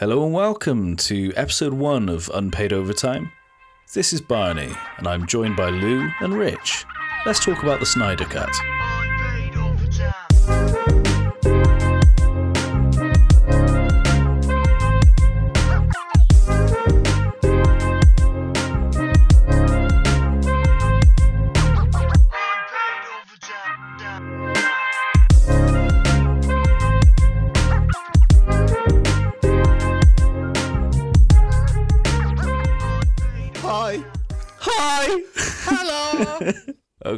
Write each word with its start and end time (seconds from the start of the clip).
Hello 0.00 0.24
and 0.24 0.32
welcome 0.32 0.96
to 0.96 1.30
episode 1.36 1.74
one 1.74 2.08
of 2.08 2.30
Unpaid 2.32 2.72
Overtime. 2.72 3.30
This 3.92 4.14
is 4.14 4.22
Barney, 4.22 4.72
and 4.96 5.06
I'm 5.06 5.26
joined 5.26 5.56
by 5.56 5.68
Lou 5.68 6.08
and 6.20 6.32
Rich. 6.32 6.86
Let's 7.26 7.44
talk 7.44 7.62
about 7.62 7.80
the 7.80 7.84
Snyder 7.84 8.24
Cut. 8.24 8.48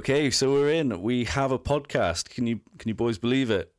Okay, 0.03 0.31
so 0.33 0.51
we're 0.53 0.71
in. 0.73 1.01
We 1.01 1.23
have 1.27 1.53
a 1.53 1.61
podcast. 1.61 2.29
Can 2.29 2.45
you 2.49 2.59
can 2.79 2.89
you 2.89 2.95
boys 2.95 3.19
believe 3.19 3.53
it? 3.53 3.73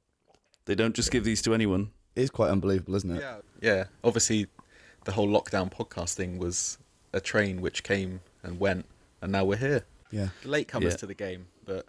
They 0.64 0.74
don't 0.74 0.96
just 0.96 1.12
give 1.12 1.26
these 1.26 1.42
to 1.42 1.54
anyone. 1.54 1.92
it's 2.16 2.30
quite 2.30 2.50
unbelievable, 2.50 2.96
isn't 2.96 3.12
it? 3.12 3.20
Yeah, 3.20 3.38
yeah. 3.62 3.84
Obviously, 4.06 4.48
the 5.04 5.12
whole 5.12 5.28
lockdown 5.28 5.70
podcast 5.70 6.14
thing 6.14 6.40
was 6.40 6.78
a 7.12 7.20
train 7.20 7.60
which 7.60 7.84
came 7.84 8.22
and 8.42 8.58
went, 8.58 8.86
and 9.22 9.34
now 9.34 9.44
we're 9.44 9.58
here. 9.58 9.84
Yeah. 10.12 10.30
Latecomers 10.46 10.92
Yeah. 10.92 10.96
to 10.98 11.06
the 11.08 11.14
game, 11.14 11.48
but 11.66 11.88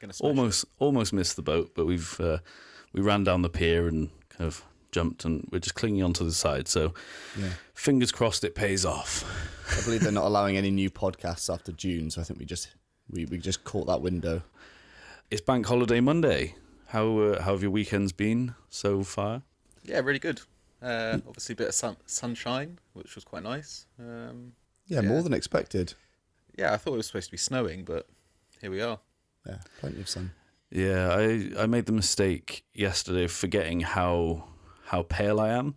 gonna 0.00 0.12
smash 0.12 0.28
Almost 0.28 0.64
almost 0.78 1.12
missed 1.12 1.34
the 1.34 1.42
boat, 1.42 1.72
but 1.74 1.84
we've 1.84 2.20
uh, 2.20 2.38
we 2.92 3.00
ran 3.00 3.24
down 3.24 3.42
the 3.42 3.48
pier 3.50 3.88
and 3.88 4.10
kind 4.28 4.46
of 4.46 4.62
jumped, 4.92 5.24
and 5.24 5.48
we're 5.50 5.58
just 5.58 5.74
clinging 5.74 6.04
onto 6.04 6.24
the 6.24 6.32
side. 6.32 6.68
So 6.68 6.94
Yeah. 7.36 7.54
fingers 7.74 8.12
crossed 8.12 8.44
it 8.44 8.54
pays 8.54 8.84
off. 8.84 9.24
I 9.76 9.82
believe 9.84 10.02
they're 10.02 10.12
not 10.12 10.26
allowing 10.26 10.56
any 10.56 10.70
new 10.70 10.90
podcasts 10.90 11.52
after 11.52 11.72
June, 11.72 12.12
so 12.12 12.20
I 12.20 12.24
think 12.24 12.38
we 12.38 12.44
just 12.46 12.68
we, 13.10 13.24
we 13.26 13.38
just 13.38 13.64
caught 13.64 13.86
that 13.86 14.00
window. 14.02 14.42
It's 15.30 15.40
Bank 15.40 15.66
Holiday 15.66 16.00
Monday. 16.00 16.54
How 16.88 17.18
uh, 17.18 17.42
how 17.42 17.52
have 17.52 17.62
your 17.62 17.70
weekends 17.70 18.12
been 18.12 18.54
so 18.70 19.02
far? 19.02 19.42
Yeah, 19.84 20.00
really 20.00 20.18
good. 20.18 20.40
Uh, 20.80 21.18
obviously, 21.26 21.54
a 21.54 21.56
bit 21.56 21.68
of 21.68 21.74
sun- 21.74 21.96
sunshine, 22.06 22.78
which 22.92 23.14
was 23.14 23.24
quite 23.24 23.42
nice. 23.42 23.86
Um, 23.98 24.52
Yeah, 24.86 25.00
Yeah. 25.02 25.08
more 25.08 25.22
than 25.22 25.32
expected. 25.34 25.94
yeah, 26.56 26.72
I 26.72 26.76
thought 26.76 26.94
it 26.94 26.96
was 26.98 27.06
supposed 27.06 27.26
to 27.26 27.32
be 27.32 27.36
snowing, 27.38 27.84
but 27.84 28.08
here 28.60 28.70
we 28.70 28.80
are. 28.80 28.98
Yeah, 29.46 29.58
plenty 29.80 30.00
of 30.00 30.08
sun. 30.08 30.32
Yeah, 30.70 31.08
I 31.14 31.50
I 31.62 31.66
made 31.66 31.86
the 31.86 31.92
mistake 31.92 32.64
yesterday 32.74 33.24
of 33.24 33.32
forgetting 33.32 33.80
how 33.80 34.44
how 34.86 35.02
pale 35.02 35.40
I 35.40 35.48
am. 35.50 35.74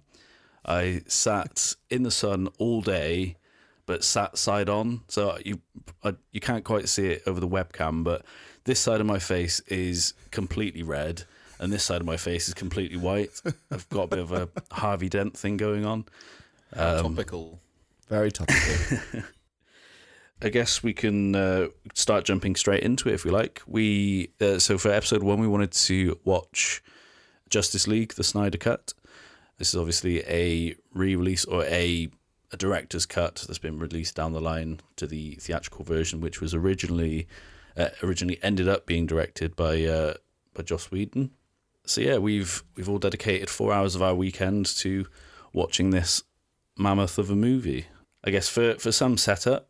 I 0.66 1.02
sat 1.08 1.76
in 1.90 2.04
the 2.04 2.12
sun 2.12 2.48
all 2.60 2.82
day, 2.82 3.38
but 3.92 4.06
sat 4.06 4.38
side 4.38 4.70
on, 4.70 5.02
so 5.10 5.38
you 5.44 5.60
I, 6.02 6.16
you 6.32 6.40
can't 6.40 6.64
quite 6.64 6.88
see 6.88 7.08
it 7.08 7.24
over 7.28 7.42
the 7.42 7.48
webcam. 7.48 8.06
But 8.06 8.24
this 8.64 8.80
side 8.80 9.02
of 9.02 9.06
my 9.06 9.20
face 9.20 9.60
is 9.68 10.14
completely 10.32 10.82
red, 10.82 11.24
and 11.60 11.74
this 11.74 11.84
side 11.84 12.00
of 12.00 12.08
my 12.08 12.16
face 12.16 12.48
is 12.48 12.54
completely 12.54 12.96
white. 12.96 13.42
I've 13.72 13.90
got 13.90 14.04
a 14.04 14.08
bit 14.08 14.20
of 14.20 14.32
a 14.32 14.48
Harvey 14.72 15.10
Dent 15.10 15.36
thing 15.36 15.58
going 15.58 15.86
on. 15.86 16.06
Um, 16.72 17.16
Topical. 17.18 17.60
Very 18.08 18.32
topical. 18.32 19.00
I 20.42 20.48
guess 20.48 20.82
we 20.82 20.94
can 20.94 21.36
uh, 21.36 21.68
start 21.94 22.24
jumping 22.24 22.56
straight 22.56 22.84
into 22.84 23.10
it 23.10 23.16
if 23.16 23.26
we 23.26 23.32
like. 23.32 23.62
We 23.68 24.32
uh, 24.40 24.60
so 24.60 24.78
for 24.78 24.90
episode 24.90 25.22
one, 25.22 25.42
we 25.42 25.48
wanted 25.48 25.74
to 25.74 26.18
watch 26.24 26.82
Justice 27.50 27.90
League: 27.90 28.14
The 28.14 28.24
Snyder 28.24 28.58
Cut. 28.58 28.94
This 29.58 29.68
is 29.68 29.76
obviously 29.76 30.22
a 30.22 30.76
re-release 30.94 31.44
or 31.44 31.66
a 31.66 32.10
a 32.52 32.58
director's 32.58 33.06
cut 33.06 33.44
that's 33.48 33.60
been 33.60 33.80
released 33.80 34.16
down 34.16 34.34
the 34.34 34.42
line 34.42 34.82
to 34.98 35.08
the 35.08 35.36
theatrical 35.36 35.86
version, 35.86 36.22
which 36.22 36.42
was 36.42 36.54
originally 36.54 37.28
uh, 37.78 37.90
originally 38.04 38.40
ended 38.44 38.68
up 38.68 38.86
being 38.86 39.06
directed 39.06 39.56
by 39.56 39.84
uh, 39.84 40.14
by 40.54 40.64
Joss 40.64 40.92
Whedon. 40.92 41.32
So 41.86 42.02
yeah, 42.02 42.18
we've 42.18 42.64
we've 42.76 42.90
all 42.90 43.00
dedicated 43.00 43.50
four 43.50 43.74
hours 43.74 43.96
of 43.96 44.02
our 44.02 44.16
weekend 44.16 44.66
to 44.78 45.08
watching 45.54 45.90
this 45.90 46.24
mammoth 46.78 47.18
of 47.18 47.30
a 47.30 47.36
movie. 47.36 47.88
I 48.24 48.32
guess 48.32 48.48
for 48.48 48.76
for 48.76 48.92
some 48.92 49.18
setup, 49.18 49.70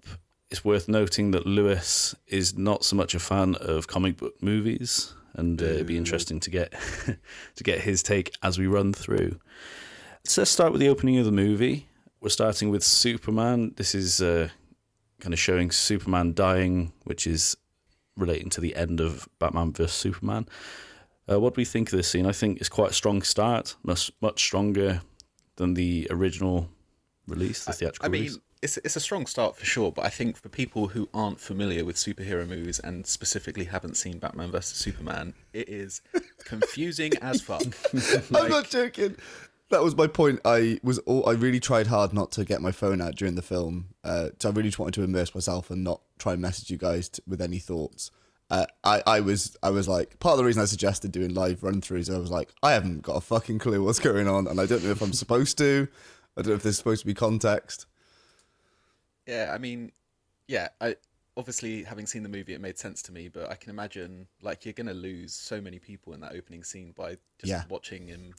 it's 0.50 0.66
worth 0.66 0.90
noting 0.90 1.32
that 1.32 1.46
Lewis 1.46 2.16
is 2.28 2.58
not 2.58 2.84
so 2.84 2.96
much 2.96 3.16
a 3.16 3.20
fan 3.20 3.56
of 3.56 3.88
comic 3.88 4.18
book 4.18 4.42
movies, 4.42 5.14
and 5.34 5.62
uh, 5.62 5.66
it'd 5.66 5.88
be 5.88 5.98
interesting 5.98 6.40
to 6.42 6.50
get 6.50 6.74
to 7.56 7.64
get 7.64 7.82
his 7.82 8.04
take 8.04 8.36
as 8.44 8.58
we 8.58 8.68
run 8.68 8.94
through. 8.94 9.40
So 10.24 10.42
let's 10.42 10.52
start 10.52 10.72
with 10.72 10.82
the 10.82 10.90
opening 10.90 11.18
of 11.18 11.26
the 11.26 11.32
movie. 11.32 11.88
We're 12.22 12.30
starting 12.30 12.70
with 12.70 12.84
Superman. 12.84 13.74
This 13.78 13.96
is 13.96 14.22
uh, 14.22 14.50
kind 15.20 15.34
of 15.34 15.40
showing 15.40 15.72
Superman 15.72 16.34
dying, 16.36 16.94
which 17.04 17.26
is 17.26 17.58
relating 18.16 18.52
to 18.52 18.62
the 18.62 18.76
end 18.76 19.00
of 19.00 19.28
Batman 19.40 19.74
vs 19.74 19.92
Superman. 19.92 20.48
Uh, 21.30 21.40
what 21.40 21.56
do 21.56 21.62
we 21.62 21.66
think 21.66 21.92
of 21.92 21.98
this 21.98 22.10
scene? 22.10 22.28
I 22.28 22.32
think 22.32 22.60
it's 22.60 22.70
quite 22.70 22.92
a 22.92 22.94
strong 22.94 23.24
start, 23.24 23.76
much 23.82 24.12
much 24.22 24.40
stronger 24.40 25.02
than 25.56 25.74
the 25.74 26.08
original 26.12 26.70
release, 27.28 27.66
the 27.66 27.74
theatrical 27.74 28.06
I 28.06 28.10
mean, 28.10 28.22
release. 28.22 28.40
it's 28.62 28.78
it's 28.78 28.96
a 28.96 29.00
strong 29.00 29.26
start 29.26 29.58
for 29.58 29.66
sure, 29.66 29.92
but 29.92 30.06
I 30.06 30.10
think 30.10 30.38
for 30.38 30.50
people 30.50 30.90
who 30.90 31.10
aren't 31.16 31.40
familiar 31.40 31.84
with 31.84 31.96
superhero 31.96 32.48
movies 32.48 32.80
and 32.80 33.06
specifically 33.08 33.66
haven't 33.66 33.98
seen 33.98 34.20
Batman 34.20 34.52
vs 34.52 34.78
Superman, 34.78 35.34
it 35.54 35.70
is 35.70 36.02
confusing 36.46 37.14
as 37.22 37.42
fuck. 37.42 37.64
I'm 38.36 38.50
not 38.50 38.70
joking. 38.70 39.16
That 39.72 39.84
was 39.84 39.96
my 39.96 40.08
point. 40.08 40.40
I 40.46 40.80
was 40.84 41.00
all, 41.00 41.28
I 41.28 41.34
really 41.34 41.60
tried 41.60 41.88
hard 41.88 42.14
not 42.14 42.32
to 42.34 42.46
get 42.46 42.62
my 42.62 42.72
phone 42.72 43.02
out 43.02 43.16
during 43.16 43.36
the 43.36 43.42
film. 43.42 43.88
Uh, 44.04 44.30
so 44.40 44.50
I 44.50 44.52
really 44.52 44.68
just 44.70 44.80
wanted 44.80 44.94
to 44.96 45.04
immerse 45.04 45.34
myself 45.34 45.72
and 45.72 45.84
not 45.84 46.02
try 46.20 46.34
and 46.34 46.42
message 46.42 46.70
you 46.70 46.78
guys 46.78 47.10
t- 47.10 47.24
with 47.26 47.42
any 47.42 47.58
thoughts. 47.60 48.12
Uh, 48.50 48.66
I, 48.84 49.02
I 49.08 49.20
was 49.22 49.56
I 49.64 49.70
was 49.70 49.88
like 49.88 50.20
part 50.20 50.34
of 50.34 50.38
the 50.40 50.44
reason 50.44 50.62
I 50.62 50.66
suggested 50.66 51.14
doing 51.14 51.34
live 51.34 51.64
run 51.64 51.80
throughs. 51.80 52.14
I 52.14 52.20
was 52.20 52.30
like 52.30 52.50
I 52.62 52.74
haven't 52.74 53.02
got 53.02 53.16
a 53.16 53.22
fucking 53.22 53.60
clue 53.60 53.82
what's 53.82 54.00
going 54.00 54.28
on, 54.28 54.46
and 54.46 54.60
I 54.60 54.66
don't 54.66 54.84
know 54.84 54.92
if 54.92 55.02
I'm 55.02 55.14
supposed 55.14 55.58
to. 55.60 55.88
I 56.36 56.42
don't 56.42 56.50
know 56.50 56.56
if 56.56 56.64
there's 56.64 56.78
supposed 56.78 57.02
to 57.02 57.08
be 57.08 57.14
context. 57.14 57.86
Yeah, 59.26 59.52
I 59.54 59.58
mean, 59.58 59.94
yeah, 60.50 60.68
I 60.82 60.98
obviously 61.38 61.84
having 61.84 62.06
seen 62.06 62.24
the 62.24 62.30
movie, 62.30 62.54
it 62.54 62.60
made 62.60 62.78
sense 62.78 63.02
to 63.04 63.14
me. 63.14 63.30
But 63.30 63.50
I 63.50 63.56
can 63.56 63.70
imagine 63.70 64.28
like 64.42 64.66
you're 64.66 64.74
gonna 64.74 64.94
lose 64.94 65.34
so 65.34 65.62
many 65.62 65.80
people 65.80 66.12
in 66.14 66.20
that 66.20 66.34
opening 66.34 66.66
scene 66.66 66.92
by 66.94 67.12
just 67.40 67.50
Yeah. 67.50 67.64
watching 67.70 68.08
him 68.08 68.34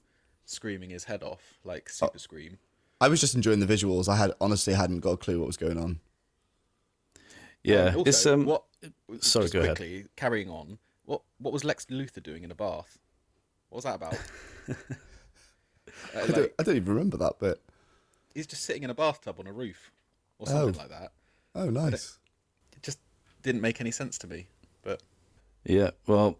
screaming 0.45 0.91
his 0.91 1.05
head 1.05 1.23
off, 1.23 1.59
like 1.65 1.89
super 1.89 2.19
scream. 2.19 2.59
I 3.01 3.09
was 3.09 3.21
just 3.21 3.35
enjoying 3.35 3.61
the 3.61 3.67
visuals. 3.67 4.09
I 4.09 4.17
had 4.17 4.33
honestly 4.41 4.75
hadn't 4.75 5.01
got 5.01 5.11
a 5.13 5.17
clue 5.17 5.39
what 5.41 5.47
was 5.47 5.57
going 5.57 5.79
on. 5.79 6.01
Yeah, 7.65 7.89
And 7.89 7.97
also, 7.97 8.09
it's 8.09 8.27
um. 8.27 8.45
what? 8.45 8.65
sorry, 9.21 9.45
just 9.45 9.53
go 9.53 9.61
ahead. 9.61 9.77
quickly, 9.77 10.07
Carrying 10.17 10.49
on, 10.51 10.79
what 11.05 11.23
what 11.39 11.53
was 11.53 11.65
Lex 11.65 11.87
Luthor 11.87 12.23
doing 12.23 12.43
in 12.45 12.51
a 12.51 12.55
bath? 12.55 12.99
What 13.69 13.77
was 13.77 13.85
that 13.85 13.95
about? 13.97 14.15
Uh, 14.69 14.75
I, 16.23 16.27
don't, 16.27 16.53
I 16.59 16.63
don't 16.63 16.77
even 16.77 16.93
remember 16.93 17.17
that 17.19 17.39
bit. 17.39 17.61
he's 18.35 18.47
just 18.47 18.65
sitting 18.65 18.83
in 18.83 18.91
a 18.91 18.95
bathtub 18.95 19.37
on 19.39 19.47
a 19.47 19.53
roof 19.53 19.93
or 20.39 20.47
something 20.47 20.75
Oh. 20.75 20.79
like 20.79 20.91
that. 20.91 21.13
Oh, 21.55 21.71
nice. 21.71 22.19
It 22.77 22.83
just 22.83 22.99
didn't 23.43 23.61
make 23.61 23.81
any 23.81 23.91
sense 23.91 24.19
to 24.19 24.27
me. 24.27 24.47
But 25.65 25.73
Yeah, 25.73 25.91
well, 26.07 26.39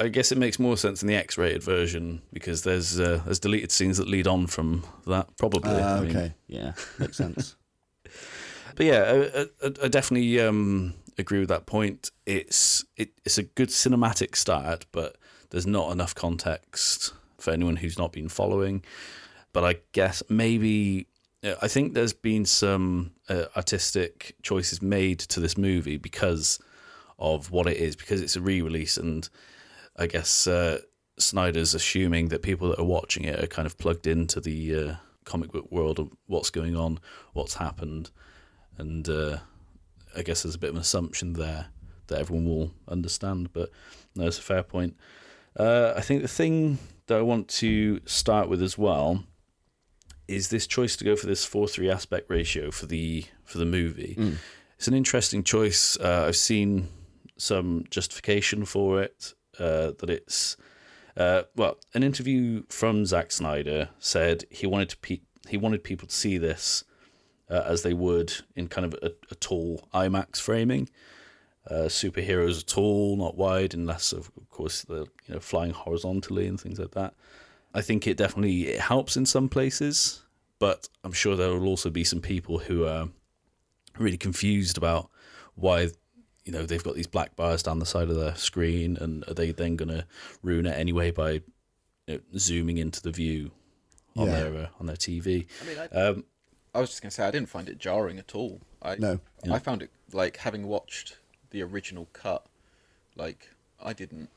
I 0.00 0.08
guess 0.08 0.32
it 0.32 0.38
makes 0.38 0.58
more 0.58 0.76
sense 0.76 1.02
in 1.02 1.08
the 1.08 1.14
X-rated 1.14 1.62
version 1.62 2.22
because 2.32 2.62
there's 2.62 2.98
uh, 2.98 3.22
there's 3.24 3.38
deleted 3.38 3.70
scenes 3.70 3.98
that 3.98 4.08
lead 4.08 4.26
on 4.26 4.46
from 4.46 4.84
that. 5.06 5.36
Probably. 5.36 5.72
Ah, 5.72 5.98
I 5.98 6.00
mean. 6.00 6.10
okay, 6.10 6.34
yeah, 6.46 6.72
makes 6.98 7.16
sense. 7.16 7.56
But 8.74 8.86
yeah, 8.86 9.28
I, 9.36 9.40
I, 9.66 9.70
I 9.84 9.88
definitely 9.88 10.40
um, 10.40 10.94
agree 11.18 11.40
with 11.40 11.50
that 11.50 11.66
point. 11.66 12.10
It's 12.26 12.84
it, 12.96 13.10
it's 13.24 13.38
a 13.38 13.42
good 13.42 13.68
cinematic 13.68 14.34
start, 14.34 14.86
but 14.92 15.16
there's 15.50 15.66
not 15.66 15.92
enough 15.92 16.14
context 16.14 17.12
for 17.38 17.50
anyone 17.50 17.76
who's 17.76 17.98
not 17.98 18.12
been 18.12 18.28
following. 18.28 18.82
But 19.52 19.64
I 19.64 19.76
guess 19.92 20.22
maybe 20.28 21.06
uh, 21.44 21.54
I 21.60 21.68
think 21.68 21.94
there's 21.94 22.14
been 22.14 22.44
some 22.46 23.12
uh, 23.28 23.44
artistic 23.56 24.36
choices 24.42 24.80
made 24.80 25.18
to 25.20 25.40
this 25.40 25.58
movie 25.58 25.98
because 25.98 26.58
of 27.22 27.50
what 27.50 27.66
it 27.66 27.78
is, 27.78 27.96
because 27.96 28.20
it's 28.20 28.36
a 28.36 28.40
re-release, 28.42 28.98
and 28.98 29.26
I 29.96 30.06
guess 30.06 30.46
uh, 30.46 30.80
Snyder's 31.18 31.72
assuming 31.72 32.28
that 32.28 32.42
people 32.42 32.68
that 32.68 32.78
are 32.78 32.84
watching 32.84 33.24
it 33.24 33.42
are 33.42 33.46
kind 33.46 33.64
of 33.64 33.78
plugged 33.78 34.06
into 34.06 34.40
the 34.40 34.74
uh, 34.74 34.94
comic 35.24 35.52
book 35.52 35.70
world 35.70 35.98
of 35.98 36.12
what's 36.26 36.50
going 36.50 36.76
on, 36.76 36.98
what's 37.32 37.54
happened 37.54 38.10
and 38.78 39.08
uh, 39.08 39.38
I 40.16 40.22
guess 40.22 40.42
there's 40.42 40.54
a 40.54 40.58
bit 40.58 40.70
of 40.70 40.76
an 40.76 40.80
assumption 40.80 41.34
there 41.34 41.66
that 42.08 42.18
everyone 42.18 42.46
will 42.46 42.70
understand. 42.88 43.52
But 43.52 43.70
no, 44.14 44.26
it's 44.26 44.38
a 44.38 44.42
fair 44.42 44.62
point. 44.62 44.96
Uh, 45.56 45.92
I 45.96 46.00
think 46.00 46.22
the 46.22 46.28
thing 46.28 46.78
that 47.06 47.18
I 47.18 47.22
want 47.22 47.48
to 47.48 48.00
start 48.06 48.48
with 48.48 48.62
as 48.62 48.78
well 48.78 49.24
is 50.28 50.48
this 50.48 50.66
choice 50.66 50.96
to 50.96 51.04
go 51.04 51.16
for 51.16 51.26
this 51.26 51.44
four 51.44 51.68
three 51.68 51.90
aspect 51.90 52.30
ratio 52.30 52.70
for 52.70 52.86
the 52.86 53.24
for 53.44 53.58
the 53.58 53.66
movie. 53.66 54.16
It's 54.76 54.88
an 54.88 54.94
interesting 54.94 55.44
choice. 55.44 55.96
Uh, 55.98 56.24
I've 56.26 56.36
seen 56.36 56.88
some 57.42 57.84
justification 57.90 58.64
for 58.64 59.02
it 59.02 59.34
uh, 59.58 59.92
that 59.98 60.08
it's 60.08 60.56
uh, 61.16 61.42
well, 61.56 61.76
an 61.92 62.02
interview 62.02 62.62
from 62.68 63.04
Zack 63.04 63.32
Snyder 63.32 63.90
said 63.98 64.44
he 64.50 64.66
wanted 64.66 64.88
to 64.90 64.96
pe- 64.98 65.20
he 65.48 65.56
wanted 65.56 65.84
people 65.84 66.08
to 66.08 66.14
see 66.14 66.38
this 66.38 66.84
uh, 67.50 67.62
as 67.66 67.82
they 67.82 67.92
would 67.92 68.32
in 68.56 68.68
kind 68.68 68.86
of 68.86 68.94
a, 69.02 69.12
a 69.30 69.34
tall 69.34 69.88
IMAX 69.92 70.40
framing. 70.40 70.88
Uh, 71.68 71.84
superheroes 71.84 72.60
are 72.60 72.64
tall, 72.64 73.16
not 73.16 73.36
wide, 73.36 73.74
unless 73.74 74.12
of 74.12 74.30
course 74.50 74.82
they're 74.82 75.00
you 75.26 75.34
know 75.34 75.40
flying 75.40 75.72
horizontally 75.72 76.46
and 76.46 76.60
things 76.60 76.78
like 76.78 76.92
that. 76.92 77.14
I 77.74 77.82
think 77.82 78.06
it 78.06 78.16
definitely 78.16 78.68
it 78.68 78.80
helps 78.80 79.16
in 79.16 79.26
some 79.26 79.48
places, 79.48 80.22
but 80.58 80.88
I'm 81.04 81.12
sure 81.12 81.36
there 81.36 81.50
will 81.50 81.66
also 81.66 81.90
be 81.90 82.04
some 82.04 82.20
people 82.20 82.60
who 82.60 82.86
are 82.86 83.08
really 83.98 84.16
confused 84.16 84.78
about 84.78 85.10
why 85.54 85.88
you 86.44 86.52
know 86.52 86.64
they've 86.66 86.82
got 86.82 86.94
these 86.94 87.06
black 87.06 87.36
bars 87.36 87.62
down 87.62 87.78
the 87.78 87.86
side 87.86 88.08
of 88.10 88.16
the 88.16 88.34
screen, 88.34 88.96
and 89.00 89.24
are 89.28 89.34
they 89.34 89.52
then 89.52 89.76
going 89.76 89.88
to 89.90 90.04
ruin 90.42 90.66
it 90.66 90.76
anyway 90.78 91.10
by 91.10 91.30
you 91.32 91.42
know, 92.08 92.20
zooming 92.36 92.78
into 92.78 93.00
the 93.02 93.12
view 93.12 93.50
on 94.16 94.26
Yeah. 94.26 94.32
their 94.40 94.56
uh, 94.64 94.68
on 94.80 94.86
their 94.86 94.96
TV? 94.96 95.46
I 95.60 95.64
mean, 95.66 95.78
I, 95.78 95.86
Um, 95.86 96.24
I 96.74 96.80
was 96.80 96.90
just 96.90 97.02
gonna 97.02 97.10
say 97.10 97.24
I 97.24 97.30
didn't 97.30 97.48
find 97.48 97.68
it 97.68 97.78
jarring 97.78 98.18
at 98.18 98.34
all. 98.34 98.60
I 98.80 98.96
No. 98.96 99.20
Yeah. 99.44 99.54
I 99.54 99.58
found 99.58 99.82
it 99.82 99.90
like 100.12 100.38
having 100.38 100.66
watched 100.66 101.18
the 101.50 101.62
original 101.62 102.08
cut, 102.12 102.46
like 103.14 103.50
I 103.80 103.92
didn't 103.92 104.30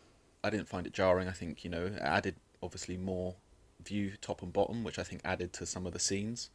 I 0.43 0.49
didn't 0.51 0.67
find 0.67 0.85
it 0.85 0.93
jarring. 0.93 1.27
I 1.27 1.31
think 1.31 1.63
you 1.63 1.69
know 1.69 1.85
it 1.87 1.99
added 2.01 2.35
obviously 2.61 2.97
more 2.97 3.35
view 3.83 4.13
top 4.21 4.41
and 4.43 4.51
bottom, 4.53 4.83
which 4.83 4.99
I 4.99 5.03
think 5.03 5.21
added 5.23 5.53
to 5.53 5.65
some 5.65 5.85
of 5.85 5.93
the 5.93 5.99
scenes. 5.99 6.49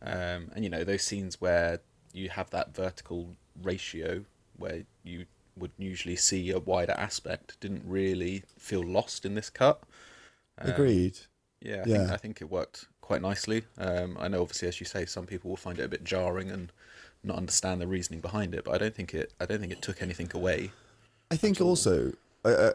Um, 0.00 0.50
and 0.54 0.62
you 0.64 0.70
know 0.70 0.84
those 0.84 1.02
scenes 1.02 1.40
where 1.40 1.80
you 2.12 2.28
have 2.30 2.48
that 2.50 2.74
vertical 2.74 3.36
ratio 3.62 4.24
where 4.58 4.82
you 5.04 5.26
would 5.56 5.72
usually 5.78 6.16
see 6.16 6.50
a 6.50 6.58
wider 6.58 6.92
aspect 6.92 7.58
didn't 7.60 7.82
really 7.86 8.42
feel 8.58 8.82
lost 8.82 9.24
in 9.24 9.34
this 9.34 9.50
cut. 9.50 9.82
Um, 10.58 10.70
Agreed. 10.70 11.18
yeah, 11.60 11.80
I, 11.80 11.84
Think, 11.84 11.88
Yeah. 11.88 12.12
I 12.12 12.16
think 12.16 12.40
it 12.40 12.50
worked 12.50 12.88
quite 13.00 13.22
nicely. 13.22 13.64
Um, 13.78 14.16
I 14.20 14.28
know, 14.28 14.42
obviously, 14.42 14.68
as 14.68 14.80
you 14.80 14.86
say, 14.86 15.06
some 15.06 15.26
people 15.26 15.48
will 15.48 15.56
find 15.56 15.78
it 15.78 15.84
a 15.84 15.88
bit 15.88 16.04
jarring 16.04 16.50
and 16.50 16.72
not 17.22 17.36
understand 17.36 17.80
the 17.80 17.86
reasoning 17.86 18.20
behind 18.20 18.54
it, 18.54 18.64
but 18.64 18.74
I 18.74 18.78
don't 18.78 18.94
think 18.94 19.14
it. 19.14 19.32
I 19.40 19.46
don't 19.46 19.60
think 19.60 19.72
it 19.72 19.82
took 19.82 20.02
anything 20.02 20.30
away. 20.34 20.72
I 21.30 21.36
think 21.36 21.60
also, 21.60 22.12
I, 22.44 22.50
I, 22.50 22.68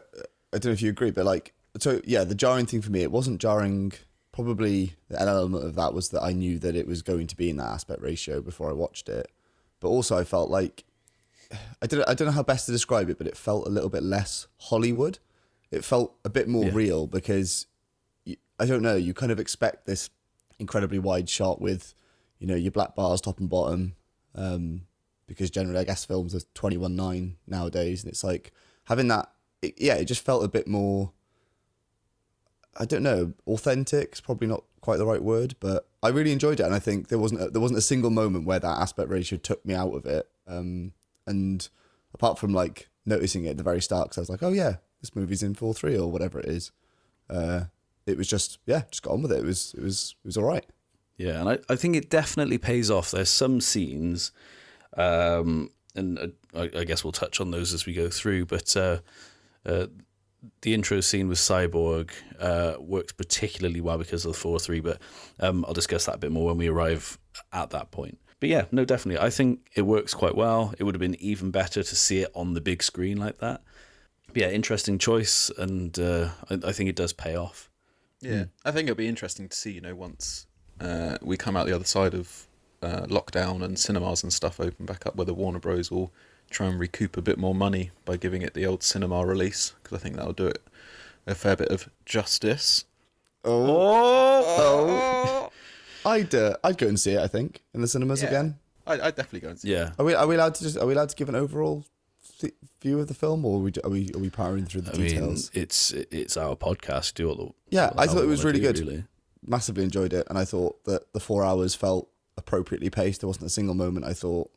I 0.52 0.58
don't 0.58 0.66
know 0.66 0.72
if 0.72 0.82
you 0.82 0.90
agree, 0.90 1.10
but 1.10 1.24
like, 1.24 1.52
so 1.78 2.00
yeah, 2.04 2.24
the 2.24 2.34
jarring 2.34 2.66
thing 2.66 2.82
for 2.82 2.90
me, 2.90 3.02
it 3.02 3.12
wasn't 3.12 3.40
jarring. 3.40 3.92
Probably 4.32 4.94
an 5.10 5.28
element 5.28 5.64
of 5.64 5.74
that 5.74 5.92
was 5.92 6.08
that 6.08 6.22
I 6.22 6.32
knew 6.32 6.58
that 6.58 6.74
it 6.74 6.86
was 6.86 7.02
going 7.02 7.26
to 7.26 7.36
be 7.36 7.50
in 7.50 7.58
that 7.58 7.68
aspect 7.68 8.00
ratio 8.00 8.40
before 8.40 8.70
I 8.70 8.72
watched 8.72 9.08
it, 9.10 9.30
but 9.78 9.88
also 9.88 10.16
I 10.16 10.24
felt 10.24 10.50
like 10.50 10.84
I 11.80 11.86
don't 11.86 12.08
I 12.08 12.14
don't 12.14 12.26
know 12.26 12.32
how 12.32 12.42
best 12.42 12.66
to 12.66 12.72
describe 12.72 13.10
it, 13.10 13.18
but 13.18 13.26
it 13.26 13.36
felt 13.36 13.66
a 13.66 13.70
little 13.70 13.88
bit 13.90 14.02
less 14.02 14.46
Hollywood. 14.58 15.18
It 15.70 15.84
felt 15.84 16.14
a 16.24 16.28
bit 16.30 16.48
more 16.48 16.64
Yeah. 16.66 16.72
real 16.74 17.06
because 17.06 17.66
you, 18.24 18.36
I 18.58 18.66
don't 18.66 18.82
know. 18.82 18.96
You 18.96 19.14
kind 19.14 19.32
of 19.32 19.40
expect 19.40 19.86
this 19.86 20.10
incredibly 20.58 20.98
wide 20.98 21.28
shot 21.28 21.60
with, 21.60 21.94
you 22.38 22.46
know, 22.46 22.54
your 22.54 22.70
black 22.72 22.94
bars 22.94 23.20
top 23.20 23.40
and 23.40 23.48
bottom, 23.50 23.94
um, 24.34 24.82
because 25.26 25.50
generally 25.50 25.78
I 25.80 25.84
guess 25.84 26.04
films 26.04 26.34
are 26.34 26.40
twenty 26.54 26.76
one 26.76 26.94
nine 26.96 27.36
nowadays, 27.46 28.02
and 28.04 28.12
it's 28.12 28.22
like 28.24 28.52
having 28.84 29.08
that. 29.08 29.30
It, 29.62 29.74
yeah, 29.78 29.94
it 29.94 30.06
just 30.06 30.24
felt 30.24 30.44
a 30.44 30.48
bit 30.48 30.66
more. 30.68 31.12
I 32.78 32.84
don't 32.86 33.02
know, 33.02 33.34
authentic. 33.46 34.14
Is 34.14 34.20
probably 34.20 34.46
not 34.48 34.64
quite 34.80 34.96
the 34.96 35.06
right 35.06 35.22
word, 35.22 35.54
but 35.60 35.86
I 36.02 36.08
really 36.08 36.32
enjoyed 36.32 36.58
it, 36.60 36.64
and 36.64 36.74
I 36.74 36.78
think 36.78 37.08
there 37.08 37.18
wasn't 37.18 37.42
a, 37.42 37.50
there 37.50 37.60
wasn't 37.60 37.78
a 37.78 37.82
single 37.82 38.10
moment 38.10 38.46
where 38.46 38.58
that 38.58 38.78
aspect 38.78 39.08
ratio 39.10 39.38
took 39.38 39.64
me 39.66 39.74
out 39.74 39.92
of 39.94 40.06
it. 40.06 40.28
Um, 40.46 40.92
and 41.26 41.68
apart 42.14 42.38
from 42.38 42.52
like 42.52 42.88
noticing 43.04 43.44
it 43.44 43.50
at 43.50 43.56
the 43.56 43.62
very 43.62 43.80
start, 43.80 44.08
because 44.08 44.18
I 44.18 44.22
was 44.22 44.30
like, 44.30 44.42
oh 44.42 44.52
yeah, 44.52 44.76
this 45.00 45.14
movie's 45.14 45.42
in 45.42 45.54
four 45.54 45.74
three 45.74 45.96
or 45.96 46.10
whatever 46.10 46.40
it 46.40 46.48
is. 46.48 46.72
Uh, 47.28 47.64
it 48.06 48.16
was 48.16 48.28
just 48.28 48.58
yeah, 48.66 48.82
just 48.90 49.02
got 49.02 49.12
on 49.12 49.22
with 49.22 49.32
it. 49.32 49.40
It 49.40 49.46
was 49.46 49.74
it 49.76 49.82
was 49.82 50.14
it 50.24 50.26
was 50.26 50.36
all 50.36 50.44
right. 50.44 50.66
Yeah, 51.16 51.40
and 51.40 51.48
I, 51.48 51.58
I 51.68 51.76
think 51.76 51.94
it 51.94 52.10
definitely 52.10 52.58
pays 52.58 52.90
off. 52.90 53.10
There's 53.10 53.28
some 53.28 53.60
scenes, 53.60 54.32
um, 54.96 55.70
and 55.94 56.32
I, 56.54 56.70
I 56.76 56.84
guess 56.84 57.04
we'll 57.04 57.12
touch 57.12 57.40
on 57.40 57.50
those 57.50 57.72
as 57.72 57.86
we 57.86 57.92
go 57.92 58.08
through. 58.08 58.46
But 58.46 58.76
uh, 58.76 58.98
uh, 59.64 59.86
the 60.62 60.74
intro 60.74 61.00
scene 61.00 61.28
with 61.28 61.38
Cyborg 61.38 62.10
uh, 62.40 62.74
works 62.80 63.12
particularly 63.12 63.80
well 63.80 63.98
because 63.98 64.24
of 64.24 64.32
the 64.32 64.38
four 64.38 64.58
three. 64.58 64.80
But 64.80 65.00
um, 65.38 65.64
I'll 65.66 65.74
discuss 65.74 66.06
that 66.06 66.16
a 66.16 66.18
bit 66.18 66.32
more 66.32 66.46
when 66.46 66.58
we 66.58 66.68
arrive 66.68 67.18
at 67.52 67.70
that 67.70 67.90
point. 67.90 68.18
But 68.42 68.48
yeah, 68.48 68.64
no, 68.72 68.84
definitely, 68.84 69.24
I 69.24 69.30
think 69.30 69.70
it 69.76 69.82
works 69.82 70.14
quite 70.14 70.34
well. 70.34 70.74
It 70.76 70.82
would 70.82 70.96
have 70.96 71.00
been 71.00 71.14
even 71.22 71.52
better 71.52 71.84
to 71.84 71.94
see 71.94 72.22
it 72.22 72.32
on 72.34 72.54
the 72.54 72.60
big 72.60 72.82
screen 72.82 73.18
like 73.18 73.38
that. 73.38 73.62
But 74.26 74.36
yeah, 74.36 74.50
interesting 74.50 74.98
choice, 74.98 75.48
and 75.56 75.96
uh, 75.96 76.30
I, 76.50 76.58
I 76.66 76.72
think 76.72 76.90
it 76.90 76.96
does 76.96 77.12
pay 77.12 77.36
off. 77.36 77.70
Yeah, 78.20 78.46
I 78.64 78.72
think 78.72 78.88
it'll 78.88 78.96
be 78.96 79.06
interesting 79.06 79.48
to 79.48 79.56
see. 79.56 79.70
You 79.70 79.80
know, 79.80 79.94
once 79.94 80.48
uh, 80.80 81.18
we 81.22 81.36
come 81.36 81.56
out 81.56 81.66
the 81.66 81.72
other 81.72 81.84
side 81.84 82.14
of 82.14 82.48
uh, 82.82 83.02
lockdown 83.02 83.62
and 83.62 83.78
cinemas 83.78 84.24
and 84.24 84.32
stuff 84.32 84.58
open 84.58 84.86
back 84.86 85.06
up, 85.06 85.14
whether 85.14 85.32
Warner 85.32 85.60
Bros 85.60 85.92
will 85.92 86.10
try 86.50 86.66
and 86.66 86.80
recoup 86.80 87.16
a 87.16 87.22
bit 87.22 87.38
more 87.38 87.54
money 87.54 87.92
by 88.04 88.16
giving 88.16 88.42
it 88.42 88.54
the 88.54 88.66
old 88.66 88.82
cinema 88.82 89.24
release 89.24 89.72
because 89.80 89.96
I 89.96 90.02
think 90.02 90.16
that'll 90.16 90.32
do 90.32 90.48
it 90.48 90.60
a 91.28 91.36
fair 91.36 91.54
bit 91.54 91.68
of 91.68 91.88
justice. 92.06 92.86
Oh, 93.44 95.51
I'd 96.04 96.34
uh, 96.34 96.56
I'd 96.64 96.78
go 96.78 96.86
and 96.88 96.98
see 96.98 97.12
it. 97.12 97.20
I 97.20 97.26
think 97.28 97.62
in 97.74 97.80
the 97.80 97.88
cinemas 97.88 98.22
Yeah. 98.22 98.28
again. 98.28 98.58
I, 98.86 98.94
I'd 98.94 99.14
definitely 99.14 99.40
go 99.40 99.48
and 99.50 99.60
see. 99.60 99.72
it. 99.72 99.76
Yeah, 99.78 99.90
Are 99.98 100.04
we 100.04 100.14
are 100.14 100.26
we 100.26 100.34
allowed 100.34 100.54
to 100.56 100.64
just 100.64 100.76
are 100.76 100.86
we 100.86 100.94
allowed 100.94 101.08
to 101.10 101.16
give 101.16 101.28
an 101.28 101.36
overall 101.36 101.84
th- 102.40 102.54
view 102.80 102.98
of 102.98 103.06
the 103.06 103.14
film, 103.14 103.44
or 103.44 103.58
are 103.58 103.62
we 103.62 103.72
are 103.84 103.90
we 103.90 104.10
are 104.14 104.18
we 104.18 104.28
powering 104.30 104.64
through 104.64 104.80
the 104.82 104.92
I 104.94 104.98
mean, 104.98 105.36
it's 105.52 105.92
it's 105.92 106.36
our 106.36 106.56
podcast. 106.56 107.14
Do 107.14 107.28
what 107.28 107.36
the 107.38 107.50
Yeah, 107.70 107.86
what 107.86 107.96
the 107.96 108.02
I 108.02 108.06
thought 108.08 108.24
it 108.24 108.26
was 108.26 108.44
really 108.44 108.60
do, 108.60 108.72
good. 108.72 109.04
Massively 109.46 109.84
enjoyed 109.84 110.12
it, 110.12 110.26
and 110.28 110.36
I 110.38 110.44
thought 110.44 110.84
that 110.84 111.12
the 111.12 111.20
four 111.20 111.44
hours 111.44 111.74
felt 111.74 112.08
appropriately 112.36 112.90
paced. 112.90 113.20
There 113.20 113.28
wasn't 113.28 113.46
a 113.46 113.50
single 113.50 113.74
moment 113.74 114.04
I 114.06 114.14
thought 114.14 114.50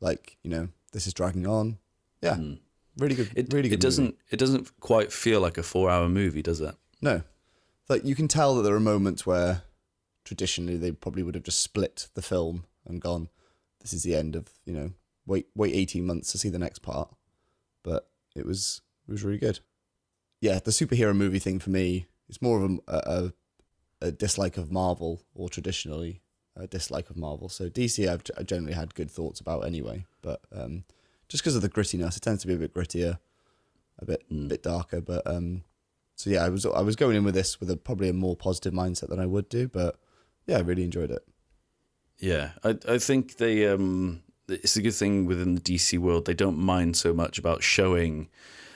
like 0.00 0.36
you 0.42 0.50
know 0.50 0.68
this 0.92 1.06
is 1.06 1.14
dragging 1.14 1.46
on. 1.46 1.78
Yeah, 2.22 2.36
really 2.96 3.14
good. 3.16 3.30
It 3.34 3.52
really 3.52 3.68
good. 3.68 3.74
it 3.78 3.80
doesn't 3.80 4.16
it 4.30 4.38
doesn't 4.38 4.78
quite 4.80 5.12
feel 5.12 5.40
like 5.40 5.58
a 5.58 5.62
four 5.62 5.90
hour 5.90 6.08
movie, 6.08 6.42
does 6.42 6.60
it? 6.60 6.74
No, 7.02 7.22
like 7.88 8.04
you 8.04 8.14
can 8.14 8.28
tell 8.28 8.54
that 8.56 8.62
there 8.62 8.74
are 8.74 8.80
moments 8.80 9.24
where 9.26 9.62
traditionally 10.28 10.76
they 10.76 10.92
probably 10.92 11.22
would 11.22 11.34
have 11.34 11.42
just 11.42 11.60
split 11.60 12.08
the 12.12 12.20
film 12.20 12.66
and 12.86 13.00
gone, 13.00 13.30
"This 13.80 13.94
is 13.94 14.02
the 14.02 14.14
end 14.14 14.36
of 14.36 14.50
you 14.66 14.74
know 14.74 14.92
wait 15.26 15.46
wait 15.54 15.74
eighteen 15.74 16.06
months 16.06 16.30
to 16.32 16.38
see 16.38 16.50
the 16.50 16.58
next 16.58 16.80
part," 16.80 17.14
but 17.82 18.10
it 18.36 18.44
was 18.44 18.82
it 19.08 19.12
was 19.12 19.24
really 19.24 19.38
good. 19.38 19.60
Yeah, 20.40 20.60
the 20.62 20.70
superhero 20.70 21.16
movie 21.16 21.38
thing 21.38 21.58
for 21.58 21.70
me 21.70 22.08
is 22.28 22.42
more 22.42 22.62
of 22.62 22.70
a 22.70 22.92
a, 22.92 23.32
a 24.02 24.12
dislike 24.12 24.58
of 24.58 24.70
Marvel 24.70 25.22
or 25.34 25.48
traditionally 25.48 26.20
a 26.54 26.66
dislike 26.66 27.08
of 27.08 27.16
Marvel. 27.16 27.48
So 27.48 27.70
DC 27.70 28.06
I've, 28.06 28.22
I 28.36 28.42
generally 28.42 28.74
had 28.74 28.94
good 28.94 29.10
thoughts 29.10 29.40
about 29.40 29.64
anyway, 29.64 30.04
but 30.20 30.42
um, 30.54 30.84
just 31.28 31.42
because 31.42 31.56
of 31.56 31.62
the 31.62 31.70
grittiness, 31.70 32.18
it 32.18 32.22
tends 32.22 32.42
to 32.42 32.48
be 32.48 32.54
a 32.54 32.58
bit 32.58 32.74
grittier, 32.74 33.18
a 33.98 34.04
bit 34.04 34.24
bit 34.28 34.62
darker. 34.62 35.00
But 35.00 35.26
um, 35.26 35.64
so 36.16 36.28
yeah, 36.28 36.44
I 36.44 36.50
was 36.50 36.66
I 36.66 36.82
was 36.82 36.96
going 36.96 37.16
in 37.16 37.24
with 37.24 37.34
this 37.34 37.60
with 37.60 37.70
a 37.70 37.78
probably 37.78 38.10
a 38.10 38.12
more 38.12 38.36
positive 38.36 38.74
mindset 38.74 39.08
than 39.08 39.20
I 39.20 39.26
would 39.26 39.48
do, 39.48 39.68
but 39.68 39.98
yeah, 40.48 40.56
I 40.56 40.60
really 40.60 40.82
enjoyed 40.82 41.12
it. 41.12 41.22
Yeah, 42.18 42.52
I 42.64 42.76
I 42.88 42.98
think 42.98 43.36
they 43.36 43.68
um 43.68 44.22
it's 44.48 44.76
a 44.76 44.82
good 44.82 44.94
thing 44.94 45.26
within 45.26 45.54
the 45.54 45.60
DC 45.60 45.98
world. 45.98 46.24
They 46.24 46.34
don't 46.34 46.58
mind 46.58 46.96
so 46.96 47.12
much 47.12 47.38
about 47.38 47.62
showing 47.62 48.28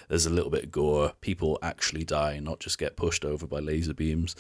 there's 0.09 0.26
a 0.26 0.31
little 0.31 0.50
bit 0.50 0.64
of 0.64 0.71
gore. 0.71 1.14
People 1.23 1.59
actually 1.62 2.05
die, 2.05 2.38
not 2.38 2.61
just 2.61 2.79
get 2.79 2.97
pushed 2.97 3.25
over 3.25 3.47
by 3.47 3.59
laser 3.59 3.95
beams. 3.95 4.37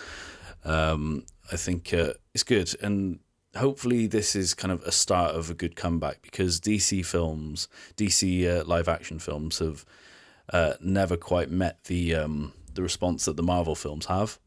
Um, 0.64 1.24
I 1.50 1.56
think 1.56 1.92
uh, 1.94 2.12
it's 2.34 2.44
good, 2.44 2.76
and 2.82 3.18
hopefully 3.56 4.06
this 4.06 4.36
is 4.36 4.54
kind 4.54 4.70
of 4.70 4.82
a 4.82 4.92
start 4.92 5.34
of 5.34 5.50
a 5.50 5.54
good 5.54 5.74
comeback 5.74 6.20
because 6.22 6.60
DC 6.60 7.04
films, 7.04 7.68
DC 7.96 8.46
uh, 8.46 8.64
live 8.64 8.88
action 8.88 9.18
films 9.18 9.58
have 9.58 9.86
uh, 10.52 10.74
never 10.80 11.16
quite 11.16 11.50
met 11.50 11.84
the 11.84 12.14
um, 12.14 12.52
the 12.74 12.82
response 12.82 13.24
that 13.24 13.36
the 13.36 13.42
Marvel 13.42 13.74
films 13.74 14.06
have. 14.06 14.38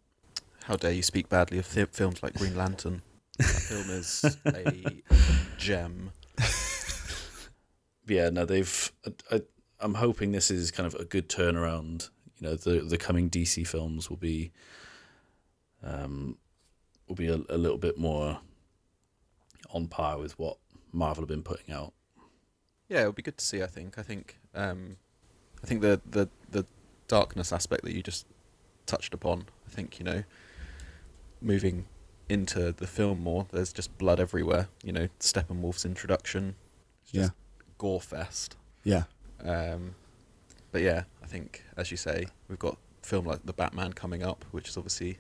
How 0.66 0.76
dare 0.76 0.92
you 0.94 1.04
speak 1.04 1.30
badly 1.30 1.60
of 1.60 1.72
th- 1.72 1.90
films 1.92 2.24
like 2.24 2.34
Green 2.34 2.56
Lantern? 2.56 3.04
That 3.38 3.46
film 3.48 3.90
is 3.92 4.26
a 4.46 5.02
gem. 5.58 6.12
yeah, 8.08 8.30
no, 8.32 8.46
they've. 8.46 8.92
I, 9.06 9.36
I, 9.36 9.42
I'm 9.80 9.94
hoping 9.96 10.32
this 10.32 10.50
is 10.50 10.72
kind 10.72 10.88
of 10.88 10.96
a 10.96 11.06
good 11.06 11.30
turnaround. 11.30 12.10
You 12.40 12.48
know, 12.48 12.56
the 12.56 12.80
the 12.82 12.98
coming 12.98 13.30
DC 13.30 13.68
films 13.68 14.10
will 14.10 14.18
be, 14.18 14.52
um, 15.84 16.38
will 17.08 17.16
be 17.16 17.28
a, 17.28 17.40
a 17.50 17.58
little 17.58 17.78
bit 17.78 17.98
more 18.00 18.40
on 19.72 19.88
par 19.88 20.18
with 20.18 20.38
what 20.40 20.58
Marvel 20.92 21.22
have 21.22 21.30
been 21.30 21.44
putting 21.44 21.74
out. 21.74 21.94
Yeah, 22.90 23.04
it 23.04 23.06
would 23.06 23.16
be 23.16 23.22
good 23.22 23.38
to 23.38 23.46
see. 23.46 23.62
I 23.62 23.68
think. 23.68 24.00
I 24.00 24.02
think. 24.02 24.38
Um, 24.56 24.98
I 25.64 25.68
think 25.68 25.82
the 25.82 26.02
the 26.10 26.28
the 26.50 26.66
darkness 27.08 27.54
aspect 27.54 27.84
that 27.84 27.94
you 27.94 28.02
just 28.02 28.26
touched 28.88 29.14
upon. 29.14 29.46
I 29.68 29.70
think 29.70 30.00
you 30.00 30.06
know, 30.06 30.24
moving 31.46 31.86
into 32.28 32.72
the 32.72 32.88
film 32.88 33.22
more. 33.22 33.48
There's 33.52 33.72
just 33.72 33.98
blood 33.98 34.20
everywhere. 34.20 34.68
You 34.84 34.92
know, 34.92 35.08
Steppenwolf's 35.20 35.86
introduction. 35.86 36.56
It's 37.04 37.14
Yeah, 37.14 37.22
just 37.24 37.34
gore 37.78 38.02
fest. 38.02 38.56
yeah, 38.84 39.04
Um, 39.44 39.96
but 40.72 40.82
yeah, 40.82 41.04
I 41.24 41.28
think 41.28 41.64
as 41.78 41.92
you 41.92 41.98
say, 41.98 42.26
we've 42.50 42.60
got 42.60 42.78
film 43.04 43.26
like 43.26 43.46
The 43.46 43.54
Batman 43.54 43.94
coming 43.94 44.24
up, 44.24 44.44
which 44.52 44.68
is 44.70 44.78
obviously 44.78 45.20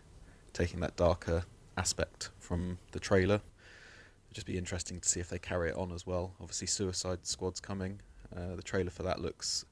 taking 0.53 0.79
that 0.79 0.95
darker 0.95 1.43
aspect 1.77 2.31
from 2.39 2.79
the 2.91 2.99
trailer. 2.99 3.35
It'd 3.35 4.33
just 4.35 4.47
be 4.47 4.57
interesting 4.57 4.99
to 4.99 5.07
see 5.07 5.19
if 5.19 5.29
they 5.29 5.37
carry 5.39 5.69
it 5.69 5.75
on 5.75 5.91
as 5.91 6.07
well. 6.07 6.33
Obviously, 6.41 6.67
Suicide 6.67 7.25
Squad's 7.27 7.59
coming. 7.59 8.01
Uh, 8.35 8.55
the 8.55 8.63
trailer 8.63 8.89
for 8.89 9.03
that 9.03 9.21
looks 9.21 9.65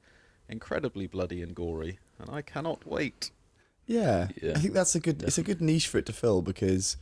incredibly 0.47 1.07
bloody 1.07 1.41
and 1.41 1.55
gory, 1.55 1.97
and 2.19 2.29
I 2.29 2.41
cannot 2.43 2.85
wait. 2.85 3.31
Yeah, 3.93 4.27
Yeah, 4.41 4.53
I 4.55 4.59
think 4.59 4.73
that's 4.73 4.95
a 4.95 4.99
good. 4.99 5.23
It's 5.23 5.37
a 5.37 5.43
good 5.43 5.61
niche 5.61 5.87
for 5.87 5.97
it 5.97 6.05
to 6.07 6.13
fill 6.13 6.41
because 6.41 6.97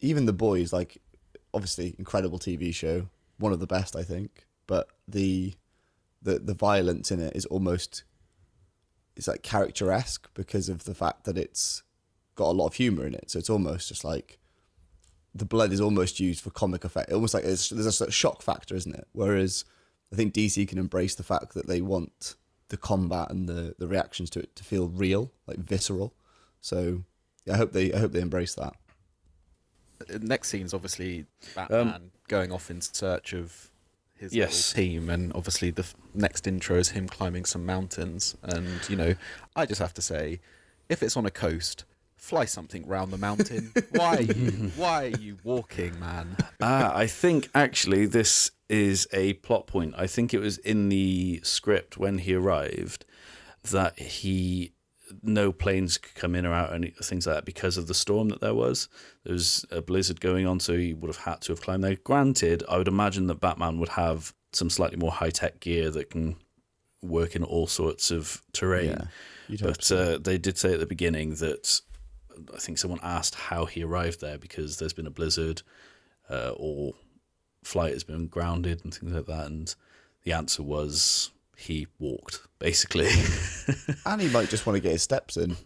even 0.00 0.26
the 0.26 0.32
boys, 0.32 0.72
like, 0.72 0.98
obviously 1.52 1.94
incredible 1.98 2.38
TV 2.38 2.74
show, 2.74 3.08
one 3.38 3.52
of 3.52 3.60
the 3.60 3.66
best 3.66 3.94
I 3.96 4.02
think, 4.02 4.46
but 4.66 4.88
the 5.06 5.54
the 6.22 6.38
the 6.38 6.54
violence 6.54 7.10
in 7.10 7.20
it 7.20 7.36
is 7.36 7.46
almost 7.46 8.02
it's 9.16 9.28
like 9.28 9.42
character 9.42 9.90
esque 9.90 10.28
because 10.34 10.68
of 10.68 10.84
the 10.84 10.94
fact 10.94 11.24
that 11.24 11.38
it's 11.38 11.82
got 12.34 12.50
a 12.50 12.52
lot 12.52 12.66
of 12.66 12.74
humor 12.74 13.06
in 13.06 13.14
it. 13.14 13.30
So 13.30 13.38
it's 13.38 13.50
almost 13.50 13.88
just 13.88 14.04
like 14.04 14.38
the 15.34 15.44
blood 15.44 15.72
is 15.72 15.80
almost 15.80 16.20
used 16.20 16.42
for 16.42 16.50
comic 16.50 16.84
effect. 16.84 17.12
Almost 17.12 17.34
like 17.34 17.44
it's, 17.44 17.68
there's 17.70 17.86
a 17.86 17.92
sort 17.92 18.08
of 18.08 18.14
shock 18.14 18.42
factor, 18.42 18.74
isn't 18.74 18.94
it? 18.94 19.06
Whereas 19.12 19.64
I 20.12 20.16
think 20.16 20.34
DC 20.34 20.68
can 20.68 20.78
embrace 20.78 21.14
the 21.14 21.22
fact 21.22 21.54
that 21.54 21.66
they 21.66 21.80
want 21.80 22.36
the 22.68 22.76
combat 22.76 23.30
and 23.30 23.48
the, 23.48 23.74
the 23.78 23.86
reactions 23.86 24.30
to 24.30 24.40
it 24.40 24.54
to 24.56 24.64
feel 24.64 24.88
real, 24.88 25.32
like 25.46 25.58
visceral. 25.58 26.14
So 26.60 27.02
yeah, 27.44 27.54
I 27.54 27.56
hope 27.58 27.72
they 27.72 27.92
I 27.92 27.98
hope 27.98 28.12
they 28.12 28.20
embrace 28.20 28.54
that. 28.54 28.74
Uh, 30.12 30.18
Next 30.20 30.48
scene's 30.48 30.74
obviously 30.74 31.26
Batman 31.54 32.10
going 32.28 32.52
off 32.52 32.70
in 32.70 32.80
search 32.80 33.32
of 33.32 33.70
his 34.14 34.34
Yes. 34.34 34.72
team, 34.72 35.08
and 35.10 35.32
obviously 35.34 35.70
the 35.70 35.82
f- 35.82 35.94
next 36.14 36.46
intro 36.46 36.76
is 36.78 36.90
him 36.90 37.06
climbing 37.08 37.44
some 37.44 37.64
mountains. 37.66 38.36
And 38.42 38.80
you 38.88 38.96
know, 38.96 39.14
I 39.54 39.66
just 39.66 39.80
have 39.80 39.94
to 39.94 40.02
say, 40.02 40.40
if 40.88 41.02
it's 41.02 41.16
on 41.16 41.26
a 41.26 41.30
coast, 41.30 41.84
fly 42.16 42.46
something 42.46 42.86
round 42.86 43.12
the 43.12 43.18
mountain. 43.18 43.72
why? 43.90 44.16
Are 44.18 44.22
you, 44.22 44.70
why 44.76 45.04
are 45.04 45.08
you 45.18 45.36
walking, 45.44 45.98
man? 46.00 46.36
ah, 46.60 46.96
I 46.96 47.06
think 47.06 47.48
actually 47.54 48.06
this 48.06 48.50
is 48.68 49.06
a 49.12 49.34
plot 49.34 49.66
point. 49.66 49.94
I 49.96 50.06
think 50.06 50.34
it 50.34 50.40
was 50.40 50.58
in 50.58 50.88
the 50.88 51.40
script 51.42 51.96
when 51.96 52.18
he 52.18 52.34
arrived 52.34 53.04
that 53.62 53.98
he 53.98 54.72
no 55.22 55.52
planes 55.52 55.98
could 55.98 56.14
come 56.14 56.34
in 56.34 56.44
or 56.44 56.52
out 56.52 56.72
and 56.72 56.92
things 56.96 57.26
like 57.26 57.36
that 57.36 57.44
because 57.44 57.76
of 57.76 57.86
the 57.86 57.94
storm 57.94 58.28
that 58.28 58.40
there 58.40 58.54
was. 58.54 58.88
There 59.24 59.32
was 59.32 59.64
a 59.70 59.80
blizzard 59.80 60.20
going 60.20 60.46
on, 60.46 60.60
so 60.60 60.76
he 60.76 60.94
would 60.94 61.08
have 61.08 61.24
had 61.24 61.40
to 61.42 61.52
have 61.52 61.60
climbed 61.60 61.84
there. 61.84 61.96
Granted, 61.96 62.64
I 62.68 62.78
would 62.78 62.88
imagine 62.88 63.28
that 63.28 63.40
Batman 63.40 63.78
would 63.78 63.90
have 63.90 64.34
some 64.52 64.70
slightly 64.70 64.96
more 64.96 65.12
high 65.12 65.30
tech 65.30 65.60
gear 65.60 65.90
that 65.90 66.10
can 66.10 66.36
work 67.02 67.36
in 67.36 67.44
all 67.44 67.66
sorts 67.66 68.10
of 68.10 68.42
terrain. 68.52 68.96
Yeah, 69.48 69.58
But 69.62 69.92
uh, 69.92 70.18
they 70.18 70.38
did 70.38 70.58
say 70.58 70.72
at 70.72 70.80
the 70.80 70.86
beginning 70.86 71.36
that 71.36 71.80
I 72.54 72.58
think 72.58 72.78
someone 72.78 73.00
asked 73.02 73.34
how 73.34 73.66
he 73.66 73.84
arrived 73.84 74.20
there 74.20 74.38
because 74.38 74.78
there's 74.78 74.92
been 74.92 75.06
a 75.06 75.10
blizzard 75.10 75.62
uh, 76.28 76.52
or 76.56 76.94
flight 77.66 77.92
has 77.92 78.04
been 78.04 78.28
grounded 78.28 78.84
and 78.84 78.94
things 78.94 79.12
like 79.12 79.26
that. 79.26 79.46
And 79.46 79.74
the 80.22 80.32
answer 80.32 80.62
was 80.62 81.32
he 81.56 81.86
walked, 81.98 82.40
basically. 82.58 83.08
and 84.06 84.20
he 84.20 84.28
might 84.28 84.48
just 84.48 84.66
want 84.66 84.76
to 84.76 84.80
get 84.80 84.92
his 84.92 85.02
steps 85.02 85.36
in. 85.36 85.56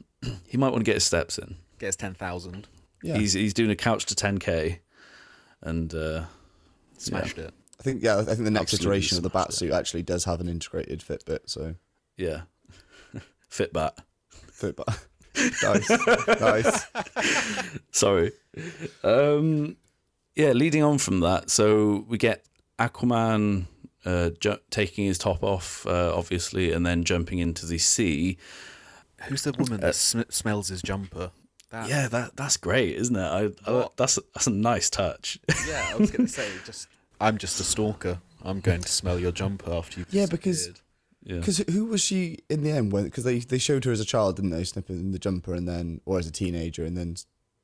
he 0.47 0.57
might 0.57 0.71
want 0.71 0.81
to 0.81 0.89
get 0.89 0.95
his 0.97 1.05
steps 1.05 1.39
in. 1.39 1.57
Gets 1.79 1.97
ten 1.97 2.15
thousand, 2.15 2.69
Yeah, 3.03 3.17
He's 3.17 3.33
he's 3.33 3.55
doing 3.55 3.71
a 3.71 3.77
couch 3.77 4.05
to 4.07 4.15
10k, 4.15 4.81
and 5.63 5.95
uh, 5.95 6.25
smashed 6.99 7.39
it. 7.39 7.55
I 7.79 7.83
think 7.83 8.03
yeah, 8.03 8.19
I 8.19 8.25
think 8.25 8.45
the 8.45 8.51
next 8.51 8.75
Absolutely 8.75 8.99
iteration 8.99 9.17
of 9.17 9.23
the 9.23 9.31
smashed 9.31 9.63
Batsuit 9.63 9.73
actually 9.73 10.03
does 10.03 10.25
have 10.25 10.41
an 10.41 10.49
integrated 10.49 11.01
Fitbit. 11.01 11.41
So 11.47 11.75
yeah, 12.19 12.43
Fitbat. 13.51 13.93
Fitbit, 14.53 15.07
nice, 16.37 16.41
nice. 16.41 17.81
Sorry. 17.93 18.33
Um, 19.03 19.77
yeah, 20.37 20.53
leading 20.53 20.83
on 20.83 20.99
from 20.99 21.21
that, 21.21 21.51
so 21.51 22.05
we 22.09 22.19
get 22.19 22.45
Aquaman 22.79 23.67
uh, 24.05 24.31
ju- 24.41 24.59
taking 24.71 25.05
his 25.05 25.19
top 25.19 25.43
off, 25.43 25.87
uh, 25.87 26.13
obviously, 26.17 26.73
and 26.73 26.85
then 26.87 27.05
jumping 27.05 27.39
into 27.39 27.67
the 27.67 27.79
sea. 27.79 28.39
Who's 29.29 29.43
the 29.43 29.53
woman 29.53 29.81
that 29.81 29.95
sm- 29.95 30.23
smells 30.31 30.69
his 30.69 30.81
jumper? 30.83 31.31
That, 31.71 31.89
Yeah, 31.89 32.09
that 32.09 32.37
that's 32.37 32.57
great, 32.57 32.97
isn't 32.97 33.15
it? 33.15 33.21
I, 33.21 33.51
I 33.71 33.87
that's 33.97 34.19
that's 34.35 34.47
a 34.47 34.51
nice 34.51 34.89
touch. 34.91 35.39
yeah. 35.69 35.91
I 35.93 35.97
was 35.97 36.11
gonna 36.11 36.29
say, 36.29 36.49
just 36.65 36.89
I'm 37.21 37.37
just 37.39 37.61
a 37.61 37.65
stalker. 37.65 38.21
I'm 38.43 38.61
going 38.61 38.81
to 38.81 38.89
smell 38.89 39.19
your 39.19 39.33
jumper 39.33 39.71
after 39.73 40.01
you. 40.01 40.07
Yeah, 40.11 40.25
because- 40.27 40.67
disappeared. 40.67 40.81
yeah. 41.23 41.39
Because 41.41 41.59
who 41.71 41.85
was 41.85 42.01
she 42.01 42.39
in 42.49 42.63
the 42.63 42.71
end? 42.71 42.91
When 42.93 43.05
because 43.05 43.25
they, 43.25 43.41
they 43.41 43.59
showed 43.59 43.85
her 43.85 43.93
as 43.93 44.01
a 44.01 44.05
child, 44.07 44.37
didn't 44.37 44.51
they? 44.53 44.65
Snipping 44.65 44.97
in 44.99 45.13
the 45.13 45.19
jumper, 45.19 45.55
and 45.55 45.69
then 45.69 46.01
or 46.07 46.19
as 46.19 46.27
a 46.27 46.33
teenager, 46.33 46.85
and 46.85 46.97
then 46.97 47.17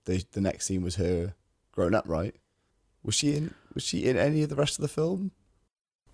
they 0.05 0.23
the 0.33 0.43
next 0.43 0.67
scene 0.67 0.83
was 0.83 0.97
her 0.97 1.35
grown 1.73 1.95
up, 1.95 2.05
right? 2.07 2.35
Was 3.07 3.15
she 3.15 3.37
in? 3.37 3.55
Was 3.73 3.85
she 3.85 4.05
in 4.05 4.17
any 4.19 4.43
of 4.43 4.49
the 4.51 4.57
rest 4.57 4.79
of 4.79 4.83
the 4.83 4.89
film? 4.89 5.31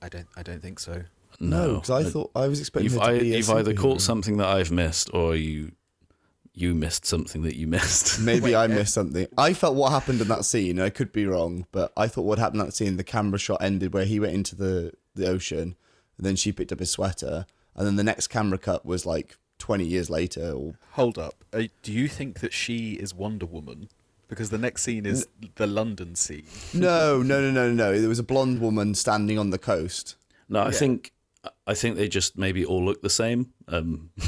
I 0.03 0.11
don't. 0.11 0.29
I 0.37 0.43
don't 0.43 0.61
think 0.61 0.79
so. 0.79 1.05
no, 1.41 1.77
because 1.77 1.91
I 1.91 2.05
thought 2.05 2.31
I 2.37 2.47
was 2.47 2.61
expecting 2.61 2.93
you've, 2.93 3.01
her 3.01 3.09
to 3.09 3.17
I, 3.17 3.19
be 3.19 3.33
a 3.33 3.39
you've 3.39 3.51
either 3.51 3.73
caught 3.73 4.03
something 4.03 4.37
that 4.37 4.47
I've 4.47 4.71
missed, 4.71 5.09
or 5.15 5.35
you 5.35 5.73
you 6.53 6.75
missed 6.75 7.07
something 7.07 7.43
that 7.43 7.57
you 7.57 7.67
missed. 7.67 8.21
Maybe 8.25 8.45
Wait, 8.45 8.55
I 8.55 8.67
missed 8.67 8.93
something. 8.93 9.27
I 9.39 9.55
felt 9.55 9.75
what 9.75 9.91
happened 9.91 10.21
in 10.21 10.29
that 10.29 10.45
scene. 10.45 10.79
I 10.79 10.91
could 10.91 11.13
be 11.13 11.25
wrong, 11.25 11.67
but 11.73 11.93
I 11.97 12.09
thought 12.09 12.27
what 12.27 12.39
happened 12.39 12.61
in 12.61 12.67
that 12.67 12.73
scene. 12.73 12.99
The 12.99 13.05
camera 13.05 13.39
shot 13.39 13.63
ended 13.63 13.95
where 13.95 14.05
he 14.05 14.21
went 14.21 14.35
into 14.35 14.55
the 14.55 14.93
the 15.15 15.29
ocean, 15.29 15.77
and 16.19 16.27
then 16.27 16.37
she 16.37 16.53
picked 16.53 16.73
up 16.73 16.79
his 16.79 16.91
sweater, 16.91 17.47
and 17.75 17.87
then 17.87 17.97
the 17.97 18.05
next 18.05 18.27
camera 18.27 18.59
cut 18.59 18.85
was 18.85 19.07
like 19.07 19.39
twenty 19.59 19.87
years 19.87 20.11
later. 20.11 20.53
Or 20.53 20.75
Hold 20.91 21.17
up. 21.17 21.43
Uh, 21.55 21.63
do 21.83 21.91
you 21.91 22.07
think 22.07 22.41
that 22.41 22.53
she 22.53 22.93
is 22.93 23.15
Wonder 23.15 23.47
Woman? 23.47 23.89
Because 24.33 24.49
the 24.49 24.57
next 24.57 24.83
scene 24.83 25.05
is 25.05 25.27
the 25.57 25.67
London 25.67 26.15
scene. 26.15 26.45
no, 26.73 27.21
no, 27.23 27.39
no, 27.43 27.51
no, 27.51 27.71
no. 27.71 28.01
There 28.01 28.09
was 28.09 28.19
a 28.19 28.23
blonde 28.23 28.62
woman 28.62 28.95
standing 28.95 29.39
on 29.39 29.51
the 29.51 29.59
coast. 29.59 30.17
No, 30.49 30.61
I 30.61 30.65
Yeah. 30.67 30.71
think 30.71 31.12
I 31.67 31.75
think 31.75 31.97
they 31.97 32.09
just 32.09 32.39
maybe 32.39 32.65
all 32.65 32.83
look 32.83 33.03
the 33.03 33.11
same. 33.11 33.53
Um, 33.69 34.09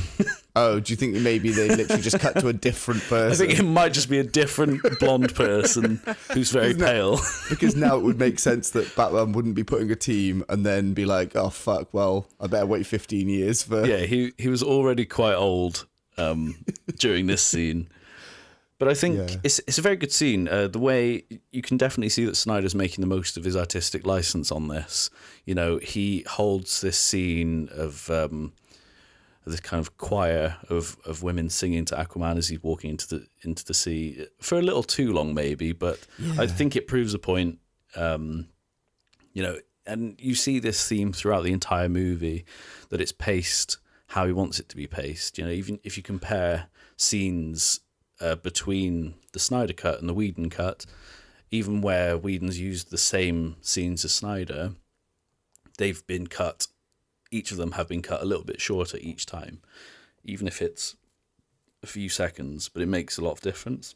Oh, 0.56 0.78
do 0.78 0.92
you 0.92 0.96
think 0.96 1.14
maybe 1.14 1.50
they 1.50 1.68
literally 1.68 2.02
just 2.02 2.20
cut 2.20 2.38
to 2.38 2.49
a 2.49 2.52
different 2.52 3.00
person? 3.04 3.32
I 3.32 3.34
think 3.34 3.58
it 3.58 3.64
might 3.64 3.92
just 3.94 4.08
be 4.11 4.18
a 4.18 4.25
different 4.25 4.82
blonde 5.00 5.34
person 5.34 6.00
who's 6.32 6.50
very 6.52 6.68
Isn't 6.70 6.82
it? 6.82 6.84
pale. 6.84 7.18
because 7.49 7.75
now 7.75 7.96
it 7.96 8.02
would 8.04 8.18
make 8.20 8.38
sense 8.38 8.70
that 8.70 8.94
Batman 8.94 9.32
wouldn't 9.32 9.54
be 9.56 9.64
putting 9.64 9.90
a 9.90 9.96
team 9.96 10.44
and 10.50 10.64
then 10.66 10.92
be 10.92 11.06
like, 11.06 11.34
"Oh 11.34 11.49
fuck, 11.50 11.92
well, 11.94 12.28
I 12.38 12.46
better 12.46 12.66
wait 12.66 12.87
15 12.87 13.28
years 13.28 13.62
for." 13.64 13.84
yeah, 13.87 14.04
he 14.06 14.32
he 14.38 14.49
was 14.49 14.62
already 14.62 15.04
quite 15.06 15.34
old 15.34 15.87
um, 16.18 16.54
during 16.99 17.26
this 17.26 17.42
scene. 17.42 17.88
But 18.78 18.88
I 18.88 18.95
think 18.95 19.16
Yeah. 19.16 19.37
it's 19.45 19.61
it's 19.69 19.78
a 19.78 19.83
very 19.83 19.97
good 19.97 20.12
scene. 20.12 20.49
Uh, 20.49 20.66
the 20.69 20.81
way 20.81 21.25
you 21.52 21.62
can 21.62 21.76
definitely 21.76 22.09
see 22.09 22.25
that 22.25 22.35
Snyder's 22.37 22.75
making 22.75 23.02
the 23.02 23.07
most 23.16 23.37
of 23.37 23.45
his 23.45 23.57
artistic 23.57 24.04
license 24.04 24.50
on 24.50 24.69
this. 24.69 25.11
You 25.45 25.54
know, 25.54 25.78
he 25.78 26.25
holds 26.28 26.81
this 26.81 26.99
scene 26.99 27.69
of 27.73 28.11
um, 28.11 28.52
this 29.47 29.61
kind 29.61 29.81
of 29.81 29.97
choir 29.97 30.57
of, 30.69 30.97
of 31.04 31.23
women 31.23 31.50
singing 31.50 31.85
to 31.87 31.95
Aquaman 31.95 32.37
as 32.37 32.49
he's 32.49 32.62
walking 32.62 32.90
into 32.90 33.07
the 33.09 33.26
into 33.43 33.64
the 33.64 33.75
sea 33.75 34.26
for 34.40 34.59
a 34.59 34.62
little 34.62 34.83
too 34.83 35.12
long, 35.12 35.35
maybe. 35.35 35.73
But 35.73 36.00
I 36.38 36.47
think 36.49 36.75
it 36.75 36.88
proves 36.88 37.14
a 37.14 37.19
point. 37.19 37.59
Um, 37.95 38.49
you 39.33 39.43
know, 39.45 39.59
and 39.87 40.16
you 40.19 40.35
see 40.35 40.59
this 40.59 40.88
theme 40.88 41.12
throughout 41.12 41.45
the 41.45 41.52
entire 41.52 41.88
movie 41.88 42.45
that 42.88 43.00
it's 43.00 43.12
paced 43.12 43.78
how 44.09 44.26
he 44.26 44.33
wants 44.33 44.59
it 44.59 44.69
to 44.71 44.76
be 44.76 44.87
paced. 44.88 45.38
You 45.38 45.45
know, 45.45 45.50
even 45.52 45.78
if 45.85 45.97
you 45.97 46.02
compare 46.02 46.66
scenes 46.97 47.81
uh, 48.21 48.37
between 48.37 49.14
the 49.33 49.38
Snyder 49.38 49.73
cut 49.73 50.00
and 50.00 50.09
the 50.09 50.14
Whedon 50.14 50.50
cut, 50.50 50.87
even 51.50 51.80
where 51.80 52.16
Whedon's 52.16 52.59
used 52.61 52.90
the 52.90 52.99
same 52.99 53.56
scenes 53.61 54.04
as 54.04 54.12
Snyder, 54.12 54.75
they've 55.78 56.06
been 56.06 56.26
cut. 56.26 56.66
Each 57.30 57.50
of 57.50 57.56
them 57.56 57.73
have 57.73 57.88
been 57.88 58.02
cut 58.02 58.23
a 58.23 58.26
little 58.26 58.44
bit 58.44 58.61
shorter 58.61 58.99
each 59.00 59.26
time, 59.26 59.61
even 60.25 60.47
if 60.47 60.62
it's 60.62 60.97
a 61.83 61.87
few 61.87 62.09
seconds, 62.09 62.68
but 62.68 62.83
it 62.83 62.87
makes 62.87 63.18
a 63.18 63.23
lot 63.23 63.33
of 63.33 63.40
difference. 63.40 63.94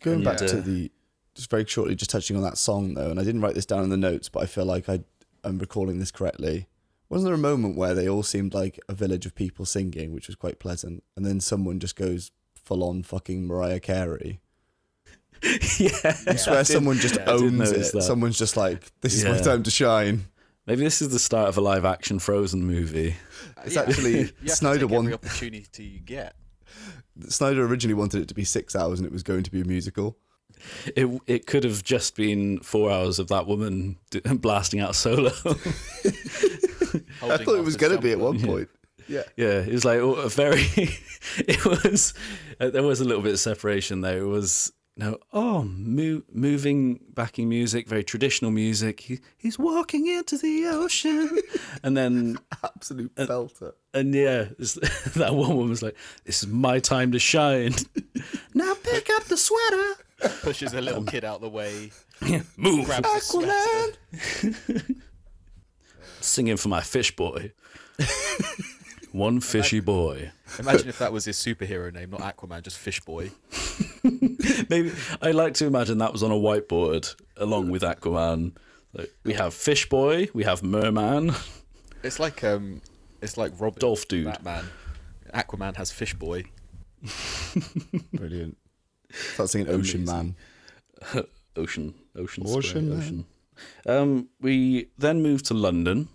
Going 0.00 0.22
back 0.22 0.40
Yeah. 0.40 0.48
to 0.48 0.62
the 0.62 0.90
just 1.34 1.50
very 1.50 1.66
shortly, 1.66 1.94
just 1.94 2.10
touching 2.10 2.34
on 2.36 2.42
that 2.42 2.56
song 2.56 2.94
though, 2.94 3.10
and 3.10 3.20
I 3.20 3.24
didn't 3.24 3.42
write 3.42 3.54
this 3.54 3.66
down 3.66 3.84
in 3.84 3.90
the 3.90 3.96
notes, 3.96 4.28
but 4.30 4.42
I 4.42 4.46
feel 4.46 4.64
like 4.64 4.88
I 4.88 5.00
I'm 5.44 5.58
recalling 5.58 5.98
this 5.98 6.10
correctly. 6.10 6.66
Wasn't 7.08 7.26
there 7.26 7.34
a 7.34 7.38
moment 7.38 7.76
where 7.76 7.94
they 7.94 8.08
all 8.08 8.24
seemed 8.24 8.52
like 8.54 8.80
a 8.88 8.94
village 8.94 9.26
of 9.26 9.34
people 9.34 9.64
singing, 9.64 10.12
which 10.12 10.26
was 10.26 10.34
quite 10.34 10.58
pleasant, 10.58 11.04
and 11.14 11.24
then 11.24 11.40
someone 11.40 11.78
just 11.78 11.94
goes 11.94 12.32
full 12.66 12.82
on 12.84 13.02
fucking 13.04 13.46
Mariah 13.46 13.80
Carey? 13.80 14.40
yeah, 15.78 15.90
I 16.26 16.36
swear 16.36 16.64
someone 16.64 16.96
just 16.98 17.18
I 17.20 17.24
did 17.24 17.28
owns 17.28 17.70
it. 17.70 17.92
that. 17.92 18.02
Someone's 18.02 18.38
just 18.38 18.56
like, 18.56 18.90
"This 19.00 19.14
is 19.14 19.24
my 19.24 19.38
time 19.38 19.62
to 19.62 19.70
shine." 19.70 20.26
Maybe 20.66 20.82
this 20.82 21.00
is 21.00 21.10
the 21.10 21.18
start 21.20 21.48
of 21.48 21.56
a 21.56 21.60
live 21.60 21.84
action 21.84 22.18
Frozen 22.18 22.64
movie. 22.64 23.14
It's 23.64 23.76
actually- 23.76 24.18
you 24.42 24.48
have 24.48 24.50
Snyder 24.50 24.80
to 24.80 24.86
take 24.86 24.90
won- 24.94 25.04
every 25.04 25.14
opportunity 25.14 25.84
you 25.84 26.00
get. 26.00 26.34
Snyder 27.28 27.64
originally 27.64 27.94
wanted 27.94 28.22
it 28.22 28.28
to 28.28 28.34
be 28.34 28.44
six 28.44 28.74
hours, 28.74 28.98
and 28.98 29.06
it 29.06 29.12
was 29.12 29.22
going 29.22 29.44
to 29.44 29.50
be 29.50 29.60
a 29.60 29.64
musical. 29.64 30.18
It 30.96 31.20
it 31.26 31.46
could 31.46 31.62
have 31.64 31.84
just 31.84 32.16
been 32.16 32.58
four 32.60 32.90
hours 32.90 33.18
of 33.18 33.28
that 33.28 33.46
woman 33.46 33.98
d- 34.10 34.20
blasting 34.38 34.80
out 34.80 34.96
solo. 34.96 35.30
I 37.22 37.36
thought 37.36 37.56
it 37.56 37.64
was 37.64 37.76
going 37.76 37.94
to 37.94 38.00
be 38.00 38.12
at 38.12 38.18
one 38.18 38.40
point. 38.40 38.68
Yeah. 39.08 39.22
yeah, 39.36 39.60
it 39.60 39.72
was 39.72 39.84
like 39.84 40.00
a 40.00 40.28
very. 40.28 40.66
It 41.38 41.64
was 41.64 42.14
uh, 42.60 42.70
there 42.70 42.84
was 42.84 43.00
a 43.00 43.04
little 43.04 43.22
bit 43.22 43.32
of 43.32 43.40
separation 43.40 44.00
there. 44.00 44.18
It 44.18 44.26
was 44.26 44.72
no, 44.96 45.18
oh, 45.32 45.64
mo- 45.64 46.22
moving 46.32 47.00
backing 47.14 47.48
music, 47.48 47.88
very 47.88 48.04
traditional 48.04 48.50
music. 48.52 49.00
He, 49.00 49.18
he's 49.36 49.58
walking 49.58 50.06
into 50.06 50.38
the 50.38 50.66
ocean, 50.68 51.36
and 51.82 51.96
then 51.96 52.38
Absolute 52.64 53.14
belter. 53.16 53.72
and 53.92 54.14
yeah, 54.14 54.46
this- 54.58 54.74
that 55.16 55.34
one 55.34 55.50
woman 55.56 55.70
was 55.70 55.82
like, 55.82 55.96
"This 56.24 56.42
is 56.44 56.48
my 56.48 56.78
time 56.78 57.10
to 57.12 57.18
shine." 57.18 57.74
now 58.54 58.74
pick 58.84 59.10
up 59.10 59.24
the 59.24 59.36
sweater, 59.36 59.94
Pushes 60.42 60.72
a 60.74 60.80
little 60.80 61.02
kid 61.04 61.24
out 61.24 61.40
the 61.40 61.48
way. 61.50 61.90
move, 62.56 62.86
Grabs 62.86 63.02
the 63.02 63.20
sweater. 63.20 64.84
singing 66.20 66.56
for 66.56 66.68
my 66.68 66.80
fish 66.80 67.14
boy. 67.16 67.52
One 69.16 69.40
fishy 69.40 69.80
boy. 69.80 70.30
Imagine 70.58 70.88
if 70.88 70.98
that 70.98 71.12
was 71.12 71.24
his 71.24 71.36
superhero 71.36 71.92
name, 71.92 72.10
not 72.10 72.20
Aquaman, 72.20 72.62
just 72.62 72.78
Fish 72.78 73.00
Boy. 73.00 73.30
Maybe 74.68 74.92
I 75.20 75.32
like 75.32 75.54
to 75.54 75.66
imagine 75.66 75.98
that 75.98 76.12
was 76.12 76.22
on 76.22 76.30
a 76.30 76.34
whiteboard 76.34 77.14
along 77.36 77.70
with 77.70 77.82
Aquaman. 77.82 78.52
Like, 78.92 79.12
we 79.24 79.34
have 79.34 79.54
Fish 79.54 79.88
Boy, 79.88 80.28
we 80.34 80.44
have 80.44 80.62
Merman. 80.62 81.32
It's 82.02 82.20
like 82.20 82.44
um, 82.44 82.82
it's 83.20 83.36
like 83.36 83.52
Robin, 83.58 83.80
Dolph 83.80 84.06
Dude. 84.06 84.26
Batman. 84.26 84.64
Aquaman 85.34 85.76
has 85.76 85.90
Fish 85.90 86.14
Boy. 86.14 86.44
Brilliant. 88.12 88.56
Start 89.10 89.50
singing 89.50 89.68
Ocean 89.68 90.04
Man. 90.04 90.36
Ocean, 91.56 91.94
ocean, 92.14 92.44
Ocean 92.46 92.60
spray, 92.70 92.82
Man. 92.82 92.98
ocean. 92.98 93.26
Um, 93.86 94.28
we 94.40 94.88
then 94.98 95.22
move 95.22 95.42
to 95.44 95.54
London. 95.54 96.08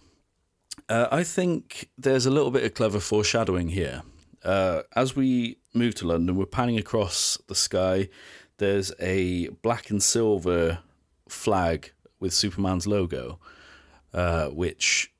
Uh, 0.91 1.07
I 1.09 1.23
think 1.23 1.89
there's 1.97 2.25
a 2.25 2.29
little 2.31 2.51
bit 2.51 2.65
of 2.65 2.73
clever 2.73 2.99
foreshadowing 2.99 3.69
here. 3.69 4.01
Uh, 4.43 4.81
as 4.93 5.15
we 5.15 5.57
move 5.73 5.95
to 5.95 6.05
London, 6.07 6.35
we're 6.35 6.45
panning 6.45 6.77
across 6.77 7.37
the 7.47 7.55
sky. 7.55 8.09
There's 8.57 8.91
a 8.99 9.47
black 9.61 9.89
and 9.89 10.03
silver 10.03 10.79
flag 11.29 11.93
with 12.19 12.33
Superman's 12.33 12.87
logo, 12.87 13.39
uh, 14.13 14.47
which 14.47 15.13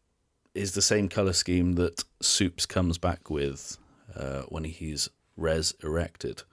is 0.54 0.74
the 0.74 0.82
same 0.82 1.08
color 1.08 1.32
scheme 1.32 1.76
that 1.76 2.04
Soups 2.22 2.66
comes 2.66 2.98
back 2.98 3.30
with 3.30 3.78
uh, 4.14 4.42
when 4.50 4.66
he's 4.66 5.10
res 5.38 5.74
erected. 5.82 6.44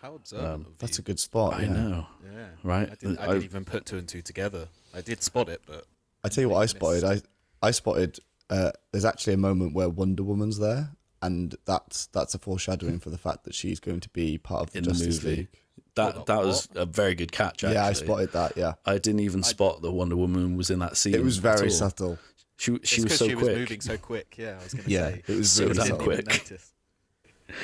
How 0.00 0.14
observant 0.14 0.48
of 0.48 0.54
Um, 0.68 0.74
That's 0.78 0.98
a 0.98 1.02
good 1.02 1.20
spot. 1.20 1.52
I 1.52 1.62
yeah. 1.64 1.68
know, 1.74 2.06
Yeah. 2.24 2.46
right? 2.62 2.88
I 2.90 2.94
didn't, 2.94 3.18
I 3.18 3.24
I- 3.24 3.26
didn't 3.34 3.44
even 3.44 3.64
put 3.66 3.84
two 3.84 3.98
and 3.98 4.08
two 4.08 4.22
together. 4.22 4.68
I 4.94 5.02
did 5.02 5.22
spot 5.22 5.50
it, 5.50 5.60
but 5.66 5.84
I 6.24 6.30
tell 6.30 6.40
you 6.40 6.48
what, 6.48 6.60
I 6.60 6.62
Missed. 6.62 6.76
spotted. 6.76 7.04
I 7.04 7.20
I 7.62 7.70
spotted. 7.72 8.20
Uh, 8.50 8.70
there's 8.92 9.04
actually 9.04 9.32
a 9.34 9.38
moment 9.38 9.74
where 9.74 9.88
Wonder 9.88 10.22
Woman's 10.22 10.58
there, 10.58 10.90
and 11.22 11.54
that's 11.64 12.06
that's 12.08 12.34
a 12.34 12.38
foreshadowing 12.38 12.98
for 13.00 13.10
the 13.10 13.18
fact 13.18 13.44
that 13.44 13.54
she's 13.54 13.80
going 13.80 14.00
to 14.00 14.08
be 14.10 14.38
part 14.38 14.62
of 14.62 14.70
the 14.72 14.78
In 14.78 14.84
the 14.84 14.90
Justice 14.90 15.22
movie. 15.24 15.36
League. 15.36 15.48
That 15.96 16.14
Hold 16.14 16.26
that 16.26 16.38
on, 16.38 16.46
was 16.46 16.68
a 16.74 16.86
very 16.86 17.14
good 17.14 17.32
catch. 17.32 17.64
Actually. 17.64 17.74
Yeah, 17.74 17.86
I 17.86 17.92
spotted 17.92 18.32
that. 18.32 18.56
Yeah, 18.56 18.74
I 18.84 18.98
didn't 18.98 19.20
even 19.20 19.42
spot 19.42 19.80
that 19.82 19.90
Wonder 19.92 20.16
Woman 20.16 20.56
was 20.56 20.70
in 20.70 20.80
that 20.80 20.96
scene. 20.96 21.14
it 21.14 21.22
was 21.24 21.38
at 21.38 21.42
very 21.42 21.68
all. 21.68 21.70
subtle. 21.74 22.18
She 22.56 22.72
she 22.84 23.02
it's 23.02 23.04
was 23.04 23.04
'cause 23.04 23.18
so 23.18 23.28
she 23.28 23.34
quick. 23.34 23.46
was 23.48 23.56
moving 23.58 23.80
so 23.80 23.96
quick. 23.96 24.34
Yeah, 24.38 24.58
I 24.60 24.62
was 24.64 24.74
going 24.74 24.84
to 24.84 24.90
Yeah, 24.90 25.08
say. 25.10 25.22
it 25.26 25.36
was 25.36 25.52
So 25.52 25.62
really 25.62 25.74
damn 25.74 25.84
didn't 25.86 25.98
subtle. 25.98 26.12
even 26.12 26.24
quick. 26.26 26.60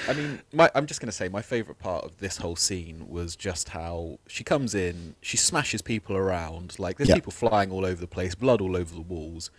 I 0.09 0.13
mean, 0.13 0.41
my, 0.53 0.71
I'm 0.75 0.87
just 0.87 1.01
going 1.01 1.09
to 1.09 1.17
say 1.17 1.29
my 1.29 1.43
favourite 1.43 1.79
part 1.79 2.05
of 2.05 2.19
this 2.19 2.37
whole 2.37 2.55
scene 2.57 3.07
was 3.09 3.35
just 3.35 3.71
how 3.71 4.19
she 4.29 4.45
comes 4.45 4.75
in, 4.75 5.15
she 5.23 5.37
smashes 5.37 5.81
people 5.83 6.17
around, 6.17 6.79
like 6.79 6.99
there's 6.99 7.09
Yeah. 7.09 7.15
people 7.17 7.33
flying 7.33 7.71
all 7.71 7.85
over 7.85 8.01
the 8.01 8.07
place, 8.07 8.35
blood 8.35 8.61
all 8.61 8.77
over 8.77 8.95
the 8.95 9.01
walls. 9.01 9.51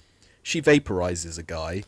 She 0.44 0.62
vaporizes 0.62 1.38
a 1.38 1.44
guy, 1.44 1.84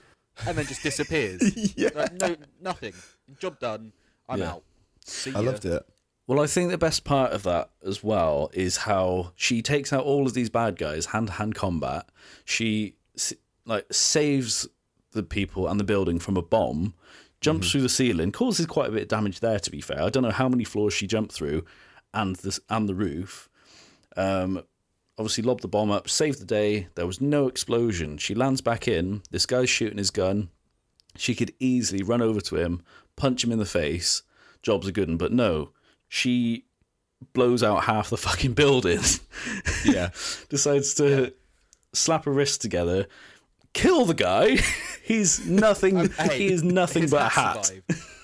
and 0.45 0.57
then 0.57 0.65
just 0.65 0.83
disappears. 0.83 1.41
Yeah. 1.75 1.89
Like, 1.95 2.13
no, 2.13 2.36
nothing. 2.62 2.93
Job 3.39 3.60
done. 3.60 3.91
I'm 4.29 4.39
Yeah. 4.39 4.51
out. 4.51 4.63
See 5.05 5.31
I 5.33 5.39
ya. 5.39 5.45
loved 5.51 5.65
it. 5.65 5.83
Well, 6.27 6.39
I 6.39 6.48
think 6.48 6.72
the 6.72 6.77
best 6.77 7.03
part 7.03 7.33
of 7.33 7.43
that 7.43 7.69
as 7.86 8.01
well 8.03 8.50
is 8.53 8.77
how 8.77 9.33
she 9.36 9.62
takes 9.62 9.91
out 9.91 10.05
all 10.05 10.25
of 10.25 10.33
these 10.33 10.50
bad 10.50 10.77
guys 10.77 11.07
hand 11.07 11.27
to 11.27 11.33
hand 11.33 11.55
combat. 11.55 12.07
She 12.45 12.95
like 13.65 13.86
saves 13.91 14.67
the 15.12 15.23
people 15.23 15.67
and 15.67 15.80
the 15.80 15.84
building 15.84 16.19
from 16.19 16.38
a 16.38 16.41
bomb, 16.41 16.93
jumps 17.41 17.71
through 17.71 17.82
the 17.82 17.89
ceiling, 17.89 18.32
causes 18.32 18.65
quite 18.65 18.89
a 18.89 18.91
bit 18.93 19.01
of 19.04 19.08
damage 19.10 19.41
there. 19.41 19.60
To 19.60 19.69
be 19.71 19.82
fair, 19.82 20.01
I 20.01 20.10
don't 20.10 20.23
know 20.23 20.32
how 20.32 20.47
many 20.47 20.63
floors 20.63 20.93
she 20.93 21.08
jumped 21.08 21.34
through, 21.34 21.65
and 22.13 22.36
this 22.38 22.60
and 22.69 22.88
the 22.88 22.95
roof. 22.95 23.49
Um, 24.15 24.63
obviously 25.17 25.43
lobbed 25.43 25.62
the 25.62 25.67
bomb 25.67 25.91
up, 25.91 26.10
saved 26.10 26.39
the 26.39 26.45
day. 26.45 26.88
There 26.95 27.08
was 27.08 27.21
no 27.21 27.47
explosion. 27.47 28.17
She 28.17 28.34
lands 28.36 28.62
back 28.62 28.88
in. 28.88 29.21
This 29.32 29.45
guy's 29.45 29.69
shooting 29.69 29.97
his 29.97 30.12
gun. 30.12 30.49
She 31.15 31.36
could 31.36 31.54
easily 31.60 32.02
run 32.04 32.21
over 32.21 32.41
to 32.41 32.56
him, 32.56 32.82
punch 33.15 33.43
him 33.43 33.52
in 33.52 33.60
the 33.60 33.65
face. 33.65 34.23
Jobs 34.63 34.88
are 34.88 34.91
good, 34.91 35.10
'un, 35.10 35.17
but 35.17 35.32
no, 35.32 35.71
she 36.08 36.65
blows 37.34 37.62
out 37.63 37.84
half 37.84 38.10
the 38.10 38.17
fucking 38.28 38.54
building. 38.54 38.99
Yeah, 39.86 40.10
Decides 40.49 40.93
to 40.95 41.34
slap 41.93 42.26
her 42.26 42.32
wrists 42.32 42.58
together, 42.58 43.06
kill 43.73 44.06
the 44.06 44.13
guy. 44.15 44.58
He's 45.04 45.45
nothing. 45.47 45.97
Um, 45.99 46.10
hey, 46.12 46.38
he 46.39 46.47
is 46.52 46.63
nothing 46.63 47.10
but 47.10 47.21
a 47.28 47.30
hat. 47.30 47.71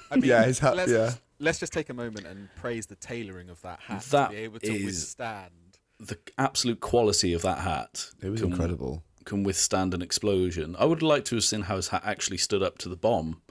I 0.10 0.16
mean, 0.16 0.26
Yeah, 0.30 0.46
his 0.46 0.58
hat- 0.60 0.76
Let's, 0.78 0.92
yeah. 0.92 1.12
let's 1.40 1.60
just 1.60 1.74
take 1.74 1.90
a 1.90 1.94
moment 1.94 2.26
and 2.26 2.48
praise 2.56 2.88
the 2.88 2.96
tailoring 2.96 3.50
of 3.50 3.62
that 3.62 3.80
hat 3.82 4.02
That 4.12 4.30
to 4.30 4.36
be 4.36 4.42
able 4.44 4.60
to 4.62 4.74
is- 4.74 4.86
withstand. 4.86 5.52
The 6.00 6.18
absolute 6.38 6.80
quality 6.80 7.34
of 7.34 7.42
that 7.42 7.60
hat. 7.60 8.12
it 8.22 8.30
was 8.30 8.42
can- 8.42 8.52
incredible. 8.52 9.04
can 9.26 9.44
withstand 9.44 9.94
an 9.94 10.02
explosion. 10.02 10.76
I 10.80 10.86
would 10.86 11.02
like 11.02 11.26
to 11.26 11.36
have 11.36 11.44
seen 11.44 11.62
how 11.64 11.76
his 11.76 11.90
hat 11.90 12.04
actually 12.06 12.38
stood 12.38 12.64
up 12.64 12.78
to 12.80 12.90
the 12.90 12.96
bomb. 12.96 13.42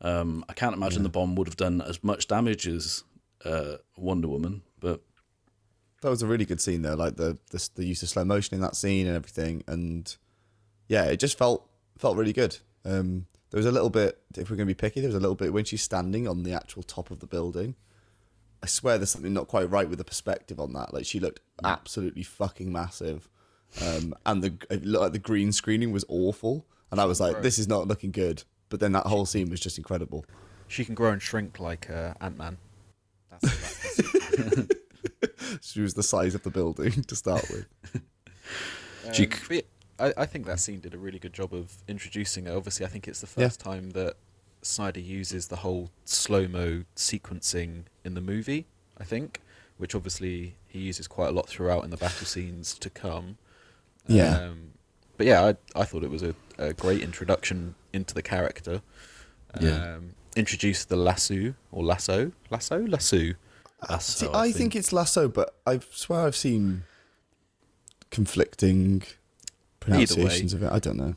Um, 0.00 0.44
I 0.48 0.52
can't 0.52 0.74
imagine 0.76 1.02
the 1.02 1.08
bomb 1.08 1.34
would 1.34 1.48
have 1.48 1.56
done 1.56 1.80
as 1.80 2.04
much 2.04 2.28
damage 2.28 2.68
as 2.68 3.02
uh, 3.44 3.78
Wonder 3.96 4.28
Woman, 4.28 4.62
but 4.80 5.02
That 6.02 6.10
was 6.10 6.22
a 6.22 6.26
really 6.28 6.44
good 6.44 6.60
scene 6.60 6.82
though, 6.82 6.94
like 6.94 7.16
the, 7.16 7.36
the 7.50 7.68
the 7.74 7.84
use 7.84 8.02
of 8.04 8.08
slow 8.08 8.24
motion 8.24 8.54
in 8.54 8.60
that 8.60 8.76
scene 8.76 9.08
and 9.08 9.16
everything, 9.16 9.64
and 9.66 10.16
yeah, 10.86 11.06
it 11.06 11.18
just 11.18 11.36
felt 11.36 11.68
felt 11.98 12.16
really 12.16 12.32
good. 12.32 12.58
Um, 12.84 13.26
there 13.50 13.58
was 13.58 13.66
a 13.66 13.72
little 13.72 13.90
bit, 13.90 14.20
if 14.36 14.50
we're 14.50 14.56
going 14.56 14.68
to 14.68 14.74
be 14.74 14.78
picky, 14.78 15.00
there 15.00 15.08
was 15.08 15.16
a 15.16 15.20
little 15.20 15.34
bit 15.34 15.52
when 15.52 15.64
she's 15.64 15.82
standing 15.82 16.28
on 16.28 16.44
the 16.44 16.52
actual 16.52 16.82
top 16.84 17.10
of 17.10 17.18
the 17.20 17.26
building. 17.26 17.74
I 18.62 18.66
swear 18.66 18.98
there's 18.98 19.10
something 19.10 19.32
not 19.32 19.46
quite 19.48 19.70
right 19.70 19.88
with 19.88 19.98
the 19.98 20.04
perspective 20.04 20.58
on 20.58 20.72
that. 20.72 20.92
Like 20.92 21.06
she 21.06 21.20
looked 21.20 21.40
absolutely 21.64 22.22
fucking 22.22 22.72
massive, 22.72 23.28
um, 23.84 24.14
and 24.26 24.42
the 24.42 24.54
it 24.70 24.84
looked 24.84 25.02
like 25.02 25.12
the 25.12 25.18
green 25.18 25.52
screening 25.52 25.92
was 25.92 26.04
awful, 26.08 26.66
and 26.90 27.00
I 27.00 27.04
was 27.04 27.20
like, 27.20 27.42
this 27.42 27.58
is 27.58 27.68
not 27.68 27.86
looking 27.86 28.10
good. 28.10 28.42
But 28.68 28.80
then 28.80 28.92
that 28.92 29.06
whole 29.06 29.24
scene 29.26 29.48
was 29.48 29.60
just 29.60 29.78
incredible. 29.78 30.24
She 30.66 30.84
can 30.84 30.94
grow 30.94 31.12
and 31.12 31.22
shrink 31.22 31.58
like 31.58 31.88
uh, 31.88 32.12
Ant 32.20 32.36
Man. 32.36 32.58
That's, 33.30 33.96
that's. 34.36 34.68
She 35.62 35.80
was 35.80 35.94
the 35.94 36.02
size 36.02 36.34
of 36.34 36.42
the 36.42 36.50
building 36.50 37.02
to 37.04 37.16
start 37.16 37.44
with. 37.50 37.66
Um, 39.06 39.12
c- 39.14 39.28
but 39.48 39.64
I, 40.16 40.22
I 40.22 40.26
think 40.26 40.46
that 40.46 40.60
scene 40.60 40.80
did 40.80 40.94
a 40.94 40.98
really 40.98 41.18
good 41.18 41.32
job 41.32 41.54
of 41.54 41.72
introducing 41.88 42.44
her. 42.46 42.56
Obviously, 42.56 42.84
I 42.84 42.88
think 42.88 43.08
it's 43.08 43.20
the 43.20 43.26
first 43.26 43.58
time 43.60 43.90
that 43.90 44.16
Snyder 44.62 45.00
uses 45.00 45.48
the 45.48 45.56
whole 45.56 45.90
slow 46.04 46.46
mo 46.48 46.84
sequencing 46.96 47.84
in 48.04 48.14
the 48.14 48.20
movie. 48.20 48.66
I 49.00 49.04
think, 49.04 49.40
which 49.76 49.94
obviously 49.94 50.54
he 50.66 50.80
uses 50.80 51.06
quite 51.06 51.28
a 51.28 51.32
lot 51.32 51.48
throughout 51.48 51.84
in 51.84 51.90
the 51.90 51.96
battle 51.96 52.26
scenes 52.26 52.74
to 52.78 52.90
come. 52.90 53.38
Yeah. 54.06 54.36
Um, 54.38 54.70
but 55.16 55.26
yeah, 55.26 55.44
I 55.74 55.80
I 55.80 55.84
thought 55.84 56.02
it 56.02 56.10
was 56.10 56.22
a, 56.22 56.34
a 56.58 56.72
great 56.72 57.02
introduction 57.02 57.74
into 57.92 58.14
the 58.14 58.22
character. 58.22 58.82
Yeah. 59.60 59.94
Um, 59.96 60.14
introduced 60.36 60.88
the 60.88 60.96
lasso 60.96 61.54
or 61.72 61.82
lasso, 61.84 62.32
lasso, 62.50 62.86
lasso. 62.86 63.34
that's 63.88 64.04
See, 64.04 64.26
how 64.26 64.34
I 64.34 64.52
think 64.52 64.76
it's 64.76 64.92
lasso, 64.92 65.28
but 65.28 65.54
I 65.66 65.80
swear 65.90 66.26
I've 66.26 66.36
seen 66.36 66.82
conflicting 68.10 69.02
pronunciations 69.80 70.52
of 70.52 70.62
it. 70.62 70.70
I 70.72 70.78
don't 70.78 70.96
know. 70.96 71.14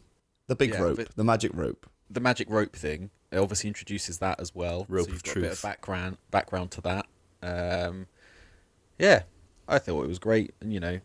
The 0.48 0.56
big 0.56 0.72
Yeah, 0.72 0.82
rope, 0.82 1.10
the 1.16 1.24
magic 1.24 1.52
rope. 1.54 1.88
the 2.10 2.20
magic 2.20 2.50
rope 2.50 2.76
thing 2.76 3.10
it 3.32 3.38
obviously 3.40 3.68
introduces 3.68 4.18
that 4.20 4.40
as 4.40 4.54
well. 4.54 4.86
Rope 4.90 5.06
so 5.06 5.12
you've 5.12 5.18
of 5.18 5.24
got 5.24 5.32
a 5.32 5.36
bit 5.36 5.44
truth. 5.44 5.54
of 5.54 5.62
background 5.64 6.18
background 6.32 6.72
to 6.72 6.82
that. 6.82 7.06
Um, 7.44 8.08
yeah, 9.00 9.24
I 9.68 9.80
thought 9.80 10.04
it 10.04 10.08
was 10.08 10.20
great, 10.20 10.54
and 10.62 10.74
you 10.74 10.80
know, 10.80 11.00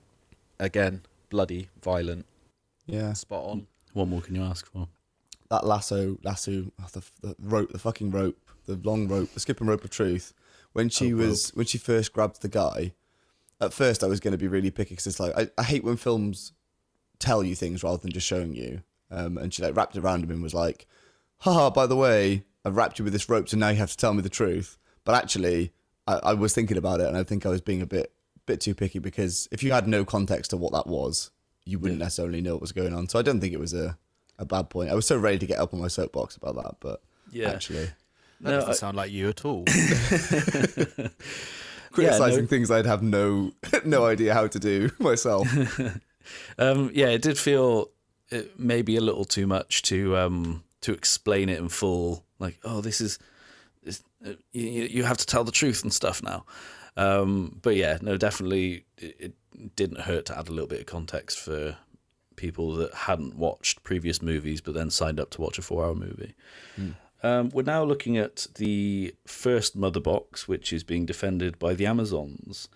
again, 0.59 1.03
bloody, 1.31 1.69
violent, 1.83 2.27
Yeah, 2.87 3.12
spot 3.15 3.45
on. 3.45 3.67
What 3.93 4.09
more 4.09 4.21
can 4.21 4.35
you 4.35 4.43
ask 4.43 4.67
for? 4.71 4.89
that 5.49 5.65
lasso, 5.65 6.19
lasso, 6.25 6.73
the, 6.93 7.03
the 7.23 7.37
rope, 7.39 7.71
the 7.71 7.79
fucking 7.79 8.11
rope, 8.11 8.37
the 8.67 8.75
long 8.83 9.07
rope, 9.07 9.33
the 9.33 9.39
skipping 9.39 9.69
rope 9.69 9.85
of 9.85 9.91
truth. 9.91 10.35
When 10.73 10.89
she 10.89 11.15
Oh, 11.15 11.19
was, 11.19 11.51
when 11.55 11.67
she 11.67 11.79
first 11.79 12.12
grabbed 12.12 12.43
the 12.43 12.49
guy, 12.49 12.95
at 13.61 13.73
first 13.73 14.03
I 14.03 14.09
was 14.09 14.19
going 14.19 14.33
to 14.33 14.39
be 14.39 14.49
really 14.49 14.73
picky 14.73 14.91
because 14.91 15.07
it's 15.07 15.21
like 15.21 15.33
I, 15.39 15.49
I 15.57 15.62
hate 15.62 15.85
when 15.85 15.97
films 15.99 16.53
tell 17.21 17.45
you 17.45 17.55
things 17.55 17.85
rather 17.85 17.99
than 17.99 18.11
just 18.11 18.27
showing 18.27 18.55
you. 18.55 18.83
Um, 19.09 19.39
and 19.39 19.55
she 19.55 19.62
like 19.62 19.77
wrapped 19.77 19.95
it 19.97 20.01
around 20.01 20.25
him 20.25 20.33
and 20.33 20.43
was 20.43 20.53
like, 20.53 20.89
haha, 21.38 21.70
by 21.70 21.87
the 21.87 21.96
way, 21.96 22.44
I've 22.64 22.77
wrapped 22.77 22.99
you 22.99 23.05
with 23.05 23.12
this 23.12 23.29
rope, 23.29 23.49
so 23.49 23.57
now 23.57 23.68
you 23.68 23.77
have 23.77 23.90
to 23.90 23.96
tell 23.96 24.14
me 24.14 24.22
the 24.22 24.29
truth. 24.29 24.77
But 25.05 25.14
actually, 25.14 25.72
I, 26.07 26.14
I 26.22 26.35
was 26.35 26.55
thinking 26.55 26.77
about 26.77 27.01
it 27.01 27.07
and 27.07 27.16
I 27.16 27.22
think 27.22 27.46
I 27.46 27.51
was 27.51 27.61
being 27.61 27.83
a 27.83 27.87
bit 27.87 28.12
bit 28.46 28.61
too 28.61 28.75
picky 28.75 29.01
because 29.01 29.49
if 29.51 29.62
you 29.64 29.72
had 29.72 29.88
no 29.88 30.05
context 30.05 30.51
to 30.51 30.57
what 30.57 30.72
that 30.72 30.87
was, 30.87 31.31
you 31.64 31.79
wouldn't 31.81 31.99
necessarily 32.01 32.40
know 32.40 32.53
what 32.53 32.61
was 32.61 32.72
going 32.72 32.94
on. 32.94 33.09
So 33.09 33.18
I 33.18 33.22
don't 33.22 33.40
think 33.40 33.53
it 33.53 33.59
was 33.59 33.75
a, 33.75 33.99
a 34.38 34.44
bad 34.44 34.70
point. 34.70 34.90
I 34.90 34.94
was 34.94 35.07
so 35.07 35.16
ready 35.16 35.38
to 35.38 35.46
get 35.46 35.59
up 35.59 35.75
on 35.75 35.81
my 35.81 35.88
soapbox 35.88 36.37
about 36.37 36.55
that, 36.57 36.77
but 36.81 37.03
Yeah. 37.33 37.51
actually, 37.51 37.87
That 38.40 38.51
No, 38.51 38.53
doesn't 38.53 38.70
I- 38.70 38.75
sound 38.75 38.96
like 38.96 39.11
you 39.11 39.29
at 39.31 39.44
all. 39.44 39.64
criticizing 41.92 42.44
no- 42.44 42.49
things 42.49 42.70
I'd 42.70 42.87
have 42.87 43.03
no 43.03 43.53
no 43.85 44.07
idea 44.07 44.35
how 44.35 44.46
to 44.46 44.59
do 44.59 44.90
myself. 44.99 45.49
Um, 46.59 46.90
yeah, 46.94 47.09
it 47.09 47.22
did 47.22 47.38
feel 47.38 47.90
maybe 48.59 48.96
a 48.96 49.01
little 49.01 49.25
too 49.25 49.46
much 49.46 49.83
to 49.83 50.16
um, 50.16 50.64
to 50.87 50.92
explain 50.92 51.49
it 51.49 51.59
in 51.59 51.68
full. 51.68 52.25
Like, 52.38 52.59
oh, 52.64 52.81
this 52.81 53.01
is, 53.01 53.18
this, 53.83 54.03
uh, 54.25 54.35
you, 54.53 54.85
you 54.85 55.05
have 55.05 55.18
to 55.18 55.27
tell 55.27 55.44
the 55.44 55.53
truth 55.53 55.83
and 55.83 55.92
stuff 55.92 56.22
now. 56.22 56.44
Um, 56.96 57.59
but 57.61 57.77
yeah, 57.77 57.99
no, 58.01 58.16
definitely, 58.16 58.87
it, 58.99 59.16
it 59.18 59.77
didn't 59.77 60.01
hurt 60.01 60.27
to 60.27 60.38
add 60.38 60.49
a 60.49 60.53
little 60.53 60.68
bit 60.68 60.81
of 60.81 60.87
context 60.87 61.38
for 61.38 61.77
people 62.37 62.75
that 62.77 62.94
hadn't 62.94 63.35
watched 63.35 63.83
previous 63.83 64.20
movies 64.20 64.61
but 64.61 64.75
then 64.75 64.90
signed 64.90 65.18
up 65.18 65.31
to 65.31 65.40
watch 65.40 65.59
a 65.59 65.62
four-hour 65.62 65.94
movie. 65.94 66.35
Um, 67.22 67.49
we're 67.53 67.62
now 67.62 67.83
looking 67.83 68.16
at 68.16 68.46
the 68.57 69.14
first 69.27 69.75
mother 69.75 70.01
box, 70.01 70.46
which 70.46 70.72
is 70.72 70.85
being 70.85 71.07
defended 71.07 71.59
by 71.59 71.75
the 71.75 71.87
Amazons. 71.87 72.68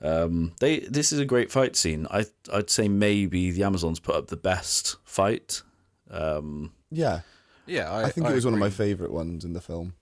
Um, 0.00 0.52
they 0.60 0.80
this 0.80 1.12
is 1.12 1.18
a 1.18 1.24
great 1.24 1.50
fight 1.50 1.74
scene. 1.74 2.06
I 2.10 2.26
I'd 2.52 2.70
say 2.70 2.88
maybe 2.88 3.50
the 3.50 3.64
Amazons 3.64 4.00
put 4.00 4.14
up 4.14 4.26
the 4.28 4.36
best 4.36 4.96
fight. 5.04 5.62
Um, 6.10 6.72
yeah, 6.90 7.20
Yeah, 7.68 7.90
I, 7.90 8.04
I 8.04 8.10
think 8.10 8.26
it 8.28 8.34
was 8.34 8.44
one 8.44 8.54
of 8.54 8.60
my 8.60 8.70
favorite 8.70 9.12
ones 9.12 9.44
in 9.44 9.52
the 9.52 9.60
film. 9.60 9.94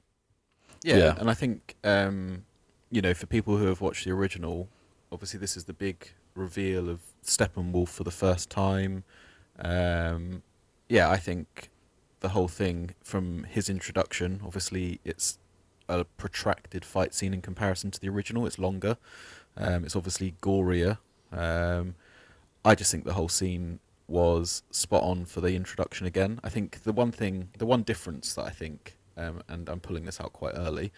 Yeah, 0.84 0.96
Yeah. 0.98 1.14
and 1.18 1.28
I 1.28 1.34
think 1.34 1.74
um, 1.84 2.44
you 2.90 3.02
know, 3.02 3.12
for 3.14 3.26
people 3.26 3.56
who 3.56 3.66
have 3.66 3.80
watched 3.80 4.04
the 4.04 4.12
original, 4.12 4.68
obviously 5.12 5.38
this 5.40 5.56
is 5.56 5.64
the 5.64 5.72
big 5.72 6.10
reveal 6.34 6.88
of 6.88 7.00
Steppenwolf 7.24 7.88
for 7.88 8.04
the 8.04 8.10
first 8.10 8.50
time. 8.50 9.04
Um, 9.58 10.42
yeah, 10.88 11.10
I 11.10 11.16
think 11.16 11.70
the 12.20 12.28
whole 12.30 12.48
thing 12.48 12.90
from 13.02 13.44
his 13.44 13.68
introduction, 13.68 14.40
obviously 14.44 15.00
it's 15.04 15.38
a 15.88 16.04
protracted 16.04 16.84
fight 16.84 17.14
scene 17.14 17.32
in 17.34 17.40
comparison 17.42 17.90
to 17.90 18.00
the 18.00 18.08
original. 18.08 18.46
It's 18.46 18.58
longer. 18.58 18.96
Um, 19.56 19.84
it's 19.84 19.96
obviously 19.96 20.34
gorier. 20.42 20.98
Um, 21.32 21.94
I 22.64 22.74
just 22.74 22.90
think 22.90 23.04
the 23.04 23.14
whole 23.14 23.28
scene 23.28 23.80
was 24.08 24.62
spot 24.70 25.02
on 25.02 25.24
for 25.24 25.40
the 25.40 25.54
introduction 25.56 26.06
again. 26.06 26.40
I 26.44 26.48
think 26.48 26.82
the 26.84 26.92
one 26.92 27.12
thing, 27.12 27.48
the 27.58 27.66
one 27.66 27.82
difference 27.82 28.34
that 28.34 28.44
I 28.44 28.50
think, 28.50 28.96
um, 29.16 29.42
and 29.48 29.68
I'm 29.68 29.80
pulling 29.80 30.04
this 30.04 30.20
out 30.20 30.32
quite 30.32 30.54
early, 30.54 30.92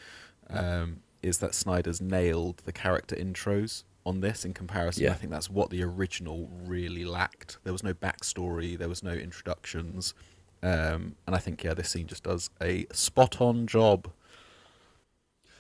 um, 0.51 1.01
is 1.23 1.39
that 1.39 1.55
Snyder's 1.55 2.01
nailed 2.01 2.59
the 2.59 2.73
character 2.73 3.17
intros 3.17 3.85
on 4.05 4.21
this 4.21 4.45
in 4.45 4.55
comparison. 4.55 5.05
Yeah. 5.05 5.11
I 5.11 5.15
think 5.15 5.31
that's 5.31 5.51
what 5.51 5.71
the 5.71 5.83
original 5.83 6.49
really 6.65 7.05
lacked. 7.05 7.59
There 7.65 7.73
was 7.73 7.83
no 7.83 7.95
backstory, 7.95 8.79
there 8.79 8.89
was 8.89 9.03
no 9.03 9.13
introductions. 9.13 10.15
Um, 10.63 11.15
and 11.27 11.37
I 11.37 11.39
think, 11.39 11.63
yeah, 11.63 11.75
this 11.75 11.91
scene 11.91 12.07
just 12.07 12.25
does 12.25 12.51
a 12.61 12.87
spot 12.93 13.41
on 13.41 13.67
job. 13.67 14.11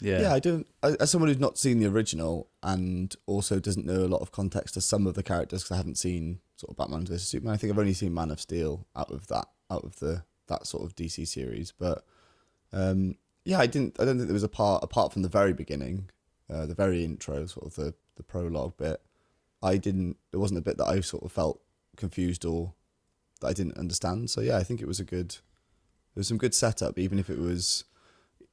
Yeah, 0.01 0.23
Yeah, 0.23 0.35
I 0.35 0.39
don't. 0.39 0.67
As 0.83 1.11
someone 1.11 1.29
who's 1.29 1.41
not 1.41 1.59
seen 1.59 1.79
the 1.79 1.87
original 1.87 2.49
and 2.63 3.15
also 3.27 3.59
doesn't 3.59 3.87
know 3.87 4.05
a 4.05 4.09
lot 4.09 4.21
of 4.21 4.33
context 4.33 4.75
to 4.75 4.81
some 4.81 5.07
of 5.07 5.15
the 5.15 5.23
characters, 5.23 5.63
because 5.63 5.75
I 5.75 5.77
haven't 5.77 5.99
seen 5.99 6.41
sort 6.57 6.71
of 6.71 6.77
Batman 6.77 7.07
vs 7.07 7.27
Superman. 7.27 7.55
I 7.55 7.57
think 7.57 7.73
I've 7.73 7.79
only 7.79 7.95
seen 7.95 8.15
Man 8.15 8.31
of 8.31 8.41
Steel 8.41 8.87
out 8.97 9.11
of 9.11 9.27
that, 9.29 9.47
out 9.71 9.85
of 9.85 9.99
the 10.01 10.25
that 10.49 10.67
sort 10.67 10.85
of 10.85 10.97
DC 10.97 11.27
series. 11.27 11.73
But 11.73 12.05
um, 12.73 13.17
yeah, 13.45 13.59
I 13.59 13.67
didn't. 13.67 13.97
I 14.01 14.05
don't 14.05 14.17
think 14.17 14.29
there 14.29 14.35
was 14.35 14.43
a 14.43 14.49
part 14.49 14.83
apart 14.83 15.13
from 15.13 15.23
the 15.23 15.29
very 15.29 15.53
beginning, 15.53 16.11
uh, 16.51 16.67
the 16.67 16.75
very 16.75 17.05
intro, 17.05 17.47
sort 17.47 17.67
of 17.67 17.75
the 17.75 17.95
the 18.17 18.23
prologue 18.23 18.77
bit. 18.77 19.01
I 19.63 19.77
didn't. 19.77 20.17
There 20.31 20.41
wasn't 20.41 20.59
a 20.59 20.63
bit 20.63 20.79
that 20.79 20.87
I 20.87 21.01
sort 21.01 21.25
of 21.25 21.33
felt 21.33 21.61
confused 21.97 22.45
or 22.45 22.75
that 23.41 23.49
I 23.49 23.53
didn't 23.53 23.79
understand. 23.79 24.31
So 24.31 24.41
yeah, 24.41 24.57
I 24.57 24.63
think 24.63 24.81
it 24.81 24.89
was 24.89 25.01
a 25.01 25.05
good. 25.05 25.31
There 26.15 26.21
was 26.21 26.29
some 26.29 26.39
good 26.39 26.55
setup, 26.55 26.99
even 26.99 27.19
if 27.19 27.31
it 27.31 27.39
was 27.39 27.85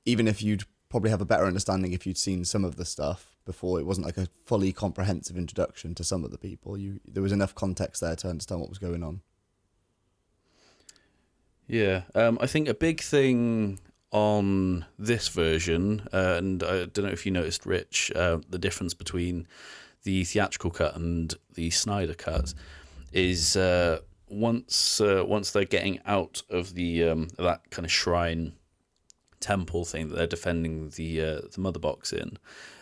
even 0.05 0.27
if 0.27 0.43
you'd 0.43 0.65
probably 0.95 1.10
have 1.10 1.21
a 1.21 1.25
better 1.25 1.45
understanding 1.45 1.91
if 1.91 2.08
you'd 2.08 2.17
seen 2.17 2.45
some 2.45 2.63
of 2.63 2.77
the 2.77 2.86
stuff 2.86 3.36
before 3.45 3.79
it 3.79 3.86
wasn't 3.86 4.05
like 4.05 4.17
a 4.17 4.27
fully 4.45 4.71
comprehensive 4.71 5.38
introduction 5.38 5.93
to 5.93 6.03
some 6.03 6.23
of 6.23 6.31
the 6.31 6.38
people 6.38 6.77
you 6.77 7.01
there 7.05 7.21
was 7.21 7.34
enough 7.34 7.53
context 7.53 8.01
there 8.01 8.15
to 8.15 8.29
understand 8.29 8.62
what 8.62 8.69
was 8.69 8.79
going 8.79 9.03
on 9.03 9.21
yeah. 11.67 12.03
Um, 12.13 12.38
I 12.41 12.47
think 12.47 12.67
a 12.67 12.73
big 12.73 13.01
thing 13.01 13.79
on 14.12 14.86
this 14.97 15.27
version, 15.29 16.08
uh, 16.13 16.36
and 16.38 16.63
I 16.63 16.86
don't 16.86 17.05
know 17.05 17.10
if 17.10 17.25
you 17.25 17.31
noticed, 17.31 17.65
Rich, 17.65 18.12
uh, 18.15 18.38
the 18.49 18.60
difference 18.60 18.93
between 18.93 19.47
the 20.03 20.23
theatrical 20.23 20.71
cut 20.71 20.95
and 20.95 21.34
the 21.55 21.71
Snyder 21.71 22.13
cut 22.13 22.53
is 23.12 23.55
uh, 23.55 23.99
once 24.29 25.01
uh, 25.01 25.23
once 25.25 25.51
they're 25.51 25.65
getting 25.65 25.99
out 26.05 26.43
of 26.49 26.75
the 26.75 27.03
um, 27.03 27.27
that 27.39 27.69
kind 27.71 27.86
of 27.86 27.91
shrine 27.91 28.53
temple 29.45 29.86
thing 29.86 30.10
that 30.10 30.15
they're 30.15 30.27
defending 30.27 30.89
the 30.89 31.21
uh, 31.21 31.41
the 31.53 31.62
mother 31.62 31.79
box 31.79 32.12
in. 32.12 32.38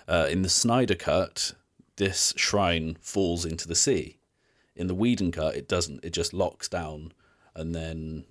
Uh, 0.08 0.28
in 0.30 0.41
the 0.41 0.49
Snyder 0.49 0.95
cut, 0.95 1.54
this 1.97 2.34
shrine 2.38 2.97
falls 3.02 3.43
into 3.43 3.67
the 3.67 3.76
sea. 3.76 4.17
In 4.76 4.88
the 4.88 4.95
Whedon 4.95 5.32
cut, 5.32 5.56
it 5.56 5.67
doesn't. 5.67 6.04
It 6.06 6.13
just 6.13 6.34
locks 6.34 6.69
down, 6.69 7.12
and 7.54 7.76
then 7.76 8.23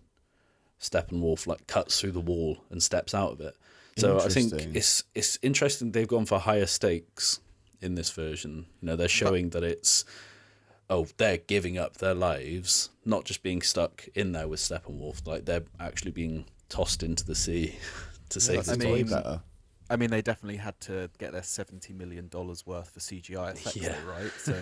Steppenwolf 0.80 1.46
like 1.46 1.66
cuts 1.66 2.00
through 2.00 2.12
the 2.12 2.20
wall 2.20 2.64
and 2.70 2.82
steps 2.82 3.14
out 3.14 3.32
of 3.32 3.40
it. 3.40 3.54
So 3.98 4.18
I 4.18 4.28
think 4.28 4.54
it's 4.74 5.04
it's 5.14 5.38
interesting 5.42 5.92
they've 5.92 6.08
gone 6.08 6.24
for 6.24 6.38
higher 6.38 6.66
stakes 6.66 7.40
in 7.82 7.94
this 7.94 8.10
version. 8.10 8.66
You 8.80 8.86
know, 8.86 8.96
they're 8.96 9.08
showing 9.08 9.50
that 9.50 9.62
it's 9.62 10.06
oh 10.88 11.06
they're 11.18 11.36
giving 11.36 11.76
up 11.76 11.98
their 11.98 12.14
lives, 12.14 12.88
not 13.04 13.26
just 13.26 13.42
being 13.42 13.60
stuck 13.60 14.08
in 14.14 14.32
there 14.32 14.48
with 14.48 14.60
Steppenwolf. 14.60 15.26
Like 15.26 15.44
they're 15.44 15.64
actually 15.78 16.12
being 16.12 16.46
tossed 16.70 17.02
into 17.02 17.26
the 17.26 17.34
sea 17.34 17.76
to 18.32 18.40
save 18.40 18.56
that's 18.66 18.76
the 18.78 18.88
I 18.88 18.92
way 18.92 18.98
mean, 19.02 19.06
better 19.10 19.42
I 19.90 19.96
mean, 19.96 20.10
they 20.10 20.22
definitely 20.22 20.56
had 20.56 20.78
to 20.82 21.10
get 21.18 21.32
their 21.32 21.42
seventy 21.42 21.92
million 21.92 22.28
dollars 22.28 22.66
worth 22.66 22.90
for 22.90 23.00
CGI 23.00 23.52
effects, 23.52 23.76
Yeah. 23.76 23.94
though, 24.00 24.10
right? 24.10 24.32
So 24.38 24.52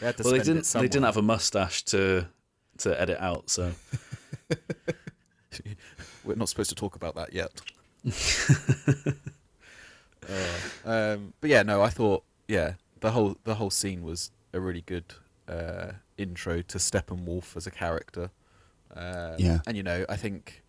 they 0.00 0.06
had 0.06 0.16
to 0.18 0.22
well, 0.24 0.32
they 0.32 0.38
didn't. 0.38 0.58
it 0.58 0.72
They 0.72 0.88
didn't 0.88 1.04
have 1.04 1.16
a 1.16 1.22
mustache 1.22 1.82
to 1.86 2.28
to 2.78 3.00
edit 3.00 3.18
out. 3.20 3.50
So 3.50 3.72
We're 6.24 6.36
not 6.36 6.48
supposed 6.48 6.68
to 6.70 6.76
talk 6.76 6.94
about 6.96 7.14
that 7.16 7.32
yet. 7.32 7.60
Uh, 10.28 10.88
um, 10.88 11.32
but 11.40 11.48
yeah, 11.50 11.62
no, 11.62 11.82
I 11.82 11.88
thought 11.88 12.22
yeah, 12.46 12.74
the 13.00 13.10
whole 13.12 13.36
the 13.44 13.54
whole 13.54 13.70
scene 13.70 14.02
was 14.02 14.30
a 14.52 14.60
really 14.60 14.82
good 14.82 15.14
uh, 15.48 15.92
intro 16.18 16.60
to 16.62 16.78
Steppenwolf 16.78 17.56
as 17.56 17.66
a 17.66 17.70
character. 17.70 18.30
Um, 18.94 19.34
Yeah. 19.38 19.58
and 19.66 19.76
you 19.76 19.82
know, 19.82 20.04
I 20.08 20.16
think, 20.16 20.62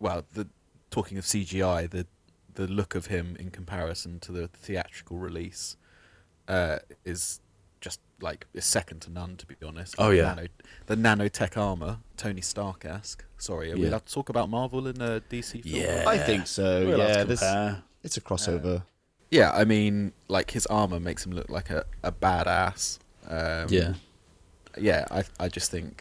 well, 0.00 0.24
the 0.32 0.48
talking 0.96 1.18
of 1.18 1.24
CGI, 1.24 1.88
the 1.90 2.06
the 2.54 2.66
look 2.66 2.94
of 2.94 3.06
him 3.06 3.36
in 3.38 3.50
comparison 3.50 4.18
to 4.20 4.32
the 4.32 4.48
theatrical 4.48 5.18
release 5.18 5.76
uh, 6.48 6.78
is 7.04 7.40
just 7.82 8.00
like 8.22 8.46
is 8.54 8.64
second 8.64 9.00
to 9.02 9.10
none, 9.12 9.36
to 9.36 9.44
be 9.46 9.54
honest. 9.62 9.94
Oh, 9.98 10.08
The 10.08 10.16
yeah. 10.16 10.22
nano, 10.34 10.46
the 10.86 10.96
nanotech 10.96 11.54
armor, 11.58 11.98
Tony 12.16 12.40
Stark 12.40 12.86
esque. 12.86 13.24
Sorry, 13.36 13.70
are 13.72 13.76
we 13.76 13.82
Yeah. 13.82 13.90
allowed 13.90 14.06
to 14.06 14.14
talk 14.14 14.30
about 14.30 14.48
Marvel 14.48 14.86
in 14.86 14.98
a 15.02 15.20
DC 15.20 15.62
film? 15.62 15.74
Yeah. 15.82 16.04
i 16.06 16.16
think 16.16 16.46
so 16.46 16.86
we're 16.86 16.96
yeah 16.96 17.24
this, 17.24 17.42
it's 18.02 18.16
a 18.16 18.22
crossover 18.22 18.82
Yeah, 19.30 19.50
I 19.52 19.64
mean, 19.64 20.12
like 20.28 20.52
his 20.52 20.64
armor 20.66 21.00
makes 21.00 21.26
him 21.26 21.32
look 21.32 21.50
like 21.50 21.68
a, 21.68 21.84
a 22.02 22.12
badass. 22.12 22.98
Um, 23.28 23.66
Yeah. 23.68 23.92
yeah. 24.78 25.04
I 25.10 25.20
I 25.44 25.48
just 25.58 25.68
think, 25.70 25.94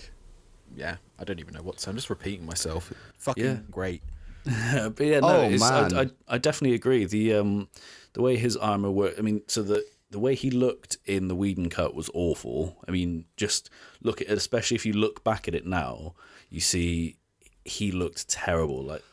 yeah, 0.84 0.96
I 1.20 1.24
don't 1.26 1.40
even 1.44 1.54
know 1.58 1.64
what 1.68 1.76
to 1.78 1.82
say. 1.82 1.90
I'm 1.92 1.98
just 1.98 2.10
repeating 2.10 2.46
myself. 2.46 2.94
Fucking 3.18 3.44
Yeah. 3.46 3.58
great. 3.80 4.02
but 4.96 5.00
yeah, 5.06 5.20
no, 5.20 5.42
Oh, 5.42 5.50
it's, 5.50 5.64
I, 5.64 5.90
man. 5.90 6.12
I 6.28 6.36
I 6.36 6.38
definitely 6.38 6.76
agree. 6.76 7.06
The 7.06 7.34
um 7.34 7.68
the 8.14 8.22
way 8.22 8.38
his 8.38 8.56
armor 8.56 8.92
worked. 8.92 9.20
I 9.20 9.22
mean, 9.22 9.42
so 9.48 9.64
the 9.64 9.84
the 10.12 10.20
way 10.20 10.36
he 10.36 10.52
looked 10.52 10.98
in 11.06 11.28
the 11.28 11.36
Whedon 11.36 11.70
cut 11.70 11.96
was 11.96 12.10
awful. 12.14 12.78
I 12.88 12.92
mean, 12.92 13.26
just 13.38 13.70
look 14.02 14.22
at 14.22 14.28
it, 14.30 14.38
especially 14.38 14.76
if 14.76 14.86
you 14.86 14.94
look 14.94 15.24
back 15.24 15.48
at 15.48 15.56
it 15.56 15.66
now, 15.66 16.14
you 16.50 16.62
see 16.62 17.18
he 17.64 17.92
looked 17.92 18.28
terrible. 18.30 18.84
Like 18.84 19.04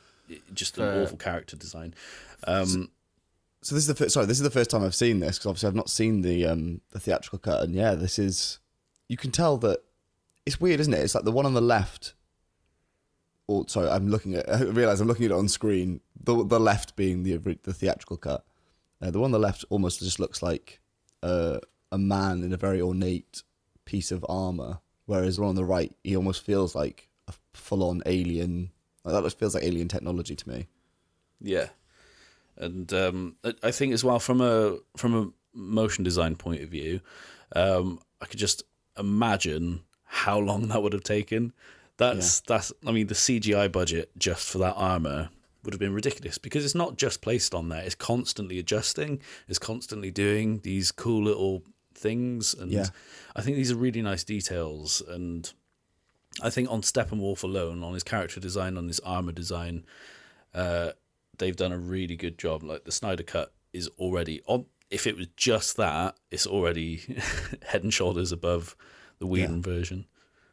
just 0.55 0.79
an 0.79 0.85
Uh, 0.85 1.03
awful 1.03 1.16
character 1.18 1.57
design. 1.57 1.95
Um, 2.45 2.90
so 3.62 3.75
this 3.75 3.83
is 3.85 3.88
the 3.88 3.95
first 3.95 4.12
sorry 4.14 4.27
this 4.27 4.38
is 4.38 4.42
the 4.42 4.51
first 4.51 4.71
time 4.71 4.83
i've 4.83 4.92
seen 4.95 5.21
this 5.21 5.38
because 5.38 5.47
obviously 5.47 5.68
i've 5.68 5.75
not 5.77 5.88
seen 5.88 6.23
the 6.23 6.45
um 6.47 6.81
the 6.90 6.99
theatrical 6.99 7.38
cut 7.38 7.62
and 7.62 7.77
yeah 7.77 7.95
this 7.95 8.18
is 8.18 8.59
you 9.09 9.16
can 9.16 9.31
tell 9.31 9.57
that 9.59 9.79
it's 10.45 10.61
weird 10.61 10.81
isn't 10.81 10.92
it 10.92 10.99
it's 10.99 11.14
like 11.14 11.23
the 11.23 11.31
one 11.31 11.47
on 11.47 11.55
the 11.55 11.61
left 11.61 12.14
sorry 13.69 13.88
i'm 13.88 14.09
looking 14.09 14.35
at 14.35 14.49
i 14.55 14.62
realize 14.65 15.01
i'm 15.01 15.09
looking 15.09 15.27
at 15.27 15.31
it 15.33 15.41
on 15.43 15.49
screen. 15.49 16.01
The 16.25 16.35
the 16.45 16.61
left 16.61 16.95
being 16.97 17.23
the 17.25 17.37
the 17.69 17.75
theatrical 17.75 18.17
cut. 18.17 18.45
Uh, 19.01 19.11
the 19.11 19.19
one 19.19 19.29
on 19.29 19.33
the 19.33 19.38
left 19.49 19.65
almost 19.71 19.99
just 20.01 20.21
looks 20.21 20.43
like 20.43 20.81
uh, 21.23 21.59
a 21.91 21.99
man 21.99 22.43
in 22.45 22.53
a 22.53 22.57
very 22.57 22.81
ornate 22.81 23.43
piece 23.85 24.12
of 24.12 24.25
armor 24.29 24.79
whereas 25.07 25.35
the 25.37 25.43
one 25.43 25.51
on 25.51 25.57
the 25.57 25.65
right 25.65 25.93
he 26.05 26.17
almost 26.17 26.45
feels 26.45 26.75
like 26.75 27.09
a 27.29 27.33
full-on 27.55 28.03
alien. 28.07 28.71
Like, 29.05 29.15
that 29.25 29.33
feels 29.38 29.55
like 29.57 29.65
alien 29.65 29.88
technology 29.88 30.37
to 30.37 30.49
me. 30.49 30.69
Yeah, 31.41 31.69
and 32.57 32.93
um, 32.93 33.37
I- 33.45 33.55
I 33.65 33.71
think 33.73 33.93
as 33.93 34.05
well 34.05 34.21
from 34.21 34.41
a 34.41 34.79
from 34.97 35.15
a 35.15 35.31
motion 35.59 36.05
design 36.05 36.37
point 36.37 36.62
of 36.62 36.69
view, 36.69 37.01
um, 37.57 37.99
I 38.21 38.27
could 38.27 38.38
just 38.38 38.62
imagine 38.99 39.83
how 40.05 40.38
long 40.38 40.69
that 40.69 40.83
would 40.83 40.93
have 40.93 41.03
taken. 41.05 41.53
That's 42.03 42.41
that's 42.41 42.73
I 42.87 42.93
mean 42.93 43.07
the 43.07 43.15
CGI 43.15 43.71
budget 43.71 44.11
just 44.19 44.49
for 44.49 44.59
that 44.59 44.75
armor 44.75 45.31
would 45.65 45.73
have 45.75 45.81
been 45.81 45.95
ridiculous 45.95 46.38
because 46.38 46.65
it's 46.65 46.75
not 46.75 46.97
just 46.97 47.23
placed 47.23 47.55
on 47.55 47.69
there; 47.69 47.83
it's 47.83 47.95
constantly 47.95 48.59
adjusting, 48.59 49.21
it's 49.49 49.59
constantly 49.59 50.11
doing 50.11 50.61
these 50.61 50.91
cool 50.93 51.23
little 51.25 51.62
things, 51.95 52.55
and 52.55 52.71
Yeah. 52.73 52.87
I 53.37 53.43
think 53.43 53.57
these 53.57 53.71
are 53.71 53.77
really 53.77 54.03
nice 54.03 54.25
details. 54.25 55.03
And 55.07 55.51
I 56.43 56.51
think 56.51 56.71
on 56.71 56.83
Steppenwolf 56.83 57.43
alone, 57.43 57.83
on 57.83 57.95
his 57.95 58.03
character 58.03 58.41
design, 58.41 58.77
on 58.77 58.88
his 58.88 59.01
armor 59.01 59.33
design, 59.33 59.85
uh, 60.55 60.93
they've 61.38 61.57
done 61.57 61.73
a 61.73 61.79
really 61.79 62.17
good 62.17 62.38
job. 62.38 62.62
Like 62.62 62.85
the 62.85 62.93
Snyder 62.93 63.23
Cut 63.23 63.53
is 63.73 63.88
already 63.99 64.43
on. 64.47 64.67
If 64.91 65.07
it 65.07 65.17
was 65.17 65.29
just 65.37 65.77
that, 65.79 66.17
it's 66.31 66.47
already 66.47 67.03
head 67.69 67.83
and 67.83 67.95
shoulders 67.95 68.33
above 68.33 68.77
the 69.19 69.27
Whedon 69.27 69.62
version. 69.62 70.07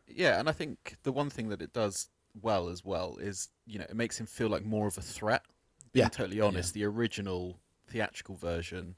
Yeah, 0.10 0.40
and 0.40 0.50
I 0.50 0.52
think 0.52 0.96
the 1.04 1.12
one 1.12 1.30
thing 1.30 1.50
that 1.50 1.62
it 1.62 1.74
does 1.74 2.10
well 2.42 2.70
as 2.70 2.86
well 2.86 3.18
is 3.18 3.50
you 3.66 3.80
know 3.80 3.86
it 3.90 3.96
makes 3.96 4.20
him 4.20 4.26
feel 4.26 4.50
like 4.50 4.64
more 4.66 4.88
of 4.88 4.98
a 4.98 5.02
threat. 5.02 5.44
Being 5.92 6.06
Yeah. 6.06 6.10
totally 6.10 6.42
honest, 6.42 6.74
the 6.74 6.86
original 6.86 7.60
theatrical 7.88 8.36
version, 8.36 8.96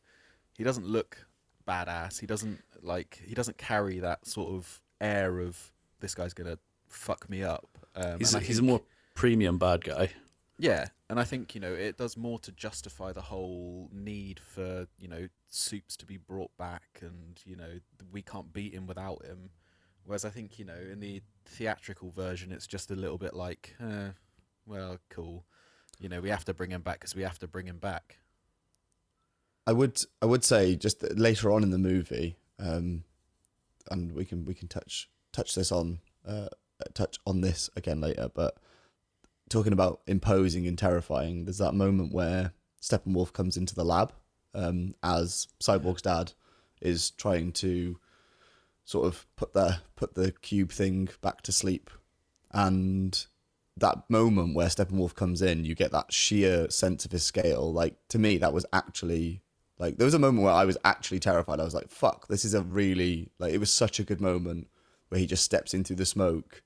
he 0.58 0.64
doesn't 0.64 0.86
look 0.86 1.26
badass. 1.68 2.20
He 2.20 2.28
doesn't 2.28 2.62
like 2.82 3.22
he 3.26 3.34
doesn't 3.34 3.58
carry 3.58 4.00
that 4.00 4.26
sort 4.26 4.52
of 4.54 4.82
air 5.00 5.40
of 5.40 5.72
this 6.00 6.16
guy's 6.16 6.34
gonna 6.34 6.60
fuck 6.88 7.30
me 7.30 7.44
up. 7.44 7.78
Um, 7.96 8.20
He's 8.20 8.34
and 8.34 8.42
a, 8.42 8.46
I 8.46 8.48
he's 8.48 8.60
a 8.60 8.64
more 8.64 8.82
premium 9.16 9.58
bad 9.58 9.84
guy. 9.84 10.10
Yeah, 10.58 10.88
and 11.10 11.20
I 11.20 11.24
think 11.24 11.56
you 11.56 11.62
know 11.62 11.74
it 11.74 11.98
does 11.98 12.16
more 12.18 12.38
to 12.40 12.52
justify 12.52 13.12
the 13.14 13.22
whole 13.22 13.90
need 13.92 14.40
for 14.40 14.88
you 15.00 15.08
know 15.08 15.28
soups 15.48 15.96
to 15.98 16.06
be 16.06 16.18
brought 16.18 16.56
back, 16.58 17.00
and 17.02 17.40
you 17.46 17.56
know 17.56 17.80
we 18.12 18.22
can't 18.22 18.52
beat 18.54 18.74
him 18.74 18.86
without 18.88 19.26
him. 19.26 19.50
Whereas 20.06 20.26
I 20.26 20.30
think 20.30 20.60
you 20.60 20.66
know 20.66 20.78
in 20.92 21.00
the 21.00 21.22
theatrical 21.46 22.12
version, 22.12 22.52
it's 22.52 22.68
just 22.68 22.92
a 22.92 22.96
little 22.96 23.18
bit 23.18 23.34
like, 23.34 23.76
eh, 23.80 24.10
well, 24.66 24.98
cool. 25.10 25.46
You 26.00 26.10
know, 26.10 26.22
we 26.22 26.30
have 26.30 26.46
to 26.46 26.54
bring 26.54 26.72
him 26.72 26.82
back 26.82 27.00
because 27.00 27.16
we 27.16 27.24
have 27.24 27.40
to 27.40 27.48
bring 27.48 27.68
him 27.68 27.78
back. 27.78 28.18
I 29.68 29.74
would 29.74 30.00
I 30.22 30.26
would 30.26 30.44
say 30.44 30.76
just 30.76 31.04
later 31.18 31.52
on 31.52 31.64
in 31.64 31.70
the 31.70 31.78
movie, 31.78 32.38
um, 32.60 33.04
and 33.90 34.12
we 34.14 34.26
can 34.26 34.46
we 34.46 34.54
can 34.54 34.68
touch 34.68 35.10
touch 35.32 35.56
this 35.56 35.72
on 35.72 36.00
uh, 36.28 36.50
touch 36.94 37.20
on 37.26 37.42
this 37.42 37.70
again 37.76 38.02
later. 38.02 38.30
But 38.34 38.58
talking 39.50 39.74
about 39.74 40.02
imposing 40.08 40.66
and 40.66 40.78
terrifying, 40.78 41.46
there's 41.46 41.60
that 41.60 41.74
moment 41.74 42.14
where 42.14 42.54
Steppenwolf 42.82 43.34
comes 43.34 43.58
into 43.58 43.76
the 43.76 43.86
lab 43.86 44.14
um, 44.56 44.96
as 45.04 45.48
Cyborg's 45.62 46.02
dad 46.02 46.34
is 46.82 47.12
trying 47.12 47.52
to 47.52 48.00
sort 48.92 49.08
of 49.08 49.26
put 49.38 49.54
the 49.54 49.78
put 49.96 50.16
the 50.16 50.34
cube 50.34 50.72
thing 50.72 51.08
back 51.22 51.42
to 51.44 51.52
sleep, 51.54 51.90
and 52.52 53.26
that 53.78 54.10
moment 54.10 54.54
where 54.54 54.68
Steppenwolf 54.68 55.16
comes 55.16 55.42
in, 55.42 55.64
you 55.64 55.74
get 55.76 55.92
that 55.92 56.12
sheer 56.12 56.70
sense 56.70 57.06
of 57.06 57.12
his 57.12 57.24
scale. 57.24 57.72
Like 57.72 57.96
to 58.10 58.20
me, 58.20 58.38
that 58.40 58.54
was 58.54 58.66
actually 58.74 59.42
like 59.80 59.98
there 59.98 60.06
was 60.06 60.14
a 60.14 60.20
moment 60.20 60.44
where 60.44 60.54
I 60.54 60.66
was 60.66 60.78
actually 60.84 61.20
terrified. 61.20 61.62
I 61.62 61.64
was 61.64 61.74
like, 61.74 61.90
"Fuck, 61.90 62.28
this 62.28 62.44
is 62.44 62.54
a 62.54 62.62
really 62.62 63.32
like." 63.40 63.54
It 63.54 63.60
was 63.60 63.72
such 63.72 64.00
a 64.00 64.04
good 64.04 64.20
moment 64.20 64.68
where 65.08 65.20
he 65.20 65.26
just 65.26 65.46
steps 65.46 65.74
into 65.74 65.96
the 65.96 66.06
smoke, 66.06 66.62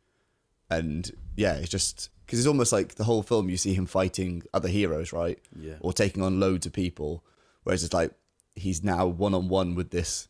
and 0.70 1.12
yeah, 1.38 1.54
it's 1.54 1.70
just 1.70 2.10
because 2.26 2.40
it's 2.40 2.48
almost 2.48 2.74
like 2.74 2.96
the 2.96 3.04
whole 3.04 3.22
film 3.22 3.50
you 3.50 3.58
see 3.58 3.76
him 3.76 3.86
fighting 3.86 4.42
other 4.52 4.68
heroes, 4.68 5.14
right? 5.14 5.40
Yeah. 5.56 5.76
Or 5.80 5.94
taking 5.94 6.24
on 6.24 6.40
loads 6.40 6.66
of 6.66 6.74
people, 6.74 7.24
whereas 7.64 7.84
it's 7.84 7.94
like 7.94 8.12
he's 8.56 8.84
now 8.84 9.06
one 9.06 9.36
on 9.36 9.48
one 9.48 9.76
with 9.76 9.92
this 9.92 10.28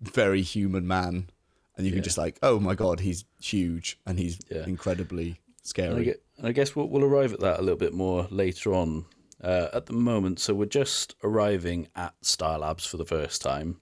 very 0.00 0.42
human 0.42 0.86
man, 0.86 1.30
and 1.76 1.86
you 1.86 1.92
Yeah. 1.92 1.96
can 1.96 2.04
just 2.04 2.18
like, 2.18 2.38
oh 2.42 2.58
my 2.60 2.74
god, 2.74 3.00
he's 3.00 3.24
huge 3.40 3.98
and 4.06 4.18
he's 4.18 4.38
Yeah. 4.50 4.64
incredibly 4.66 5.26
And 5.26 5.36
I, 5.36 5.62
scary. 5.62 6.04
get, 6.04 6.22
and 6.38 6.46
I 6.46 6.52
guess 6.52 6.74
we'll, 6.74 6.88
we'll 6.88 7.04
arrive 7.04 7.32
at 7.32 7.40
that 7.40 7.58
a 7.58 7.62
little 7.62 7.78
bit 7.78 7.92
more 7.94 8.26
later 8.30 8.74
on. 8.74 9.06
Uh, 9.42 9.68
at 9.72 9.86
the 9.86 9.94
moment, 9.94 10.38
so 10.38 10.52
we're 10.52 10.66
just 10.66 11.14
arriving 11.24 11.88
at 11.96 12.12
Star 12.20 12.58
Labs 12.58 12.84
for 12.84 12.98
the 12.98 13.06
first 13.06 13.40
time. 13.40 13.80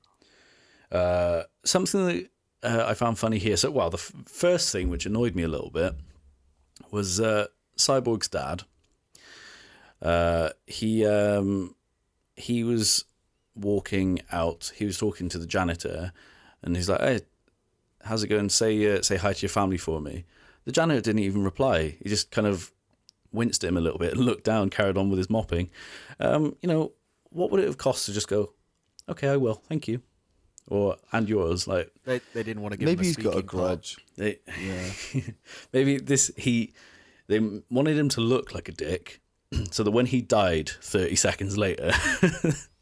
Uh, 0.92 1.42
something 1.64 2.07
that 2.07 2.31
uh, 2.62 2.85
I 2.87 2.94
found 2.94 3.18
funny 3.18 3.38
here. 3.38 3.57
So, 3.57 3.72
well, 3.72 3.90
the 3.90 3.96
f- 3.98 4.12
first 4.26 4.70
thing 4.70 4.88
which 4.88 5.04
annoyed 5.04 5.35
me 5.35 5.42
a 5.42 5.48
little 5.48 5.70
bit 5.70 5.94
was 6.92 7.18
uh, 7.20 7.46
Cyborg's 7.76 8.28
dad. 8.28 8.62
Uh, 10.00 10.50
he 10.66 11.04
um, 11.04 11.74
he 12.37 12.62
was 12.62 13.04
walking 13.58 14.20
out. 14.32 14.72
He 14.76 14.84
was 14.84 14.98
talking 14.98 15.28
to 15.30 15.38
the 15.38 15.46
janitor, 15.46 16.12
and 16.62 16.76
he's 16.76 16.88
like, 16.88 17.00
"Hey, 17.00 17.20
how's 18.04 18.22
it 18.22 18.28
going? 18.28 18.48
Say 18.48 18.96
uh, 18.96 19.02
say 19.02 19.16
hi 19.16 19.32
to 19.32 19.42
your 19.42 19.48
family 19.50 19.78
for 19.78 20.00
me." 20.00 20.24
The 20.64 20.72
janitor 20.72 21.00
didn't 21.00 21.20
even 21.22 21.44
reply. 21.44 21.96
He 22.02 22.08
just 22.08 22.30
kind 22.30 22.46
of 22.46 22.72
winced 23.32 23.64
at 23.64 23.68
him 23.68 23.76
a 23.76 23.80
little 23.80 23.98
bit 23.98 24.12
and 24.14 24.24
looked 24.24 24.44
down, 24.44 24.70
carried 24.70 24.96
on 24.98 25.08
with 25.10 25.18
his 25.18 25.30
mopping. 25.30 25.70
Um, 26.20 26.56
you 26.62 26.68
know, 26.68 26.92
what 27.30 27.50
would 27.50 27.60
it 27.60 27.66
have 27.66 27.78
cost 27.78 28.06
to 28.06 28.12
just 28.12 28.28
go, 28.28 28.52
"Okay, 29.08 29.28
I 29.28 29.36
will, 29.36 29.54
thank 29.68 29.88
you," 29.88 30.02
or 30.66 30.96
"and 31.12 31.28
yours"? 31.28 31.66
Like 31.66 31.90
They 32.04 32.20
they 32.34 32.42
didn't 32.42 32.62
want 32.62 32.72
to 32.72 32.78
give 32.78 32.86
Maybe 32.86 33.00
him 33.00 33.04
a 33.04 33.06
he's 33.06 33.16
got 33.16 33.36
a 33.36 33.42
grudge. 33.42 33.96
they, 34.16 34.38
Yeah. 34.62 35.20
maybe 35.72 35.98
this 35.98 36.30
he 36.36 36.72
they 37.26 37.38
wanted 37.70 37.96
him 37.98 38.08
to 38.10 38.20
look 38.20 38.54
like 38.54 38.68
a 38.68 38.72
dick, 38.72 39.20
so 39.70 39.82
that 39.82 39.90
when 39.90 40.06
he 40.06 40.20
died 40.22 40.68
thirty 40.68 41.16
seconds 41.16 41.56
later, 41.58 41.92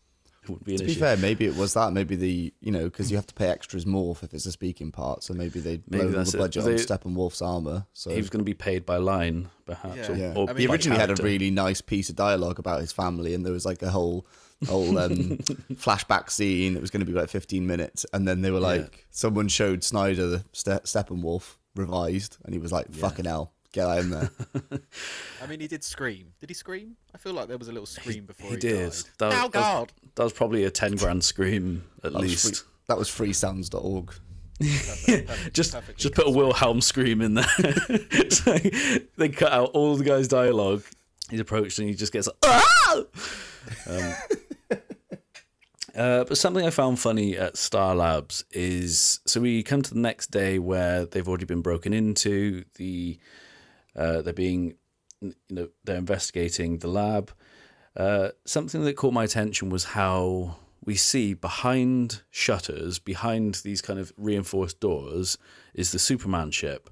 it 0.51 0.53
would 0.53 0.65
be 0.65 0.73
an 0.75 0.79
To 0.79 0.85
be 0.87 0.95
fair, 0.95 1.17
maybe 1.17 1.45
it 1.47 1.57
was 1.57 1.75
that. 1.75 1.93
Maybe 1.93 2.17
the 2.17 2.53
you 2.61 2.73
know 2.73 2.85
because 2.85 3.11
you 3.11 3.17
have 3.17 3.27
to 3.27 3.35
pay 3.35 3.49
extras 3.49 3.87
more 3.87 4.17
if 4.23 4.33
it's 4.35 4.47
a 4.47 4.53
speaking 4.53 4.91
part. 4.93 5.23
So 5.23 5.35
maybe 5.35 5.61
they 5.61 5.81
Maybe 5.89 6.03
blown 6.03 6.07
all 6.07 6.13
that's 6.19 6.33
the 6.33 6.39
budget 6.39 6.65
They- 6.65 6.73
on 6.73 6.79
Steppenwolf's 6.79 7.43
armor. 7.43 7.87
So 7.93 8.11
He 8.11 8.17
was 8.17 8.31
going 8.31 8.41
to 8.41 8.45
be 8.45 8.55
paid 8.55 8.85
by 8.87 8.97
line, 8.99 9.49
perhaps. 9.65 9.97
Yeah. 9.97 10.11
Or, 10.11 10.17
yeah, 10.17 10.33
or 10.37 10.51
I 10.51 10.53
mean, 10.53 10.61
he 10.63 10.67
by 10.67 10.73
originally 10.75 11.01
had 11.01 11.11
a 11.11 11.23
really 11.23 11.51
nice 11.51 11.81
piece 11.81 12.09
of 12.11 12.17
dialogue 12.17 12.59
about 12.59 12.81
his 12.81 12.93
family, 12.93 13.35
and 13.35 13.45
there 13.45 13.53
was 13.53 13.65
like 13.67 13.83
a 13.83 13.91
whole 13.91 14.27
whole 14.67 14.99
um, 14.99 15.13
flashback 15.75 16.31
scene. 16.31 16.77
It 16.77 16.81
was 16.81 16.91
going 16.91 17.05
to 17.05 17.11
be 17.11 17.13
like 17.13 17.29
15 17.29 17.67
minutes, 17.67 18.07
and 18.13 18.27
then 18.27 18.41
they 18.43 18.51
were 18.51 18.61
like, 18.61 19.07
someone 19.11 19.49
showed 19.49 19.85
Snyder 19.85 20.27
the 20.27 20.45
Ste- 20.53 20.85
Steppenwolf 20.85 21.57
revised, 21.75 22.39
and 22.45 22.55
he 22.55 22.59
was 22.59 22.73
like, 22.73 22.91
"Fucking 22.91 23.27
hell, 23.27 23.53
get 23.73 23.87
out 23.87 23.99
in 23.99 24.11
there." 24.11 24.31
I 25.43 25.47
mean, 25.47 25.61
he 25.61 25.69
did 25.69 25.83
scream. 25.85 26.33
Did 26.41 26.51
he 26.51 26.55
scream? 26.55 26.97
I 27.15 27.19
feel 27.19 27.33
like 27.33 27.49
there 27.49 27.59
was 27.59 27.69
a 27.69 27.73
little 27.73 27.87
scream 27.87 28.25
before 28.27 28.49
He 28.49 28.55
he, 28.55 28.61
did. 28.61 28.91
died. 28.93 29.03
That 29.19 29.27
was, 29.27 29.35
oh 29.35 29.39
that 29.39 29.45
was- 29.45 29.53
God! 29.53 29.93
that 30.15 30.25
was 30.25 30.33
probably 30.33 30.65
a 30.65 30.71
ten 30.71 30.97
grand 30.97 31.25
scream 31.25 31.85
at 32.05 32.13
That 32.13 32.21
was 32.23 32.23
least. 32.31 32.65
free, 32.65 32.73
that 32.89 32.99
was 32.99 33.09
freesounds.org. 33.09 34.13
just 35.53 35.73
Perfectly 35.73 35.95
just 35.99 36.15
put 36.15 36.27
a 36.27 36.31
Wilhelm 36.31 36.81
scream 36.81 37.21
in 37.21 37.35
there. 37.35 37.45
It's 37.59 38.47
like, 38.47 38.75
they 39.17 39.29
cut 39.29 39.53
out 39.53 39.71
all 39.75 39.97
the 39.97 40.05
guy's 40.05 40.29
dialogue. 40.29 40.83
He's 41.31 41.41
approached 41.41 41.79
and 41.79 41.89
he 41.89 41.95
just 41.95 42.13
gets 42.13 42.27
ah! 42.43 43.03
Um, 43.87 44.15
uh, 45.95 46.25
but 46.25 46.37
something 46.37 46.65
I 46.67 46.71
found 46.71 46.99
funny 46.99 47.37
at 47.37 47.57
Star 47.57 47.95
Labs 47.95 48.45
is 48.53 49.21
so 49.27 49.41
we 49.41 49.63
come 49.63 49.83
to 49.83 49.93
the 49.95 50.01
next 50.01 50.31
day 50.31 50.59
where 50.59 51.07
they've 51.07 51.27
already 51.27 51.47
been 51.47 51.63
broken 51.63 51.93
into. 51.93 52.65
The 52.77 53.19
uh, 53.97 54.23
they're 54.23 54.33
being 54.33 54.75
you 55.21 55.35
know 55.51 55.69
they're 55.85 55.97
investigating 55.97 56.79
the 56.79 56.89
lab. 56.89 57.33
Uh, 57.97 58.31
something 58.45 58.85
that 58.85 58.97
caught 58.97 59.15
my 59.15 59.25
attention 59.25 59.71
was 59.71 59.85
how 59.85 60.57
we 60.85 60.95
see 60.95 61.35
behind 61.35 62.23
shutters, 62.31 62.99
behind 62.99 63.57
these 63.57 63.81
kind 63.81 63.99
of 63.99 64.13
reinforced 64.17 64.81
doors, 64.81 65.39
is 65.75 65.93
the 65.93 65.99
Superman 65.99 66.51
ship, 66.51 66.91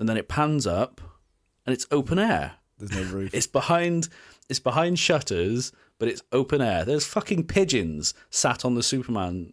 and 0.00 0.08
then 0.08 0.16
it 0.16 0.28
pans 0.28 0.66
up, 0.66 1.00
and 1.66 1.74
it's 1.74 1.86
open 1.90 2.18
air. 2.18 2.54
There's 2.78 2.92
no 2.92 3.02
roof. 3.02 3.34
It's 3.34 3.46
behind, 3.46 4.08
it's 4.48 4.60
behind 4.60 4.98
shutters, 4.98 5.72
but 5.98 6.08
it's 6.08 6.22
open 6.32 6.60
air. 6.62 6.84
There's 6.84 7.04
fucking 7.06 7.46
pigeons 7.46 8.14
sat 8.30 8.64
on 8.64 8.74
the 8.74 8.82
Superman 8.82 9.52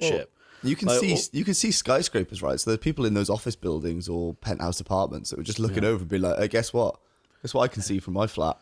ship. 0.00 0.34
You 0.62 0.76
can 0.76 0.88
Like, 0.88 1.00
see 1.00 1.12
all- 1.12 1.20
you 1.32 1.44
can 1.44 1.54
see 1.54 1.70
skyscrapers, 1.70 2.40
right? 2.42 2.58
So 2.60 2.70
there's 2.70 2.78
people 2.80 3.04
in 3.04 3.14
those 3.14 3.28
office 3.30 3.56
buildings 3.56 4.08
or 4.08 4.34
penthouse 4.34 4.80
apartments 4.80 5.30
that 5.30 5.36
were 5.36 5.42
just 5.42 5.58
looking 5.58 5.84
over 5.84 6.00
and 6.02 6.08
be 6.08 6.18
like, 6.18 6.38
"Hey, 6.38 6.48
guess 6.48 6.72
what? 6.72 6.98
Guess 7.42 7.54
what 7.54 7.62
I 7.62 7.68
can 7.68 7.82
see 7.82 7.98
from 7.98 8.14
my 8.14 8.26
flat." 8.26 8.58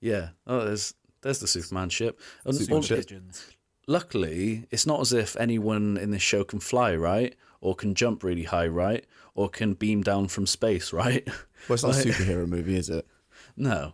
Yeah. 0.00 0.30
Oh, 0.46 0.64
there's 0.64 0.94
there's 1.22 1.38
the 1.38 1.46
Superman 1.46 1.88
ship. 1.90 2.20
And 2.44 2.54
Superman 2.54 2.82
ship. 2.82 2.98
Pigeons. 3.00 3.44
luckily, 3.86 4.66
it's 4.70 4.86
not 4.86 5.00
as 5.00 5.12
if 5.12 5.36
anyone 5.36 5.96
in 5.96 6.10
this 6.10 6.22
show 6.22 6.44
can 6.44 6.60
fly, 6.60 6.94
right? 6.94 7.34
Or 7.60 7.74
can 7.74 7.94
jump 7.94 8.22
really 8.22 8.44
high, 8.44 8.66
right? 8.68 9.04
Or 9.34 9.48
can 9.48 9.74
beam 9.74 10.02
down 10.02 10.28
from 10.28 10.46
space, 10.46 10.92
right? 11.02 11.26
Well, 11.68 11.74
it's 11.74 11.82
not 11.82 11.96
a 11.96 12.08
superhero 12.08 12.46
movie, 12.46 12.76
is 12.76 12.88
it? 12.88 13.06
no. 13.56 13.92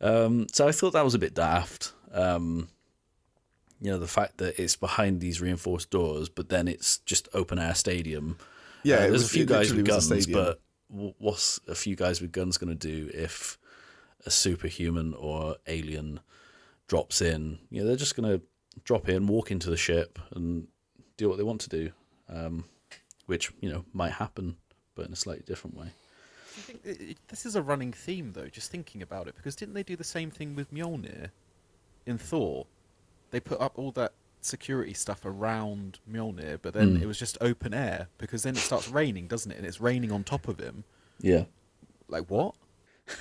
Um, 0.00 0.46
so 0.52 0.66
I 0.68 0.72
thought 0.72 0.92
that 0.92 1.04
was 1.04 1.14
a 1.14 1.18
bit 1.18 1.34
daft. 1.34 1.92
Um, 2.12 2.68
you 3.80 3.90
know, 3.90 3.98
the 3.98 4.06
fact 4.06 4.38
that 4.38 4.58
it's 4.58 4.76
behind 4.76 5.20
these 5.20 5.40
reinforced 5.40 5.90
doors, 5.90 6.28
but 6.28 6.48
then 6.48 6.66
it's 6.68 6.98
just 6.98 7.28
open 7.34 7.58
air 7.58 7.74
stadium. 7.74 8.38
Yeah, 8.82 8.96
Uh, 8.96 9.00
there's 9.00 9.12
was- 9.12 9.24
a 9.26 9.28
few 9.28 9.44
guys 9.46 9.72
with 9.72 9.84
guns, 9.86 10.26
but 10.26 10.60
what's 10.88 11.60
a 11.66 11.74
few 11.74 11.96
guys 11.96 12.20
with 12.20 12.32
guns 12.32 12.56
going 12.58 12.76
to 12.76 12.88
do 12.88 13.10
if 13.12 13.58
a 14.24 14.30
superhuman 14.30 15.14
or 15.14 15.56
alien 15.66 16.20
drops 16.88 17.20
in? 17.20 17.58
You 17.70 17.80
know, 17.82 17.86
they're 17.88 17.96
just 17.96 18.16
going 18.16 18.38
to 18.38 18.44
drop 18.84 19.08
in, 19.08 19.26
walk 19.26 19.50
into 19.50 19.68
the 19.70 19.76
ship, 19.76 20.18
and 20.34 20.68
do 21.16 21.28
what 21.28 21.36
they 21.38 21.44
want 21.44 21.60
to 21.62 21.68
do, 21.68 21.90
um, 22.28 22.64
which 23.26 23.50
you 23.60 23.68
know 23.70 23.84
might 23.92 24.12
happen, 24.12 24.56
but 24.94 25.06
in 25.06 25.12
a 25.12 25.16
slightly 25.16 25.44
different 25.46 25.76
way. 25.76 25.86
Do 25.86 26.56
you 26.56 26.62
think 26.62 26.80
it, 26.84 27.10
it- 27.10 27.18
this 27.28 27.44
is 27.44 27.56
a 27.56 27.62
running 27.62 27.92
theme 27.92 28.32
though? 28.32 28.48
Just 28.48 28.70
thinking 28.70 29.02
about 29.02 29.26
it, 29.28 29.34
because 29.36 29.56
didn't 29.56 29.74
they 29.74 29.82
do 29.82 29.96
the 29.96 30.04
same 30.04 30.30
thing 30.30 30.54
with 30.54 30.72
Mjolnir 30.72 31.30
in 32.06 32.16
Thor? 32.18 32.66
They 33.36 33.40
put 33.40 33.60
up 33.60 33.78
all 33.78 33.90
that 33.92 34.14
security 34.40 34.94
stuff 34.94 35.26
around 35.26 35.98
Mjolnir, 36.10 36.58
but 36.62 36.72
then 36.72 36.96
Mm. 36.96 37.02
it 37.02 37.06
was 37.06 37.18
just 37.18 37.36
open 37.42 37.74
air 37.74 38.08
because 38.16 38.44
then 38.44 38.56
it 38.56 38.60
starts 38.60 38.88
raining, 38.88 39.26
doesn't 39.26 39.52
it? 39.52 39.58
And 39.58 39.66
it's 39.66 39.78
raining 39.78 40.10
on 40.10 40.24
top 40.24 40.48
of 40.48 40.58
him. 40.58 40.84
Yeah. 41.20 41.44
Like 42.08 42.30
what? 42.30 42.54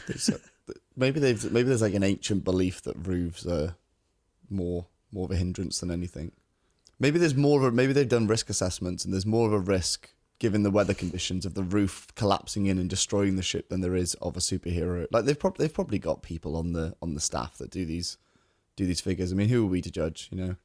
Maybe 0.95 1.19
they've 1.19 1.51
maybe 1.51 1.67
there's 1.67 1.82
like 1.82 1.93
an 1.95 2.04
ancient 2.04 2.45
belief 2.45 2.82
that 2.84 2.95
roofs 2.95 3.45
are 3.45 3.75
more 4.49 4.86
more 5.12 5.25
of 5.25 5.32
a 5.32 5.36
hindrance 5.36 5.82
than 5.82 5.91
anything. 5.91 6.32
Maybe 6.97 7.19
there's 7.19 7.36
more 7.36 7.60
of 7.60 7.65
a 7.65 7.71
maybe 7.75 7.91
they've 7.91 8.08
done 8.08 8.25
risk 8.28 8.49
assessments 8.49 9.04
and 9.04 9.13
there's 9.13 9.25
more 9.25 9.47
of 9.47 9.54
a 9.54 9.60
risk 9.60 10.12
given 10.39 10.63
the 10.63 10.71
weather 10.71 10.93
conditions 10.93 11.45
of 11.45 11.56
the 11.56 11.63
roof 11.63 12.08
collapsing 12.15 12.67
in 12.67 12.78
and 12.78 12.89
destroying 12.89 13.36
the 13.36 13.43
ship 13.43 13.67
than 13.67 13.82
there 13.82 13.95
is 13.97 14.13
of 14.21 14.38
a 14.38 14.39
superhero. 14.39 15.08
Like 15.12 15.25
they've 15.25 15.38
probably 15.38 15.65
they've 15.65 15.73
probably 15.73 15.99
got 15.99 16.21
people 16.23 16.56
on 16.56 16.71
the 16.71 16.95
on 17.01 17.15
the 17.15 17.19
staff 17.19 17.58
that 17.58 17.69
do 17.69 17.84
these 17.86 18.17
do 18.75 18.85
these 18.85 19.01
figures. 19.01 19.31
I 19.31 19.35
mean, 19.35 19.49
who 19.49 19.63
are 19.63 19.69
we 19.69 19.81
to 19.81 19.91
judge? 19.91 20.29
You 20.31 20.38
know, 20.38 20.55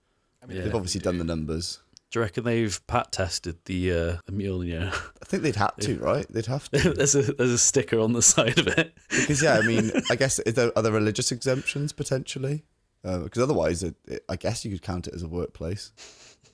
I 0.42 0.46
mean, 0.46 0.56
Yeah. 0.58 0.64
they've 0.64 0.74
obviously 0.74 1.00
done 1.00 1.18
the 1.18 1.24
numbers. 1.24 1.80
Do 2.10 2.18
you 2.18 2.22
reckon 2.24 2.42
they've 2.42 2.84
pat 2.88 3.12
tested 3.12 3.58
the 3.66 3.92
uh, 3.92 4.16
the 4.26 4.32
Mjolnir? 4.32 4.88
I 4.92 5.24
think 5.26 5.42
they'd 5.44 5.54
have 5.56 5.76
to, 5.76 5.96
right? 6.00 6.26
They'd 6.28 6.46
have 6.46 6.68
to. 6.70 6.90
there's 6.94 7.14
a 7.14 7.22
there's 7.34 7.52
a 7.52 7.58
sticker 7.58 8.00
on 8.00 8.12
the 8.14 8.22
side 8.34 8.58
of 8.58 8.66
it. 8.66 8.94
because 9.10 9.42
yeah, 9.42 9.58
I 9.58 9.62
mean, 9.62 9.92
I 10.10 10.16
guess 10.16 10.38
is 10.40 10.54
there, 10.54 10.72
are 10.76 10.82
there 10.82 10.92
religious 10.92 11.30
exemptions 11.30 11.92
potentially? 11.92 12.64
Because 13.02 13.42
otherwise, 13.42 13.82
it, 13.82 13.94
it, 14.06 14.24
I 14.28 14.36
guess 14.36 14.62
you 14.64 14.70
could 14.72 14.82
count 14.82 15.06
it 15.06 15.14
as 15.14 15.22
a 15.22 15.28
workplace. 15.28 15.92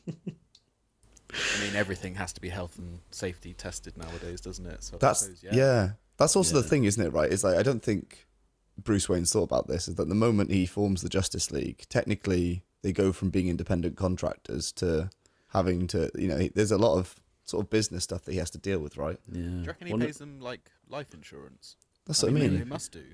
I 0.08 0.12
mean, 1.64 1.74
everything 1.74 2.14
has 2.14 2.32
to 2.34 2.40
be 2.40 2.48
health 2.50 2.78
and 2.78 3.00
safety 3.10 3.52
tested 3.52 3.96
nowadays, 3.96 4.40
doesn't 4.40 4.64
it? 4.66 4.84
So 4.84 4.96
That's 4.98 5.20
suppose, 5.20 5.42
yeah. 5.42 5.90
That's 6.18 6.36
also 6.36 6.54
the 6.60 6.62
thing, 6.68 6.84
isn't 6.84 7.04
it? 7.04 7.10
Right? 7.10 7.32
It's 7.32 7.42
like 7.44 7.56
I 7.56 7.62
don't 7.62 7.82
think 7.82 8.25
Bruce 8.82 9.08
Wayne's 9.08 9.32
thought 9.32 9.44
about 9.44 9.68
this. 9.68 9.88
Is 9.88 9.94
that 9.96 10.08
the 10.08 10.14
moment 10.14 10.50
he 10.50 10.66
forms 10.66 11.02
the 11.02 11.08
Justice 11.08 11.50
League, 11.50 11.84
technically 11.88 12.62
they 12.82 12.92
go 12.92 13.12
from 13.12 13.30
being 13.30 13.48
independent 13.48 13.96
contractors 13.96 14.70
to 14.72 15.10
having 15.48 15.86
to, 15.88 16.10
you 16.14 16.28
know, 16.28 16.48
there's 16.54 16.70
a 16.72 16.78
lot 16.78 16.98
of 16.98 17.16
sort 17.44 17.64
of 17.64 17.70
business 17.70 18.04
stuff 18.04 18.24
that 18.24 18.32
he 18.32 18.38
has 18.38 18.50
to 18.50 18.58
deal 18.58 18.78
with, 18.78 18.96
right? 18.96 19.18
Yeah. 19.32 19.42
Do 19.42 19.48
you 19.48 19.64
reckon 19.66 19.86
he 19.86 19.92
Wonder- 19.92 20.06
pays 20.06 20.18
them 20.18 20.40
like 20.40 20.70
life 20.88 21.14
insurance? 21.14 21.76
That's 22.06 22.22
what 22.22 22.30
I 22.30 22.34
mean. 22.34 22.58
They 22.58 22.64
must 22.64 22.92
do. 22.92 23.04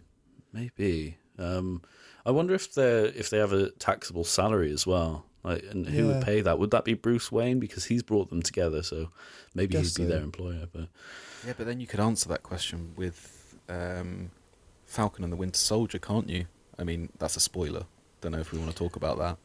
Maybe. 0.52 1.16
Um, 1.38 1.82
I 2.26 2.30
wonder 2.30 2.52
if 2.54 2.74
they 2.74 3.04
if 3.06 3.30
they 3.30 3.38
have 3.38 3.52
a 3.52 3.70
taxable 3.70 4.24
salary 4.24 4.70
as 4.72 4.86
well. 4.86 5.24
Like, 5.44 5.64
and 5.70 5.88
who 5.88 6.06
would 6.08 6.22
pay 6.22 6.40
that? 6.40 6.58
Would 6.58 6.70
that 6.70 6.84
be 6.84 6.94
Bruce 6.94 7.32
Wayne 7.32 7.58
because 7.58 7.86
he's 7.86 8.02
brought 8.02 8.28
them 8.28 8.42
together? 8.42 8.82
So 8.82 9.08
maybe 9.54 9.76
he'd 9.76 9.82
be 9.82 9.88
so. 9.88 10.04
their 10.06 10.22
employer. 10.22 10.66
But 10.72 10.88
Yeah, 11.46 11.54
but 11.56 11.66
then 11.66 11.80
you 11.80 11.86
could 11.86 11.98
answer 12.00 12.28
that 12.28 12.42
question 12.42 12.92
with 12.96 13.56
um, 13.68 14.30
Falcon 14.92 15.24
and 15.24 15.32
the 15.32 15.36
Winter 15.38 15.58
Soldier, 15.58 15.98
can't 15.98 16.28
you? 16.28 16.44
I 16.78 16.84
mean, 16.84 17.08
that's 17.18 17.36
a 17.36 17.40
spoiler. 17.40 17.84
Don't 18.20 18.32
know 18.32 18.38
if 18.40 18.52
we 18.52 18.58
want 18.58 18.70
to 18.70 18.76
talk 18.76 18.94
about 18.94 19.18
that 19.18 19.38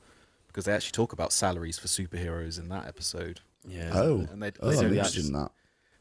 because 0.48 0.66
they 0.66 0.74
actually 0.74 0.92
talk 0.92 1.14
about 1.14 1.32
salaries 1.32 1.80
for 1.80 1.88
superheroes 1.88 2.60
in 2.60 2.68
that 2.70 2.86
episode. 2.86 3.40
yeah. 3.68 3.92
Oh, 3.94 4.28
And 4.32 4.42
they- 4.44 4.52
oh, 4.60 4.70
they 4.70 4.76
I'm 4.78 4.82
don't 4.84 4.92
interested 4.92 5.20
actually- 5.20 5.28
in 5.28 5.34
that. 5.34 5.52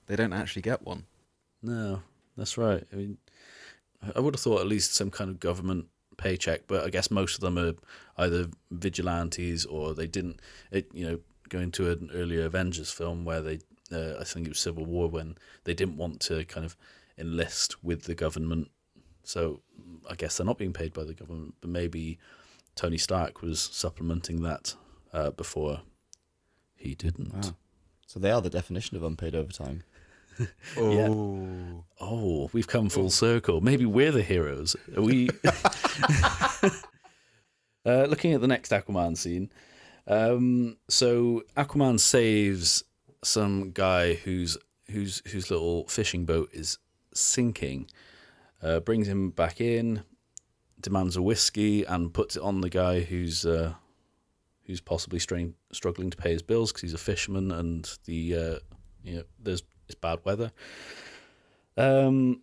They 0.07 0.17
don't 0.17 0.33
actually 0.33 0.63
get 0.63 0.83
one. 0.83 1.05
No, 1.63 2.03
that's 2.37 2.57
right. 2.59 2.85
I 2.93 2.97
mean, 2.97 3.19
I 4.15 4.21
would 4.21 4.35
have 4.35 4.41
thought 4.41 4.61
at 4.61 4.67
least 4.69 4.95
some 4.95 5.11
kind 5.11 5.31
of 5.31 5.41
government 5.41 5.87
paycheck, 6.17 6.67
but 6.69 6.85
I 6.85 6.91
guess 6.91 7.11
most 7.11 7.35
of 7.35 7.41
them 7.41 7.59
are 7.59 7.75
either 8.17 8.49
vigilantes 8.71 9.65
or 9.65 9.95
they 9.95 10.07
didn't. 10.07 10.41
It 10.71 10.89
you 10.93 11.09
know 11.09 11.19
going 11.49 11.71
to 11.73 11.91
an 11.91 12.11
earlier 12.15 12.45
Avengers 12.47 12.91
film 12.93 13.25
where 13.25 13.41
they, 13.43 13.59
uh, 13.93 14.15
I 14.21 14.25
think 14.25 14.47
it 14.47 14.51
was 14.51 14.59
Civil 14.61 14.85
War 14.85 15.09
when 15.09 15.37
they 15.65 15.75
didn't 15.75 15.97
want 15.97 16.21
to 16.23 16.45
kind 16.45 16.65
of 16.67 16.77
enlist 17.19 17.83
with 17.83 18.03
the 18.05 18.15
government. 18.15 18.71
So 19.27 19.61
I 20.09 20.15
guess 20.15 20.37
they're 20.37 20.47
not 20.47 20.57
being 20.59 20.73
paid 20.73 20.93
by 20.93 21.05
the 21.05 21.13
government, 21.15 21.55
but 21.61 21.69
maybe 21.71 22.19
Tony 22.77 22.97
Stark 22.97 23.43
was 23.43 23.61
supplementing 23.61 24.43
that 24.43 24.75
uh, 25.13 25.31
before 25.31 25.81
he 26.77 26.95
didn't. 26.95 27.35
Wow. 27.35 27.57
So 28.07 28.21
they 28.21 28.31
are 28.31 28.41
the 28.41 28.51
definition 28.51 28.97
of 28.97 29.03
unpaid 29.03 29.35
overtime. 29.35 29.83
Yeah. 30.77 31.09
Oh, 31.09 31.85
Oh, 31.99 32.51
we've 32.53 32.67
come 32.67 32.91
full 32.91 33.09
circle. 33.09 33.63
Maybe 33.63 33.87
we're 33.87 34.13
the 34.13 34.23
heroes. 34.23 34.77
Are 34.95 35.01
we? 35.01 35.31
uh, 37.87 38.05
looking 38.05 38.35
at 38.35 38.43
the 38.43 38.47
next 38.47 38.71
Aquaman 38.71 39.17
scene. 39.17 39.51
Um, 40.07 40.77
so 40.89 41.43
Aquaman 41.57 41.99
saves 41.99 42.85
some 43.25 43.71
guy 43.73 44.13
whose 44.15 44.59
whose 44.91 45.23
whose 45.33 45.51
little 45.51 45.87
fishing 45.89 46.27
boat 46.27 46.51
is 46.53 46.77
sinking. 47.15 47.89
Uh, 48.63 48.81
brings 48.81 49.07
him 49.07 49.31
back 49.31 49.61
in, 49.61 50.03
demands 50.81 51.17
a 51.17 51.23
whiskey, 51.23 51.85
and 51.85 52.15
puts 52.15 52.37
it 52.37 52.43
on 52.43 52.61
the 52.61 52.71
guy 52.71 53.01
who's 53.01 53.45
uh, 53.45 53.75
who's 54.65 54.81
possibly 54.81 55.19
strain, 55.19 55.55
struggling 55.73 56.11
to 56.11 56.17
pay 56.17 56.33
his 56.33 56.43
bills 56.43 56.73
because 56.73 56.83
he's 56.83 56.95
a 56.95 56.99
fisherman 56.99 57.51
and 57.53 57.99
the 58.05 58.35
uh, 58.35 58.59
you 59.03 59.17
know 59.17 59.23
there's 59.39 59.63
it's 59.87 59.95
bad 59.95 60.21
weather. 60.25 60.53
Um, 61.77 62.43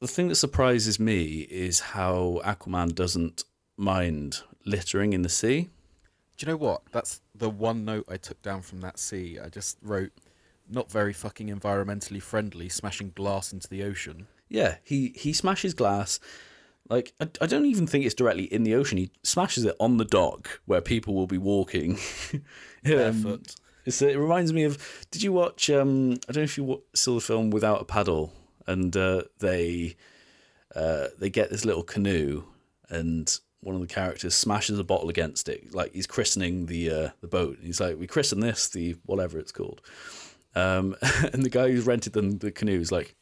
the 0.00 0.08
thing 0.08 0.28
that 0.28 0.36
surprises 0.36 1.00
me 1.00 1.40
is 1.50 1.80
how 1.80 2.40
Aquaman 2.44 2.94
doesn't 2.94 3.44
mind 3.76 4.42
littering 4.64 5.12
in 5.12 5.22
the 5.22 5.28
sea. 5.28 5.70
do 6.36 6.46
you 6.46 6.52
know 6.52 6.56
what? 6.56 6.82
That's 6.92 7.20
the 7.34 7.50
one 7.50 7.84
note 7.84 8.04
I 8.08 8.16
took 8.16 8.40
down 8.42 8.62
from 8.62 8.80
that 8.82 8.98
sea. 8.98 9.38
I 9.38 9.48
just 9.48 9.78
wrote, 9.82 10.12
"Not 10.68 10.90
very 10.90 11.12
fucking 11.12 11.48
environmentally 11.48 12.22
friendly, 12.22 12.68
smashing 12.68 13.12
glass 13.14 13.52
into 13.52 13.68
the 13.68 13.82
ocean." 13.82 14.28
Yeah, 14.54 14.76
he 14.84 15.12
he 15.16 15.32
smashes 15.32 15.74
glass. 15.74 16.20
Like 16.88 17.12
I, 17.20 17.28
I 17.40 17.46
don't 17.46 17.66
even 17.66 17.88
think 17.88 18.04
it's 18.04 18.14
directly 18.14 18.44
in 18.44 18.62
the 18.62 18.76
ocean. 18.76 18.98
He 18.98 19.10
smashes 19.24 19.64
it 19.64 19.74
on 19.80 19.96
the 19.96 20.04
dock 20.04 20.60
where 20.64 20.80
people 20.80 21.14
will 21.14 21.26
be 21.26 21.38
walking. 21.38 21.98
Um, 22.86 22.92
Barefoot. 22.92 23.56
It 23.86 24.18
reminds 24.18 24.52
me 24.52 24.64
of. 24.64 25.06
Did 25.10 25.22
you 25.22 25.32
watch? 25.32 25.70
Um, 25.70 26.18
I 26.28 26.32
don't 26.32 26.36
know 26.36 26.42
if 26.42 26.58
you 26.58 26.82
saw 26.92 27.14
the 27.14 27.22
film 27.22 27.48
Without 27.48 27.80
a 27.80 27.86
Paddle, 27.86 28.30
and 28.66 28.94
uh, 28.94 29.22
they 29.38 29.96
uh, 30.76 31.06
they 31.18 31.30
get 31.30 31.48
this 31.48 31.64
little 31.64 31.82
canoe, 31.82 32.44
and 32.90 33.40
one 33.60 33.74
of 33.74 33.80
the 33.80 33.86
characters 33.86 34.34
smashes 34.34 34.78
a 34.78 34.84
bottle 34.84 35.08
against 35.08 35.48
it, 35.48 35.74
like 35.74 35.94
he's 35.94 36.06
christening 36.06 36.66
the 36.66 36.90
uh, 36.90 37.08
the 37.22 37.26
boat. 37.26 37.56
He's 37.62 37.80
like, 37.80 37.98
"We 37.98 38.06
christen 38.06 38.40
this 38.40 38.68
the 38.68 38.96
whatever 39.06 39.38
it's 39.38 39.52
called," 39.52 39.80
um, 40.54 40.94
and 41.32 41.42
the 41.42 41.48
guy 41.48 41.70
who's 41.70 41.86
rented 41.86 42.12
them 42.12 42.36
the 42.36 42.52
canoe 42.52 42.80
is 42.80 42.92
like, 42.92 43.16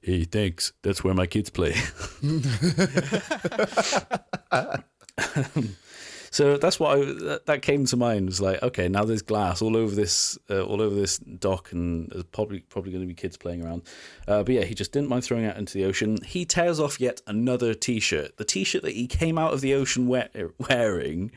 "Hey, 0.00 0.24
thanks. 0.24 0.72
That's 0.82 1.04
where 1.04 1.14
my 1.14 1.26
kids 1.26 1.50
play." 1.50 1.74
So 6.32 6.56
that's 6.56 6.78
what 6.78 6.96
I, 6.96 7.04
that, 7.04 7.46
that 7.46 7.62
came 7.62 7.86
to 7.86 7.96
mind 7.96 8.26
was 8.26 8.40
like, 8.40 8.62
okay, 8.62 8.88
now 8.88 9.04
there's 9.04 9.22
glass 9.22 9.60
all 9.60 9.76
over 9.76 9.94
this, 9.94 10.38
uh, 10.48 10.62
all 10.62 10.80
over 10.80 10.94
this 10.94 11.18
dock, 11.18 11.72
and 11.72 12.08
there's 12.10 12.24
probably 12.24 12.60
probably 12.60 12.92
going 12.92 13.02
to 13.02 13.08
be 13.08 13.14
kids 13.14 13.36
playing 13.36 13.64
around. 13.64 13.82
Uh, 14.28 14.44
but 14.44 14.54
yeah, 14.54 14.62
he 14.62 14.74
just 14.74 14.92
didn't 14.92 15.08
mind 15.08 15.24
throwing 15.24 15.44
it 15.44 15.56
into 15.56 15.74
the 15.74 15.84
ocean. 15.84 16.18
He 16.24 16.44
tears 16.44 16.78
off 16.78 17.00
yet 17.00 17.20
another 17.26 17.74
T-shirt, 17.74 18.36
the 18.36 18.44
T-shirt 18.44 18.82
that 18.82 18.92
he 18.92 19.08
came 19.08 19.38
out 19.38 19.52
of 19.52 19.60
the 19.60 19.74
ocean 19.74 20.08
we- 20.08 20.22
wearing. 20.68 21.32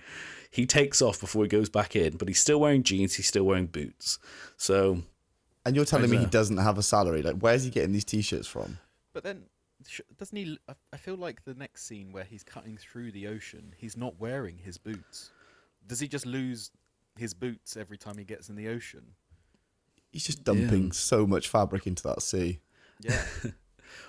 He 0.51 0.67
takes 0.67 1.01
off 1.01 1.19
before 1.19 1.43
he 1.43 1.49
goes 1.49 1.69
back 1.69 1.95
in, 1.95 2.17
but 2.17 2.27
he's 2.27 2.39
still 2.39 2.59
wearing 2.59 2.83
jeans. 2.83 3.15
He's 3.15 3.27
still 3.27 3.45
wearing 3.45 3.65
boots. 3.65 4.19
So 4.57 5.01
And 5.65 5.75
you're 5.75 5.85
telling 5.85 6.09
me 6.09 6.17
he 6.17 6.25
doesn't 6.25 6.57
have 6.57 6.77
a 6.77 6.83
salary? 6.83 7.21
Like, 7.21 7.37
where's 7.37 7.63
he 7.63 7.69
getting 7.69 7.93
these 7.93 8.03
t-shirts 8.03 8.47
from? 8.47 8.79
But 9.13 9.23
then, 9.23 9.43
sh- 9.87 10.01
doesn't 10.17 10.35
he? 10.37 10.57
I- 10.67 10.73
I 10.91 10.97
feel 10.97 11.15
like 11.15 11.45
the 11.45 11.53
next 11.53 11.85
scene 11.85 12.11
where 12.11 12.23
he's 12.25 12.43
cutting 12.43 12.77
through 12.77 13.11
the 13.11 13.27
ocean, 13.27 13.73
he's 13.77 13.95
not 13.95 14.19
wearing 14.19 14.57
his 14.57 14.77
boots. 14.77 15.31
Does 15.87 15.99
he 15.99 16.07
just 16.07 16.25
lose 16.25 16.71
his 17.17 17.33
boots 17.33 17.77
every 17.77 17.97
time 17.97 18.17
he 18.17 18.23
gets 18.25 18.49
in 18.49 18.55
the 18.55 18.67
ocean? 18.67 19.13
He's 20.11 20.25
just 20.25 20.43
dumping 20.43 20.85
Yeah. 20.85 20.91
so 20.93 21.25
much 21.25 21.47
fabric 21.47 21.87
into 21.87 22.03
that 22.03 22.21
sea. 22.21 22.59
Yeah. 22.99 23.23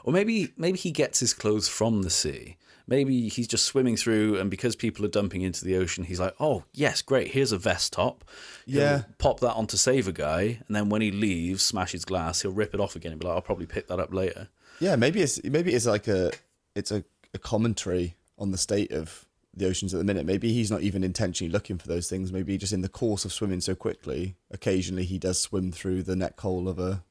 Or 0.03 0.15
maybe 0.15 0.55
maybe 0.57 0.79
he 0.79 0.91
gets 0.91 1.21
his 1.21 1.35
clothes 1.35 1.69
from 1.69 2.03
the 2.03 2.09
sea. 2.11 2.57
Maybe 2.87 3.29
he's 3.29 3.49
just 3.49 3.65
swimming 3.65 3.97
through, 3.97 4.39
and 4.39 4.51
because 4.51 4.77
people 4.77 5.05
are 5.05 5.09
dumping 5.09 5.41
into 5.43 5.65
the 5.65 5.77
ocean, 5.77 6.05
he's 6.05 6.21
like, 6.21 6.35
"Oh, 6.39 6.65
yes, 6.75 7.01
great. 7.01 7.29
Here's 7.33 7.51
a 7.53 7.59
vest 7.59 7.93
top. 7.95 8.25
He'll 8.67 8.81
Yeah. 8.81 9.03
pop 9.19 9.41
that 9.41 9.55
on 9.55 9.67
to 9.69 9.79
save 9.79 10.07
a 10.07 10.13
guy, 10.13 10.61
and 10.67 10.77
then 10.77 10.91
when 10.91 11.01
he 11.01 11.11
leaves, 11.11 11.63
smashes 11.63 12.05
glass, 12.05 12.43
he'll 12.43 12.53
rip 12.53 12.75
it 12.75 12.81
off 12.81 12.95
again 12.95 13.13
and 13.13 13.21
be 13.21 13.27
like, 13.27 13.35
"I'll 13.37 13.41
probably 13.43 13.67
pick 13.67 13.89
that 13.89 13.99
up 13.99 14.13
later." 14.13 14.49
Yeah, 14.81 14.97
maybe 14.97 15.23
it's 15.23 15.43
maybe 15.45 15.73
it's 15.73 15.87
like 15.87 16.09
a 16.09 16.33
it's 16.75 16.91
a, 16.91 17.05
a 17.33 17.39
commentary 17.39 18.17
on 18.39 18.51
the 18.51 18.59
state 18.59 18.91
of 18.93 19.25
the 19.57 19.67
oceans 19.67 19.95
at 19.95 19.99
the 19.99 20.05
minute. 20.05 20.27
Maybe 20.27 20.53
he's 20.53 20.71
not 20.71 20.83
even 20.83 21.05
intentionally 21.05 21.51
looking 21.53 21.79
for 21.79 21.87
those 21.89 22.11
things. 22.11 22.33
Maybe 22.33 22.59
just 22.59 22.73
in 22.73 22.81
the 22.83 22.89
course 22.89 23.25
of 23.25 23.33
swimming 23.33 23.61
so 23.61 23.75
quickly, 23.77 24.35
occasionally 24.51 25.05
he 25.05 25.17
does 25.19 25.41
swim 25.41 25.71
through 25.73 26.03
the 26.03 26.17
neck 26.17 26.39
hole 26.41 26.69
of 26.69 26.79
a 26.79 27.03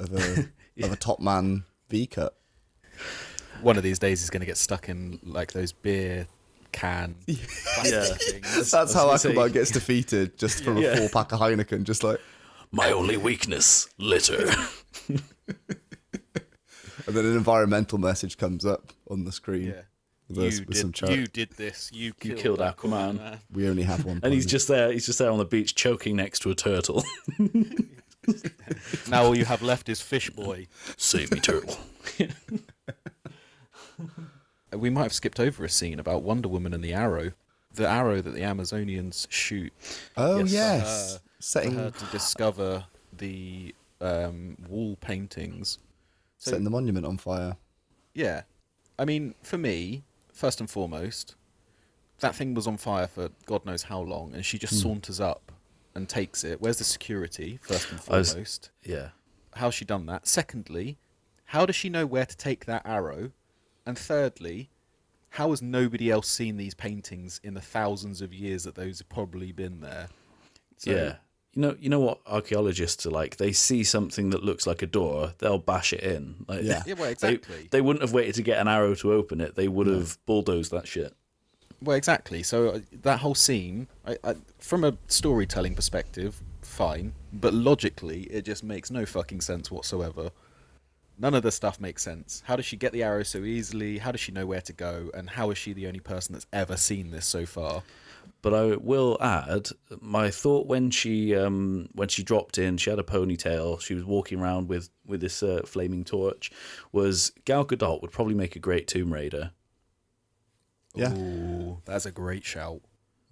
of 0.00 0.12
a 0.12 0.48
of 0.84 0.92
a 0.92 0.96
top 0.96 1.20
man 1.20 1.64
V 1.88 2.06
cut. 2.08 2.36
One 3.62 3.76
of 3.76 3.82
these 3.82 3.98
days, 3.98 4.20
he's 4.20 4.30
going 4.30 4.40
to 4.40 4.46
get 4.46 4.56
stuck 4.58 4.88
in 4.88 5.18
like 5.22 5.52
those 5.52 5.72
beer 5.72 6.26
can. 6.72 7.14
Yeah. 7.26 8.04
things. 8.04 8.70
That's 8.70 8.92
how 8.94 9.06
was 9.08 9.24
Aquaman 9.24 9.52
gets 9.52 9.70
defeated, 9.70 10.36
just 10.38 10.64
from 10.64 10.78
Yeah. 10.78 10.88
a 10.92 10.96
four 10.96 11.08
pack 11.08 11.32
of 11.32 11.40
Heineken. 11.40 11.84
Just 11.84 12.02
like 12.04 12.20
My 12.72 12.90
only 12.92 13.16
weakness, 13.16 13.88
litter. 13.98 14.50
and 15.08 15.22
and 17.06 17.14
then 17.16 17.24
an 17.26 17.36
environmental 17.36 17.98
message 17.98 18.36
comes 18.38 18.64
up 18.64 18.92
on 19.10 19.24
the 19.24 19.32
screen. 19.32 19.68
Yeah. 19.68 19.82
With, 20.28 20.38
You 20.38 20.44
us, 20.48 20.60
with 20.66 20.76
some 20.78 20.90
did, 20.92 21.10
you 21.10 21.26
did 21.26 21.50
this. 21.52 21.90
You 21.92 22.14
killed, 22.14 22.38
killed 22.38 22.58
Aquaman. 22.60 23.16
man. 23.18 23.40
We 23.52 23.68
only 23.68 23.82
have 23.82 24.06
one. 24.06 24.20
And 24.22 24.32
he's 24.32 24.46
just 24.46 24.68
there. 24.68 24.90
He's 24.90 25.04
just 25.04 25.18
there 25.18 25.30
on 25.30 25.36
the 25.38 25.44
beach, 25.44 25.74
choking 25.74 26.16
next 26.16 26.38
to 26.40 26.50
a 26.50 26.54
turtle. 26.54 27.04
Now 29.10 29.24
all 29.24 29.36
you 29.36 29.44
have 29.44 29.60
left 29.60 29.90
is 29.90 30.00
Fish 30.00 30.30
Boy. 30.30 30.66
Save 30.96 31.30
me, 31.32 31.40
turtle. 31.40 31.76
We 34.76 34.90
might 34.90 35.02
have 35.04 35.12
skipped 35.12 35.40
over 35.40 35.64
a 35.64 35.68
scene 35.68 35.98
about 35.98 36.22
Wonder 36.22 36.48
Woman 36.48 36.72
and 36.74 36.82
the 36.82 36.92
arrow. 36.92 37.32
The 37.72 37.88
arrow 37.88 38.20
that 38.22 38.30
the 38.30 38.40
Amazonians 38.40 39.26
shoot 39.30 39.72
Oh 40.16 40.38
Yes. 40.40 40.52
yes, 40.52 41.16
for 41.16 41.22
setting 41.42 41.74
her 41.74 41.90
to 41.90 42.04
discover 42.06 42.84
the 43.16 43.74
um, 44.00 44.56
wall 44.68 44.96
paintings. 45.00 45.78
So 46.38 46.50
setting 46.52 46.64
the 46.64 46.70
monument 46.70 47.04
on 47.06 47.16
fire. 47.18 47.56
yeah, 48.14 48.42
I 48.98 49.04
mean, 49.04 49.34
for 49.42 49.58
me, 49.58 50.04
first 50.32 50.60
and 50.60 50.70
foremost, 50.70 51.34
that 52.20 52.34
thing 52.36 52.54
was 52.54 52.66
on 52.66 52.76
fire 52.76 53.06
for 53.08 53.30
God 53.46 53.64
knows 53.66 53.84
how 53.84 54.00
long, 54.00 54.34
and 54.34 54.44
she 54.44 54.56
just 54.58 54.80
saunters 54.80 55.20
up 55.20 55.50
and 55.96 56.08
takes 56.08 56.44
it. 56.44 56.60
Where's 56.60 56.78
the 56.78 56.84
security? 56.84 57.58
First 57.62 57.90
and 57.90 58.00
I 58.08 58.18
was- 58.18 58.30
foremost, 58.32 58.70
Yeah. 58.84 59.10
how's 59.54 59.74
she 59.74 59.84
done 59.84 60.06
that? 60.06 60.26
Secondly, 60.28 60.96
how 61.46 61.66
does 61.66 61.74
she 61.76 61.88
know 61.88 62.06
where 62.06 62.26
to 62.26 62.36
take 62.36 62.66
that 62.66 62.82
arrow? 62.84 63.32
And 63.86 63.98
thirdly, 63.98 64.70
how 65.30 65.50
has 65.50 65.60
nobody 65.60 66.10
else 66.10 66.28
seen 66.28 66.56
these 66.56 66.74
paintings 66.74 67.40
in 67.42 67.54
the 67.54 67.60
thousands 67.60 68.20
of 68.22 68.32
years 68.32 68.64
that 68.64 68.74
those 68.74 68.98
have 69.00 69.08
probably 69.08 69.52
been 69.52 69.80
there? 69.80 70.08
So- 70.78 70.90
yeah. 70.90 71.16
You 71.56 71.62
know, 71.62 71.76
you 71.78 71.88
know 71.88 72.00
what 72.00 72.18
archaeologists 72.26 73.06
are 73.06 73.10
like. 73.10 73.36
They 73.36 73.52
see 73.52 73.84
something 73.84 74.30
that 74.30 74.42
looks 74.42 74.66
like 74.66 74.82
a 74.82 74.86
door, 74.88 75.34
they'll 75.38 75.58
bash 75.58 75.92
it 75.92 76.00
in. 76.02 76.44
Like, 76.48 76.64
Yeah. 76.64 76.82
Yeah, 76.84 76.94
well, 76.94 77.04
They, 77.04 77.12
exactly. 77.12 77.68
they 77.70 77.80
wouldn't 77.80 78.02
have 78.02 78.12
waited 78.12 78.34
to 78.34 78.42
get 78.42 78.58
an 78.58 78.66
arrow 78.66 78.96
to 78.96 79.12
open 79.12 79.40
it. 79.40 79.54
They 79.54 79.68
would 79.68 79.86
have 79.86 80.18
bulldozed 80.26 80.72
that 80.72 80.88
shit. 80.88 81.14
Well, 81.80 81.96
exactly. 81.96 82.42
So 82.42 82.70
uh, 82.70 82.80
that 83.02 83.20
whole 83.20 83.36
scene, 83.36 83.86
I, 84.04 84.16
I, 84.24 84.34
from 84.58 84.82
a 84.82 84.96
storytelling 85.06 85.76
perspective, 85.76 86.42
fine, 86.62 87.12
but 87.32 87.54
logically, 87.54 88.22
it 88.24 88.44
just 88.44 88.64
makes 88.64 88.90
no 88.90 89.06
fucking 89.06 89.40
sense 89.42 89.70
whatsoever. 89.70 90.30
None 91.18 91.34
of 91.34 91.42
the 91.42 91.52
stuff 91.52 91.80
makes 91.80 92.02
sense. 92.02 92.42
How 92.46 92.56
does 92.56 92.64
she 92.66 92.76
get 92.76 92.92
the 92.92 93.02
arrow 93.04 93.22
so 93.22 93.38
easily? 93.44 93.98
How 93.98 94.10
does 94.10 94.20
she 94.20 94.32
know 94.32 94.46
where 94.46 94.60
to 94.62 94.72
go? 94.72 95.10
And 95.14 95.30
how 95.30 95.50
is 95.50 95.58
she 95.58 95.72
the 95.72 95.86
only 95.86 96.00
person 96.00 96.32
that's 96.32 96.46
ever 96.52 96.76
seen 96.76 97.10
this 97.12 97.24
so 97.26 97.46
far? 97.46 97.82
But 98.42 98.52
I 98.54 98.76
will 98.76 99.16
add, 99.20 99.68
my 100.00 100.30
thought 100.30 100.66
when 100.66 100.90
she 100.90 101.34
um, 101.36 101.88
when 101.92 102.08
she 102.08 102.22
dropped 102.22 102.58
in, 102.58 102.76
she 102.78 102.90
had 102.90 102.98
a 102.98 103.02
ponytail. 103.04 103.80
She 103.80 103.94
was 103.94 104.04
walking 104.04 104.40
around 104.40 104.68
with 104.68 104.90
with 105.06 105.20
this 105.20 105.42
uh, 105.42 105.62
flaming 105.64 106.04
torch. 106.04 106.50
Was 106.92 107.32
Gal 107.44 107.64
Gadot 107.64 108.02
would 108.02 108.10
probably 108.12 108.34
make 108.34 108.56
a 108.56 108.58
great 108.58 108.86
Tomb 108.88 109.12
Raider. 109.12 109.52
Yeah. 110.94 111.12
Ooh, 111.14 111.78
that's 111.84 112.06
a 112.06 112.10
great 112.10 112.44
shout. 112.44 112.80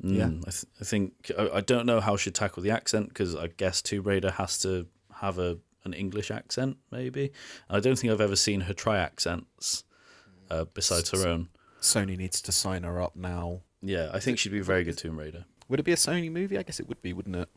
Mm, 0.03 0.17
Yeah. 0.17 0.27
I, 0.47 0.51
th- 0.51 0.65
I 0.81 0.85
think 0.85 1.31
I, 1.39 1.49
I 1.57 1.61
don't 1.61 1.87
know 1.87 2.01
how 2.01 2.17
she'd 2.17 2.35
tackle 2.35 2.63
the 2.63 2.71
accent 2.71 3.09
because 3.09 3.35
I 3.35 3.49
guess 3.49 3.83
Tomb 3.83 4.05
Raider 4.05 4.31
has 4.33 4.59
to 4.61 4.87
have 5.17 5.39
a 5.39 5.59
an 5.85 5.93
English 5.93 6.31
accent, 6.31 6.77
maybe. 6.91 7.33
I 7.69 7.81
don't 7.81 7.99
think 7.99 8.13
I've 8.13 8.21
ever 8.21 8.37
seen 8.37 8.63
her 8.63 8.75
try 8.75 8.99
accents 8.99 9.85
uh, 10.51 10.65
besides 10.73 11.11
her 11.11 11.27
own. 11.29 11.49
Sony 11.81 12.17
needs 12.17 12.41
to 12.43 12.53
sign 12.53 12.85
her 12.85 13.01
up 13.01 13.17
now. 13.17 13.63
Yeah, 13.81 14.11
I 14.13 14.21
think 14.21 14.39
she'd 14.39 14.53
be 14.53 14.61
a 14.61 14.65
very 14.65 14.85
good 14.85 14.97
Tomb 14.99 15.19
Raider. 15.19 15.45
Would 15.69 15.81
it 15.81 15.85
be 15.85 15.93
a 15.93 15.97
Sony 15.97 16.31
movie? 16.31 16.57
I 16.59 16.63
guess 16.63 16.79
it 16.79 16.89
would 16.89 17.03
be, 17.03 17.13
wouldn't 17.13 17.35
it? 17.37 17.49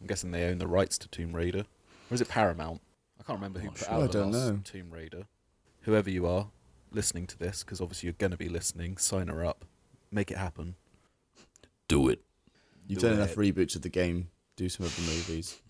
I'm 0.00 0.06
guessing 0.06 0.30
they 0.30 0.44
own 0.44 0.58
the 0.58 0.66
rights 0.66 0.96
to 0.98 1.08
Tomb 1.08 1.34
Raider. 1.34 1.64
Or 2.10 2.14
is 2.14 2.20
it 2.20 2.28
Paramount? 2.28 2.80
I 3.20 3.22
can't 3.22 3.38
remember 3.38 3.58
who 3.58 3.66
not 3.66 3.74
put 3.74 3.84
sure. 3.86 3.94
out 3.94 4.02
I 4.02 4.06
the 4.06 4.12
don't 4.12 4.30
know. 4.30 4.60
Tomb 4.64 4.90
Raider. 4.90 5.26
Whoever 5.82 6.08
you 6.10 6.26
are 6.26 6.48
listening 6.90 7.26
to 7.26 7.38
this, 7.38 7.62
because 7.62 7.80
obviously 7.80 8.06
you're 8.06 8.14
going 8.14 8.30
to 8.30 8.36
be 8.36 8.48
listening, 8.48 8.96
sign 8.96 9.28
her 9.28 9.44
up. 9.44 9.64
Make 10.10 10.30
it 10.30 10.38
happen. 10.38 10.76
Do 11.88 12.08
it. 12.08 12.22
You've 12.86 13.00
Do 13.00 13.08
done 13.08 13.16
enough 13.16 13.34
reboots 13.34 13.76
of 13.76 13.82
the 13.82 13.88
game. 13.88 14.28
Do 14.56 14.68
some 14.68 14.86
of 14.86 14.94
the 14.96 15.02
movies. 15.02 15.60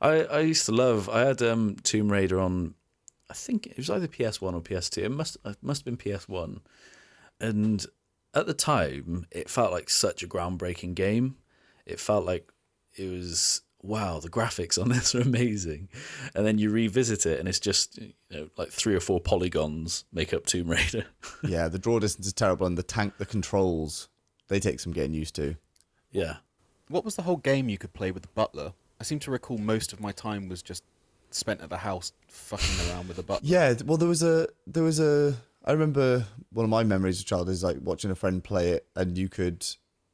I, 0.00 0.24
I 0.24 0.40
used 0.40 0.66
to 0.66 0.72
love. 0.72 1.08
I 1.08 1.20
had 1.20 1.42
um, 1.42 1.76
Tomb 1.82 2.10
Raider 2.10 2.40
on. 2.40 2.74
I 3.28 3.34
think 3.34 3.66
it 3.66 3.76
was 3.76 3.90
either 3.90 4.08
PS 4.08 4.40
One 4.40 4.54
or 4.54 4.60
PS 4.60 4.88
Two. 4.90 5.02
It 5.02 5.10
must 5.10 5.36
it 5.44 5.56
must 5.62 5.84
have 5.84 5.96
been 5.96 6.14
PS 6.16 6.28
One, 6.28 6.60
and 7.40 7.84
at 8.34 8.46
the 8.46 8.54
time 8.54 9.26
it 9.30 9.50
felt 9.50 9.72
like 9.72 9.90
such 9.90 10.22
a 10.22 10.28
groundbreaking 10.28 10.94
game. 10.94 11.36
It 11.84 12.00
felt 12.00 12.24
like 12.24 12.50
it 12.94 13.10
was 13.10 13.62
wow. 13.82 14.20
The 14.20 14.28
graphics 14.30 14.80
on 14.80 14.88
this 14.90 15.14
are 15.14 15.20
amazing, 15.20 15.88
and 16.34 16.46
then 16.46 16.58
you 16.58 16.70
revisit 16.70 17.26
it 17.26 17.38
and 17.40 17.48
it's 17.48 17.60
just 17.60 17.98
you 17.98 18.12
know 18.30 18.48
like 18.56 18.70
three 18.70 18.94
or 18.94 19.00
four 19.00 19.20
polygons 19.20 20.04
make 20.12 20.32
up 20.32 20.46
Tomb 20.46 20.68
Raider. 20.68 21.06
yeah, 21.42 21.68
the 21.68 21.78
draw 21.78 21.98
distance 21.98 22.26
is 22.26 22.32
terrible, 22.32 22.66
and 22.66 22.78
the 22.78 22.82
tank, 22.82 23.14
the 23.18 23.26
controls, 23.26 24.08
they 24.48 24.60
take 24.60 24.80
some 24.80 24.92
getting 24.92 25.14
used 25.14 25.34
to. 25.36 25.56
yeah, 26.12 26.36
What 26.88 27.04
was 27.04 27.16
the 27.16 27.22
whole 27.22 27.36
game 27.38 27.68
you 27.68 27.78
could 27.78 27.92
play 27.92 28.10
with 28.12 28.22
the 28.22 28.28
butler? 28.34 28.72
I 29.00 29.04
seem 29.04 29.18
to 29.20 29.30
recall 29.30 29.58
most 29.58 29.92
of 29.92 30.00
my 30.00 30.12
time 30.12 30.48
was 30.48 30.62
just 30.62 30.82
spent 31.30 31.60
at 31.60 31.68
the 31.70 31.78
house 31.78 32.12
fucking 32.28 32.88
around 32.90 33.08
with 33.08 33.16
the 33.18 33.22
butler. 33.22 33.46
Yeah, 33.46 33.74
well, 33.84 33.96
there 33.96 34.08
was 34.08 34.22
a 34.22 34.48
there 34.66 34.82
was 34.82 35.00
a. 35.00 35.36
I 35.64 35.72
remember 35.72 36.24
one 36.52 36.64
of 36.64 36.70
my 36.70 36.84
memories 36.84 37.20
of 37.20 37.26
child 37.26 37.48
is 37.48 37.62
like 37.64 37.76
watching 37.82 38.10
a 38.10 38.14
friend 38.14 38.42
play 38.42 38.70
it, 38.70 38.86
and 38.94 39.18
you 39.18 39.28
could 39.28 39.66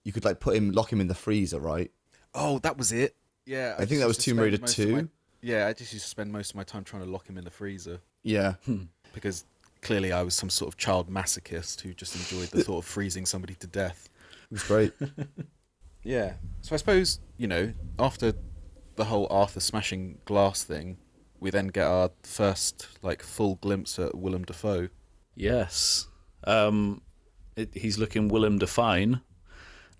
you 0.04 0.12
could 0.12 0.24
like 0.24 0.40
put 0.40 0.56
him, 0.56 0.72
lock 0.72 0.92
him 0.92 1.00
in 1.00 1.08
the 1.08 1.14
freezer, 1.14 1.60
right? 1.60 1.90
Oh, 2.34 2.58
that 2.60 2.78
was 2.78 2.92
it. 2.92 3.14
Yeah, 3.44 3.74
I 3.78 3.84
think 3.84 4.00
that 4.00 4.08
was 4.08 4.18
Tomb 4.18 4.38
Raider 4.38 4.58
most 4.60 4.78
of 4.78 4.88
my- 4.90 5.00
2. 5.00 5.08
Yeah, 5.44 5.66
I 5.66 5.72
just 5.72 5.92
used 5.92 6.04
to 6.04 6.08
spend 6.08 6.30
most 6.32 6.50
of 6.50 6.56
my 6.56 6.62
time 6.62 6.84
trying 6.84 7.02
to 7.02 7.10
lock 7.10 7.26
him 7.28 7.36
in 7.36 7.42
the 7.42 7.50
freezer 7.50 7.98
Yeah, 8.22 8.54
hmm. 8.64 8.82
because 9.12 9.44
clearly 9.80 10.12
I 10.12 10.22
was 10.22 10.34
some 10.36 10.48
sort 10.48 10.72
of 10.72 10.78
child 10.78 11.10
masochist 11.10 11.80
who 11.80 11.92
just 11.92 12.14
enjoyed 12.14 12.48
the 12.50 12.62
thought 12.62 12.78
of 12.78 12.84
freezing 12.84 13.26
somebody 13.26 13.54
to 13.56 13.66
death. 13.66 14.08
it 14.44 14.52
was 14.52 14.62
great. 14.62 14.92
Yeah. 16.04 16.34
So 16.62 16.74
I 16.74 16.78
suppose, 16.78 17.20
you 17.36 17.46
know, 17.46 17.72
after 17.98 18.32
the 18.96 19.04
whole 19.04 19.26
Arthur 19.30 19.60
smashing 19.60 20.18
glass 20.24 20.62
thing, 20.64 20.98
we 21.40 21.50
then 21.50 21.68
get 21.68 21.86
our 21.86 22.10
first 22.22 22.88
like 23.02 23.22
full 23.22 23.56
glimpse 23.56 23.98
at 23.98 24.14
Willem 24.16 24.44
Dafoe. 24.44 24.88
yes. 25.34 26.08
Um, 26.44 27.02
it, 27.56 27.70
he's 27.74 27.98
looking 27.98 28.28
Willem 28.28 28.58
Define. 28.58 29.20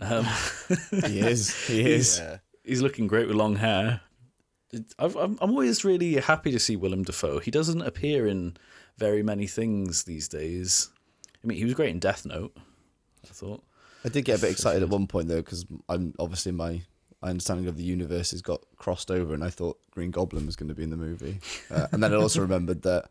Um, 0.00 0.26
he 0.90 1.20
is. 1.20 1.54
He 1.66 1.80
is. 1.90 2.18
Yeah. 2.18 2.38
he's 2.64 2.82
looking 2.82 3.06
great 3.06 3.28
with 3.28 3.36
long 3.36 3.56
hair. 3.56 4.00
I've, 4.98 5.16
I'm, 5.16 5.38
I'm 5.40 5.50
always 5.50 5.84
really 5.84 6.14
happy 6.16 6.50
to 6.50 6.58
see 6.58 6.76
Willem 6.76 7.02
Dafoe. 7.04 7.38
He 7.38 7.50
doesn't 7.50 7.82
appear 7.82 8.26
in 8.26 8.56
very 8.98 9.22
many 9.22 9.46
things 9.46 10.04
these 10.04 10.28
days. 10.28 10.90
I 11.42 11.46
mean, 11.46 11.58
he 11.58 11.64
was 11.64 11.74
great 11.74 11.90
in 11.90 11.98
Death 11.98 12.24
Note. 12.26 12.56
I 13.24 13.32
thought. 13.32 13.62
I 14.04 14.08
did 14.08 14.24
get 14.24 14.38
a 14.38 14.40
bit 14.40 14.50
excited 14.50 14.82
at 14.82 14.88
one 14.88 15.06
point 15.06 15.28
though, 15.28 15.42
because 15.42 15.64
I'm 15.88 16.14
obviously 16.18 16.52
my 16.52 16.82
my 17.22 17.30
understanding 17.30 17.68
of 17.68 17.76
the 17.76 17.84
universe 17.84 18.32
has 18.32 18.42
got 18.42 18.62
crossed 18.76 19.10
over, 19.10 19.32
and 19.32 19.44
I 19.44 19.50
thought 19.50 19.78
Green 19.90 20.10
Goblin 20.10 20.44
was 20.44 20.56
going 20.56 20.68
to 20.68 20.74
be 20.74 20.82
in 20.82 20.90
the 20.90 20.96
movie, 20.96 21.38
uh, 21.70 21.86
and 21.92 22.02
then 22.02 22.12
I 22.12 22.16
also 22.16 22.40
remembered 22.48 22.82
that 22.82 23.08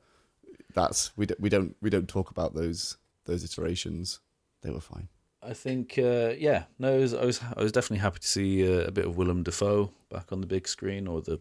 that's 0.73 1.11
we 1.17 1.25
don't 1.25 1.39
we 1.39 1.49
don't 1.49 1.75
we 1.81 1.89
don't 1.89 2.07
talk 2.07 2.29
about 2.29 2.53
those 2.53 2.97
those 3.25 3.43
iterations. 3.43 4.19
They 4.61 4.69
were 4.69 4.81
fine. 4.81 5.07
I 5.43 5.53
think, 5.53 5.97
uh, 5.97 6.33
yeah, 6.37 6.65
no, 6.77 6.93
I 6.93 6.97
was, 6.99 7.13
I 7.15 7.25
was, 7.25 7.41
I 7.57 7.63
was 7.63 7.71
definitely 7.71 7.97
happy 7.97 8.19
to 8.19 8.27
see 8.27 8.63
uh, 8.63 8.81
a 8.81 8.91
bit 8.91 9.05
of 9.05 9.17
Willem 9.17 9.41
Dafoe 9.41 9.89
back 10.11 10.31
on 10.31 10.39
the 10.39 10.45
big 10.45 10.67
screen 10.67 11.07
or 11.07 11.19
the 11.19 11.39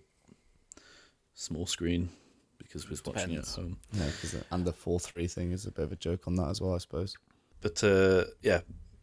small 1.35 1.67
screen 1.67 2.09
because 2.57 2.87
we 2.87 2.91
was 2.91 3.05
watching 3.05 3.33
it 3.33 3.41
at 3.41 3.49
home. 3.49 3.77
Yeah, 3.93 4.07
because 4.07 4.43
and 4.51 4.65
the 4.65 4.73
four 4.73 5.01
three 5.01 5.27
thing 5.27 5.53
is 5.53 5.67
a 5.67 5.71
bit 5.71 5.85
of 5.85 5.93
a 5.93 5.97
joke 5.97 6.27
on 6.27 6.37
that 6.37 6.49
as 6.49 6.63
well, 6.63 6.75
I 6.75 6.79
suppose. 6.79 7.15
But 7.61 7.85
uh, 7.85 8.25
yeah, 8.41 8.61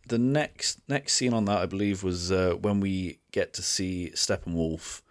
the 0.08 0.18
next 0.18 0.80
next 0.88 1.14
scene 1.14 1.34
on 1.34 1.46
that 1.46 1.58
I 1.60 1.66
believe 1.66 2.04
was 2.04 2.32
uh, 2.32 2.56
when 2.60 2.80
we 2.80 3.20
get 3.32 3.54
to 3.54 3.62
see 3.62 4.12
Steppenwolf, 4.16 5.02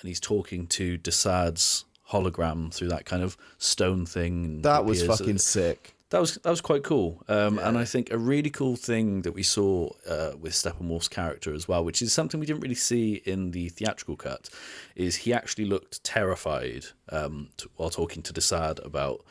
and 0.00 0.08
he's 0.08 0.20
talking 0.20 0.66
to 0.68 0.98
Desaad's 0.98 1.84
hologram 2.10 2.72
through 2.72 2.88
that 2.88 3.04
kind 3.04 3.22
of 3.22 3.36
stone 3.58 4.06
thing. 4.06 4.62
That 4.62 4.84
was 4.84 5.02
appears- 5.02 5.18
fucking 5.18 5.38
sick. 5.38 5.94
that 6.10 6.20
was 6.20 6.34
that 6.36 6.50
was 6.50 6.60
quite 6.60 6.84
cool. 6.84 7.22
Um, 7.28 7.58
And 7.58 7.76
I 7.76 7.84
think 7.84 8.12
a 8.12 8.18
really 8.18 8.50
cool 8.50 8.76
thing 8.76 9.22
that 9.22 9.32
we 9.32 9.42
saw 9.42 9.90
uh, 10.08 10.32
with 10.40 10.52
Steppenwolf's 10.52 11.08
character 11.08 11.52
as 11.52 11.66
well, 11.66 11.84
which 11.84 12.00
is 12.02 12.12
something 12.12 12.38
we 12.38 12.46
didn't 12.46 12.60
really 12.60 12.76
see 12.76 13.22
in 13.24 13.50
the 13.50 13.68
theatrical 13.70 14.16
cut, 14.16 14.48
is 14.94 15.16
he 15.16 15.32
actually 15.32 15.64
looked 15.64 16.04
terrified 16.04 16.84
um, 17.10 17.48
to, 17.56 17.68
while 17.76 17.90
talking 17.90 18.22
to 18.22 18.32
Desaad 18.32 18.84
about 18.86 19.24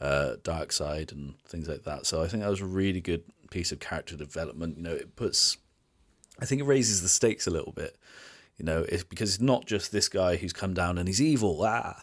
uh, 0.00 0.36
Darkseid 0.42 1.12
and 1.12 1.34
things 1.46 1.68
like 1.68 1.84
that. 1.84 2.06
So 2.06 2.22
I 2.22 2.28
think 2.28 2.42
that 2.42 2.48
was 2.50 2.62
a 2.62 2.64
really 2.66 3.00
good 3.00 3.22
piece 3.52 3.72
of 3.72 3.80
character 3.80 4.16
development. 4.16 4.78
You 4.78 4.82
know, 4.82 4.94
it 4.94 5.14
puts, 5.14 5.58
I 6.40 6.46
think 6.46 6.60
it 6.60 6.64
raises 6.64 7.02
the 7.02 7.08
stakes 7.08 7.46
a 7.46 7.50
little 7.50 7.72
bit. 7.72 7.96
You 8.56 8.64
know, 8.64 8.84
it's 8.88 9.04
because 9.04 9.34
it's 9.34 9.42
not 9.42 9.66
just 9.66 9.92
this 9.92 10.08
guy 10.08 10.36
who's 10.36 10.52
come 10.52 10.74
down 10.74 10.98
and 10.98 11.08
he's 11.08 11.22
evil. 11.22 11.60
Ah, 11.62 12.02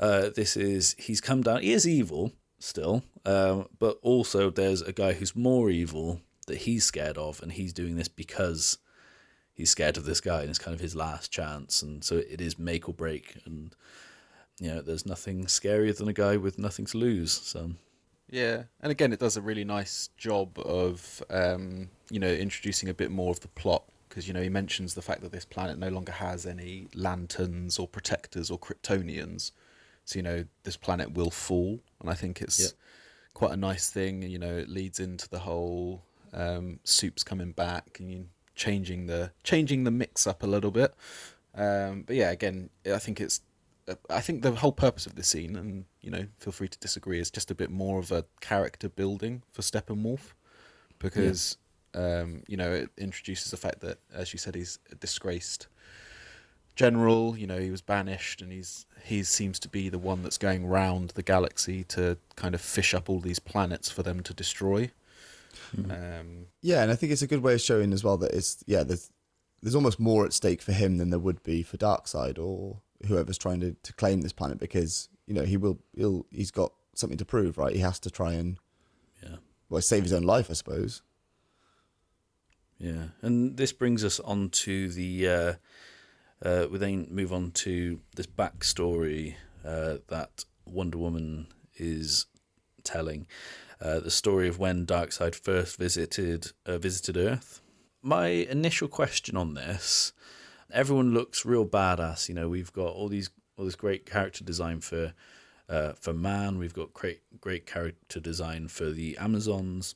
uh, 0.00 0.30
this 0.34 0.56
is 0.56 0.94
he's 0.98 1.20
come 1.20 1.42
down. 1.42 1.62
He 1.62 1.72
is 1.72 1.86
evil 1.86 2.32
still, 2.58 3.02
um, 3.24 3.68
but 3.78 3.98
also 4.02 4.50
there's 4.50 4.82
a 4.82 4.92
guy 4.92 5.12
who's 5.12 5.36
more 5.36 5.70
evil 5.70 6.20
that 6.46 6.58
he's 6.58 6.84
scared 6.84 7.16
of, 7.16 7.42
and 7.42 7.52
he's 7.52 7.72
doing 7.72 7.96
this 7.96 8.08
because 8.08 8.78
he's 9.52 9.70
scared 9.70 9.96
of 9.96 10.04
this 10.04 10.20
guy, 10.20 10.40
and 10.40 10.50
it's 10.50 10.58
kind 10.58 10.74
of 10.74 10.80
his 10.80 10.96
last 10.96 11.30
chance. 11.30 11.82
And 11.82 12.04
so 12.04 12.16
it 12.16 12.40
is 12.40 12.58
make 12.58 12.88
or 12.88 12.94
break. 12.94 13.36
And 13.46 13.74
you 14.60 14.68
know, 14.68 14.82
there's 14.82 15.06
nothing 15.06 15.46
scarier 15.46 15.96
than 15.96 16.08
a 16.08 16.12
guy 16.12 16.36
with 16.36 16.58
nothing 16.58 16.86
to 16.86 16.98
lose. 16.98 17.32
So 17.32 17.70
Yeah, 18.30 18.64
and 18.80 18.90
again, 18.90 19.12
it 19.12 19.20
does 19.20 19.36
a 19.36 19.42
really 19.42 19.64
nice 19.64 20.08
job 20.16 20.58
of 20.58 21.22
um, 21.30 21.90
you 22.10 22.18
know 22.18 22.28
introducing 22.28 22.88
a 22.88 22.94
bit 22.94 23.10
more 23.10 23.30
of 23.30 23.40
the 23.40 23.48
plot 23.48 23.84
because 24.08 24.26
you 24.26 24.34
know 24.34 24.42
he 24.42 24.48
mentions 24.48 24.94
the 24.94 25.02
fact 25.02 25.20
that 25.22 25.32
this 25.32 25.44
planet 25.44 25.78
no 25.78 25.88
longer 25.88 26.12
has 26.12 26.46
any 26.46 26.88
lanterns 26.94 27.78
or 27.78 27.86
protectors 27.86 28.50
or 28.50 28.58
Kryptonians, 28.58 29.52
so 30.04 30.18
you 30.18 30.22
know 30.22 30.44
this 30.64 30.76
planet 30.76 31.12
will 31.12 31.30
fall, 31.30 31.80
and 32.00 32.10
I 32.10 32.14
think 32.14 32.40
it's 32.40 32.60
Yeah. 32.60 32.68
quite 33.34 33.52
a 33.52 33.56
nice 33.56 33.90
thing. 33.90 34.22
You 34.22 34.38
know, 34.38 34.56
it 34.56 34.68
leads 34.68 34.98
into 35.00 35.28
the 35.28 35.40
whole 35.40 36.02
um, 36.32 36.80
Supes 36.84 37.22
coming 37.24 37.52
back 37.52 37.98
and 38.00 38.10
you 38.10 38.28
changing 38.56 39.06
the 39.06 39.32
changing 39.42 39.84
the 39.84 39.90
mix 39.90 40.26
up 40.26 40.42
a 40.42 40.46
little 40.46 40.70
bit. 40.70 40.94
Um, 41.54 42.02
but 42.02 42.16
yeah, 42.16 42.30
again, 42.30 42.70
I 42.86 42.98
think 42.98 43.20
it's 43.20 43.40
I 44.08 44.20
think 44.20 44.42
the 44.42 44.52
whole 44.52 44.72
purpose 44.72 45.06
of 45.06 45.14
this 45.14 45.28
scene, 45.28 45.56
and 45.56 45.84
you 46.00 46.10
know, 46.10 46.26
feel 46.38 46.52
free 46.52 46.68
to 46.68 46.78
disagree, 46.78 47.18
is 47.18 47.30
just 47.30 47.50
a 47.50 47.54
bit 47.54 47.70
more 47.70 47.98
of 47.98 48.12
a 48.12 48.24
character 48.40 48.88
building 48.88 49.42
for 49.52 49.62
Steppenwolf, 49.62 50.32
because 50.98 51.58
um, 51.94 52.42
you 52.48 52.56
know 52.56 52.72
it 52.72 52.90
introduces 52.96 53.50
the 53.50 53.56
fact 53.56 53.80
that, 53.80 53.98
as 54.12 54.32
you 54.32 54.38
said, 54.38 54.54
he's 54.54 54.78
a 54.90 54.94
disgraced 54.94 55.68
general. 56.76 57.36
You 57.36 57.46
know, 57.46 57.58
he 57.58 57.70
was 57.70 57.82
banished, 57.82 58.40
and 58.40 58.50
he's 58.50 58.86
he 59.04 59.22
seems 59.22 59.58
to 59.60 59.68
be 59.68 59.88
the 59.88 59.98
one 59.98 60.22
that's 60.22 60.38
going 60.38 60.66
round 60.66 61.10
the 61.10 61.22
galaxy 61.22 61.84
to 61.84 62.16
kind 62.36 62.54
of 62.54 62.60
fish 62.60 62.94
up 62.94 63.10
all 63.10 63.20
these 63.20 63.38
planets 63.38 63.90
for 63.90 64.02
them 64.02 64.22
to 64.22 64.34
destroy. 64.34 64.90
Um, 65.90 66.46
Yeah, 66.62 66.82
and 66.82 66.90
I 66.90 66.96
think 66.96 67.12
it's 67.12 67.22
a 67.22 67.26
good 67.26 67.42
way 67.42 67.54
of 67.54 67.60
showing 67.60 67.92
as 67.92 68.02
well 68.02 68.16
that 68.18 68.32
it's 68.32 68.62
yeah, 68.66 68.82
there's 68.82 69.10
there's 69.62 69.74
almost 69.74 69.98
more 69.98 70.24
at 70.24 70.32
stake 70.32 70.62
for 70.62 70.72
him 70.72 70.98
than 70.98 71.10
there 71.10 71.18
would 71.18 71.42
be 71.42 71.62
for 71.62 71.76
Darkseid 71.76 72.38
or 72.38 72.80
whoever's 73.06 73.38
trying 73.38 73.60
to, 73.60 73.76
to 73.82 73.92
claim 73.94 74.20
this 74.20 74.32
planet 74.32 74.58
because 74.58 75.08
you 75.26 75.34
know 75.34 75.42
he 75.42 75.56
will 75.56 75.78
he'll 75.96 76.26
he's 76.30 76.50
got 76.50 76.72
something 76.94 77.18
to 77.18 77.24
prove, 77.24 77.58
right? 77.58 77.74
He 77.74 77.80
has 77.80 77.98
to 78.00 78.10
try 78.10 78.32
and 78.32 78.58
yeah. 79.22 79.36
well 79.68 79.82
save 79.82 80.02
his 80.02 80.12
own 80.12 80.22
life, 80.22 80.50
I 80.50 80.54
suppose. 80.54 81.02
Yeah, 82.78 83.08
and 83.22 83.56
this 83.56 83.72
brings 83.72 84.04
us 84.04 84.20
on 84.20 84.50
to 84.50 84.88
the. 84.88 85.28
Uh, 85.28 85.52
uh, 86.42 86.66
we 86.70 86.78
then 86.78 87.06
move 87.10 87.32
on 87.32 87.52
to 87.52 88.00
this 88.16 88.26
backstory 88.26 89.36
uh, 89.64 89.98
that 90.08 90.44
Wonder 90.66 90.98
Woman 90.98 91.46
is 91.76 92.26
telling. 92.82 93.26
Uh, 93.80 94.00
the 94.00 94.10
story 94.10 94.48
of 94.48 94.58
when 94.58 94.86
Darkseid 94.86 95.34
first 95.34 95.78
visited 95.78 96.52
uh, 96.66 96.78
visited 96.78 97.16
Earth. 97.16 97.60
My 98.02 98.26
initial 98.26 98.88
question 98.88 99.36
on 99.36 99.54
this: 99.54 100.12
everyone 100.74 101.14
looks 101.14 101.44
real 101.44 101.64
badass. 101.64 102.28
You 102.28 102.34
know, 102.34 102.48
we've 102.48 102.72
got 102.72 102.88
all 102.88 103.08
these 103.08 103.30
all 103.56 103.64
this 103.64 103.76
great 103.76 104.04
character 104.04 104.44
design 104.44 104.80
for 104.80 105.14
uh, 105.68 105.92
for 105.92 106.12
man. 106.12 106.58
We've 106.58 106.74
got 106.74 106.92
great 106.92 107.22
great 107.40 107.66
character 107.66 108.20
design 108.20 108.68
for 108.68 108.90
the 108.90 109.16
Amazons. 109.16 109.94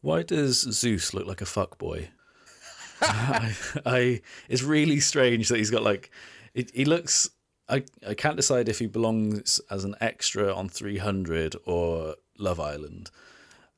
Why 0.00 0.22
does 0.22 0.60
Zeus 0.60 1.12
look 1.12 1.26
like 1.26 1.40
a 1.40 1.44
fuckboy? 1.44 2.08
I, 3.00 3.56
I 3.84 4.20
it's 4.48 4.62
really 4.62 5.00
strange 5.00 5.48
that 5.48 5.58
he's 5.58 5.70
got 5.70 5.82
like 5.82 6.10
it, 6.54 6.70
he 6.74 6.84
looks 6.84 7.30
I, 7.68 7.84
I 8.06 8.14
can't 8.14 8.36
decide 8.36 8.68
if 8.68 8.78
he 8.78 8.86
belongs 8.86 9.60
as 9.70 9.84
an 9.84 9.94
extra 10.00 10.54
on 10.54 10.68
300 10.68 11.56
or 11.66 12.16
Love 12.38 12.60
Island. 12.60 13.10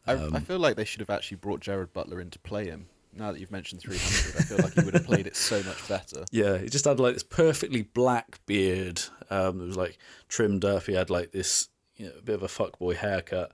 I, 0.06 0.14
Um, 0.14 0.36
I 0.36 0.40
feel 0.40 0.58
like 0.58 0.76
they 0.76 0.84
should 0.84 1.00
have 1.00 1.10
actually 1.10 1.38
brought 1.38 1.60
Gerard 1.60 1.92
Butler 1.92 2.20
in 2.20 2.30
to 2.30 2.38
play 2.38 2.66
him. 2.66 2.88
Now 3.12 3.32
that 3.32 3.40
you've 3.40 3.50
mentioned 3.50 3.80
300, 3.80 4.40
I 4.40 4.44
feel 4.44 4.58
like 4.58 4.74
he 4.74 4.84
would 4.84 4.94
have 4.94 5.04
played 5.04 5.26
it 5.26 5.36
so 5.36 5.62
much 5.62 5.88
better. 5.88 6.24
Yeah, 6.30 6.58
he 6.58 6.68
just 6.68 6.84
had 6.84 7.00
like 7.00 7.14
this 7.14 7.22
perfectly 7.22 7.82
black 7.82 8.40
beard. 8.46 9.02
Um, 9.30 9.60
it 9.60 9.66
was 9.66 9.76
like 9.76 9.98
trimmed 10.28 10.64
up. 10.64 10.84
He 10.84 10.94
had 10.94 11.10
like 11.10 11.32
this 11.32 11.68
you 11.96 12.06
know, 12.06 12.12
a 12.18 12.22
bit 12.22 12.36
of 12.36 12.42
a 12.42 12.46
fuckboy 12.46 12.96
haircut. 12.96 13.52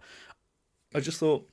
I 0.94 1.00
just 1.00 1.18
thought 1.18 1.48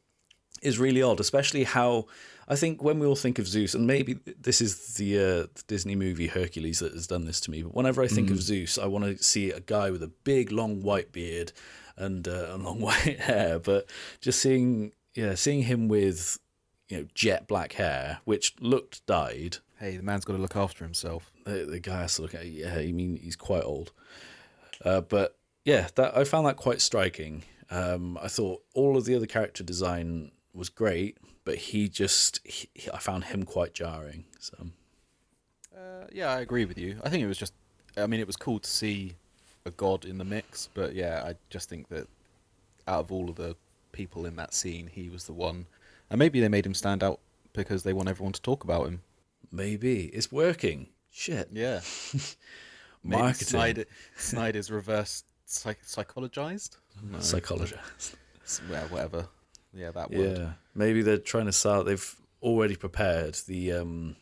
is 0.62 0.80
really 0.80 1.02
odd, 1.02 1.20
especially 1.20 1.64
how 1.64 2.08
I 2.48 2.56
think 2.56 2.84
when 2.84 3.00
we 3.00 3.08
all 3.08 3.16
think 3.16 3.40
of 3.40 3.48
Zeus, 3.48 3.74
and 3.74 3.88
maybe 3.88 4.20
this 4.40 4.62
is 4.62 4.96
the, 4.96 5.18
uh, 5.18 5.22
the 5.54 5.64
Disney 5.68 5.96
movie 5.96 6.28
Hercules 6.28 6.80
that 6.80 6.94
has 6.94 7.08
done 7.08 7.26
this 7.26 7.40
to 7.42 7.52
me. 7.52 7.64
But 7.64 7.74
whenever 7.74 8.02
I 8.02 8.08
think 8.08 8.30
of 8.30 8.42
Zeus, 8.42 8.78
I 8.78 8.86
want 8.86 9.06
to 9.06 9.24
see 9.24 9.52
a 9.52 9.62
guy 9.62 9.92
with 9.92 10.04
a 10.04 10.12
big, 10.24 10.52
long 10.52 10.82
white 10.82 11.12
beard 11.12 11.54
and 11.96 12.28
uh, 12.28 12.56
long 12.58 12.82
white 12.82 13.20
hair. 13.20 13.60
But 13.60 13.90
just 14.20 14.42
seeing, 14.42 14.92
yeah, 15.14 15.36
seeing 15.36 15.64
him 15.64 15.88
with 15.88 16.38
you 16.90 16.98
know 16.98 17.08
jet 17.14 17.48
black 17.48 17.74
hair, 17.74 18.20
which 18.26 18.56
looked 18.60 19.06
dyed, 19.06 19.58
Hey, 19.80 19.98
the 19.98 20.04
man's 20.04 20.24
got 20.26 20.34
to 20.34 20.40
look 20.42 20.56
after 20.56 20.84
himself. 20.86 21.32
the, 21.46 21.66
the 21.66 21.80
guy 21.80 22.02
has 22.02 22.16
to 22.16 22.22
look 22.22 22.34
at. 22.36 22.46
Yeah, 22.46 22.76
I 22.76 22.92
mean 22.92 23.18
he's 23.22 23.36
quite 23.36 23.64
old, 23.64 23.92
uh, 24.84 25.02
but 25.02 25.38
yeah, 25.66 25.88
that 25.96 26.16
I 26.18 26.24
found 26.24 26.46
that 26.48 26.58
quite 26.58 26.82
striking. 26.82 27.44
Um, 27.72 28.18
I 28.22 28.28
thought 28.28 28.62
all 28.74 28.98
of 28.98 29.06
the 29.06 29.16
other 29.16 29.26
character 29.26 29.64
design 29.64 30.32
was 30.54 30.70
great, 30.70 31.18
but 31.46 31.56
he 31.56 31.90
just 31.90 32.40
he, 32.46 32.70
I 32.94 33.00
found 33.00 33.26
him 33.26 33.44
quite 33.44 33.74
jarring. 33.74 34.26
So 34.40 34.68
Uh, 35.76 36.06
yeah, 36.12 36.32
I 36.32 36.42
agree 36.42 36.66
with 36.66 36.78
you. 36.78 37.00
I 37.04 37.10
think 37.10 37.24
it 37.24 37.28
was 37.28 37.38
just, 37.38 37.54
I 37.98 38.06
mean, 38.08 38.20
it 38.20 38.28
was 38.28 38.36
cool 38.36 38.60
to 38.60 38.70
see 38.70 39.16
a 39.66 39.72
god 39.72 40.06
in 40.06 40.18
the 40.18 40.26
mix, 40.26 40.70
but 40.74 40.94
yeah, 40.94 41.24
I 41.26 41.36
just 41.50 41.70
think 41.70 41.88
that 41.90 42.08
out 42.88 43.00
of 43.06 43.12
all 43.12 43.30
of 43.30 43.36
the 43.38 43.56
people 43.92 44.26
in 44.26 44.36
that 44.36 44.54
scene, 44.54 44.88
he 44.92 45.10
was 45.10 45.26
the 45.26 45.34
one. 45.34 45.66
And 46.14 46.20
maybe 46.20 46.40
they 46.40 46.48
made 46.48 46.64
him 46.64 46.76
stand 46.76 47.02
out 47.04 47.20
because 47.54 47.82
they 47.82 47.92
want 47.92 48.08
everyone 48.08 48.34
to 48.34 48.42
talk 48.42 48.64
about 48.64 48.86
him. 48.86 49.02
maybe 49.52 50.06
it's 50.14 50.32
working. 50.32 50.90
Shit, 51.12 51.50
Yeah. 51.52 51.82
Maybe 53.04 53.22
marketing, 53.22 53.48
Snyder, 53.48 53.86
Snyder's 54.16 54.70
reverse 54.72 55.24
psych- 55.46 55.84
psychologized? 55.84 56.78
No. 57.02 57.20
psychologist. 57.20 58.16
Well, 58.70 58.84
whatever. 58.90 59.28
Yeah, 59.74 59.90
that 59.92 60.12
word. 60.12 60.38
Yeah, 60.38 60.52
maybe 60.76 61.02
they're 61.02 61.18
trying 61.18 61.48
to 61.48 61.52
sell. 61.52 61.84
They've 61.84 62.16
already 62.42 62.76
prepared 62.76 63.34
the 63.48 63.74
um, 63.74 64.16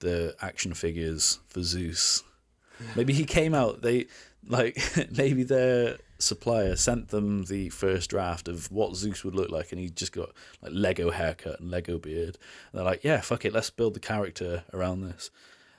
the 0.00 0.34
action 0.40 0.72
figures 0.74 1.38
for 1.46 1.62
Zeus. 1.62 2.24
Maybe 2.96 3.12
he 3.12 3.24
came 3.24 3.54
out. 3.54 3.82
They 3.82 4.06
like 4.48 4.76
maybe 5.16 5.44
their 5.44 5.98
supplier 6.18 6.76
sent 6.76 7.08
them 7.08 7.44
the 7.44 7.68
first 7.70 8.10
draft 8.10 8.48
of 8.48 8.70
what 8.70 8.94
Zeus 8.96 9.24
would 9.24 9.34
look 9.34 9.50
like, 9.50 9.72
and 9.72 9.80
he 9.80 9.90
just 9.90 10.12
got 10.12 10.30
like 10.62 10.72
Lego 10.74 11.10
haircut 11.10 11.60
and 11.60 11.70
Lego 11.70 11.98
beard. 11.98 12.38
And 12.72 12.78
they're 12.78 12.84
like, 12.84 13.04
yeah, 13.04 13.20
fuck 13.20 13.44
it, 13.44 13.52
let's 13.52 13.70
build 13.70 13.94
the 13.94 14.00
character 14.00 14.64
around 14.72 15.02
this. 15.02 15.30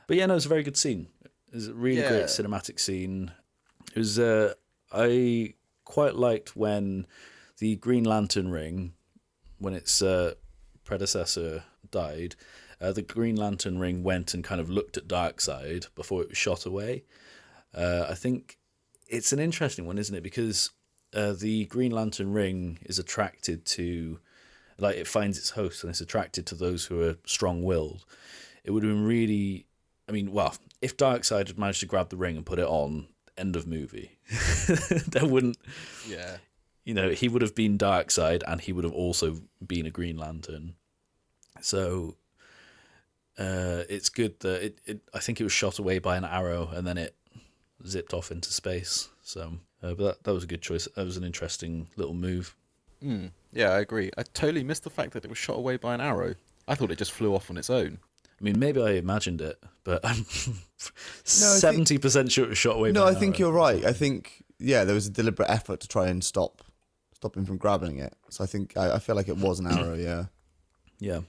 But 0.07 0.17
yeah, 0.17 0.25
no, 0.27 0.35
it's 0.35 0.45
a 0.45 0.49
very 0.49 0.63
good 0.63 0.77
scene. 0.77 1.07
It's 1.51 1.67
a 1.67 1.73
really 1.73 2.01
Yeah. 2.01 2.09
great 2.09 2.25
cinematic 2.25 2.79
scene. 2.79 3.31
It 3.93 3.99
was. 3.99 4.19
Uh, 4.19 4.53
I 4.91 5.53
quite 5.83 6.15
liked 6.15 6.55
when 6.55 7.07
the 7.59 7.75
Green 7.77 8.03
Lantern 8.03 8.49
ring, 8.51 8.93
when 9.57 9.73
its 9.73 10.01
uh, 10.01 10.33
predecessor 10.83 11.63
died, 11.91 12.35
uh, 12.81 12.91
the 12.91 13.01
Green 13.01 13.35
Lantern 13.35 13.79
ring 13.79 14.03
went 14.03 14.33
and 14.33 14.43
kind 14.43 14.59
of 14.61 14.69
looked 14.69 14.97
at 14.97 15.07
Darkseid 15.07 15.87
before 15.95 16.21
it 16.21 16.29
was 16.29 16.37
shot 16.37 16.65
away. 16.65 17.03
Uh, 17.73 18.05
I 18.09 18.13
think 18.15 18.57
it's 19.07 19.31
an 19.33 19.39
interesting 19.39 19.85
one, 19.85 19.97
isn't 19.97 20.15
it? 20.15 20.23
Because 20.23 20.71
uh, 21.13 21.33
the 21.33 21.65
Green 21.65 21.91
Lantern 21.91 22.33
ring 22.33 22.79
is 22.83 22.99
attracted 22.99 23.65
to, 23.65 24.19
like, 24.77 24.95
it 24.97 25.07
finds 25.07 25.37
its 25.37 25.51
host 25.51 25.83
and 25.83 25.89
it's 25.91 26.01
attracted 26.01 26.45
to 26.47 26.55
those 26.55 26.85
who 26.85 27.01
are 27.01 27.15
strong-willed. 27.25 28.05
It 28.63 28.71
would 28.71 28.83
have 28.83 28.91
been 28.91 29.05
really, 29.05 29.67
I 30.09 30.11
mean, 30.11 30.31
well, 30.31 30.55
if 30.81 30.97
Darkseid 30.97 31.47
had 31.47 31.59
managed 31.59 31.81
to 31.81 31.85
grab 31.85 32.09
the 32.09 32.17
ring 32.17 32.35
and 32.37 32.45
put 32.45 32.59
it 32.59 32.67
on, 32.67 33.07
end 33.37 33.55
of 33.55 33.67
movie. 33.67 34.17
there 35.07 35.25
wouldn't, 35.25 35.57
Yeah. 36.07 36.37
you 36.83 36.93
know, 36.93 37.09
he 37.09 37.27
would 37.27 37.41
have 37.41 37.53
been 37.55 37.77
Darkseid 37.77 38.43
and 38.47 38.61
he 38.61 38.71
would 38.73 38.83
have 38.85 38.93
also 38.93 39.41
been 39.65 39.85
a 39.85 39.91
Green 39.91 40.17
Lantern. 40.17 40.75
So 41.61 42.15
uh, 43.37 43.83
it's 43.89 44.09
good 44.09 44.39
that 44.41 44.63
it, 44.63 44.79
it. 44.85 45.01
I 45.13 45.19
think 45.19 45.39
it 45.39 45.43
was 45.43 45.53
shot 45.53 45.79
away 45.79 45.99
by 45.99 46.15
an 46.17 46.23
arrow 46.25 46.69
and 46.73 46.87
then 46.87 46.97
it 46.97 47.15
zipped 47.87 48.13
off 48.13 48.31
into 48.31 48.51
space. 48.51 49.09
So, 49.21 49.53
uh, 49.83 49.93
but 49.93 49.97
that, 49.97 50.23
that 50.23 50.33
was 50.33 50.43
a 50.43 50.47
good 50.47 50.61
choice. 50.61 50.87
That 50.95 51.05
was 51.05 51.17
an 51.17 51.23
interesting 51.23 51.87
little 51.95 52.13
move. 52.13 52.55
Mm, 53.03 53.31
yeah, 53.51 53.69
I 53.69 53.79
agree. 53.79 54.11
I 54.17 54.23
totally 54.23 54.63
missed 54.63 54.83
the 54.83 54.89
fact 54.89 55.13
that 55.13 55.23
it 55.25 55.29
was 55.29 55.37
shot 55.37 55.57
away 55.57 55.77
by 55.77 55.93
an 55.93 56.01
arrow. 56.01 56.35
I 56.67 56.75
thought 56.75 56.91
it 56.91 56.97
just 56.97 57.11
flew 57.11 57.35
off 57.35 57.49
on 57.49 57.57
its 57.57 57.69
own. 57.69 57.99
I 58.39 58.43
mean, 58.43 58.59
maybe 58.59 58.81
I 58.81 58.91
imagined 58.91 59.41
it, 59.41 59.57
but 59.83 60.03
I'm 60.05 60.23
think- 60.23 60.57
seventy 61.23 61.97
percent 61.97 62.31
sure 62.31 62.45
it 62.45 62.49
was 62.49 62.57
shot 62.57 62.75
away. 62.77 62.91
No, 62.91 63.03
by 63.03 63.07
I 63.09 63.13
an 63.13 63.19
think 63.19 63.39
you're 63.39 63.51
right. 63.51 63.85
I 63.85 63.93
think 63.93 64.43
yeah, 64.59 64.83
there 64.83 64.95
was 64.95 65.07
a 65.07 65.11
deliberate 65.11 65.49
effort 65.49 65.79
to 65.81 65.87
try 65.87 66.07
and 66.07 66.23
stop 66.23 66.61
stop 67.13 67.35
him 67.37 67.45
from 67.45 67.57
grabbing 67.57 67.99
it. 67.99 68.13
So 68.29 68.43
I 68.43 68.47
think 68.47 68.75
I, 68.77 68.95
I 68.95 68.99
feel 68.99 69.15
like 69.15 69.27
it 69.29 69.37
was 69.37 69.59
an 69.59 69.67
arrow. 69.67 69.93
Yeah. 69.95 70.25
Yeah, 70.99 71.19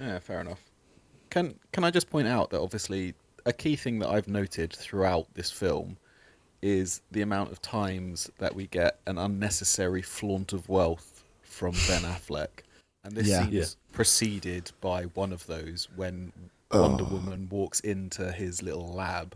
Yeah, 0.00 0.18
fair 0.18 0.40
enough. 0.40 0.60
Can 1.30 1.58
can 1.72 1.82
I 1.84 1.90
just 1.90 2.10
point 2.10 2.28
out 2.28 2.50
that 2.50 2.60
obviously 2.60 3.14
a 3.46 3.52
key 3.52 3.76
thing 3.76 3.98
that 4.00 4.08
I've 4.08 4.28
noted 4.28 4.72
throughout 4.72 5.26
this 5.34 5.50
film 5.50 5.96
is 6.60 7.00
the 7.10 7.22
amount 7.22 7.50
of 7.50 7.60
times 7.60 8.30
that 8.38 8.54
we 8.54 8.66
get 8.68 9.00
an 9.06 9.18
unnecessary 9.18 10.02
flaunt 10.02 10.52
of 10.52 10.68
wealth 10.68 11.24
from 11.42 11.72
Ben 11.88 12.02
Affleck. 12.14 12.62
And 13.04 13.14
this 13.16 13.26
Yeah. 13.28 13.40
seems 13.42 13.52
Yeah. 13.54 13.64
preceded 13.92 14.70
by 14.80 15.04
one 15.04 15.32
of 15.32 15.46
those 15.46 15.88
when 15.96 16.32
Wonder 16.70 17.04
oh. 17.04 17.08
Woman 17.14 17.48
walks 17.50 17.80
into 17.80 18.32
his 18.32 18.62
little 18.62 18.92
lab 18.92 19.34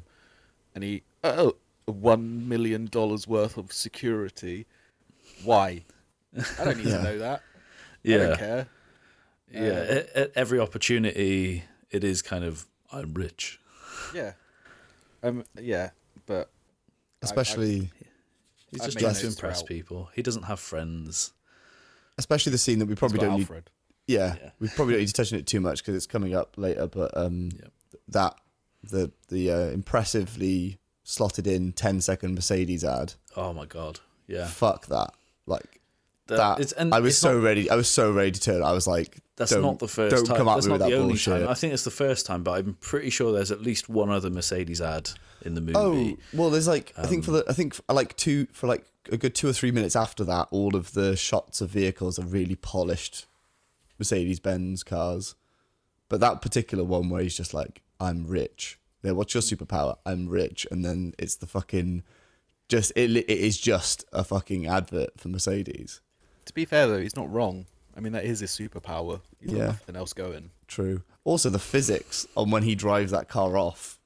and 0.75 0.83
he 0.85 1.03
oh 1.25 1.57
one 1.87 2.49
million 2.49 2.87
dollars 2.87 3.27
worth 3.29 3.57
of 3.59 3.73
security. 3.73 4.67
Why? 5.45 5.85
I 6.59 6.65
don't 6.65 6.79
need 6.79 6.87
Yeah. 6.87 6.97
to 6.99 7.03
know 7.03 7.19
that. 7.19 7.41
I 7.41 7.43
Yeah, 8.05 8.17
don't 8.19 8.39
care. 8.39 8.69
yeah. 9.53 9.61
At, 9.61 10.17
uh, 10.17 10.21
at 10.21 10.33
every 10.37 10.61
opportunity, 10.61 11.65
it 11.91 12.05
is 12.05 12.23
kind 12.23 12.45
of 12.45 12.67
I'm 12.93 13.15
rich. 13.15 13.61
Yeah. 14.15 14.33
Um. 15.23 15.45
Yeah. 15.61 15.91
But 16.27 16.51
Especially, 17.23 17.91
He's 18.71 18.81
I've 18.81 18.87
just 18.89 18.99
trying 18.99 19.15
to 19.15 19.27
impress 19.27 19.61
throughout. 19.63 19.69
people. 19.69 20.11
He 20.15 20.23
doesn't 20.23 20.43
have 20.45 20.61
friends. 20.61 21.33
especially 22.19 22.53
the 22.53 22.59
scene 22.59 22.79
that 22.79 22.87
we 22.87 22.95
probably 22.95 23.19
don't 23.19 23.39
need. 23.39 23.49
Yeah, 24.07 24.37
Yeah. 24.41 24.51
we 24.61 24.69
probably 24.69 24.95
don't 24.95 25.01
need 25.01 25.07
to 25.09 25.13
touch 25.13 25.33
on 25.33 25.39
it 25.39 25.47
too 25.47 25.61
much 25.61 25.83
because 25.83 25.95
it's 25.95 26.07
coming 26.07 26.35
up 26.35 26.55
later. 26.57 26.87
But 26.87 27.17
um, 27.17 27.51
Yep. 27.59 27.73
that 28.09 28.35
the 28.83 29.11
the 29.29 29.51
uh, 29.51 29.59
impressively 29.71 30.79
slotted 31.05 31.47
in 31.47 31.73
10 31.73 32.01
second 32.01 32.35
Mercedes 32.35 32.85
ad. 32.85 33.15
Oh 33.37 33.53
my 33.53 33.67
god. 33.67 34.01
Yeah. 34.29 34.47
Fuck 34.47 34.87
that. 34.87 35.15
Like 35.47 35.81
That- 36.29 36.59
it's- 36.61 36.73
and 36.73 36.93
I 36.95 37.01
was 37.01 37.17
so 37.17 37.35
not- 37.39 37.45
ready. 37.45 37.71
I 37.71 37.77
was 37.77 37.89
so 37.89 38.11
ready 38.11 38.33
to 38.33 38.41
turn. 38.41 38.63
I 38.63 38.73
was 38.73 38.87
like, 38.87 39.19
That's 39.37 39.53
don't, 39.53 39.63
not 39.63 39.79
the 39.79 39.87
first 39.89 40.15
Don't 40.17 40.25
time. 40.25 40.37
come 40.37 40.49
at 40.49 40.55
That's 40.57 40.67
me 40.67 40.71
not 40.71 40.75
with 40.81 40.83
the 40.89 40.91
that 40.91 40.97
only 41.01 41.13
bullshit. 41.13 41.41
time. 41.43 41.49
I 41.49 41.55
think 41.55 41.73
it's 41.73 41.85
the 41.85 41.91
first 41.91 42.27
time, 42.27 42.43
but 42.43 42.53
I'm 42.53 42.75
pretty 42.81 43.11
sure 43.11 43.33
there's 43.33 43.51
at 43.53 43.61
least 43.63 43.89
one 43.89 44.11
other 44.11 44.31
Mercedes 44.31 44.81
ad 44.81 45.11
in 45.43 45.55
the 45.55 45.61
movie. 45.61 45.75
Oh 45.77 46.17
well, 46.37 46.51
there's 46.51 46.67
like 46.67 46.93
I 46.97 47.07
think 47.07 47.25
for 47.25 47.31
Um, 47.33 47.37
the 47.39 47.45
I 47.49 47.53
think 47.53 47.77
like 47.89 48.17
two 48.17 48.47
for 48.53 48.67
like 48.67 48.85
a 49.13 49.17
good 49.17 49.35
two 49.35 49.49
or 49.49 49.53
three 49.53 49.71
minutes 49.71 49.95
after 49.95 50.25
that, 50.25 50.49
all 50.51 50.75
of 50.75 50.93
the 50.95 51.15
shots 51.17 51.61
of 51.61 51.71
vehicles 51.71 52.19
are 52.19 52.25
really 52.27 52.57
polished 52.57 53.27
Mercedes 53.99 54.41
Benz 54.41 54.83
cars, 54.83 55.35
but 56.09 56.19
that 56.21 56.43
particular 56.43 56.83
one 56.85 57.09
where 57.09 57.23
he's 57.23 57.37
just 57.37 57.55
like, 57.55 57.83
"I'm 58.01 58.27
rich." 58.27 58.79
Yeah, 59.03 59.13
what's 59.13 59.33
your 59.35 59.43
superpower? 59.43 59.97
I'm 60.05 60.29
rich, 60.29 60.67
and 60.73 60.85
then 60.85 61.15
it's 61.19 61.37
the 61.37 61.47
fucking 61.47 62.03
just 62.69 62.91
it. 62.97 63.11
It 63.15 63.31
is 63.31 63.59
just 63.59 64.05
a 64.13 64.25
fucking 64.25 64.67
advert 64.67 65.21
for 65.21 65.29
Mercedes. 65.29 66.01
To 66.47 66.55
be 66.55 66.65
fair 66.65 66.87
though, 66.87 67.01
he's 67.01 67.17
not 67.17 67.31
wrong. 67.33 67.67
I 67.97 68.01
mean, 68.01 68.13
that 68.13 68.25
is 68.25 68.41
his 68.41 68.51
superpower. 68.51 69.21
He's 69.41 69.51
got 69.51 69.59
Yeah. 69.59 69.67
nothing 69.67 69.97
else 69.97 70.13
going. 70.13 70.51
True. 70.69 71.03
Also, 71.25 71.49
the 71.51 71.59
physics 71.59 72.27
on 72.37 72.51
when 72.51 72.63
he 72.63 72.75
drives 72.75 73.11
that 73.13 73.29
car 73.29 73.57
off 73.57 73.99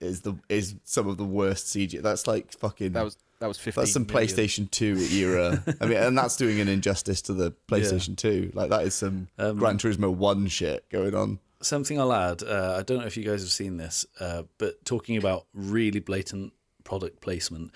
is 0.00 0.20
the 0.22 0.34
is 0.48 0.74
some 0.84 1.08
of 1.08 1.16
the 1.18 1.24
worst 1.24 1.66
CG. 1.66 2.00
That's 2.02 2.26
like 2.26 2.52
fucking. 2.52 2.92
That 2.92 3.04
was 3.04 3.16
that 3.40 3.46
was 3.46 3.58
fifteen. 3.58 3.82
That's 3.82 3.92
some 3.92 4.06
million. 4.08 4.28
PlayStation 4.28 4.70
2 4.70 4.96
era. 5.12 5.62
I 5.80 5.86
mean, 5.86 5.96
and 5.98 6.18
that's 6.18 6.36
doing 6.36 6.58
an 6.60 6.66
injustice 6.68 7.22
to 7.22 7.32
the 7.34 7.52
PlayStation 7.68 8.16
2. 8.16 8.50
Like, 8.54 8.70
that 8.70 8.82
is 8.84 8.94
some 8.94 9.28
Um, 9.38 9.58
Gran 9.58 9.78
Turismo 9.78 10.12
1 10.12 10.48
shit 10.48 10.88
going 10.90 11.14
on. 11.14 11.38
Something 11.60 12.00
I'll 12.00 12.12
add. 12.12 12.42
Uh, 12.42 12.74
I 12.78 12.82
don't 12.82 12.98
know 12.98 13.06
if 13.06 13.16
you 13.16 13.24
guys 13.24 13.42
have 13.42 13.50
seen 13.52 13.76
this, 13.76 14.04
uh, 14.18 14.42
but 14.58 14.84
talking 14.84 15.16
about 15.16 15.46
really 15.54 16.00
blatant 16.00 16.52
product 16.88 17.20
placement, 17.20 17.70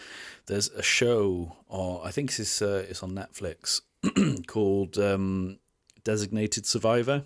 there's 0.46 0.68
a 0.70 0.82
show, 0.82 1.56
or 1.68 2.00
I 2.08 2.10
think 2.10 2.30
it's 2.38 2.62
uh, 2.62 2.84
it's 2.88 3.02
on 3.02 3.12
Netflix, 3.12 3.82
called 4.46 4.96
um, 4.98 5.58
Designated 6.04 6.64
Survivor, 6.66 7.24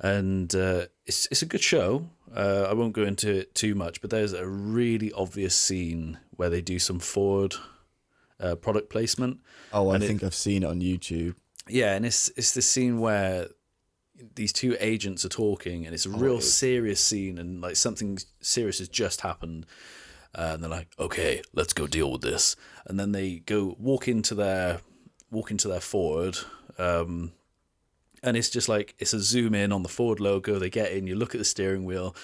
and 0.00 0.54
uh, 0.54 0.86
it's 1.04 1.26
it's 1.30 1.42
a 1.42 1.46
good 1.46 1.62
show. 1.62 2.08
Uh, 2.34 2.66
I 2.70 2.74
won't 2.74 2.92
go 2.92 3.02
into 3.04 3.30
it 3.40 3.54
too 3.54 3.74
much, 3.74 4.00
but 4.00 4.10
there's 4.10 4.32
a 4.32 4.46
really 4.46 5.12
obvious 5.12 5.54
scene 5.54 6.18
where 6.36 6.50
they 6.50 6.60
do 6.60 6.78
some 6.78 6.98
Ford 6.98 7.54
uh, 8.40 8.56
product 8.56 8.90
placement. 8.90 9.38
Oh, 9.72 9.90
I 9.90 9.94
and 9.94 10.04
it- 10.04 10.06
think 10.06 10.22
I've 10.24 10.34
seen 10.34 10.62
it 10.62 10.66
on 10.66 10.80
YouTube. 10.80 11.34
Yeah, 11.68 11.94
and 11.96 12.06
it's 12.06 12.30
it's 12.36 12.52
this 12.54 12.66
scene 12.68 12.98
where 13.00 13.48
these 14.34 14.52
two 14.52 14.76
agents 14.80 15.24
are 15.24 15.28
talking, 15.30 15.84
and 15.84 15.94
it's 15.94 16.06
a 16.06 16.10
real 16.10 16.40
serious 16.40 17.00
scene, 17.00 17.38
and 17.38 17.60
like 17.60 17.76
something 17.76 18.18
serious 18.40 18.78
has 18.78 18.88
just 18.88 19.20
happened, 19.20 19.66
uh, 20.36 20.50
and 20.52 20.62
they're 20.62 20.70
like, 20.70 20.88
"Okay, 20.98 21.42
let's 21.54 21.72
go 21.72 21.86
deal 21.86 22.12
with 22.12 22.20
this," 22.20 22.54
and 22.86 23.00
then 23.00 23.12
they 23.12 23.40
go 23.40 23.74
walk 23.78 24.06
into 24.06 24.34
their 24.34 24.80
walk 25.30 25.50
into 25.50 25.66
their 25.66 25.80
Ford, 25.80 26.38
um, 26.78 27.32
and 28.22 28.36
it's 28.36 28.50
just 28.50 28.68
like 28.68 28.94
it's 28.98 29.12
a 29.12 29.20
zoom 29.20 29.54
in 29.54 29.72
on 29.72 29.82
the 29.82 29.88
Ford 29.88 30.20
logo. 30.20 30.58
They 30.58 30.70
get 30.70 30.92
in, 30.92 31.06
you 31.06 31.16
look 31.16 31.34
at 31.34 31.38
the 31.38 31.44
steering 31.44 31.84
wheel, 31.84 32.14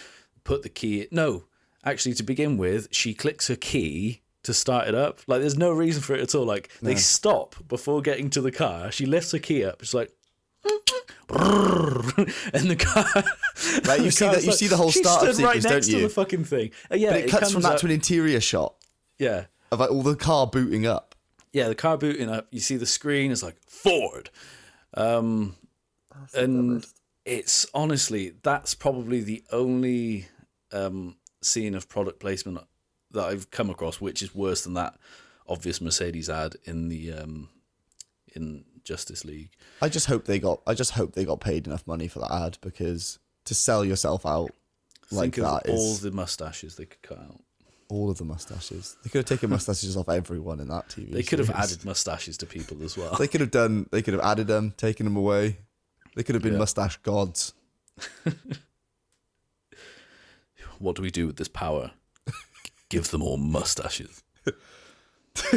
put 0.45 0.63
the 0.63 0.69
key. 0.69 1.09
No, 1.11 1.45
actually, 1.85 2.15
to 2.15 2.23
begin 2.23 2.57
with, 2.59 2.89
she 2.93 3.15
clicks 3.15 3.49
her 3.49 3.57
key 3.57 4.21
to 4.43 4.53
start 4.53 4.89
it 4.89 4.95
up. 4.95 5.21
Like, 5.27 5.41
there's 5.41 5.57
no 5.57 5.71
reason 5.73 6.03
for 6.03 6.15
it 6.15 6.21
at 6.21 6.35
all. 6.35 6.45
Like, 6.45 6.71
they 6.83 6.97
stop 6.97 7.55
before 7.69 8.03
getting 8.03 8.29
to 8.31 8.41
the 8.41 8.53
car. 8.53 8.91
She 8.91 9.07
lifts 9.07 9.33
her 9.33 9.39
key 9.39 9.65
up. 9.65 9.83
It's 9.83 9.95
like. 9.95 10.11
and 11.31 12.71
the 12.71 12.77
car, 12.77 13.05
Right, 13.87 13.99
you 14.01 14.07
the 14.07 14.11
see 14.13 14.27
that- 14.27 14.45
you 14.45 14.53
see 14.53 14.67
the 14.67 14.77
whole 14.77 14.91
she 14.91 15.03
startup 15.03 15.35
stood 15.35 15.45
right 15.45 15.55
sequence, 15.57 15.65
next 15.65 15.87
don't 15.87 15.95
to 15.95 16.01
you? 16.03 16.09
the 16.09 16.15
fucking 16.15 16.45
thing. 16.45 16.71
Uh, 16.91 16.97
yeah, 16.97 17.11
But 17.11 17.21
it, 17.21 17.31
cuts 17.31 17.53
from 17.53 17.63
that 17.63 17.73
up- 17.75 17.79
to 17.81 17.87
an 17.87 17.93
interior 17.93 18.41
shot 18.41 18.75
yeah, 19.19 19.47
of 19.71 19.81
like 19.81 19.91
all 19.91 20.03
the 20.03 20.17
car 20.17 20.47
booting 20.47 20.87
up. 20.87 21.15
yeah, 21.53 21.69
the 21.69 21.75
car 21.75 21.97
booting 21.97 22.29
up. 22.29 22.49
You 22.51 22.61
see 22.61 22.77
the 22.77 22.87
screen 22.87 23.31
is 23.31 23.43
like 23.43 23.57
Ford, 23.67 24.31
um, 24.95 25.55
and 26.35 26.85
it's 27.25 27.67
honestly 27.75 28.33
that's 28.43 28.75
probably 28.75 29.21
the 29.21 29.45
only 29.53 30.27
um, 30.73 31.17
scene 31.41 31.75
of 31.75 31.89
product 31.89 32.21
placement 32.21 32.59
that 33.13 33.25
I've 33.25 33.51
come 33.51 33.71
across 33.71 34.01
which 34.01 34.23
is 34.23 34.35
worse 34.35 34.65
than 34.65 34.75
that 34.75 34.97
obvious 35.49 35.81
Mercedes 35.81 36.29
ad 36.31 36.57
in 36.65 36.89
the 36.89 37.13
um, 37.13 37.49
in 38.35 38.65
Justice 38.85 39.25
League. 39.25 39.51
I 39.81 39.89
just 39.89 40.07
hope 40.07 40.25
they 40.25 40.39
got. 40.39 40.61
I 40.67 40.75
just 40.75 40.93
hope 40.93 41.13
they 41.15 41.25
got 41.25 41.41
paid 41.41 41.67
enough 41.67 41.87
money 41.87 42.09
for 42.09 42.19
that 42.21 42.33
ad 42.33 42.59
because 42.61 43.19
to 43.45 43.55
sell 43.55 43.85
yourself 43.85 44.25
out 44.27 44.51
like 45.11 45.35
Think 45.35 45.47
that 45.47 45.67
is 45.69 45.79
all 45.81 45.95
the 45.97 46.11
mustaches 46.17 46.77
they 46.77 46.87
could 46.87 47.03
cut 47.03 47.19
out. 47.19 47.41
all 47.89 48.09
of 48.11 48.19
the 48.19 48.25
mustaches. 48.25 48.97
They 49.03 49.11
could 49.11 49.19
have 49.19 49.27
taken 49.39 49.51
mustaches 49.57 49.97
off 49.97 50.09
everyone 50.09 50.61
in 50.61 50.69
that 50.69 50.89
TV. 50.89 51.11
They 51.13 51.23
could 51.23 51.39
have 51.39 51.51
added 51.51 51.85
mustaches 51.85 52.37
to 52.39 52.47
people 52.47 52.83
as 52.83 52.97
well. 52.97 53.15
They 53.17 53.29
could 53.29 53.41
have 53.43 53.51
done. 53.51 53.87
They 53.91 54.01
could 54.03 54.15
have 54.15 54.23
added 54.23 54.47
them, 54.47 54.73
taken 54.77 55.05
them 55.05 55.17
away. 55.17 55.59
They 56.15 56.23
could 56.23 56.35
have 56.35 56.43
been 56.43 56.55
Yeah. 56.55 56.59
mustache 56.61 56.97
gods. 56.99 57.53
what 60.79 60.97
do 60.97 61.03
we 61.03 61.11
do 61.11 61.27
with 61.27 61.37
this 61.37 61.49
power? 61.49 61.93
Give 62.89 63.09
them 63.11 63.23
all 63.23 63.37
mustaches. 63.37 64.23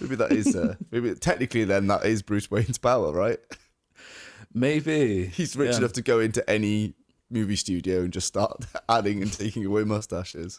Maybe 0.00 0.16
that 0.16 0.32
is. 0.32 0.54
Uh, 0.56 0.76
maybe 0.90 1.14
technically, 1.14 1.64
then 1.64 1.86
that 1.88 2.04
is 2.06 2.22
Bruce 2.22 2.50
Wayne's 2.50 2.78
power, 2.78 3.12
right? 3.12 3.38
Maybe 4.54 5.26
He's 5.26 5.54
rich 5.56 5.72
Yeah. 5.72 5.78
enough 5.78 5.92
to 5.94 6.02
go 6.02 6.18
into 6.20 6.48
any 6.48 6.94
movie 7.30 7.56
studio 7.56 8.00
and 8.00 8.12
just 8.12 8.26
start 8.26 8.64
adding 8.88 9.22
and 9.22 9.32
taking 9.32 9.64
away 9.66 9.84
mustaches. 9.84 10.58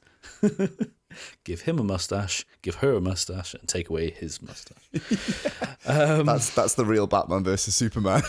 give 1.44 1.62
him 1.62 1.80
a 1.80 1.84
mustache, 1.84 2.46
give 2.62 2.76
her 2.76 2.94
a 2.94 3.02
mustache, 3.02 3.54
and 3.56 3.68
take 3.68 3.90
away 3.90 4.12
his 4.12 4.42
mustache. 4.42 4.90
That's 5.86 6.54
that's 6.54 6.76
the 6.76 6.86
real 6.86 7.08
Batman 7.08 7.44
versus 7.44 7.76
Superman. 7.76 8.22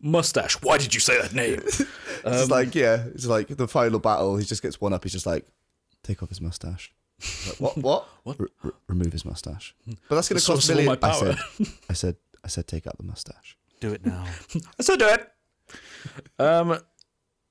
mustache. 0.00 0.54
Why 0.62 0.78
did 0.78 0.94
you 0.94 1.00
say 1.00 1.20
that 1.20 1.34
name? 1.34 1.60
it's 1.64 1.82
Um, 2.24 2.48
like 2.48 2.74
yeah, 2.74 3.04
it's 3.14 3.26
like 3.26 3.48
the 3.48 3.68
final 3.68 3.98
battle. 3.98 4.36
He 4.36 4.44
just 4.44 4.62
gets 4.62 4.80
one 4.80 4.92
up. 4.92 5.02
He's 5.04 5.12
just 5.12 5.26
like, 5.26 5.46
take 6.06 6.22
off 6.22 6.28
his 6.28 6.40
mustache. 6.40 6.92
Like, 7.46 7.58
what? 7.60 7.76
What? 7.78 8.08
What? 8.24 8.40
Re- 8.40 8.48
re- 8.62 8.72
remove 8.88 9.12
his 9.12 9.24
mustache. 9.24 9.74
But 10.08 10.16
that's 10.16 10.28
going 10.28 10.40
to 10.40 10.46
cost 10.46 10.66
source 10.66 10.68
of 10.68 10.76
all 10.76 10.82
millions. 10.82 11.02
my 11.02 11.08
I 11.08 11.12
said, 11.14 11.36
I 11.90 11.92
said, 11.94 12.16
I 12.44 12.48
said, 12.48 12.66
take 12.66 12.86
out 12.86 12.96
the 12.98 13.04
mustache. 13.04 13.56
Do 13.80 13.92
it 13.92 14.04
now. 14.04 14.24
So 14.80 14.96
do 14.96 15.06
it. 15.08 15.28
Um, 16.38 16.78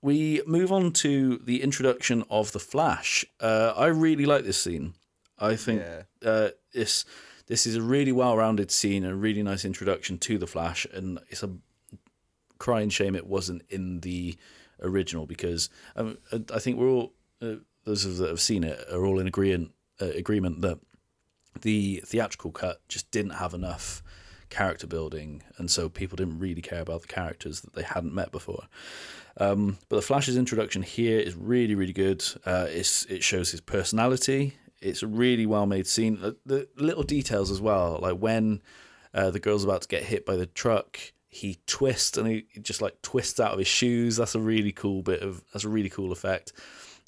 we 0.02 0.42
move 0.46 0.72
on 0.72 0.92
to 0.94 1.38
the 1.40 1.62
introduction 1.64 2.24
of 2.30 2.52
the 2.52 2.60
Flash. 2.60 3.26
Uh, 3.40 3.74
I 3.76 3.88
really 3.88 4.26
like 4.26 4.44
this 4.46 4.62
scene. 4.62 4.94
I 5.40 5.56
think 5.56 5.82
Yeah. 5.82 6.04
uh, 6.30 6.50
this 6.74 7.06
this 7.48 7.68
is 7.68 7.76
a 7.76 7.82
really 7.82 8.12
well-rounded 8.12 8.72
scene, 8.72 9.04
a 9.06 9.16
really 9.16 9.44
nice 9.44 9.66
introduction 9.66 10.18
to 10.20 10.38
the 10.38 10.48
Flash, 10.48 10.88
and 10.94 11.20
it's 11.30 11.44
a 11.44 11.50
crying 12.58 12.90
shame 12.90 13.16
it 13.16 13.28
wasn't 13.28 13.62
in 13.70 14.00
the 14.02 14.36
original 14.82 15.26
because 15.26 15.70
um, 15.96 16.18
I 16.54 16.60
think 16.60 16.78
we're 16.80 16.90
all 16.90 17.14
uh, 17.42 17.56
those 17.86 18.06
of 18.06 18.18
that 18.18 18.30
have 18.30 18.42
seen 18.42 18.64
it 18.64 18.80
are 18.92 19.06
all 19.06 19.20
in 19.20 19.28
agreement 19.28 19.72
uh, 20.02 20.08
agreement 20.08 20.62
that 20.62 20.80
the 21.62 22.04
theatrical 22.06 22.52
cut 22.52 22.82
just 22.90 23.10
didn't 23.12 23.32
have 23.32 23.54
enough 23.54 24.04
character 24.50 24.88
building, 24.88 25.42
and 25.58 25.72
so 25.72 25.90
people 25.90 26.16
didn't 26.16 26.40
really 26.40 26.62
care 26.62 26.82
about 26.82 27.02
the 27.02 27.08
characters 27.08 27.62
that 27.62 27.74
they 27.74 27.84
hadn't 27.84 28.14
met 28.14 28.32
before. 28.32 28.64
Um, 29.38 29.78
but 29.90 29.98
the 29.98 30.02
Flash's 30.02 30.38
introduction 30.38 30.82
here 30.82 31.20
is 31.20 31.36
really, 31.36 31.76
really 31.76 31.94
good. 31.94 32.24
Uh, 32.46 32.68
it 32.70 33.24
shows 33.24 33.52
his 33.52 33.62
personality. 33.62 34.56
It's 34.82 35.04
a 35.04 35.08
really 35.08 35.46
well 35.46 35.66
made 35.66 35.88
scene. 35.88 36.20
The, 36.22 36.38
the 36.46 36.68
little 36.78 37.04
details 37.04 37.52
as 37.52 37.60
well, 37.60 38.00
like 38.02 38.18
when 38.18 38.62
uh, 39.14 39.32
the 39.32 39.40
girl's 39.40 39.64
about 39.64 39.82
to 39.82 39.88
get 39.88 40.04
hit 40.04 40.26
by 40.26 40.36
the 40.36 40.46
truck, 40.46 41.00
he 41.28 41.58
twists 41.68 42.18
and 42.18 42.28
he 42.28 42.46
just 42.62 42.82
like 42.82 43.02
twists 43.02 43.40
out 43.40 43.52
of 43.52 43.60
his 43.60 43.68
shoes. 43.68 44.16
That's 44.16 44.36
a 44.36 44.40
really 44.40 44.72
cool 44.72 45.02
bit 45.02 45.22
of. 45.22 45.44
That's 45.52 45.66
a 45.66 45.70
really 45.70 45.90
cool 45.90 46.12
effect. 46.12 46.54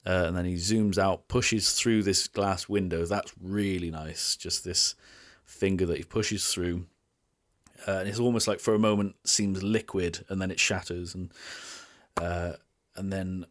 Uh, 0.07 0.23
and 0.27 0.37
then 0.37 0.45
he 0.45 0.55
zooms 0.55 0.97
out, 0.97 1.27
pushes 1.27 1.73
through 1.73 2.01
this 2.01 2.29
glass 2.29 2.69
window. 2.69 3.05
That's 3.05 3.33
really 3.41 3.91
nice. 3.91 4.37
Just 4.37 4.63
this 4.63 4.95
finger 5.43 5.85
that 5.85 5.97
he 5.97 6.03
pushes 6.03 6.47
through, 6.47 6.85
uh, 7.85 7.97
and 7.99 8.07
it's 8.07 8.19
almost 8.19 8.47
like 8.47 8.61
for 8.61 8.73
a 8.73 8.79
moment 8.79 9.15
seems 9.25 9.61
liquid, 9.61 10.23
and 10.29 10.41
then 10.41 10.49
it 10.49 10.61
shatters, 10.61 11.13
and 11.13 11.31
uh, 12.21 12.53
and 12.95 13.11
then 13.11 13.45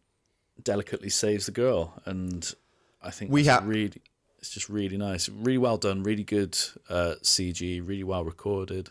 delicately 0.62 1.10
saves 1.10 1.44
the 1.44 1.52
girl, 1.52 2.00
and 2.06 2.54
I 3.02 3.10
think 3.10 3.30
We 3.30 3.44
have 3.44 3.66
really 3.66 4.00
it's 4.38 4.50
just 4.50 4.68
really 4.70 4.96
nice, 4.96 5.28
really 5.28 5.58
well 5.58 5.76
done, 5.76 6.02
really 6.02 6.24
good 6.24 6.56
uh, 6.88 7.14
CG, 7.22 7.86
really 7.86 8.04
well 8.04 8.24
recorded. 8.24 8.90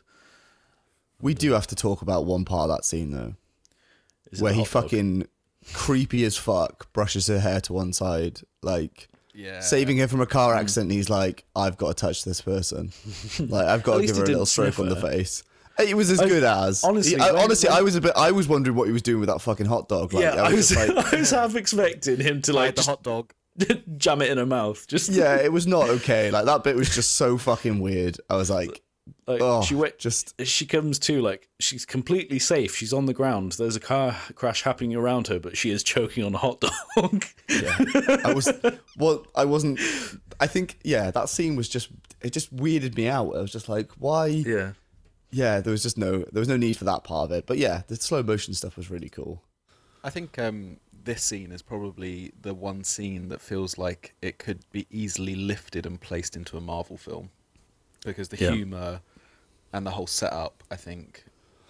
We 1.22 1.34
do 1.34 1.53
have 1.53 1.68
to 1.68 1.76
talk 1.76 2.01
about 2.01 2.26
one 2.26 2.45
part 2.45 2.70
of 2.70 2.78
that 2.78 2.86
scene 2.86 3.11
though, 3.11 3.36
Is 4.32 4.41
where 4.41 4.53
he 4.53 4.66
fucking 4.66 5.20
dog? 5.20 5.30
Fucking 5.66 5.74
creepy 5.86 6.24
as 6.26 6.38
fuck 6.38 6.91
brushes 6.93 7.28
her 7.28 7.39
hair 7.39 7.61
to 7.61 7.74
one 7.74 7.93
side, 7.93 8.41
like 8.61 9.07
Yeah. 9.34 9.59
saving 9.59 9.97
her 9.97 10.07
from 10.07 10.22
a 10.22 10.26
car 10.26 10.53
Mm. 10.55 10.59
accident. 10.59 10.91
And 10.91 10.97
he's 10.97 11.09
like, 11.09 11.43
"I've 11.55 11.78
got 11.78 11.89
to 11.89 11.93
touch 11.93 12.24
this 12.24 12.41
person. 12.41 12.91
like 13.39 13.66
I've 13.68 13.84
got 13.84 13.95
to 13.97 14.05
give 14.05 14.16
he 14.16 14.20
her 14.20 14.26
a 14.26 14.28
little 14.30 14.45
stroke 14.45 14.80
on 14.80 14.89
the 14.89 14.95
face." 14.95 15.43
It 15.78 15.97
was 15.97 16.09
as 16.09 16.22
I- 16.22 16.28
good 16.30 16.43
as 16.45 16.84
honestly, 16.86 17.20
I, 17.20 17.34
when- 17.34 17.43
honestly, 17.43 17.68
when- 17.70 17.78
I 17.78 17.82
was 17.82 17.95
a 17.95 18.01
bit. 18.01 18.13
I 18.16 18.32
was 18.32 18.47
wondering 18.47 18.78
what 18.78 18.88
he 18.88 18.93
was 18.93 19.01
doing 19.01 19.20
with 19.20 19.28
that 19.30 19.41
fucking 19.41 19.66
hot 19.66 19.89
dog. 19.89 20.13
Like, 20.13 20.24
yeah, 20.24 20.41
I 20.41 20.53
was, 20.53 20.70
just 20.70 20.95
like, 20.95 21.13
I 21.13 21.18
was 21.20 21.32
half 21.32 21.55
expecting 21.55 22.20
him 22.22 22.41
to 22.43 22.53
like 22.53 22.68
like 22.68 22.76
the 22.78 22.84
hot 22.84 23.03
dog. 23.03 23.34
jam 23.97 24.22
it 24.22 24.30
in 24.30 24.38
her 24.38 24.45
mouth. 24.45 24.86
Just 24.88 25.09
yeah, 25.09 25.36
it 25.36 25.51
was 25.51 25.66
not 25.68 25.89
okay. 25.89 26.32
Like 26.32 26.45
that 26.45 26.63
bit 26.63 26.76
was 26.78 26.93
just 26.93 27.16
so 27.16 27.38
fucking 27.38 27.80
weird. 27.80 28.18
I 28.30 28.36
was 28.38 28.49
like, 28.49 28.82
like 29.28 29.41
oh, 29.41 29.61
she 29.63 29.76
went. 29.76 29.97
just 29.97 30.39
She 30.45 30.65
comes 30.65 30.99
to 30.99 31.21
like 31.21 31.49
she's 31.59 31.86
completely 31.86 32.39
safe. 32.39 32.76
She's 32.76 32.93
on 32.93 33.05
the 33.05 33.13
ground. 33.13 33.53
There's 33.53 33.76
a 33.76 33.80
car 33.80 34.15
crash 34.36 34.63
happening 34.63 34.95
around 34.95 35.28
her, 35.28 35.39
but 35.39 35.57
she 35.57 35.71
is 35.71 35.84
choking 35.84 36.23
on 36.23 36.36
a 36.36 36.38
hot 36.38 36.59
dog. 36.61 37.26
yeah. 37.49 37.76
I 38.23 38.34
was 38.34 38.51
well, 38.97 39.26
I 39.36 39.45
wasn't. 39.45 39.80
I 40.39 40.47
think 40.47 40.78
yeah, 40.84 41.11
that 41.11 41.30
scene 41.30 41.55
was 41.55 41.67
just 41.69 41.89
it 42.21 42.34
just 42.34 42.55
weirded 42.55 42.95
me 42.95 43.07
out. 43.07 43.36
I 43.36 43.41
was 43.41 43.51
just 43.51 43.67
like, 43.69 43.91
why? 43.97 44.28
yeah. 44.28 44.73
Yeah, 45.32 45.59
there 45.59 45.71
was 45.71 45.84
just 45.84 45.97
no 45.97 46.19
there 46.19 46.39
was 46.39 46.47
no 46.47 46.55
need 46.57 46.78
for 46.78 46.86
that 46.86 47.03
part 47.03 47.30
of 47.30 47.32
it. 47.38 47.45
But 47.45 47.57
yeah, 47.57 47.82
the 47.88 47.95
slow 47.95 48.23
motion 48.23 48.53
stuff 48.53 48.78
was 48.78 48.89
really 48.89 49.09
cool. 49.09 49.41
I 50.03 50.09
think 50.11 50.38
um, 50.38 50.78
this 51.03 51.23
scene 51.23 51.51
is 51.51 51.61
probably 51.63 52.32
the 52.39 52.53
one 52.53 52.84
scene 52.84 53.28
that 53.30 53.41
feels 53.41 53.78
like 53.78 54.13
it 54.21 54.38
could 54.38 54.59
be 54.71 54.86
easily 54.91 55.36
lifted 55.36 55.86
and 55.86 55.99
placed 55.99 56.36
into 56.38 56.57
a 56.57 56.61
Marvel 56.61 56.95
film, 56.95 57.32
because 58.05 58.30
the 58.30 58.38
Yeah. 58.38 58.51
humor 58.51 59.01
and 59.76 59.86
the 59.86 59.91
whole 59.91 60.07
setup, 60.07 60.63
I 60.71 60.78
think, 60.78 61.26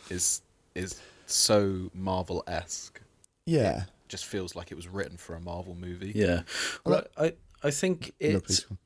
is 0.09 0.41
is 0.75 1.01
so 1.25 1.89
Marvel 1.93 2.43
esque. 2.47 3.01
Yeah. 3.45 3.83
it 3.83 3.89
Just 4.07 4.25
feels 4.25 4.55
like 4.55 4.71
it 4.71 4.75
was 4.75 4.87
written 4.87 5.17
for 5.17 5.35
a 5.35 5.39
Marvel 5.41 5.75
movie. 5.75 6.11
Yeah. 6.13 6.41
Well, 6.85 7.03
I 7.17 7.33
I 7.63 7.71
think 7.71 8.13
it 8.19 8.43
please 8.45 8.59
go 8.61 8.77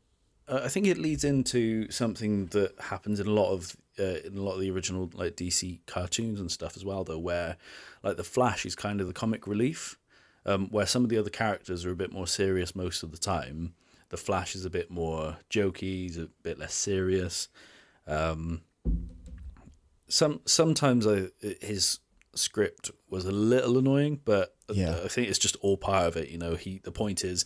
on. 0.49 0.57
uh, 0.57 0.61
I 0.63 0.70
think 0.70 0.88
it 0.88 0.97
leads 0.97 1.24
into 1.26 1.91
something 1.91 2.47
that 2.47 2.80
happens 2.80 3.20
in 3.20 3.28
a 3.28 3.32
lot 3.32 3.51
of 3.51 3.76
uh, 3.99 4.20
in 4.26 4.38
a 4.38 4.41
lot 4.41 4.53
of 4.53 4.61
the 4.61 4.72
original 4.72 5.09
like 5.13 5.36
DC 5.36 5.80
cartoons 5.86 6.39
and 6.39 6.49
stuff 6.49 6.78
as 6.78 6.86
well, 6.86 7.03
though, 7.03 7.20
where 7.20 7.57
like 8.03 8.15
the 8.15 8.24
Flash 8.24 8.65
is 8.65 8.76
kind 8.76 9.01
of 9.01 9.07
the 9.07 9.13
comic 9.13 9.45
relief, 9.47 9.97
um, 10.45 10.70
where 10.70 10.86
some 10.86 11.03
of 11.03 11.09
the 11.09 11.17
other 11.17 11.30
characters 11.30 11.86
are 11.86 11.91
a 11.91 11.95
bit 12.03 12.13
more 12.13 12.28
serious 12.28 12.74
most 12.74 13.03
of 13.03 13.11
the 13.11 13.17
time. 13.17 13.74
The 14.09 14.17
Flash 14.17 14.55
is 14.55 14.63
a 14.63 14.70
bit 14.70 14.89
more 14.89 15.38
jokey, 15.49 15.82
he's 16.07 16.17
a 16.17 16.30
bit 16.41 16.57
less 16.57 16.74
serious. 16.74 17.49
Um, 18.07 18.61
some 20.08 20.42
sometimes 20.46 21.06
I, 21.06 21.28
his 21.62 22.00
script 22.36 22.92
was 23.10 23.26
a 23.26 23.32
little 23.32 23.78
annoying, 23.78 24.22
but 24.26 24.56
Yeah. 24.72 25.00
I 25.04 25.08
think 25.08 25.30
it's 25.30 25.40
just 25.40 25.56
all 25.62 25.78
part 25.78 26.08
of 26.08 26.18
it. 26.18 26.30
You 26.30 26.38
know, 26.38 26.56
he 26.56 26.80
the 26.84 26.92
point 26.92 27.24
is, 27.24 27.46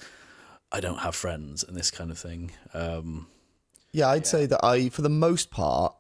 I 0.72 0.80
don't 0.80 1.00
have 1.00 1.16
friends 1.16 1.64
and 1.64 1.76
this 1.76 1.92
kind 1.92 2.12
of 2.12 2.18
thing. 2.18 2.52
Um, 2.74 3.28
Yeah, 3.92 4.10
I'd 4.10 4.28
say 4.28 4.46
that 4.48 4.64
I, 4.64 4.90
for 4.90 5.02
the 5.02 5.10
most 5.10 5.52
part, 5.52 5.96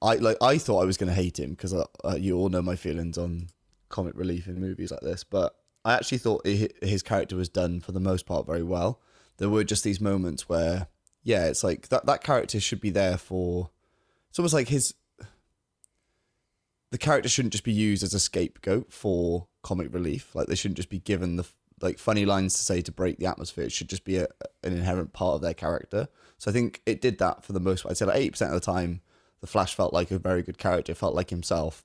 I 0.00 0.16
like. 0.16 0.36
I 0.40 0.58
thought 0.58 0.82
I 0.82 0.84
was 0.84 0.96
going 0.96 1.08
to 1.08 1.14
hate 1.14 1.38
him 1.38 1.50
because 1.50 1.72
uh, 1.72 1.84
uh, 2.04 2.16
you 2.18 2.36
all 2.36 2.48
know 2.48 2.62
my 2.62 2.76
feelings 2.76 3.16
on 3.18 3.48
comic 3.88 4.14
relief 4.16 4.46
in 4.48 4.60
movies 4.60 4.90
like 4.90 5.00
this. 5.00 5.22
But 5.24 5.54
I 5.84 5.94
actually 5.94 6.18
thought 6.18 6.46
hi- 6.46 6.68
his 6.82 7.02
character 7.02 7.36
was 7.36 7.48
done 7.48 7.80
for 7.80 7.92
the 7.92 8.00
most 8.00 8.26
part 8.26 8.46
very 8.46 8.62
well. 8.64 9.00
There 9.38 9.48
were 9.48 9.64
just 9.64 9.84
these 9.84 10.00
moments 10.00 10.48
where, 10.48 10.88
yeah, 11.22 11.46
it's 11.46 11.62
like 11.64 11.88
that. 11.88 12.06
That 12.06 12.22
character 12.24 12.60
should 12.60 12.80
be 12.80 12.90
there 12.90 13.16
for. 13.16 13.70
It's 14.32 14.38
almost 14.38 14.54
like 14.54 14.68
his. 14.68 14.94
The 16.90 16.96
character 16.96 17.28
shouldn't 17.28 17.52
just 17.52 17.64
be 17.64 17.72
used 17.72 18.02
as 18.02 18.14
a 18.14 18.18
scapegoat 18.18 18.90
for 18.90 19.46
comic 19.62 19.92
relief. 19.92 20.34
Like 20.34 20.46
they 20.46 20.54
shouldn't 20.54 20.78
just 20.78 20.88
be 20.88 21.00
given 21.00 21.36
the 21.36 21.44
like 21.82 21.98
funny 21.98 22.24
lines 22.24 22.54
to 22.54 22.60
say 22.60 22.80
to 22.80 22.90
break 22.90 23.18
the 23.18 23.26
atmosphere. 23.26 23.64
It 23.64 23.72
should 23.72 23.90
just 23.90 24.04
be 24.04 24.16
a, 24.16 24.28
an 24.62 24.72
inherent 24.72 25.12
part 25.12 25.34
of 25.34 25.42
their 25.42 25.52
character. 25.52 26.08
So 26.38 26.50
I 26.50 26.54
think 26.54 26.80
it 26.86 27.02
did 27.02 27.18
that 27.18 27.44
for 27.44 27.52
the 27.52 27.60
most 27.60 27.82
part. 27.82 27.90
I'd 27.90 27.98
say 27.98 28.06
like 28.06 28.16
eighty 28.16 28.30
percent 28.30 28.54
of 28.54 28.58
the 28.58 28.64
time, 28.64 29.02
the 29.42 29.46
Flash 29.46 29.74
felt 29.74 29.92
like 29.92 30.10
a 30.10 30.18
very 30.18 30.42
good 30.42 30.56
character, 30.56 30.94
felt 30.94 31.14
like 31.14 31.28
himself. 31.28 31.84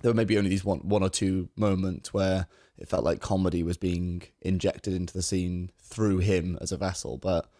There 0.00 0.10
were 0.10 0.16
maybe 0.16 0.38
only 0.38 0.48
these 0.48 0.64
one 0.64 0.78
one 0.78 1.02
or 1.02 1.10
two 1.10 1.50
moments 1.56 2.14
where 2.14 2.46
it 2.78 2.88
felt 2.88 3.04
like 3.04 3.20
comedy 3.20 3.62
was 3.62 3.76
being 3.76 4.22
injected 4.40 4.94
into 4.94 5.12
the 5.12 5.22
scene 5.22 5.70
through 5.78 6.20
him 6.20 6.56
as 6.62 6.72
a 6.72 6.78
vessel. 6.78 7.18
But 7.18 7.50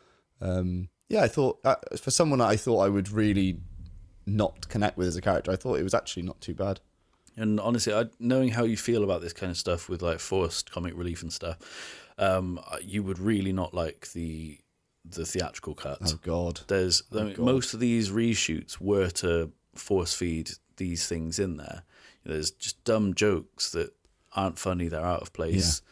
um, 0.41 0.89
yeah, 1.11 1.23
I 1.23 1.29
thought 1.29 1.61
uh, 1.67 1.77
for 2.01 2.11
someone 2.11 2.41
I 2.41 2.57
thought 2.57 2.81
I 2.81 2.89
would 2.89 3.11
really 3.11 3.59
not 4.27 4.69
connect 4.69 4.97
with 4.97 5.09
as 5.09 5.17
a 5.17 5.21
character, 5.23 5.51
I 5.51 5.57
thought 5.57 5.79
it 5.79 5.85
was 5.85 5.95
actually 5.95 6.23
not 6.25 6.41
too 6.41 6.55
bad. 6.55 6.81
and 7.37 7.59
honestly, 7.61 7.93
I, 7.95 8.07
knowing 8.19 8.51
how 8.51 8.65
you 8.65 8.77
feel 8.77 9.05
about 9.05 9.21
this 9.23 9.33
kind 9.33 9.51
of 9.51 9.57
stuff 9.57 9.89
with 9.89 10.03
like 10.03 10.19
forced 10.21 10.71
comic 10.71 10.95
relief 10.97 11.23
and 11.23 11.33
stuff, 11.33 11.59
um, 12.19 12.61
you 12.83 13.03
would 13.03 13.19
really 13.19 13.53
not 13.53 13.73
like 13.75 14.13
the 14.13 14.59
the 15.05 15.25
theatrical 15.27 15.75
cut. 15.75 15.99
Oh 16.05 16.19
God, 16.23 16.61
There's 16.69 17.03
I 17.13 17.17
mean, 17.25 17.35
God. 17.35 17.45
most 17.45 17.75
of 17.75 17.81
these 17.81 18.11
reshoots 18.11 18.81
were 18.81 19.11
to 19.11 19.51
force 19.75 20.15
feed 20.15 20.51
these 20.77 21.09
things 21.09 21.39
in 21.39 21.57
there. 21.57 21.83
There's 22.25 22.51
just 22.53 22.85
dumb 22.85 23.15
jokes 23.15 23.73
that 23.73 23.93
aren't 24.37 24.59
funny. 24.59 24.87
They're 24.89 25.05
out 25.05 25.23
of 25.23 25.33
place. 25.33 25.83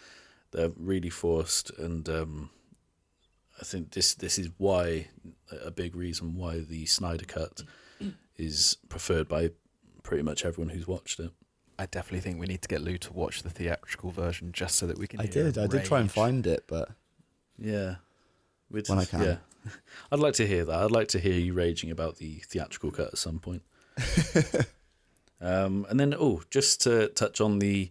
They're 0.53 0.71
really 0.77 1.11
forced, 1.11 1.71
and 1.79 2.09
um, 2.09 2.51
I 3.61 3.65
think 3.65 3.91
this 3.93 4.15
this 4.15 4.39
is 4.39 4.49
why 4.59 5.09
a 5.65 5.71
big 5.71 5.97
reason 5.97 6.35
why 6.37 6.61
the 6.61 6.87
Snyder 6.87 7.25
cut 7.25 7.63
is 8.41 8.79
preferred 8.89 9.29
by 9.29 9.51
pretty 10.03 10.23
much 10.23 10.45
everyone 10.45 10.71
who's 10.75 10.87
watched 10.89 11.21
it. 11.21 11.31
I 11.79 11.87
definitely 11.87 12.21
think 12.21 12.41
we 12.41 12.47
need 12.47 12.63
to 12.63 12.69
get 12.69 12.81
Lou 12.83 12.99
to 12.99 13.13
watch 13.13 13.43
the 13.43 13.51
theatrical 13.51 14.11
version 14.11 14.53
just 14.53 14.77
so 14.77 14.87
that 14.87 14.99
we 14.99 15.07
can. 15.07 15.21
I 15.21 15.27
did. 15.27 15.57
him 15.57 15.65
I 15.65 15.67
did 15.67 15.85
try 15.85 16.01
and 16.01 16.11
find 16.11 16.47
it, 16.47 16.65
but 16.67 16.91
Yeah. 17.59 17.97
We'd- 18.71 18.89
When 18.89 18.99
I 18.99 19.05
can. 19.05 19.23
Yeah. 19.23 19.37
I'd 20.13 20.19
like 20.21 20.35
to 20.35 20.47
hear 20.47 20.65
that. 20.65 20.75
I'd 20.75 20.91
like 20.91 21.09
to 21.09 21.19
hear 21.19 21.35
you 21.39 21.53
raging 21.53 21.91
about 21.91 22.17
the 22.17 22.37
theatrical 22.47 22.91
cut 22.91 23.09
at 23.09 23.19
some 23.19 23.39
point. 23.41 23.63
um, 25.41 25.87
and 25.89 25.99
then, 25.99 26.15
oh, 26.19 26.43
just 26.51 26.81
to 26.83 27.09
touch 27.09 27.41
on 27.41 27.59
the 27.59 27.91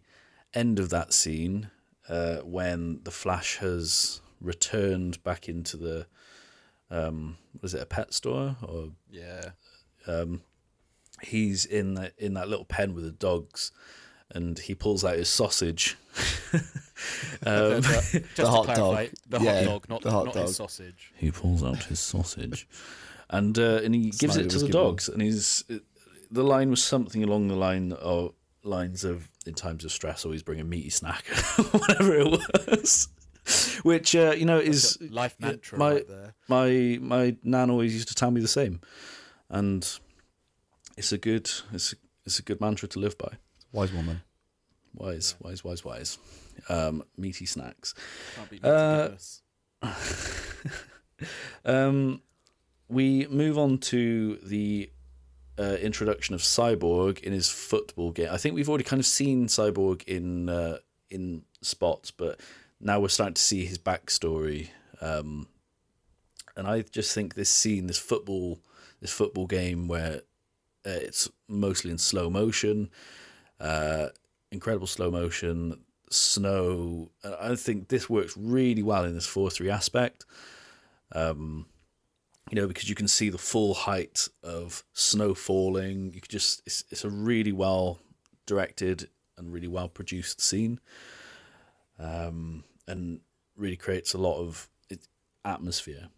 end 0.53 0.79
of 0.79 0.89
that 0.89 1.13
scene 1.13 1.69
uh, 2.07 2.37
when 2.37 3.01
the 3.03 3.11
Flash 3.11 3.57
has 3.57 4.21
returned 4.41 5.21
back 5.23 5.47
into 5.49 5.77
the, 5.77 6.07
um, 6.89 7.37
was 7.61 7.73
it 7.73 7.81
a 7.81 7.85
pet 7.85 8.13
store 8.13 8.55
or 8.63 8.89
Yeah. 9.11 9.51
He's 11.21 11.65
in 11.65 11.93
that 11.95 12.13
in 12.17 12.33
that 12.35 12.47
little 12.49 12.65
pen 12.65 12.93
with 12.93 13.03
the 13.03 13.11
dogs, 13.11 13.71
and 14.31 14.57
he 14.59 14.75
pulls 14.75 15.03
out 15.05 15.15
his 15.17 15.29
sausage. 15.29 15.97
um, 17.45 17.81
Just 17.81 18.11
The 18.11 18.23
to 18.35 18.47
hot 18.47 18.65
clarify, 18.65 19.05
dog. 19.05 19.13
The 19.29 19.39
Yeah, 19.39 19.55
hot 19.55 19.65
dog, 19.65 19.89
not, 19.89 20.01
the 20.01 20.11
hot 20.11 20.25
not 20.25 20.33
dog. 20.35 20.47
his 20.47 20.55
sausage. 20.55 21.11
he 21.15 21.31
pulls 21.31 21.63
out 21.63 21.83
his 21.83 21.99
sausage, 21.99 22.67
and 23.29 23.57
uh, 23.57 23.81
and 23.83 23.93
he 23.95 24.09
gives 24.11 24.33
Snyder 24.33 24.47
it 24.47 24.49
to 24.51 24.59
the 24.59 24.65
good 24.65 24.71
dogs. 24.73 25.09
And 25.09 25.21
he's 25.21 25.63
the 26.31 26.43
line 26.43 26.69
was 26.69 26.83
something 26.83 27.23
along 27.23 27.47
the 27.47 27.55
line 27.55 27.93
of 27.93 28.33
lines 28.63 29.03
of 29.03 29.29
in 29.45 29.53
times 29.53 29.85
of 29.85 29.91
stress, 29.91 30.25
always 30.25 30.43
bring 30.43 30.59
a 30.59 30.63
meaty 30.63 30.89
snack, 30.89 31.25
whatever 31.71 32.15
it 32.15 32.27
was. 32.27 33.07
Which 33.83 34.15
uh, 34.15 34.35
you 34.37 34.45
know 34.45 34.59
is 34.59 34.97
Life 35.09 35.35
mantra 35.39 35.79
my 35.79 35.91
right 35.93 36.07
there. 36.07 36.33
my 36.47 36.99
my 37.01 37.35
nan 37.43 37.71
always 37.71 37.93
used 37.93 38.09
to 38.09 38.13
tell 38.15 38.29
me 38.29 38.41
the 38.41 38.47
same, 38.47 38.79
and 39.49 39.99
it's 40.97 41.11
a 41.11 41.17
good 41.17 41.49
it's 41.73 41.93
a, 41.93 41.95
it's 42.25 42.39
a 42.39 42.43
good 42.43 42.61
mantra 42.61 42.87
to 42.89 42.99
live 42.99 43.17
by. 43.17 43.33
wise 43.71 43.91
woman. 43.93 44.21
Wise, 44.95 45.35
wise, 45.39 45.63
wise, 45.63 45.85
wise. 45.85 46.17
Um, 46.67 47.03
meaty 47.17 47.45
snacks. 47.45 47.93
Can't 48.35 48.49
beat 48.49 48.65
Uh. 48.65 49.09
Um, 51.65 52.21
we 52.87 53.27
move 53.27 53.57
on 53.57 53.77
to 53.79 54.37
the 54.37 54.89
uh, 55.59 55.75
introduction 55.81 56.33
of 56.33 56.41
Cyborg 56.41 57.19
in 57.19 57.33
his 57.33 57.49
football 57.49 58.11
game. 58.11 58.29
I 58.31 58.37
think 58.37 58.55
we've 58.55 58.69
already 58.69 58.85
kind 58.85 58.99
of 58.99 59.05
seen 59.05 59.47
Cyborg 59.47 60.03
in 60.03 60.47
uh, 60.49 60.77
in 61.09 61.43
spots, 61.61 62.11
but 62.11 62.39
now 62.79 62.99
we're 62.99 63.09
starting 63.09 63.33
to 63.33 63.41
see 63.41 63.65
his 63.65 63.77
backstory. 63.77 64.69
Um, 65.01 65.47
and 66.59 66.67
I 66.67 66.81
just 66.81 67.13
think 67.15 67.33
this 67.33 67.49
scene, 67.49 67.87
this 67.87 67.97
football, 67.97 68.59
this 68.99 69.13
football 69.13 69.47
game 69.47 69.87
where 69.87 70.15
uh, 70.85 70.99
it's 71.07 71.29
mostly 71.47 71.89
in 71.89 71.97
slow 71.97 72.29
motion, 72.29 72.89
uh, 73.61 74.07
incredible 74.51 74.85
slow 74.87 75.09
motion, 75.09 75.79
snow. 76.09 77.11
and 77.23 77.35
I 77.39 77.55
think 77.55 77.87
this 77.87 78.09
works 78.09 78.35
really 78.35 78.83
well 78.83 79.05
in 79.05 79.13
this 79.13 79.25
four 79.25 79.49
three 79.49 79.69
aspect 79.69 80.25
Um, 81.13 81.65
you 82.51 82.55
know, 82.59 82.67
because 82.67 82.89
you 82.89 82.95
can 82.95 83.07
see 83.07 83.29
the 83.29 83.37
full 83.37 83.73
height 83.73 84.27
of 84.43 84.83
snow 84.91 85.33
falling. 85.33 86.13
You 86.13 86.19
could 86.19 86.31
just, 86.31 86.61
it's, 86.65 86.83
it's 86.89 87.05
a 87.05 87.09
really 87.09 87.53
well 87.53 87.99
directed 88.45 89.07
and 89.37 89.53
really 89.53 89.67
well 89.67 89.87
produced 89.87 90.41
scene. 90.41 90.79
Um, 91.97 92.63
and 92.85 93.21
really 93.55 93.77
creates 93.77 94.13
a 94.13 94.17
lot 94.17 94.39
of 94.39 94.67
atmosphere. 95.45 96.09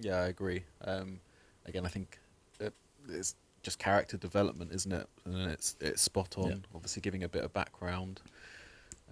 Yeah, 0.00 0.16
I 0.16 0.26
agree. 0.26 0.64
Um, 0.84 1.20
again, 1.66 1.84
I 1.86 1.88
think 1.88 2.18
it, 2.60 2.72
it's 3.08 3.34
just 3.62 3.78
character 3.78 4.16
development, 4.16 4.72
isn't 4.72 4.92
it? 4.92 5.08
And 5.24 5.50
it's 5.50 5.76
it's 5.80 6.02
spot 6.02 6.34
on. 6.38 6.48
Yeah. 6.48 6.56
Obviously, 6.74 7.02
giving 7.02 7.24
a 7.24 7.28
bit 7.28 7.44
of 7.44 7.52
background. 7.52 8.20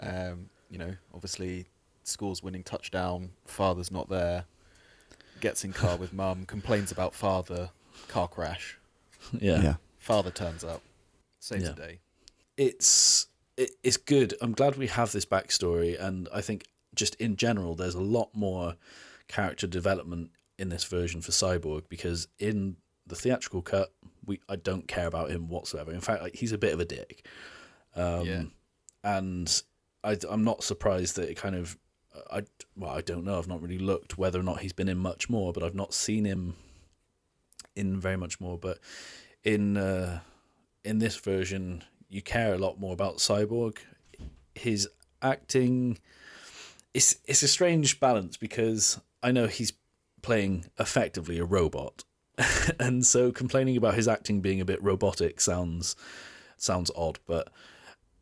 Um, 0.01 0.49
you 0.71 0.79
know, 0.79 0.95
obviously, 1.15 1.67
school's 2.03 2.43
winning 2.43 2.63
touchdown. 2.63 3.31
Father's 3.47 3.91
not 3.91 4.09
there. 4.09 4.45
Gets 5.41 5.65
in 5.65 5.73
car 5.73 5.97
with 5.97 6.13
mum. 6.13 6.45
Complains 6.47 6.93
about 6.93 7.15
father. 7.15 7.71
Car 8.09 8.29
crash. 8.29 8.79
Yeah. 9.41 9.63
yeah. 9.63 9.75
Father 9.99 10.31
turns 10.31 10.65
up. 10.65 10.83
Saves 11.41 11.65
Yeah. 11.65 11.71
the 11.71 11.75
day. 11.81 11.99
it's 12.59 13.27
it, 13.57 13.71
it's 13.83 13.97
good. 13.97 14.35
I'm 14.43 14.53
glad 14.53 14.77
we 14.77 14.87
have 14.89 15.13
this 15.13 15.25
backstory, 15.25 15.99
and 15.99 16.29
I 16.35 16.43
think 16.43 16.67
just 16.95 17.15
in 17.15 17.37
general, 17.37 17.75
there's 17.75 17.95
a 17.95 18.03
lot 18.03 18.29
more 18.35 18.75
character 19.29 19.67
development 19.67 20.31
in 20.59 20.69
this 20.69 20.85
version 20.85 21.21
for 21.21 21.33
Cyborg 21.33 21.89
because 21.89 22.29
in 22.39 22.77
the 23.07 23.17
theatrical 23.17 23.63
cut, 23.63 23.93
we 24.25 24.41
I 24.49 24.57
don't 24.57 24.89
care 24.89 25.07
about 25.07 25.31
him 25.31 25.49
whatsoever. 25.49 25.93
In 25.93 26.01
fact, 26.01 26.23
like, 26.23 26.37
he's 26.37 26.53
a 26.53 26.59
bit 26.59 26.73
of 26.73 26.81
a 26.81 26.85
dick, 26.85 27.27
um, 27.95 28.27
Yeah. 28.27 28.43
and 29.03 29.63
I, 30.03 30.17
I'm 30.29 30.45
not 30.45 30.63
surprised 30.65 31.17
that 31.17 31.29
it 31.31 31.37
kind 31.37 31.55
of 31.57 31.77
I 32.31 32.43
well 32.77 32.91
I 32.93 33.01
don't 33.01 33.25
know. 33.25 33.39
I've 33.39 33.49
not 33.49 33.61
really 33.61 33.79
looked 33.79 34.17
whether 34.17 34.39
or 34.39 34.43
not 34.45 34.61
he's 34.61 34.73
been 34.73 34.89
in 34.89 34.99
much 34.99 35.29
more, 35.29 35.53
but 35.53 35.63
I've 35.63 35.75
not 35.75 35.93
seen 35.93 36.25
him 36.25 36.55
in 37.77 38.01
very 38.01 38.17
much 38.17 38.41
more. 38.41 38.57
But 38.59 38.79
in 39.43 39.77
uh, 39.77 40.21
in 40.85 40.99
this 40.99 41.17
version, 41.17 41.83
you 42.09 42.23
care 42.23 42.55
a 42.55 42.59
lot 42.59 42.79
more 42.79 42.93
about 42.93 43.17
Cyborg. 43.17 43.79
His 44.55 44.89
acting, 45.21 45.99
it's 46.95 47.17
it's 47.27 47.43
a 47.43 47.49
strange 47.49 47.99
balance 47.99 48.37
because 48.37 49.01
I 49.23 49.33
know 49.33 49.47
he's 49.49 49.73
playing 50.25 50.65
effectively 50.79 51.39
a 51.39 51.45
robot, 51.45 52.03
and 52.81 53.05
so 53.07 53.31
complaining 53.31 53.77
about 53.77 53.95
his 53.95 54.09
acting 54.09 54.41
being 54.41 54.61
a 54.61 54.65
bit 54.65 54.83
robotic 54.83 55.41
sounds 55.41 55.95
sounds 56.57 56.91
odd. 56.97 57.19
But 57.27 57.51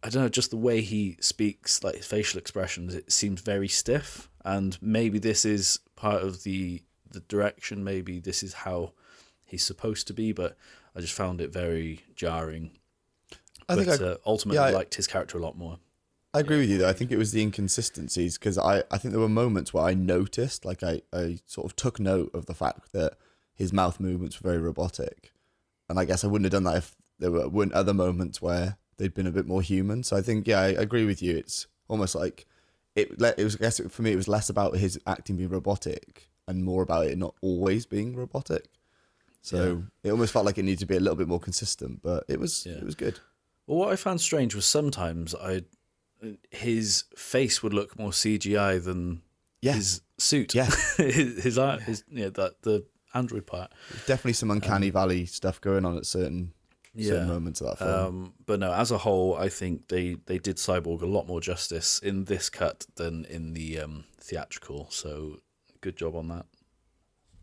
I 0.03 0.09
don't 0.09 0.23
know, 0.23 0.29
just 0.29 0.51
the 0.51 0.57
way 0.57 0.81
he 0.81 1.17
speaks, 1.21 1.83
like 1.85 1.97
his 1.97 2.07
facial 2.07 2.39
expressions, 2.39 2.95
it 2.95 3.13
seems 3.13 3.41
very 3.41 3.69
stiff. 3.69 4.29
And 4.45 4.77
maybe 4.83 5.19
this 5.19 5.45
is 5.45 5.79
part 5.97 6.23
of 6.23 6.43
the 6.43 6.83
the 7.11 7.21
direction. 7.21 7.85
Maybe 7.85 8.19
this 8.19 8.43
is 8.43 8.53
how 8.53 8.93
he's 9.45 9.65
supposed 9.65 10.07
to 10.09 10.13
be. 10.13 10.33
But 10.33 10.57
I 10.97 11.01
just 11.01 11.15
found 11.15 11.41
it 11.41 11.53
very 11.53 12.01
jarring. 12.17 12.73
I 13.69 13.77
but 13.77 13.87
think 13.87 14.03
I, 14.03 14.05
uh, 14.05 14.17
ultimately 14.27 14.59
yeah, 14.59 14.67
I- 14.67 14.71
liked 14.73 14.97
his 14.97 15.07
character 15.07 15.39
a 15.39 15.43
lot 15.43 15.57
more. 15.57 15.79
I 16.35 16.41
agree 16.41 16.59
with 16.61 16.71
you 16.71 16.79
though. 16.79 16.89
I 16.89 16.93
think 16.95 17.11
it 17.11 17.19
was 17.19 17.33
the 17.33 17.43
inconsistencies 17.43 18.39
because 18.39 18.57
I, 18.57 18.83
I 18.91 18.99
think 18.99 19.13
there 19.13 19.21
were 19.21 19.29
moments 19.29 19.75
where 19.75 19.85
I 19.85 19.95
noticed, 19.95 20.65
like 20.65 20.83
I, 20.83 21.03
I 21.13 21.41
sort 21.47 21.67
of 21.67 21.77
took 21.77 22.01
note 22.01 22.31
of 22.35 22.47
the 22.47 22.55
fact 22.55 22.93
that 22.93 23.15
his 23.55 23.73
mouth 23.73 24.01
movements 24.01 24.41
were 24.41 24.51
very 24.51 24.63
robotic, 24.63 25.33
and 25.89 25.99
I 25.99 26.05
guess 26.07 26.25
I 26.25 26.29
wouldn't 26.29 26.47
have 26.47 26.53
done 26.53 26.65
that 26.73 26.79
if 26.79 26.97
there 27.19 27.31
were, 27.31 27.49
weren't 27.49 27.75
other 27.75 27.93
moments 27.93 28.41
where 28.41 28.79
they'd 28.97 29.13
been 29.15 29.27
a 29.27 29.31
bit 29.33 29.47
more 29.47 29.61
human. 29.63 30.03
So 30.03 30.17
I 30.17 30.23
think 30.23 30.47
yeah, 30.47 30.61
I 30.61 30.69
agree 30.69 31.05
with 31.05 31.23
you. 31.23 31.37
It's 31.37 31.67
almost 31.89 32.15
like 32.15 32.47
it. 32.97 33.21
It 33.21 33.45
was 33.45 33.57
I 33.57 33.59
guess 33.59 33.81
for 33.91 34.03
me 34.03 34.13
it 34.13 34.17
was 34.17 34.29
less 34.29 34.49
about 34.49 34.77
his 34.79 34.99
acting 35.07 35.37
being 35.37 35.51
robotic 35.51 36.31
and 36.49 36.65
more 36.65 36.83
about 36.83 37.07
it 37.07 37.19
not 37.19 37.35
always 37.43 37.85
being 37.87 38.17
robotic. 38.17 38.69
So 39.43 39.83
it 40.03 40.11
almost 40.11 40.33
felt 40.33 40.47
like 40.47 40.57
it 40.57 40.63
needed 40.63 40.79
to 40.81 40.87
be 40.87 40.97
a 40.97 41.01
little 41.01 41.17
bit 41.17 41.29
more 41.29 41.41
consistent, 41.41 42.01
but 42.03 42.25
it 42.29 42.41
was 42.41 42.65
Yeah. 42.65 42.77
it 42.77 42.85
was 42.85 42.95
good. 42.95 43.19
Well, 43.67 43.79
what 43.79 43.93
I 43.93 43.97
found 43.97 44.21
strange 44.21 44.55
was 44.55 44.65
sometimes 44.65 45.35
I 45.35 45.65
his 46.51 47.05
face 47.17 47.63
would 47.63 47.75
look 47.75 47.99
more 47.99 48.11
CGI 48.11 48.83
than 48.83 49.23
Yeah. 49.61 49.73
his 49.75 50.03
suit. 50.19 50.55
Yeah. 50.55 50.67
his 50.97 51.43
his, 51.43 51.59
eye- 51.59 51.81
his 51.81 52.05
yeah, 52.11 52.29
that 52.31 52.63
the 52.63 52.85
android 53.15 53.47
part. 53.47 53.73
Definitely 54.07 54.35
some 54.35 54.51
uncanny 54.51 54.91
valley 54.91 55.27
stuff 55.27 55.61
going 55.61 55.85
on 55.85 55.97
at 55.97 56.07
certain 56.07 56.53
certain 56.99 57.27
moments 57.29 57.61
of 57.63 57.69
that 57.69 57.79
film. 57.79 58.07
Um, 58.07 58.35
but 58.45 58.61
no, 58.61 58.73
as 58.73 58.91
a 58.91 58.99
whole, 58.99 59.35
I 59.37 59.49
think 59.49 59.89
they 59.89 60.17
they 60.27 60.39
did 60.39 60.57
Cyborg 60.57 61.03
a 61.03 61.07
lot 61.07 61.27
more 61.27 61.41
justice 61.41 61.99
in 61.99 62.25
this 62.25 62.51
cut 62.51 62.87
than 62.97 63.25
in 63.27 63.55
the 63.55 63.81
um, 63.81 64.05
theatrical. 64.21 64.89
So 64.91 65.39
good 65.81 65.97
job 65.97 66.15
on 66.15 66.29
that. 66.29 66.47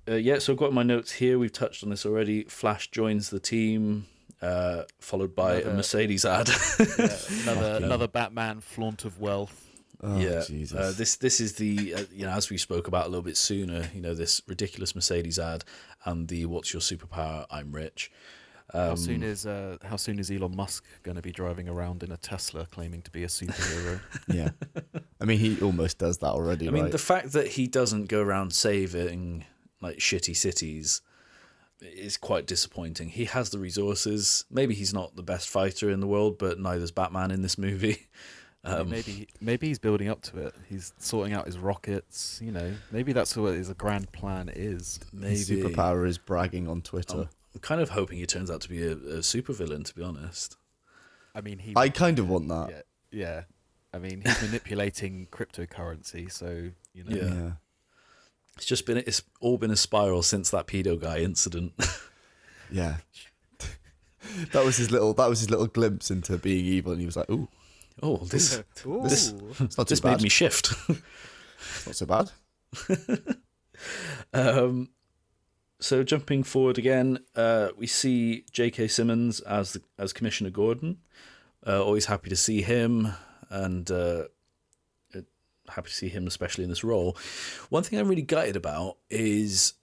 Uh, 0.07 0.15
yeah, 0.15 0.39
so 0.39 0.53
I've 0.53 0.59
got 0.59 0.73
my 0.73 0.81
notes 0.83 1.11
here. 1.13 1.37
We've 1.37 1.51
touched 1.51 1.83
on 1.83 1.89
this 1.91 2.05
already. 2.05 2.43
Flash 2.45 2.89
joins 2.89 3.29
the 3.29 3.39
team, 3.39 4.07
uh, 4.41 4.83
followed 4.99 5.35
by 5.35 5.61
a 5.61 5.73
Mercedes 5.73 6.25
ad. 6.25 6.49
Yeah, 6.79 7.17
another 7.43 7.85
another 7.85 8.07
Batman 8.07 8.61
flaunt 8.61 9.05
of 9.05 9.19
wealth. 9.19 9.65
oh, 10.01 10.19
yeah, 10.19 10.43
Jesus. 10.45 10.77
Uh, 10.77 10.93
this 10.95 11.17
this 11.17 11.39
is 11.39 11.53
the 11.55 11.93
uh, 11.95 12.03
you 12.13 12.25
know 12.25 12.31
as 12.31 12.49
we 12.49 12.57
spoke 12.57 12.87
about 12.87 13.05
a 13.05 13.09
little 13.09 13.23
bit 13.23 13.37
sooner. 13.37 13.89
You 13.93 14.01
know 14.01 14.13
this 14.13 14.41
ridiculous 14.47 14.95
Mercedes 14.95 15.39
ad 15.39 15.63
and 16.05 16.27
the 16.27 16.45
"What's 16.45 16.73
your 16.73 16.81
superpower? 16.81 17.45
I'm 17.51 17.71
rich." 17.71 18.11
how 18.73 18.91
Um, 18.91 18.97
soon 18.97 19.23
is 19.23 19.45
uh, 19.45 19.77
how 19.83 19.95
soon 19.95 20.19
is 20.19 20.29
Elon 20.29 20.55
Musk 20.55 20.85
going 21.03 21.15
to 21.15 21.21
be 21.23 21.31
driving 21.31 21.67
around 21.67 22.03
in 22.03 22.11
a 22.11 22.17
Tesla 22.17 22.65
claiming 22.67 23.01
to 23.01 23.11
be 23.11 23.23
a 23.23 23.27
superhero? 23.27 23.99
yeah. 24.27 24.49
I 25.19 25.25
mean, 25.25 25.39
he 25.39 25.59
almost 25.61 25.97
does 25.97 26.19
that 26.19 26.27
already, 26.27 26.67
I 26.67 26.71
mean, 26.71 26.83
right? 26.83 26.91
the 26.91 26.97
fact 26.97 27.31
that 27.33 27.47
he 27.47 27.67
doesn't 27.67 28.05
go 28.09 28.21
around 28.21 28.53
saving 28.53 29.45
like 29.81 29.97
shitty 29.97 30.35
cities 30.35 31.01
is 31.81 32.17
quite 32.17 32.45
disappointing. 32.45 33.09
He 33.09 33.25
has 33.25 33.49
the 33.49 33.59
resources. 33.59 34.45
Maybe 34.51 34.73
he's 34.73 34.93
not 34.93 35.15
the 35.15 35.23
best 35.23 35.49
fighter 35.49 35.89
in 35.89 35.99
the 35.99 36.07
world, 36.07 36.37
but 36.37 36.59
neither's 36.59 36.91
Batman 36.91 37.31
in 37.31 37.41
this 37.41 37.57
movie. 37.57 38.07
Um, 38.65 38.89
maybe 38.89 39.29
maybe 39.39 39.67
he's 39.67 39.79
building 39.79 40.09
up 40.09 40.21
to 40.23 40.47
it. 40.47 40.53
He's 40.67 40.91
sorting 40.97 41.33
out 41.33 41.45
his 41.45 41.57
rockets. 41.57 42.41
You 42.43 42.51
know, 42.51 42.73
maybe 42.91 43.13
that's 43.13 43.37
what 43.37 43.53
his 43.53 43.71
grand 43.71 44.11
plan 44.11 44.51
is. 44.53 44.99
maybe 45.13 45.35
His 45.35 45.49
superpower 45.49 46.05
is 46.05 46.17
bragging 46.17 46.67
on 46.67 46.81
Twitter. 46.81 47.19
I'm, 47.19 47.29
I'm 47.55 47.61
kind 47.61 47.79
of 47.79 47.91
hoping 47.91 48.17
he 48.17 48.25
turns 48.25 48.51
out 48.51 48.59
to 48.59 48.69
be 48.69 48.83
a, 48.85 48.91
a 48.91 49.19
supervillain. 49.19 49.85
To 49.85 49.95
be 49.95 50.03
honest, 50.03 50.57
I 51.33 51.39
mean, 51.39 51.59
he. 51.59 51.71
I 51.77 51.87
kind 51.87 52.19
of 52.19 52.27
want 52.27 52.49
that. 52.49 52.83
yeah, 53.11 53.25
yeah. 53.25 53.41
I 53.93 53.97
mean, 53.97 54.23
he's 54.25 54.41
manipulating 54.41 55.27
cryptocurrency, 55.31 56.29
so 56.29 56.69
you 56.93 57.03
know. 57.05 57.15
Yeah. 57.15 57.51
It's 58.59 58.67
just 58.67 58.85
been 58.85 58.97
it's 58.97 59.23
all 59.41 59.57
been 59.57 59.71
a 59.71 59.75
spiral 59.75 60.21
since 60.23 60.49
that 60.51 60.67
pedo 60.67 60.99
guy 60.99 61.19
incident. 61.19 61.73
Yeah. 62.71 62.97
that 64.51 64.63
was 64.63 64.77
his 64.77 64.91
little. 64.91 65.13
That 65.15 65.27
was 65.27 65.39
his 65.39 65.49
little 65.49 65.65
glimpse 65.65 66.11
into 66.11 66.37
being 66.37 66.65
evil, 66.65 66.91
and 66.91 67.01
he 67.01 67.05
was 67.07 67.17
like, 67.17 67.27
"Ooh, 67.31 67.47
oh, 68.03 68.17
this 68.17 68.61
Ooh. 68.85 69.01
This- 69.01 69.33
it's 69.59 69.75
not 69.75 69.87
this 69.87 70.01
bad. 70.01 70.17
made 70.17 70.21
me 70.23 70.29
shift. 70.29 70.73
It's 71.59 71.87
not 71.87 71.95
so 71.95 72.05
bad." 72.05 72.29
Um, 74.33 74.89
so 75.79 76.03
jumping 76.03 76.43
forward 76.43 76.77
again, 76.77 77.19
uh, 77.35 77.69
we 77.77 77.87
see 77.87 78.45
J.K. 78.51 78.87
Simmons 78.89 79.39
as 79.41 79.73
the, 79.73 79.81
as 79.97 80.13
Commissioner 80.13 80.49
Gordon. 80.49 80.97
Uh, 81.65 81.83
always 81.83 82.05
happy 82.05 82.29
to 82.29 82.35
see 82.35 82.61
him, 82.61 83.13
and 83.49 83.89
uh, 83.89 83.95
uh, 83.95 84.25
happy 85.71 85.89
to 85.89 85.95
see 85.95 86.09
him, 86.09 86.27
especially 86.27 86.63
in 86.63 86.69
this 86.69 86.83
role. 86.83 87.17
One 87.69 87.83
thing 87.83 87.99
I'm 87.99 88.07
really 88.07 88.21
gutted 88.21 88.55
about 88.55 88.97
is 89.09 89.73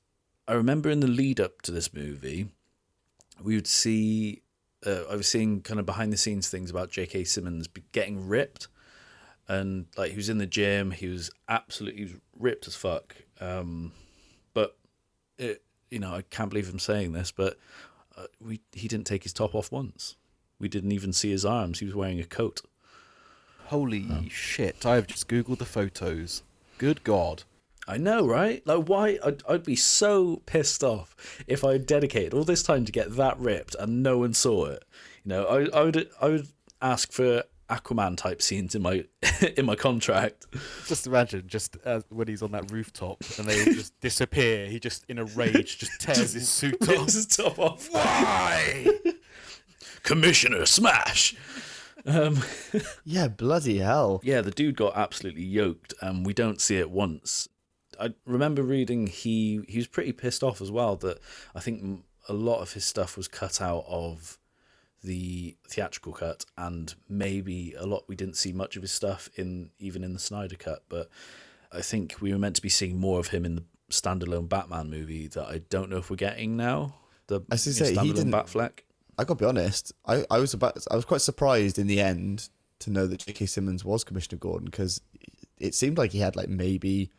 I 0.49 0.55
remember 0.55 0.91
in 0.91 1.01
the 1.01 1.07
lead 1.07 1.41
up 1.41 1.63
to 1.63 1.73
this 1.73 1.93
movie, 1.93 2.49
we 3.43 3.55
would 3.55 3.67
see. 3.67 4.43
Uh, 4.85 5.03
I 5.11 5.17
was 5.17 5.27
seeing 5.27 5.63
kind 5.63 5.81
of 5.81 5.87
behind 5.87 6.13
the 6.13 6.17
scenes 6.17 6.49
things 6.49 6.71
about 6.71 6.91
J.K. 6.91 7.25
Simmons 7.25 7.69
getting 7.93 8.29
ripped, 8.29 8.69
and 9.49 9.87
like 9.97 10.11
he 10.11 10.17
was 10.17 10.29
in 10.29 10.39
the 10.39 10.47
gym, 10.47 10.91
he 10.91 11.09
was 11.09 11.31
absolutely 11.49 11.99
he 11.99 12.05
was 12.05 12.21
ripped 12.39 12.67
as 12.67 12.77
fuck. 12.77 13.17
Um, 13.41 13.93
but 14.55 14.77
it, 15.39 15.63
you 15.91 15.99
know, 15.99 16.15
I 16.15 16.23
can't 16.23 16.51
believe 16.51 16.71
I'm 16.71 16.79
saying 16.79 17.13
this, 17.13 17.33
but 17.33 17.59
uh, 18.17 18.27
we 18.41 18.61
he 18.73 18.89
didn't 18.89 19.07
take 19.07 19.23
his 19.23 19.33
top 19.33 19.55
off 19.55 19.73
once. 19.73 20.17
We 20.59 20.69
didn't 20.69 20.93
even 20.93 21.13
see 21.13 21.31
his 21.31 21.45
arms. 21.45 21.81
He 21.81 21.85
was 21.85 21.95
wearing 21.95 22.21
a 22.21 22.25
coat. 22.25 22.63
Holy 23.67 24.29
shit! 24.29 24.87
I've 24.87 25.07
just 25.07 25.29
googled 25.29 25.59
the 25.59 25.65
photos. 25.65 26.43
Good 26.79 27.05
God! 27.05 27.45
I 27.89 27.99
know, 27.99 28.27
right? 28.27 28.67
Like, 28.67 28.89
why? 28.89 29.19
I'd, 29.25 29.43
I'd 29.49 29.65
be 29.65 29.77
so 29.77 30.43
pissed 30.47 30.83
off 30.83 31.15
if 31.47 31.63
I 31.65 31.79
dedicated 31.79 32.35
all 32.35 32.45
this 32.45 32.63
time 32.63 32.85
to 32.85 32.93
get 32.93 33.15
that 33.17 33.39
ripped 33.39 33.77
and 33.79 34.03
no 34.03 34.19
one 34.19 34.35
saw 34.35 34.67
it. 34.67 34.85
You 35.25 35.31
know, 35.31 35.45
I, 35.47 35.79
I 35.79 35.83
would 35.85 36.11
I 36.21 36.27
would 36.29 36.49
ask 36.83 37.13
for 37.13 37.45
Aquaman 37.69 38.17
type 38.17 38.43
scenes 38.43 38.75
in 38.75 38.83
my 38.83 39.05
in 39.57 39.67
my 39.67 39.75
contract. 39.75 40.47
Just 40.87 41.07
imagine, 41.07 41.45
just 41.47 41.77
uh, 41.85 42.01
when 42.09 42.29
he's 42.29 42.43
on 42.43 42.53
that 42.53 42.71
rooftop 42.71 43.23
and 43.39 43.47
they 43.47 43.65
just 43.65 43.99
disappear. 44.01 44.67
He 44.69 44.79
just, 44.79 45.05
in 45.09 45.19
a 45.19 45.25
rage, 45.25 45.79
just 45.79 46.01
tears 46.01 46.33
his 46.33 46.49
suit 46.49 46.77
off. 46.89 47.07
his 47.07 47.27
top 47.27 47.59
off. 47.59 47.89
Why? 47.91 48.87
Commissioner 50.03 50.67
Smash. 50.67 51.35
Um, 52.07 52.39
Yeah, 53.05 53.29
bloody 53.29 53.79
hell. 53.79 54.21
yeah, 54.25 54.41
the 54.41 54.51
dude 54.51 54.77
got 54.77 54.97
absolutely 54.97 55.45
yoked, 55.45 55.95
and 56.01 56.25
we 56.27 56.33
don't 56.33 56.61
see 56.61 56.77
it 56.79 56.91
once. 56.91 57.49
I 58.01 58.13
remember 58.27 58.63
reading 58.63 59.07
he 59.07 59.63
he 59.69 59.79
was 59.79 59.87
pretty 59.87 60.13
pissed 60.13 60.43
off 60.43 60.61
as 60.61 60.71
well 60.71 60.97
that 60.97 61.19
I 61.55 61.61
think 61.61 62.05
a 62.29 62.33
lot 62.35 62.61
of 62.61 62.73
his 62.75 62.85
stuff 62.85 63.17
was 63.17 63.27
cut 63.29 63.61
out 63.63 63.85
of 63.89 64.39
the 65.03 65.57
theatrical 65.69 66.13
cut, 66.13 66.45
and 66.59 66.95
maybe 67.09 67.75
a 67.79 67.87
lot 67.87 68.05
we 68.09 68.17
didn't 68.17 68.37
see 68.37 68.53
much 68.53 68.77
of 68.77 68.83
his 68.83 68.93
stuff 68.93 69.29
in 69.37 69.71
even 69.79 70.05
in 70.05 70.13
the 70.13 70.19
Snyder 70.19 70.57
cut. 70.57 70.85
But 70.89 71.09
I 71.73 71.81
think 71.81 72.17
we 72.21 72.33
were 72.33 72.39
meant 72.39 72.57
to 72.57 72.63
be 72.63 72.69
seeing 72.69 72.99
more 72.99 73.19
of 73.19 73.29
him 73.29 73.45
in 73.45 73.55
the 73.57 73.65
standalone 73.91 74.49
Batman 74.49 74.91
movie 74.91 75.29
that 75.29 75.47
I 75.47 75.59
don't 75.71 75.89
know 75.91 75.99
if 75.99 76.11
we're 76.11 76.17
getting 76.17 76.57
now. 76.57 76.97
The 77.29 77.37
I 77.37 77.41
gonna 77.51 77.59
say, 77.59 77.91
he 77.93 77.97
standalone 77.97 78.15
didn't- 78.15 78.33
Batfleck. 78.33 78.79
I 79.19 79.25
gotta 79.25 79.39
be 79.39 79.45
honest. 79.47 79.93
I, 80.07 80.25
I 80.31 80.39
was 80.39 80.53
about. 80.55 80.79
I 80.91 80.97
was 80.97 81.05
quite 81.05 81.21
surprised 81.23 81.79
in 81.79 81.87
the 81.87 82.01
end 82.01 82.49
to 82.81 82.91
know 82.91 83.07
that 83.07 83.21
J.K. 83.21 83.47
Simmons 83.47 83.85
was 83.85 84.05
Commissioner 84.05 84.39
Gordon 84.39 84.67
because 84.67 85.01
it 85.59 85.75
seemed 85.75 85.97
like 85.97 86.13
he 86.13 86.19
had 86.19 86.37
like 86.37 86.49
maybe 86.49 87.11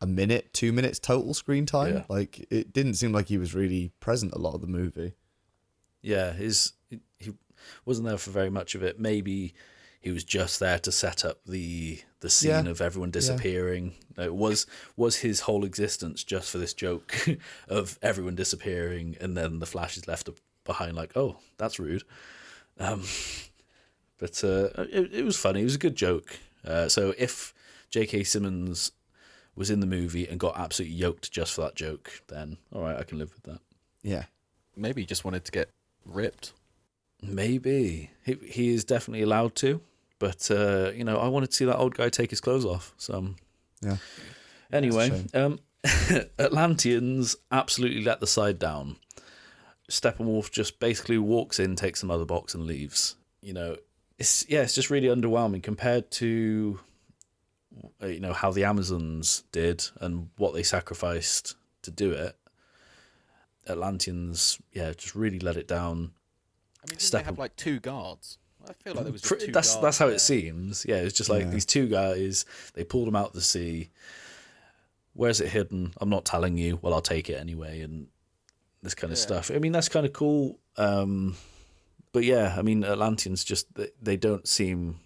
a 0.00 0.06
minute, 0.06 0.52
two 0.52 0.72
minutes 0.72 0.98
total 1.00 1.34
screen 1.34 1.66
time. 1.66 1.94
Yeah. 1.94 2.04
Like 2.08 2.46
it 2.50 2.72
didn't 2.72 2.94
seem 2.94 3.12
like 3.12 3.26
he 3.26 3.38
was 3.38 3.54
really 3.54 3.90
present 3.98 4.32
a 4.32 4.38
lot 4.38 4.54
of 4.54 4.60
the 4.60 4.68
movie. 4.68 5.14
Yeah, 6.02 6.32
his 6.32 6.74
he 7.18 7.32
wasn't 7.84 8.06
there 8.08 8.18
for 8.18 8.30
very 8.30 8.50
much 8.50 8.74
of 8.76 8.82
it. 8.84 9.00
Maybe 9.00 9.54
he 10.00 10.12
was 10.12 10.22
just 10.22 10.60
there 10.60 10.78
to 10.78 10.92
set 10.92 11.24
up 11.24 11.40
the 11.44 12.00
the 12.20 12.30
scene 12.30 12.50
Yeah. 12.66 12.70
of 12.70 12.80
everyone 12.80 13.10
disappearing. 13.10 13.94
No, 14.16 14.22
It 14.24 14.34
was 14.34 14.66
was 14.96 15.16
his 15.16 15.40
whole 15.40 15.64
existence 15.64 16.22
just 16.22 16.50
for 16.50 16.58
this 16.58 16.74
joke 16.74 17.16
of 17.68 17.98
everyone 18.00 18.36
disappearing, 18.36 19.16
and 19.20 19.36
then 19.36 19.58
the 19.58 19.66
Flash 19.66 19.96
is 19.96 20.06
left 20.06 20.28
behind 20.68 20.94
like, 20.94 21.16
oh, 21.16 21.38
that's 21.56 21.80
rude. 21.80 22.04
Um, 22.78 23.02
but 24.18 24.42
uh, 24.44 24.68
it, 24.92 25.12
it 25.12 25.24
was 25.24 25.36
funny. 25.36 25.60
It 25.62 25.64
was 25.64 25.74
a 25.74 25.78
good 25.78 25.96
joke. 25.96 26.38
Uh, 26.64 26.88
so 26.88 27.12
if 27.18 27.52
J.K. 27.90 28.22
Simmons 28.22 28.92
was 29.56 29.70
in 29.70 29.80
the 29.80 29.86
movie 29.86 30.28
and 30.28 30.38
got 30.38 30.56
absolutely 30.56 30.96
yoked 30.96 31.32
just 31.32 31.52
for 31.54 31.62
that 31.62 31.74
joke, 31.74 32.22
then 32.28 32.58
all 32.72 32.82
right, 32.82 32.96
I 32.96 33.02
can 33.02 33.18
live 33.18 33.32
with 33.34 33.42
that. 33.44 33.60
Yeah. 34.02 34.24
Maybe 34.76 35.02
he 35.02 35.06
just 35.06 35.24
wanted 35.24 35.44
to 35.46 35.50
get 35.50 35.70
ripped. 36.04 36.52
Maybe 37.20 38.10
he 38.24 38.36
he 38.46 38.68
is 38.68 38.84
definitely 38.84 39.22
allowed 39.22 39.56
to, 39.56 39.80
but 40.20 40.48
uh, 40.52 40.92
you 40.94 41.02
know 41.02 41.16
I 41.18 41.26
wanted 41.26 41.50
to 41.50 41.56
see 41.56 41.64
that 41.64 41.76
old 41.76 41.96
guy 41.96 42.08
take 42.10 42.30
his 42.30 42.40
clothes 42.40 42.64
off. 42.64 42.94
So 42.96 43.14
um, 43.14 43.36
Yeah. 43.82 43.96
anyway, 44.72 45.24
um, 45.34 45.58
Atlanteans 46.38 47.34
absolutely 47.50 48.02
let 48.04 48.20
the 48.20 48.26
side 48.28 48.60
down. 48.60 48.96
Steppenwolf 49.90 50.50
just 50.50 50.80
basically 50.80 51.18
walks 51.18 51.58
in, 51.58 51.74
takes 51.76 52.00
the 52.00 52.06
mother 52.06 52.24
box, 52.26 52.54
and 52.54 52.64
leaves. 52.66 53.16
You 53.40 53.54
know, 53.54 53.76
it's 54.18 54.44
yeah, 54.48 54.62
it's 54.62 54.74
just 54.74 54.90
really 54.90 55.08
underwhelming 55.08 55.62
compared 55.62 56.10
to 56.12 56.80
uh, 58.02 58.06
you 58.06 58.20
know 58.20 58.32
how 58.32 58.50
the 58.50 58.64
Amazons 58.64 59.44
did 59.52 59.84
and 60.00 60.28
what 60.36 60.52
they 60.54 60.62
sacrificed 60.62 61.54
to 61.82 61.90
do 61.90 62.10
it. 62.12 62.36
Atlanteans, 63.68 64.60
yeah, 64.72 64.92
just 64.92 65.14
really 65.14 65.38
let 65.38 65.56
it 65.56 65.68
down. 65.68 66.12
I 66.82 66.90
mean, 66.90 66.96
didn't 66.98 67.00
Step 67.02 67.22
they 67.22 67.24
have 67.26 67.38
like 67.38 67.56
two 67.56 67.80
guards? 67.80 68.38
I 68.68 68.72
feel 68.74 68.94
like 68.94 69.04
there 69.04 69.12
was 69.12 69.22
just 69.22 69.40
two 69.46 69.52
that's 69.52 69.72
guards 69.74 69.82
that's 69.84 69.98
how 69.98 70.06
there. 70.06 70.14
it 70.16 70.20
seems. 70.20 70.84
Yeah, 70.88 70.96
it's 70.96 71.16
just 71.16 71.30
like 71.30 71.44
Yeah. 71.44 71.50
these 71.50 71.66
two 71.66 71.88
guys. 71.88 72.44
They 72.74 72.84
pulled 72.84 73.06
them 73.06 73.16
out 73.16 73.28
of 73.28 73.32
the 73.34 73.40
sea. 73.42 73.90
Where's 75.14 75.40
it 75.40 75.48
hidden? 75.48 75.92
I'm 76.00 76.10
not 76.10 76.24
telling 76.24 76.56
you. 76.56 76.78
Well, 76.82 76.94
I'll 76.94 77.00
take 77.00 77.28
it 77.28 77.34
anyway, 77.40 77.80
and 77.80 78.06
this 78.82 78.94
kind 78.94 79.12
of 79.12 79.18
Yeah. 79.18 79.22
stuff. 79.24 79.50
I 79.54 79.58
mean, 79.58 79.72
that's 79.72 79.88
kind 79.88 80.06
of 80.06 80.12
cool. 80.12 80.58
Um, 80.76 81.36
but 82.12 82.24
yeah, 82.24 82.54
I 82.56 82.62
mean, 82.62 82.84
Atlanteans 82.84 83.44
just 83.44 83.74
they, 83.74 83.88
they 84.00 84.16
don't 84.16 84.46
seem. 84.46 85.00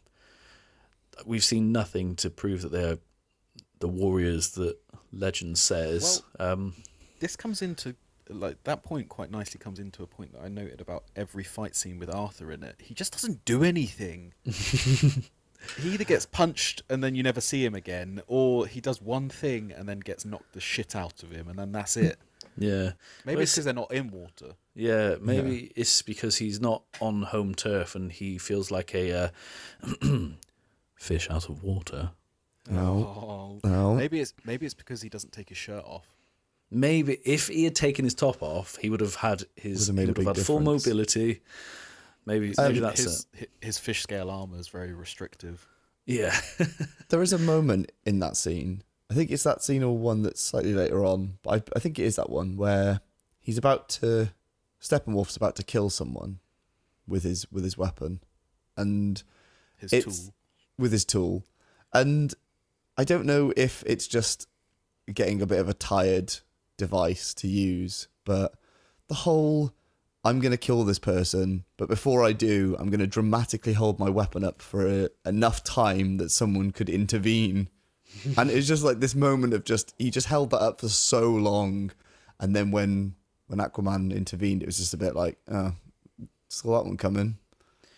We've 1.26 1.44
seen 1.44 1.72
nothing 1.72 2.16
to 2.16 2.30
prove 2.30 2.62
that 2.62 2.72
they're 2.72 2.98
the 3.80 3.88
warriors 3.88 4.50
that 4.52 4.76
legend 5.12 5.58
says. 5.58 6.22
um, 6.38 6.74
This 7.20 7.36
comes 7.36 7.62
into 7.62 7.94
like 8.28 8.62
that 8.64 8.82
point 8.82 9.08
quite 9.08 9.30
nicely 9.30 9.58
comes 9.58 9.78
into 9.78 10.02
a 10.02 10.06
point 10.06 10.32
that 10.32 10.40
I 10.42 10.48
noted 10.48 10.80
about 10.80 11.04
every 11.16 11.44
fight 11.44 11.74
scene 11.76 11.98
with 11.98 12.08
Arthur 12.14 12.50
in 12.52 12.62
it. 12.62 12.76
He 12.78 12.94
just 12.94 13.12
doesn't 13.12 13.44
do 13.44 13.62
anything. 13.64 14.32
he 14.44 15.22
either 15.92 16.04
gets 16.04 16.24
punched 16.26 16.82
and 16.88 17.02
then 17.04 17.14
you 17.14 17.22
never 17.22 17.40
see 17.40 17.64
him 17.64 17.74
again, 17.74 18.22
or 18.26 18.66
he 18.66 18.80
does 18.80 19.02
one 19.02 19.28
thing 19.28 19.72
and 19.72 19.88
then 19.88 19.98
gets 20.00 20.24
knocked 20.24 20.52
the 20.54 20.60
shit 20.60 20.94
out 20.96 21.22
of 21.22 21.30
him, 21.30 21.48
and 21.48 21.58
then 21.58 21.72
that's 21.72 21.96
it. 21.96 22.18
Yeah, 22.56 22.92
Maybe 23.24 23.36
Well, 23.36 23.42
it's 23.42 23.52
because 23.54 23.64
they're 23.64 23.74
not 23.74 23.92
in 23.92 24.10
water. 24.10 24.54
Yeah, 24.74 25.16
maybe 25.20 25.70
it's 25.76 26.00
because 26.02 26.36
he's 26.38 26.60
not 26.60 26.82
on 27.00 27.22
home 27.22 27.54
turf 27.54 27.94
and 27.94 28.10
he 28.10 28.38
feels 28.38 28.70
like 28.70 28.94
a 28.94 29.12
uh, 29.82 29.88
fish 30.96 31.30
out 31.30 31.48
of 31.48 31.62
water. 31.62 32.10
No. 32.70 33.60
Oh. 33.64 33.68
No. 33.68 33.94
Maybe 33.94 34.20
it's 34.20 34.32
maybe 34.44 34.64
it's 34.66 34.74
because 34.74 35.02
he 35.02 35.08
doesn't 35.08 35.32
take 35.32 35.48
his 35.48 35.58
shirt 35.58 35.84
off. 35.84 36.06
Maybe 36.70 37.18
if 37.24 37.48
he 37.48 37.64
had 37.64 37.74
taken 37.74 38.04
his 38.04 38.14
top 38.14 38.42
off, 38.42 38.76
he 38.76 38.88
would 38.88 39.00
have 39.00 39.16
had 39.16 39.44
his 39.56 39.80
Would've 39.90 39.94
made 39.94 40.02
he 40.02 40.04
a 40.04 40.08
would 40.08 40.16
have 40.18 40.26
big 40.26 40.36
had 40.36 40.46
full 40.46 40.60
mobility. 40.60 41.42
Maybe 42.24 42.54
Um, 42.56 42.68
maybe 42.68 42.80
that's 42.80 43.02
his, 43.02 43.26
it. 43.34 43.50
his 43.60 43.78
fish 43.78 44.02
scale 44.02 44.30
armor 44.30 44.58
is 44.58 44.68
very 44.68 44.92
restrictive. 44.92 45.66
Yeah, 46.06 46.34
There 47.08 47.20
is 47.22 47.32
a 47.32 47.38
moment 47.38 47.92
in 48.06 48.20
that 48.20 48.36
scene. 48.36 48.82
I 49.12 49.14
think 49.14 49.30
it's 49.30 49.42
that 49.42 49.62
scene 49.62 49.82
or 49.82 49.96
one 49.96 50.22
that's 50.22 50.40
slightly 50.40 50.72
later 50.72 51.04
on, 51.04 51.36
but 51.42 51.50
I, 51.50 51.76
I 51.76 51.80
think 51.80 51.98
it 51.98 52.04
is 52.04 52.16
that 52.16 52.30
one 52.30 52.56
where 52.56 53.00
he's 53.40 53.58
about 53.58 53.90
to 53.90 54.32
Steppenwolf's 54.80 55.36
about 55.36 55.54
to 55.56 55.62
kill 55.62 55.90
someone 55.90 56.38
with 57.06 57.22
his 57.22 57.46
with 57.52 57.62
his 57.62 57.76
weapon, 57.76 58.20
and 58.74 59.22
His 59.76 59.90
tool. 59.90 60.34
with 60.78 60.92
his 60.92 61.04
tool, 61.04 61.44
and 61.92 62.32
I 62.96 63.04
don't 63.04 63.26
know 63.26 63.52
if 63.54 63.84
it's 63.86 64.06
just 64.06 64.48
getting 65.12 65.42
a 65.42 65.46
bit 65.46 65.58
of 65.60 65.68
a 65.68 65.74
tired 65.74 66.34
device 66.78 67.34
to 67.34 67.48
use, 67.48 68.08
but 68.24 68.54
the 69.08 69.14
whole 69.14 69.74
I'm 70.24 70.40
going 70.40 70.52
to 70.52 70.56
kill 70.56 70.84
this 70.84 70.98
person, 70.98 71.64
but 71.76 71.88
before 71.88 72.24
I 72.24 72.32
do, 72.32 72.76
I'm 72.78 72.88
going 72.88 73.00
to 73.00 73.06
dramatically 73.06 73.74
hold 73.74 73.98
my 73.98 74.08
weapon 74.08 74.42
up 74.42 74.62
for 74.62 74.86
a, 74.88 75.08
enough 75.26 75.62
time 75.64 76.16
that 76.16 76.30
someone 76.30 76.70
could 76.70 76.88
intervene. 76.88 77.68
And 78.36 78.50
it's 78.50 78.66
just 78.66 78.84
like 78.84 79.00
this 79.00 79.14
moment 79.14 79.54
of 79.54 79.64
just 79.64 79.94
he 79.98 80.10
just 80.10 80.26
held 80.26 80.50
that 80.50 80.60
up 80.60 80.80
for 80.80 80.88
so 80.88 81.30
long, 81.30 81.90
and 82.40 82.54
then 82.54 82.70
when 82.70 83.14
when 83.46 83.58
Aquaman 83.58 84.14
intervened, 84.14 84.62
it 84.62 84.66
was 84.66 84.78
just 84.78 84.94
a 84.94 84.96
bit 84.96 85.14
like, 85.14 85.38
oh, 85.50 85.72
saw 86.48 86.78
that 86.78 86.86
one 86.86 86.96
coming. 86.96 87.38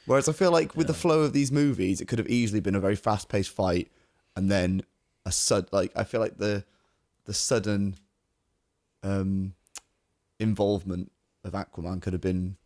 Whereas 0.06 0.28
I 0.28 0.32
feel 0.32 0.50
like 0.50 0.76
with 0.76 0.86
the 0.86 0.94
flow 0.94 1.22
of 1.22 1.32
these 1.32 1.50
movies, 1.50 2.00
it 2.00 2.08
could 2.08 2.18
have 2.18 2.28
easily 2.28 2.60
been 2.60 2.74
a 2.74 2.80
very 2.80 2.96
fast 2.96 3.28
paced 3.28 3.50
fight, 3.50 3.90
and 4.36 4.50
then 4.50 4.82
a 5.24 5.32
sud 5.32 5.68
like 5.72 5.92
I 5.96 6.04
feel 6.04 6.20
like 6.20 6.38
the 6.38 6.64
the 7.24 7.34
sudden 7.34 7.96
um 9.02 9.54
involvement 10.38 11.10
of 11.44 11.52
Aquaman 11.52 12.02
could 12.02 12.12
have 12.12 12.22
been 12.22 12.56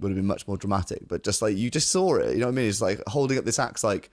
would 0.00 0.10
have 0.10 0.16
been 0.16 0.26
much 0.26 0.46
more 0.46 0.56
dramatic. 0.56 1.08
But 1.08 1.24
just 1.24 1.42
like 1.42 1.56
you 1.56 1.70
just 1.70 1.90
saw 1.90 2.16
it, 2.16 2.34
you 2.34 2.40
know 2.40 2.46
what 2.46 2.52
I 2.52 2.56
mean? 2.56 2.68
It's 2.68 2.80
like 2.80 3.02
holding 3.08 3.38
up 3.38 3.44
this 3.44 3.58
axe, 3.58 3.82
like, 3.82 4.10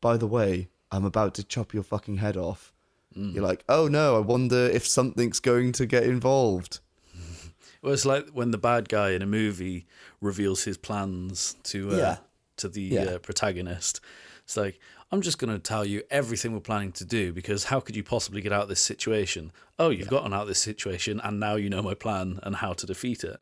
by 0.00 0.16
the 0.16 0.26
way, 0.26 0.68
I'm 0.92 1.04
about 1.04 1.34
to 1.34 1.44
chop 1.44 1.74
your 1.74 1.82
fucking 1.82 2.18
head 2.18 2.36
off. 2.36 2.72
You're 3.14 3.44
like, 3.44 3.62
oh 3.68 3.88
no, 3.88 4.16
I 4.16 4.20
wonder 4.20 4.56
if 4.68 4.86
something's 4.86 5.38
going 5.40 5.72
to 5.72 5.84
get 5.84 6.04
involved. 6.04 6.78
well, 7.82 7.92
it's 7.92 8.06
like 8.06 8.28
when 8.30 8.52
the 8.52 8.58
bad 8.58 8.88
guy 8.88 9.10
in 9.10 9.20
a 9.20 9.26
movie 9.26 9.86
reveals 10.22 10.64
his 10.64 10.78
plans 10.78 11.56
to 11.64 11.90
uh, 11.92 11.96
Yeah. 11.96 12.16
to 12.58 12.68
the 12.70 12.80
Yeah. 12.82 13.02
uh, 13.04 13.18
protagonist. 13.18 14.00
It's 14.44 14.56
like 14.56 14.78
I'm 15.10 15.20
just 15.20 15.38
going 15.38 15.52
to 15.52 15.58
tell 15.58 15.84
you 15.84 16.02
everything 16.10 16.54
we're 16.54 16.60
planning 16.60 16.92
to 16.92 17.04
do 17.04 17.34
because 17.34 17.64
how 17.64 17.80
could 17.80 17.96
you 17.96 18.02
possibly 18.02 18.40
get 18.40 18.50
out 18.52 18.62
of 18.62 18.68
this 18.70 18.80
situation? 18.80 19.52
Oh, 19.78 19.90
you've 19.90 20.08
gotten 20.08 20.32
out 20.32 20.42
of 20.42 20.48
this 20.48 20.58
situation, 20.60 21.20
and 21.22 21.38
now 21.38 21.56
you 21.56 21.68
know 21.68 21.82
my 21.82 21.94
plan 21.94 22.40
and 22.42 22.56
how 22.56 22.72
to 22.72 22.86
defeat 22.86 23.24
it. 23.24 23.38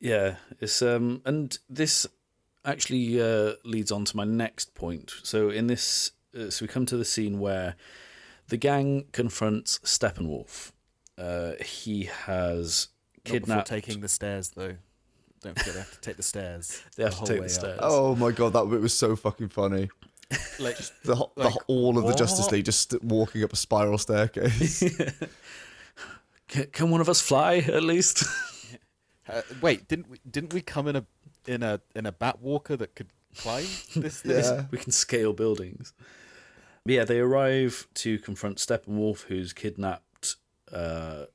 Yeah, 0.00 0.36
it's 0.60 0.80
um, 0.80 1.20
and 1.26 1.58
this 1.68 2.06
actually 2.64 3.20
uh, 3.20 3.54
leads 3.64 3.92
on 3.92 4.06
to 4.06 4.16
my 4.16 4.24
next 4.24 4.74
point. 4.74 5.12
So 5.22 5.50
in 5.50 5.66
this, 5.66 6.12
uh, 6.38 6.50
so 6.50 6.64
we 6.64 6.68
come 6.68 6.86
to 6.86 6.96
the 6.96 7.04
scene 7.04 7.38
where 7.40 7.76
the 8.48 8.56
gang 8.56 9.04
confronts 9.12 9.78
Steppenwolf. 9.84 10.72
Uh, 11.18 11.52
he 11.64 12.04
has 12.04 12.88
Not 13.18 13.24
kidnapped. 13.32 13.68
taking 13.68 14.00
the 14.00 14.08
stairs 14.08 14.50
though. 14.50 14.76
Don't 15.42 15.58
forget 15.58 15.74
they 15.74 15.80
have 15.80 15.92
to 15.92 16.00
take 16.00 16.16
the 16.16 16.22
stairs. 16.22 16.82
They 16.96 17.04
have 17.04 17.18
the 17.18 17.24
to 17.26 17.26
take 17.26 17.36
the 17.36 17.40
way 17.40 17.46
up. 17.46 17.50
stairs. 17.50 17.78
Oh 17.82 18.14
my 18.16 18.30
god, 18.32 18.52
that 18.54 18.64
bit 18.70 18.80
was 18.80 18.94
so 18.94 19.16
fucking 19.16 19.48
funny. 19.50 19.88
Like 20.60 20.76
The, 21.04 21.16
ho- 21.16 21.32
the 21.36 21.44
Like, 21.44 21.54
all 21.66 21.98
of 21.98 22.06
the 22.06 22.14
Justice? 22.14 22.50
League 22.52 22.64
just 22.64 22.94
walking 23.02 23.42
up 23.42 23.52
a 23.52 23.56
spiral 23.56 23.98
staircase. 23.98 24.82
Can, 26.48 26.66
can 26.66 26.90
one 26.90 27.00
of 27.00 27.08
us 27.08 27.20
fly 27.20 27.56
at 27.58 27.82
least? 27.84 28.24
uh, 29.28 29.42
wait, 29.62 29.86
didn't 29.88 30.08
we 30.10 30.18
didn't 30.28 30.52
we 30.52 30.60
come 30.60 30.88
in 30.88 30.96
a 30.96 31.06
in 31.46 31.62
a 31.62 31.80
in 31.94 32.06
a 32.06 32.12
bat 32.12 32.40
walker 32.40 32.76
that 32.76 32.94
could 32.96 33.08
climb 33.36 33.66
this 33.94 34.20
thing? 34.22 34.32
Yeah. 34.32 34.64
we 34.72 34.78
can 34.78 34.90
scale 34.92 35.32
buildings. 35.32 35.92
But 36.90 36.94
yeah, 36.94 37.04
they 37.04 37.20
arrive 37.20 37.86
to 37.94 38.18
confront 38.18 38.58
Steppenwolf, 38.58 39.20
who's 39.26 39.52
kidnapped 39.52 40.34
uh, 40.72 41.26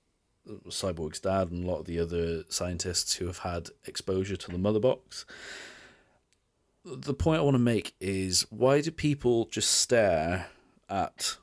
Cyborg's 0.68 1.22
dad 1.22 1.50
and 1.50 1.64
a 1.64 1.68
lot 1.68 1.80
of 1.80 1.86
the 1.86 1.98
other 1.98 2.44
scientists 2.50 3.16
who 3.16 3.28
have 3.28 3.38
had 3.38 3.70
exposure 3.86 4.36
to 4.36 4.52
the 4.52 4.58
mother 4.58 4.82
box. 4.82 5.26
The 6.84 7.14
point 7.14 7.40
I 7.40 7.44
want 7.44 7.56
to 7.56 7.60
make 7.60 7.96
is 8.02 8.46
why 8.50 8.82
do 8.82 8.92
people 8.92 9.46
just 9.46 9.72
stare 9.72 10.48
at 10.90 11.38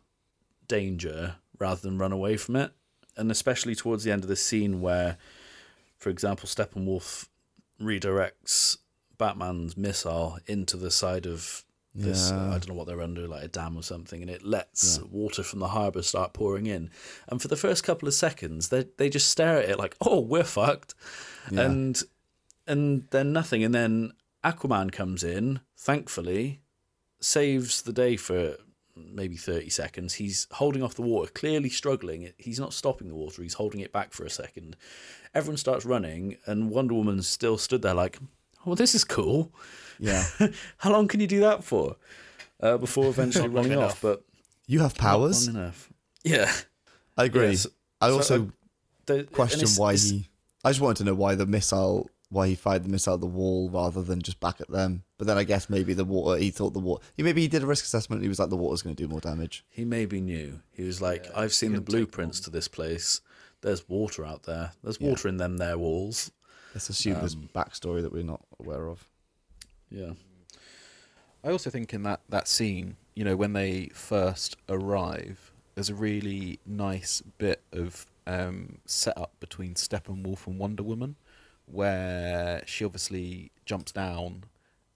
danger 0.68 1.36
rather 1.58 1.80
than 1.80 1.96
run 1.96 2.12
away 2.12 2.36
from 2.36 2.56
it? 2.56 2.72
And 3.16 3.30
especially 3.30 3.74
towards 3.74 4.04
the 4.04 4.12
end 4.12 4.24
of 4.24 4.28
the 4.28 4.36
scene 4.36 4.82
where, 4.82 5.16
for 5.96 6.10
example, 6.10 6.46
Steppenwolf 6.46 7.28
redirects 7.80 8.76
Batman's 9.16 9.74
missile 9.74 10.38
into 10.46 10.76
the 10.76 10.90
side 10.90 11.24
of 11.24 11.64
this. 11.94 12.30
uh, 12.30 12.34
Yeah. 12.34 12.46
I 12.48 12.50
don't 12.52 12.68
know 12.68 12.74
what 12.74 12.86
they're 12.86 13.02
under, 13.02 13.26
like 13.28 13.44
a 13.44 13.48
dam 13.48 13.76
or 13.76 13.82
something, 13.82 14.22
and 14.22 14.30
it 14.30 14.42
lets 14.44 14.98
water 15.00 15.42
from 15.42 15.58
the 15.60 15.68
harbour 15.68 16.02
start 16.02 16.32
pouring 16.32 16.66
in. 16.66 16.90
And 17.28 17.40
for 17.42 17.48
the 17.48 17.56
first 17.56 17.84
couple 17.84 18.08
of 18.08 18.14
seconds, 18.14 18.68
they 18.68 18.86
they 18.96 19.08
just 19.10 19.30
stare 19.30 19.58
at 19.58 19.68
it 19.70 19.78
like, 19.78 19.96
"Oh, 20.00 20.20
we're 20.20 20.44
fucked," 20.44 20.94
Yeah. 21.50 21.62
and 21.62 22.02
and 22.66 23.06
then 23.10 23.32
nothing. 23.32 23.62
And 23.64 23.74
then 23.74 24.12
Aquaman 24.44 24.90
comes 24.92 25.22
in, 25.24 25.60
thankfully, 25.76 26.60
saves 27.20 27.82
the 27.82 27.92
day 27.92 28.16
for 28.16 28.56
maybe 28.96 29.36
30 29.36 29.70
seconds. 29.70 30.14
He's 30.14 30.46
holding 30.52 30.82
off 30.82 30.94
the 30.94 31.02
water, 31.02 31.30
clearly 31.32 31.70
struggling. 31.70 32.32
He's 32.38 32.60
not 32.60 32.74
stopping 32.74 33.08
the 33.08 33.14
water, 33.14 33.42
he's 33.42 33.54
holding 33.54 33.80
it 33.80 33.92
back 33.92 34.12
for 34.12 34.24
a 34.24 34.30
second. 34.30 34.76
Everyone 35.34 35.56
starts 35.56 35.84
running, 35.84 36.36
and 36.46 36.70
Wonder 36.70 36.94
Woman's 36.94 37.26
still 37.26 37.56
stood 37.56 37.82
there 37.82 37.94
like, 37.94 38.18
oh, 38.66 38.74
this 38.74 38.94
is 38.94 39.04
cool. 39.04 39.52
Yeah. 40.02 40.24
How 40.78 40.90
long 40.92 41.08
can 41.08 41.20
you 41.20 41.26
do 41.26 41.40
that 41.40 41.62
for? 41.64 41.96
Uh, 42.60 42.76
before 42.76 43.06
eventually 43.14 43.46
Not 43.48 43.54
running 43.56 43.72
enough. 43.72 43.92
off, 43.92 44.02
but 44.02 44.24
You 44.66 44.80
have 44.80 44.94
powers. 44.96 45.46
not 45.48 45.54
long 45.54 45.62
enough. 45.64 45.92
Yeah. 46.24 46.52
I 47.16 47.24
agree. 47.24 47.50
Yes. 47.50 47.66
I 48.00 48.08
So, 48.08 48.14
also 48.16 48.42
uh, 48.42 48.46
The- 49.06 49.24
question 49.24 49.60
it's- 49.60 49.78
why 49.78 49.92
it's- 49.94 50.10
he. 50.10 50.28
I 50.64 50.70
just 50.70 50.80
wanted 50.80 50.98
to 50.98 51.04
know 51.04 51.14
why 51.14 51.34
the 51.34 51.44
missile, 51.46 52.08
why 52.28 52.46
he 52.48 52.54
fired 52.54 52.84
the 52.84 52.88
missile 52.88 53.14
at 53.14 53.20
the 53.20 53.26
wall 53.26 53.68
rather 53.70 54.00
than 54.00 54.22
just 54.22 54.38
back 54.38 54.60
at 54.60 54.70
them. 54.70 55.02
But 55.18 55.26
then 55.26 55.36
I 55.36 55.42
guess 55.44 55.68
maybe 55.68 55.92
the 55.92 56.04
water. 56.04 56.38
He 56.38 56.50
thought 56.50 56.72
the 56.72 56.78
water. 56.78 57.02
He 57.16 57.22
maybe 57.24 57.40
he 57.42 57.48
did 57.48 57.62
a 57.64 57.66
risk 57.66 57.84
assessment. 57.84 58.18
And 58.20 58.24
he 58.24 58.28
was 58.28 58.38
like, 58.38 58.48
the 58.50 58.56
water's 58.56 58.80
going 58.82 58.94
to 58.94 59.02
do 59.02 59.08
more 59.08 59.20
damage. 59.20 59.64
He 59.70 59.84
maybe 59.84 60.20
knew. 60.20 60.60
He 60.70 60.84
was 60.84 61.00
like, 61.02 61.26
Yeah, 61.26 61.40
I've 61.40 61.52
seen 61.52 61.72
the 61.74 61.80
blueprints 61.80 62.38
to 62.40 62.50
this 62.50 62.68
place. 62.68 63.20
There's 63.62 63.88
water 63.88 64.24
out 64.24 64.44
there. 64.44 64.72
There's 64.84 65.00
water 65.00 65.26
in 65.28 65.36
them 65.38 65.56
there 65.58 65.76
walls. 65.78 66.30
Let's 66.74 66.88
assume 66.88 67.14
there's 67.14 67.34
Um, 67.34 67.48
backstory 67.54 68.00
that 68.02 68.12
we're 68.12 68.22
not 68.22 68.44
aware 68.60 68.88
of. 68.88 69.08
Yeah. 69.92 70.12
I 71.44 71.50
also 71.50 71.70
think 71.70 71.92
in 71.92 72.02
that, 72.04 72.20
that 72.28 72.48
scene, 72.48 72.96
you 73.14 73.24
know, 73.24 73.36
when 73.36 73.52
they 73.52 73.90
first 73.92 74.56
arrive, 74.68 75.52
there's 75.74 75.90
a 75.90 75.94
really 75.94 76.60
nice 76.64 77.22
bit 77.38 77.62
of 77.72 78.06
um, 78.26 78.78
setup 78.86 79.32
between 79.40 79.74
Steppenwolf 79.74 80.46
and 80.46 80.58
Wonder 80.58 80.82
Woman, 80.82 81.16
where 81.66 82.62
she 82.66 82.84
obviously 82.84 83.50
jumps 83.64 83.92
down, 83.92 84.44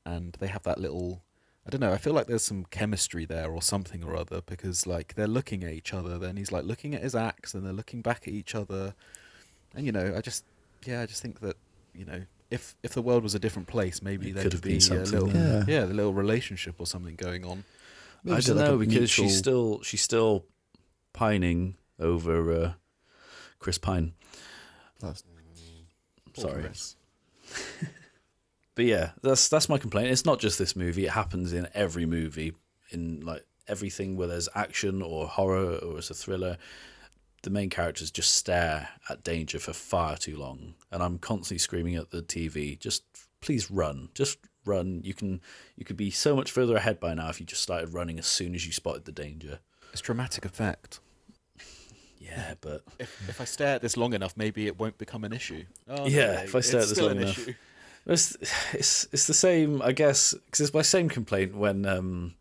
and 0.04 0.36
they 0.40 0.46
have 0.46 0.62
that 0.64 0.78
little. 0.78 1.22
I 1.66 1.70
don't 1.70 1.80
know. 1.80 1.92
I 1.92 1.98
feel 1.98 2.12
like 2.12 2.28
there's 2.28 2.44
some 2.44 2.64
chemistry 2.66 3.24
there 3.24 3.50
or 3.50 3.60
something 3.60 4.04
or 4.04 4.16
other 4.16 4.40
because 4.46 4.86
like 4.86 5.14
they're 5.16 5.26
looking 5.26 5.64
at 5.64 5.72
each 5.72 5.92
other. 5.92 6.16
Then 6.16 6.36
he's 6.36 6.52
like 6.52 6.64
looking 6.64 6.94
at 6.94 7.02
his 7.02 7.14
axe, 7.14 7.54
and 7.54 7.66
they're 7.66 7.72
looking 7.72 8.02
back 8.02 8.28
at 8.28 8.34
each 8.34 8.54
other, 8.54 8.94
and 9.74 9.84
you 9.84 9.92
know, 9.92 10.14
I 10.16 10.20
just 10.20 10.44
yeah, 10.84 11.02
I 11.02 11.06
just 11.06 11.22
think 11.22 11.40
that 11.40 11.56
you 11.94 12.04
know. 12.04 12.22
If, 12.50 12.76
if 12.82 12.92
the 12.94 13.02
world 13.02 13.22
was 13.24 13.34
a 13.34 13.38
different 13.38 13.66
place, 13.68 14.00
maybe 14.02 14.30
It 14.30 14.34
there 14.34 14.42
could 14.44 14.52
could 14.52 14.52
have 14.58 14.62
be 14.62 14.68
been 14.70 14.76
a 14.78 14.80
something 14.80 15.10
little 15.10 15.28
there. 15.28 15.64
yeah, 15.68 15.84
the 15.84 15.94
little 15.94 16.12
relationship 16.14 16.76
or 16.78 16.86
something 16.86 17.16
going 17.16 17.44
on. 17.44 17.64
Maybe 18.22 18.36
I 18.36 18.40
don't 18.40 18.56
like 18.56 18.66
know 18.68 18.74
a 18.74 18.78
because 18.78 19.10
she's 19.10 19.36
still 19.36 19.82
she's 19.82 20.00
still 20.02 20.44
pining 21.12 21.76
over 21.98 22.52
uh, 22.52 22.72
Chris 23.58 23.78
Pine. 23.78 24.12
That's- 25.00 25.22
Sorry. 26.36 26.62
Chris. 26.62 26.96
But 28.74 28.84
yeah, 28.84 29.12
that's 29.22 29.48
that's 29.48 29.70
my 29.70 29.78
complaint. 29.78 30.10
It's 30.10 30.26
not 30.26 30.38
just 30.38 30.58
this 30.58 30.76
movie. 30.76 31.06
It 31.06 31.12
happens 31.12 31.54
in 31.54 31.66
every 31.72 32.04
movie, 32.04 32.52
in 32.90 33.20
like 33.24 33.42
everything 33.66 34.16
where 34.18 34.28
there's 34.28 34.50
action 34.54 35.00
or 35.00 35.26
horror 35.26 35.76
or 35.76 35.96
it's 35.96 36.10
a 36.10 36.14
thriller. 36.14 36.58
The 37.46 37.50
main 37.50 37.70
characters 37.70 38.10
just 38.10 38.34
stare 38.34 38.88
at 39.08 39.22
danger 39.22 39.60
for 39.60 39.72
far 39.72 40.16
too 40.16 40.36
long, 40.36 40.74
and 40.90 41.00
I'm 41.00 41.16
constantly 41.20 41.58
screaming 41.58 41.94
at 41.94 42.10
the 42.10 42.20
TV, 42.20 42.76
"Just 42.76 43.04
please 43.40 43.70
run! 43.70 44.08
Just 44.14 44.38
run! 44.64 45.00
You 45.04 45.14
can 45.14 45.40
you 45.76 45.84
could 45.84 45.96
be 45.96 46.10
so 46.10 46.34
much 46.34 46.50
further 46.50 46.74
ahead 46.74 46.98
by 46.98 47.14
now 47.14 47.28
if 47.28 47.38
you 47.38 47.46
just 47.46 47.62
started 47.62 47.94
running 47.94 48.18
as 48.18 48.26
soon 48.26 48.56
as 48.56 48.66
you 48.66 48.72
spotted 48.72 49.04
the 49.04 49.12
danger." 49.12 49.60
It's 49.92 50.00
dramatic 50.00 50.44
effect. 50.44 50.98
Yeah, 52.18 52.54
but 52.60 52.82
If 52.98 53.28
if 53.28 53.40
I 53.40 53.44
stare 53.44 53.76
at 53.76 53.80
this 53.82 53.96
long 53.96 54.12
enough, 54.12 54.36
maybe 54.36 54.66
it 54.66 54.76
won't 54.76 54.98
become 54.98 55.22
an 55.22 55.32
issue. 55.32 55.66
Oh, 55.86 56.08
Yeah, 56.08 56.40
if 56.40 56.56
I 56.56 56.60
stare 56.62 56.80
at 56.80 56.88
this 56.88 56.96
still 56.98 57.06
long 57.06 57.18
an 57.18 57.22
enough. 57.22 57.38
issue. 57.38 57.54
It's 58.06 58.36
it's 58.72 59.06
it's 59.12 59.28
the 59.28 59.34
same, 59.34 59.80
I 59.82 59.92
guess, 59.92 60.34
because 60.34 60.62
it's 60.62 60.74
my 60.74 60.82
same 60.82 61.08
complaint 61.08 61.54
when 61.54 61.86
um, 61.86 62.34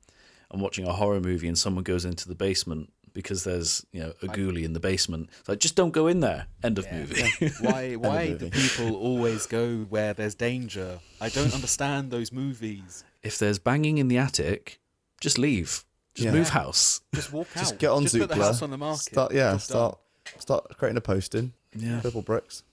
I'm 0.50 0.62
watching 0.62 0.88
a 0.88 0.94
horror 0.94 1.20
movie 1.20 1.48
and 1.48 1.58
someone 1.58 1.84
goes 1.84 2.06
into 2.06 2.28
the 2.28 2.34
basement 2.34 2.92
because 3.16 3.44
there's 3.46 3.84
you 3.92 4.02
know 4.04 4.14
a 4.22 4.28
ghoulie 4.28 4.64
in 4.64 4.74
the 4.74 4.80
basement. 4.80 5.30
It's 5.40 5.50
like 5.50 5.58
just 5.60 5.76
don't 5.76 5.90
go 5.92 6.06
in 6.06 6.20
there. 6.20 6.46
End 6.64 6.78
of 6.78 6.86
movie. 6.92 7.24
Why 7.62 7.96
why 7.96 8.34
do 8.34 8.50
people 8.52 8.96
always 8.96 9.48
go 9.48 9.78
where 9.90 10.14
there's 10.14 10.36
danger? 10.36 11.00
I 11.20 11.30
don't 11.30 11.54
understand 11.56 12.12
those 12.12 12.32
movies. 12.32 13.04
if 13.24 13.40
there's 13.40 13.58
banging 13.58 13.98
in 13.98 14.08
the 14.10 14.20
attic, 14.20 14.80
just 15.20 15.40
leave. 15.40 15.84
Just 16.14 16.26
Yeah. 16.28 16.32
move 16.32 16.50
house. 16.50 17.02
Just 17.16 17.34
walk 17.34 17.48
out. 17.58 17.60
Just 17.60 17.78
get 17.80 17.90
on 17.90 18.04
Just 18.04 18.18
put 18.18 18.30
the 18.30 18.36
house 18.36 18.62
on 18.62 18.70
the 18.70 18.78
market. 18.78 19.02
Start, 19.12 19.34
yeah, 19.34 19.52
Job 19.54 19.62
start 19.62 19.98
start 20.40 20.78
creating 20.78 20.96
a 20.98 21.02
posting. 21.02 21.52
Yeah. 21.76 22.00
Purple 22.02 22.22
bricks. 22.22 22.64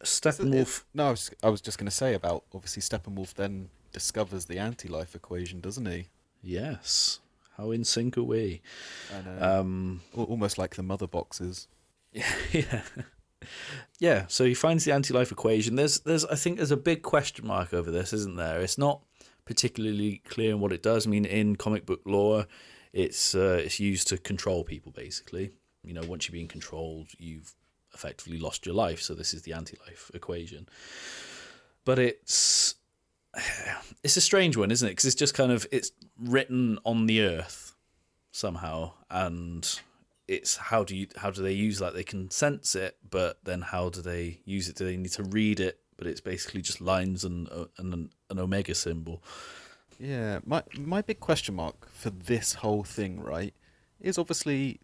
done. 0.00 0.06
Steppenwolf. 0.06 0.80
Uh, 0.80 0.84
no, 0.94 1.06
I 1.08 1.10
was, 1.10 1.30
I 1.42 1.48
was 1.48 1.60
just 1.60 1.78
going 1.78 1.86
to 1.88 1.94
say 1.94 2.12
about 2.14 2.44
obviously 2.54 2.82
Steppenwolf 2.82 3.32
then 3.34 3.70
discovers 3.92 4.44
the 4.46 4.58
anti-life 4.58 5.14
equation, 5.14 5.60
doesn't 5.60 5.86
he? 5.86 6.08
Yes. 6.42 7.20
How 7.60 7.72
in 7.72 7.84
sync 7.84 8.16
are 8.16 8.22
we? 8.22 8.62
Um, 9.38 10.00
almost 10.16 10.56
like 10.56 10.76
the 10.76 10.82
mother 10.82 11.06
boxes. 11.06 11.68
yeah. 12.12 12.82
Yeah, 13.98 14.24
so 14.28 14.44
he 14.44 14.54
finds 14.54 14.84
the 14.84 14.92
anti-life 14.92 15.30
equation. 15.30 15.76
There's 15.76 16.00
there's 16.00 16.24
I 16.24 16.36
think 16.36 16.56
there's 16.56 16.70
a 16.70 16.76
big 16.76 17.02
question 17.02 17.46
mark 17.46 17.74
over 17.74 17.90
this, 17.90 18.12
isn't 18.12 18.36
there? 18.36 18.60
It's 18.60 18.78
not 18.78 19.02
particularly 19.44 20.22
clear 20.28 20.52
in 20.52 20.60
what 20.60 20.72
it 20.72 20.82
does. 20.82 21.06
I 21.06 21.10
mean, 21.10 21.24
in 21.24 21.56
comic 21.56 21.84
book 21.84 22.00
lore, 22.06 22.46
it's 22.92 23.34
uh, 23.34 23.60
it's 23.62 23.78
used 23.78 24.08
to 24.08 24.18
control 24.18 24.64
people 24.64 24.92
basically. 24.92 25.52
You 25.82 25.94
know, 25.94 26.02
once 26.06 26.28
you're 26.28 26.34
being 26.34 26.48
controlled, 26.48 27.08
you've 27.18 27.54
effectively 27.94 28.38
lost 28.38 28.64
your 28.64 28.74
life. 28.74 29.02
So 29.02 29.14
this 29.14 29.34
is 29.34 29.42
the 29.42 29.52
anti-life 29.52 30.10
equation. 30.14 30.66
But 31.84 31.98
it's 31.98 32.74
it's 34.02 34.16
a 34.16 34.20
strange 34.20 34.56
one, 34.56 34.70
isn't 34.70 34.86
it? 34.86 34.92
Because 34.92 35.06
it's 35.06 35.14
just 35.14 35.34
kind 35.34 35.52
of 35.52 35.66
it's 35.70 35.92
written 36.18 36.78
on 36.84 37.06
the 37.06 37.22
earth 37.22 37.74
somehow, 38.32 38.92
and 39.10 39.80
it's 40.28 40.56
how 40.56 40.84
do 40.84 40.96
you 40.96 41.06
how 41.16 41.30
do 41.30 41.42
they 41.42 41.52
use 41.52 41.78
that? 41.78 41.94
They 41.94 42.04
can 42.04 42.30
sense 42.30 42.74
it, 42.74 42.96
but 43.08 43.38
then 43.44 43.62
how 43.62 43.90
do 43.90 44.00
they 44.00 44.40
use 44.44 44.68
it? 44.68 44.76
Do 44.76 44.84
they 44.84 44.96
need 44.96 45.12
to 45.12 45.24
read 45.24 45.60
it? 45.60 45.80
But 45.96 46.06
it's 46.06 46.20
basically 46.20 46.62
just 46.62 46.80
lines 46.80 47.24
and 47.24 47.48
uh, 47.50 47.66
and 47.78 48.10
an, 48.30 48.38
omega 48.38 48.74
symbol. 48.74 49.22
Yeah, 49.98 50.38
my 50.46 50.62
my 50.78 51.02
big 51.02 51.20
question 51.20 51.56
mark 51.56 51.88
for 51.90 52.10
this 52.10 52.54
whole 52.54 52.84
thing, 52.84 53.20
right, 53.20 53.54
is 54.00 54.18
obviously 54.18 54.80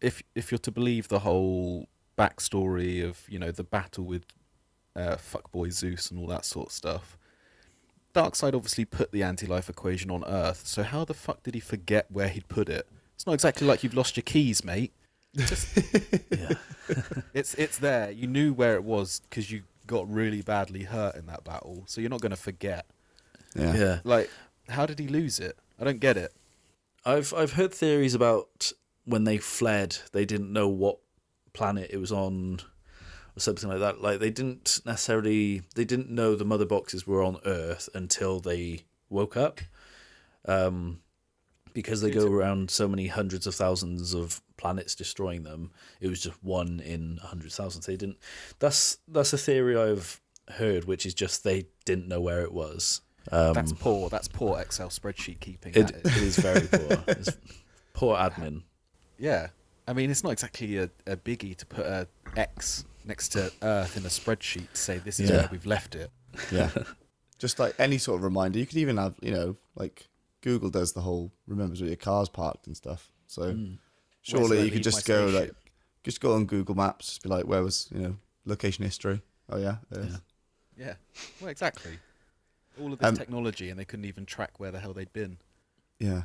if 0.00 0.22
if 0.34 0.52
you're 0.52 0.58
to 0.58 0.70
believe 0.70 1.08
the 1.08 1.20
whole 1.20 1.88
backstory 2.16 3.04
of 3.04 3.20
you 3.28 3.38
know 3.38 3.50
the 3.50 3.64
battle 3.64 4.04
with 4.04 4.24
uh, 4.94 5.16
fuckboy 5.16 5.72
Zeus 5.72 6.10
and 6.10 6.20
all 6.20 6.26
that 6.28 6.44
sort 6.44 6.68
of 6.68 6.72
stuff. 6.72 7.17
Darkseid 8.18 8.54
obviously 8.54 8.84
put 8.84 9.12
the 9.12 9.22
anti-life 9.22 9.68
equation 9.68 10.10
on 10.10 10.24
Earth, 10.24 10.66
so 10.66 10.82
how 10.82 11.04
the 11.04 11.14
fuck 11.14 11.42
did 11.42 11.54
he 11.54 11.60
forget 11.60 12.06
where 12.10 12.28
he'd 12.28 12.48
put 12.48 12.68
it? 12.68 12.88
It's 13.14 13.26
not 13.26 13.32
exactly 13.34 13.66
like 13.66 13.82
you've 13.82 13.94
lost 13.94 14.16
your 14.16 14.24
keys, 14.24 14.64
mate. 14.64 14.92
Yeah, 16.30 16.54
It's 17.34 17.54
it's 17.54 17.78
there. 17.78 18.10
You 18.10 18.26
knew 18.26 18.52
where 18.52 18.74
it 18.74 18.84
was 18.84 19.20
because 19.28 19.50
you 19.50 19.62
got 19.86 20.10
really 20.10 20.42
badly 20.42 20.84
hurt 20.84 21.16
in 21.16 21.26
that 21.26 21.44
battle, 21.44 21.84
so 21.86 22.00
you're 22.00 22.10
not 22.10 22.20
going 22.20 22.30
to 22.30 22.36
forget. 22.36 22.86
Yeah. 23.54 23.76
yeah. 23.76 23.98
Like, 24.04 24.30
how 24.68 24.86
did 24.86 24.98
he 24.98 25.08
lose 25.08 25.38
it? 25.38 25.58
I 25.80 25.84
don't 25.84 26.00
get 26.00 26.16
it. 26.16 26.32
I've 27.04 27.32
I've 27.34 27.52
heard 27.52 27.72
theories 27.72 28.14
about 28.14 28.72
when 29.04 29.24
they 29.24 29.38
fled, 29.38 29.98
they 30.12 30.24
didn't 30.24 30.52
know 30.52 30.68
what 30.68 30.98
planet 31.52 31.90
it 31.92 31.98
was 31.98 32.12
on, 32.12 32.60
or 33.38 33.40
something 33.40 33.68
like 33.68 33.78
that. 33.78 34.02
Like 34.02 34.20
they 34.20 34.30
didn't 34.30 34.80
necessarily 34.84 35.62
they 35.74 35.84
didn't 35.84 36.10
know 36.10 36.34
the 36.34 36.44
mother 36.44 36.66
boxes 36.66 37.06
were 37.06 37.22
on 37.22 37.38
Earth 37.44 37.88
until 37.94 38.40
they 38.40 38.82
woke 39.08 39.36
up, 39.36 39.60
um, 40.46 41.00
because 41.72 42.00
they 42.00 42.10
go 42.10 42.26
around 42.26 42.70
so 42.70 42.88
many 42.88 43.06
hundreds 43.06 43.46
of 43.46 43.54
thousands 43.54 44.14
of 44.14 44.42
planets 44.56 44.94
destroying 44.94 45.44
them. 45.44 45.70
It 46.00 46.08
was 46.08 46.20
just 46.20 46.42
one 46.42 46.80
in 46.80 47.18
a 47.22 47.26
hundred 47.26 47.52
thousands. 47.52 47.86
They 47.86 47.96
didn't. 47.96 48.18
That's 48.58 48.98
that's 49.06 49.32
a 49.32 49.38
theory 49.38 49.76
I've 49.76 50.20
heard, 50.50 50.84
which 50.84 51.06
is 51.06 51.14
just 51.14 51.44
they 51.44 51.66
didn't 51.84 52.08
know 52.08 52.20
where 52.20 52.42
it 52.42 52.52
was. 52.52 53.02
Um, 53.30 53.52
That's 53.52 53.72
poor. 53.72 54.08
That's 54.08 54.28
poor 54.28 54.58
Excel 54.58 54.88
spreadsheet 54.88 55.40
keeping. 55.40 55.74
it, 55.74 55.86
that 55.88 56.06
is. 56.06 56.16
it 56.16 56.22
is 56.22 56.36
very 56.38 56.66
poor. 56.66 57.04
It's 57.08 57.36
poor 57.92 58.16
admin. 58.16 58.62
Yeah, 59.18 59.48
I 59.86 59.92
mean, 59.92 60.10
it's 60.10 60.22
not 60.22 60.30
exactly 60.30 60.76
a, 60.78 60.90
a 61.06 61.16
biggie 61.16 61.56
to 61.56 61.66
put 61.66 61.84
a 61.84 62.06
X 62.36 62.84
next 63.08 63.30
to 63.30 63.50
Earth 63.62 63.96
in 63.96 64.04
a 64.04 64.08
spreadsheet 64.08 64.70
to 64.72 64.76
say 64.76 64.98
this 64.98 65.18
is 65.18 65.30
Yeah. 65.30 65.36
where 65.38 65.48
we've 65.50 65.66
left 65.66 65.94
it. 65.94 66.10
Yeah. 66.52 66.70
Just 67.38 67.58
like 67.58 67.74
any 67.78 67.98
sort 67.98 68.18
of 68.18 68.24
reminder. 68.24 68.58
You 68.58 68.66
could 68.66 68.76
even 68.78 68.96
have, 68.98 69.14
you 69.22 69.32
know, 69.32 69.56
like 69.74 70.08
Google 70.42 70.70
does 70.70 70.92
the 70.92 71.00
whole 71.00 71.32
remembers 71.46 71.80
where 71.80 71.88
your 71.88 71.96
car's 71.96 72.28
parked 72.28 72.66
and 72.66 72.76
stuff. 72.76 73.10
So 73.26 73.42
Where's 73.42 73.56
where 73.56 73.68
surely 74.22 74.62
you 74.64 74.70
could 74.70 74.82
just 74.82 75.08
my 75.08 75.14
go 75.14 75.26
like 75.26 75.52
just 76.04 76.20
go 76.20 76.34
on 76.34 76.46
Google 76.46 76.74
Maps, 76.74 77.06
just 77.08 77.22
be 77.22 77.28
like, 77.28 77.46
where 77.46 77.62
was, 77.62 77.88
you 77.92 78.00
know, 78.00 78.16
location 78.44 78.84
history. 78.84 79.22
Oh 79.48 79.58
yeah. 79.58 79.76
there's- 79.90 80.10
Yeah. 80.10 80.16
Yeah, 80.86 80.94
well, 81.40 81.50
exactly. 81.50 81.98
All 82.80 82.92
of 82.92 83.00
this 83.00 83.08
Um, 83.08 83.16
technology, 83.16 83.68
and 83.68 83.80
they 83.80 83.84
couldn't 83.84 84.04
even 84.04 84.24
track 84.26 84.60
where 84.60 84.70
the 84.70 84.78
hell 84.78 84.92
they'd 84.92 85.12
been. 85.12 85.38
Yeah. 85.98 86.22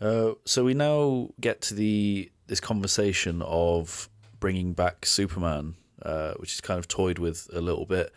Uh, 0.00 0.34
so 0.44 0.64
we 0.64 0.74
now 0.74 1.30
get 1.40 1.60
to 1.62 1.74
the 1.74 2.30
this 2.46 2.60
conversation 2.60 3.42
of 3.42 4.08
bringing 4.40 4.72
back 4.72 5.06
Superman, 5.06 5.74
uh, 6.02 6.34
which 6.34 6.54
is 6.54 6.60
kind 6.60 6.78
of 6.78 6.88
toyed 6.88 7.18
with 7.18 7.48
a 7.52 7.60
little 7.60 7.86
bit. 7.86 8.12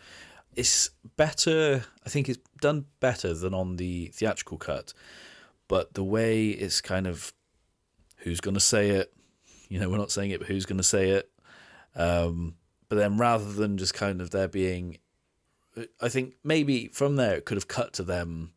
It's 0.54 0.90
better. 1.16 1.84
I 2.04 2.08
think 2.08 2.28
it's 2.28 2.38
done 2.60 2.86
better 3.00 3.34
than 3.34 3.54
on 3.54 3.76
the 3.76 4.06
theatrical 4.08 4.58
cut, 4.58 4.92
but 5.68 5.94
the 5.94 6.04
way 6.04 6.48
it's 6.48 6.80
kind 6.80 7.06
of 7.06 7.32
who's 8.18 8.40
going 8.40 8.54
to 8.54 8.60
say 8.60 8.90
it. 8.90 9.12
You 9.68 9.80
know, 9.80 9.88
we're 9.88 9.98
not 9.98 10.10
saying 10.10 10.30
it, 10.30 10.40
but 10.40 10.48
who's 10.48 10.66
going 10.66 10.78
to 10.78 10.84
say 10.84 11.10
it? 11.10 11.30
Um, 11.96 12.56
but 12.88 12.96
then 12.96 13.16
rather 13.16 13.50
than 13.50 13.78
just 13.78 13.94
kind 13.94 14.20
of 14.20 14.30
there 14.30 14.48
being, 14.48 14.98
I 16.00 16.10
think 16.10 16.34
maybe 16.44 16.88
from 16.88 17.16
there 17.16 17.36
it 17.36 17.46
could 17.46 17.56
have 17.56 17.68
cut 17.68 17.94
to 17.94 18.02
them 18.02 18.52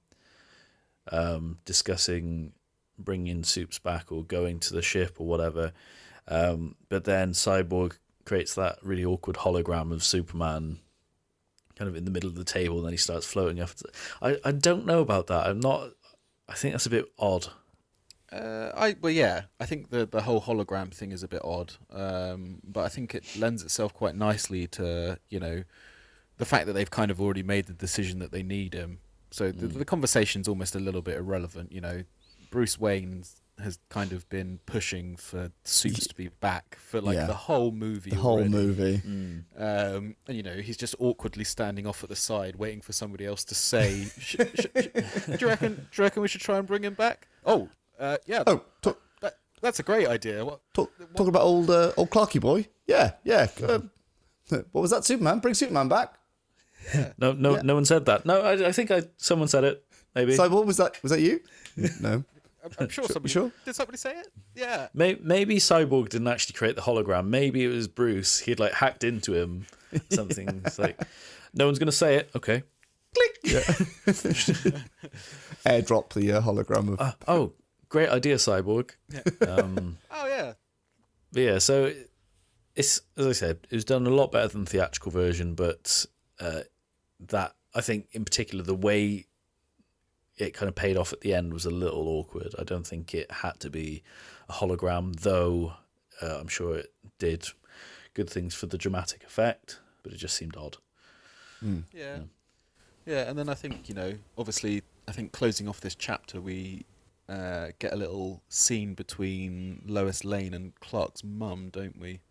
um, 1.11 1.59
discussing 1.65 2.53
bringing 2.97 3.43
Supes 3.43 3.79
back 3.79 4.11
or 4.11 4.23
going 4.23 4.59
to 4.61 4.73
the 4.73 4.81
ship 4.81 5.17
or 5.19 5.27
whatever. 5.27 5.73
Um, 6.27 6.75
but 6.89 7.03
then 7.03 7.31
Cyborg 7.31 7.97
creates 8.25 8.55
that 8.55 8.79
really 8.81 9.05
awkward 9.05 9.37
hologram 9.37 9.91
of 9.91 10.03
Superman 10.03 10.79
kind 11.75 11.89
of 11.89 11.95
in 11.95 12.05
the 12.05 12.11
middle 12.11 12.29
of 12.29 12.35
the 12.35 12.43
table 12.43 12.77
and 12.77 12.85
then 12.85 12.93
he 12.93 12.97
starts 12.97 13.27
floating 13.27 13.59
up. 13.59 13.69
I, 14.21 14.37
I 14.43 14.51
don't 14.51 14.85
know 14.85 15.01
about 15.01 15.27
that. 15.27 15.45
I'm 15.45 15.59
not 15.59 15.91
I 16.47 16.53
think 16.53 16.73
that's 16.73 16.85
a 16.85 16.91
bit 16.91 17.05
odd. 17.17 17.47
Uh, 18.31 18.71
I 18.75 18.95
well, 19.01 19.11
yeah. 19.11 19.43
I 19.59 19.65
think 19.65 19.89
the 19.89 20.05
the 20.05 20.21
whole 20.21 20.41
hologram 20.41 20.93
thing 20.93 21.11
is 21.11 21.23
a 21.23 21.27
bit 21.27 21.41
odd, 21.43 21.73
um, 21.91 22.59
but 22.63 22.81
I 22.81 22.89
think 22.89 23.15
it 23.15 23.23
lends 23.37 23.63
itself 23.63 23.93
quite 23.93 24.15
nicely 24.15 24.67
to 24.67 25.19
you 25.29 25.39
know 25.39 25.63
the 26.37 26.45
fact 26.45 26.65
that 26.65 26.73
they've 26.73 26.89
kind 26.89 27.11
of 27.11 27.21
already 27.21 27.43
made 27.43 27.67
the 27.67 27.73
decision 27.73 28.19
that 28.19 28.31
they 28.31 28.43
need 28.43 28.73
him. 28.73 28.99
So 29.31 29.51
the, 29.51 29.67
the 29.67 29.85
conversation's 29.85 30.47
almost 30.47 30.75
a 30.75 30.79
little 30.79 31.01
bit 31.01 31.17
irrelevant. 31.17 31.71
You 31.71 31.81
know, 31.81 32.03
Bruce 32.51 32.79
Wayne 32.79 33.23
has 33.63 33.79
kind 33.89 34.11
of 34.11 34.27
been 34.29 34.59
pushing 34.65 35.15
for 35.15 35.51
Supes 35.63 36.07
to 36.07 36.15
be 36.15 36.27
back 36.27 36.75
for 36.75 36.99
like 36.99 37.15
Yeah. 37.15 37.25
the 37.25 37.33
whole 37.33 37.71
movie. 37.71 38.09
The 38.09 38.17
whole 38.17 38.39
already. 38.39 38.49
movie. 38.49 39.01
Um, 39.57 40.15
and 40.27 40.35
you 40.37 40.43
know, 40.43 40.55
he's 40.55 40.75
just 40.77 40.93
awkwardly 40.99 41.45
standing 41.45 41.87
off 41.87 42.03
at 42.03 42.09
the 42.09 42.15
side, 42.17 42.57
waiting 42.57 42.81
for 42.81 42.91
somebody 42.93 43.25
else 43.25 43.43
to 43.45 43.55
say, 43.55 44.05
sh- 44.19 44.35
sh- 44.55 44.65
sh- 44.75 45.25
"Do 45.25 45.37
you 45.39 45.47
reckon? 45.47 45.75
Do 45.75 45.81
you 46.01 46.03
reckon 46.03 46.21
we 46.21 46.27
should 46.27 46.41
try 46.41 46.57
and 46.57 46.67
bring 46.67 46.83
him 46.83 46.95
back?" 46.95 47.27
Oh, 47.45 47.69
uh, 47.99 48.17
yeah. 48.25 48.43
Oh, 48.45 48.61
talk, 48.81 49.01
that, 49.21 49.37
that's 49.61 49.79
a 49.79 49.83
great 49.83 50.07
idea. 50.07 50.43
What? 50.43 50.59
talk, 50.73 50.91
talking 51.15 51.29
about 51.29 51.43
old 51.43 51.69
uh, 51.69 51.93
old 51.95 52.09
Clarky 52.09 52.41
boy. 52.41 52.67
Yeah, 52.87 53.11
yeah. 53.23 53.47
Um, 53.67 53.89
what 54.73 54.81
was 54.81 54.91
that? 54.91 55.05
Superman? 55.05 55.39
Bring 55.39 55.53
Superman 55.53 55.87
back. 55.87 56.13
No 57.17 57.31
no 57.31 57.55
Yeah. 57.55 57.61
no 57.63 57.73
one 57.75 57.85
said 57.85 58.05
that. 58.05 58.25
No, 58.25 58.41
I, 58.41 58.67
I 58.67 58.71
think 58.71 58.91
I 58.91 59.03
someone 59.17 59.47
said 59.47 59.63
it. 59.63 59.83
Maybe. 60.13 60.33
So 60.35 60.47
what 60.49 60.65
was 60.67 60.77
that? 60.77 61.01
Was 61.01 61.11
that 61.11 61.21
you? 61.21 61.39
No. 62.01 62.23
I'm, 62.65 62.71
I'm 62.79 62.89
sure 62.97 63.05
somebody. 63.05 63.31
sure? 63.31 63.51
Did 63.63 63.75
somebody 63.75 63.97
say 63.97 64.17
it? 64.19 64.27
Yeah. 64.55 64.87
Maybe, 64.93 65.21
maybe 65.23 65.55
Cyborg 65.57 66.09
didn't 66.09 66.27
actually 66.27 66.53
create 66.53 66.75
the 66.75 66.81
hologram. 66.81 67.27
Maybe 67.27 67.63
it 67.63 67.67
was 67.69 67.87
Bruce. 67.87 68.39
He'd 68.39 68.59
like 68.59 68.73
hacked 68.73 69.03
into 69.03 69.33
him. 69.33 69.67
Something. 70.09 70.61
it's 70.65 70.79
like, 70.79 70.99
no 71.53 71.65
one's 71.65 71.79
gonna 71.79 71.91
say 71.91 72.15
it. 72.15 72.29
Okay. 72.35 72.63
Click, 73.13 73.39
airdrop 75.65 76.13
the 76.13 76.33
uh, 76.33 76.41
hologram 76.41 76.93
of. 76.93 76.99
Uh, 77.01 77.11
oh, 77.27 77.53
great 77.89 78.09
idea, 78.09 78.35
Cyborg. 78.35 78.91
Um, 79.47 79.97
Oh 80.11 80.27
yeah. 80.27 80.53
yeah, 81.31 81.59
so 81.59 81.93
it's 82.75 83.01
as 83.15 83.25
I 83.27 83.31
said, 83.31 83.59
it 83.69 83.75
was 83.75 83.85
done 83.85 84.05
a 84.05 84.09
lot 84.09 84.31
better 84.33 84.47
than 84.49 84.65
the 84.65 84.69
theatrical 84.71 85.11
version, 85.11 85.55
but 85.55 86.05
uh, 86.39 86.61
that 87.21 87.53
I 87.73 87.81
think 87.81 88.07
in 88.11 88.25
particular 88.25 88.63
the 88.65 88.75
way 88.75 89.25
it 90.37 90.53
kind 90.53 90.67
of 90.67 90.75
paid 90.75 90.97
off 90.97 91.13
at 91.13 91.21
the 91.21 91.33
end 91.33 91.53
was 91.53 91.65
a 91.65 91.71
little 91.71 92.07
awkward. 92.07 92.53
I 92.59 92.63
don't 92.63 92.85
think 92.85 93.13
it 93.13 93.31
had 93.31 93.59
to 93.61 93.69
be 93.69 94.03
a 94.49 94.53
hologram, 94.53 95.15
though 95.15 95.73
uh, 96.21 96.37
I'm 96.39 96.47
sure 96.47 96.75
it 96.75 96.93
did 97.19 97.47
good 98.13 98.29
things 98.29 98.53
for 98.53 98.65
the 98.65 98.77
dramatic 98.77 99.23
effect, 99.23 99.79
but 100.03 100.13
it 100.13 100.17
just 100.17 100.35
seemed 100.35 100.55
odd. 100.57 100.77
Yeah. 101.93 102.19
Yeah, 103.05 103.29
and 103.29 103.37
then 103.37 103.49
I 103.49 103.53
think 103.53 103.87
you 103.87 103.95
know, 103.95 104.13
obviously, 104.37 104.81
I 105.07 105.11
think 105.11 105.31
closing 105.31 105.67
off 105.67 105.79
this 105.81 105.95
chapter, 105.95 106.41
we 106.41 106.85
uh, 107.29 107.67
get 107.79 107.93
a 107.93 107.95
little 107.95 108.41
scene 108.49 108.93
between 108.93 109.81
Lois 109.85 110.23
Lane 110.23 110.53
and 110.53 110.73
Clark's 110.79 111.23
mum, 111.23 111.69
don't 111.71 111.99
we? 111.99 112.21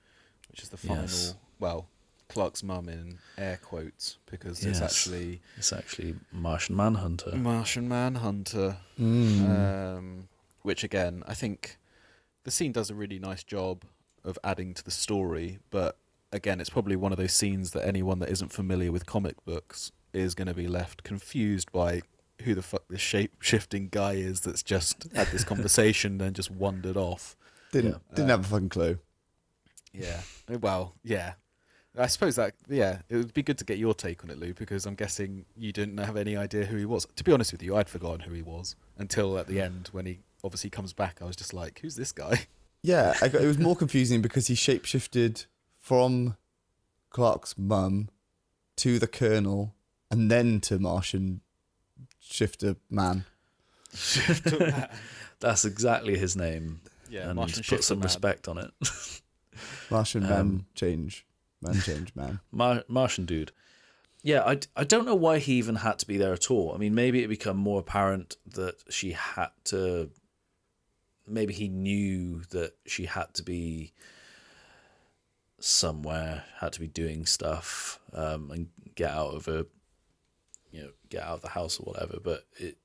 Which 0.51 0.63
is 0.63 0.69
the 0.69 0.77
final. 0.77 1.03
Yes. 1.03 1.35
Well, 1.59 1.89
Clark's 2.35 2.63
mum 2.65 2.89
in 2.89 3.19
air 3.39 3.59
quotes 3.63 4.19
because 4.31 4.65
it's 4.65 4.81
actually 4.81 5.41
It's 5.57 5.73
actually 5.73 6.17
Martian 6.33 6.77
Manhunter. 6.77 7.37
Martian 7.37 7.89
Manhunter. 7.89 8.79
Mm. 9.01 9.97
Um, 9.97 10.29
which 10.63 10.83
again, 10.83 11.23
I 11.27 11.35
think 11.35 11.79
the 12.43 12.51
scene 12.51 12.73
does 12.73 12.91
a 12.91 12.95
really 12.95 13.19
nice 13.19 13.45
job 13.45 13.85
of 14.25 14.39
adding 14.43 14.75
to 14.75 14.83
the 14.83 14.91
story, 14.91 15.61
but 15.71 15.97
again, 16.33 16.61
it's 16.61 16.71
probably 16.71 16.97
one 16.97 17.13
of 17.13 17.19
those 17.19 17.33
scenes 17.33 17.71
that 17.71 17.87
anyone 17.87 18.19
that 18.19 18.31
isn't 18.31 18.53
familiar 18.53 18.91
with 18.91 19.07
comic 19.07 19.43
books 19.45 19.93
is 20.13 20.35
going 20.35 20.49
to 20.49 20.55
be 20.55 20.67
left 20.67 21.05
confused 21.05 21.71
by 21.71 22.03
who 22.43 22.55
the 22.55 22.63
fuck 22.63 22.83
this 22.89 23.01
shape 23.01 23.41
shifting 23.41 23.89
guy 23.91 24.15
is 24.15 24.41
that's 24.41 24.63
just 24.63 25.07
had 25.15 25.29
this 25.29 25.45
conversation 25.53 26.21
and 26.21 26.35
just 26.35 26.51
wandered 26.51 26.97
off. 26.97 27.37
didn't 27.71 27.93
yeah. 27.93 28.15
didn't 28.15 28.31
have 28.31 28.41
a 28.41 28.49
fucking 28.49 28.69
clue. 28.71 28.99
Yeah. 29.93 30.21
Well, 30.49 30.95
yeah. 31.05 31.35
I 31.97 32.07
suppose 32.09 32.35
that 32.37 32.55
yeah, 32.69 33.03
it 33.09 33.17
would 33.17 33.33
be 33.35 33.43
good 33.43 33.59
to 33.59 33.65
get 33.65 33.79
your 33.79 33.95
take 33.95 34.25
on 34.25 34.31
it, 34.31 34.39
Lou, 34.39 34.53
because 34.53 34.85
I'm 34.87 34.95
guessing 34.97 35.45
you 35.57 35.73
didn't 35.73 35.99
have 35.99 36.17
any 36.17 36.37
idea 36.37 36.65
who 36.65 36.77
he 36.77 36.85
was. 36.85 37.07
To 37.17 37.23
be 37.25 37.33
honest 37.33 37.53
with 37.53 37.63
you, 37.63 37.77
I'd 37.77 37.89
forgotten 37.89 38.21
who 38.21 38.33
he 38.35 38.43
was 38.43 38.75
until 38.99 39.39
at 39.39 39.47
the 39.47 39.61
end 39.61 39.91
when 39.93 40.05
he 40.07 40.19
obviously 40.43 40.71
comes 40.71 40.93
back. 40.93 41.19
I 41.23 41.25
was 41.25 41.37
just 41.37 41.55
like, 41.55 41.79
"Who's 41.81 41.97
this 41.97 42.13
guy?" 42.13 42.47
Yeah, 42.87 43.15
I 43.23 43.29
got, 43.29 43.41
it 43.41 43.47
was 43.47 43.57
more 43.59 43.75
confusing 43.75 44.21
because 44.21 44.49
he 44.49 44.55
shapeshifted 44.55 45.47
from 45.81 46.37
Clark's 47.09 47.57
mum 47.57 48.11
to 48.77 48.99
the 48.99 49.07
Colonel 49.07 49.75
and 50.11 50.31
then 50.31 50.61
to 50.63 50.79
Martian 50.79 51.41
Shifter 52.21 52.77
Man. 52.91 53.25
That's 55.41 55.65
exactly 55.65 56.19
his 56.19 56.37
name. 56.37 56.81
Yeah, 57.09 57.29
and 57.29 57.37
Martian 57.37 57.57
put 57.61 57.65
Shifter 57.65 57.83
some 57.83 57.99
Man. 58.01 58.05
respect 58.05 58.49
on 58.49 58.59
it. 58.59 58.71
Martian 59.91 60.23
Man 60.25 60.33
Um, 60.41 60.67
change. 60.75 61.25
Man 61.65 61.81
change 61.81 62.15
man. 62.15 62.41
Mar- 62.53 62.85
Martian 62.89 63.25
dude. 63.25 63.53
Yeah, 64.23 64.43
I, 64.43 64.59
I 64.75 64.85
don't 64.85 65.05
know 65.05 65.15
why 65.15 65.39
he 65.39 65.55
even 65.55 65.77
had 65.77 65.99
to 65.99 66.07
be 66.07 66.17
there 66.17 66.33
at 66.33 66.51
all. 66.51 66.73
I 66.75 66.79
mean, 66.79 66.95
maybe 66.95 67.23
it 67.23 67.29
became 67.29 67.59
more 67.59 67.81
apparent 67.81 68.39
that 68.55 68.77
she 68.89 69.13
had 69.13 69.51
to. 69.65 70.09
Maybe 71.27 71.53
he 71.53 71.69
knew 71.69 72.41
that 72.51 72.73
she 72.87 73.05
had 73.05 73.35
to 73.35 73.43
be 73.43 73.93
somewhere, 75.59 76.45
had 76.59 76.73
to 76.73 76.81
be 76.81 76.89
doing 76.89 77.27
stuff, 77.27 78.01
um, 78.15 78.51
and 78.51 78.69
get 78.95 79.11
out 79.11 79.35
of 79.35 79.47
a, 79.47 79.67
you 80.71 80.83
know, 80.83 80.91
get 81.11 81.23
out 81.23 81.37
of 81.37 81.43
the 81.43 81.49
house 81.49 81.79
or 81.79 81.85
whatever. 81.85 82.19
But 82.23 82.47
it, 82.57 82.79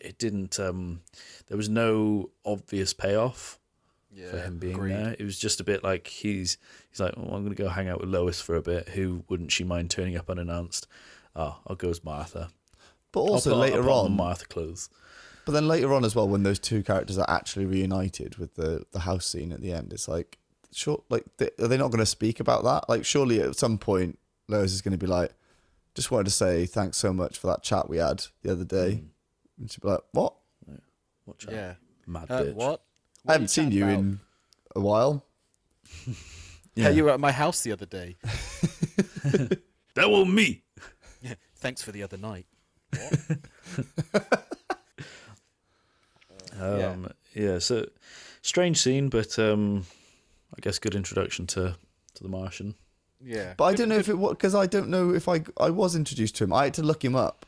it 0.00 0.18
didn't. 0.18 0.58
Um, 0.58 1.02
there 1.46 1.56
was 1.56 1.68
no 1.68 2.30
obvious 2.44 2.92
payoff 2.92 3.60
Yeah, 4.14 4.30
for 4.30 4.38
him 4.38 4.58
being 4.58 4.74
agreed. 4.74 4.92
there. 4.92 5.16
It 5.18 5.24
was 5.24 5.38
just 5.38 5.60
a 5.60 5.64
bit 5.64 5.82
like 5.82 6.06
he's 6.06 6.58
he's 6.90 7.00
like, 7.00 7.14
oh, 7.16 7.22
I'm 7.22 7.44
going 7.44 7.54
to 7.54 7.62
go 7.62 7.68
hang 7.68 7.88
out 7.88 8.00
with 8.00 8.10
Lois 8.10 8.40
for 8.40 8.56
a 8.56 8.62
bit. 8.62 8.90
Who 8.90 9.24
wouldn't 9.28 9.52
she 9.52 9.64
mind 9.64 9.90
turning 9.90 10.16
up 10.16 10.28
unannounced? 10.28 10.86
Oh, 11.34 11.58
I'll 11.66 11.76
go 11.76 11.88
as 11.90 12.04
Martha. 12.04 12.50
But 13.10 13.20
I'll 13.24 13.28
also 13.34 13.50
put- 13.50 13.54
I'll 13.56 13.60
later 13.60 13.82
put 13.82 13.90
on, 13.90 14.12
Martha 14.16 14.44
clothes. 14.46 14.90
but 15.46 15.52
then 15.52 15.66
later 15.68 15.92
on 15.94 16.04
as 16.04 16.14
well, 16.14 16.28
when 16.28 16.42
those 16.42 16.58
two 16.58 16.82
characters 16.82 17.16
are 17.18 17.28
actually 17.28 17.64
reunited 17.66 18.36
with 18.36 18.54
the 18.54 18.84
the 18.92 19.00
house 19.00 19.26
scene 19.26 19.50
at 19.52 19.60
the 19.62 19.72
end, 19.72 19.92
it's 19.92 20.08
like, 20.08 20.38
sure, 20.72 21.02
like 21.08 21.24
they, 21.38 21.50
are 21.58 21.68
they 21.68 21.76
not 21.78 21.88
going 21.88 21.98
to 22.00 22.06
speak 22.06 22.38
about 22.40 22.64
that? 22.64 22.88
Like, 22.88 23.04
surely 23.04 23.40
at 23.40 23.56
some 23.56 23.78
point, 23.78 24.18
Lois 24.48 24.72
is 24.72 24.82
going 24.82 24.92
to 24.92 24.98
be 24.98 25.06
like, 25.06 25.32
just 25.94 26.10
wanted 26.10 26.24
to 26.24 26.30
say 26.30 26.66
thanks 26.66 26.96
so 26.98 27.12
much 27.14 27.38
for 27.38 27.46
that 27.48 27.62
chat 27.62 27.88
we 27.88 27.96
had 27.98 28.24
the 28.42 28.52
other 28.52 28.64
day. 28.64 29.04
And 29.58 29.70
she'd 29.70 29.80
be 29.82 29.88
like, 29.88 30.00
what? 30.12 30.34
Watch 31.26 31.46
out, 31.48 31.54
Yeah. 31.54 31.74
mad 32.06 32.30
Uh, 32.30 32.42
bitch. 32.44 32.54
what? 32.54 32.82
I 33.26 33.32
haven't 33.32 33.48
seen 33.48 33.70
you 33.72 33.86
in 33.86 34.20
a 34.76 34.80
while. 34.80 35.24
Yeah. 36.74 36.88
you 36.88 37.04
were 37.04 37.10
at 37.10 37.20
my 37.20 37.32
house 37.32 37.60
the 37.62 37.72
other 37.72 37.84
day. 37.84 38.16
That 39.94 40.08
was 40.08 40.26
me. 40.26 40.62
Yeah. 41.20 41.34
Thanks 41.56 41.82
for 41.82 41.92
the 41.92 42.02
other 42.02 42.16
night. 42.16 42.46
Um, 46.58 47.08
yeah. 47.34 47.58
So 47.58 47.86
strange 48.42 48.78
scene, 48.80 49.08
but 49.08 49.38
um, 49.38 49.84
I 50.56 50.60
guess 50.60 50.78
good 50.78 50.94
introduction 50.94 51.46
to 51.48 51.76
to 52.14 52.22
the 52.22 52.28
Martian. 52.28 52.74
Yeah. 53.22 53.54
But 53.56 53.64
I 53.64 53.74
don't 53.74 53.88
know 53.88 53.96
if 53.98 54.08
it 54.08 54.18
was 54.18 54.32
because 54.32 54.54
I 54.54 54.66
don't 54.66 54.88
know 54.88 55.12
if 55.14 55.28
I 55.28 55.42
I 55.58 55.70
was 55.70 55.94
introduced 55.96 56.36
to 56.36 56.44
him. 56.44 56.52
I 56.52 56.64
had 56.64 56.74
to 56.74 56.82
look 56.82 57.04
him 57.04 57.14
up 57.16 57.46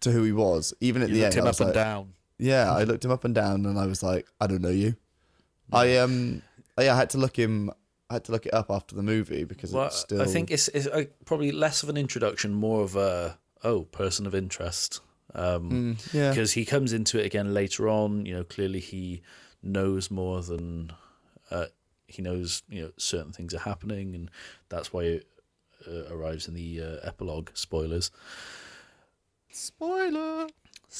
to 0.00 0.12
who 0.12 0.22
he 0.24 0.32
was. 0.32 0.72
Even 0.80 1.02
at 1.02 1.08
You 1.08 1.14
the 1.16 1.20
looked 1.22 1.36
end, 1.36 1.40
him 1.40 1.44
I 1.46 1.48
up 1.48 1.52
was 1.52 1.60
and 1.60 1.68
like, 1.68 1.74
down. 1.74 2.12
yeah, 2.38 2.72
I 2.72 2.84
looked 2.84 3.04
him 3.04 3.10
up 3.10 3.24
and 3.24 3.34
down, 3.34 3.66
and 3.66 3.78
I 3.78 3.86
was 3.86 4.02
like, 4.02 4.26
I 4.40 4.46
don't 4.46 4.62
know 4.62 4.68
you. 4.68 4.94
I 5.72 5.96
um, 5.98 6.42
yeah, 6.78 6.94
I 6.94 6.96
had 6.96 7.10
to 7.10 7.18
look 7.18 7.38
him. 7.38 7.70
I 8.10 8.14
had 8.14 8.24
to 8.24 8.32
look 8.32 8.46
it 8.46 8.54
up 8.54 8.70
after 8.70 8.94
the 8.94 9.02
movie 9.02 9.44
because 9.44 9.72
Well, 9.72 9.86
it's 9.86 9.96
still. 9.96 10.22
I 10.22 10.24
think 10.24 10.50
it's, 10.50 10.68
it's 10.68 10.86
uh, 10.86 11.04
probably 11.26 11.52
less 11.52 11.82
of 11.82 11.88
an 11.90 11.96
introduction, 11.96 12.54
more 12.54 12.82
of 12.82 12.96
a 12.96 13.38
oh, 13.62 13.82
person 13.82 14.26
of 14.26 14.34
interest. 14.34 15.00
Um, 15.34 15.98
yeah. 16.14 16.30
because 16.30 16.52
he 16.52 16.64
comes 16.64 16.94
into 16.94 17.20
it 17.20 17.26
again 17.26 17.52
later 17.52 17.88
on. 17.88 18.24
You 18.24 18.34
know, 18.34 18.44
clearly 18.44 18.80
he 18.80 19.22
knows 19.62 20.10
more 20.10 20.40
than 20.42 20.92
uh, 21.50 21.66
he 22.06 22.22
knows. 22.22 22.62
You 22.68 22.82
know, 22.82 22.90
certain 22.96 23.32
things 23.32 23.54
are 23.54 23.60
happening, 23.60 24.14
and 24.14 24.30
that's 24.70 24.92
why 24.92 25.02
it 25.02 25.26
uh, 25.86 26.14
arrives 26.14 26.48
in 26.48 26.54
the 26.54 26.80
uh, 26.82 27.06
epilogue. 27.06 27.50
Spoilers. 27.54 28.10
Spoiler. 29.50 30.46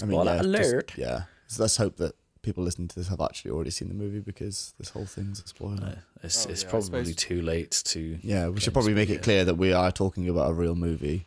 I 0.00 0.04
mean, 0.04 0.20
Spoiler 0.20 0.24
yeah, 0.24 0.42
just- 0.42 0.72
alert. 0.72 0.92
yeah. 0.96 1.22
So 1.46 1.62
let's 1.62 1.78
hope 1.78 1.96
that 1.96 2.14
people 2.42 2.64
listening 2.64 2.88
to 2.88 2.94
this 2.96 3.08
have 3.08 3.20
actually 3.20 3.50
already 3.50 3.70
seen 3.70 3.88
the 3.88 3.94
movie 3.94 4.20
because 4.20 4.74
this 4.78 4.90
whole 4.90 5.06
thing's 5.06 5.40
a 5.42 5.46
spoiler. 5.48 5.82
Uh, 5.82 5.94
it's 6.22 6.46
Oh, 6.46 6.50
it's 6.50 6.62
yeah, 6.64 6.70
probably 6.70 7.14
too 7.14 7.42
late 7.42 7.82
to. 7.86 8.18
Yeah, 8.22 8.48
we 8.48 8.60
should 8.60 8.72
probably 8.72 8.94
make 8.94 9.10
it 9.10 9.22
clear 9.22 9.44
that 9.44 9.54
we 9.56 9.72
are 9.72 9.90
talking 9.92 10.28
about 10.28 10.50
a 10.50 10.54
real 10.54 10.74
movie 10.74 11.26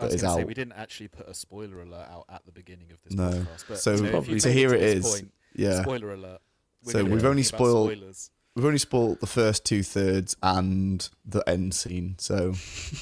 I 0.00 0.06
was 0.06 0.20
going 0.20 0.34
to 0.34 0.40
say 0.40 0.44
we 0.44 0.54
didn't 0.54 0.72
actually 0.74 1.08
put 1.08 1.28
a 1.28 1.34
spoiler 1.34 1.80
alert 1.82 2.08
out 2.10 2.24
at 2.28 2.44
the 2.44 2.50
beginning 2.50 2.90
of 2.90 2.98
this 3.04 3.14
No. 3.14 3.30
podcast, 3.30 3.64
but 3.68 3.78
So 3.78 3.94
you 3.94 4.10
probably- 4.10 4.40
so 4.40 4.50
here 4.50 4.70
to 4.70 4.74
it 4.76 4.80
this 4.80 5.06
is. 5.06 5.12
point, 5.20 5.32
Yeah. 5.54 5.82
Spoiler 5.82 6.12
alert. 6.14 6.40
So 6.84 7.04
we've 7.04 7.24
only 7.24 7.44
spoiled- 7.44 7.92
spoilers. 7.92 8.30
We've 8.56 8.64
only 8.64 8.78
spoiled 8.78 9.20
the 9.20 9.26
first 9.28 9.64
two 9.64 9.82
thirds 9.84 10.34
and 10.42 11.08
the 11.24 11.48
end 11.48 11.72
scene, 11.72 12.16
so 12.18 12.54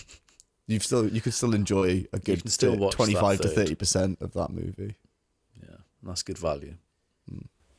you've 0.67 0.85
still 0.85 1.09
you 1.09 1.21
could 1.21 1.35
still 1.35 1.55
enjoy 1.55 2.05
a 2.13 2.19
good 2.19 2.49
still 2.51 2.91
twenty 2.91 3.15
five 3.15 3.41
to 3.41 3.49
thirty 3.49 3.75
percent 3.75 4.19
of 4.21 4.33
that 4.35 4.51
movie. 4.51 4.95
Yeah, 5.61 5.77
that's 6.03 6.23
good 6.23 6.39
value. 6.39 6.75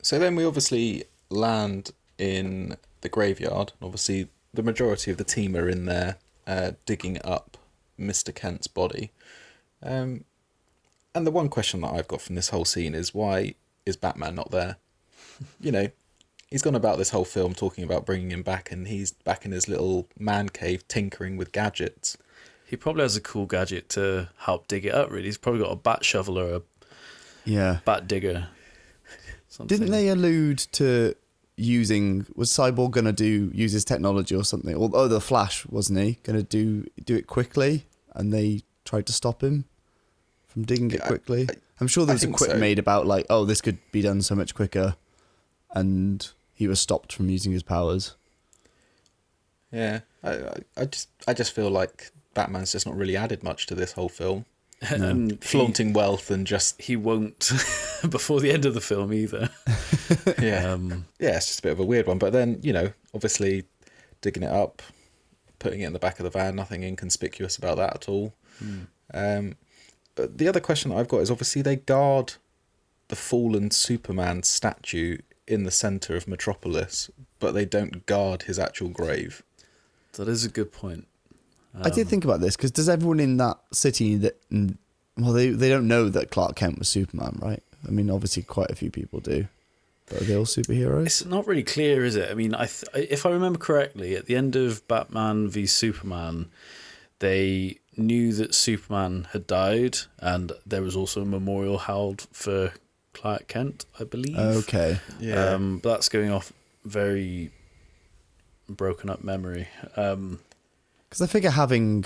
So 0.02 0.18
then 0.19 0.36
we 0.36 0.45
obviously 0.45 1.03
land 1.30 1.91
in 2.18 2.78
the 3.02 3.10
graveyard. 3.10 3.73
Obviously, 3.82 4.28
the 4.53 4.64
majority 4.64 5.11
of 5.11 5.18
the 5.18 5.23
team 5.23 5.56
are 5.56 5.69
in 5.69 5.86
there 5.86 6.18
uh, 6.48 6.72
digging 6.86 7.19
up 7.23 7.57
Mr. 7.99 8.34
Kent's 8.34 8.68
body. 8.68 9.11
Um, 9.84 10.26
and 11.14 11.26
the 11.28 11.32
one 11.32 11.49
question 11.49 11.82
that 11.82 11.94
I've 11.94 12.07
got 12.07 12.22
from 12.22 12.36
this 12.36 12.49
whole 12.49 12.65
scene 12.65 12.95
is 12.95 13.14
why 13.14 13.56
is 13.86 13.98
Batman 13.98 14.36
not 14.36 14.52
there? 14.52 14.78
you 15.61 15.72
know, 15.72 15.88
he's 16.49 16.61
gone 16.61 16.76
about 16.76 16.98
this 16.98 17.10
whole 17.11 17.26
film 17.26 17.53
talking 17.53 17.84
about 17.84 18.06
bringing 18.06 18.32
him 18.32 18.44
back, 18.44 18.72
and 18.72 18.88
he's 18.88 19.11
back 19.11 19.45
in 19.45 19.52
his 19.52 19.68
little 19.68 20.07
man 20.18 20.49
cave 20.49 20.88
tinkering 20.88 21.38
with 21.38 21.52
gadgets. 21.52 22.18
He 22.65 22.78
probably 22.78 23.02
has 23.02 23.18
a 23.18 23.22
cool 23.22 23.45
gadget 23.48 23.90
to 23.90 24.30
help 24.40 24.68
dig 24.68 24.86
it 24.86 24.94
up. 24.94 25.11
Really, 25.11 25.26
he's 25.26 25.38
probably 25.38 25.61
got 25.61 25.72
a 25.73 25.76
bat 25.76 26.06
shovel 26.06 26.40
or 26.40 26.56
a 26.56 26.61
Yeah. 27.44 27.80
bat 27.84 28.07
digger. 28.07 28.48
Something. 29.52 29.80
Didn't 29.80 29.91
they 29.91 30.07
allude 30.07 30.60
to 30.73 31.14
using 31.57 32.26
was 32.36 32.49
Cyborg 32.49 32.91
gonna 32.91 33.11
do 33.11 33.52
use 33.53 33.73
his 33.73 33.84
technology 33.84 34.34
or 34.34 34.45
something? 34.45 34.73
Or 34.73 34.90
oh, 34.94 35.10
the 35.10 35.19
Flash 35.19 35.65
wasn't 35.68 35.99
he 35.99 36.19
gonna 36.23 36.41
do 36.41 36.86
do 37.03 37.18
it 37.18 37.28
quickly? 37.28 37.86
And 38.15 38.34
they 38.34 38.61
tried 38.86 39.06
to 39.07 39.14
stop 39.14 39.44
him 39.44 39.65
from 40.48 40.64
digging 40.64 40.90
it 40.91 40.99
Yeah, 40.99 41.03
I- 41.03 41.07
quickly. 41.07 41.48
I, 41.49 41.56
am 41.82 41.88
sure 41.88 42.03
I 42.03 42.06
there 42.06 42.15
was 42.15 42.23
a 42.23 42.28
think 42.28 42.38
quip 42.38 42.52
so. 42.52 42.57
made 42.57 42.80
about 42.80 43.06
like, 43.06 43.26
oh, 43.30 43.44
this 43.44 43.60
could 43.60 43.78
be 43.91 44.02
done 44.02 44.22
so 44.22 44.36
much 44.36 44.56
quicker, 44.56 44.95
and 45.72 46.30
he 46.53 46.65
was 46.69 46.80
stopped 46.80 47.11
from 47.11 47.30
using 47.30 47.52
his 47.52 47.64
powers. 47.64 48.15
Yeah, 49.69 49.99
I, 50.23 50.32
I, 50.32 50.57
I 50.78 50.86
just 50.86 51.10
I 51.28 51.34
just 51.34 51.52
feel 51.52 51.69
like 51.69 52.11
Batman's 52.34 52.72
just 52.72 52.86
not 52.86 52.95
really 52.95 53.18
added 53.18 53.44
much 53.44 53.68
to 53.68 53.76
this 53.76 53.91
whole 53.91 54.10
film. 54.10 54.45
And 54.89 55.31
he- 55.31 55.37
Flaunting 55.37 55.93
wealth 55.93 56.31
and 56.31 56.45
just 56.47 56.81
he 56.81 56.95
won't 56.95 57.39
before 58.09 58.39
the 58.39 58.51
end 58.51 58.65
of 58.65 58.73
the 58.73 58.81
film 58.81 59.13
either. 59.13 59.49
yeah, 60.41 60.71
Um, 60.71 61.05
yeah, 61.19 61.37
it's 61.37 61.47
just 61.47 61.59
a 61.59 61.63
bit 61.63 61.71
of 61.73 61.79
a 61.79 61.85
weird 61.85 62.07
one. 62.07 62.17
But 62.17 62.33
then 62.33 62.59
you 62.63 62.73
know, 62.73 62.91
obviously, 63.13 63.63
digging 64.21 64.43
it 64.43 64.51
up, 64.51 64.81
putting 65.59 65.81
it 65.81 65.85
in 65.87 65.93
the 65.93 65.99
back 65.99 66.19
of 66.19 66.23
the 66.23 66.29
van, 66.29 66.55
nothing 66.55 66.83
inconspicuous 66.83 67.57
about 67.57 67.77
that 67.77 67.95
at 67.95 68.09
all. 68.09 68.33
Um, 69.13 69.55
but 70.15 70.37
the 70.37 70.47
other 70.47 70.59
question 70.59 70.91
that 70.91 70.97
I've 70.97 71.07
got 71.07 71.19
is 71.21 71.31
obviously 71.31 71.61
they 71.61 71.77
guard 71.77 72.33
the 73.07 73.15
fallen 73.15 73.71
Superman 73.71 74.43
statue 74.43 75.17
in 75.47 75.63
the 75.63 75.71
center 75.71 76.15
of 76.15 76.27
Metropolis, 76.27 77.09
but 77.39 77.53
they 77.53 77.65
don't 77.65 78.05
guard 78.05 78.43
his 78.43 78.57
actual 78.59 78.89
grave. 78.89 79.43
that 80.13 80.27
is 80.27 80.45
a 80.45 80.49
good 80.49 80.71
point. 80.71 81.07
I 81.80 81.89
did 81.89 82.07
think 82.07 82.26
about 82.26 82.41
this 82.41 82.56
because 82.56 82.72
does 82.72 82.89
everyone 82.89 83.19
in 83.19 83.38
that 83.38 83.57
city 83.72 84.15
that 84.18 84.49
mm, 84.49 84.77
well 85.18 85.34
they 85.34 85.49
they 85.49 85.69
don't 85.69 85.88
know 85.88 86.10
that 86.10 86.31
Clark 86.31 86.56
Kent 86.56 86.80
was 86.80 86.89
Superman, 86.89 87.38
right? 87.41 87.64
I 87.88 87.91
mean, 87.91 88.10
obviously, 88.10 88.43
quite 88.43 88.69
a 88.69 88.76
few 88.76 88.91
people 88.91 89.19
do, 89.19 89.48
but 90.07 90.22
are 90.22 90.26
they 90.26 90.35
all 90.35 90.45
superheroes? 90.45 91.06
It's 91.06 91.26
not 91.26 91.48
really 91.48 91.64
clear, 91.64 92.06
is 92.06 92.15
it? 92.15 92.30
I 92.30 92.34
mean, 92.35 92.53
I 92.53 92.68
th- 92.68 93.10
if 93.10 93.26
I 93.26 93.30
remember 93.31 93.57
correctly, 93.57 94.15
at 94.15 94.26
the 94.27 94.35
end 94.35 94.56
of 94.56 94.88
Batman 94.88 95.49
v 95.49 95.65
Superman, 95.65 96.52
they 97.19 97.80
knew 97.98 98.34
that 98.34 98.53
Superman 98.53 99.27
had 99.31 99.48
died, 99.48 99.98
and 100.19 100.52
there 100.65 100.81
was 100.81 100.95
also 100.95 101.22
a 101.22 101.26
memorial 101.26 101.80
held 101.80 102.27
for 102.31 102.73
Clark 103.14 103.48
Kent, 103.48 103.85
I 103.99 104.03
believe. 104.03 104.38
Okay, 104.38 104.99
Um, 105.56 105.80
but 105.80 105.89
that's 105.93 106.10
going 106.10 106.31
off 106.31 106.53
very 106.85 107.52
broken 108.69 109.10
up 109.10 109.23
memory. 109.23 109.68
Um, 109.95 110.39
because 111.11 111.21
I 111.21 111.27
figure 111.27 111.49
having 111.51 112.05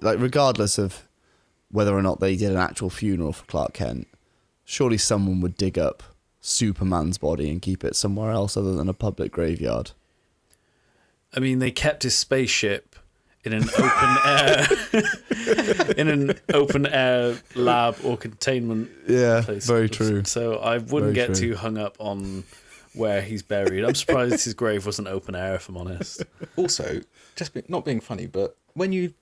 like 0.00 0.18
regardless 0.18 0.78
of 0.78 1.06
whether 1.70 1.94
or 1.94 2.00
not 2.00 2.18
they 2.18 2.34
did 2.34 2.50
an 2.50 2.56
actual 2.56 2.88
funeral 2.88 3.34
for 3.34 3.44
Clark 3.44 3.74
Kent, 3.74 4.08
surely 4.64 4.96
someone 4.96 5.42
would 5.42 5.54
dig 5.58 5.78
up 5.78 6.02
Superman's 6.40 7.18
body 7.18 7.50
and 7.50 7.60
keep 7.60 7.84
it 7.84 7.94
somewhere 7.94 8.30
else 8.30 8.56
other 8.56 8.74
than 8.74 8.88
a 8.88 8.94
public 8.94 9.32
graveyard. 9.32 9.90
I 11.36 11.40
mean, 11.40 11.58
they 11.58 11.70
kept 11.70 12.04
his 12.04 12.16
spaceship 12.16 12.96
in 13.44 13.52
an 13.52 13.64
open 13.64 14.16
air, 14.24 14.66
in 15.98 16.08
an 16.08 16.40
open 16.54 16.86
air 16.86 17.36
lab 17.54 17.96
or 18.02 18.16
containment 18.16 18.90
Yeah, 19.06 19.42
place. 19.44 19.66
very 19.66 19.90
true. 19.90 20.24
So 20.24 20.56
I 20.56 20.78
wouldn't 20.78 21.12
Very 21.12 21.14
get 21.14 21.26
true. 21.36 21.50
too 21.50 21.56
hung 21.56 21.76
up 21.76 21.96
on 21.98 22.44
where 22.98 23.22
he's 23.22 23.42
buried. 23.42 23.84
I'm 23.84 23.94
surprised 23.94 24.44
his 24.44 24.54
grave 24.54 24.84
wasn't 24.86 25.08
open 25.08 25.34
air, 25.34 25.54
if 25.54 25.68
I'm 25.68 25.76
honest. 25.76 26.22
also 26.56 27.00
just 27.36 27.54
be, 27.54 27.62
not 27.68 27.84
being 27.84 28.00
funny 28.00 28.26
but 28.26 28.56
when 28.74 28.92
you 28.92 29.14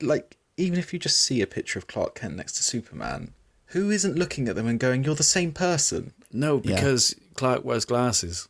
like 0.00 0.36
even 0.56 0.78
if 0.78 0.92
you 0.92 0.98
just 0.98 1.18
see 1.22 1.40
a 1.40 1.46
picture 1.46 1.78
of 1.78 1.86
clark 1.86 2.14
kent 2.16 2.36
next 2.36 2.52
to 2.54 2.62
superman 2.62 3.32
who 3.66 3.90
isn't 3.90 4.16
looking 4.16 4.48
at 4.48 4.54
them 4.56 4.66
and 4.66 4.78
going 4.80 5.04
you're 5.04 5.14
the 5.14 5.22
same 5.22 5.52
person 5.52 6.12
No, 6.32 6.60
Yeah. 6.64 6.74
because 6.74 7.14
Clark 7.34 7.64
wears 7.64 7.84
glasses. 7.84 8.48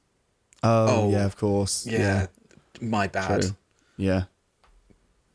Oh, 0.63 0.87
Oh, 0.89 1.11
yeah, 1.11 1.25
of 1.27 1.37
course. 1.37 1.87
yeah, 1.87 2.27
my 2.81 3.07
bad 3.07 3.43
true. 3.43 3.57
Yeah, 3.97 4.25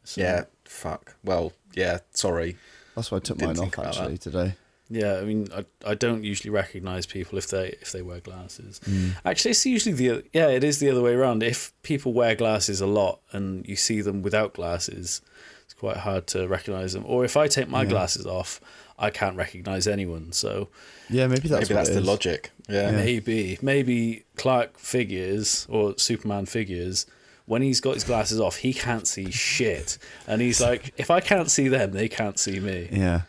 So, 0.04 0.22
yeah 0.22 0.44
fuck 0.66 1.16
well 1.24 1.54
yeah 1.74 2.00
sorry 2.14 2.58
that's 2.96 3.10
why 3.12 3.18
I 3.18 3.20
took 3.22 3.38
Didn't 3.38 3.58
mine 3.58 3.68
off 3.68 3.74
about 3.74 3.86
actually 3.88 4.18
today. 4.18 4.56
Yeah, 4.90 5.18
I 5.18 5.22
mean, 5.24 5.48
I, 5.56 5.66
I 5.86 5.94
don't 5.94 6.24
usually 6.24 6.50
recognize 6.50 7.06
people 7.06 7.38
if 7.38 7.48
they 7.50 7.76
if 7.82 7.92
they 7.92 8.02
wear 8.02 8.20
glasses. 8.20 8.80
Mm. 8.86 9.12
Actually, 9.24 9.52
it's 9.52 9.66
usually 9.66 9.94
the 9.96 10.24
yeah, 10.34 10.48
it 10.50 10.64
is 10.64 10.80
the 10.80 10.90
other 10.90 11.02
way 11.02 11.14
around. 11.14 11.44
If 11.44 11.74
people 11.84 12.12
wear 12.14 12.34
glasses 12.36 12.82
a 12.82 12.88
lot 12.88 13.20
and 13.32 13.68
you 13.68 13.76
see 13.76 14.02
them 14.02 14.24
without 14.24 14.54
glasses, 14.54 15.22
it's 15.64 15.74
quite 15.76 15.98
hard 15.98 16.26
to 16.28 16.48
recognize 16.48 16.94
them. 16.94 17.04
Or 17.06 17.24
if 17.24 17.38
I 17.38 17.48
take 17.48 17.70
my 17.70 17.84
Yeah. 17.84 17.90
glasses 17.90 18.26
off, 18.26 18.60
I 18.98 19.12
can't 19.12 19.36
recognize 19.38 19.88
anyone. 19.88 20.32
So 20.32 20.70
Yeah, 21.10 21.28
maybe 21.28 21.48
that's 21.48 21.70
maybe 21.70 21.74
what 21.76 21.80
that's 21.82 21.90
it 21.90 21.94
the 21.94 22.00
is. 22.02 22.08
logic 22.08 22.52
yeah, 22.68 22.92
maybe 22.92 23.58
maybe 23.62 24.24
Clark 24.38 24.78
figures 24.80 25.66
or 25.70 25.96
Superman 25.98 26.46
figures. 26.48 27.06
When 27.46 27.62
he's 27.64 27.82
got 27.82 27.96
his 27.96 28.04
glasses 28.04 28.40
off, 28.40 28.58
he 28.58 28.74
can't 28.76 29.08
see 29.08 29.32
shit, 29.32 29.98
and 30.28 30.40
he's 30.40 30.62
like, 30.62 30.94
"If 30.98 31.10
I 31.10 31.20
can't 31.20 31.50
see 31.50 31.68
them, 31.68 31.92
they 31.94 32.08
can't 32.08 32.38
see 32.38 32.60
me." 32.60 32.90
Yeah, 32.92 33.22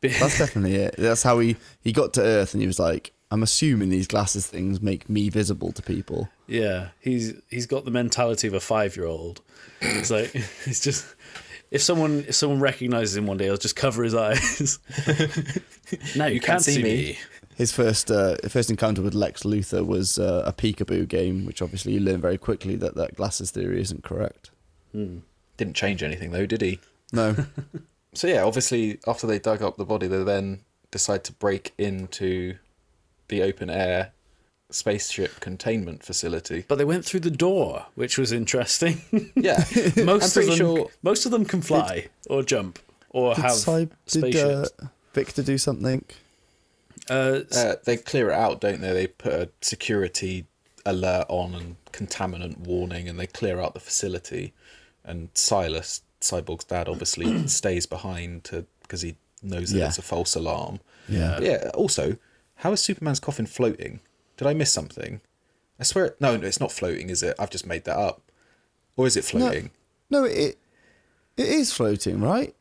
that's 0.00 0.38
definitely 0.38 0.76
it. 0.76 0.94
That's 0.98 1.22
how 1.22 1.38
he 1.38 1.56
he 1.82 1.92
got 1.92 2.14
to 2.14 2.22
Earth, 2.22 2.54
and 2.54 2.60
he 2.60 2.66
was 2.66 2.78
like, 2.78 3.12
"I'm 3.30 3.42
assuming 3.42 3.90
these 3.90 4.06
glasses 4.06 4.46
things 4.46 4.80
make 4.80 5.08
me 5.08 5.28
visible 5.28 5.72
to 5.72 5.82
people." 5.82 6.28
Yeah, 6.46 6.88
he's 7.00 7.34
he's 7.48 7.66
got 7.66 7.84
the 7.84 7.90
mentality 7.90 8.48
of 8.48 8.54
a 8.54 8.60
five 8.60 8.96
year 8.96 9.06
old. 9.06 9.40
It's 9.80 10.10
like 10.10 10.34
it's 10.64 10.80
just 10.80 11.06
if 11.70 11.82
someone 11.82 12.24
if 12.28 12.34
someone 12.34 12.60
recognizes 12.60 13.16
him 13.16 13.26
one 13.26 13.36
day, 13.36 13.44
he'll 13.44 13.56
just 13.56 13.76
cover 13.76 14.02
his 14.02 14.14
eyes. 14.14 14.78
no, 16.16 16.26
you, 16.26 16.40
can't, 16.40 16.62
see 16.62 16.82
me. 16.82 17.18
His 17.56 17.72
first 17.72 18.10
uh, 18.10 18.36
first 18.48 18.70
encounter 18.70 19.02
with 19.02 19.14
Lex 19.14 19.42
Luthor 19.42 19.86
was 19.86 20.18
uh, 20.18 20.42
a 20.46 20.52
peekaboo 20.52 21.06
game, 21.08 21.44
which 21.46 21.62
obviously 21.62 21.92
you 21.92 22.00
learn 22.00 22.20
very 22.20 22.38
quickly 22.38 22.74
that 22.76 22.94
that 22.96 23.16
glasses 23.16 23.50
theory 23.50 23.80
isn't 23.80 24.02
correct. 24.02 24.50
didn't 25.56 25.76
change 25.76 26.02
anything 26.02 26.32
though 26.32 26.46
did 26.46 26.62
he 26.62 26.80
No, 27.12 27.36
so 28.12 28.26
yeah 28.26 28.42
obviously 28.42 28.98
after 29.06 29.26
they 29.26 29.38
dug 29.38 29.62
up 29.62 29.76
the 29.76 29.84
body 29.84 30.06
they 30.06 30.22
then 30.24 30.60
decide 30.90 31.22
to 31.24 31.32
break 31.32 31.72
into 31.78 32.56
the 33.28 33.42
open 33.42 33.70
air 33.70 34.12
spaceship 34.70 35.40
containment 35.40 36.02
facility 36.02 36.64
But 36.68 36.76
they 36.78 36.84
went 36.84 37.04
through 37.04 37.20
the 37.20 37.30
door, 37.30 37.86
which 37.96 38.16
was 38.18 38.30
interesting. 38.30 39.00
yeah 39.34 39.64
most 40.04 40.36
of 40.36 40.46
them, 40.46 40.56
sure 40.56 40.86
most 41.02 41.26
of 41.26 41.32
them 41.32 41.44
can 41.44 41.60
fly 41.60 42.08
or 42.28 42.42
jump 42.42 42.78
or 43.10 43.34
did, 43.34 43.42
have 43.42 43.52
Cy- 43.52 43.88
did 44.06 44.36
uh. 44.36 44.64
Victor 45.12 45.42
do 45.42 45.58
something? 45.58 46.04
Uh, 47.08 47.40
Uh, 47.52 47.74
they 47.84 47.96
clear 47.96 48.30
it 48.30 48.34
out, 48.34 48.60
don't 48.60 48.80
they? 48.80 48.92
They 48.92 49.06
put 49.08 49.32
a 49.32 49.48
security 49.60 50.46
alert 50.86 51.26
on 51.28 51.54
and 51.54 51.76
contaminant 51.92 52.58
warning, 52.58 53.08
and 53.08 53.18
they 53.18 53.26
clear 53.26 53.60
out 53.60 53.74
the 53.74 53.80
facility. 53.80 54.52
And 55.04 55.30
Silas, 55.34 56.02
Cyborg's 56.20 56.64
dad, 56.64 56.88
obviously 56.88 57.46
stays 57.48 57.86
behind 57.86 58.44
to 58.44 58.66
because 58.82 59.02
he 59.02 59.16
knows 59.42 59.70
that 59.72 59.78
Yeah. 59.78 59.86
it's 59.88 59.98
a 59.98 60.02
false 60.02 60.34
alarm. 60.34 60.80
Yeah. 61.08 61.34
But 61.38 61.42
yeah. 61.46 61.70
Also, 61.74 62.16
how 62.56 62.72
is 62.72 62.80
Superman's 62.80 63.20
coffin 63.20 63.46
floating? 63.46 64.00
Did 64.36 64.46
I 64.46 64.54
miss 64.54 64.72
something? 64.72 65.20
I 65.78 65.84
swear. 65.84 66.14
No, 66.20 66.36
no, 66.36 66.46
it's 66.46 66.60
not 66.60 66.72
floating, 66.72 67.08
is 67.10 67.22
it? 67.22 67.34
I've 67.38 67.50
just 67.50 67.66
made 67.66 67.84
that 67.84 67.96
up. 67.96 68.20
Or 68.96 69.06
is 69.06 69.16
it 69.16 69.24
floating? 69.24 69.70
No, 70.10 70.24
it 70.24 70.58
it 71.36 71.48
is 71.48 71.72
floating, 71.72 72.20
right? 72.20 72.54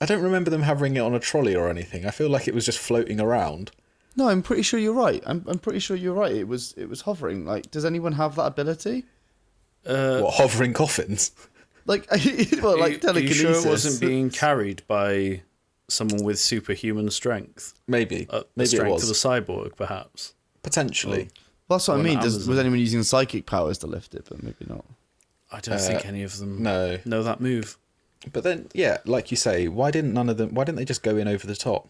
I 0.00 0.04
don't 0.04 0.22
remember 0.22 0.50
them 0.50 0.62
having 0.62 0.96
it 0.96 1.00
on 1.00 1.14
a 1.14 1.18
trolley 1.18 1.56
or 1.56 1.70
anything. 1.70 2.04
I 2.04 2.10
feel 2.10 2.28
like 2.28 2.46
it 2.46 2.54
was 2.54 2.66
just 2.66 2.78
floating 2.78 3.20
around. 3.20 3.70
No, 4.16 4.28
I'm 4.28 4.42
pretty 4.42 4.62
sure 4.62 4.78
you're 4.78 4.92
right. 4.92 5.22
I'm 5.26 5.44
I'm 5.46 5.58
pretty 5.58 5.78
sure 5.78 5.96
you're 5.96 6.12
right. 6.14 6.34
It 6.34 6.48
was 6.48 6.74
it 6.76 6.88
was 6.90 7.02
hovering. 7.02 7.46
Like, 7.46 7.70
does 7.70 7.84
anyone 7.86 8.12
have 8.12 8.36
that 8.36 8.44
ability? 8.46 9.04
Uh, 9.86 10.20
what 10.20 10.34
hovering 10.34 10.72
coffins? 10.74 11.30
Like, 11.86 12.06
well, 12.10 12.18
like 12.18 12.24
are 12.24 12.58
you, 12.58 12.82
are 12.82 12.88
you 12.90 12.98
telekinesis. 12.98 13.36
sure 13.36 13.52
it 13.52 13.64
wasn't 13.66 14.00
being 14.00 14.30
carried 14.30 14.82
by 14.88 15.42
someone 15.88 16.24
with 16.24 16.38
superhuman 16.38 17.10
strength? 17.10 17.74
Maybe. 17.86 18.26
Uh, 18.28 18.40
the 18.40 18.46
Maybe 18.56 18.64
it 18.64 18.68
strength 18.70 18.92
was. 18.94 19.10
of 19.10 19.16
a 19.16 19.40
cyborg, 19.42 19.76
perhaps. 19.76 20.34
Potentially. 20.62 21.28
Well, 21.68 21.78
that's 21.78 21.88
what 21.88 21.98
I 21.98 22.02
mean. 22.02 22.18
Does, 22.20 22.46
was 22.48 22.58
anyone 22.58 22.78
using 22.78 23.02
psychic 23.02 23.46
powers 23.46 23.78
to 23.78 23.86
lift 23.86 24.14
it? 24.14 24.26
But 24.28 24.42
maybe 24.42 24.66
not. 24.68 24.84
I 25.52 25.60
don't 25.60 25.78
think 25.80 26.04
any 26.06 26.22
of 26.24 26.38
them 26.38 26.58
Uh, 26.58 26.70
no. 26.70 26.98
know 27.04 27.22
that 27.22 27.40
move. 27.40 27.76
But 28.32 28.42
then, 28.42 28.68
yeah, 28.74 28.98
like 29.04 29.30
you 29.30 29.36
say, 29.36 29.68
why 29.68 29.90
didn't 29.92 30.12
none 30.12 30.28
of 30.28 30.36
them? 30.38 30.54
Why 30.54 30.64
didn't 30.64 30.78
they 30.78 30.84
just 30.84 31.02
go 31.04 31.16
in 31.16 31.28
over 31.28 31.46
the 31.46 31.54
top, 31.54 31.88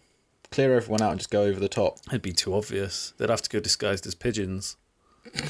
clear 0.51 0.75
everyone 0.75 1.01
out, 1.01 1.11
and 1.11 1.19
just 1.19 1.31
go 1.31 1.43
over 1.43 1.59
the 1.59 1.69
top? 1.69 1.97
It'd 2.07 2.21
be 2.21 2.33
too 2.33 2.53
obvious. 2.53 3.13
They'd 3.17 3.29
have 3.31 3.41
to 3.41 3.49
go 3.49 3.59
disguised 3.59 4.05
as 4.05 4.13
pigeons. 4.15 4.77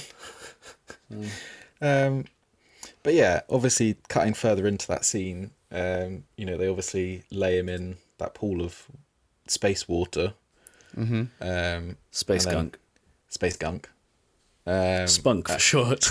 Um, 1.79 2.25
but 3.07 3.13
yeah, 3.13 3.39
obviously, 3.49 3.95
cutting 4.09 4.33
further 4.33 4.67
into 4.67 4.85
that 4.89 5.05
scene, 5.05 5.51
um, 5.71 6.25
you 6.35 6.45
know, 6.45 6.57
they 6.57 6.67
obviously 6.67 7.23
lay 7.31 7.57
him 7.57 7.69
in 7.69 7.95
that 8.17 8.33
pool 8.33 8.61
of 8.61 8.85
space 9.47 9.87
water, 9.87 10.33
mm-hmm. 10.93 11.23
um, 11.39 11.95
Space 12.11 12.45
gunk. 12.45 12.77
space 13.29 13.55
gunk. 13.55 13.89
Um, 14.65 15.07
Spunk 15.07 15.47
for 15.47 15.57
short. 15.57 16.03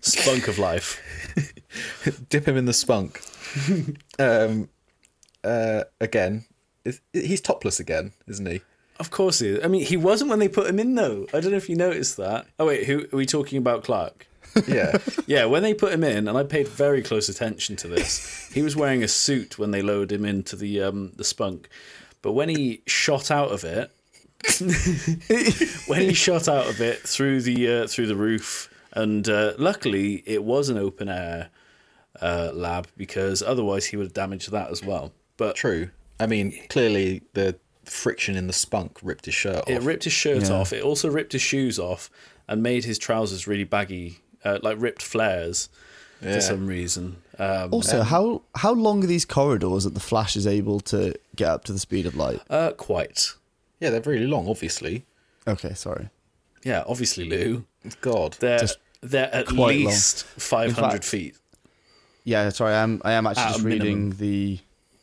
Spunk 0.00 0.48
of 0.48 0.58
life. 0.58 1.00
dip 2.28 2.48
him 2.48 2.56
in 2.56 2.64
the 2.64 2.72
spunk. 2.72 3.20
um, 4.18 4.68
uh, 5.44 5.84
again, 6.00 6.44
he's 7.12 7.40
topless 7.40 7.78
again, 7.78 8.14
isn't 8.26 8.46
he? 8.46 8.62
Of 8.98 9.10
course 9.10 9.40
he 9.40 9.48
is. 9.48 9.64
I 9.64 9.68
mean, 9.68 9.84
he 9.84 9.96
wasn't 9.96 10.30
when 10.30 10.38
they 10.38 10.48
put 10.48 10.68
him 10.68 10.78
in, 10.78 10.94
though. 10.94 11.26
I 11.34 11.40
don't 11.40 11.50
know 11.50 11.56
if 11.56 11.68
you 11.68 11.76
noticed 11.76 12.16
that. 12.16 12.46
Oh, 12.58 12.66
wait, 12.66 12.86
who 12.86 13.06
are 13.12 13.16
we 13.16 13.26
talking 13.26 13.58
about, 13.58 13.84
Clark? 13.84 14.26
Yeah, 14.66 14.96
Yeah, 15.26 15.44
when 15.44 15.62
they 15.62 15.74
put 15.74 15.92
him 15.92 16.02
in, 16.02 16.28
and 16.28 16.38
I 16.38 16.42
paid 16.42 16.66
very 16.68 17.02
close 17.02 17.28
attention 17.28 17.76
to 17.76 17.88
this, 17.88 18.50
he 18.52 18.62
was 18.62 18.74
wearing 18.74 19.02
a 19.02 19.08
suit 19.08 19.58
when 19.58 19.70
they 19.70 19.82
lowered 19.82 20.10
him 20.10 20.24
into 20.24 20.56
the 20.56 20.82
um, 20.82 21.12
the 21.16 21.24
spunk. 21.24 21.68
But 22.22 22.32
when 22.32 22.48
he 22.48 22.82
shot 22.86 23.30
out 23.30 23.50
of 23.52 23.64
it, 23.64 23.90
when 25.86 26.00
he 26.00 26.14
shot 26.14 26.48
out 26.48 26.68
of 26.68 26.80
it 26.80 27.00
through 27.00 27.42
the 27.42 27.70
uh, 27.82 27.86
through 27.86 28.06
the 28.06 28.16
roof, 28.16 28.70
and 28.92 29.28
uh, 29.28 29.52
luckily 29.58 30.22
it 30.26 30.42
was 30.42 30.68
an 30.70 30.78
open 30.78 31.08
air 31.08 31.50
uh, 32.22 32.50
lab 32.54 32.88
because 32.96 33.42
otherwise 33.42 33.86
he 33.86 33.96
would 33.96 34.06
have 34.06 34.14
damaged 34.14 34.50
that 34.52 34.70
as 34.70 34.82
well. 34.82 35.12
But 35.36 35.56
true. 35.56 35.90
I 36.18 36.26
mean, 36.26 36.58
clearly 36.70 37.22
the 37.34 37.56
friction 37.86 38.36
in 38.36 38.46
the 38.46 38.52
spunk 38.52 38.98
ripped 39.02 39.24
his 39.26 39.34
shirt 39.34 39.56
off. 39.58 39.68
It 39.68 39.80
ripped 39.82 40.04
his 40.04 40.12
shirt 40.12 40.42
Yeah. 40.44 40.52
off. 40.56 40.72
It 40.72 40.82
also 40.82 41.08
ripped 41.08 41.32
his 41.32 41.42
shoes 41.42 41.78
off 41.78 42.10
and 42.48 42.62
made 42.62 42.84
his 42.84 42.98
trousers 42.98 43.46
really 43.46 43.64
baggy, 43.64 44.20
uh, 44.44 44.58
like 44.62 44.76
ripped 44.80 45.02
flares 45.02 45.68
Yeah. 46.22 46.34
for 46.34 46.40
some 46.40 46.66
reason. 46.66 47.16
Um, 47.38 47.72
Also, 47.72 48.02
how 48.02 48.42
how 48.54 48.72
long 48.72 49.04
are 49.04 49.06
these 49.06 49.24
corridors 49.24 49.84
that 49.84 49.94
the 49.94 50.00
Flash 50.00 50.36
is 50.36 50.46
able 50.46 50.80
to 50.80 51.14
get 51.34 51.48
up 51.48 51.64
to 51.64 51.72
the 51.72 51.78
speed 51.78 52.06
of 52.06 52.14
light? 52.16 52.40
uh, 52.50 52.70
quite. 52.72 53.34
Yeah, 53.80 53.90
they're 53.90 54.00
really 54.00 54.26
long, 54.26 54.48
obviously. 54.48 55.04
Okay, 55.46 55.74
sorry. 55.74 56.08
Yeah, 56.64 56.82
obviously, 56.86 57.24
Lou. 57.24 57.64
God. 58.00 58.36
They're 58.40 58.58
Just 58.58 58.78
they're 59.02 59.32
at 59.34 59.46
quite 59.46 59.56
long. 59.56 59.68
least 59.68 60.24
five 60.24 60.72
hundred 60.72 60.90
fact- 60.92 61.04
feet. 61.04 61.36
Yeah, 62.24 62.48
sorry. 62.48 62.74
I 62.74 62.82
am 62.82 63.00
I 63.04 63.12
am 63.12 63.26
actually 63.26 63.42
At 63.44 63.52
just 63.52 63.64
reading 63.64 64.08
minimum. 64.08 64.18
the 64.18 64.58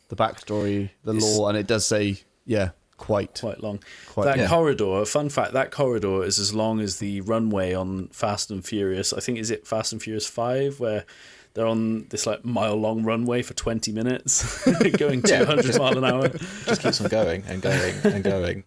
the 0.10 0.16
backstory, 0.16 0.90
the 1.06 1.16
It's- 1.16 1.24
law, 1.38 1.48
and 1.50 1.58
it 1.58 1.68
does 1.68 1.86
say 1.86 2.20
yeah, 2.46 2.70
quite. 2.98 3.40
Quite 3.40 3.62
long. 3.62 3.84
Quite- 4.08 4.26
that 4.26 4.38
yeah. 4.38 4.48
corridor. 4.48 5.06
Fun 5.06 5.30
fact: 5.30 5.54
that 5.54 5.72
corridor 5.72 6.24
is 6.24 6.40
as 6.40 6.54
long 6.54 6.80
as 6.80 7.00
the 7.00 7.22
runway 7.22 7.74
on 7.74 8.08
Fast 8.10 8.52
and 8.52 8.66
Furious. 8.66 9.14
I 9.14 9.20
think 9.20 9.38
is 9.40 9.52
it 9.52 9.68
Fast 9.68 9.94
and 9.94 10.02
Furious 10.02 10.28
Five, 10.28 10.80
where 10.80 11.06
they're 11.54 11.68
on 11.68 12.08
this 12.10 12.26
like 12.26 12.44
mile 12.44 12.76
long 12.76 13.04
runway 13.04 13.42
for 13.42 13.54
twenty 13.54 13.92
minutes, 13.92 14.66
going 14.98 15.22
two 15.24 15.46
hundred 15.46 15.78
mile 15.78 15.98
an 15.98 16.04
hour. 16.04 16.30
just 16.66 16.82
keeps 16.82 17.02
on 17.02 17.08
going 17.08 17.44
and 17.48 17.62
going 17.62 17.96
and 18.04 18.24
going. 18.24 18.64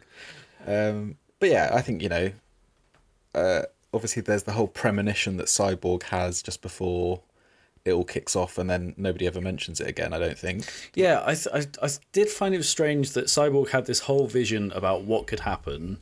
Um, 0.66 1.16
but 1.39 1.51
yeah, 1.51 1.70
I 1.73 1.82
think 1.82 2.03
you 2.03 2.09
know. 2.09 2.32
Uh, 3.35 3.62
obviously, 3.93 4.23
there's 4.23 4.44
the 4.44 4.53
whole 4.53 4.69
premonition 4.69 5.36
that 5.36 5.47
Cyborg 5.47 6.05
has 6.05 6.43
just 6.43 6.62
before 6.62 7.23
it 7.87 7.93
all 7.93 8.05
kicks 8.05 8.35
off, 8.37 8.59
and 8.59 8.69
then 8.69 8.95
nobody 8.97 9.27
ever 9.27 9.41
mentions 9.41 9.81
it 9.81 9.89
again. 9.89 10.13
I 10.13 10.19
don't 10.19 10.39
think. 10.39 10.65
Yeah, 10.95 11.23
I, 11.25 11.35
th- 11.35 11.49
I 11.53 11.85
I 11.85 11.89
did 12.13 12.29
find 12.29 12.55
it 12.55 12.63
strange 12.65 13.13
that 13.13 13.27
Cyborg 13.27 13.71
had 13.71 13.87
this 13.87 14.01
whole 14.01 14.27
vision 14.27 14.73
about 14.73 15.03
what 15.05 15.27
could 15.27 15.41
happen. 15.41 15.99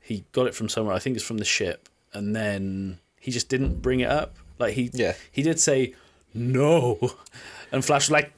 He 0.00 0.24
got 0.32 0.46
it 0.46 0.54
from 0.54 0.68
somewhere. 0.68 0.94
I 0.94 0.98
think 0.98 1.16
it's 1.16 1.24
from 1.24 1.38
the 1.38 1.44
ship, 1.44 1.88
and 2.12 2.34
then 2.36 2.98
he 3.18 3.30
just 3.30 3.48
didn't 3.48 3.80
bring 3.82 4.00
it 4.00 4.10
up. 4.10 4.36
Like 4.58 4.74
he 4.74 4.90
Yeah. 4.92 5.14
he 5.32 5.42
did 5.42 5.58
say 5.60 5.94
no, 6.34 6.98
and 7.72 7.84
Flash 7.84 8.04
was 8.08 8.10
like, 8.12 8.32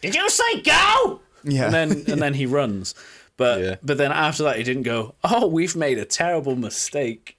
"Did 0.00 0.14
you 0.14 0.28
say 0.30 0.60
go?" 0.62 1.20
Yeah. 1.44 1.66
and 1.66 1.74
then 1.74 1.90
and 2.08 2.22
then 2.22 2.34
he 2.34 2.46
runs. 2.46 2.94
But 3.36 3.60
Yeah. 3.60 3.76
but 3.82 3.96
then 3.98 4.12
after 4.12 4.42
that, 4.44 4.56
he 4.56 4.62
didn't 4.62 4.82
go. 4.84 5.14
Oh, 5.24 5.46
we've 5.46 5.74
made 5.76 5.98
a 5.98 6.04
terrible 6.04 6.54
mistake. 6.56 7.36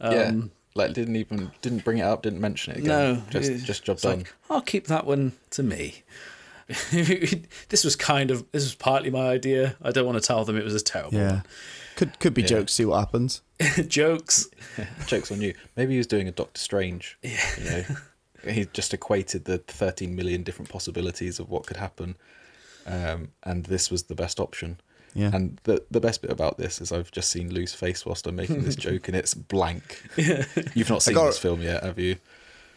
yeah, 0.00 0.08
um, 0.28 0.50
like 0.74 0.92
didn't 0.92 1.16
even 1.16 1.52
didn't 1.62 1.84
bring 1.84 1.98
it 1.98 2.02
up, 2.02 2.22
didn't 2.22 2.40
mention 2.40 2.72
it 2.72 2.78
again. 2.78 2.88
No, 2.88 3.22
just 3.30 3.48
it's- 3.50 3.62
just 3.64 3.84
job 3.84 3.98
done. 4.00 4.18
like, 4.18 4.34
I'll 4.50 4.60
keep 4.60 4.86
that 4.88 5.06
one 5.06 5.32
to 5.50 5.62
me. 5.62 6.02
this 7.68 7.84
was 7.84 7.94
kind 7.94 8.30
of 8.30 8.50
this 8.52 8.64
was 8.64 8.74
partly 8.74 9.10
my 9.10 9.28
idea. 9.28 9.76
I 9.82 9.90
don't 9.90 10.06
want 10.06 10.20
to 10.20 10.26
tell 10.26 10.44
them 10.44 10.56
it 10.56 10.64
was 10.64 10.74
a 10.74 10.82
terrible 10.82 11.14
Yeah, 11.18 11.42
could 11.94 12.18
could 12.18 12.34
be 12.34 12.42
jokes. 12.42 12.72
See 12.72 12.84
what 12.86 12.98
happens. 12.98 13.42
Jokes. 13.86 14.48
Jokes 15.06 15.30
on 15.30 15.40
you. 15.40 15.54
Maybe 15.76 15.92
he 15.92 15.98
was 15.98 16.06
doing 16.08 16.26
a 16.26 16.32
Doctor 16.32 16.58
Strange. 16.60 17.18
Yeah. 17.22 17.38
You 17.58 17.64
know, 17.64 17.84
he 18.52 18.66
just 18.72 18.92
equated 18.92 19.44
the 19.44 19.58
13 19.58 20.16
million 20.16 20.42
different 20.42 20.70
possibilities 20.70 21.38
of 21.38 21.50
what 21.50 21.66
could 21.66 21.76
happen, 21.76 22.16
um, 22.86 23.28
and 23.44 23.66
this 23.66 23.90
was 23.90 24.04
the 24.04 24.14
best 24.14 24.40
option. 24.40 24.80
Yeah. 25.14 25.30
And 25.32 25.60
the 25.64 25.82
the 25.90 26.00
best 26.00 26.22
bit 26.22 26.30
about 26.32 26.58
this 26.58 26.80
is 26.80 26.90
I've 26.92 27.10
just 27.12 27.30
seen 27.30 27.52
Lou's 27.54 27.72
face 27.74 28.04
whilst 28.04 28.26
I'm 28.26 28.36
making 28.36 28.64
this 28.64 28.76
joke, 28.86 29.06
and 29.08 29.16
it's 29.16 29.32
blank. 29.34 30.02
You've 30.16 30.90
not 30.90 31.02
seen 31.02 31.14
got- 31.14 31.26
this 31.26 31.38
film 31.38 31.62
yet, 31.62 31.82
have 31.84 31.98
you? 31.98 32.16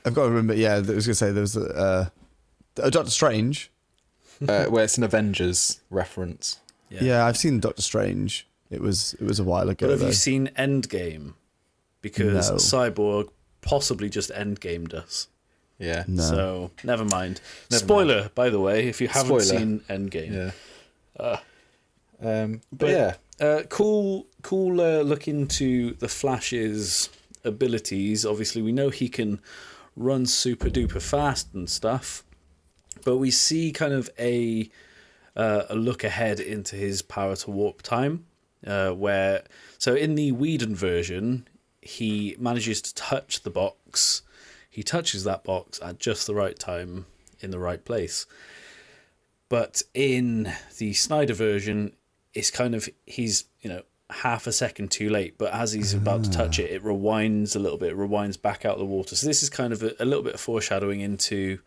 I've 0.06 0.14
got 0.14 0.24
to 0.24 0.30
remember. 0.30 0.54
Yeah, 0.54 0.76
I 0.76 0.80
was 0.80 1.06
gonna 1.06 1.16
say 1.16 1.32
there 1.32 1.42
was 1.42 1.58
a, 1.58 1.66
uh, 1.76 2.06
a 2.84 2.92
Doctor 2.92 3.12
Strange. 3.12 3.72
Uh, 4.48 4.66
where 4.66 4.84
it's 4.84 5.00
an 5.00 5.04
Avengers 5.04 5.80
reference. 5.90 6.60
Yeah. 6.92 7.04
Yeah. 7.04 7.26
I've 7.26 7.38
seen 7.38 7.60
Doctor 7.60 7.82
Strange. 7.82 8.48
It 8.70 8.82
was 8.82 9.16
it 9.16 9.24
was 9.24 9.40
a 9.40 9.44
while 9.44 9.68
ago. 9.68 9.88
But 9.88 9.92
have 9.94 10.00
though. 10.02 10.06
you 10.08 10.14
seen 10.14 10.50
Endgame? 10.58 11.34
Because 12.04 12.52
No. 12.52 12.58
Cyborg 12.58 13.30
possibly 13.62 14.10
just 14.10 14.30
endgamed 14.30 14.94
us. 14.94 15.28
Yeah. 15.80 16.04
No. 16.08 16.22
So 16.24 16.72
never 16.84 17.04
mind. 17.04 17.42
Never 17.72 17.84
Spoiler, 17.84 18.30
by 18.36 18.50
the 18.52 18.60
way, 18.60 18.88
if 18.88 19.02
you 19.02 19.08
haven't 19.08 19.26
Spoiler. 19.42 19.42
seen 19.60 19.80
Endgame. 19.90 20.54
Yeah. 21.20 21.40
Um, 22.22 22.62
but, 22.72 22.80
but- 22.80 22.90
yeah, 22.90 23.16
Uh, 23.40 23.64
cool, 23.70 24.26
cool 24.42 24.82
uh, 24.82 25.02
look 25.02 25.28
into 25.28 25.94
the 25.98 26.08
Flash's 26.08 27.10
abilities. 27.44 28.26
Obviously, 28.26 28.62
we 28.62 28.72
know 28.72 28.90
he 28.90 29.10
can 29.10 29.40
run 29.96 30.26
super 30.26 30.70
duper 30.70 31.02
fast 31.02 31.54
and 31.54 31.70
stuff, 31.70 32.24
but 33.06 33.18
we 33.18 33.30
see 33.32 33.72
kind 33.72 33.94
of 33.94 34.10
a 34.20 34.70
uh, 35.36 35.66
a 35.70 35.76
look 35.76 36.04
ahead 36.04 36.40
into 36.40 36.76
his 36.76 37.04
power 37.04 37.36
to 37.36 37.52
warp 37.52 37.84
time, 37.84 38.26
uh, 38.66 38.90
where 38.92 39.44
so 39.78 39.94
in 39.94 40.16
the 40.16 40.32
Whedon 40.32 40.76
version, 40.76 41.48
he 41.82 42.36
manages 42.40 42.82
to 42.82 42.94
touch 42.96 43.44
the 43.44 43.52
box. 43.52 44.24
He 44.70 44.82
touches 44.82 45.24
that 45.26 45.44
box 45.44 45.80
at 45.82 46.00
just 46.00 46.26
the 46.26 46.34
right 46.34 46.58
time 46.58 47.06
in 47.40 47.52
the 47.52 47.60
right 47.60 47.86
place. 47.86 48.26
But 49.50 49.84
in 49.94 50.52
the 50.80 50.94
Snyder 50.94 51.34
version, 51.34 51.94
it's 52.38 52.52
kind 52.52 52.76
of 52.76 52.88
he's 53.06 53.46
you 53.62 53.70
know 53.70 53.82
half 54.10 54.48
a 54.48 54.52
second 54.52 54.92
too 54.92 55.10
late. 55.10 55.38
But 55.38 55.54
as 55.54 55.74
he's 55.74 55.94
about 55.94 56.24
to 56.26 56.32
touch 56.32 56.60
it, 56.60 56.72
it 56.72 56.84
rewinds 56.84 57.56
a 57.56 57.60
little 57.60 57.78
bit, 57.78 57.98
rewinds 57.98 58.42
back 58.42 58.64
out 58.66 58.74
of 58.74 58.80
the 58.80 58.86
water. 58.86 59.16
So 59.16 59.28
this 59.28 59.44
is 59.44 59.50
kind 59.50 59.74
of 59.74 59.84
a, 59.84 59.94
a 60.00 60.06
little 60.06 60.24
bit 60.24 60.36
of 60.36 60.40
foreshadowing 60.40 61.02
into. 61.02 61.60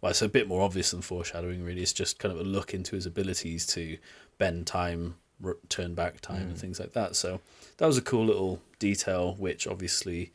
Well, 0.00 0.10
it's 0.10 0.22
a 0.22 0.28
bit 0.28 0.46
more 0.46 0.62
obvious 0.62 0.92
than 0.92 1.02
foreshadowing. 1.02 1.64
Really, 1.64 1.82
it's 1.82 1.92
just 1.92 2.18
kind 2.20 2.32
of 2.32 2.38
a 2.38 2.44
look 2.44 2.72
into 2.72 2.94
his 2.94 3.06
abilities 3.06 3.66
to 3.68 3.98
bend 4.36 4.66
time, 4.68 5.16
r- 5.44 5.56
turn 5.68 5.94
back 5.94 6.20
time, 6.20 6.42
and 6.42 6.58
things 6.58 6.78
like 6.78 6.92
that. 6.92 7.16
So 7.16 7.40
that 7.78 7.86
was 7.86 7.98
a 7.98 8.02
cool 8.02 8.26
little 8.26 8.60
detail, 8.78 9.34
which 9.38 9.66
obviously 9.66 10.30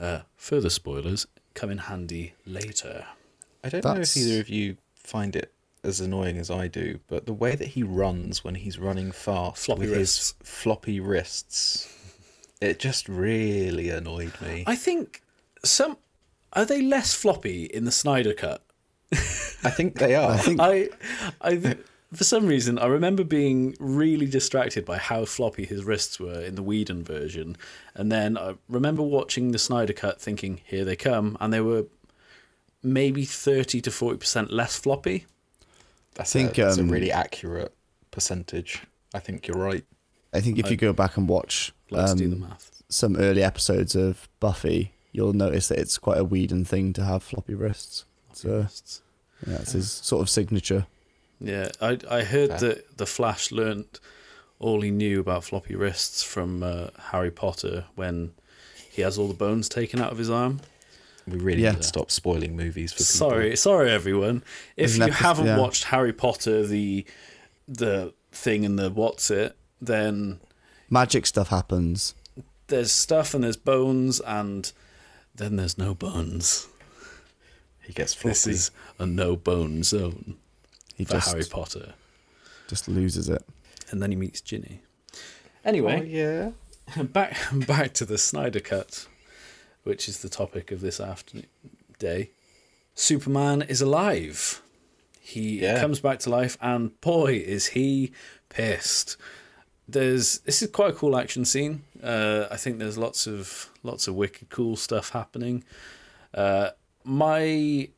uh, 0.00 0.20
further 0.36 0.70
spoilers 0.70 1.26
come 1.52 1.70
in 1.70 1.78
handy 1.78 2.32
later. 2.46 3.04
I 3.62 3.68
don't 3.68 3.84
know 3.84 4.00
if 4.00 4.16
either 4.16 4.40
of 4.40 4.48
you 4.48 4.78
find 4.94 5.36
it 5.36 5.52
as 5.86 6.00
annoying 6.00 6.36
as 6.36 6.50
I 6.50 6.68
do, 6.68 7.00
but 7.06 7.26
the 7.26 7.32
way 7.32 7.54
that 7.54 7.68
he 7.68 7.82
runs 7.82 8.42
when 8.42 8.56
he's 8.56 8.78
running 8.78 9.12
fast 9.12 9.64
Floppy 9.64 9.82
with 9.82 9.90
wrists. 9.90 10.34
his 10.40 10.48
floppy 10.48 11.00
wrists, 11.00 11.88
it 12.60 12.78
just 12.78 13.08
really 13.08 13.88
annoyed 13.90 14.32
me. 14.42 14.64
I 14.66 14.76
think 14.76 15.22
some 15.64 15.96
are 16.52 16.64
they 16.64 16.82
less 16.82 17.14
floppy 17.14 17.64
in 17.64 17.84
the 17.84 17.92
Snyder 17.92 18.34
cut. 18.34 18.62
I 19.12 19.70
think 19.70 19.98
they 19.98 20.14
are. 20.22 20.32
I 20.32 20.36
think 20.38 20.60
I, 20.60 20.88
I, 21.40 21.76
for 22.12 22.24
some 22.24 22.46
reason, 22.46 22.78
I 22.78 22.86
remember 22.86 23.24
being 23.24 23.76
really 23.78 24.26
distracted 24.26 24.84
by 24.84 24.96
how 24.98 25.24
floppy 25.24 25.64
his 25.66 25.84
wrists 25.84 26.18
were 26.18 26.40
in 26.40 26.54
the 26.54 26.62
Whedon 26.62 27.04
version, 27.04 27.56
and 27.94 28.10
then 28.10 28.36
I 28.38 28.54
remember 28.68 29.02
watching 29.02 29.52
the 29.52 29.58
Snyder 29.58 29.92
cut, 29.92 30.20
thinking, 30.20 30.60
"Here 30.64 30.84
they 30.84 30.96
come," 30.96 31.36
and 31.40 31.52
they 31.52 31.60
were 31.60 31.86
maybe 32.82 33.24
thirty 33.24 33.80
to 33.82 33.90
forty 33.90 34.18
percent 34.18 34.50
less 34.52 34.76
floppy. 34.76 35.26
That's, 36.16 36.32
think, 36.32 36.58
a, 36.58 36.64
that's 36.64 36.78
um, 36.78 36.88
a 36.88 36.92
really 36.92 37.12
accurate 37.12 37.74
percentage. 38.10 38.82
I 39.14 39.18
think 39.20 39.46
you're 39.46 39.58
right. 39.58 39.84
I 40.32 40.40
think 40.40 40.58
if 40.58 40.70
you 40.70 40.76
go 40.76 40.92
back 40.92 41.16
and 41.16 41.28
watch 41.28 41.72
Let's 41.90 42.14
do 42.14 42.28
the 42.28 42.36
um, 42.36 42.40
math. 42.40 42.82
some 42.88 43.16
early 43.16 43.42
episodes 43.42 43.94
of 43.94 44.28
Buffy, 44.40 44.92
you'll 45.12 45.32
notice 45.32 45.68
that 45.68 45.78
it's 45.78 45.98
quite 45.98 46.18
a 46.18 46.24
Whedon 46.24 46.64
thing 46.64 46.92
to 46.94 47.04
have 47.04 47.22
floppy 47.22 47.54
wrists. 47.54 48.04
So 48.32 48.58
Wrists. 48.60 49.02
yeah, 49.46 49.56
it's 49.56 49.72
his 49.72 49.90
sort 49.90 50.20
of 50.22 50.28
signature. 50.28 50.86
Yeah, 51.40 51.68
I 51.80 51.98
I 52.10 52.22
heard 52.22 52.50
Fair. 52.50 52.58
that 52.58 52.96
the 52.98 53.06
Flash 53.06 53.52
learnt 53.52 54.00
all 54.58 54.80
he 54.80 54.90
knew 54.90 55.20
about 55.20 55.44
floppy 55.44 55.74
wrists 55.74 56.22
from 56.22 56.62
uh, 56.62 56.88
Harry 57.10 57.30
Potter 57.30 57.84
when 57.94 58.32
he 58.90 59.02
has 59.02 59.18
all 59.18 59.28
the 59.28 59.34
bones 59.34 59.68
taken 59.68 60.00
out 60.00 60.12
of 60.12 60.18
his 60.18 60.30
arm. 60.30 60.60
We 61.26 61.38
really 61.38 61.62
Yeah. 61.62 61.72
need 61.72 61.78
to 61.78 61.82
stop 61.82 62.10
spoiling 62.10 62.56
movies 62.56 62.92
for 62.92 62.98
people. 62.98 63.06
Sorry, 63.06 63.56
sorry 63.56 63.90
everyone. 63.90 64.42
If 64.76 64.90
There's 64.90 64.98
you 64.98 65.04
epi- 65.04 65.12
haven't 65.14 65.46
yeah. 65.46 65.58
watched 65.58 65.84
Harry 65.84 66.12
Potter, 66.12 66.66
the 66.66 67.04
the 67.68 68.14
thing 68.30 68.64
and 68.64 68.78
the 68.78 68.90
what's 68.90 69.30
it, 69.30 69.56
then 69.80 70.38
Magic 70.88 71.26
stuff 71.26 71.48
happens. 71.48 72.14
there's 72.68 72.92
stuff 72.92 73.34
and 73.34 73.42
there's 73.42 73.56
bones 73.56 74.20
and 74.20 74.72
then 75.34 75.56
there's 75.56 75.76
no 75.76 75.94
bones. 75.94 76.68
He 77.82 77.92
gets 77.92 78.14
floppy. 78.14 78.30
This 78.30 78.46
is 78.46 78.70
a 78.98 79.06
no 79.06 79.36
bone 79.36 79.82
zone 79.82 80.36
He 80.96 81.04
for 81.04 81.12
just 81.14 81.30
Harry 81.30 81.44
Potter. 81.44 81.94
just 82.68 82.88
loses 82.88 83.28
it. 83.28 83.42
And 83.90 84.00
then 84.02 84.10
he 84.10 84.16
meets 84.16 84.40
Ginny. 84.40 84.80
Oh, 85.14 85.18
Anyway, 85.64 86.08
yeah. 86.08 86.50
back 87.02 87.36
back 87.66 87.92
to 87.94 88.04
the 88.04 88.18
Snyder 88.18 88.60
cut, 88.60 89.06
which 89.86 90.08
is 90.08 90.18
the 90.18 90.28
topic 90.28 90.72
of 90.72 90.80
this 90.80 90.98
afternoon 90.98 91.46
day. 91.98 92.30
Superman 92.94 93.62
is 93.62 93.80
alive. 93.80 94.60
He 95.20 95.60
Yeah. 95.60 95.80
comes 95.80 96.00
back 96.00 96.18
to 96.20 96.30
life, 96.30 96.58
and 96.60 97.00
boy, 97.00 97.34
is 97.34 97.68
he 97.68 98.10
pissed. 98.48 99.16
There's 99.88 100.38
this 100.40 100.60
is 100.62 100.70
quite 100.70 100.90
a 100.90 100.96
cool 100.96 101.16
action 101.16 101.44
scene. 101.44 101.84
Uh, 102.02 102.46
I 102.50 102.56
think 102.56 102.78
there's 102.78 102.98
lots 102.98 103.26
of 103.28 103.70
lots 103.84 104.08
of 104.08 104.16
wicked 104.16 104.48
cool 104.50 104.74
stuff 104.76 105.10
happening. 105.10 105.62
Uh, 106.34 106.70
my 107.04 107.88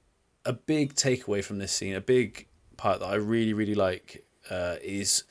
a 0.44 0.52
big 0.52 0.94
takeaway 0.94 1.42
from 1.42 1.58
this 1.58 1.72
scene, 1.72 1.94
a 1.94 2.00
big 2.00 2.46
part 2.76 3.00
that 3.00 3.06
I 3.06 3.14
really 3.14 3.54
really 3.54 3.74
like, 3.74 4.24
uh, 4.50 4.76
is 4.82 5.24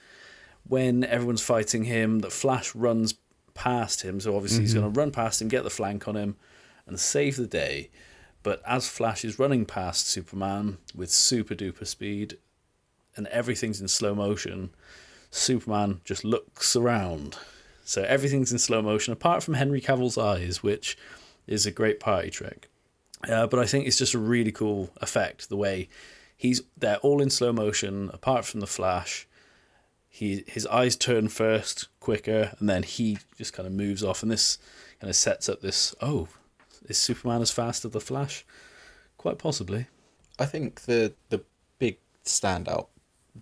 when 0.67 1.03
everyone's 1.03 1.43
fighting 1.43 1.84
him, 1.85 2.19
that 2.19 2.31
Flash 2.31 2.73
runs 2.75 3.13
past 3.53 4.01
him. 4.01 4.19
So 4.19 4.35
obviously 4.35 4.61
he's 4.61 4.73
going 4.73 4.91
to 4.91 4.99
run 4.99 5.11
past 5.11 5.41
him, 5.41 5.47
get 5.47 5.63
the 5.63 5.69
flank 5.69 6.07
on 6.07 6.15
him, 6.15 6.35
and 6.88 6.99
save 6.99 7.35
the 7.35 7.47
day. 7.47 7.89
But 8.43 8.61
as 8.65 8.88
Flash 8.88 9.26
is 9.26 9.39
running 9.39 9.65
past 9.65 10.07
Superman 10.07 10.77
with 10.95 11.11
super 11.11 11.53
duper 11.53 11.85
speed, 11.85 12.38
and 13.15 13.27
everything's 13.27 13.81
in 13.81 13.88
slow 13.88 14.15
motion, 14.15 14.69
Superman 15.31 16.01
just 16.05 16.23
looks 16.23 16.76
around. 16.76 17.38
So 17.84 18.03
everything's 18.03 18.51
in 18.51 18.59
slow 18.59 18.81
motion, 18.81 19.14
apart 19.14 19.43
from 19.43 19.55
Henry 19.55 19.81
Cavill's 19.81 20.18
eyes, 20.18 20.64
which 20.64 20.97
is 21.45 21.65
a 21.65 21.72
great 21.72 21.99
party 21.99 22.30
trick. 22.30 22.69
Uh, 23.27 23.47
but 23.47 23.59
I 23.59 23.65
think 23.65 23.88
it's 23.88 23.97
just 23.97 24.14
a 24.14 24.19
really 24.19 24.51
cool 24.51 24.91
effect 24.97 25.49
the 25.49 25.57
way 25.57 25.89
he's 26.35 26.61
they're 26.77 26.97
all 26.97 27.22
in 27.22 27.30
slow 27.30 27.51
motion, 27.51 28.11
apart 28.14 28.45
from 28.45 28.59
the 28.59 28.68
Flash 28.68 29.27
he 30.18 30.43
his 30.47 30.65
eyes 30.68 30.95
turn 30.95 31.27
first 31.27 31.89
quicker 31.99 32.55
and 32.57 32.68
then 32.68 32.81
he 32.81 33.19
just 33.38 33.53
kind 33.53 33.68
of 33.68 33.73
moves 33.73 34.03
off 34.03 34.23
and 34.23 34.31
this 34.31 34.57
kind 34.99 35.11
of 35.11 35.15
sets 35.15 35.47
up 35.47 35.61
this 35.61 35.93
oh 36.01 36.27
is 36.88 36.97
superman 36.97 37.41
as 37.41 37.51
fast 37.51 37.85
as 37.85 37.91
the 37.91 38.01
flash 38.01 38.45
quite 39.18 39.38
possibly 39.38 39.88
I 40.39 40.45
think 40.45 40.81
the 40.81 41.14
the 41.30 41.43
big 41.80 41.97
standout 42.26 42.88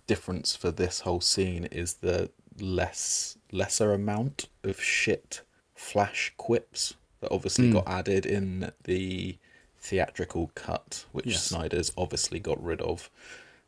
difference 0.06 0.54
for 0.56 0.70
this 0.70 1.00
whole 1.00 1.20
scene 1.20 1.64
is 1.66 1.94
the 1.94 2.30
less 2.58 3.36
lesser 3.52 3.92
amount 3.92 4.48
of 4.64 4.80
shit 4.80 5.42
flash 5.74 6.32
quips 6.36 6.94
that 7.20 7.30
obviously 7.32 7.70
got 7.72 7.86
added 7.88 8.24
in 8.26 8.72
the 8.84 9.36
theatrical 9.78 10.50
cut, 10.54 11.04
which 11.12 11.26
Yes. 11.26 11.42
Snyder's 11.44 11.92
obviously 11.96 12.38
got 12.40 12.62
rid 12.62 12.80
of. 12.80 13.10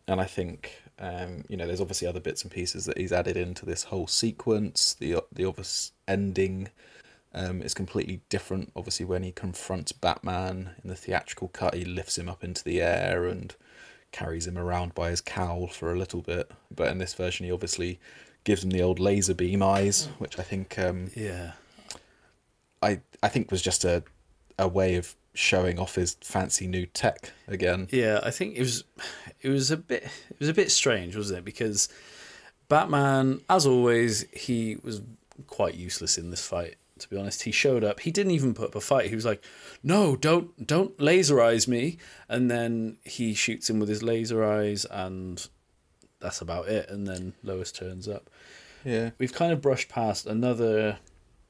And 0.07 0.21
I 0.21 0.25
think 0.25 0.83
um, 0.99 1.45
you 1.49 1.57
know 1.57 1.67
there's 1.67 1.81
obviously 1.81 2.09
other 2.09 2.21
bits 2.21 2.43
and 2.43 2.51
pieces 2.51 2.87
that 2.87 2.99
he's 2.99 3.13
added 3.13 3.37
into 3.37 3.67
this 3.67 3.85
whole 3.85 4.07
sequence. 4.07 4.95
The 4.95 5.23
the 5.33 5.45
obvious 5.45 5.93
ending 6.07 6.69
um, 7.35 7.63
is 7.63 7.75
completely 7.75 8.21
different. 8.29 8.73
Obviously, 8.75 9.07
when 9.07 9.23
he 9.23 9.33
confronts 9.33 9.93
Batman 9.93 10.71
in 10.83 10.89
the 10.91 10.97
theatrical 10.97 11.49
cut, 11.49 11.75
he 11.75 11.85
lifts 11.85 12.19
him 12.19 12.29
up 12.29 12.43
into 12.43 12.65
the 12.65 12.81
air 12.81 13.27
and 13.27 13.55
carries 14.13 14.47
him 14.47 14.57
around 14.57 14.95
by 14.95 15.11
his 15.11 15.21
cowl 15.21 15.67
for 15.67 15.93
a 15.93 15.99
little 15.99 16.23
bit. 16.23 16.51
But 16.75 16.91
in 16.91 16.99
this 16.99 17.15
version, 17.15 17.45
he 17.47 17.53
obviously 17.53 18.01
gives 18.45 18.65
him 18.65 18.71
the 18.71 18.83
old 18.83 18.99
laser 18.99 19.35
beam 19.35 19.63
eyes, 19.63 20.07
which 20.19 20.39
I 20.39 20.43
think 20.43 20.79
um, 20.79 21.11
yeah 21.15 21.53
I 22.83 23.01
I 23.23 23.29
think 23.29 23.51
was 23.51 23.63
just 23.63 23.85
a 23.85 24.03
a 24.59 24.67
way 24.69 24.97
of 24.97 25.15
showing 25.35 25.79
off 25.79 25.95
his 25.95 26.17
fancy 26.21 26.67
new 26.67 26.85
tech 26.85 27.31
again. 27.47 27.87
yeah 27.93 28.19
i 28.25 28.31
think 28.31 28.57
it 28.57 28.61
was 28.61 28.83
it 29.41 29.49
was 29.51 29.71
a 29.71 29.77
bit 29.77 30.03
it 30.31 30.41
was 30.41 30.49
a 30.49 30.55
bit 30.55 30.69
strange 30.69 31.15
wasn't 31.15 31.39
it 31.39 31.45
because 31.45 31.89
batman 32.69 33.41
as 33.49 33.65
always 33.65 34.27
he 34.33 34.79
was 34.83 35.01
quite 35.47 35.77
useless 35.77 36.19
in 36.19 36.31
this 36.31 36.45
fight 36.45 36.75
to 37.01 37.09
be 37.09 37.16
honest 37.16 37.43
he 37.43 37.51
showed 37.53 37.85
up 37.85 38.01
he 38.01 38.11
didn't 38.11 38.33
even 38.33 38.55
put 38.55 38.69
up 38.69 38.75
a 38.75 38.81
fight 38.81 39.09
he 39.09 39.15
was 39.15 39.25
like 39.25 39.43
no 39.83 40.16
don't 40.16 40.66
don't 40.66 41.01
laser 41.01 41.41
eyes 41.41 41.66
me 41.69 41.97
and 42.29 42.51
then 42.51 42.97
he 43.05 43.35
shoots 43.35 43.69
him 43.70 43.79
with 43.79 43.89
his 43.89 44.03
laser 44.03 44.45
eyes 44.45 44.85
and 44.91 45.49
that's 46.20 46.41
about 46.41 46.69
it 46.69 46.89
and 46.91 47.07
then 47.07 47.33
lois 47.43 47.70
turns 47.73 48.09
up 48.09 48.29
Yeah. 48.85 49.11
we've 49.19 49.33
kind 49.33 49.53
of 49.53 49.61
brushed 49.62 49.89
past 49.89 50.27
another 50.27 50.99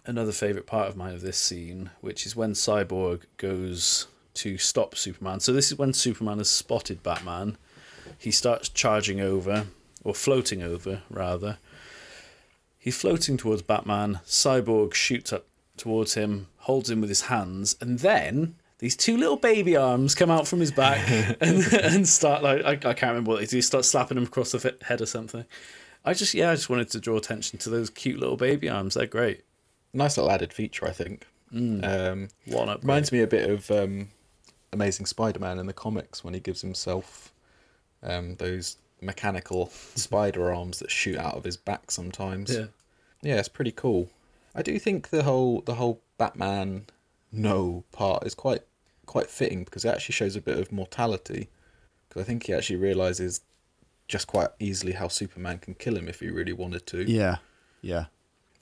another 0.06 0.32
favorite 0.32 0.66
part 0.66 0.88
of 0.88 0.96
mine 0.96 1.12
of 1.14 1.20
this 1.20 1.36
scene, 1.36 1.90
which 2.00 2.24
is 2.24 2.34
when 2.34 2.52
Cyborg 2.52 3.24
goes 3.36 4.06
to 4.34 4.56
stop 4.56 4.94
Superman. 4.96 5.38
So 5.40 5.52
this 5.52 5.70
is 5.70 5.76
when 5.76 5.92
Superman 5.92 6.38
has 6.38 6.48
spotted 6.48 7.02
Batman. 7.02 7.58
He 8.16 8.30
starts 8.30 8.70
charging 8.70 9.20
over, 9.20 9.66
or 10.04 10.14
floating 10.14 10.62
over, 10.62 11.02
rather. 11.10 11.58
He's 12.88 12.98
floating 12.98 13.36
towards 13.36 13.60
Batman. 13.60 14.20
Cyborg 14.24 14.94
shoots 14.94 15.30
up 15.30 15.44
towards 15.76 16.14
him, 16.14 16.46
holds 16.60 16.88
him 16.88 17.02
with 17.02 17.10
his 17.10 17.20
hands, 17.20 17.76
and 17.82 17.98
then 17.98 18.54
these 18.78 18.96
two 18.96 19.18
little 19.18 19.36
baby 19.36 19.76
arms 19.76 20.14
come 20.14 20.30
out 20.30 20.48
from 20.48 20.60
his 20.60 20.72
back 20.72 21.06
and, 21.42 21.70
and 21.70 22.08
start 22.08 22.42
like 22.42 22.64
I, 22.64 22.70
I 22.70 22.94
can't 22.94 23.10
remember 23.10 23.32
what 23.32 23.40
they 23.40 23.46
do. 23.46 23.60
Start 23.60 23.84
slapping 23.84 24.16
him 24.16 24.24
across 24.24 24.52
the 24.52 24.74
head 24.80 25.02
or 25.02 25.06
something. 25.06 25.44
I 26.02 26.14
just 26.14 26.32
yeah, 26.32 26.50
I 26.50 26.54
just 26.54 26.70
wanted 26.70 26.88
to 26.92 26.98
draw 26.98 27.18
attention 27.18 27.58
to 27.58 27.68
those 27.68 27.90
cute 27.90 28.18
little 28.18 28.38
baby 28.38 28.70
arms. 28.70 28.94
They're 28.94 29.04
great. 29.06 29.44
Nice 29.92 30.16
little 30.16 30.32
added 30.32 30.54
feature, 30.54 30.86
I 30.88 30.92
think. 30.92 31.26
Um, 31.52 32.28
One 32.46 32.70
up. 32.70 32.80
reminds 32.80 33.12
me 33.12 33.20
a 33.20 33.26
bit 33.26 33.50
of 33.50 33.70
um, 33.70 34.08
Amazing 34.72 35.04
Spider-Man 35.04 35.58
in 35.58 35.66
the 35.66 35.74
comics 35.74 36.24
when 36.24 36.32
he 36.32 36.40
gives 36.40 36.62
himself 36.62 37.34
um, 38.02 38.36
those 38.36 38.78
mechanical 39.02 39.66
spider 39.94 40.54
arms 40.54 40.78
that 40.78 40.90
shoot 40.90 41.18
out 41.18 41.34
of 41.34 41.44
his 41.44 41.58
back 41.58 41.90
sometimes. 41.90 42.56
Yeah. 42.56 42.66
Yeah, 43.22 43.36
it's 43.36 43.48
pretty 43.48 43.72
cool. 43.72 44.10
I 44.54 44.62
do 44.62 44.78
think 44.78 45.10
the 45.10 45.22
whole 45.22 45.60
the 45.62 45.74
whole 45.74 46.02
Batman 46.16 46.86
no 47.30 47.84
part 47.92 48.26
is 48.26 48.34
quite 48.34 48.62
quite 49.06 49.30
fitting 49.30 49.64
because 49.64 49.84
it 49.84 49.88
actually 49.88 50.14
shows 50.14 50.36
a 50.36 50.40
bit 50.40 50.58
of 50.58 50.72
mortality. 50.72 51.48
Because 52.08 52.22
I 52.22 52.24
think 52.24 52.44
he 52.44 52.54
actually 52.54 52.76
realizes 52.76 53.42
just 54.06 54.26
quite 54.26 54.48
easily 54.58 54.92
how 54.92 55.08
Superman 55.08 55.58
can 55.58 55.74
kill 55.74 55.96
him 55.96 56.08
if 56.08 56.20
he 56.20 56.30
really 56.30 56.52
wanted 56.52 56.86
to. 56.86 57.10
Yeah, 57.10 57.36
yeah. 57.82 58.06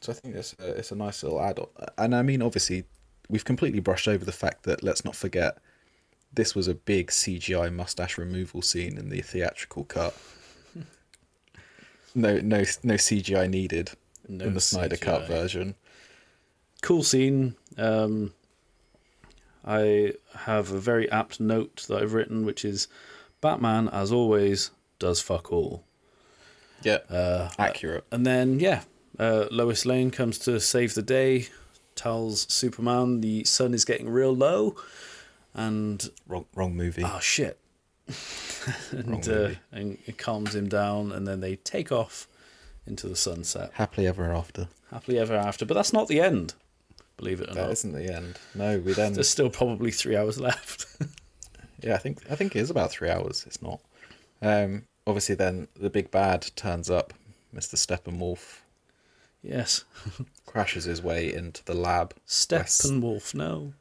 So 0.00 0.12
I 0.12 0.14
think 0.16 0.34
it's 0.34 0.54
a, 0.58 0.70
it's 0.70 0.90
a 0.90 0.96
nice 0.96 1.22
little 1.22 1.40
add-on. 1.40 1.68
And 1.96 2.14
I 2.14 2.22
mean, 2.22 2.42
obviously, 2.42 2.84
we've 3.28 3.44
completely 3.44 3.80
brushed 3.80 4.08
over 4.08 4.24
the 4.24 4.32
fact 4.32 4.64
that 4.64 4.82
let's 4.82 5.04
not 5.04 5.14
forget 5.14 5.58
this 6.32 6.54
was 6.54 6.68
a 6.68 6.74
big 6.74 7.08
CGI 7.08 7.72
mustache 7.72 8.18
removal 8.18 8.62
scene 8.62 8.98
in 8.98 9.08
the 9.08 9.20
theatrical 9.20 9.84
cut. 9.84 10.14
no, 12.14 12.40
no, 12.40 12.64
no 12.82 12.94
CGI 12.94 13.48
needed 13.48 13.92
No 14.28 14.44
in 14.46 14.54
the 14.54 14.60
Snyder 14.60 14.96
cut 14.96 15.26
version. 15.26 15.74
Cool 16.82 17.02
scene. 17.02 17.54
Um, 17.78 18.32
I 19.64 20.12
have 20.34 20.70
a 20.70 20.78
very 20.78 21.10
apt 21.10 21.40
note 21.40 21.86
that 21.88 22.02
I've 22.02 22.12
written, 22.14 22.44
which 22.46 22.64
is 22.64 22.88
Batman, 23.40 23.88
as 23.88 24.12
always, 24.12 24.70
does 24.98 25.20
fuck 25.20 25.52
all. 25.52 25.84
Yeah. 26.82 26.98
Uh, 27.10 27.50
Accurate. 27.58 28.04
and 28.12 28.24
then 28.26 28.60
yeah, 28.60 28.82
uh, 29.18 29.46
Lois 29.50 29.84
Lane 29.86 30.10
comes 30.10 30.38
to 30.40 30.60
save 30.60 30.94
the 30.94 31.02
day, 31.02 31.48
tells 31.94 32.46
Superman 32.52 33.20
the 33.22 33.44
sun 33.44 33.74
is 33.74 33.84
getting 33.84 34.08
real 34.08 34.34
low, 34.34 34.76
and 35.54 36.08
Wrong, 36.28 36.44
wrong 36.54 36.76
movie. 36.76 37.02
oh 37.04 37.18
shit, 37.20 37.58
and, 38.90 39.26
uh, 39.28 39.50
and 39.72 39.98
it 40.06 40.18
calms 40.18 40.54
him 40.54 40.68
down, 40.68 41.10
and 41.12 41.26
then 41.26 41.40
they 41.40 41.56
take 41.56 41.90
off 41.90 42.28
into 42.86 43.08
the 43.08 43.16
sunset, 43.16 43.70
Happily 43.74 44.06
ever 44.06 44.32
after. 44.32 44.68
happily 44.90 45.18
ever 45.18 45.34
after. 45.34 45.64
But 45.66 45.74
that's 45.74 45.92
not 45.92 46.08
the 46.08 46.20
end, 46.20 46.54
believe 47.16 47.40
it 47.40 47.50
or 47.50 47.54
That 47.54 47.62
not. 47.62 47.70
isn't 47.72 47.92
the 47.92 48.12
end. 48.14 48.38
No, 48.54 48.78
we 48.78 48.92
then. 48.94 49.12
There's 49.14 49.28
still 49.28 49.50
probably 49.50 49.90
three 49.90 50.16
hours 50.16 50.38
left. 50.40 50.86
Yeah, 51.82 51.94
I 51.94 51.98
think 51.98 52.20
I 52.30 52.34
think 52.36 52.56
it 52.56 52.60
is 52.60 52.70
about 52.70 52.90
three 52.90 53.10
hours. 53.10 53.44
It's 53.46 53.60
not. 53.60 53.80
Um, 54.40 54.84
obviously, 55.06 55.34
then 55.34 55.68
the 55.78 55.90
big 55.90 56.10
bad 56.10 56.50
turns 56.56 56.88
up. 56.88 57.12
Mr. 57.54 57.74
Steppenwolf 57.76 58.60
yes, 59.42 59.84
crashes 60.46 60.84
his 60.84 61.02
way 61.02 61.30
into 61.32 61.62
the 61.66 61.74
lab. 61.74 62.14
Steppenwolf, 62.26 63.34
no, 63.34 63.74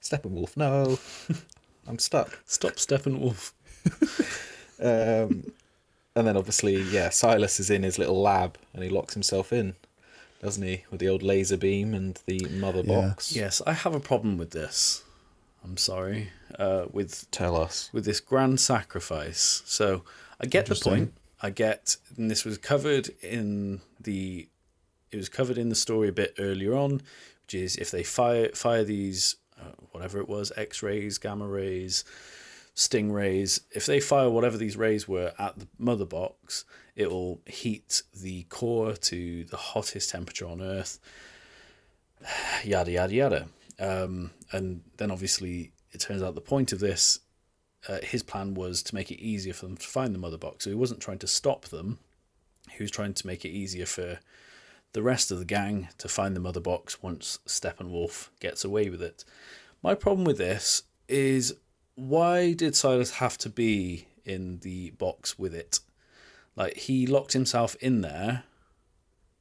Steppenwolf, 0.00 0.56
no, 0.56 1.00
I'm 1.88 1.98
stuck. 1.98 2.38
stop 2.46 2.74
Steppenwolf. 2.74 3.52
Um, 4.80 5.52
and 6.16 6.26
then 6.26 6.36
obviously, 6.36 6.82
yeah, 6.82 7.10
Silas 7.10 7.60
is 7.60 7.70
in 7.70 7.82
his 7.84 7.98
little 7.98 8.20
lab 8.20 8.58
and 8.74 8.82
he 8.82 8.90
locks 8.90 9.14
himself 9.14 9.52
in, 9.52 9.74
doesn't 10.42 10.62
he, 10.62 10.84
with 10.90 10.98
the 11.00 11.08
old 11.08 11.22
laser 11.22 11.56
beam 11.56 11.94
and 11.94 12.20
the 12.26 12.40
mother 12.50 12.82
Yeah. 12.84 13.08
box. 13.10 13.34
Yes, 13.36 13.62
I 13.66 13.72
have 13.74 13.94
a 13.94 14.00
problem 14.00 14.36
with 14.38 14.50
this. 14.50 15.04
I'm 15.62 15.76
sorry. 15.76 16.30
Uh, 16.58 16.86
with 16.92 17.30
Tell 17.30 17.56
us. 17.56 17.90
with 17.92 18.04
this 18.04 18.20
grand 18.20 18.60
sacrifice. 18.60 19.62
So 19.66 20.02
I 20.40 20.46
get 20.46 20.66
the 20.66 20.74
point. 20.76 21.12
I 21.42 21.50
get, 21.50 21.96
and 22.16 22.30
this 22.30 22.44
was 22.44 22.56
covered 22.58 23.10
in 23.20 23.80
the, 24.00 24.48
it 25.12 25.16
was 25.16 25.28
covered 25.28 25.58
in 25.58 25.68
the 25.68 25.74
story 25.74 26.08
a 26.08 26.12
bit 26.12 26.34
earlier 26.38 26.74
on, 26.74 27.02
which 27.44 27.54
is 27.54 27.76
if 27.76 27.90
they 27.90 28.02
fire 28.02 28.48
fire 28.54 28.84
these, 28.84 29.36
uh, 29.60 29.72
whatever 29.92 30.18
it 30.18 30.28
was, 30.28 30.50
X 30.56 30.82
rays, 30.82 31.18
gamma 31.18 31.46
rays, 31.46 32.04
sting 32.76 33.10
rays. 33.10 33.62
If 33.72 33.86
they 33.86 33.98
fire 33.98 34.30
whatever 34.30 34.56
these 34.56 34.76
rays 34.76 35.08
were 35.08 35.32
at 35.38 35.58
the 35.58 35.66
mother 35.78 36.04
box, 36.04 36.64
it 36.94 37.10
will 37.10 37.40
heat 37.46 38.02
the 38.14 38.44
core 38.44 38.92
to 38.92 39.44
the 39.44 39.56
hottest 39.56 40.10
temperature 40.10 40.46
on 40.46 40.62
Earth. 40.62 41.00
Yada 42.64 42.92
yada 42.92 43.14
yada. 43.14 43.48
Um, 43.80 44.30
and 44.52 44.82
then 44.98 45.10
obviously 45.10 45.72
it 45.92 46.00
turns 46.00 46.22
out 46.22 46.34
the 46.34 46.40
point 46.40 46.72
of 46.72 46.78
this 46.78 47.20
uh, 47.88 47.98
his 48.02 48.22
plan 48.22 48.54
was 48.54 48.82
to 48.82 48.94
make 48.94 49.10
it 49.10 49.22
easier 49.22 49.52
for 49.52 49.66
them 49.66 49.76
to 49.76 49.86
find 49.86 50.14
the 50.14 50.18
mother 50.18 50.38
box. 50.38 50.64
So 50.64 50.70
he 50.70 50.76
wasn't 50.76 51.00
trying 51.00 51.18
to 51.18 51.26
stop 51.26 51.66
them. 51.66 51.98
He 52.70 52.82
was 52.82 52.90
trying 52.90 53.14
to 53.14 53.26
make 53.26 53.44
it 53.44 53.50
easier 53.50 53.86
for 53.86 54.18
the 54.92 55.02
rest 55.02 55.30
of 55.30 55.38
the 55.38 55.44
gang 55.44 55.88
to 55.98 56.08
find 56.08 56.34
the 56.34 56.40
mother 56.40 56.60
box 56.60 57.02
once 57.02 57.38
Steppenwolf 57.46 58.30
gets 58.40 58.64
away 58.64 58.90
with 58.90 59.02
it. 59.02 59.24
My 59.82 59.94
problem 59.94 60.24
with 60.24 60.38
this 60.38 60.82
is 61.08 61.54
why 61.96 62.52
did 62.52 62.76
Silas 62.76 63.12
have 63.12 63.36
to 63.38 63.48
be 63.48 64.06
in 64.24 64.58
the 64.58 64.90
box 64.90 65.38
with 65.38 65.54
it? 65.54 65.80
Like 66.54 66.76
he 66.76 67.06
locked 67.06 67.32
himself 67.32 67.74
in 67.80 68.02
there 68.02 68.44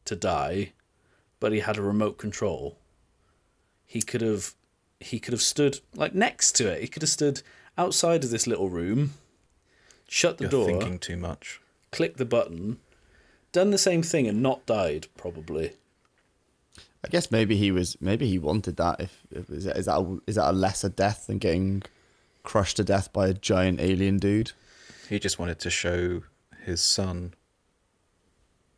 to 0.05 0.15
die, 0.15 0.71
but 1.39 1.51
he 1.51 1.59
had 1.59 1.77
a 1.77 1.81
remote 1.81 2.17
control. 2.17 2.77
He 3.85 4.01
could 4.01 4.21
have 4.21 4.55
he 4.99 5.19
could 5.19 5.33
have 5.33 5.41
stood 5.41 5.81
like 5.93 6.15
next 6.15 6.53
to 6.53 6.67
it. 6.67 6.81
He 6.81 6.87
could 6.87 7.03
have 7.03 7.09
stood 7.09 7.41
outside 7.77 8.23
of 8.23 8.31
this 8.31 8.47
little 8.47 8.69
room, 8.69 9.13
shut 10.07 10.37
the 10.37 10.45
You're 10.45 10.51
door, 10.51 10.65
thinking 10.65 10.97
too 10.97 11.17
much. 11.17 11.61
clicked 11.91 12.17
the 12.17 12.25
button, 12.25 12.79
done 13.51 13.71
the 13.71 13.77
same 13.77 14.01
thing 14.01 14.27
and 14.27 14.41
not 14.41 14.65
died 14.65 15.07
probably. 15.17 15.73
I 17.03 17.07
guess 17.09 17.29
maybe 17.29 17.55
he 17.55 17.71
was 17.71 17.97
maybe 18.01 18.27
he 18.27 18.39
wanted 18.39 18.77
that. 18.77 18.99
If, 18.99 19.21
if 19.29 19.49
is, 19.49 19.65
that, 19.65 19.77
is 19.77 19.85
that 19.85 19.99
a, 19.99 20.19
is 20.25 20.35
that 20.35 20.49
a 20.49 20.53
lesser 20.53 20.89
death 20.89 21.27
than 21.27 21.37
getting 21.37 21.83
crushed 22.45 22.77
to 22.77 22.83
death 22.83 23.11
by 23.11 23.27
a 23.27 23.33
giant 23.33 23.79
alien 23.81 24.17
dude? 24.17 24.51
He 25.09 25.19
just 25.19 25.37
wanted 25.39 25.59
to 25.59 25.69
show 25.69 26.23
his 26.63 26.81
son 26.81 27.33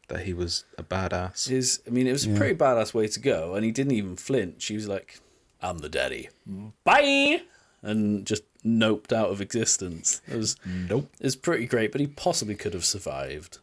that 0.07 0.21
he 0.21 0.33
was 0.33 0.63
a 0.77 0.83
badass. 0.83 1.49
His, 1.49 1.81
I 1.85 1.89
mean, 1.89 2.07
it 2.07 2.11
was 2.13 2.25
a 2.25 2.33
pretty 2.33 2.55
badass 2.55 2.93
way 2.93 3.07
to 3.07 3.19
go, 3.19 3.55
and 3.55 3.63
he 3.65 3.71
didn't 3.71 3.93
even 3.93 4.15
flinch. 4.15 4.65
He 4.65 4.75
was 4.75 4.87
like, 4.87 5.19
"I'm 5.61 5.79
the 5.79 5.89
daddy, 5.89 6.29
bye," 6.83 7.41
and 7.81 8.25
just 8.25 8.43
noped 8.65 9.13
out 9.13 9.29
of 9.29 9.39
existence. 9.41 10.21
It 10.27 10.35
was, 10.37 10.55
Nope. 10.65 11.09
it 11.19 11.23
was 11.25 11.35
pretty 11.35 11.65
great, 11.65 11.91
but 11.91 12.01
he 12.01 12.07
possibly 12.07 12.55
could 12.55 12.73
have 12.73 12.83
survived. 12.85 13.59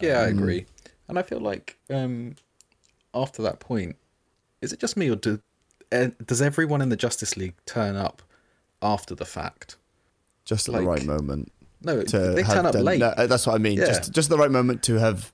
Yeah, 0.00 0.20
I 0.20 0.26
agree. 0.26 0.66
And 1.08 1.18
I 1.18 1.22
feel 1.22 1.40
like 1.40 1.76
um, 1.90 2.36
after 3.14 3.42
that 3.42 3.58
point, 3.58 3.96
is 4.60 4.72
it 4.72 4.78
just 4.78 4.96
me 4.96 5.10
or 5.10 5.16
do, 5.16 5.40
uh, 5.90 6.08
does 6.24 6.42
everyone 6.42 6.82
in 6.82 6.88
the 6.88 6.96
Justice 6.96 7.36
League 7.36 7.54
turn 7.66 7.96
up 7.96 8.22
after 8.82 9.14
the 9.14 9.24
fact? 9.24 9.76
Just 10.44 10.68
at 10.68 10.74
Like, 10.74 10.82
the 10.82 10.88
right 10.88 11.04
moment. 11.04 11.52
No, 11.82 12.02
to 12.02 12.18
they 12.18 12.42
turn 12.42 12.66
up 12.66 12.72
done- 12.72 12.84
late. 12.84 12.98
no, 13.00 13.08
uh, 13.08 13.26
that's 13.26 13.46
what 13.46 13.54
I 13.54 13.58
mean. 13.58 13.78
Yeah. 13.78 13.86
Just 13.86 14.12
just 14.12 14.26
at 14.30 14.36
the 14.36 14.38
right 14.38 14.50
moment 14.50 14.82
to 14.84 14.94
have 14.98 15.32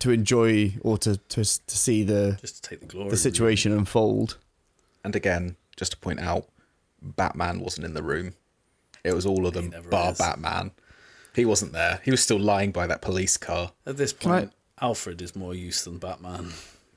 to 0.00 0.10
enjoy 0.10 0.74
or 0.82 0.98
to 0.98 1.16
to, 1.16 1.42
to 1.44 1.76
see 1.76 2.02
the 2.04 2.36
Just 2.40 2.62
to 2.62 2.70
take 2.70 2.80
the 2.80 2.86
glory. 2.86 3.10
the 3.10 3.16
situation 3.16 3.72
unfold. 3.72 4.36
And 5.02 5.16
again, 5.16 5.56
just 5.76 5.92
to 5.92 5.98
point 5.98 6.20
out, 6.20 6.48
Batman 7.02 7.60
wasn't 7.60 7.84
in 7.86 7.94
the 7.94 8.02
room. 8.02 8.34
It 9.04 9.14
was 9.14 9.24
all 9.26 9.46
of 9.46 9.54
them, 9.54 9.72
bar 9.90 10.12
is. 10.12 10.18
Batman. 10.18 10.72
He 11.34 11.44
wasn't 11.44 11.72
there. 11.72 12.00
He 12.04 12.10
was 12.10 12.22
still 12.22 12.40
lying 12.40 12.72
by 12.72 12.86
that 12.86 13.02
police 13.02 13.36
car. 13.36 13.72
At 13.86 13.96
this 13.96 14.12
I- 14.20 14.24
point, 14.24 14.52
Alfred 14.80 15.20
is 15.22 15.34
more 15.36 15.54
use 15.54 15.84
than 15.84 15.98
Batman. 15.98 16.52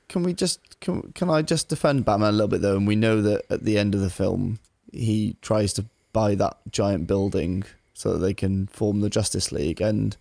Can 0.08 0.22
we 0.22 0.32
just 0.34 0.60
can 0.80 1.12
can 1.14 1.30
I 1.30 1.42
just 1.42 1.68
defend 1.68 2.04
Batman 2.04 2.30
a 2.30 2.32
little 2.32 2.48
bit 2.48 2.62
though? 2.62 2.76
And 2.76 2.86
we 2.86 2.96
know 2.96 3.20
that 3.22 3.44
at 3.50 3.64
the 3.64 3.78
end 3.78 3.94
of 3.94 4.00
the 4.00 4.10
film, 4.10 4.58
he 4.92 5.36
tries 5.42 5.72
to 5.74 5.86
buy 6.12 6.34
that 6.34 6.56
giant 6.70 7.06
building 7.06 7.64
so 7.94 8.12
that 8.12 8.18
they 8.18 8.34
can 8.34 8.66
form 8.66 9.00
the 9.00 9.10
Justice 9.10 9.52
League. 9.52 9.80
And 9.80 10.16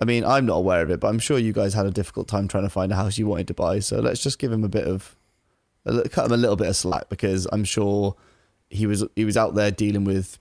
I 0.00 0.04
mean, 0.04 0.24
I'm 0.24 0.46
not 0.46 0.56
aware 0.56 0.82
of 0.82 0.90
it, 0.90 1.00
but 1.00 1.08
I'm 1.08 1.18
sure 1.18 1.38
you 1.38 1.52
guys 1.52 1.74
had 1.74 1.86
a 1.86 1.90
difficult 1.90 2.28
time 2.28 2.48
trying 2.48 2.64
to 2.64 2.70
find 2.70 2.92
a 2.92 2.96
house 2.96 3.18
you 3.18 3.26
wanted 3.26 3.48
to 3.48 3.54
buy. 3.54 3.80
So 3.80 4.00
let's 4.00 4.22
just 4.22 4.38
give 4.38 4.52
him 4.52 4.64
a 4.64 4.68
bit 4.68 4.86
of 4.86 5.16
a 5.86 6.08
cut 6.08 6.26
him 6.26 6.32
a 6.32 6.36
little 6.36 6.56
bit 6.56 6.68
of 6.68 6.76
slack 6.76 7.08
because 7.08 7.46
I'm 7.52 7.64
sure 7.64 8.14
he 8.68 8.86
was 8.86 9.04
he 9.16 9.24
was 9.24 9.36
out 9.36 9.54
there 9.54 9.70
dealing 9.70 10.04
with 10.04 10.38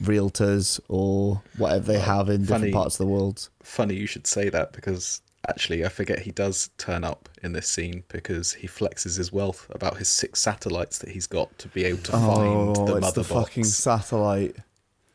realtors 0.00 0.80
or 0.88 1.42
whatever 1.58 1.92
they 1.92 1.98
have 1.98 2.28
in 2.28 2.44
funny. 2.44 2.66
different 2.66 2.74
parts 2.74 2.94
of 2.98 3.06
the 3.06 3.12
world. 3.12 3.48
Funny 3.62 3.94
you 3.94 4.06
should 4.06 4.26
say 4.26 4.48
that 4.48 4.72
because 4.72 5.20
actually 5.48 5.84
I 5.84 5.88
forget 5.88 6.20
he 6.20 6.30
does 6.30 6.70
turn 6.78 7.04
up 7.04 7.28
in 7.42 7.52
this 7.52 7.68
scene 7.68 8.04
because 8.08 8.52
he 8.54 8.68
flexes 8.68 9.16
his 9.16 9.32
wealth 9.32 9.66
about 9.70 9.98
his 9.98 10.08
six 10.08 10.40
satellites 10.40 10.98
that 10.98 11.10
he's 11.10 11.26
got 11.26 11.56
to 11.58 11.68
be 11.68 11.84
able 11.84 12.02
to 12.04 12.12
find 12.12 12.76
oh, 12.78 12.86
the 12.86 12.96
it's 12.96 13.00
mother 13.00 13.22
the 13.22 13.28
box. 13.34 13.48
fucking 13.48 13.64
satellite. 13.64 14.56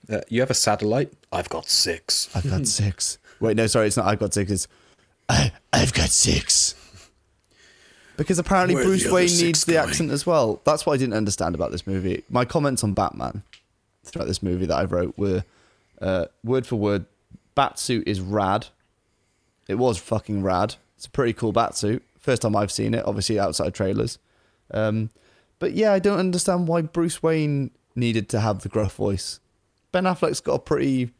Uh, 0.09 0.21
you 0.29 0.39
have 0.41 0.49
a 0.51 0.55
satellite? 0.55 1.11
I've 1.31 1.49
got 1.49 1.67
six. 1.69 2.29
I've 2.35 2.49
got 2.49 2.67
six. 2.81 3.17
Wait, 3.39 3.55
no, 3.57 3.67
sorry, 3.67 3.87
it's 3.87 3.97
not. 3.97 4.05
I've 4.05 4.19
got 4.19 4.33
six. 4.33 4.51
It's 4.51 4.67
I, 5.29 5.51
I've 5.73 5.93
got 5.93 6.09
six. 6.09 6.75
Because 8.15 8.39
apparently 8.39 8.73
Where 8.75 8.85
Bruce 8.85 9.09
Wayne 9.09 9.27
six 9.27 9.41
needs 9.41 9.65
the 9.65 9.73
going? 9.73 9.89
accent 9.89 10.11
as 10.11 10.25
well. 10.25 10.59
That's 10.63 10.85
what 10.85 10.93
I 10.93 10.97
didn't 10.97 11.13
understand 11.13 11.53
about 11.53 11.71
this 11.71 11.85
movie. 11.85 12.23
My 12.29 12.45
comments 12.45 12.83
on 12.83 12.93
Batman 12.93 13.43
throughout 14.03 14.25
this 14.27 14.41
movie 14.41 14.65
that 14.65 14.75
I 14.75 14.85
wrote 14.85 15.15
were 15.17 15.43
uh, 16.01 16.25
word 16.43 16.65
for 16.65 16.77
word. 16.77 17.05
Batsuit 17.55 18.03
is 18.07 18.19
rad. 18.19 18.67
It 19.67 19.75
was 19.75 19.97
fucking 19.97 20.43
rad. 20.43 20.75
It's 20.95 21.05
a 21.05 21.11
pretty 21.11 21.33
cool 21.33 21.53
batsuit. 21.53 22.01
First 22.19 22.41
time 22.41 22.55
I've 22.55 22.71
seen 22.71 22.93
it, 22.93 23.05
obviously 23.05 23.39
outside 23.39 23.73
trailers. 23.73 24.17
Um, 24.71 25.09
but 25.59 25.73
yeah, 25.73 25.93
I 25.93 25.99
don't 25.99 26.19
understand 26.19 26.67
why 26.67 26.81
Bruce 26.81 27.21
Wayne 27.23 27.71
needed 27.95 28.29
to 28.29 28.39
have 28.39 28.61
the 28.61 28.69
gruff 28.69 28.95
voice. 28.95 29.39
Ben 29.91 30.03
Affleck's 30.03 30.39
got 30.41 30.53
a 30.53 30.59
pretty 30.59 31.11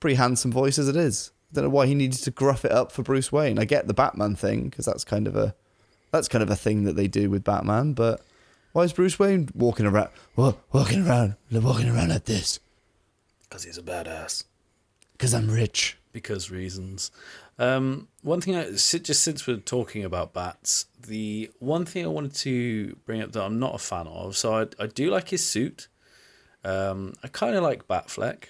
pretty 0.00 0.16
handsome 0.16 0.52
voice 0.52 0.78
as 0.78 0.88
it 0.88 0.96
is. 0.96 1.32
I 1.50 1.54
don't 1.56 1.64
know 1.64 1.70
why 1.70 1.86
he 1.86 1.94
needed 1.94 2.20
to 2.22 2.30
gruff 2.30 2.64
it 2.64 2.72
up 2.72 2.92
for 2.92 3.02
Bruce 3.02 3.32
Wayne. 3.32 3.58
I 3.58 3.64
get 3.64 3.86
the 3.86 3.94
Batman 3.94 4.36
thing 4.36 4.64
because 4.68 4.84
that's 4.84 5.04
kind 5.04 5.26
of 5.26 5.36
a 5.36 5.54
that's 6.12 6.28
kind 6.28 6.42
of 6.42 6.50
a 6.50 6.56
thing 6.56 6.84
that 6.84 6.96
they 6.96 7.08
do 7.08 7.30
with 7.30 7.44
Batman. 7.44 7.92
But 7.92 8.20
why 8.72 8.82
is 8.82 8.92
Bruce 8.92 9.18
Wayne 9.18 9.48
walking 9.54 9.86
around 9.86 10.10
wa- 10.36 10.54
walking 10.72 11.06
around 11.06 11.36
walking 11.50 11.88
around 11.88 12.08
like 12.10 12.24
this? 12.24 12.60
Because 13.42 13.64
he's 13.64 13.78
a 13.78 13.82
badass. 13.82 14.44
Because 15.12 15.34
I'm 15.34 15.50
rich. 15.50 15.96
Because 16.16 16.50
reasons. 16.50 17.10
Um, 17.58 18.08
one 18.22 18.40
thing, 18.40 18.56
I, 18.56 18.70
just 18.70 19.22
since 19.22 19.46
we're 19.46 19.58
talking 19.58 20.02
about 20.02 20.32
bats, 20.32 20.86
the 21.06 21.50
one 21.58 21.84
thing 21.84 22.06
I 22.06 22.08
wanted 22.08 22.34
to 22.36 22.96
bring 23.04 23.20
up 23.20 23.32
that 23.32 23.42
I'm 23.42 23.58
not 23.58 23.74
a 23.74 23.78
fan 23.78 24.06
of, 24.06 24.34
so 24.34 24.54
I, 24.54 24.66
I 24.82 24.86
do 24.86 25.10
like 25.10 25.28
his 25.28 25.46
suit. 25.46 25.88
Um, 26.64 27.12
I 27.22 27.28
kind 27.28 27.54
of 27.54 27.62
like 27.62 27.86
Batfleck. 27.86 28.44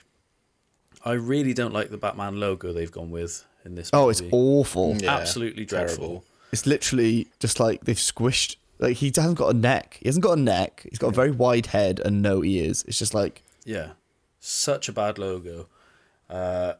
I 1.04 1.14
really 1.14 1.54
don't 1.54 1.74
like 1.74 1.90
the 1.90 1.96
Batman 1.96 2.38
logo 2.38 2.72
they've 2.72 2.92
gone 2.92 3.10
with 3.10 3.44
in 3.64 3.74
this. 3.74 3.90
Oh, 3.92 4.10
it's 4.10 4.22
awful. 4.30 4.96
Yeah, 4.96 5.16
absolutely 5.16 5.64
dreadful. 5.64 5.96
terrible. 5.96 6.24
It's 6.52 6.66
literally 6.66 7.26
just 7.40 7.58
like 7.58 7.84
they've 7.84 7.96
squished. 7.96 8.58
Like 8.78 8.98
he 8.98 9.06
hasn't 9.06 9.38
got 9.38 9.52
a 9.52 9.58
neck. 9.58 9.98
He 10.00 10.08
hasn't 10.08 10.22
got 10.22 10.38
a 10.38 10.40
neck. 10.40 10.86
He's 10.88 11.00
got 11.00 11.08
a 11.08 11.16
very 11.16 11.32
wide 11.32 11.66
head 11.66 12.00
and 12.04 12.22
no 12.22 12.44
ears. 12.44 12.84
It's 12.86 13.00
just 13.00 13.12
like 13.12 13.42
Yeah, 13.64 13.94
such 14.38 14.88
a 14.88 14.92
bad 14.92 15.18
logo. 15.18 15.66
Uh, 16.30 16.74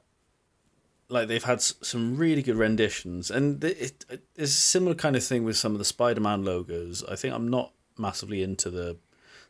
like 1.09 1.29
they've 1.29 1.45
had 1.45 1.61
some 1.61 2.17
really 2.17 2.43
good 2.43 2.57
renditions, 2.57 3.31
and 3.31 3.63
it, 3.63 4.05
it, 4.11 4.23
it's 4.35 4.53
a 4.53 4.55
similar 4.55 4.95
kind 4.95 5.17
of 5.17 5.25
thing 5.25 5.45
with 5.45 5.57
some 5.57 5.73
of 5.73 5.79
the 5.79 5.85
Spider-Man 5.85 6.45
logos. 6.45 7.05
I 7.05 7.17
think 7.17 7.35
I'm 7.35 7.49
not 7.49 7.73
massively 7.99 8.43
into 8.43 8.71
the 8.71 8.97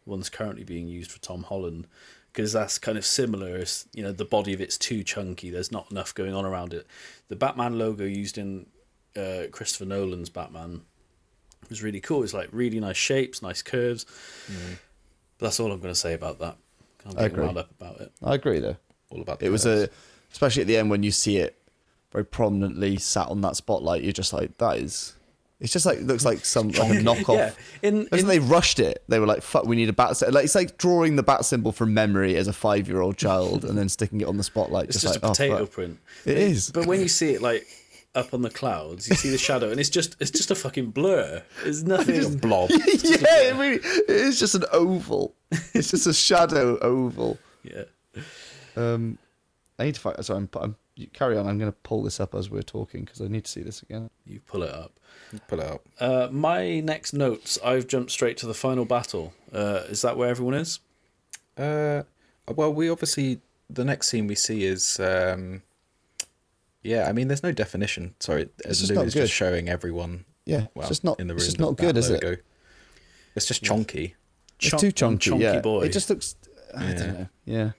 ones 0.05 0.29
currently 0.29 0.65
being 0.65 0.89
used 0.89 1.11
for 1.11 1.21
Tom 1.21 1.43
Holland 1.43 1.87
because 2.33 2.53
that's 2.53 2.79
kind 2.79 2.99
of 2.99 3.05
similar. 3.05 3.57
It's, 3.57 3.89
you 3.95 4.03
know, 4.03 4.13
the 4.13 4.25
body 4.25 4.53
of 4.53 4.61
it's 4.61 4.77
too 4.77 5.03
chunky. 5.03 5.51
There's 5.51 5.73
not 5.73 5.91
enough 5.91 6.15
going 6.15 6.35
on 6.35 6.45
around 6.45 6.75
it. 6.75 6.87
The 7.29 7.37
Batman 7.37 7.79
logo 7.79 8.05
used 8.05 8.37
in 8.37 8.67
uh, 9.17 9.45
Christopher 9.51 9.87
Nolan's 9.87 10.29
Batman 10.29 10.83
was 11.71 11.83
really 11.83 12.01
cool. 12.01 12.23
It's 12.23 12.35
like 12.35 12.49
really 12.53 12.79
nice 12.79 12.99
shapes, 12.99 13.41
nice 13.41 13.63
curves. 13.63 14.05
But 15.39 15.47
that's 15.47 15.61
all 15.61 15.73
I'm 15.73 15.81
going 15.81 15.95
to 15.95 15.99
say 15.99 16.13
about 16.13 16.39
that. 16.41 16.57
I'm 17.07 17.15
getting 17.15 17.41
wound 17.41 17.59
up 17.59 17.71
about 17.71 18.01
it. 18.01 18.13
I 18.23 18.35
agree 18.35 18.59
though. 18.59 18.77
All 19.11 19.23
about 19.23 19.43
It 19.43 19.51
was 19.51 19.65
a, 19.65 19.89
especially 20.33 20.63
at 20.63 20.69
the 20.69 20.77
end 20.77 20.91
when 20.91 21.03
you 21.03 21.11
see 21.11 21.39
it 21.39 21.57
very 22.13 22.25
prominently 22.25 22.97
sat 22.97 23.29
on 23.29 23.41
that 23.43 23.57
spotlight. 23.57 24.03
You're 24.03 24.13
just 24.13 24.33
like, 24.33 24.57
that 24.59 24.79
is. 24.79 25.15
It's 25.59 25.73
just 25.73 25.87
like 25.87 26.01
looks 26.03 26.25
like 26.25 26.45
some 26.45 26.69
like 26.69 26.91
a 26.91 26.95
knockoff. 27.03 27.37
Yeah, 27.37 27.53
in, 27.83 28.07
in 28.13 28.27
they 28.27 28.39
rushed 28.39 28.79
it? 28.79 29.03
They 29.09 29.19
were 29.19 29.27
like, 29.27 29.41
"Fuck, 29.41 29.65
we 29.65 29.75
need 29.75 29.89
a 29.89 29.93
bat." 29.95 30.15
Symbol. 30.17 30.35
Like 30.35 30.45
it's 30.45 30.55
like 30.55 30.77
drawing 30.77 31.17
the 31.17 31.23
bat 31.23 31.47
symbol 31.47 31.73
from 31.73 31.95
memory 31.95 32.37
as 32.37 32.47
a 32.47 32.53
five-year-old 32.53 33.17
child 33.17 33.65
and 33.65 33.79
then 33.79 33.89
sticking 33.89 34.21
it 34.21 34.27
on 34.27 34.37
the 34.37 34.43
spotlight. 34.43 34.85
it's 34.91 35.01
just, 35.01 35.15
just 35.15 35.23
like, 35.23 35.31
a 35.31 35.33
potato 35.33 35.59
oh, 35.61 35.67
print. 35.67 35.99
It 36.27 36.37
is. 36.37 36.71
But 36.71 36.85
when 36.85 37.01
you 37.01 37.09
see 37.09 37.33
it 37.33 37.41
like 37.41 37.67
up 38.15 38.35
on 38.35 38.43
the 38.43 38.51
clouds, 38.51 39.09
you 39.09 39.15
see 39.15 39.31
the 39.31 39.39
shadow, 39.39 39.71
and 39.71 39.81
it's 39.81 39.89
just 39.89 40.17
it's 40.21 40.31
just 40.31 40.51
a 40.51 40.55
fucking 40.55 40.91
blur. 40.91 41.43
It's 41.65 41.83
nothing. 41.85 42.17
It's 42.17 42.35
a 42.35 42.37
blob. 42.37 42.69
yeah, 42.71 42.79
it 42.81 43.57
really. 43.57 43.77
It 43.77 44.11
is 44.11 44.39
just 44.39 44.55
an 44.55 44.65
oval. 44.73 45.35
It's 45.73 45.91
just 45.91 46.07
a 46.07 46.13
shadow 46.13 46.79
oval. 46.81 47.39
yeah. 47.63 47.85
Um, 48.77 49.17
I 49.79 49.85
need 49.85 49.95
to 49.97 50.01
find. 50.01 50.25
Sorry, 50.25 50.39
I'm, 50.39 50.49
I'm. 50.61 50.77
You 50.95 51.07
carry 51.09 51.37
on. 51.37 51.47
I'm 51.47 51.59
going 51.59 51.71
to 51.71 51.77
pull 51.83 52.03
this 52.03 52.21
up 52.21 52.35
as 52.35 52.49
we're 52.51 52.63
talking 52.63 53.05
because 53.05 53.21
I 53.21 53.29
need 53.29 53.45
to 53.45 53.51
see 53.51 53.61
this 53.63 53.83
again. 53.83 54.09
You 54.25 54.41
pull 54.41 54.63
it 54.63 54.73
up. 54.73 54.99
Pull 55.49 55.61
it 55.61 55.67
out. 55.67 55.83
Uh, 56.01 56.29
my 56.33 56.81
next 56.81 57.13
notes. 57.13 57.59
I've 57.63 57.87
jumped 57.87 58.11
straight 58.11 58.39
to 58.39 58.47
the 58.47 58.55
final 58.55 58.87
battle. 58.87 59.35
Uh, 59.53 59.83
is 59.89 60.01
that 60.03 60.17
where 60.17 60.31
everyone 60.31 60.55
is? 60.55 60.81
Uh, 61.59 62.03
well, 62.55 62.73
we 62.73 62.89
obviously 62.89 63.41
the 63.69 63.85
next 63.85 64.09
scene 64.09 64.27
we 64.27 64.35
see 64.37 64.65
is 64.65 64.99
um, 65.01 65.63
yeah. 66.83 67.09
I 67.09 67.13
mean, 67.13 67.29
there's 67.29 67.43
no 67.43 67.53
definition. 67.53 68.15
Sorry, 68.21 68.49
It's 68.65 68.81
Lou 68.81 68.87
just 68.87 68.93
not 68.95 69.07
is 69.07 69.15
good. 69.15 69.21
just 69.23 69.35
showing 69.35 69.69
everyone. 69.69 70.25
Yeah, 70.47 70.67
Well, 70.75 70.83
it's 70.85 70.89
just 70.89 71.05
not. 71.05 71.19
in 71.21 71.27
the 71.27 71.35
room. 71.35 71.39
it's 71.39 71.47
just 71.47 71.59
not 71.59 71.77
good, 71.77 71.95
Bat 71.95 71.99
is 71.99 72.11
it? 72.11 72.45
It's 73.35 73.47
just 73.47 73.63
chonky. 73.65 74.15
It's 74.61 74.71
Chonk- 74.71 74.79
too 74.81 74.93
chunky. 74.93 75.31
chonky 75.31 75.41
yeah, 75.41 75.61
boy. 75.61 75.83
it 75.83 75.93
just 75.93 76.09
looks. 76.09 76.37
I 76.75 76.85
Yeah. 76.91 76.95
don't 76.99 77.13
know. 77.19 77.29
Yeah. 77.45 77.71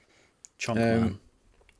Chonk 0.60 0.72
Um, 0.72 0.78
man. 1.02 1.20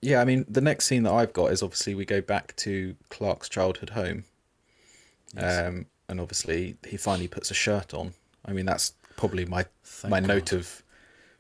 Yeah, 0.02 0.22
I 0.22 0.26
mean, 0.26 0.46
the 0.48 0.62
next 0.62 0.86
scene 0.86 1.04
that 1.04 1.14
I've 1.14 1.34
got 1.34 1.52
is 1.52 1.64
obviously 1.64 1.96
we 1.96 2.06
go 2.06 2.22
back 2.22 2.56
to 2.58 2.96
Clark's 3.10 3.50
childhood 3.50 3.92
home. 3.92 4.26
Um, 5.36 5.88
and 6.10 6.22
obviously 6.22 6.78
he 6.88 6.98
finally 6.98 7.28
puts 7.28 7.52
a 7.52 7.54
shirt 7.54 7.94
on. 7.94 8.14
I 8.46 8.54
mean, 8.54 8.66
that's 8.66 8.94
probably 9.18 9.46
my 9.46 9.66
Thank 9.84 10.12
my 10.12 10.20
God. 10.22 10.28
note 10.28 10.52
of 10.54 10.84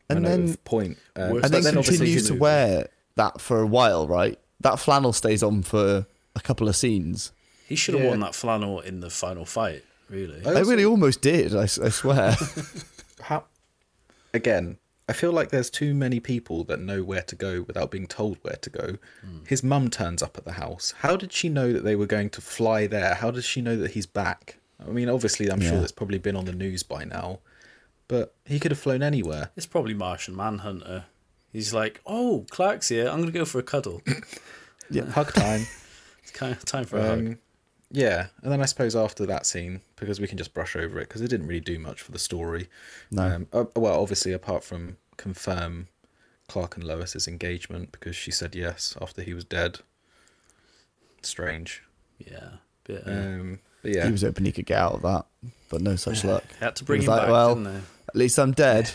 my 0.09 0.15
And 0.15 0.23
note 0.23 0.29
then- 0.29 0.49
of 0.49 0.63
point. 0.65 0.97
Um, 1.15 1.23
and 1.23 1.41
but 1.41 1.51
then 1.51 1.77
obviously 1.77 1.97
continues 1.97 2.27
to 2.27 2.35
wear 2.35 2.89
that 3.15 3.39
for 3.41 3.61
a 3.61 3.67
while, 3.67 4.07
right? 4.07 4.38
That 4.59 4.79
flannel 4.79 5.13
stays 5.13 5.43
on 5.43 5.61
for 5.63 6.07
a 6.35 6.39
couple 6.39 6.67
of 6.67 6.75
scenes. 6.75 7.31
He 7.67 7.75
should 7.75 7.93
have 7.95 8.03
yeah. 8.03 8.09
worn 8.09 8.19
that 8.21 8.34
flannel 8.35 8.79
in 8.79 9.01
the 9.01 9.09
final 9.09 9.45
fight. 9.45 9.84
Really. 10.09 10.41
I 10.45 10.51
I 10.51 10.59
really 10.61 10.85
almost 10.85 11.21
did. 11.21 11.55
I 11.55 11.65
swear. 11.65 12.35
how 13.21 13.43
again 14.34 14.77
i 15.09 15.13
feel 15.13 15.31
like 15.31 15.49
there's 15.49 15.69
too 15.69 15.93
many 15.93 16.19
people 16.19 16.63
that 16.63 16.79
know 16.79 17.03
where 17.03 17.21
to 17.21 17.35
go 17.35 17.61
without 17.67 17.89
being 17.91 18.07
told 18.07 18.38
where 18.41 18.57
to 18.57 18.69
go 18.69 18.97
his 19.47 19.63
mum 19.63 19.89
turns 19.89 20.21
up 20.23 20.38
at 20.38 20.45
the 20.45 20.53
house 20.53 20.93
how 20.99 21.15
did 21.15 21.31
she 21.31 21.49
know 21.49 21.71
that 21.73 21.84
they 21.84 21.95
were 21.95 22.05
going 22.05 22.29
to 22.29 22.41
fly 22.41 22.88
there 22.88 23.15
how 23.15 23.31
does 23.31 23.45
she 23.45 23.61
know 23.61 23.75
that 23.77 23.91
he's 23.91 24.05
back 24.05 24.57
i 24.85 24.89
mean 24.89 25.09
obviously 25.09 25.49
i'm 25.51 25.61
sure 25.61 25.73
Yeah. 25.73 25.79
that's 25.79 25.91
probably 25.91 26.17
been 26.19 26.35
on 26.35 26.45
the 26.45 26.53
news 26.53 26.84
by 26.84 27.03
now 27.05 27.39
but 28.07 28.34
he 28.45 28.59
could 28.59 28.71
have 28.71 28.79
flown 28.79 29.03
anywhere 29.03 29.51
It's 29.57 29.65
probably 29.65 29.93
Martian 29.93 30.34
Manhunter. 30.34 31.05
He's 31.51 31.73
like, 31.73 31.99
oh, 32.05 32.45
Clark's 32.49 32.88
here. 32.88 33.09
I'm 33.09 33.19
gonna 33.19 33.31
go 33.31 33.43
for 33.43 33.59
a 33.59 33.63
cuddle. 33.63 34.01
Yeah, 34.89 35.05
hug 35.11 35.34
time 35.34 35.65
It's 36.23 36.31
kind 36.31 36.53
of 36.53 36.63
time 36.63 36.85
for 36.85 36.97
a 36.99 37.03
hug. 37.03 37.19
um, 37.19 37.38
yeah 37.91 38.27
and 38.41 38.51
then 38.51 38.61
i 38.61 38.65
suppose 38.65 38.95
after 38.95 39.25
that 39.25 39.45
scene 39.45 39.81
because 39.97 40.19
we 40.21 40.27
can 40.27 40.37
just 40.37 40.53
brush 40.53 40.75
over 40.75 40.99
it 40.99 41.07
because 41.07 41.21
it 41.21 41.27
didn't 41.27 41.47
really 41.47 41.59
do 41.59 41.77
much 41.79 42.01
for 42.01 42.11
the 42.11 42.19
story 42.19 42.69
No. 43.11 43.23
um, 43.23 43.47
uh, 43.51 43.65
well 43.75 43.99
obviously 44.01 44.31
apart 44.31 44.63
from 44.63 44.97
confirm 45.17 45.87
clark 46.47 46.75
and 46.77 46.83
lois's 46.85 47.27
engagement 47.27 47.91
because 47.91 48.15
she 48.15 48.31
said 48.31 48.55
yes 48.55 48.95
after 49.01 49.21
he 49.21 49.33
was 49.33 49.43
dead 49.43 49.79
strange 51.21 51.83
Yeah. 52.19 52.49
Bit, 52.85 53.03
uh, 53.05 53.11
um 53.11 53.59
but 53.81 53.93
yeah 53.93 54.05
He 54.05 54.11
was 54.11 54.21
hoping 54.21 54.45
he 54.45 54.51
could 54.51 54.65
get 54.65 54.77
out 54.79 54.93
of 54.95 55.01
that, 55.03 55.25
but 55.69 55.81
no 55.81 55.95
such 55.95 56.23
luck. 56.23 56.43
had 56.59 56.75
to 56.77 56.83
bring 56.83 57.01
he 57.01 57.05
him 57.05 57.11
like, 57.11 57.21
back, 57.23 57.29
well, 57.31 57.55
didn't? 57.55 57.83
At 58.07 58.15
least 58.15 58.39
I'm 58.39 58.53
dead. 58.53 58.89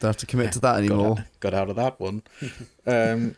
Don't 0.00 0.10
have 0.10 0.16
to 0.18 0.26
commit 0.26 0.52
to 0.52 0.60
that 0.60 0.72
got, 0.74 0.78
anymore. 0.78 1.18
out, 1.18 1.24
got 1.40 1.54
out 1.54 1.70
of 1.70 1.76
that 1.76 1.98
one 1.98 2.22
um 2.86 3.34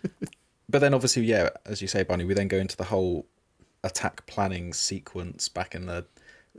but 0.69 0.81
then 0.81 0.93
obviously 0.95 1.23
yeah 1.25 1.49
as 1.65 1.81
you 1.81 1.89
say 1.89 2.03
bunny 2.03 2.25
we 2.25 2.35
then 2.35 2.49
go 2.49 2.59
into 2.59 2.77
the 2.77 2.85
whole 2.85 3.27
attack 3.83 4.27
planning 4.27 4.73
sequence 4.75 5.49
back 5.49 5.75
in 5.75 5.87
the 5.87 6.05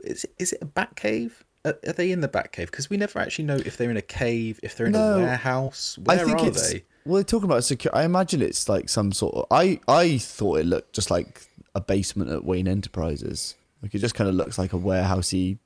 is, 0.04 0.26
is 0.38 0.52
it 0.52 0.58
a 0.62 0.66
bat 0.66 0.96
cave 0.96 1.44
are, 1.64 1.76
are 1.86 1.92
they 1.92 2.10
in 2.10 2.20
the 2.20 2.28
bat 2.28 2.52
cave 2.52 2.70
because 2.70 2.90
we 2.90 2.96
never 2.96 3.18
actually 3.18 3.44
know 3.44 3.56
if 3.56 3.76
they're 3.76 3.90
in 3.90 3.96
a 3.96 4.02
cave 4.02 4.58
if 4.62 4.76
they're 4.76 4.86
in 4.86 4.92
No. 4.92 5.14
a 5.14 5.18
warehouse 5.18 5.98
where 6.02 6.18
I 6.20 6.24
think 6.24 6.40
are 6.40 6.48
it's 6.48 6.70
they 6.72 6.84
well. 7.04 7.16
They're 7.16 7.24
talking 7.24 7.48
about 7.48 7.64
secure. 7.64 7.94
I 7.94 8.04
imagine 8.04 8.40
it's 8.42 8.68
like 8.68 8.88
some 8.88 9.12
sort 9.12 9.34
of. 9.34 9.46
I 9.50 9.80
I 9.88 10.18
thought 10.18 10.58
it 10.60 10.66
looked 10.66 10.92
just 10.94 11.10
like 11.10 11.46
a 11.74 11.80
basement 11.80 12.30
at 12.30 12.44
Wayne 12.44 12.68
Enterprises. 12.68 13.54
Like 13.82 13.94
it 13.94 13.98
just 13.98 14.14
kind 14.14 14.28
of 14.28 14.36
looks 14.36 14.58
like 14.58 14.72
a 14.72 14.78
warehousey 14.78 15.58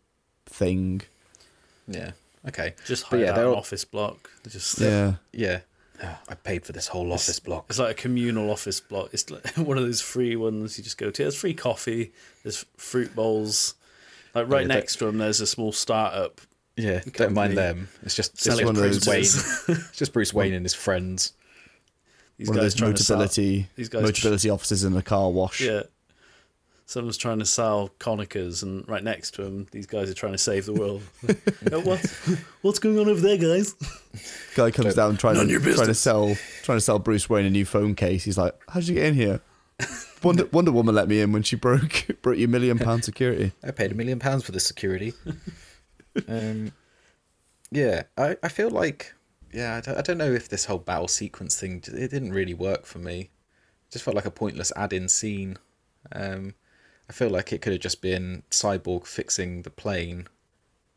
thing. 0.47 1.03
yeah 1.89 2.13
okay 2.49 2.75
Just 2.87 3.05
But 3.11 3.17
hide 3.19 3.21
yeah, 3.23 3.31
out 3.31 3.37
they're 3.37 3.45
an 3.47 3.51
all- 3.53 3.57
office 3.59 3.85
block. 3.85 4.31
They're 4.43 4.53
Just 4.53 4.79
Yeah. 4.81 5.15
yeah 5.33 5.61
Ah, 6.03 6.21
i 6.29 6.35
paid 6.35 6.67
for 6.67 6.73
this 6.73 6.89
whole 6.89 7.11
office 7.11 7.41
block 7.41 7.65
It's 7.71 7.79
like 7.79 7.91
a 7.93 7.95
communal 8.03 8.51
office 8.51 8.81
block. 8.81 9.09
It's 9.15 9.31
like 9.31 9.47
one 9.57 9.79
of 9.79 9.85
those 9.85 10.03
free 10.03 10.37
ones 10.37 10.77
you 10.77 10.85
just 10.85 10.99
go 10.99 11.11
to. 11.11 11.23
There's 11.23 11.35
free 11.37 11.55
coffee. 11.55 12.13
There's 12.43 12.65
fruit 12.77 13.15
bowls. 13.17 13.75
Like 14.37 14.49
right 14.49 14.63
Yeah, 14.63 14.75
next 14.75 14.97
to 14.97 15.07
them, 15.07 15.19
there's 15.19 15.41
a 15.41 15.47
small 15.47 15.73
startup. 15.73 16.41
yeah 16.77 17.01
don't 17.15 17.33
mind 17.33 17.57
them 17.57 17.89
it's 18.03 18.15
just, 18.15 18.35
it's 18.35 18.43
selling 18.45 18.67
just 18.67 18.67
one 18.67 18.77
of 18.77 18.83
bruce 18.83 19.07
wayne 19.07 19.77
it's 19.79 19.97
just 19.99 20.13
bruce 20.13 20.35
wayne 20.35 20.53
and 20.55 20.65
his 20.65 20.75
friends 20.75 21.33
These 22.39 22.49
One 22.49 22.59
of 22.59 22.63
those 22.65 22.75
trying 22.75 22.95
to 22.95 23.03
sell. 23.03 23.19
motability 23.19 23.67
these 23.77 23.89
guys- 23.89 24.03
motability 24.05 24.53
offices 24.53 24.85
in 24.85 24.95
a 24.97 25.03
car 25.03 25.31
wash. 25.31 25.61
Yeah. 25.63 25.85
Someone's 26.89 27.17
trying 27.17 27.41
to 27.41 27.45
sell 27.47 27.91
conicas, 27.99 28.63
and 28.63 28.89
right 28.89 29.03
next 29.03 29.33
to 29.35 29.43
him, 29.43 29.67
these 29.73 29.87
guys 29.87 30.09
are 30.09 30.15
trying 30.15 30.35
to 30.35 30.39
save 30.39 30.67
the 30.67 30.73
world. 30.73 31.03
Oh, 31.73 31.81
what? 31.81 31.99
What's 32.63 32.79
going 32.79 32.97
on 33.01 33.09
over 33.09 33.21
there, 33.21 33.37
guys? 33.37 33.75
Guy 34.55 34.71
comes 34.71 34.95
down 34.95 35.17
trying 35.17 35.35
None 35.35 35.49
to 35.49 35.59
trying 35.59 35.89
to 35.89 35.95
sell 35.95 36.37
trying 36.63 36.77
to 36.77 36.81
sell 36.81 37.01
Bruce 37.01 37.29
Wayne 37.29 37.45
a 37.45 37.51
new 37.51 37.65
phone 37.65 37.97
case. 37.97 38.23
He's 38.23 38.39
like, 38.39 38.55
"How'd 38.69 38.85
you 38.85 38.95
get 38.95 39.07
in 39.07 39.15
here?" 39.15 39.41
Wonder 40.23 40.47
Wonder 40.47 40.73
Woman 40.73 40.95
let 40.95 41.09
me 41.09 41.21
in 41.21 41.33
when 41.33 41.43
she 41.43 41.57
broke 41.57 42.07
broke 42.23 42.39
your 42.39 42.49
million 42.49 42.79
pound 42.79 43.05
security. 43.05 43.53
I 43.63 43.71
paid 43.71 43.93
a 43.93 43.95
million 43.95 44.19
pounds 44.19 44.45
for 44.45 44.53
this 44.53 44.67
security. 44.67 45.13
um, 46.29 46.73
yeah, 47.71 48.05
I, 48.17 48.37
I 48.43 48.49
feel 48.49 48.71
like 48.71 49.15
yeah 49.53 49.77
I 49.77 49.81
don't, 49.81 49.99
I 49.99 50.03
don't 50.03 50.19
know 50.19 50.33
if 50.33 50.49
this 50.49 50.65
whole 50.67 50.79
battle 50.79 51.09
sequence 51.09 51.59
thing 51.59 51.83
it 51.87 52.11
didn't 52.11 52.33
really 52.33 52.55
work 52.55 52.87
for 52.87 52.99
me. 52.99 53.21
It 53.21 53.93
just 53.93 54.05
felt 54.05 54.17
like 54.17 54.27
a 54.27 54.31
pointless 54.31 54.73
add-in 54.77 55.09
scene. 55.09 55.59
Um, 56.13 56.55
I 57.09 57.13
feel 57.13 57.31
like 57.31 57.53
it 57.53 57.63
could 57.63 57.73
have 57.73 57.83
just 57.83 58.03
been 58.03 58.43
Cyborg 58.51 59.07
fixing 59.07 59.63
the 59.63 59.71
plane, 59.71 60.27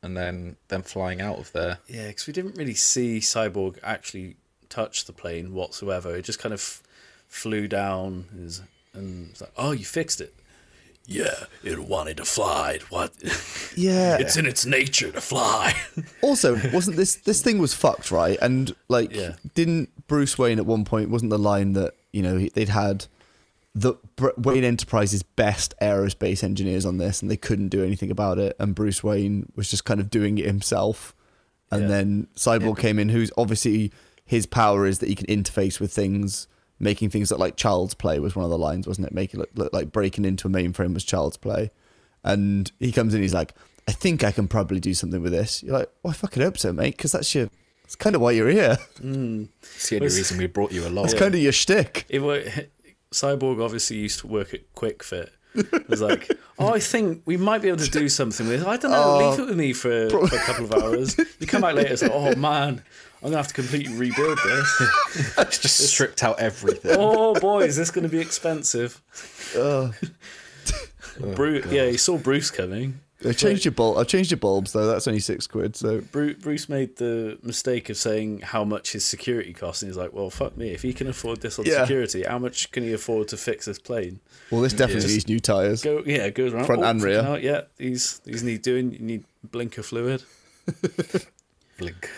and 0.02 0.18
then 0.18 0.58
them 0.70 0.82
flying 0.82 1.22
out 1.22 1.38
of 1.38 1.52
there. 1.52 1.80
Yeah, 1.88 2.08
because 2.08 2.26
we 2.26 2.34
didn't 2.34 2.58
really 2.58 2.74
see 2.74 3.20
Cyborg 3.20 3.78
actually 3.84 4.38
touch 4.70 5.06
the 5.06 5.14
plane 5.14 5.54
whatsoever. 5.54 6.16
It 6.16 6.24
just 6.24 6.40
kind 6.40 6.54
of 6.54 6.82
flew 7.28 7.68
down 7.68 8.26
is- 8.38 8.62
and 8.94 9.30
it's 9.30 9.42
like, 9.42 9.52
oh, 9.58 9.72
you 9.72 9.86
fixed 9.86 10.22
it. 10.22 10.34
Yeah, 11.06 11.46
it 11.64 11.80
wanted 11.80 12.18
to 12.18 12.26
fly. 12.26 12.80
What? 12.90 13.12
Yeah. 13.76 14.18
it's 14.20 14.36
in 14.36 14.46
its 14.46 14.66
nature 14.66 15.12
to 15.12 15.22
fly. 15.22 15.74
Also, 16.22 16.56
wasn't 16.74 16.98
this 16.98 17.16
this 17.16 17.42
thing 17.42 17.58
was 17.60 17.74
fucked, 17.74 18.12
right? 18.12 18.38
And 18.42 18.76
like, 18.90 19.14
Yeah. 19.16 19.34
didn't 19.56 19.90
Bruce 20.08 20.38
Wayne 20.38 20.60
at 20.60 20.66
one 20.66 20.84
point 20.86 21.10
wasn't 21.10 21.30
the 21.32 21.40
line 21.40 21.74
that 21.74 21.94
you 22.12 22.22
know 22.22 22.48
they'd 22.54 22.70
had 22.70 23.06
the 23.74 23.94
Br- 24.18 24.30
Wayne 24.38 24.64
Enterprises 24.64 25.24
best 25.24 25.74
aerospace 25.82 26.44
engineers 26.44 26.86
on 26.86 26.98
this, 26.98 27.22
and 27.22 27.32
they 27.32 27.38
couldn't 27.38 27.70
do 27.70 27.84
anything 27.84 28.12
about 28.12 28.38
it, 28.38 28.56
and 28.60 28.76
Bruce 28.76 29.04
Wayne 29.04 29.52
was 29.56 29.70
just 29.70 29.86
kind 29.86 30.00
of 30.00 30.10
doing 30.10 30.38
it 30.38 30.46
himself. 30.46 31.16
And 31.72 31.84
Yeah. 31.84 31.88
then 31.88 32.28
Cyborg 32.36 32.78
came 32.80 33.00
in, 33.00 33.10
who's 33.10 33.32
obviously 33.38 33.92
his 34.26 34.46
power 34.46 34.86
is 34.86 35.00
that 35.00 35.08
he 35.10 35.16
can 35.16 35.28
interface 35.28 35.80
with 35.80 35.94
things, 35.94 36.48
making 36.80 37.10
things 37.10 37.32
look 37.32 37.40
like 37.40 37.56
child's 37.58 37.94
play 37.94 38.20
was 38.20 38.36
one 38.36 38.46
of 38.46 38.52
the 38.52 38.58
lines, 38.58 38.88
wasn't 38.88 39.08
it? 39.08 39.14
Make 39.14 39.34
it 39.34 39.38
look, 39.38 39.50
look 39.56 39.74
like 39.74 39.92
breaking 39.92 40.26
into 40.26 40.48
a 40.48 40.52
mainframe 40.52 40.94
was 40.94 41.04
child's 41.04 41.38
play. 41.38 41.72
And 42.24 42.72
he 42.80 42.92
comes 42.92 43.14
in, 43.14 43.22
he's 43.22 43.34
like, 43.34 43.54
I 43.88 43.92
think 43.92 44.24
I 44.24 44.32
can 44.32 44.48
probably 44.48 44.80
do 44.80 44.94
something 44.94 45.22
with 45.22 45.32
this. 45.32 45.64
You're 45.64 45.78
like, 45.80 45.90
well, 46.04 46.12
I 46.12 46.14
fucking 46.14 46.42
hope 46.44 46.58
so, 46.58 46.72
mate, 46.72 46.96
because 46.98 47.12
that's 47.12 47.34
your, 47.34 47.50
It's 47.86 47.96
kind 47.96 48.16
of 48.16 48.22
why 48.22 48.32
you're 48.32 48.50
here. 48.50 48.78
Mm. 49.02 49.50
It's 49.62 49.90
the 49.90 49.96
only 49.96 50.06
Was- 50.06 50.18
reason 50.18 50.38
we 50.38 50.48
brought 50.48 50.72
you 50.72 50.86
along. 50.88 51.06
It's 51.06 51.14
kind 51.14 51.34
of 51.34 51.42
your 51.42 51.52
shtick. 51.54 52.06
it 52.10 52.20
wa 52.20 52.38
Cyborg 53.12 53.64
obviously 53.64 53.98
used 53.98 54.20
to 54.20 54.28
work 54.28 54.54
at 54.54 54.74
Kwik 54.76 55.02
Fit. 55.02 55.32
It 55.56 55.90
was 55.90 56.00
like, 56.02 56.30
oh, 56.60 56.74
I 56.74 56.80
think 56.80 57.24
we 57.26 57.36
might 57.38 57.64
be 57.64 57.70
able 57.70 57.80
to 57.80 57.90
do 57.90 58.08
something 58.08 58.48
with. 58.48 58.64
I 58.68 58.78
don't 58.78 58.92
know. 58.92 59.04
Oh, 59.04 59.30
leave 59.32 59.40
it 59.40 59.46
with 59.48 59.58
me 59.58 59.74
for, 59.74 60.10
for 60.12 60.26
a 60.26 60.40
couple 60.40 60.66
of 60.66 60.74
hours. 60.74 61.18
You 61.40 61.48
come 61.48 61.62
back 61.62 61.74
later. 61.74 61.92
It's 61.94 62.04
like, 62.04 62.12
oh 62.14 62.36
man, 62.36 62.84
I'm 63.22 63.30
gonna 63.30 63.38
have 63.38 63.48
to 63.48 63.54
completely 63.54 63.94
rebuild 63.94 64.38
this. 64.44 64.82
It's 65.38 65.60
just 65.60 65.78
stripped 65.90 66.24
out 66.24 66.40
everything. 66.40 66.96
Oh 66.98 67.34
boy, 67.40 67.64
is 67.64 67.76
this 67.76 67.92
going 67.92 68.04
to 68.04 68.10
be 68.10 68.20
expensive? 68.20 69.02
Ugh. 69.58 69.94
Bruce, 71.36 71.66
oh, 71.68 71.72
yeah, 71.72 71.88
he 71.88 71.98
saw 71.98 72.18
Bruce 72.18 72.50
coming. 72.52 73.00
I 73.26 73.34
changed 73.34 73.66
your 73.66 73.74
bulb. 73.74 73.98
I 73.98 74.06
changed 74.06 74.32
your 74.32 74.38
bulbs 74.38 74.72
though. 74.72 74.88
That's 74.88 75.06
only 75.08 75.20
six 75.20 75.46
quid. 75.46 75.76
So 75.76 76.00
Bruce, 76.00 76.38
Bruce 76.42 76.70
made 76.70 76.96
the 76.96 77.38
mistake 77.44 77.90
of 77.90 77.98
saying 77.98 78.40
how 78.42 78.64
much 78.64 78.94
his 78.94 79.04
security 79.04 79.52
costs, 79.52 79.82
and 79.82 79.90
he's 79.90 79.98
like, 79.98 80.14
"Well, 80.14 80.30
fuck 80.30 80.56
me. 80.56 80.70
If 80.70 80.84
he 80.84 80.94
can 80.94 81.08
afford 81.08 81.42
this 81.42 81.60
on 81.60 81.66
Yeah. 81.66 81.82
security, 81.82 82.24
how 82.24 82.40
much 82.40 82.72
can 82.72 82.84
he 82.84 82.94
afford 82.94 83.28
to 83.30 83.38
fix 83.38 83.66
this 83.66 83.80
plane?" 83.80 84.22
well, 84.52 84.62
this 84.62 84.72
definitely 84.72 85.02
Just 85.02 85.14
needs 85.14 85.28
new 85.28 85.40
tires. 85.42 85.82
Go, 85.82 86.02
yeah, 86.06 86.28
it 86.28 86.36
goes 86.36 86.54
around 86.54 86.66
Front 86.66 86.82
oh, 86.84 86.86
and 86.86 87.04
rear. 87.04 87.22
fucking 87.22 87.44
yeah, 87.44 87.62
these 87.76 88.20
these 88.20 88.42
need 88.42 88.62
doing. 88.62 88.94
You 88.94 89.00
need 89.00 89.24
blinker 89.44 89.84
fluid. 89.84 90.24
Blink. 91.78 92.10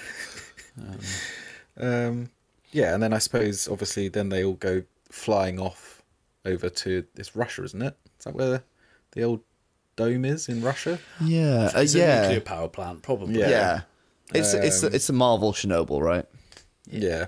Um, 1.80 2.30
yeah, 2.72 2.94
and 2.94 3.02
then 3.04 3.14
I 3.14 3.18
suppose 3.18 3.68
obviously 3.68 4.08
then 4.08 4.30
they 4.30 4.44
all 4.44 4.54
go 4.54 4.84
flying 5.10 5.60
off 5.60 6.02
over 6.46 6.70
to 6.70 7.06
it's 7.16 7.36
Russia, 7.36 7.64
isn't 7.64 7.82
it? 7.82 7.98
Is 8.20 8.26
that 8.26 8.36
where 8.36 8.64
the 9.12 9.24
old 9.24 9.42
dome 9.96 10.26
is 10.26 10.48
in 10.50 10.62
Russia? 10.62 11.00
Yeah, 11.20 11.72
uh, 11.76 11.82
It's 11.82 11.96
a 11.96 12.00
yeah, 12.00 12.22
nuclear 12.22 12.42
power 12.42 12.68
plant, 12.68 13.02
probably. 13.04 13.40
Yeah. 13.40 13.50
yeah. 13.50 13.82
It's 14.34 14.54
it's 14.54 14.84
Um, 14.84 14.94
it's 14.94 15.10
a 15.10 15.14
Marvel 15.14 15.52
Chernobyl, 15.54 16.02
right? 16.02 16.26
Yeah. 16.90 17.28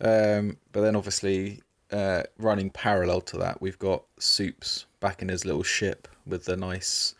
Um, 0.00 0.56
but 0.72 0.80
then 0.80 0.96
obviously 0.96 1.62
uh, 1.92 2.22
running 2.38 2.70
parallel 2.70 3.20
to 3.22 3.36
that, 3.38 3.60
we've 3.60 3.78
got 3.78 4.04
Supes 4.18 4.86
back 5.00 5.20
in 5.22 5.28
his 5.28 5.44
little 5.44 5.62
ship 5.62 6.08
with 6.26 6.44
the 6.44 6.56
nice 6.56 7.14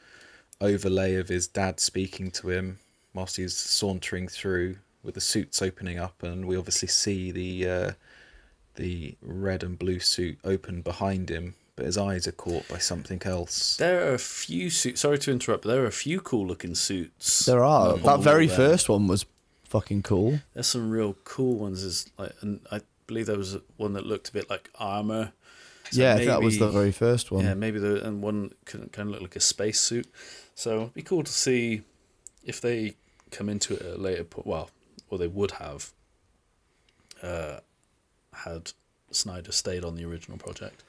overlay 0.60 1.16
of 1.16 1.28
his 1.28 1.46
dad 1.46 1.80
speaking 1.80 2.30
to 2.30 2.50
him 2.50 2.78
whilst 3.14 3.36
he's 3.36 3.56
sauntering 3.56 4.28
through 4.28 4.76
with 5.02 5.14
the 5.14 5.20
suits 5.20 5.62
opening 5.62 5.98
up, 5.98 6.22
and 6.22 6.46
we 6.46 6.56
obviously 6.56 6.88
see 6.88 7.30
the 7.30 7.68
uh, 7.68 7.92
the 8.76 9.16
red 9.22 9.62
and 9.62 9.78
blue 9.78 10.00
suit 10.00 10.38
open 10.44 10.82
behind 10.82 11.30
him, 11.30 11.54
but 11.76 11.86
his 11.86 11.98
eyes 11.98 12.26
are 12.26 12.32
caught 12.32 12.68
by 12.68 12.78
something 12.78 13.20
else. 13.24 13.76
There 13.76 14.08
are 14.08 14.14
a 14.14 14.18
few 14.18 14.70
suits. 14.70 15.00
Sorry 15.00 15.18
to 15.18 15.30
interrupt, 15.30 15.64
but 15.64 15.70
there 15.70 15.82
are 15.82 15.86
a 15.86 15.92
few 15.92 16.20
cool 16.20 16.46
looking 16.46 16.74
suits. 16.74 17.46
There 17.46 17.64
are. 17.64 17.94
on 17.94 18.02
that 18.02 18.20
very 18.20 18.44
of 18.44 18.50
them. 18.50 18.56
first 18.56 18.88
one 18.88 19.06
was 19.06 19.26
fucking 19.64 20.02
cool. 20.02 20.40
There's 20.54 20.66
some 20.66 20.90
real 20.90 21.16
cool 21.24 21.56
ones. 21.56 21.82
Is 21.82 22.10
like, 22.18 22.32
and 22.40 22.60
I 22.70 22.80
believe 23.06 23.26
there 23.26 23.38
was 23.38 23.56
one 23.76 23.94
that 23.94 24.06
looked 24.06 24.28
a 24.28 24.32
bit 24.32 24.48
like 24.50 24.70
armor. 24.78 25.32
So 25.90 26.02
yeah, 26.02 26.14
I 26.14 26.16
think 26.18 26.28
that 26.28 26.42
was 26.42 26.58
the 26.58 26.68
very 26.68 26.92
first 26.92 27.32
one. 27.32 27.44
Yeah, 27.44 27.54
maybe 27.54 27.78
the 27.78 28.06
and 28.06 28.22
one 28.22 28.52
kind 28.64 28.92
kind 28.92 29.08
of 29.08 29.14
look 29.14 29.22
like 29.22 29.36
a 29.36 29.40
space 29.40 29.80
suit. 29.80 30.06
So 30.54 30.82
it'd 30.82 30.94
be 30.94 31.02
cool 31.02 31.24
to 31.24 31.32
see 31.32 31.82
if 32.44 32.60
they 32.60 32.94
come 33.30 33.48
into 33.48 33.74
it 33.74 33.82
at 33.82 33.94
a 33.94 34.00
later 34.00 34.24
point. 34.24 34.46
Well, 34.46 34.70
or 35.10 35.18
they 35.18 35.26
would 35.26 35.50
have 35.52 35.92
uh, 37.22 37.58
had 38.32 38.72
Snyder 39.10 39.52
stayed 39.52 39.84
on 39.84 39.96
the 39.96 40.04
original 40.04 40.38
project. 40.38 40.82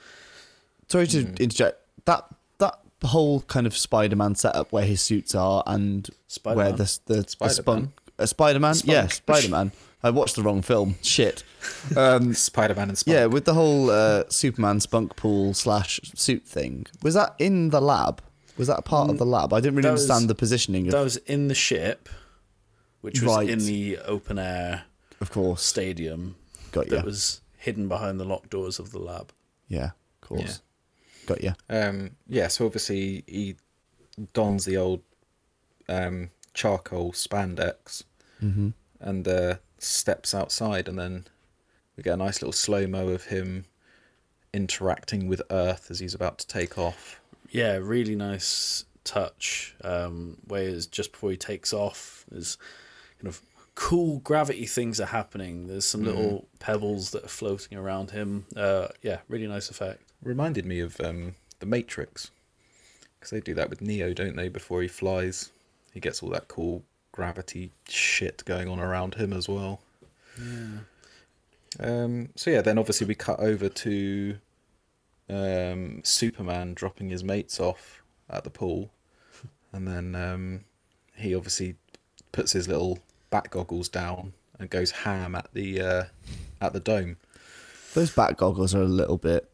Sorry 0.88 1.08
to 1.08 1.34
interject. 1.42 1.80
That 2.06 2.26
that 2.60 2.80
whole 3.04 3.42
kind 3.42 3.66
of 3.68 3.76
Spider-Man 3.76 4.36
setup 4.36 4.72
where 4.72 4.86
his 4.86 5.02
suits 5.02 5.34
are 5.36 5.64
and 5.66 6.08
where 6.08 6.18
Spider-Man? 6.28 6.76
the 6.76 7.00
the, 7.06 7.14
the 7.24 7.30
Spider-Man? 7.30 7.50
spunk, 7.64 7.90
uh, 8.20 8.26
Spider-Man, 8.26 8.76
yeah, 8.86 9.08
Spider-Man. 9.08 9.72
I 10.04 10.10
watched 10.10 10.36
the 10.36 10.42
wrong 10.44 10.62
film. 10.62 10.96
Shit. 11.02 11.44
Um, 11.96 12.34
Spider 12.34 12.74
Man 12.74 12.90
and 12.90 12.98
Spunk. 12.98 13.14
yeah, 13.14 13.26
with 13.28 13.46
the 13.46 13.54
whole 13.54 13.92
uh, 13.92 14.24
Superman 14.30 14.80
spunk 14.80 15.16
pool 15.16 15.54
slash 15.54 16.00
suit 16.16 16.44
thing. 16.44 16.88
Was 17.04 17.14
that 17.14 17.36
in 17.38 17.70
the 17.70 17.80
lab? 17.80 18.20
Was 18.58 18.68
that 18.68 18.80
a 18.80 18.82
part 18.82 19.12
of 19.12 19.20
the 19.20 19.28
lab? 19.28 19.54
I 19.54 19.60
didn't 19.60 19.76
really 19.76 19.84
Mm, 19.86 19.90
that 19.90 19.92
was- 19.94 20.02
understand 20.10 20.28
the 20.32 20.34
positioning 20.34 20.88
of, 20.88 20.94
That 20.94 21.04
was 21.04 21.18
in 21.18 21.50
the 21.50 21.54
ship, 21.54 22.10
which 23.02 23.22
was 23.22 23.36
Right. 23.36 23.50
in 23.50 23.60
the 23.60 23.98
open 24.00 24.40
air 24.40 24.86
of 25.20 25.30
course. 25.32 25.62
stadium 25.64 26.36
Got 26.72 26.88
that 26.90 27.04
was 27.06 27.42
hidden 27.58 27.88
behind 27.88 28.20
the 28.20 28.26
locked 28.26 28.50
doors 28.50 28.80
of 28.80 28.92
the 28.92 29.00
lab. 29.00 29.32
Yeah, 29.68 29.92
of 30.22 30.22
course. 30.22 30.42
Yeah. 31.22 31.26
Got 31.28 31.44
you. 31.44 31.54
Um, 31.70 32.12
yeah, 32.28 32.48
so 32.48 32.66
obviously 32.66 33.24
he 33.28 33.56
dons 34.34 34.66
the 34.66 34.78
old 34.78 35.02
um, 35.90 36.30
charcoal 36.54 37.12
spandex 37.12 38.04
Mm-hmm. 38.42 38.70
and 39.00 39.28
uh, 39.28 39.56
steps 39.78 40.34
outside, 40.34 40.88
and 40.88 40.98
then 40.98 41.26
we 41.96 42.02
get 42.04 42.14
a 42.16 42.18
nice 42.18 42.42
little 42.42 42.52
slow 42.54 42.88
mo 42.88 43.10
of 43.10 43.26
him 43.26 43.66
interacting 44.54 45.28
with 45.28 45.42
Earth 45.52 45.90
as 45.92 46.00
he's 46.00 46.14
about 46.16 46.40
to 46.40 46.48
take 46.48 46.78
off. 46.78 47.22
Yeah, 47.50 47.76
really 47.76 48.16
nice 48.16 48.86
touch. 49.04 49.76
Um, 49.84 50.38
where 50.48 50.76
just 50.80 51.12
before 51.12 51.32
he 51.32 51.38
takes 51.38 51.72
off, 51.74 52.26
there's 52.32 52.58
kind 53.22 53.28
of 53.28 53.42
cool 53.76 54.20
gravity 54.20 54.66
things 54.66 55.00
are 55.00 55.06
happening. 55.06 55.68
There's 55.68 55.86
some 55.86 56.04
little 56.04 56.48
pebbles 56.60 57.12
that 57.12 57.24
are 57.24 57.30
floating 57.30 57.78
around 57.78 58.12
him. 58.12 58.46
Uh, 58.56 58.88
yeah, 59.02 59.20
really 59.28 59.48
nice 59.48 59.70
effect. 59.70 60.02
Reminded 60.24 60.66
me 60.66 60.80
of 60.80 61.00
um, 61.02 61.36
the 61.60 61.66
Matrix 61.66 62.32
because 63.20 63.32
they 63.32 63.40
do 63.40 63.54
that 63.54 63.70
with 63.70 63.82
Neo, 63.82 64.14
don't 64.14 64.36
they? 64.36 64.50
Before 64.50 64.82
he 64.82 64.88
flies, 64.88 65.52
he 65.94 66.00
gets 66.00 66.24
all 66.24 66.30
that 66.30 66.48
cool 66.48 66.84
gravity 67.12 67.72
shit 67.88 68.44
going 68.46 68.68
on 68.68 68.80
around 68.80 69.16
him 69.16 69.32
as 69.32 69.48
well. 69.48 69.82
Um, 71.80 72.30
so 72.36 72.50
yeah, 72.50 72.62
then 72.62 72.78
obviously 72.78 73.08
we 73.08 73.16
cut 73.16 73.40
over 73.40 73.70
to 73.70 74.38
um, 75.30 76.02
Superman 76.04 76.74
dropping 76.74 77.10
his 77.10 77.24
mates 77.24 77.60
off 77.60 78.02
at 78.30 78.44
the 78.44 78.50
pool, 78.50 78.92
and 79.72 79.88
then 79.88 80.16
um, 80.16 80.66
he 81.16 81.36
obviously 81.36 81.76
puts 82.32 82.54
his 82.54 82.68
little 82.68 83.00
bat 83.32 83.50
goggles 83.50 83.90
down 83.90 84.34
and 84.60 84.70
goes 84.70 84.92
ham 84.92 85.34
at 85.34 85.48
the 85.54 85.82
uh, 85.82 86.04
at 86.62 86.74
the 86.74 86.80
dome. 86.80 87.18
Those 87.96 88.12
bat 88.12 88.38
goggles 88.38 88.76
are 88.76 88.82
a 88.84 88.86
little 88.86 89.18
bit. 89.18 89.50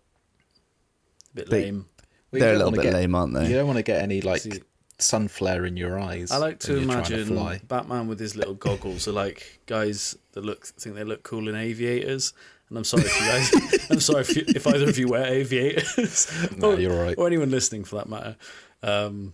a 1.32 1.36
bit 1.36 1.50
They- 1.50 1.64
lame. 1.66 1.86
Well, 2.32 2.42
They're 2.42 2.56
a 2.56 2.58
little 2.58 2.74
bit 2.74 2.82
get- 2.84 2.94
lame, 2.94 3.16
aren't 3.16 3.34
they? 3.34 3.48
You 3.48 3.56
don't 3.56 3.68
want 3.68 3.78
to 3.78 3.84
get 3.84 4.02
any 4.02 4.20
like 4.20 4.42
See- 4.42 4.62
sun 5.00 5.28
flare 5.30 5.66
in 5.66 5.78
your 5.78 5.98
eyes. 5.98 6.30
I 6.32 6.38
like 6.38 6.60
to 6.62 6.74
when 6.74 6.82
you're 6.90 6.92
trying 6.92 7.06
imagine 7.14 7.28
fly. 7.36 7.62
Batman 7.68 8.08
with 8.08 8.20
his 8.20 8.36
little 8.36 8.54
goggles 8.56 9.08
are 9.08 9.14
like 9.14 9.62
guys 9.66 10.18
that 10.34 10.44
look 10.44 10.66
think 10.66 10.96
they 10.98 11.06
look 11.06 11.24
cool 11.24 11.48
in 11.48 11.56
aviators. 11.56 12.34
And 12.70 12.78
I'm 12.78 12.84
sorry 12.84 13.04
if 13.06 13.16
you 13.22 13.26
guys, 13.72 13.88
I'm 13.92 14.00
sorry 14.02 14.22
if, 14.22 14.36
you, 14.36 14.44
if 14.50 14.68
either 14.68 14.90
of 14.90 14.98
you 14.98 15.08
wear 15.08 15.26
aviators, 15.26 16.30
No, 16.58 16.74
or, 16.74 16.80
you're 16.80 16.92
all 16.92 17.02
right. 17.04 17.18
or 17.18 17.26
anyone 17.26 17.50
listening 17.50 17.86
for 17.86 17.96
that 17.96 18.10
matter. 18.10 18.36
Um, 18.84 19.34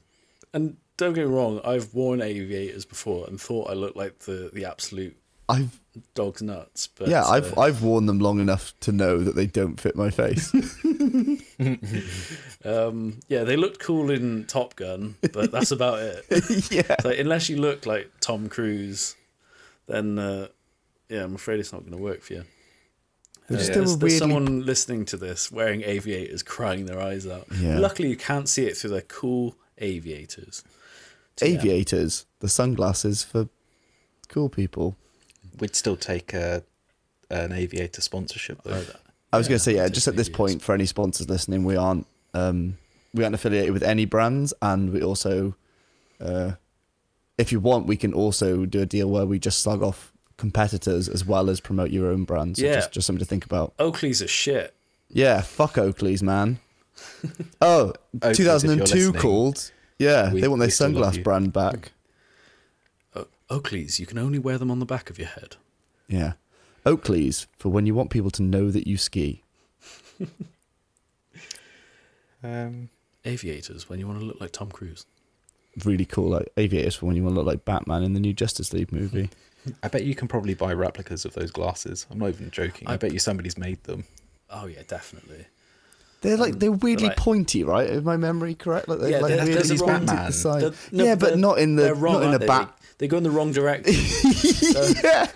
and 0.54 0.78
don't 0.98 1.14
get 1.14 1.28
me 1.28 1.34
wrong, 1.34 1.62
I've 1.64 1.94
worn 1.94 2.22
aviators 2.22 2.86
before 2.86 3.26
and 3.28 3.40
thought 3.40 3.70
I 3.70 3.74
looked 3.74 3.98
like 3.98 4.20
the 4.20 4.50
the 4.54 4.66
absolute 4.66 5.18
I've 5.50 5.80
dog's 6.16 6.42
nuts. 6.42 6.88
But 6.88 7.10
yeah, 7.10 7.24
uh, 7.24 7.32
I've 7.32 7.58
I've 7.58 7.84
worn 7.84 8.06
them 8.06 8.20
long 8.20 8.40
enough 8.40 8.74
to 8.82 8.92
know 8.92 9.20
that 9.20 9.36
they 9.36 9.46
don't 9.46 9.80
fit 9.80 9.96
my 9.96 10.10
face. 10.10 10.54
um, 12.66 13.20
yeah, 13.28 13.44
they 13.44 13.56
looked 13.56 13.80
cool 13.80 14.10
in 14.10 14.46
Top 14.46 14.76
Gun, 14.76 15.16
but 15.34 15.52
that's 15.52 15.72
about 15.72 16.00
it. 16.00 16.26
yeah. 16.72 16.96
So 17.02 17.10
unless 17.10 17.50
you 17.50 17.58
look 17.58 17.86
like 17.86 18.12
Tom 18.20 18.50
Cruise, 18.50 19.16
then 19.88 20.18
uh, 20.18 20.48
yeah, 21.10 21.24
I'm 21.24 21.36
afraid 21.36 21.60
it's 21.60 21.74
not 21.74 21.82
going 21.82 21.98
to 21.98 22.04
work 22.04 22.22
for 22.22 22.34
you. 22.34 22.46
Uh, 23.50 23.58
still 23.58 23.84
there's, 23.84 23.98
there's 23.98 24.18
someone 24.18 24.66
listening 24.66 25.06
to 25.06 25.18
this 25.18 25.52
wearing 25.52 25.84
aviators, 25.84 26.44
crying 26.44 26.86
their 26.86 27.02
eyes 27.02 27.28
out. 27.28 27.46
Yeah. 27.60 27.78
Luckily, 27.78 28.10
you 28.10 28.16
can't 28.16 28.48
see 28.48 28.66
it 28.66 28.78
through 28.78 28.92
their 28.92 29.02
cool 29.02 29.58
aviators. 29.80 30.64
So, 31.38 31.46
yeah. 31.46 31.58
Aviators, 31.58 32.26
the 32.40 32.48
sunglasses 32.50 33.24
for 33.24 33.50
cool 34.30 34.50
people. 34.50 34.96
We'd 35.60 35.76
still 35.76 35.96
take 35.98 36.34
a, 36.34 36.64
an 37.30 37.52
aviator 37.52 38.02
sponsorship 38.02 38.62
though. 38.64 38.84
Oh, 38.88 38.96
I 39.32 39.38
was 39.38 39.48
Yeah, 39.48 39.50
going 39.50 39.58
to 39.58 39.64
say, 39.64 39.76
yeah, 39.76 39.88
just 39.88 40.08
at 40.08 40.16
this 40.16 40.30
point, 40.30 40.62
for 40.62 40.74
any 40.76 40.86
sponsors 40.86 41.30
listening, 41.30 41.64
we 41.64 41.76
aren't 41.76 42.06
um, 42.36 42.78
we 43.14 43.24
aren't 43.24 43.36
affiliated 43.36 43.74
with 43.74 43.84
any 43.84 44.06
brands, 44.06 44.54
and 44.62 44.92
we 44.92 45.04
also, 45.04 45.56
uh, 46.20 46.54
if 47.38 47.52
you 47.52 47.60
want, 47.60 47.86
we 47.88 47.96
can 47.98 48.14
also 48.14 48.66
do 48.66 48.82
a 48.82 48.86
deal 48.88 49.08
where 49.10 49.26
we 49.26 49.38
just 49.40 49.62
slug 49.62 49.84
off 49.84 50.12
competitors 50.38 51.08
as 51.08 51.24
well 51.24 51.50
as 51.50 51.60
promote 51.60 51.92
your 51.92 52.08
own 52.12 52.24
brands. 52.26 52.60
So 52.60 52.66
Yeah. 52.66 52.76
just 52.76 52.92
just 52.92 53.08
something 53.08 53.20
to 53.20 53.26
think 53.26 53.46
about. 53.46 53.74
Oakley's 53.80 54.22
a 54.22 54.28
shit. 54.28 54.74
Yeah, 55.10 55.42
fuck 55.42 55.78
Oakley's, 55.78 56.24
man. 56.24 56.60
oh, 57.62 57.94
Oakley's, 58.22 58.38
2002 58.38 59.14
called. 59.14 59.72
Yeah, 60.00 60.32
we- 60.34 60.42
they 60.42 60.48
want 60.48 60.60
their 60.60 60.68
we 60.68 60.72
still 60.72 60.90
love 60.92 61.14
sunglass 61.14 61.24
brand 61.24 61.54
back. 61.54 61.92
O- 63.16 63.28
Oakley's, 63.50 64.00
you 64.00 64.06
can 64.06 64.18
only 64.18 64.40
wear 64.40 64.58
them 64.58 64.72
on 64.72 64.80
the 64.80 64.86
back 64.86 65.10
of 65.10 65.18
your 65.18 65.28
head. 65.28 65.56
Yeah. 66.08 66.34
Oakley's 66.86 67.48
for 67.58 67.70
when 67.70 67.86
you 67.86 67.96
want 67.96 68.10
people 68.10 68.32
to 68.32 68.44
know 68.44 68.70
that 68.72 68.88
you 68.88 68.98
ski. 68.98 69.42
Um, 72.44 72.90
Aviators, 73.26 73.88
when 73.88 74.00
you 74.00 74.08
want 74.08 74.20
to 74.20 74.26
look 74.26 74.42
like 74.42 74.52
Tom 74.52 74.70
Cruise. 74.70 75.06
Really 75.86 76.06
cool, 76.06 76.30
like 76.30 76.50
aviators 76.58 76.94
for 76.96 77.06
when 77.06 77.16
you 77.16 77.24
want 77.24 77.36
to 77.36 77.40
look 77.40 77.48
like 77.48 77.64
Batman 77.66 78.04
in 78.04 78.12
the 78.14 78.20
new 78.20 78.34
Justice 78.34 78.74
League 78.74 78.92
movie. 78.92 79.30
I 79.84 79.88
bet 79.88 80.04
you 80.04 80.14
can 80.14 80.28
probably 80.28 80.54
buy 80.54 80.74
replicas 80.74 81.24
of 81.26 81.34
those 81.34 81.52
glasses. 81.52 82.06
I'm 82.12 82.20
not 82.20 82.30
even 82.30 82.52
joking. 82.52 82.88
I, 82.90 82.94
I- 82.94 82.98
bet 82.98 83.14
you 83.14 83.20
somebody's 83.20 83.58
made 83.58 83.82
them. 83.86 84.04
Oh 84.50 84.68
yeah, 84.68 84.82
definitely. 84.88 85.46
They're 86.24 86.38
like 86.38 86.54
um, 86.54 86.60
they're 86.60 86.72
weirdly 86.72 87.08
like- 87.10 87.18
pointy, 87.18 87.64
right? 87.64 87.88
Is 87.88 88.04
my 88.04 88.18
memory 88.18 88.56
correct? 88.56 88.88
Like, 88.90 89.00
they're 89.00 89.10
Yeah, 89.12 89.20
like 89.20 89.36
they're- 89.36 89.46
weirdly 89.46 89.78
they're 89.78 90.00
the 90.00 90.12
at 90.14 90.28
the 90.28 90.34
side. 90.34 90.74
No, 90.92 91.04
yeah, 91.04 91.16
but 91.16 91.38
not 91.38 91.60
in 91.60 91.76
the 91.76 91.94
wrong, 91.94 92.14
not 92.22 92.24
in 92.24 92.34
a 92.34 92.40
they? 92.40 92.48
back. 92.48 92.78
They 92.98 93.08
go 93.08 93.18
in 93.18 93.24
the 93.24 93.32
wrong 93.32 93.52
direction. 93.52 93.94
yeah. 95.04 95.28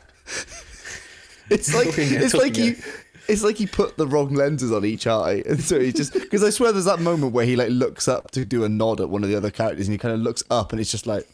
It's 1.49 1.73
like 1.73 1.87
it's 1.97 2.33
like 2.33 2.55
he 2.55 2.75
it's 3.27 3.43
like 3.43 3.57
he 3.57 3.67
put 3.67 3.97
the 3.97 4.07
wrong 4.07 4.33
lenses 4.33 4.71
on 4.71 4.85
each 4.85 5.07
eye, 5.07 5.43
and 5.45 5.59
so 5.61 5.79
he 5.79 5.91
just 5.91 6.13
because 6.13 6.43
I 6.43 6.49
swear 6.49 6.71
there's 6.71 6.85
that 6.85 6.99
moment 6.99 7.33
where 7.33 7.45
he 7.45 7.55
like 7.55 7.69
looks 7.69 8.07
up 8.07 8.31
to 8.31 8.45
do 8.45 8.63
a 8.63 8.69
nod 8.69 8.99
at 9.01 9.09
one 9.09 9.23
of 9.23 9.29
the 9.29 9.35
other 9.35 9.51
characters, 9.51 9.87
and 9.87 9.93
he 9.93 9.97
kind 9.97 10.13
of 10.13 10.21
looks 10.21 10.43
up, 10.49 10.71
and 10.71 10.79
it's 10.81 10.91
just 10.91 11.05
like 11.07 11.27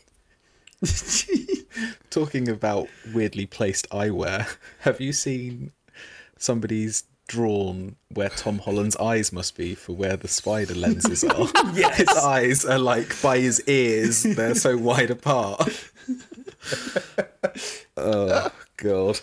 Talking 2.10 2.50
about 2.50 2.88
weirdly 3.14 3.46
placed 3.48 3.90
eyewear, 3.90 4.56
have 4.82 5.02
you 5.02 5.14
seen 5.14 5.72
somebody's 6.38 7.04
drawn 7.28 7.96
where 8.10 8.30
Tom 8.30 8.60
Holland's 8.60 8.96
eyes 8.98 9.32
must 9.32 9.56
be 9.58 9.76
for 9.76 9.94
where 9.94 10.18
the 10.18 10.28
spider 10.28 10.76
lenses 10.76 11.24
are? 11.26 11.48
Yes. 11.74 11.98
His 11.98 12.08
eyes 12.10 12.66
are 12.66 12.78
like 12.80 13.20
by 13.22 13.40
his 13.40 13.62
ears, 13.68 14.24
they're 14.24 14.56
so 14.56 14.78
wide 14.90 15.10
apart. 15.12 15.90
oh, 17.98 18.52
God. 18.78 19.20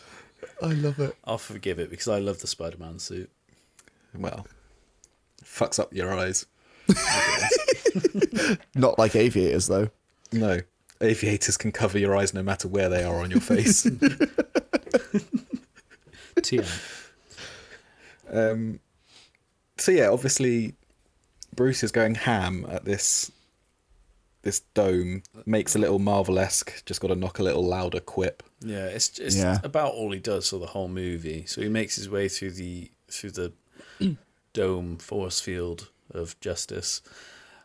I 0.63 0.67
love 0.67 0.99
it. 0.99 1.17
I'll 1.25 1.39
forgive 1.39 1.79
it 1.79 1.91
because 1.91 2.09
I 2.09 2.19
love 2.19 2.41
the 2.41 2.47
Spider-Man 2.47 2.99
suit. 2.99 3.31
Well, 4.15 4.47
fucks 5.45 5.79
up 5.79 5.95
your 5.95 6.13
eyes. 6.13 6.47
Not 8.75 8.99
like 8.99 9.15
aviators 9.17 9.69
though. 9.69 9.89
No. 10.33 10.61
Aviators 11.01 11.57
can 11.57 11.73
cover 11.73 11.99
your 11.99 12.15
eyes 12.17 12.35
no 12.35 12.43
matter 12.43 12.69
where 12.69 12.89
they 12.91 13.05
are 13.05 13.21
on 13.23 13.31
your 13.31 13.41
face. 13.41 13.85
TM. 16.37 17.00
Um, 18.31 18.81
so 19.79 19.93
yeah, 19.93 20.09
obviously, 20.09 20.75
Bruce 21.55 21.83
is 21.83 21.93
going 21.93 22.15
ham 22.15 22.67
at 22.71 22.85
this 22.85 23.31
this 24.43 24.61
dome. 24.75 25.23
Makes 25.47 25.75
a 25.75 25.79
little 25.79 25.99
Marvel 25.99 26.39
esque. 26.39 26.85
Just 26.87 27.01
got 27.01 27.09
to 27.09 27.15
knock 27.17 27.39
a 27.39 27.43
little 27.43 27.65
louder 27.65 28.01
quip. 28.01 28.43
Yeah, 28.61 28.87
it's 28.87 29.19
it's 29.19 29.37
Yeah. 29.37 29.59
about 29.65 29.93
all 29.95 30.13
he 30.13 30.21
does 30.21 30.49
for 30.51 30.59
the 30.59 30.67
whole 30.67 30.89
movie. 30.89 31.45
So 31.47 31.61
he 31.61 31.69
makes 31.69 31.97
his 31.97 32.09
way 32.09 32.29
through 32.29 32.53
the 32.53 32.91
through 33.11 33.33
the 33.33 33.53
dome 34.53 34.97
force 34.99 35.41
field 35.41 35.89
of 36.13 36.39
justice, 36.41 37.03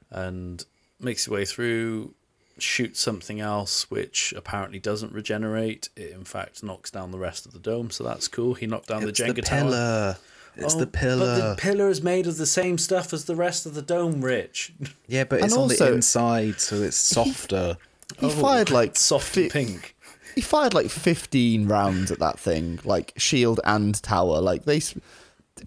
and 0.09 0.65
makes 0.99 1.25
his 1.25 1.29
way 1.31 1.45
through. 1.45 2.13
Shoots 2.57 3.01
something 3.01 3.41
else, 3.41 3.91
which 3.91 4.33
apparently 4.33 4.79
doesn't 4.79 5.11
regenerate. 5.11 5.89
It 5.97 6.11
in 6.11 6.23
fact 6.23 6.63
knocks 6.63 6.89
down 6.89 7.11
the 7.11 7.19
rest 7.19 7.45
of 7.45 7.51
the 7.51 7.59
dome, 7.59 7.91
so 7.91 8.05
that's 8.05 8.29
cool. 8.29 8.53
He 8.53 8.65
knocked 8.65 8.87
down 8.87 9.03
the 9.03 9.11
Jenga 9.11 9.43
tower. 9.43 10.15
It's 10.57 10.75
Oh, 10.75 10.79
the 10.79 10.87
pillar. 10.87 11.25
But 11.39 11.49
the 11.49 11.55
pillar 11.61 11.89
is 11.89 12.01
made 12.01 12.27
of 12.27 12.37
the 12.37 12.45
same 12.45 12.77
stuff 12.77 13.13
as 13.13 13.25
the 13.25 13.35
rest 13.35 13.65
of 13.65 13.73
the 13.73 13.81
dome, 13.81 14.21
Rich. 14.21 14.73
yeah, 15.07 15.23
but 15.25 15.37
And 15.37 15.45
it's 15.45 15.53
on 15.55 15.61
also- 15.63 15.85
the 15.85 15.93
inside, 15.93 16.59
so 16.61 16.75
it's 16.81 16.97
softer. 16.97 17.77
He 18.19 18.29
fired 18.29 18.69
like 18.69 18.95
Soft 18.95 19.27
fi- 19.27 19.49
pink. 19.49 19.95
He 20.35 20.41
fired 20.41 20.73
like 20.73 20.89
15 20.89 21.67
rounds 21.67 22.11
at 22.11 22.19
that 22.19 22.37
thing, 22.39 22.79
like 22.83 23.13
shield 23.17 23.59
and 23.65 24.01
tower. 24.03 24.39
Like 24.41 24.65
they 24.65 24.79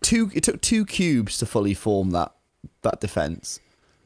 two 0.01 0.31
it 0.35 0.44
took 0.44 0.60
two 0.60 0.85
cubes 0.85 1.39
to 1.39 1.47
fully 1.47 1.74
form 1.74 2.10
that 2.10 2.32
that 2.82 3.01
defense. 3.01 3.60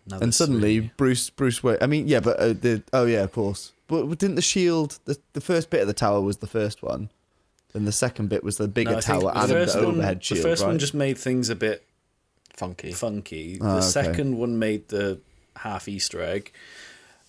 Another 0.06 0.24
and 0.24 0.34
suddenly 0.34 0.78
three. 0.80 0.90
Bruce 0.96 1.30
Bruce 1.30 1.62
Wayne 1.62 1.78
I 1.80 1.86
mean 1.86 2.08
yeah, 2.08 2.20
but 2.20 2.38
uh, 2.38 2.48
the 2.54 2.82
oh 2.92 3.06
yeah, 3.06 3.22
of 3.22 3.32
course. 3.32 3.72
But 3.88 4.06
didn't 4.18 4.36
the 4.36 4.42
shield 4.42 4.98
the 5.04 5.18
the 5.34 5.40
first 5.40 5.68
bit 5.68 5.80
of 5.82 5.86
the 5.88 5.92
tower 5.94 6.20
was 6.20 6.38
the 6.38 6.46
first 6.46 6.82
one. 6.82 7.10
Then 7.72 7.84
the 7.86 7.92
second 7.92 8.28
bit 8.28 8.44
was 8.44 8.58
the 8.58 8.68
bigger 8.68 8.92
No, 8.92 9.00
tower 9.00 9.32
and 9.34 9.48
the 9.48 9.54
first 9.54 9.76
one- 9.76 9.84
overhead 9.86 10.22
shield, 10.24 10.38
The 10.38 10.42
first 10.42 10.62
right? 10.62 10.68
one 10.68 10.78
just 10.78 10.94
made 10.94 11.16
things 11.18 11.48
a 11.48 11.54
bit 11.54 11.84
Funky. 12.54 12.92
funky. 12.92 13.58
Ah, 13.60 13.64
the 13.74 13.78
okay. 13.78 13.86
second 13.86 14.36
one 14.36 14.58
made 14.58 14.88
the 14.88 15.20
half 15.56 15.88
Easter 15.88 16.20
egg, 16.22 16.52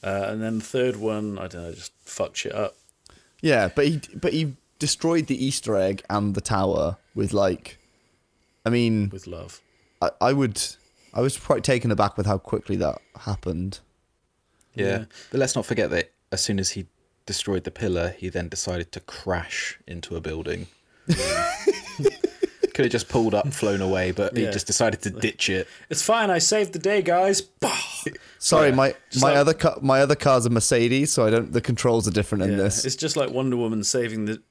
uh, 0.04 0.26
and 0.28 0.42
then 0.44 0.60
the 0.60 0.64
third 0.66 0.98
one, 0.98 1.38
I 1.40 1.48
don't 1.48 1.64
know, 1.64 1.72
just 1.74 1.94
fucked 2.04 2.38
shit 2.38 2.54
up. 2.54 2.76
Yeah, 3.42 3.70
but 3.74 3.88
he 3.88 4.02
but 4.16 4.34
he 4.34 4.56
destroyed 4.80 5.28
the 5.28 5.46
Easter 5.46 5.76
egg 5.78 6.04
and 6.10 6.36
the 6.36 6.42
tower 6.42 6.98
with 7.16 7.32
like 7.34 7.78
I 8.66 8.70
mean 8.70 9.10
with 9.12 9.28
love. 9.28 9.62
I, 10.02 10.12
I 10.20 10.34
would 10.34 10.62
I 11.14 11.22
was 11.22 11.38
quite 11.38 11.64
taken 11.64 11.90
aback 11.92 12.18
with 12.18 12.26
how 12.26 12.38
quickly 12.38 12.76
that 12.78 13.00
happened. 13.22 13.80
Yeah. 14.76 14.86
Yeah. 14.86 15.06
But 15.32 15.40
let's 15.40 15.56
not 15.56 15.66
forget 15.66 15.90
that 15.92 16.12
as 16.32 16.42
soon 16.42 16.60
as 16.60 16.72
he 16.72 16.86
destroyed 17.26 17.64
the 17.64 17.72
pillar, 17.72 18.16
he 18.18 18.30
then 18.30 18.50
decided 18.50 18.92
to 18.94 19.00
crash 19.00 19.80
into 19.88 20.16
a 20.16 20.22
building. 20.22 20.68
Could 22.74 22.86
have 22.86 22.92
just 22.92 23.08
pulled 23.08 23.36
up, 23.36 23.54
flown 23.54 23.82
away, 23.82 24.12
but 24.12 24.36
he 24.36 24.44
Yeah. 24.46 24.52
just 24.52 24.66
decided 24.66 25.00
to 25.04 25.12
ditch 25.12 25.48
it. 25.48 25.68
It's 25.92 26.02
fine. 26.02 26.32
I 26.32 26.40
saved 26.40 26.74
the 26.74 26.80
day, 26.80 27.04
guys. 27.04 27.40
Bah! 27.42 27.78
Sorry, 28.40 28.70
Yeah, 28.70 28.76
my 28.76 28.96
just 29.12 29.22
my 29.24 29.30
like- 29.30 29.38
other 29.38 29.54
car, 29.54 29.78
my 29.82 30.02
other 30.02 30.16
car's 30.16 30.48
a 30.48 30.50
Mercedes, 30.50 31.12
so 31.12 31.24
I 31.24 31.30
don't. 31.30 31.54
The 31.54 31.62
controls 31.62 32.08
are 32.08 32.12
different 32.12 32.46
in 32.46 32.52
Yeah, 32.52 32.58
this. 32.58 32.84
It's 32.84 32.96
just 32.96 33.16
like 33.16 33.30
Wonder 33.30 33.58
Woman 33.58 33.84
saving 33.84 34.26
the 34.26 34.42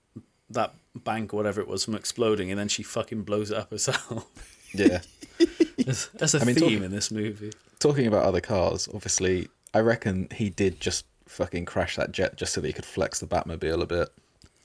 that 0.50 0.72
bank 0.94 1.34
or 1.34 1.38
whatever 1.38 1.60
it 1.60 1.66
was 1.66 1.84
from 1.84 1.96
exploding, 1.96 2.50
and 2.50 2.60
then 2.60 2.68
she 2.68 2.84
fucking 2.84 3.22
blows 3.22 3.50
it 3.50 3.56
up 3.56 3.70
herself. 3.70 4.26
Yeah. 4.72 5.00
That's, 5.78 6.06
that's 6.14 6.34
a 6.34 6.40
I 6.40 6.44
mean, 6.44 6.54
theme 6.54 6.78
talk- 6.78 6.84
in 6.84 6.90
this 6.92 7.10
movie. 7.10 7.50
Talking 7.80 8.06
about 8.06 8.22
other 8.24 8.40
cars, 8.40 8.88
obviously, 8.94 9.48
I 9.74 9.80
reckon 9.80 10.28
he 10.32 10.48
did 10.48 10.80
just 10.80 11.04
fucking 11.32 11.64
crash 11.64 11.96
that 11.96 12.12
jet 12.12 12.36
just 12.36 12.52
so 12.52 12.60
that 12.60 12.66
he 12.66 12.72
could 12.72 12.84
flex 12.84 13.18
the 13.18 13.26
Batmobile 13.26 13.82
a 13.82 13.86
bit. 13.86 14.08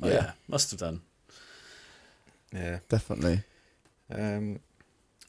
Oh, 0.01 0.09
yeah, 0.09 0.31
must 0.47 0.71
have 0.71 0.79
done. 0.79 1.01
Yeah. 2.53 2.79
Definitely. 2.89 3.43
Um, 4.11 4.59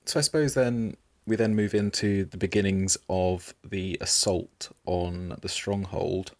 so 0.04 0.18
I 0.18 0.22
suppose 0.22 0.54
then 0.54 0.96
we 1.26 1.36
then 1.36 1.54
move 1.54 1.74
into 1.74 2.24
the 2.24 2.36
beginnings 2.36 2.96
of 3.08 3.54
the 3.64 3.98
assault 4.00 4.70
on 4.86 5.36
the 5.42 5.48
stronghold. 5.48 6.32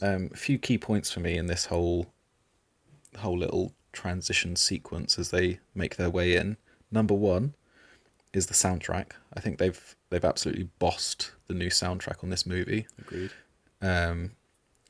Um, 0.00 0.30
a 0.32 0.36
few 0.36 0.58
key 0.58 0.78
points 0.78 1.10
for 1.10 1.20
me 1.20 1.36
in 1.36 1.46
this 1.46 1.66
whole 1.66 2.06
whole 3.18 3.38
little 3.38 3.74
transition 3.92 4.56
sequence 4.56 5.18
as 5.18 5.30
they 5.30 5.60
make 5.74 5.96
their 5.96 6.10
way 6.10 6.36
in. 6.36 6.56
Number 6.90 7.14
one 7.14 7.54
is 8.32 8.46
the 8.46 8.54
soundtrack. 8.54 9.12
I 9.34 9.40
think 9.40 9.58
they've 9.58 9.96
they've 10.10 10.24
absolutely 10.24 10.68
bossed 10.78 11.32
the 11.48 11.54
new 11.54 11.68
soundtrack 11.68 12.22
on 12.22 12.30
this 12.30 12.46
movie. 12.46 12.86
Agreed. 12.98 13.30
Um, 13.84 14.30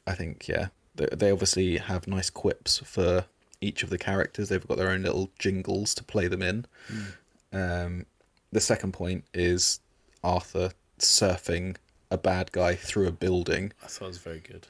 I 0.07 0.15
think 0.15 0.47
yeah, 0.49 0.69
they, 0.95 1.07
they 1.07 1.31
obviously 1.31 1.79
have 1.79 2.07
nice 2.07 2.31
quips 2.31 2.79
for 2.79 3.25
each 3.61 3.83
of 3.83 3.91
the 3.91 3.99
characters. 3.99 4.49
They've 4.49 4.67
got 4.67 4.77
their 4.79 4.91
own 4.91 5.03
little 5.03 5.31
jingles 5.39 5.95
to 5.95 6.05
play 6.05 6.29
them 6.29 6.43
in. 6.43 6.67
Um, 7.53 8.07
the 8.53 8.61
second 8.61 8.93
point 8.93 9.25
is 9.35 9.81
Arthur 10.23 10.71
surfing 10.99 11.77
a 12.11 12.19
bad 12.19 12.53
guy 12.53 12.75
through 12.77 13.09
a 13.09 13.13
building, 13.13 13.73
I 13.83 13.87
thought 13.87 14.05
it 14.05 14.09
was 14.09 14.19
very 14.19 14.41
good. 14.41 14.67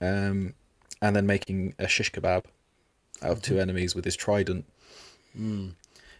um, 0.00 0.54
and 1.02 1.14
then 1.16 1.26
making 1.26 1.74
a 1.78 1.88
shish 1.88 2.10
kebab 2.12 2.44
out 3.22 3.30
of 3.32 3.42
two 3.42 3.58
enemies 3.58 3.94
with 3.94 4.04
his 4.04 4.16
trident. 4.16 4.64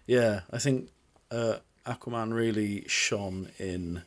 Yeah, 0.07 0.41
I 0.51 0.59
think 0.59 0.91
uh, 1.31 1.59
Aquaman 1.87 2.33
really 2.35 2.85
shone 2.89 3.51
in 3.59 4.03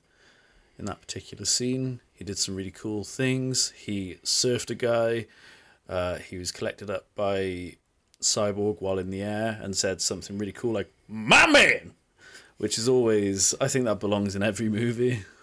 in 0.77 0.85
that 0.85 0.99
particular 1.02 1.45
scene. 1.45 2.02
He 2.15 2.23
did 2.23 2.37
some 2.37 2.55
really 2.55 2.71
cool 2.71 3.03
things. 3.03 3.71
He 3.75 4.17
surfed 4.23 4.69
a 4.71 4.75
guy. 4.75 5.27
Uh, 5.87 6.15
he 6.17 6.37
was 6.37 6.51
collected 6.51 6.89
up 6.89 7.05
by 7.15 7.75
Cyborg 8.21 8.81
while 8.81 8.97
in 8.97 9.11
the 9.11 9.21
air 9.21 9.59
and 9.61 9.75
said 9.75 10.01
something 10.01 10.37
really 10.37 10.51
cool 10.53 10.73
like 10.73 10.91
"My 11.07 11.45
man," 11.45 11.93
which 12.57 12.77
is 12.79 12.87
always 12.89 13.53
I 13.61 13.67
think 13.67 13.85
that 13.85 13.99
belongs 13.99 14.35
in 14.35 14.43
every 14.43 14.69
movie. 14.69 15.23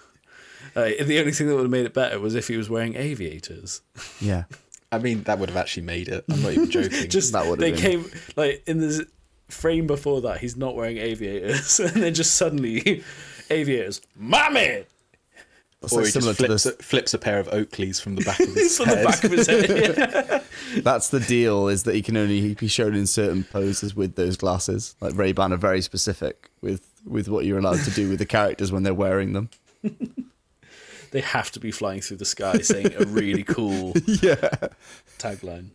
Uh, 0.75 0.85
the 1.05 1.19
only 1.19 1.33
thing 1.33 1.49
that 1.49 1.55
would 1.55 1.65
have 1.65 1.71
made 1.71 1.85
it 1.85 1.93
better 1.93 2.19
was 2.19 2.35
if 2.35 2.49
he 2.49 2.57
was 2.57 2.71
wearing 2.71 2.95
aviators. 2.95 3.83
Yeah. 4.21 4.45
I 4.91 4.99
mean, 4.99 5.23
that 5.25 5.39
would 5.39 5.51
have 5.51 5.57
actually 5.59 5.83
made 5.83 6.09
it. 6.09 6.25
I'm 6.31 6.41
not 6.43 6.53
even 6.53 6.71
joking. 6.71 7.11
Just 7.11 7.33
That 7.33 7.47
would 7.47 7.61
have 7.61 7.69
they 7.69 7.73
been- 7.73 8.05
came 8.05 8.11
like 8.37 8.63
in 8.67 8.79
the 8.79 9.07
frame 9.49 9.87
before 9.87 10.23
that 10.23 10.39
he's 10.39 10.57
not 10.57 10.75
wearing 10.75 10.97
aviators, 10.97 11.79
and 11.81 12.03
then 12.03 12.15
just 12.15 12.37
suddenly 12.37 13.03
aviators, 13.51 14.01
my 14.17 14.49
man, 14.49 14.85
That's 15.83 15.93
or 15.93 15.97
like 15.97 16.07
he 16.07 16.11
similar 16.13 16.33
just 16.33 16.41
to 16.41 16.47
flips, 16.47 16.63
this. 16.65 16.75
a, 16.75 16.83
flips 16.83 17.15
a 17.15 17.19
pair 17.19 17.39
of 17.41 17.49
Oakleys 17.49 18.01
from 18.01 18.15
the 18.15 18.23
back 18.25 18.41
of 18.41 18.49
his 18.55 18.77
from 18.77 18.89
the 18.89 18.97
head. 18.97 19.05
back 19.07 19.25
of 19.25 19.31
his 19.33 19.47
head. 19.47 19.69
Yeah. 19.69 20.41
That's 20.83 21.09
the 21.11 21.21
deal. 21.21 21.69
Is 21.69 21.83
that 21.83 21.95
he 21.95 22.03
can 22.03 22.17
only 22.17 22.55
be 22.55 22.69
shown 22.69 22.95
in 22.95 23.07
certain 23.07 23.45
poses 23.45 23.95
with 23.95 24.15
those 24.15 24.37
glasses. 24.37 24.95
Like 25.01 25.15
Ray 25.17 25.33
Ban 25.33 25.53
are 25.53 25.57
very 25.59 25.83
specific 25.83 26.51
with 26.61 26.87
with 27.05 27.29
what 27.29 27.45
you're 27.45 27.59
allowed 27.59 27.81
to 27.85 27.91
do 27.91 28.09
with 28.09 28.21
the 28.21 28.27
characters 28.27 28.71
when 28.73 28.85
they're 28.85 28.95
wearing 28.95 29.33
them. 29.33 29.51
they 31.11 31.21
have 31.21 31.51
to 31.51 31.61
be 31.61 31.71
flying 31.73 32.01
through 32.01 32.19
the 32.19 32.25
sky 32.25 32.59
saying 32.61 32.95
a 32.97 33.05
really 33.05 33.43
cool 33.43 33.93
Yeah. 34.07 34.51
tagline. 35.19 35.71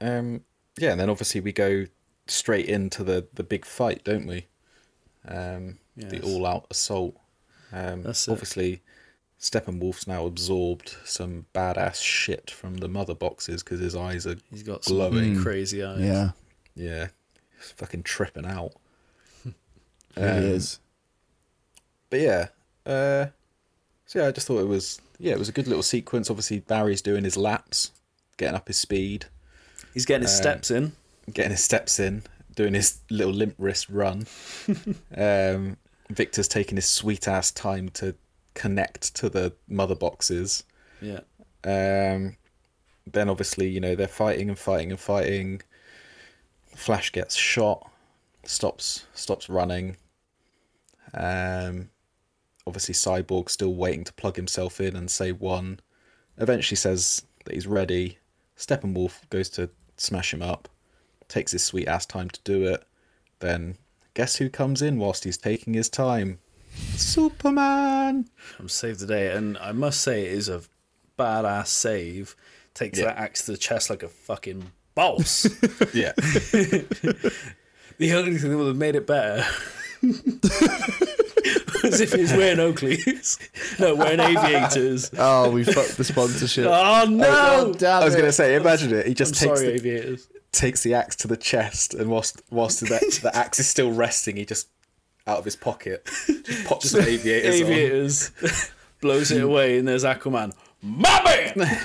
Um, 0.00 0.42
yeah, 0.78 0.90
and 0.92 1.00
then 1.00 1.10
obviously 1.10 1.40
we 1.40 1.52
go 1.52 1.86
straight 2.26 2.66
into 2.66 3.04
the 3.04 3.26
the 3.34 3.42
big 3.44 3.64
fight, 3.64 4.02
don't 4.04 4.26
we? 4.26 4.46
Um, 5.26 5.78
The 5.96 6.20
all-out 6.22 6.66
assault. 6.70 7.16
Um, 7.74 8.02
That's 8.02 8.28
it. 8.28 8.30
obviously, 8.32 8.82
Steppenwolf's 9.40 10.06
now 10.06 10.26
absorbed 10.26 10.96
some 11.04 11.46
badass 11.54 12.00
shit 12.02 12.50
from 12.50 12.76
the 12.76 12.88
mother 12.88 13.14
boxes 13.14 13.62
because 13.62 13.80
his 13.80 13.96
eyes 13.96 14.26
are 14.26 14.36
He's 14.50 14.62
got 14.62 14.84
some 14.84 14.96
glowing. 14.96 15.40
crazy 15.40 15.82
eyes. 15.82 16.00
Yeah. 16.00 16.30
Yeah, 16.76 17.08
he's 17.58 17.70
fucking 17.72 18.02
tripping 18.04 18.46
out. 18.46 18.72
It 19.44 19.54
really 20.16 20.28
Um, 20.38 20.44
is. 20.44 20.78
But 22.10 22.20
yeah, 22.20 22.46
uh, 22.86 23.26
so 24.06 24.20
yeah, 24.20 24.26
I 24.28 24.30
just 24.32 24.46
thought 24.46 24.60
it 24.60 24.68
was 24.68 25.00
yeah, 25.18 25.32
it 25.32 25.38
was 25.38 25.48
a 25.48 25.52
good 25.52 25.66
little 25.68 25.82
sequence. 25.82 26.30
Obviously, 26.30 26.60
Barry's 26.60 27.02
doing 27.02 27.24
his 27.24 27.36
laps, 27.36 27.90
getting 28.36 28.54
up 28.56 28.68
his 28.68 28.76
speed, 28.76 29.26
He's 29.94 30.04
getting 30.04 30.22
his 30.22 30.32
Uh, 30.32 30.42
steps 30.42 30.70
in. 30.70 30.92
getting 31.32 31.52
his 31.52 31.62
steps 31.64 31.98
in, 32.00 32.22
doing 32.54 32.74
his 32.74 32.98
little 33.10 33.32
limp 33.32 33.54
wrist 33.58 33.88
run. 33.88 34.26
um, 35.16 35.76
Victor's 36.10 36.48
taking 36.48 36.76
his 36.76 36.86
sweet 36.86 37.28
ass 37.28 37.50
time 37.50 37.88
to 37.90 38.14
connect 38.54 39.14
to 39.16 39.28
the 39.28 39.52
mother 39.68 39.94
boxes. 39.94 40.64
Yeah. 41.00 41.20
Um, 41.64 42.36
then 43.06 43.28
obviously, 43.28 43.68
you 43.68 43.80
know, 43.80 43.94
they're 43.94 44.08
fighting 44.08 44.48
and 44.48 44.58
fighting 44.58 44.90
and 44.90 45.00
fighting. 45.00 45.62
Flash 46.74 47.12
gets 47.12 47.34
shot, 47.34 47.90
stops 48.44 49.06
stops 49.14 49.48
running. 49.48 49.96
Um, 51.12 51.90
obviously, 52.66 52.94
Cyborg 52.94 53.48
still 53.48 53.74
waiting 53.74 54.04
to 54.04 54.12
plug 54.14 54.36
himself 54.36 54.80
in 54.80 54.96
and 54.96 55.10
say 55.10 55.32
one. 55.32 55.80
Eventually, 56.38 56.76
says 56.76 57.24
that 57.44 57.54
he's 57.54 57.66
ready. 57.66 58.18
Steppenwolf 58.56 59.28
goes 59.30 59.48
to 59.50 59.70
smash 59.96 60.32
him 60.32 60.42
up, 60.42 60.68
takes 61.28 61.52
his 61.52 61.64
sweet 61.64 61.88
ass 61.88 62.06
time 62.06 62.30
to 62.30 62.40
do 62.42 62.64
it. 62.64 62.84
Then, 63.40 63.76
guess 64.14 64.36
who 64.36 64.48
comes 64.48 64.80
in 64.82 64.98
whilst 64.98 65.24
he's 65.24 65.36
taking 65.38 65.74
his 65.74 65.88
time? 65.88 66.38
Superman. 66.96 68.28
I'm 68.58 68.68
saved 68.68 69.00
today, 69.00 69.30
and 69.34 69.56
I 69.58 69.72
must 69.72 70.00
say 70.00 70.24
it 70.26 70.32
is 70.32 70.48
a 70.48 70.62
badass 71.18 71.66
save. 71.68 72.34
Takes 72.74 72.98
Yeah. 72.98 73.06
that 73.06 73.18
axe 73.18 73.42
to 73.46 73.52
the 73.52 73.58
chest 73.58 73.90
like 73.90 74.02
a 74.02 74.08
fucking 74.08 74.72
boss. 74.94 75.44
Yeah. 75.94 76.12
the 77.98 78.12
only 78.14 78.36
thing 78.38 78.50
that 78.50 78.56
would 78.58 78.66
have 78.68 78.76
made 78.76 78.96
it 78.96 79.06
better 79.06 79.44
was 80.02 82.00
if 82.00 82.12
he 82.12 82.22
was 82.22 82.32
wearing 82.32 82.58
Oakleys. 82.58 83.38
no, 83.78 83.94
wearing 83.94 84.18
aviators. 84.20 85.10
Oh, 85.16 85.50
we 85.50 85.62
fucked 85.64 85.96
the 85.96 86.02
sponsorship. 86.04 86.66
Oh 86.68 87.06
no! 87.08 87.26
Oh, 87.28 87.72
damn 87.74 88.02
I 88.02 88.04
was 88.04 88.16
gonna 88.16 88.32
say, 88.32 88.56
imagine 88.56 88.92
it. 88.92 89.04
He 89.06 89.10
I'm 89.12 89.14
just 89.14 89.34
takes 89.34 89.60
sorry, 89.60 89.66
the, 89.68 89.74
aviators. 89.74 90.26
Takes 90.54 90.82
the 90.82 90.94
axe 90.94 91.16
to 91.16 91.28
the 91.28 91.36
chest, 91.36 91.94
and 91.94 92.10
whilst 92.10 92.42
whilst 92.50 92.80
the, 92.80 92.86
the 93.22 93.30
axe 93.36 93.60
is 93.60 93.66
still 93.68 93.92
resting, 93.92 94.36
he 94.36 94.44
just 94.44 94.68
out 95.26 95.38
of 95.38 95.44
his 95.44 95.56
pocket 95.56 96.04
just 96.44 96.66
pops 96.66 96.90
the 96.92 97.00
aviators, 97.08 97.60
on. 97.60 97.66
Aviators 97.66 98.70
blows 99.00 99.30
it 99.30 99.42
away, 99.42 99.78
and 99.78 99.86
there's 99.88 100.04
Aquaman. 100.04 100.54
Mommy! 100.82 101.52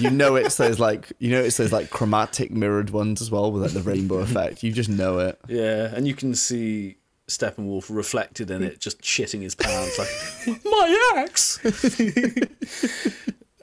You 0.00 0.10
know 0.10 0.34
it's 0.34 0.56
those 0.56 0.80
like 0.80 1.12
you 1.20 1.30
know 1.30 1.40
it's 1.40 1.56
those 1.56 1.72
like 1.72 1.88
chromatic 1.88 2.50
mirrored 2.50 2.90
ones 2.90 3.22
as 3.22 3.30
well 3.30 3.52
with 3.52 3.62
like 3.62 3.72
the 3.72 3.82
rainbow 3.82 4.16
effect. 4.16 4.64
You 4.64 4.72
just 4.72 4.90
know 4.90 5.20
it. 5.20 5.38
Yeah, 5.46 5.94
and 5.94 6.06
you 6.08 6.14
can 6.14 6.34
see 6.34 6.96
Steppenwolf 7.28 7.86
reflected 7.88 8.50
in 8.50 8.64
it, 8.64 8.80
just 8.80 9.00
shitting 9.02 9.42
his 9.42 9.54
pants, 9.54 9.98
like 9.98 10.64
my 10.64 11.14
axe. 11.16 11.60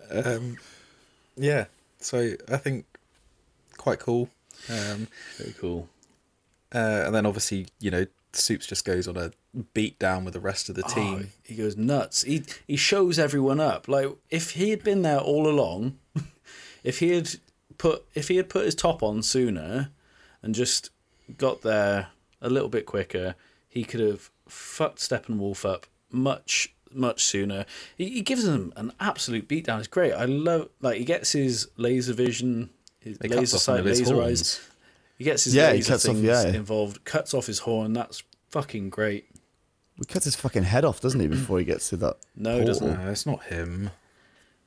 Um, 0.09 0.57
yeah, 1.35 1.65
so 1.99 2.33
I 2.49 2.57
think 2.57 2.85
quite 3.81 3.99
cool. 3.99 4.29
Um, 4.69 5.07
Very 5.37 5.53
cool. 5.59 5.89
uh, 6.73 7.03
and 7.05 7.15
then 7.15 7.25
obviously, 7.25 7.67
you 7.79 7.89
know, 7.91 8.05
Supes 8.33 8.65
just 8.67 8.85
goes 8.85 9.07
on 9.07 9.17
a 9.17 9.31
beat 9.73 9.99
down 9.99 10.23
with 10.23 10.33
the 10.33 10.39
rest 10.39 10.69
of 10.69 10.75
the 10.75 10.83
Oh, 10.85 10.93
team. 10.93 11.31
he 11.43 11.55
goes 11.55 11.75
nuts. 11.75 12.21
He 12.21 12.43
he 12.67 12.77
shows 12.77 13.19
everyone 13.19 13.59
up. 13.59 13.87
Like 13.89 14.07
if 14.29 14.51
he 14.51 14.69
had 14.69 14.83
been 14.83 15.01
there 15.01 15.19
all 15.19 15.47
along, 15.47 15.97
if 16.83 16.99
he 16.99 17.09
had 17.09 17.29
put 17.77 18.05
if 18.13 18.27
he 18.29 18.37
had 18.37 18.47
put 18.49 18.65
his 18.65 18.75
top 18.75 19.03
on 19.03 19.21
sooner 19.23 19.89
and 20.41 20.55
just 20.55 20.91
got 21.37 21.61
there 21.61 22.07
a 22.41 22.49
little 22.49 22.69
bit 22.69 22.85
quicker, 22.85 23.35
he 23.67 23.83
could 23.83 23.99
have 23.99 24.29
fucked 24.47 24.99
Steppenwolf 24.99 25.65
up 25.69 25.87
much 26.09 26.73
much 26.93 27.23
sooner. 27.25 27.65
He, 27.97 28.09
he 28.09 28.21
gives 28.21 28.45
him 28.45 28.71
an 28.77 28.91
absolute 28.99 29.47
beatdown. 29.49 29.79
It's 29.79 29.87
great. 29.87 30.13
I 30.13 30.25
love 30.25 30.69
like 30.81 30.97
he 30.99 31.03
gets 31.05 31.33
his 31.33 31.67
laser 31.75 32.13
vision, 32.13 32.69
his 33.01 33.17
He 33.21 33.27
cuts 33.27 33.39
laser 33.39 33.55
off 33.57 33.67
one 33.67 33.75
sight, 33.75 33.79
of 33.81 33.85
his 33.85 33.99
laser 33.99 34.13
horns. 34.15 34.29
eyes. 34.41 34.59
He 35.17 35.23
gets 35.25 35.43
his 35.43 35.55
Yeah, 35.55 35.71
laser 35.71 35.91
cuts 35.93 36.05
off- 36.05 36.15
things 36.15 36.25
yeah. 36.27 36.47
involved, 36.47 37.03
cuts 37.05 37.33
off 37.33 37.47
his 37.47 37.59
horn. 37.59 37.93
That's 37.93 38.23
fucking 38.49 38.89
great. 38.89 39.25
He 39.97 40.05
cuts 40.05 40.25
his 40.25 40.35
fucking 40.35 40.63
head 40.63 40.83
off, 40.85 40.99
doesn't 41.01 41.19
he, 41.19 41.27
before 41.37 41.59
he 41.59 41.65
gets 41.65 41.89
to 41.89 41.97
that? 41.97 42.17
No, 42.35 42.59
he 42.59 42.65
doesn't. 42.65 42.87
No, 43.03 43.09
it's 43.11 43.25
not 43.25 43.43
him. 43.43 43.91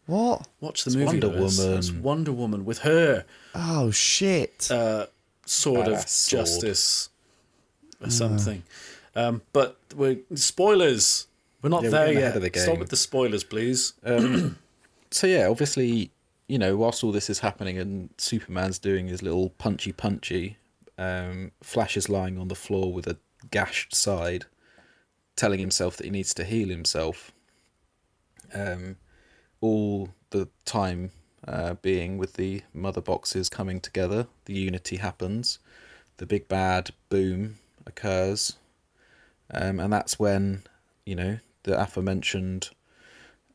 What? 0.06 0.46
Watch 0.60 0.84
the 0.84 0.90
It's 0.90 0.96
movie. 0.96 1.06
Wonder 1.20 1.28
Lewis. 1.28 1.58
Woman. 1.58 1.78
It's 1.78 1.90
Wonder 1.92 2.32
Woman 2.32 2.64
with 2.66 2.78
her 2.80 3.24
Oh 3.54 3.90
shit! 3.90 4.68
uh, 4.70 5.06
sword 5.46 5.88
of 5.88 6.06
sword. 6.08 6.40
justice 6.46 7.08
or 8.02 8.10
something. 8.10 8.62
Um, 9.16 9.40
but 9.52 9.78
we're 9.96 10.18
spoilers. 10.34 11.26
We're 11.62 11.70
not 11.70 11.84
Yeah, 11.84 11.88
we're 11.88 11.90
there 11.92 12.12
yet. 12.12 12.36
ahead 12.36 12.52
the 12.52 12.60
Stop 12.60 12.78
with 12.78 12.90
the 12.90 12.96
spoilers, 12.96 13.44
please. 13.44 13.94
Um, 14.04 14.58
so 15.10 15.26
yeah, 15.26 15.46
obviously, 15.48 16.10
you 16.46 16.58
know, 16.58 16.76
whilst 16.76 17.02
all 17.02 17.12
this 17.12 17.30
is 17.30 17.40
happening 17.40 17.78
and 17.78 18.10
Superman's 18.18 18.78
doing 18.78 19.08
his 19.08 19.22
little 19.22 19.50
punchy 19.50 19.92
punchy, 19.92 20.58
um, 20.98 21.52
Flash 21.62 21.96
is 21.96 22.08
lying 22.08 22.38
on 22.38 22.48
the 22.48 22.54
floor 22.54 22.92
with 22.92 23.06
a 23.06 23.16
gashed 23.50 23.94
side, 23.94 24.44
telling 25.36 25.58
himself 25.58 25.96
that 25.96 26.04
he 26.04 26.10
needs 26.10 26.34
to 26.34 26.44
heal 26.44 26.68
himself. 26.68 27.32
Um, 28.52 28.96
all 29.60 30.10
the 30.30 30.48
time 30.64 31.10
uh, 31.48 31.74
being 31.74 32.18
with 32.18 32.34
the 32.34 32.62
mother 32.72 33.00
boxes 33.00 33.48
coming 33.48 33.80
together, 33.80 34.26
the 34.44 34.54
unity 34.54 34.96
happens, 34.96 35.58
the 36.18 36.26
big 36.26 36.46
bad 36.46 36.90
boom 37.08 37.56
occurs, 37.86 38.56
um, 39.50 39.80
and 39.80 39.92
that's 39.92 40.18
when 40.18 40.62
you 41.06 41.14
know 41.14 41.38
the 41.64 41.80
aforementioned 41.80 42.70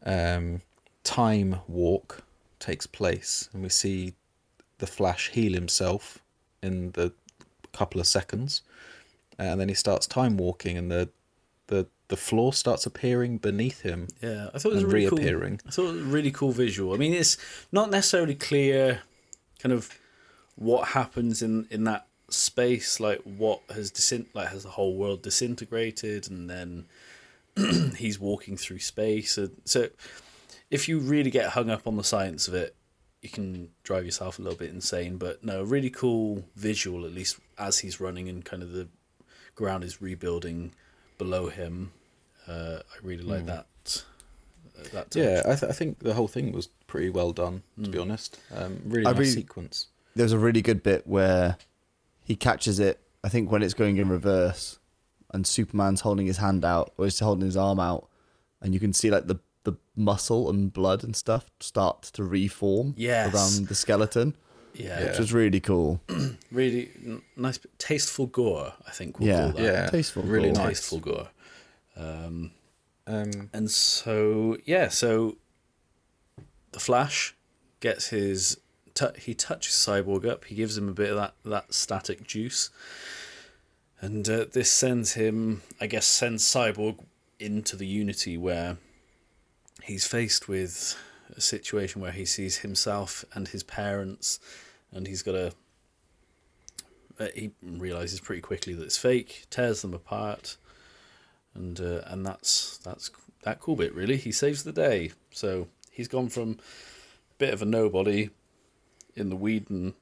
um, 0.05 0.61
time 1.03 1.57
walk 1.67 2.23
takes 2.59 2.87
place, 2.87 3.49
and 3.53 3.63
we 3.63 3.69
see 3.69 4.13
the 4.79 4.87
Flash 4.87 5.29
heal 5.29 5.53
himself 5.53 6.19
in 6.61 6.91
the 6.91 7.13
couple 7.73 7.99
of 8.01 8.07
seconds, 8.07 8.61
and 9.37 9.59
then 9.59 9.69
he 9.69 9.75
starts 9.75 10.07
time 10.07 10.37
walking, 10.37 10.77
and 10.77 10.91
the 10.91 11.09
the 11.67 11.87
the 12.07 12.17
floor 12.17 12.51
starts 12.53 12.85
appearing 12.85 13.37
beneath 13.37 13.81
him. 13.81 14.07
Yeah, 14.21 14.49
I 14.53 14.57
thought 14.57 14.71
it 14.71 14.75
was 14.75 14.83
And 14.83 14.93
really 14.93 15.09
reappearing. 15.09 15.57
cool. 15.57 15.67
I 15.67 15.71
thought 15.71 15.89
it 15.89 15.93
was 15.93 16.01
a 16.01 16.05
really 16.05 16.31
cool 16.31 16.51
visual. 16.51 16.93
I 16.93 16.97
mean, 16.97 17.13
it's 17.13 17.37
not 17.71 17.91
necessarily 17.91 18.33
clear, 18.35 19.01
kind 19.59 19.71
of, 19.73 19.89
what 20.55 20.89
happens 20.89 21.41
in 21.41 21.67
in 21.69 21.83
that 21.85 22.07
space. 22.29 22.99
Like 22.99 23.21
what 23.23 23.61
has 23.73 23.91
disin 23.91 24.25
like 24.33 24.49
has 24.49 24.63
the 24.63 24.69
whole 24.71 24.95
world 24.95 25.21
disintegrated, 25.21 26.29
and 26.29 26.49
then 26.49 26.85
he's 27.97 28.19
walking 28.19 28.57
through 28.57 28.79
space. 28.79 29.37
And 29.37 29.51
so, 29.65 29.89
if 30.69 30.87
you 30.87 30.99
really 30.99 31.29
get 31.31 31.49
hung 31.51 31.69
up 31.69 31.87
on 31.87 31.95
the 31.97 32.03
science 32.03 32.47
of 32.47 32.53
it, 32.53 32.75
you 33.21 33.29
can 33.29 33.69
drive 33.83 34.05
yourself 34.05 34.39
a 34.39 34.41
little 34.41 34.57
bit 34.57 34.69
insane. 34.69 35.17
But 35.17 35.43
no, 35.43 35.63
really 35.63 35.89
cool 35.89 36.45
visual, 36.55 37.05
at 37.05 37.13
least 37.13 37.37
as 37.57 37.79
he's 37.79 37.99
running 37.99 38.29
and 38.29 38.45
kind 38.45 38.63
of 38.63 38.71
the 38.71 38.87
ground 39.55 39.83
is 39.83 40.01
rebuilding 40.01 40.71
below 41.17 41.49
him. 41.49 41.91
Uh, 42.47 42.79
I 42.91 42.95
really 43.05 43.23
like 43.23 43.45
that. 43.45 43.65
uh, 44.77 44.83
That 44.93 45.11
touch. 45.11 45.15
Yeah, 45.21 45.41
I, 45.45 45.55
th- 45.55 45.69
I 45.69 45.73
think 45.73 45.99
the 45.99 46.13
whole 46.13 46.27
thing 46.27 46.51
was 46.51 46.67
pretty 46.87 47.09
well 47.09 47.31
done. 47.33 47.63
To 47.83 47.89
be 47.89 47.97
honest, 47.97 48.39
um, 48.55 48.79
really 48.85 49.05
I 49.05 49.11
nice 49.11 49.19
really- 49.19 49.31
sequence. 49.31 49.87
There's 50.15 50.31
a 50.31 50.39
really 50.39 50.61
good 50.61 50.81
bit 50.83 51.05
where 51.07 51.57
he 52.23 52.35
catches 52.35 52.79
it. 52.79 52.99
I 53.23 53.29
think 53.29 53.51
when 53.51 53.61
it's 53.63 53.73
going 53.75 53.97
in 53.97 54.09
reverse, 54.09 54.79
and 55.31 55.45
Superman's 55.45 56.01
holding 56.01 56.25
his 56.25 56.37
hand 56.37 56.65
out 56.65 56.91
or 56.97 57.05
he's 57.05 57.19
holding 57.19 57.45
his 57.45 57.55
arm 57.55 57.79
out, 57.79 58.09
and 58.61 58.73
you 58.73 58.79
can 58.79 58.93
see 58.93 59.11
like 59.11 59.27
the 59.27 59.35
the 59.35 59.39
muscle 59.99 60.49
and 60.49 60.73
blood 60.73 61.03
and 61.03 61.15
stuff 61.15 61.45
start 61.59 62.01
to 62.03 62.23
reform 62.23 62.93
Yes. 62.97 63.33
around 63.33 63.67
the 63.67 63.75
skeleton, 63.75 64.35
yeah, 64.73 65.03
which 65.05 65.19
was 65.19 65.31
really 65.33 65.59
cool. 65.59 66.01
really 66.51 66.89
n- 67.05 67.21
nice, 67.35 67.59
tasteful 67.77 68.25
gore. 68.27 68.73
I 68.87 68.91
think 68.91 69.19
we'll 69.19 69.27
Yeah. 69.29 69.43
call 69.43 69.51
that. 69.51 69.61
Yeah, 69.63 69.89
Tasteful 69.89 70.23
really 70.23 70.51
gore. 70.51 70.63
nice. 70.65 70.79
tasteful 70.79 70.99
gore. 70.99 71.29
Um, 71.95 72.51
Um, 73.07 73.49
and 73.53 73.69
so 73.71 74.57
yeah, 74.65 74.87
so 74.89 75.37
the 76.71 76.79
Flash 76.79 77.35
gets 77.79 78.09
his 78.09 78.57
tu- 78.93 79.13
he 79.17 79.33
touches 79.33 79.73
Cyborg 79.73 80.25
up. 80.29 80.45
He 80.45 80.53
gives 80.55 80.77
him 80.77 80.87
a 80.87 80.93
bit 80.93 81.09
of 81.09 81.15
that 81.17 81.33
that 81.43 81.73
static 81.73 82.27
juice, 82.27 82.69
and 84.01 84.29
uh, 84.29 84.45
this 84.51 84.69
sends 84.69 85.13
him, 85.13 85.63
I 85.81 85.87
guess, 85.87 86.05
sends 86.05 86.43
Cyborg 86.45 87.03
into 87.39 87.75
the 87.75 87.87
Unity 87.87 88.37
where 88.37 88.77
he's 89.89 90.05
faced 90.05 90.47
with 90.47 90.95
a 91.35 91.41
situation 91.41 91.99
where 91.99 92.11
he 92.11 92.23
sees 92.23 92.59
himself 92.59 93.25
and 93.33 93.47
his 93.47 93.63
parents, 93.63 94.39
and 94.91 95.07
he's 95.07 95.23
got 95.23 95.31
to. 95.31 95.51
Uh, 97.19 97.27
he 97.35 97.51
realizes 97.61 98.21
pretty 98.21 98.41
quickly 98.41 98.73
that 98.73 98.83
it's 98.83 98.97
fake, 98.97 99.45
tears 99.49 99.81
them 99.81 99.93
apart, 99.93 100.57
and 101.55 101.81
uh, 101.81 102.01
and 102.05 102.25
that's 102.25 102.77
that's 102.77 103.09
that 103.43 103.59
cool 103.59 103.75
bit 103.75 103.93
really. 103.93 104.15
He 104.15 104.31
saves 104.31 104.63
the 104.63 104.71
day, 104.71 105.11
so 105.31 105.67
he's 105.91 106.07
gone 106.07 106.29
from 106.29 106.51
a 106.51 107.35
bit 107.39 107.53
of 107.53 107.61
a 107.61 107.65
nobody 107.65 108.29
in 109.15 109.29
the 109.29 109.35
Whedon 109.35 109.95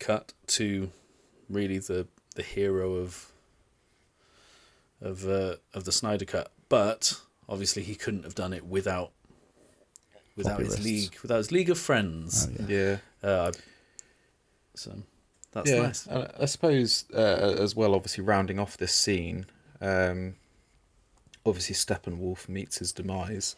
cut 0.00 0.32
to 0.48 0.90
really 1.48 1.78
the 1.78 2.08
the 2.34 2.42
hero 2.42 2.94
of 2.94 3.30
of 5.00 5.26
uh, 5.26 5.56
of 5.72 5.84
the 5.84 5.92
Snyder 5.92 6.24
Cut, 6.24 6.50
but 6.68 7.20
obviously 7.48 7.84
he 7.84 7.94
couldn't 7.94 8.24
have 8.24 8.34
done 8.34 8.52
it 8.52 8.66
without 8.66 9.12
without 10.44 10.60
his 10.60 10.74
Populists. 10.74 10.84
league, 10.84 11.16
without 11.22 11.38
his 11.38 11.52
league 11.52 11.70
of 11.70 11.78
friends. 11.78 12.48
Oh, 12.50 12.64
yeah. 12.68 12.98
Yeah. 13.22 13.28
Uh, 13.28 13.52
so 14.74 15.02
that's 15.52 15.70
yeah, 15.70 15.82
nice. 15.82 16.06
and 16.06 16.28
I 16.40 16.44
suppose 16.46 17.04
uh, 17.14 17.56
as 17.58 17.74
well. 17.76 17.94
Obviously, 17.94 18.24
rounding 18.24 18.58
off 18.58 18.76
this 18.76 18.94
scene, 18.94 19.46
um, 19.80 20.34
obviously 21.44 21.74
Steppenwolf 21.74 22.48
meets 22.48 22.78
his 22.78 22.92
demise, 22.92 23.56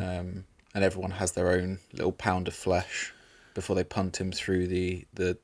um, 0.00 0.44
and 0.74 0.84
everyone 0.84 1.12
has 1.12 1.32
their 1.32 1.50
own 1.50 1.78
little 1.92 2.12
pound 2.12 2.48
of 2.48 2.54
flesh 2.54 3.12
before 3.54 3.76
they 3.76 3.84
punt 3.84 4.20
him 4.20 4.32
through 4.32 4.66
the 4.66 5.04
the 5.14 5.38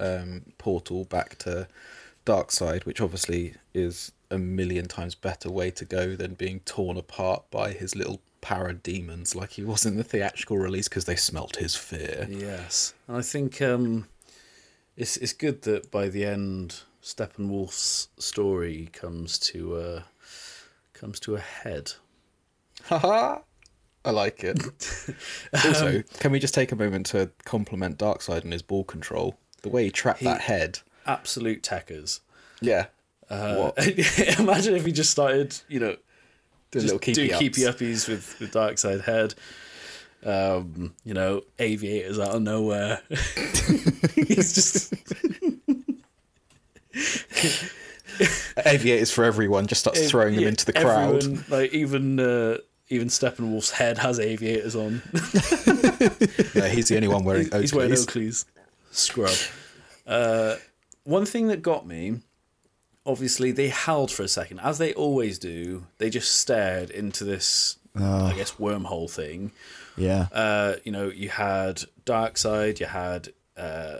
um, 0.00 0.42
portal 0.58 1.04
back 1.04 1.38
to 1.38 1.68
Darkseid, 2.26 2.84
which 2.84 3.00
obviously 3.00 3.54
is 3.74 4.12
a 4.30 4.38
million 4.38 4.88
times 4.88 5.14
better 5.14 5.50
way 5.50 5.70
to 5.70 5.84
go 5.84 6.16
than 6.16 6.34
being 6.34 6.60
torn 6.60 6.96
apart 6.96 7.44
by 7.50 7.72
his 7.72 7.94
little 7.94 8.20
parademons 8.42 9.34
like 9.34 9.52
he 9.52 9.62
was 9.62 9.86
in 9.86 9.96
the 9.96 10.04
theatrical 10.04 10.58
release 10.58 10.88
because 10.88 11.06
they 11.06 11.16
smelt 11.16 11.56
his 11.56 11.74
fear. 11.74 12.26
Yes, 12.28 12.92
and 13.08 13.16
I 13.16 13.22
think 13.22 13.62
um, 13.62 14.08
it's 14.96 15.16
it's 15.16 15.32
good 15.32 15.62
that 15.62 15.90
by 15.90 16.08
the 16.08 16.24
end, 16.24 16.80
Steppenwolf's 17.02 18.08
story 18.18 18.90
comes 18.92 19.38
to 19.38 19.76
uh, 19.76 20.02
comes 20.92 21.18
to 21.20 21.36
a 21.36 21.40
head. 21.40 21.92
Haha. 22.84 23.38
I 24.04 24.10
like 24.10 24.42
it. 24.42 24.60
also, 25.64 26.02
can 26.18 26.32
we 26.32 26.40
just 26.40 26.54
take 26.54 26.72
a 26.72 26.76
moment 26.76 27.06
to 27.06 27.30
compliment 27.44 27.98
Darkseid 27.98 28.42
and 28.42 28.52
his 28.52 28.62
ball 28.62 28.82
control? 28.82 29.38
The 29.62 29.68
way 29.68 29.84
he 29.84 29.90
trapped 29.92 30.24
that 30.24 30.40
head. 30.40 30.80
Absolute 31.06 31.62
techers. 31.62 32.18
Yeah. 32.60 32.86
Uh, 33.30 33.70
what? 33.76 33.86
imagine 34.40 34.74
if 34.74 34.84
he 34.84 34.90
just 34.90 35.12
started, 35.12 35.56
you 35.68 35.78
know, 35.78 35.96
Doing 36.72 36.84
little 36.86 36.98
keepy 36.98 37.28
do 37.28 37.34
ups. 37.34 37.38
keepy 37.38 37.60
uppies 37.62 38.08
with 38.08 38.40
with 38.40 38.78
side 38.78 39.02
head. 39.02 39.34
Um, 40.24 40.94
you 41.04 41.14
know, 41.14 41.42
aviators 41.58 42.18
out 42.18 42.34
of 42.34 42.42
nowhere. 42.42 43.00
He's 44.14 44.54
just 44.54 44.94
Aviators 48.66 49.10
for 49.10 49.24
everyone 49.24 49.66
just 49.66 49.80
starts 49.80 50.10
throwing 50.10 50.36
them 50.36 50.44
into 50.44 50.64
the 50.64 50.72
crowd. 50.72 51.16
everyone, 51.16 51.44
like 51.48 51.72
even 51.72 52.20
uh, 52.20 52.58
even 52.88 53.08
Steppenwolf's 53.08 53.70
head 53.70 53.98
has 53.98 54.18
aviators 54.20 54.76
on. 54.76 55.02
Yeah, 56.54 56.68
he's 56.68 56.88
the 56.88 56.96
only 56.96 57.08
one 57.08 57.24
wearing 57.24 57.46
Oakleys. 57.46 57.60
He's 57.60 57.74
wearing 57.74 57.92
Oakley's. 57.92 58.44
Scrub. 58.90 59.34
Uh, 60.06 60.56
one 61.04 61.24
thing 61.24 61.46
that 61.48 61.62
got 61.62 61.86
me, 61.86 62.20
obviously, 63.06 63.50
they 63.52 63.68
howled 63.68 64.10
for 64.10 64.22
a 64.22 64.28
second, 64.28 64.60
as 64.60 64.78
they 64.78 64.92
always 64.94 65.38
do. 65.38 65.86
They 65.98 66.10
just 66.10 66.34
stared 66.40 66.90
into 66.90 67.24
this, 67.24 67.76
I 67.96 68.32
guess, 68.36 68.52
wormhole 68.52 69.10
thing. 69.10 69.52
Yeah. 69.96 70.28
Uh, 70.32 70.76
you 70.84 70.92
know, 70.92 71.08
you 71.08 71.28
had 71.28 71.82
Darkseid, 72.06 72.80
you 72.80 72.86
had 72.86 73.28
uh, 73.56 73.98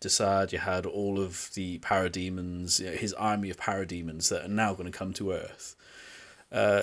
Desaad, 0.00 0.52
you 0.52 0.58
had 0.58 0.86
all 0.86 1.20
of 1.20 1.50
the 1.54 1.78
parademons, 1.78 2.80
you 2.80 2.86
know, 2.86 2.92
his 2.96 3.12
army 3.14 3.50
of 3.50 3.56
parademons 3.58 4.28
that 4.30 4.44
are 4.44 4.48
now 4.48 4.74
going 4.74 4.90
to 4.90 4.96
come 4.98 5.12
to 5.14 5.32
Earth. 5.32 5.76
Uh, 6.50 6.82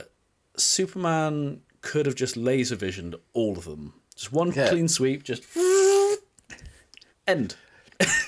Superman 0.58 1.62
could 1.82 2.06
have 2.06 2.16
just 2.16 2.38
laser 2.38 2.76
visioned 2.76 3.16
all 3.34 3.58
of 3.58 3.66
them. 3.66 3.94
Just 4.16 4.32
one 4.32 4.52
Yeah. 4.52 4.70
clean 4.70 4.88
sweep, 4.88 5.24
just 5.24 5.44
end. 7.28 7.56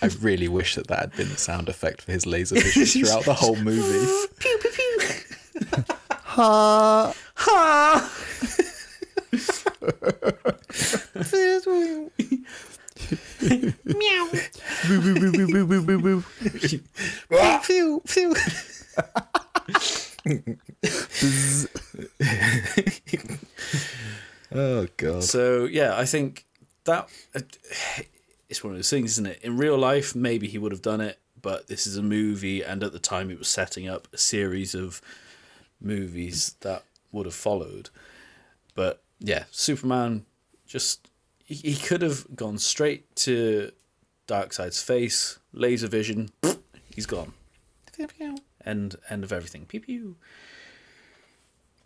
I 0.02 0.08
really 0.22 0.48
wish 0.48 0.76
that 0.76 0.88
that 0.88 1.00
had 1.00 1.16
been 1.16 1.30
the 1.30 1.38
sound 1.38 1.70
effect 1.70 2.02
for 2.02 2.12
his 2.12 2.26
laser 2.26 2.56
vision 2.60 3.06
throughout 3.06 3.26
the 3.26 3.34
whole 3.34 3.56
movie. 3.56 4.12
Pew 4.40 4.58
pew 4.60 4.72
pew. 4.72 5.84
Ha. 6.34 7.14
Ha! 7.36 8.12
Meow. 13.84 14.30
Boo, 14.88 15.02
boo, 15.02 15.14
boo, 15.14 15.32
boo, 15.32 15.48
boo, 15.48 15.66
boo, 15.68 15.82
boo, 15.84 16.00
boo. 16.02 16.22
Phew, 17.62 18.02
phew. 18.06 18.34
Bzz. 20.84 21.68
Oh 24.54 24.88
god. 24.98 25.24
So 25.24 25.66
yeah, 25.66 25.98
I 25.98 26.06
think 26.06 26.46
that 26.86 27.10
uh, 27.36 27.42
it's 28.54 28.64
one 28.64 28.74
of 28.74 28.78
those 28.78 28.90
things, 28.92 29.14
isn't 29.14 29.26
it? 29.26 29.40
In 29.42 29.58
real 29.58 29.80
life, 29.80 30.14
maybe 30.16 30.48
he 30.48 30.60
would 30.60 30.72
have 30.72 30.84
done 30.84 31.02
it, 31.02 31.18
but 31.42 31.68
this 31.68 31.88
is 31.88 31.98
a 31.98 32.04
movie, 32.04 32.62
and 32.62 32.84
at 32.84 32.92
the 32.92 33.00
time, 33.00 33.32
it 33.32 33.40
was 33.40 33.48
setting 33.48 33.90
up 33.90 34.08
a 34.14 34.18
series 34.20 34.76
of 34.76 35.02
movies 35.82 36.56
that 36.60 36.84
would 37.12 37.26
have 37.26 37.34
followed. 37.34 37.90
But 38.76 39.02
yeah, 39.20 39.46
Superman 39.50 40.28
just 40.68 41.10
he, 41.44 41.56
he 41.56 41.76
could 41.76 42.04
have 42.04 42.36
gone 42.36 42.60
straight 42.60 43.16
to 43.16 43.72
Darkseid's 44.28 44.84
face, 44.84 45.40
laser 45.52 45.88
vision, 45.88 46.30
he's 46.94 47.08
gone. 47.08 47.34
End 48.64 48.98
end 49.10 49.24
of 49.24 49.34
everything. 49.34 49.66
Pew 49.66 49.80
pew. 49.80 50.16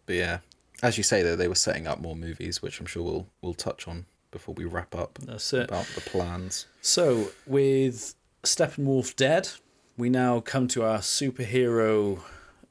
But 0.06 0.15
yeah, 0.15 0.39
as 0.84 0.98
you 0.98 1.03
say, 1.03 1.23
though, 1.23 1.38
they 1.38 1.48
were 1.48 1.56
setting 1.56 1.88
up 1.88 2.02
more 2.02 2.15
movies, 2.15 2.61
which 2.61 2.81
I'm 2.81 2.85
sure 2.88 3.03
we'll 3.03 3.27
we'll 3.41 3.53
touch 3.53 3.88
on 3.88 4.06
before 4.32 4.56
we 4.56 4.66
wrap 4.66 4.95
up 4.95 5.18
That's 5.20 5.54
it. 5.54 5.66
about 5.70 5.88
the 5.95 6.02
plans. 6.02 6.68
So, 6.82 7.30
with 7.45 8.16
Steppenwolf 8.44 9.16
dead, 9.16 9.49
we 9.98 10.10
now 10.10 10.40
come 10.40 10.68
to 10.70 10.84
our 10.84 10.99
superhero 10.99 12.22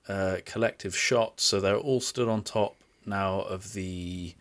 uh, 0.09 0.39
collective 0.45 0.97
shot. 0.97 1.41
So 1.41 1.61
they're 1.61 1.77
all 1.77 2.01
stood 2.01 2.28
on 2.28 2.43
top 2.43 2.77
now 3.05 3.41
of 3.41 3.73
the 3.73 4.35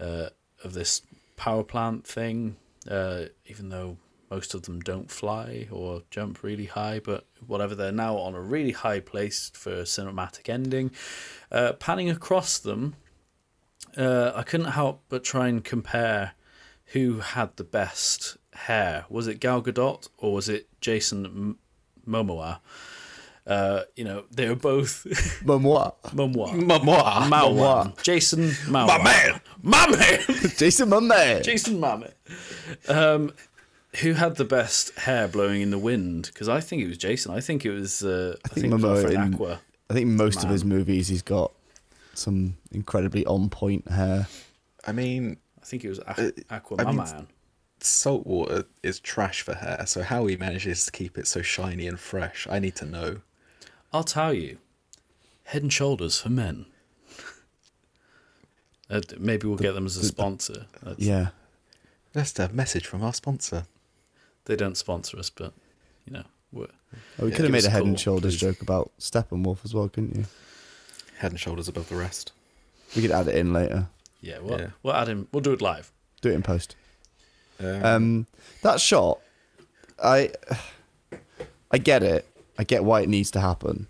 uh, 0.00 0.28
of 0.62 0.72
this 0.72 1.02
power 1.36 1.62
plant 1.62 2.06
thing. 2.06 2.56
Uh, 2.90 3.26
even 3.46 3.70
though 3.70 3.96
most 4.30 4.54
of 4.54 4.62
them 4.62 4.80
don't 4.80 5.10
fly 5.10 5.68
or 5.70 6.02
jump 6.10 6.42
really 6.42 6.66
high, 6.66 6.98
but 6.98 7.24
whatever, 7.46 7.74
they're 7.74 7.92
now 7.92 8.16
on 8.16 8.34
a 8.34 8.40
really 8.40 8.72
high 8.72 9.00
place 9.00 9.50
for 9.54 9.72
a 9.72 9.82
cinematic 9.82 10.48
ending. 10.48 10.90
Uh, 11.50 11.72
panning 11.74 12.10
across 12.10 12.58
them, 12.58 12.96
uh, 13.96 14.32
I 14.34 14.42
couldn't 14.42 14.72
help 14.72 15.02
but 15.08 15.24
try 15.24 15.48
and 15.48 15.62
compare 15.64 16.32
who 16.86 17.20
had 17.20 17.56
the 17.56 17.64
best 17.64 18.36
hair. 18.54 19.04
Was 19.08 19.26
it 19.26 19.40
Gal 19.40 19.62
Gadot 19.62 20.08
or 20.18 20.34
was 20.34 20.48
it 20.48 20.68
Jason 20.80 21.24
M- 21.26 21.58
Momoa? 22.06 22.58
Uh, 23.46 23.82
you 23.94 24.04
know, 24.04 24.24
they 24.30 24.48
were 24.48 24.54
both 24.56 25.04
Momoa. 25.44 25.94
Momoa. 26.06 26.50
Momoa. 26.52 27.28
Momoa. 27.28 28.02
Jason 28.02 28.48
Momoa. 28.66 28.86
My 28.86 29.02
man. 29.04 29.40
My 29.62 29.86
man. 29.90 30.18
Jason 30.56 30.88
Momoa. 30.88 31.42
Jason 31.42 31.78
Momoa. 31.78 32.12
Um, 32.88 33.32
who 34.00 34.14
had 34.14 34.36
the 34.36 34.44
best 34.44 34.98
hair 35.00 35.28
blowing 35.28 35.60
in 35.62 35.70
the 35.70 35.78
wind? 35.78 36.30
Because 36.32 36.48
I 36.48 36.60
think 36.60 36.82
it 36.82 36.88
was 36.88 36.98
Jason. 36.98 37.32
I 37.32 37.40
think 37.40 37.64
it 37.64 37.70
was. 37.70 38.02
Uh, 38.02 38.36
I, 38.44 38.48
think 38.48 38.72
think, 38.72 38.82
it 38.82 38.86
was 38.86 39.04
our 39.04 39.10
Momoa 39.10 39.26
in- 39.26 39.34
Aqua. 39.34 39.60
I 39.90 39.92
think 39.92 40.06
most 40.08 40.42
of 40.42 40.48
his 40.50 40.64
movies 40.64 41.08
he's 41.08 41.22
got 41.22 41.52
some 42.18 42.56
incredibly 42.72 43.24
on 43.26 43.48
point 43.50 43.88
hair. 43.90 44.26
I 44.86 44.92
mean, 44.92 45.36
I 45.62 45.64
think 45.64 45.84
it 45.84 45.88
was 45.88 46.00
Uh, 46.00 46.14
Aqu- 46.14 46.44
Aqua. 46.50 46.76
I 46.80 46.84
my 46.84 46.90
mean, 46.90 46.96
man. 46.98 47.26
salt 47.80 48.26
water 48.26 48.64
is 48.82 49.00
trash 49.00 49.42
for 49.42 49.54
hair. 49.54 49.84
So 49.86 50.02
how 50.02 50.26
he 50.26 50.36
manages 50.36 50.84
to 50.86 50.92
keep 50.92 51.16
it 51.18 51.26
so 51.26 51.42
shiny 51.42 51.86
and 51.86 51.98
fresh, 51.98 52.46
I 52.50 52.58
need 52.58 52.76
to 52.76 52.84
know. 52.84 53.20
I'll 53.92 54.04
tell 54.04 54.34
you. 54.34 54.58
Head 55.44 55.62
and 55.62 55.72
Shoulders 55.72 56.20
for 56.20 56.30
men. 56.30 56.66
Uh, 58.90 59.00
maybe 59.18 59.46
we'll 59.46 59.56
get 59.56 59.72
them 59.74 59.86
as 59.86 59.96
a 59.96 60.04
sponsor. 60.04 60.66
That's, 60.82 60.98
Yeah. 61.00 61.28
That's 62.12 62.38
a 62.38 62.50
message 62.50 62.86
from 62.86 63.02
our 63.02 63.14
sponsor. 63.14 63.64
They 64.44 64.56
don't 64.56 64.76
sponsor 64.76 65.18
us, 65.18 65.30
but 65.30 65.54
you 66.04 66.12
know, 66.12 66.24
we're, 66.52 66.66
Oh, 67.18 67.24
we 67.24 67.30
Yeah, 67.30 67.36
could 67.36 67.44
have 67.46 67.52
made 67.52 67.64
a 67.64 67.68
a 67.68 67.70
head 67.70 67.78
call, 67.80 67.88
and 67.88 67.98
shoulders 67.98 68.34
please. 68.34 68.40
joke 68.40 68.60
about 68.62 68.92
Steppenwolf 69.00 69.64
as 69.64 69.72
well, 69.74 69.88
couldn't 69.88 70.14
you? 70.16 70.26
Head 71.18 71.32
and 71.32 71.40
shoulders 71.40 71.68
above 71.68 71.88
the 71.88 71.96
rest. 71.96 72.32
We 72.94 73.02
could 73.02 73.10
add 73.10 73.28
it 73.28 73.34
in 73.36 73.52
later. 73.52 73.88
yeah, 74.20 74.38
we'll, 74.40 74.60
Yeah. 74.60 74.68
we'll 74.82 74.94
add 74.94 75.08
him. 75.08 75.28
We'll 75.32 75.40
do 75.42 75.52
it 75.52 75.60
live. 75.60 75.92
Do 76.20 76.30
it 76.30 76.34
in 76.34 76.42
post. 76.42 76.76
Um, 77.60 77.84
Um, 77.84 78.26
that 78.62 78.80
shot, 78.80 79.20
I, 80.02 80.30
I 81.70 81.78
get 81.78 82.02
it. 82.02 82.26
I 82.58 82.64
get 82.64 82.84
why 82.84 83.00
it 83.00 83.08
needs 83.08 83.30
to 83.32 83.40
happen. 83.40 83.86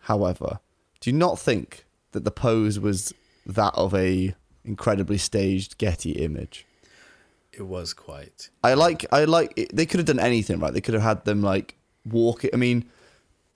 However, 0.00 0.60
do 1.00 1.10
you 1.10 1.16
not 1.16 1.38
think 1.38 1.84
that 2.12 2.24
the 2.24 2.30
pose 2.30 2.78
was 2.78 3.12
that 3.46 3.74
of 3.74 3.94
a 3.94 4.34
incredibly 4.64 5.18
staged 5.18 5.78
Getty 5.78 6.12
image? 6.12 6.64
It 7.52 7.62
was 7.66 7.92
quite. 7.92 8.50
I 8.62 8.74
like. 8.74 9.04
I 9.10 9.24
like. 9.24 9.52
It. 9.56 9.74
They 9.74 9.84
could 9.86 9.98
have 9.98 10.06
done 10.06 10.20
anything, 10.20 10.60
right? 10.60 10.72
They 10.72 10.80
could 10.80 10.94
have 10.94 11.02
had 11.02 11.24
them 11.24 11.42
like 11.42 11.74
walk. 12.04 12.44
it. 12.44 12.50
I 12.54 12.56
mean, 12.56 12.84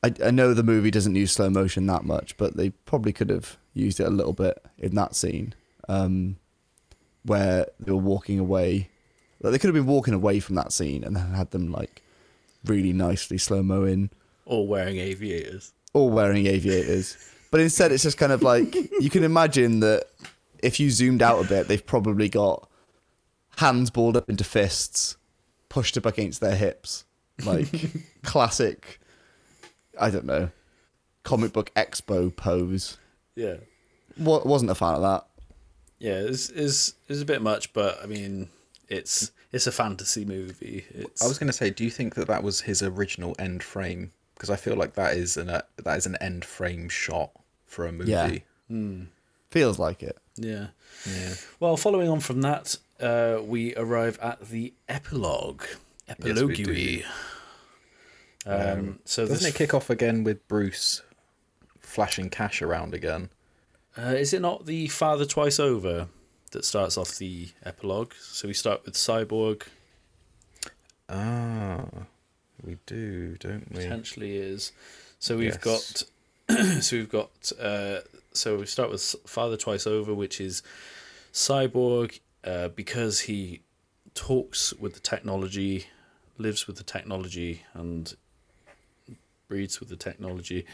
I 0.03 0.12
I 0.24 0.31
know 0.31 0.55
the 0.55 0.62
movie 0.62 0.91
doesn't 0.91 1.15
use 1.15 1.33
slow 1.33 1.51
motion 1.51 1.87
that 1.87 2.05
much, 2.05 2.37
but 2.37 2.57
they 2.57 2.70
probably 2.70 3.12
could 3.12 3.31
have 3.31 3.57
used 3.74 4.01
it 4.01 4.07
a 4.07 4.11
little 4.11 4.33
bit 4.33 4.62
in 4.79 4.95
that 4.97 5.15
scene, 5.15 5.55
um, 5.89 6.37
where 7.24 7.66
they 7.81 7.93
were 7.93 7.99
walking 7.99 8.39
away. 8.39 8.89
Like, 9.41 9.53
they 9.53 9.59
could 9.59 9.69
have 9.69 9.74
been 9.74 9.93
walking 9.93 10.15
away 10.15 10.39
from 10.41 10.55
that 10.55 10.73
scene 10.73 11.03
and 11.03 11.16
then 11.16 11.33
had 11.33 11.51
them 11.51 11.73
like 11.73 12.03
really 12.65 12.93
nicely 12.93 13.39
slow 13.39 13.62
mo 13.62 13.85
in. 13.85 14.11
All 14.47 14.66
wearing 14.66 14.99
aviators. 14.99 15.73
all 15.95 16.11
wearing 16.11 16.47
aviators. 16.47 17.16
But 17.51 17.61
instead, 17.61 17.93
it's 17.93 18.03
just 18.03 18.19
kind 18.19 18.33
of 18.33 18.43
like 18.43 18.74
you 19.01 19.11
can 19.11 19.24
imagine 19.24 19.81
that 19.81 20.07
if 20.62 20.79
you 20.81 20.91
zoomed 20.91 21.23
out 21.23 21.45
a 21.45 21.49
bit, 21.49 21.69
they've 21.69 21.85
probably 21.85 22.29
got 22.29 22.69
hands 23.59 23.91
balled 23.91 24.16
up 24.16 24.29
into 24.31 24.45
fists, 24.45 25.16
pushed 25.69 25.97
up 25.99 26.07
against 26.07 26.41
their 26.41 26.57
hips, 26.57 27.05
like 27.45 27.69
classic. 28.23 29.01
I 30.01 30.10
don't 30.10 30.24
know, 30.24 30.51
comic 31.23 31.52
book 31.52 31.70
expo 31.74 32.35
pose. 32.35 32.98
Yeah. 33.35 33.56
Wa- 34.19 34.43
wasn't 34.44 34.70
a 34.70 34.74
fan 34.74 34.94
of 34.94 35.02
that. 35.02 35.27
Yeah, 35.98 36.19
it's, 36.20 36.51
it's, 36.51 36.94
it's 37.09 37.20
a 37.20 37.24
bit 37.24 37.43
much, 37.43 37.73
but 37.73 37.98
I 38.02 38.06
mean, 38.06 38.48
it's 38.89 39.31
it's 39.52 39.66
a 39.66 39.73
fantasy 39.73 40.24
movie. 40.24 40.85
It's 40.90 41.23
I 41.23 41.28
was 41.28 41.39
going 41.39 41.47
to 41.48 41.52
say, 41.52 41.70
do 41.70 41.85
you 41.85 41.90
think 41.90 42.14
that 42.16 42.27
that 42.28 42.43
was 42.43 42.62
his 42.62 42.82
original 42.82 43.36
end 43.39 43.62
frame? 43.62 44.10
Because 44.35 44.51
I 44.51 44.56
feel 44.56 44.74
like 44.77 44.94
that 44.94 45.16
is 45.16 45.36
an 45.36 45.48
uh, 45.48 45.62
that 45.85 45.97
is 45.98 46.06
an 46.06 46.16
end 46.20 46.44
frame 46.44 46.89
shot 46.89 47.31
for 47.66 47.86
a 47.86 47.93
movie. 47.93 48.10
Yeah. 48.10 49.05
Feels 49.51 49.78
like 49.78 50.02
it. 50.02 50.19
yeah. 50.36 50.69
Yeah. 51.06 51.35
Well, 51.60 51.77
following 51.77 52.09
on 52.09 52.20
from 52.20 52.40
that, 52.43 52.77
uh, 53.01 53.40
we 53.44 53.74
arrive 53.77 54.19
at 54.20 54.40
the 54.48 54.73
epilogue. 54.89 55.62
Yes, 56.09 56.19
we 56.43 56.55
do. 56.55 56.62
Epilogue. 56.62 57.05
Um, 58.47 58.98
so 59.05 59.27
Doesn't 59.27 59.48
it 59.48 59.55
kick 59.55 59.73
off 59.74 59.89
again 59.90 60.24
with 60.24 60.47
Bruce 60.48 61.02
flashing 61.81 62.28
cash 62.31 62.60
around 62.62 62.94
again? 62.94 63.31
Uh, 63.97 64.14
is 64.16 64.32
it 64.32 64.40
not 64.40 64.66
the 64.66 64.89
Father 64.89 65.24
Twice 65.27 65.60
Over 65.60 66.09
that 66.52 66.64
starts 66.64 66.97
off 66.97 67.19
the 67.19 67.48
epilogue? 67.64 68.12
So 68.20 68.48
we 68.48 68.55
start 68.55 68.85
with 68.85 68.94
Cyborg, 68.94 69.62
Ah, 71.09 71.85
we 72.62 72.78
do, 72.86 73.36
don't 73.39 73.70
we? 73.70 73.82
potentially 73.82 74.36
is. 74.36 74.73
So 75.19 75.36
we've 75.36 75.59
Yes. 75.64 76.05
got, 76.48 76.52
so 76.82 76.97
we've 76.97 77.09
got, 77.10 77.52
uh, 77.60 78.01
so 78.32 78.56
we 78.59 78.66
start 78.66 78.90
with 78.90 79.02
Father 79.27 79.56
Twice 79.56 79.86
Over, 79.86 80.14
which 80.14 80.40
is 80.40 80.62
Cyborg, 81.32 82.20
uh, 82.44 82.69
because 82.69 83.20
he 83.20 83.60
talks 84.14 84.73
with 84.74 84.94
the 84.94 85.01
technology, 85.01 85.86
lives 86.39 86.66
with 86.66 86.77
the 86.77 86.82
technology, 86.85 87.62
and 87.74 88.14
breeds 89.53 89.81
with 89.81 89.91
the 89.91 89.97
technology. 89.97 90.65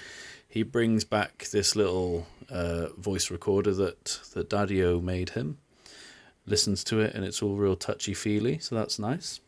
He 0.48 0.62
brings 0.62 1.04
back 1.04 1.48
this 1.50 1.74
little 1.74 2.28
uh, 2.48 2.90
voice 2.96 3.28
recorder 3.28 3.74
that 3.74 4.04
that 4.34 4.48
Daddio 4.48 5.02
made 5.02 5.30
him. 5.30 5.58
Listens 6.46 6.84
to 6.84 7.00
it, 7.00 7.12
and 7.14 7.24
it's 7.24 7.42
all 7.42 7.56
real 7.56 7.74
touchy 7.74 8.14
feely. 8.14 8.60
So 8.60 8.76
that's 8.76 8.96
nice. 9.00 9.40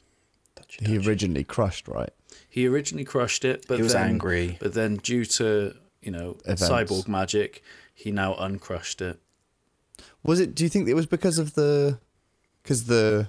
Touchy, 0.56 0.84
He 0.84 0.98
originally 0.98 1.44
crushed, 1.44 1.86
right? 1.86 2.10
He 2.48 2.66
originally 2.66 3.04
crushed 3.04 3.44
it, 3.44 3.66
but 3.68 3.76
He 3.76 3.82
was 3.84 3.92
then, 3.92 4.10
angry. 4.10 4.58
But 4.60 4.74
then, 4.74 4.96
due 4.96 5.24
to 5.38 5.74
you 6.02 6.10
know 6.10 6.36
Events. 6.44 6.68
cyborg 6.68 7.06
magic, 7.06 7.62
he 7.94 8.10
now 8.10 8.34
uncrushed 8.34 9.00
it. 9.00 9.20
Was 10.24 10.40
it? 10.40 10.56
Do 10.56 10.64
you 10.64 10.68
think 10.68 10.88
it 10.88 10.94
was 10.94 11.06
because 11.06 11.38
of 11.38 11.54
the, 11.54 12.00
because 12.62 12.86
the, 12.86 13.28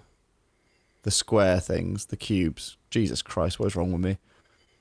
the 1.04 1.12
square 1.12 1.60
things, 1.60 2.08
the 2.08 2.18
cubes? 2.18 2.76
Jesus 2.90 3.22
Christ, 3.22 3.60
what's 3.60 3.76
wrong 3.76 3.92
with 3.92 4.02
me? 4.02 4.18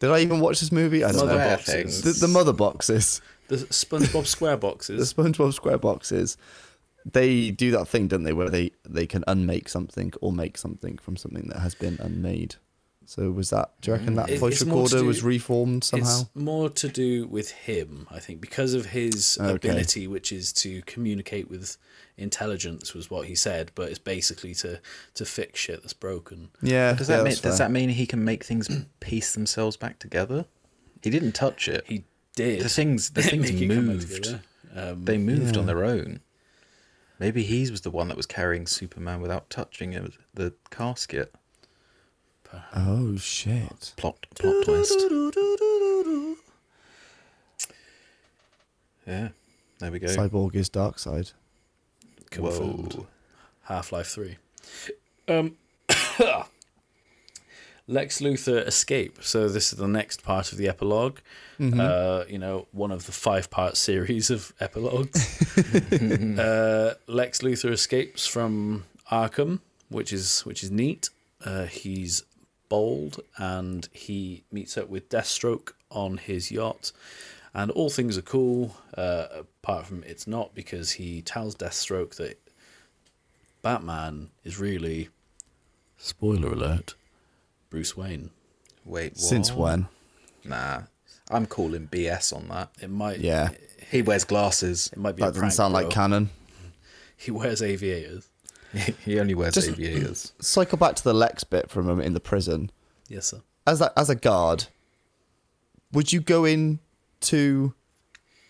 Did 0.00 0.10
I 0.10 0.18
even 0.20 0.40
watch 0.40 0.60
this 0.60 0.72
movie? 0.72 1.04
I 1.04 1.12
don't 1.12 1.26
Mother 1.26 1.38
know. 1.38 1.48
Boxes. 1.56 2.02
The, 2.02 2.26
the 2.26 2.32
mother 2.32 2.52
boxes, 2.52 3.20
The 3.48 3.56
SpongeBob 3.56 4.26
square 4.26 4.56
the. 4.56 5.02
SpongeBob 5.04 5.52
square 5.54 5.78
boxes, 5.78 6.36
they 7.10 7.50
do 7.50 7.70
that 7.72 7.86
thing, 7.86 8.08
don't 8.08 8.22
they, 8.24 8.32
where 8.32 8.50
they 8.50 8.72
they 8.88 9.06
can 9.06 9.22
unmake 9.28 9.68
something 9.68 10.12
or 10.20 10.32
make 10.32 10.58
something 10.58 10.98
from 10.98 11.16
something 11.16 11.48
that 11.48 11.60
has 11.60 11.74
been 11.74 11.98
unmade. 12.00 12.56
So 13.06 13.30
was 13.30 13.50
that? 13.50 13.72
Do 13.80 13.90
you 13.90 13.96
reckon 13.96 14.12
mm. 14.14 14.16
that 14.16 14.30
It- 14.30 14.38
voice 14.38 14.60
it's 14.60 14.62
recorder 14.64 14.98
do- 15.00 15.04
was 15.06 15.22
reformed 15.22 15.82
somehow? 15.84 16.20
It's 16.20 16.30
more 16.34 16.70
to 16.70 16.88
do 16.88 17.26
with 17.26 17.50
him, 17.50 18.06
I 18.10 18.20
think, 18.20 18.40
because 18.40 18.72
of 18.72 18.86
his 18.86 19.36
Okay. 19.40 19.54
ability, 19.68 20.06
which 20.06 20.30
is 20.32 20.52
to 20.54 20.80
communicate 20.82 21.50
with 21.50 21.76
intelligence, 22.20 22.94
was 22.94 23.10
what 23.10 23.26
he 23.26 23.34
said. 23.34 23.72
But 23.74 23.90
it's 23.90 23.98
basically 23.98 24.54
to 24.56 24.80
to 25.14 25.24
fix 25.24 25.58
shit 25.60 25.82
that's 25.82 25.92
broken. 25.92 26.50
Yeah. 26.62 26.92
Does 26.92 27.08
yeah, 27.08 27.18
that 27.18 27.24
mean 27.24 27.36
does 27.42 27.58
that 27.58 27.70
mean 27.70 27.88
he 27.90 28.06
can 28.06 28.24
make 28.24 28.44
things 28.44 28.68
piece 29.00 29.32
themselves 29.32 29.76
back 29.76 29.98
together? 29.98 30.46
He 31.02 31.10
didn't 31.10 31.32
touch 31.32 31.68
it. 31.68 31.84
He 31.86 32.04
did. 32.36 32.60
the 32.60 32.68
things 32.68 33.10
the 33.10 33.22
things 33.30 33.50
Make 33.52 33.62
it 33.62 33.68
come 33.68 33.86
back 33.86 33.86
moved. 33.86 34.38
Um, 34.74 35.04
They 35.04 35.18
moved 35.18 35.56
on 35.56 35.66
their 35.66 35.84
own. 35.84 36.20
Maybe 37.18 37.42
he 37.42 37.70
was 37.70 37.82
the 37.82 37.90
one 37.90 38.08
that 38.08 38.16
was 38.16 38.26
carrying 38.26 38.66
Superman 38.66 39.20
without 39.20 39.50
touching 39.50 39.92
it, 39.92 40.12
the 40.32 40.54
casket. 40.70 41.34
Oh 42.74 43.16
shit! 43.16 43.92
Plot 43.96 44.26
plot 44.34 44.64
twist. 44.64 44.98
Yeah, 49.06 49.28
there 49.78 49.90
we 49.90 49.98
go. 49.98 50.06
Cyborg 50.06 50.54
is 50.54 50.70
Darkseid. 50.70 51.32
Confirmed. 52.30 52.94
Whoa. 52.94 53.06
Half 53.64 53.92
Life 53.92 54.08
3. 54.08 54.36
Um, 55.28 55.56
Lex 57.86 58.20
Luthor 58.20 58.66
escape. 58.66 59.18
So 59.22 59.48
this 59.48 59.72
is 59.72 59.78
the 59.78 59.88
next 59.88 60.22
part 60.22 60.52
of 60.52 60.58
the 60.58 60.66
epilog 60.66 61.18
Uh, 61.60 62.24
you 62.28 62.38
know, 62.38 62.66
one 62.72 62.90
of 62.90 63.06
the 63.06 63.12
five 63.12 63.50
part 63.50 63.76
series 63.76 64.30
of 64.30 64.52
epilogues. 64.60 65.18
uh, 66.38 66.94
Lex 67.06 67.40
Luthor 67.40 67.70
escapes 67.70 68.26
from 68.26 68.84
Arkham, 69.10 69.60
which 69.88 70.12
is 70.12 70.40
which 70.40 70.62
is 70.62 70.70
neat. 70.70 71.10
Uh, 71.44 71.64
he's 71.66 72.22
bold 72.68 73.20
and 73.36 73.88
he 73.92 74.44
meets 74.50 74.78
up 74.78 74.88
with 74.88 75.08
Deathstroke 75.08 75.72
on 75.90 76.16
his 76.16 76.50
yacht. 76.50 76.92
And 77.52 77.70
all 77.72 77.90
things 77.90 78.16
are 78.16 78.22
cool, 78.22 78.76
uh, 78.96 79.26
apart 79.40 79.86
from 79.86 80.04
it's 80.04 80.26
not 80.26 80.54
because 80.54 80.92
he 80.92 81.20
tells 81.22 81.56
Deathstroke 81.56 82.14
that 82.16 82.38
Batman 83.62 84.30
is 84.44 84.58
really, 84.58 85.08
spoiler 85.98 86.52
alert, 86.52 86.94
Bruce 87.68 87.96
Wayne. 87.96 88.30
Wait, 88.84 89.12
what? 89.12 89.18
Since 89.20 89.52
when? 89.52 89.88
Nah, 90.44 90.82
I'm 91.30 91.46
calling 91.46 91.88
BS 91.88 92.32
on 92.34 92.48
that. 92.48 92.70
It 92.80 92.88
might, 92.90 93.18
Yeah, 93.18 93.50
He 93.90 94.02
wears 94.02 94.24
glasses. 94.24 94.88
it 94.92 94.98
might 94.98 95.16
be. 95.16 95.22
that 95.22 95.28
a 95.28 95.30
doesn't 95.30 95.40
prank, 95.40 95.52
sound 95.54 95.74
like 95.74 95.90
canon. 95.90 96.30
He 97.16 97.30
wears 97.30 97.60
aviators. 97.60 98.26
he 99.04 99.20
only 99.20 99.34
wears 99.34 99.52
Just- 99.52 99.68
aviators. 99.68 100.32
Cycle 100.40 100.78
back 100.78 100.94
to 100.96 101.04
the 101.04 101.12
Lex 101.12 101.44
bit 101.44 101.68
for 101.68 101.80
a 101.80 101.82
moment 101.84 102.06
in 102.06 102.14
the 102.14 102.20
prison. 102.20 102.70
Yes, 103.08 103.26
sir. 103.26 103.42
As 103.66 103.78
that 103.80 103.92
as 103.94 104.08
a 104.08 104.14
guard, 104.14 104.68
would 105.92 106.14
you 106.14 106.20
go 106.20 106.46
in 106.46 106.78
to 107.22 107.74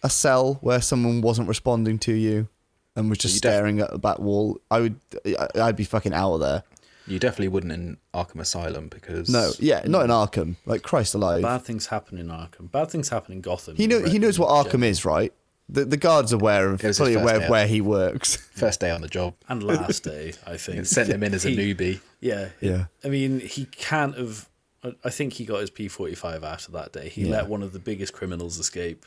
a 0.02 0.10
cell 0.10 0.54
where 0.62 0.80
someone 0.80 1.20
wasn't 1.20 1.48
responding 1.48 1.98
to 2.00 2.12
you 2.12 2.48
and 2.96 3.08
was 3.08 3.18
just 3.18 3.34
You 3.34 3.40
def- 3.40 3.52
staring 3.52 3.80
at 3.80 3.90
the 3.90 3.98
back 3.98 4.18
wall? 4.18 4.58
I 4.70 4.80
would. 4.80 5.00
I- 5.26 5.48
I'd 5.56 5.76
be 5.76 5.84
fucking 5.84 6.12
out 6.14 6.34
of 6.34 6.40
there. 6.40 6.62
You 7.06 7.18
definitely 7.18 7.48
wouldn't 7.48 7.72
in 7.72 7.96
Arkham 8.14 8.40
Asylum 8.40 8.88
because 8.88 9.28
No, 9.28 9.50
yeah, 9.58 9.82
not 9.84 10.04
in 10.04 10.10
Arkham. 10.10 10.56
Like 10.64 10.82
Christ 10.82 11.14
alive. 11.14 11.42
Bad 11.42 11.62
things 11.64 11.86
happen 11.86 12.18
in 12.18 12.28
Arkham. 12.28 12.70
Bad 12.70 12.90
things 12.90 13.08
happen 13.08 13.32
in 13.32 13.40
Gotham. 13.40 13.74
He 13.76 13.86
know 13.86 14.04
he 14.04 14.18
knows 14.18 14.38
what 14.38 14.48
Arkham 14.48 14.84
is, 14.84 15.04
right? 15.04 15.32
The 15.68 15.84
the 15.84 15.96
guard's 15.96 16.32
aware 16.32 16.68
of 16.70 16.84
It 16.84 16.96
fully 16.96 17.14
aware 17.14 17.42
of 17.42 17.48
where 17.48 17.66
he 17.66 17.80
works. 17.80 18.36
First 18.54 18.80
day 18.80 18.90
on 18.90 19.00
the 19.02 19.08
job, 19.08 19.34
And 19.48 19.62
last 19.62 20.04
day, 20.04 20.34
I 20.46 20.56
think. 20.56 20.78
it 20.78 20.86
sent 20.88 21.08
him 21.08 21.22
in 21.22 21.32
as 21.34 21.44
a 21.44 21.50
He- 21.50 21.56
newbie. 21.74 22.00
Yeah. 22.20 22.50
Yeah. 22.60 22.86
I 23.04 23.08
mean, 23.08 23.40
he 23.40 23.64
can't 23.66 24.16
have. 24.16 24.48
I- 24.82 24.96
I 25.04 25.10
think 25.10 25.34
he 25.34 25.44
got 25.44 25.60
his 25.60 25.70
P45 25.70 26.42
after 26.42 26.72
that 26.72 26.92
day. 26.92 27.08
He 27.08 27.24
Yeah. 27.24 27.32
let 27.32 27.48
one 27.48 27.62
of 27.62 27.72
the 27.72 27.78
biggest 27.78 28.12
criminals 28.12 28.58
escape 28.58 29.04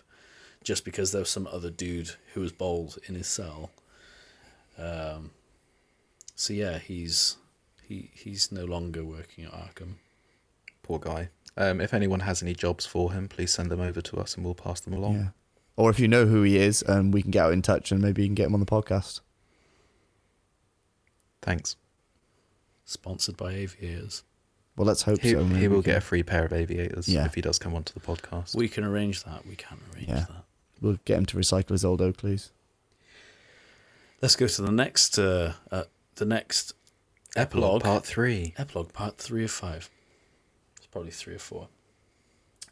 just 0.63 0.85
because 0.85 1.11
there 1.11 1.21
was 1.21 1.29
some 1.29 1.47
other 1.47 1.69
dude 1.69 2.11
who 2.33 2.41
was 2.41 2.51
bold 2.51 2.97
in 3.07 3.15
his 3.15 3.27
cell. 3.27 3.71
Um, 4.77 5.31
so 6.35 6.53
yeah, 6.53 6.79
he's 6.79 7.37
he 7.87 8.11
he's 8.13 8.51
no 8.51 8.65
longer 8.65 9.03
working 9.03 9.45
at 9.45 9.51
Arkham. 9.51 9.95
Poor 10.83 10.99
guy. 10.99 11.29
Um, 11.57 11.79
if 11.81 11.93
anyone 11.93 12.21
has 12.21 12.41
any 12.41 12.53
jobs 12.55 12.85
for 12.85 13.13
him, 13.13 13.27
please 13.27 13.51
send 13.51 13.69
them 13.69 13.79
over 13.81 14.01
to 14.01 14.17
us 14.17 14.35
and 14.35 14.43
we'll 14.43 14.55
pass 14.55 14.79
them 14.79 14.93
along. 14.93 15.15
Yeah. 15.15 15.29
Or 15.75 15.89
if 15.89 15.99
you 15.99 16.07
know 16.07 16.25
who 16.27 16.43
he 16.43 16.57
is, 16.57 16.81
and 16.83 17.13
we 17.13 17.21
can 17.21 17.31
get 17.31 17.45
out 17.45 17.53
in 17.53 17.61
touch, 17.61 17.91
and 17.91 18.01
maybe 18.01 18.21
you 18.23 18.27
can 18.27 18.35
get 18.35 18.47
him 18.47 18.53
on 18.53 18.59
the 18.59 18.65
podcast. 18.65 19.21
Thanks. 21.41 21.75
Sponsored 22.85 23.37
by 23.37 23.53
Aviators. 23.53 24.23
Well, 24.75 24.87
let's 24.87 25.03
hope 25.03 25.21
He, 25.21 25.31
so. 25.31 25.43
maybe 25.43 25.61
he 25.61 25.67
will 25.67 25.81
get 25.83 25.97
a 25.97 26.01
free 26.01 26.23
pair 26.23 26.45
of 26.45 26.53
aviators 26.53 27.07
Yeah. 27.07 27.25
if 27.25 27.35
he 27.35 27.41
does 27.41 27.59
come 27.59 27.75
onto 27.75 27.93
the 27.93 27.99
podcast. 27.99 28.55
We 28.55 28.67
can 28.67 28.83
arrange 28.83 29.23
that. 29.23 29.45
We 29.45 29.55
can 29.55 29.77
arrange 29.93 30.07
Yeah. 30.09 30.25
that. 30.29 30.45
We'll 30.81 30.97
get 31.05 31.17
him 31.19 31.25
to 31.27 31.37
recycle 31.37 31.69
his 31.69 31.85
old 31.85 32.01
Oakleys. 32.01 32.49
Let's 34.21 34.35
go 34.35 34.47
to 34.47 34.61
the 34.61 34.71
next 34.71 35.19
uh, 35.19 35.53
uh 35.71 35.83
the 36.15 36.25
next 36.25 36.73
Epilogue 37.35 37.81
epilogue. 37.81 37.83
Part 37.83 38.05
3. 38.05 38.53
Epilogue 38.57 38.93
part 38.93 39.17
three 39.17 39.43
of 39.43 39.51
five. 39.51 39.89
It's 40.77 40.85
probably 40.85 41.11
three 41.11 41.33
or 41.35 41.39
four. 41.39 41.67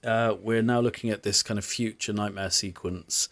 Uh, 0.03 0.35
we're 0.39 0.61
now 0.61 0.79
looking 0.79 1.09
at 1.09 1.23
this 1.23 1.41
kind 1.43 1.57
of 1.57 1.65
future 1.65 2.13
nightmare 2.13 2.49
sequence, 2.51 3.27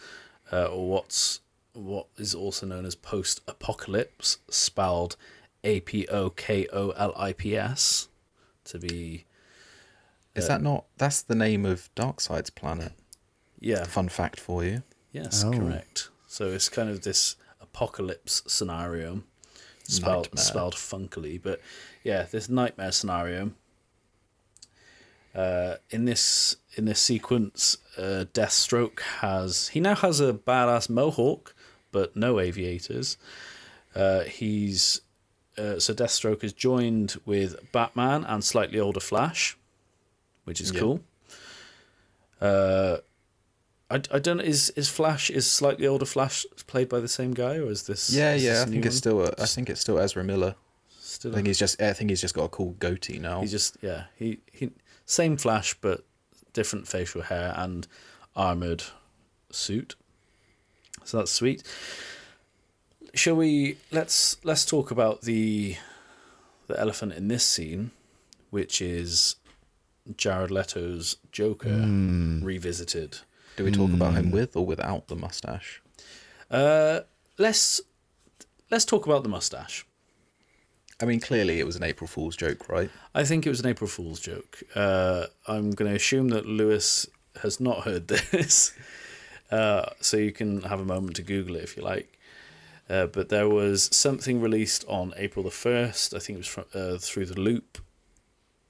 uh, 0.51 0.65
or 0.65 0.89
what's 0.89 1.41
what 1.73 2.07
is 2.17 2.33
also 2.35 2.65
known 2.65 2.83
as 2.85 2.95
post-apocalypse, 2.95 4.39
spelled 4.49 5.15
A 5.63 5.79
P 5.81 6.07
O 6.07 6.29
K 6.31 6.67
O 6.73 6.89
L 6.91 7.13
I 7.15 7.33
P 7.33 7.55
S, 7.55 8.07
to 8.69 8.79
be 8.79 9.25
Is 10.35 10.47
that 10.47 10.61
not? 10.61 10.85
That's 10.97 11.21
the 11.21 11.35
name 11.35 11.65
of 11.65 11.89
Darkseid's 11.95 12.49
planet. 12.49 12.93
Yeah. 13.59 13.83
Fun 13.83 14.09
fact 14.09 14.39
for 14.39 14.63
you. 14.63 14.83
Yes, 15.11 15.43
Oh. 15.43 15.51
correct. 15.51 16.09
So 16.27 16.47
it's 16.47 16.69
kind 16.69 16.89
of 16.89 17.01
this 17.01 17.35
apocalypse 17.59 18.43
scenario, 18.47 19.23
spelled 19.83 20.25
Nightmare. 20.27 20.43
spelled 20.43 20.75
funkily, 20.75 21.41
but 21.41 21.59
yeah, 22.03 22.23
this 22.31 22.47
nightmare 22.47 22.91
scenario. 22.91 23.51
Uh, 25.35 25.75
in 25.91 26.05
this 26.05 26.55
in 26.75 26.85
this 26.85 26.99
sequence, 26.99 27.77
uh, 27.97 28.25
Deathstroke 28.33 28.99
has 29.21 29.69
he 29.69 29.79
now 29.79 29.95
has 29.95 30.19
a 30.19 30.33
badass 30.33 30.89
mohawk, 30.89 31.53
but 31.91 32.15
no 32.15 32.39
aviators. 32.39 33.17
Uh, 33.95 34.21
he's 34.21 35.01
uh, 35.60 35.80
so 35.80 35.94
Deathstroke 35.94 36.44
is 36.44 36.53
joined 36.53 37.18
with 37.26 37.72
Batman 37.72 38.23
and 38.23 38.44
slightly 38.44 38.80
older 38.80 38.99
Flash, 39.02 39.57
which 40.45 40.61
is 40.61 40.72
Yeah. 40.72 40.80
cool. 40.80 41.02
Uh, 42.41 42.98
I, 43.91 43.95
I 44.14 44.19
don't 44.19 44.40
is 44.40 44.69
is 44.72 44.88
Flash 44.88 45.30
is 45.30 45.49
slightly 45.52 45.88
older 45.88 46.06
Flash 46.06 46.45
played 46.68 46.88
by 46.90 46.99
the 46.99 47.07
same 47.07 47.34
guy 47.34 47.56
or 47.57 47.69
is 47.72 47.84
this 47.84 48.10
Yeah, 48.10 48.36
is 48.36 48.44
yeah. 48.44 48.53
this 48.53 48.61
I 48.61 48.65
think 48.72 48.86
it's 48.86 48.95
still. 48.98 49.26
A, 49.26 49.34
I 49.40 49.45
think 49.45 49.69
it's 49.69 49.81
still 49.81 49.99
Ezra 49.99 50.23
Miller. 50.23 50.56
still 50.99 51.31
I 51.31 51.36
think 51.36 51.48
he's 51.48 51.57
just. 51.57 51.81
I 51.81 51.94
think 51.94 52.10
he's 52.11 52.22
just 52.22 52.36
got 52.36 52.44
a 52.44 52.49
cool 52.49 52.76
goatee 52.80 53.19
now. 53.19 53.41
He 53.41 53.48
just 53.48 53.77
yeah 53.81 54.03
he 54.15 54.40
he 54.52 54.72
same 55.06 55.38
Flash 55.38 55.73
but 55.81 56.03
different 56.53 56.88
facial 56.88 57.23
hair 57.23 57.53
and 57.57 57.88
armored 58.36 58.84
suit. 59.52 59.95
So 61.03 61.18
that's 61.18 61.31
sweet. 61.31 61.64
Shall 63.14 63.36
we 63.36 63.77
let's 63.91 64.38
let's 64.44 64.65
talk 64.65 64.91
about 64.91 65.22
the 65.22 65.76
the 66.68 66.80
elephant 66.80 67.14
in 67.14 67.27
this 67.27 67.44
scene, 67.44 67.91
which 68.49 68.81
is 68.81 69.36
Jared 70.15 70.52
Leto's 70.52 71.18
Joker 71.31 71.69
revisited. 72.41 73.19
Do 73.57 73.65
we 73.65 73.72
talk 73.72 73.91
about 73.91 74.14
him 74.14 74.31
with 74.31 74.56
or 74.56 74.65
without 74.65 75.07
the 75.07 75.15
mustache? 75.15 75.81
Uh, 76.49 77.02
let's 77.38 77.81
let's 78.72 78.86
talk 78.86 79.06
about 79.06 79.23
the 79.23 79.30
mustache. 79.30 79.86
I 81.02 81.06
mean, 81.06 81.19
clearly 81.19 81.60
it 81.60 81.65
was 81.65 81.76
an 81.76 81.84
April 81.84 82.07
Fool's 82.07 82.36
joke, 82.36 82.68
right? 82.69 82.90
I 83.15 83.23
think 83.23 83.45
it 83.45 83.49
was 83.49 83.61
an 83.61 83.68
April 83.68 83.88
Fool's 83.88 84.19
joke. 84.19 84.61
Uh, 84.76 85.27
I'm 85.48 85.72
going 85.72 85.90
to 85.90 85.95
assume 85.95 86.27
that 86.30 86.45
Lewis 86.45 87.07
has 87.41 87.60
not 87.61 87.84
heard 87.84 88.07
this, 88.31 88.73
uh, 89.49 89.86
so 90.02 90.18
you 90.18 90.34
can 90.34 90.61
have 90.64 90.81
a 90.81 90.86
moment 90.86 91.15
to 91.18 91.22
Google 91.22 91.56
it 91.56 91.64
if 91.64 91.77
you 91.77 91.84
like. 91.84 92.18
Uh, 92.89 93.05
but 93.05 93.29
there 93.29 93.47
was 93.47 93.89
something 93.95 94.41
released 94.41 94.83
on 94.87 95.13
April 95.15 95.43
the 95.43 95.51
first. 95.51 96.13
I 96.13 96.19
think 96.19 96.37
it 96.37 96.39
was 96.39 96.47
from, 96.47 96.65
uh, 96.73 96.97
through 96.97 97.27
the 97.27 97.39
Loop. 97.39 97.77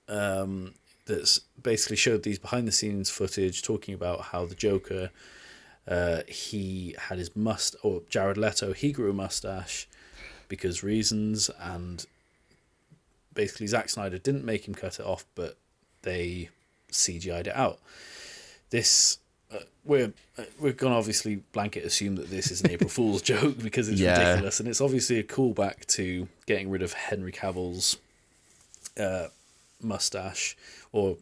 Um, 0.07 0.73
basically 1.61 1.95
showed 1.95 2.23
these 2.23 2.39
behind 2.39 2.67
the 2.67 2.71
scenes 2.71 3.09
footage 3.09 3.61
talking 3.61 3.93
about 3.93 4.21
how 4.25 4.45
the 4.45 4.55
Joker, 4.55 5.11
uh, 5.87 6.21
he 6.27 6.95
had 6.97 7.17
his 7.17 7.35
must 7.35 7.75
or 7.83 8.01
Jared 8.09 8.37
Leto, 8.37 8.73
he 8.73 8.91
grew 8.91 9.09
a 9.09 9.13
mustache 9.13 9.87
because 10.47 10.83
reasons 10.83 11.49
and 11.59 12.05
basically 13.33 13.67
Zack 13.67 13.89
Snyder 13.89 14.17
didn't 14.17 14.43
make 14.43 14.67
him 14.67 14.75
cut 14.75 14.99
it 14.99 15.05
off, 15.05 15.25
but 15.35 15.57
they 16.01 16.49
CGI'd 16.91 17.47
it 17.47 17.55
out. 17.55 17.79
This 18.69 19.18
we're 19.89 20.13
we're 20.59 20.71
gonna 20.73 20.95
obviously 20.97 21.37
blanket 21.51 21.83
assume 21.83 22.15
that 22.15 22.29
this 22.29 22.51
is 22.51 22.61
an 22.61 22.71
April 22.71 22.89
Fool's 22.97 23.21
joke 23.21 23.57
because 23.61 23.89
it's 23.89 23.99
Yeah. 23.99 24.17
ridiculous, 24.19 24.59
and 24.61 24.69
it's 24.69 24.79
obviously 24.79 25.19
a 25.19 25.23
callback 25.23 25.85
to 25.97 26.29
getting 26.45 26.69
rid 26.69 26.81
of 26.81 26.93
Henry 26.93 27.31
Cavill's 27.33 27.97
uh, 28.97 29.27
mustache, 29.81 30.55
or 30.93 31.17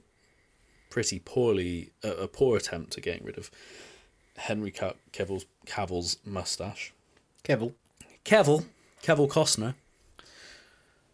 pretty 0.90 1.20
poorly 1.20 1.92
uh, 2.04 2.16
a 2.18 2.28
poor 2.28 2.58
attempt 2.58 2.98
at 2.98 3.04
getting 3.04 3.24
rid 3.26 3.38
of 3.38 3.50
Henry 4.38 4.72
Ca- 4.72 4.94
Cavill's 5.14 5.46
Cavill's 5.66 6.18
mustache. 6.26 6.94
Kevil. 7.44 7.74
Cavill, 8.26 8.66
Cavill 9.02 9.30
Costner. 9.30 9.74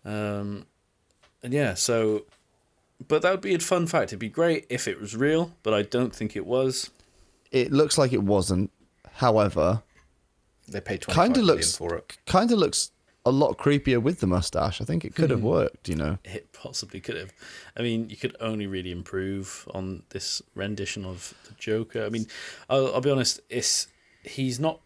Um, 0.05 0.65
and 1.43 1.53
yeah, 1.53 1.75
so, 1.75 2.25
but 3.07 3.21
that 3.21 3.31
would 3.31 3.41
be 3.41 3.53
a 3.53 3.59
fun 3.59 3.85
fact. 3.87 4.05
It'd 4.09 4.19
be 4.19 4.29
great 4.29 4.65
if 4.69 4.87
it 4.87 4.99
was 4.99 5.15
real, 5.15 5.51
but 5.63 5.73
I 5.73 5.83
don't 5.83 6.13
think 6.15 6.35
it 6.35 6.45
was. 6.45 6.89
It 7.53 7.71
looks 7.71 7.97
like 7.97 8.11
it 8.11 8.23
wasn't. 8.23 8.71
However, 9.13 9.83
They 10.67 10.81
paid 10.81 11.01
twenty 11.01 11.15
kind 11.15 11.37
of 11.37 11.43
looks 11.43 11.77
for 11.77 11.95
it. 11.95 12.17
kind 12.25 12.51
of 12.51 12.57
looks 12.57 12.91
a 13.25 13.31
lot 13.31 13.57
creepier 13.57 14.01
with 14.01 14.19
the 14.19 14.27
mustache. 14.27 14.81
I 14.81 14.85
think 14.85 15.05
it 15.05 15.15
could 15.15 15.29
have 15.29 15.39
hmm. 15.39 15.45
worked. 15.45 15.87
You 15.87 15.95
know. 15.95 16.17
It 16.25 16.51
possibly 16.51 16.99
could 16.99 17.15
have. 17.15 17.31
I 17.77 17.83
mean, 17.83 18.09
you 18.09 18.17
could 18.17 18.35
only 18.41 18.67
really 18.67 18.91
improve 18.91 19.69
on 19.73 20.03
this 20.09 20.41
rendition 20.55 21.05
of 21.05 21.33
the 21.47 21.53
Joker. 21.53 22.03
I 22.03 22.09
mean, 22.09 22.25
I'll, 22.69 22.95
I'll 22.95 23.01
be 23.01 23.11
honest. 23.11 23.39
It's 23.49 23.87
he's 24.23 24.59
not. 24.59 24.81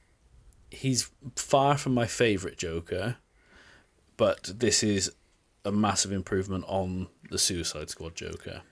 He's 0.69 1.09
far 1.37 1.77
from 1.77 1.93
my 1.93 2.05
favorite 2.05 2.57
Joker, 2.57 3.15
but 4.17 4.51
this 4.53 4.83
is 4.83 5.09
a 5.63 5.71
massive 5.71 6.11
improvement 6.11 6.65
on 6.67 7.07
the 7.31 7.37
Suicide 7.37 7.89
Squad 7.89 8.15
Joker. 8.15 8.63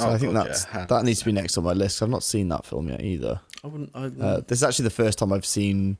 So 0.00 0.08
Oh, 0.08 0.12
I 0.12 0.18
think 0.18 0.32
God, 0.32 0.46
that's 0.46 0.66
yeah. 0.72 0.86
that 0.86 1.04
needs 1.04 1.18
to 1.20 1.24
be 1.26 1.32
next 1.32 1.56
on 1.58 1.64
my 1.64 1.72
list. 1.72 2.02
I've 2.02 2.08
not 2.08 2.22
seen 2.22 2.48
that 2.48 2.64
film 2.64 2.88
yet 2.88 3.02
either. 3.02 3.40
I 3.62 3.66
wouldn't. 3.66 3.90
I 3.94 4.00
wouldn't 4.02 4.22
Uh, 4.22 4.40
this 4.46 4.58
is 4.58 4.62
actually 4.64 4.84
the 4.84 4.90
first 4.90 5.18
time 5.18 5.32
I've 5.32 5.46
seen 5.46 5.98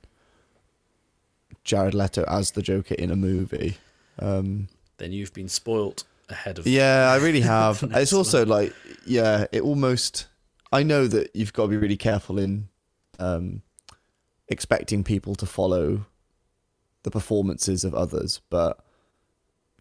Jared 1.64 1.94
Leto 1.94 2.24
as 2.24 2.52
the 2.52 2.62
Joker 2.62 2.94
in 2.94 3.10
a 3.10 3.16
movie. 3.16 3.77
Um, 4.18 4.68
then 4.98 5.12
you've 5.12 5.32
been 5.32 5.48
spoilt 5.48 6.05
ahead 6.28 6.59
of 6.59 6.66
yeah, 6.66 7.10
I 7.10 7.16
really 7.16 7.40
have. 7.56 7.82
It's 7.94 8.12
also 8.12 8.44
like, 8.47 8.74
yeah, 9.06 9.47
it 9.52 9.62
almost. 9.62 10.27
I 10.72 10.82
know 10.85 11.06
that 11.09 11.35
you've 11.35 11.52
got 11.52 11.64
to 11.64 11.68
be 11.68 11.77
really 11.77 11.97
careful 11.97 12.39
in 12.39 12.68
um, 13.18 13.62
expecting 14.48 15.02
people 15.05 15.35
to 15.36 15.47
follow 15.47 16.06
the 17.02 17.10
performances 17.10 17.82
of 17.85 17.94
others, 17.94 18.40
but 18.51 18.78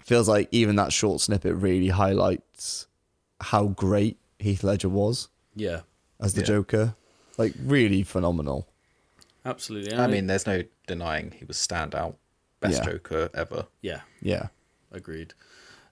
feels 0.04 0.28
like 0.28 0.48
even 0.52 0.76
that 0.78 0.92
short 0.92 1.22
snippet 1.22 1.54
really 1.56 1.90
highlights 1.90 2.88
how 3.42 3.68
great 3.68 4.18
Heath 4.40 4.64
Ledger 4.64 4.90
was 4.90 5.28
yeah 5.56 5.82
as 6.20 6.34
the 6.34 6.42
Yeah. 6.42 6.48
Joker. 6.48 6.96
Like 7.38 7.54
really 7.64 8.04
phenomenal. 8.04 8.68
absolutely 9.46 9.94
I 9.96 10.08
mean, 10.08 10.28
there's 10.28 10.46
no 10.46 10.64
denying 10.88 11.32
he 11.32 11.46
was 11.46 11.58
standout, 11.58 12.16
best 12.60 12.80
Yeah. 12.84 12.92
Joker 12.92 13.30
ever. 13.34 13.68
yeah 13.82 14.02
Yeah. 14.22 14.48
agreed 14.92 15.34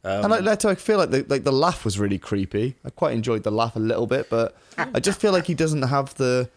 and 0.04 0.30
like 0.32 0.42
Leto, 0.44 0.70
I 0.70 0.76
feel 0.76 0.98
like 1.00 1.10
the 1.12 1.26
like 1.28 1.44
the 1.44 1.52
laugh 1.52 1.84
was 1.84 2.00
really 2.00 2.18
creepy. 2.18 2.76
I 2.86 2.90
quite 2.92 3.14
enjoyed 3.14 3.44
the 3.44 3.52
laugh 3.52 3.76
a 3.76 3.80
little 3.80 4.08
bit, 4.08 4.30
but 4.30 4.56
I 4.78 5.02
just 5.02 5.20
feel 5.20 5.34
like 5.34 5.48
he 5.48 5.54
doesn't 5.54 5.82
have 5.82 6.14
the. 6.16 6.50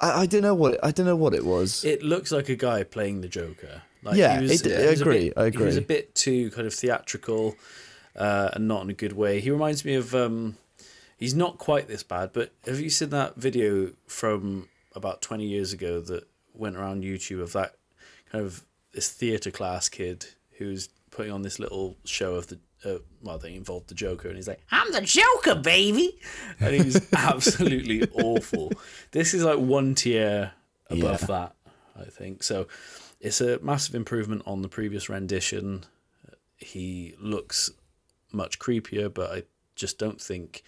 I, 0.00 0.22
I 0.22 0.26
don't 0.26 0.40
know 0.42 0.54
what 0.54 0.82
I 0.84 0.92
don't 0.92 1.04
know 1.04 1.16
what 1.16 1.34
it 1.34 1.44
was. 1.44 1.84
it 1.84 2.02
looks 2.02 2.32
like 2.32 2.48
a 2.48 2.56
guy 2.56 2.84
playing 2.84 3.20
the 3.20 3.28
Joker 3.28 3.82
like 4.02 4.16
Yeah, 4.16 4.36
he 4.40 4.42
was, 4.44 4.62
it- 4.62 4.78
he 4.80 4.86
I 4.86 4.90
was 4.90 5.00
a 5.00 5.02
agree, 5.04 5.24
bit- 5.28 5.32
I 5.38 5.46
agree. 5.46 5.60
he 5.62 5.66
was 5.66 5.76
a 5.76 5.82
bit 5.82 6.14
too 6.14 6.50
kind 6.52 6.66
of 6.66 6.72
theatrical 6.72 7.54
uh, 8.16 8.50
and 8.54 8.66
not 8.66 8.82
in 8.82 8.90
a 8.90 8.94
good 8.94 9.12
way. 9.12 9.40
He 9.40 9.50
reminds 9.50 9.84
me 9.84 9.94
of 9.94 10.14
um 10.14 10.56
he's 11.18 11.34
not 11.34 11.56
quite 11.58 11.88
this 11.88 12.02
bad 12.02 12.30
but 12.32 12.52
have 12.66 12.78
you 12.80 12.90
seen 12.90 13.08
that 13.10 13.36
video 13.36 13.90
from 14.06 14.68
about 14.94 15.22
20 15.22 15.44
years 15.46 15.72
ago 15.72 15.98
that 16.00 16.26
went 16.52 16.76
around 16.76 17.02
youtube 17.04 17.40
of 17.40 17.52
that 17.54 17.74
kind 18.30 18.44
of 18.44 18.62
this 18.92 19.10
theater 19.10 19.50
class 19.50 19.88
kid 19.88 20.26
who's 20.58 20.90
putting 21.10 21.32
on 21.32 21.40
this 21.40 21.58
little 21.58 21.96
show 22.04 22.34
of 22.34 22.48
the 22.48 22.58
uh, 22.84 22.98
well 23.22 23.38
they 23.38 23.54
involved 23.54 23.88
the 23.88 23.94
joker 23.94 24.28
and 24.28 24.36
he's 24.36 24.46
like 24.46 24.60
i'm 24.70 24.92
the 24.92 25.00
joker 25.00 25.54
baby! 25.54 26.18
And 26.60 26.74
he's 26.74 27.00
absolutely 27.16 28.02
awful. 28.12 28.72
This 29.12 29.32
is 29.32 29.42
like 29.42 29.58
one 29.58 29.94
tier 29.94 30.52
above 30.90 31.20
Yeah. 31.22 31.26
that 31.26 31.54
i 31.98 32.04
think. 32.04 32.42
So 32.42 32.66
it's 33.20 33.40
a 33.40 33.58
massive 33.60 33.94
improvement 33.94 34.42
on 34.44 34.60
the 34.60 34.68
previous 34.68 35.08
rendition. 35.08 35.84
He 36.58 37.14
looks 37.18 37.70
much 38.32 38.58
creepier 38.58 39.12
but 39.12 39.30
i 39.30 39.42
just 39.74 39.98
don't 39.98 40.20
think 40.20 40.62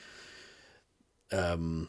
um 1.33 1.89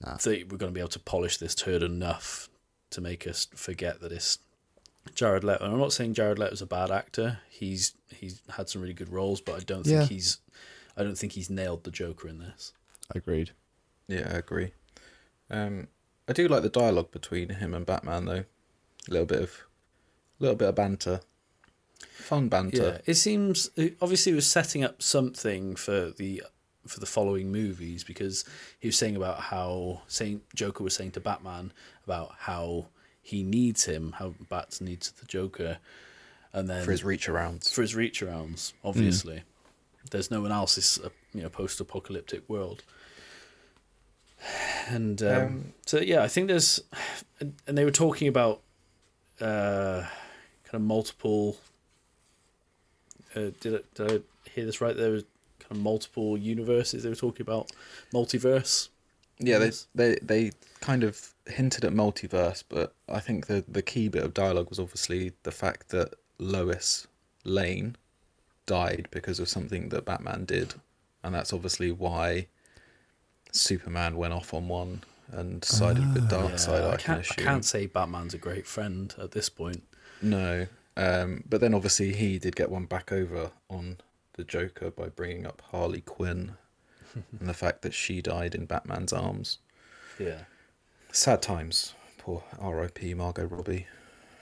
Nah. 0.00 0.16
that 0.16 0.50
we're 0.50 0.58
going 0.58 0.72
to 0.72 0.74
be 0.74 0.80
able 0.80 0.88
to 0.88 0.98
polish 0.98 1.36
this 1.36 1.54
turd 1.54 1.80
enough 1.80 2.48
to 2.90 3.00
make 3.00 3.24
us 3.24 3.46
forget 3.54 4.00
that 4.00 4.10
it's 4.10 4.38
Jared 5.14 5.44
Leto. 5.44 5.64
And 5.64 5.72
I'm 5.72 5.78
not 5.78 5.92
saying 5.92 6.14
Jared 6.14 6.40
Leto's 6.40 6.60
a 6.60 6.66
bad 6.66 6.90
actor. 6.90 7.38
He's 7.48 7.92
he's 8.08 8.42
had 8.56 8.68
some 8.68 8.82
really 8.82 8.94
good 8.94 9.12
roles, 9.12 9.40
but 9.40 9.54
I 9.54 9.60
don't 9.60 9.84
think 9.84 10.00
Yeah. 10.00 10.06
he's 10.06 10.38
I 10.96 11.04
don't 11.04 11.16
think 11.16 11.34
he's 11.34 11.48
nailed 11.48 11.84
the 11.84 11.92
Joker 11.92 12.26
in 12.26 12.38
this. 12.40 12.72
Agreed. 13.14 13.52
Yeah, 14.08 14.28
I 14.34 14.38
agree. 14.38 14.72
Um, 15.50 15.86
I 16.26 16.32
do 16.32 16.48
like 16.48 16.62
the 16.64 16.68
dialogue 16.68 17.12
between 17.12 17.50
him 17.50 17.72
and 17.72 17.86
Batman 17.86 18.24
though. 18.24 18.44
A 19.08 19.10
little 19.10 19.26
bit 19.26 19.42
of, 19.42 19.50
a 20.40 20.42
little 20.42 20.56
bit 20.56 20.68
of 20.68 20.74
banter, 20.74 21.20
fun 22.22 22.48
banter. 22.48 22.76
Yeah, 22.76 22.82
banter. 22.82 23.02
it 23.06 23.14
seems 23.14 23.70
obviously 24.00 24.32
he 24.32 24.36
was 24.36 24.46
setting 24.46 24.84
up 24.84 25.02
something 25.02 25.76
for 25.76 26.10
the 26.10 26.42
for 26.86 27.00
the 27.00 27.06
following 27.06 27.52
movies 27.52 28.02
because 28.04 28.44
he 28.80 28.88
was 28.88 28.96
saying 28.96 29.16
about 29.16 29.38
how 29.40 30.02
saying 30.08 30.40
Joker 30.54 30.82
was 30.82 30.94
saying 30.94 31.12
to 31.12 31.20
Batman 31.20 31.72
about 32.04 32.32
how 32.38 32.86
he 33.22 33.42
needs 33.42 33.84
him, 33.84 34.12
how 34.18 34.34
Bats 34.48 34.80
needs 34.80 35.12
the 35.12 35.26
Joker, 35.26 35.78
and 36.52 36.68
then 36.68 36.84
for 36.84 36.90
his 36.90 37.04
reach 37.04 37.28
arounds. 37.28 37.72
for 37.72 37.82
his 37.82 37.94
reach 37.94 38.20
arounds. 38.20 38.72
Obviously, 38.84 39.42
there's 40.10 40.30
no 40.30 40.40
one 40.40 40.52
else. 40.52 40.76
It's 40.76 40.98
a 40.98 41.10
you 41.32 41.42
know 41.42 41.48
post-apocalyptic 41.48 42.48
world. 42.48 42.82
and 44.88 45.22
um, 45.22 45.28
Um, 45.28 45.72
so 45.86 45.98
yeah, 46.00 46.22
I 46.22 46.28
think 46.28 46.48
there's, 46.48 46.82
and, 47.40 47.54
and 47.66 47.78
they 47.78 47.84
were 47.84 47.90
talking 47.90 48.28
about 48.28 48.60
uh, 49.40 50.02
kind 50.64 50.74
of 50.74 50.82
multiple. 50.82 51.56
Uh, 53.34 53.50
did, 53.60 53.74
I, 53.74 53.78
did 53.94 54.10
I 54.10 54.50
hear 54.50 54.66
this 54.66 54.80
right? 54.80 54.96
There 54.96 55.10
was 55.10 55.24
kind 55.60 55.72
of 55.72 55.78
multiple 55.78 56.36
universes. 56.36 57.02
They 57.02 57.08
were 57.08 57.14
talking 57.14 57.42
about 57.44 57.70
multiverse. 58.12 58.88
Yeah, 59.38 59.58
they, 59.58 59.70
they 59.94 60.18
they 60.22 60.52
kind 60.80 61.02
of 61.02 61.32
hinted 61.46 61.84
at 61.84 61.92
multiverse, 61.92 62.62
but 62.68 62.94
I 63.08 63.20
think 63.20 63.46
the 63.46 63.64
the 63.66 63.82
key 63.82 64.08
bit 64.08 64.22
of 64.22 64.34
dialogue 64.34 64.68
was 64.68 64.78
obviously 64.78 65.32
the 65.42 65.50
fact 65.50 65.88
that 65.88 66.14
Lois 66.38 67.06
Lane 67.44 67.96
died 68.66 69.08
because 69.10 69.40
of 69.40 69.48
something 69.48 69.88
that 69.88 70.04
Batman 70.04 70.44
did, 70.44 70.74
and 71.24 71.34
that's 71.34 71.52
obviously 71.52 71.90
why 71.90 72.46
Superman 73.50 74.16
went 74.16 74.32
off 74.32 74.54
on 74.54 74.68
one 74.68 75.02
and 75.30 75.64
sided 75.64 76.14
with 76.14 76.30
Darkseid. 76.30 76.80
Yeah, 76.80 76.86
I, 76.86 76.92
I 76.92 76.96
can 76.96 77.22
can't. 77.22 77.32
I 77.32 77.42
can't 77.42 77.64
say 77.64 77.86
Batman's 77.86 78.34
a 78.34 78.38
great 78.38 78.66
friend 78.66 79.14
at 79.18 79.32
this 79.32 79.48
point. 79.48 79.82
No, 80.20 80.66
um, 80.96 81.44
but 81.48 81.60
then 81.60 81.74
obviously 81.74 82.12
he 82.12 82.38
did 82.38 82.56
get 82.56 82.70
one 82.70 82.84
back 82.86 83.12
over 83.12 83.50
on 83.70 83.98
the 84.34 84.44
Joker 84.44 84.90
by 84.90 85.08
bringing 85.08 85.46
up 85.46 85.62
Harley 85.70 86.00
Quinn 86.00 86.54
and 87.14 87.48
the 87.48 87.54
fact 87.54 87.82
that 87.82 87.94
she 87.94 88.20
died 88.22 88.54
in 88.54 88.66
Batman's 88.66 89.12
arms. 89.12 89.58
Yeah. 90.18 90.42
Sad 91.12 91.42
times. 91.42 91.94
Poor 92.18 92.44
R.I.P. 92.58 93.14
Margot 93.14 93.44
Robbie. 93.46 93.86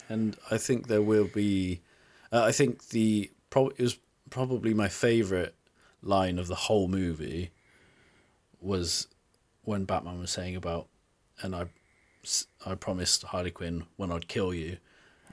and 0.09 0.37
I 0.51 0.59
think 0.59 0.87
there 0.89 1.03
will 1.03 1.27
be. 1.29 1.81
Uh, 2.33 2.43
I 2.45 2.53
think 2.53 2.89
the 2.89 3.31
pro- 3.49 3.69
it 3.71 3.81
was 3.81 3.99
probably 4.29 4.75
my 4.75 4.89
favorite 4.89 5.55
line 6.03 6.39
of 6.39 6.47
the 6.47 6.55
whole 6.55 6.87
movie 6.89 7.51
was 8.61 9.07
when 9.65 9.85
Batman 9.85 10.21
was 10.21 10.31
saying 10.31 10.57
about, 10.57 10.87
and 11.43 11.55
I, 11.57 11.67
I 12.65 12.75
promised 12.75 13.23
Harley 13.25 13.51
Quinn 13.51 13.85
when 13.97 14.13
I'd 14.13 14.29
kill 14.29 14.53
you, 14.55 14.77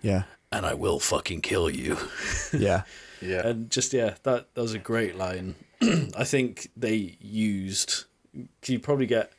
Yeah. 0.01 0.23
And 0.51 0.65
I 0.65 0.73
will 0.73 0.99
fucking 0.99 1.41
kill 1.41 1.69
you. 1.69 1.97
Yeah. 2.53 2.83
Yeah. 3.21 3.47
and 3.47 3.69
just 3.69 3.93
yeah, 3.93 4.15
that 4.23 4.53
that 4.53 4.61
was 4.61 4.73
a 4.73 4.79
great 4.79 5.15
line. 5.15 5.55
I 5.81 6.23
think 6.23 6.69
they 6.77 7.17
used. 7.19 8.05
You 8.65 8.79
probably 8.79 9.05
get. 9.07 9.31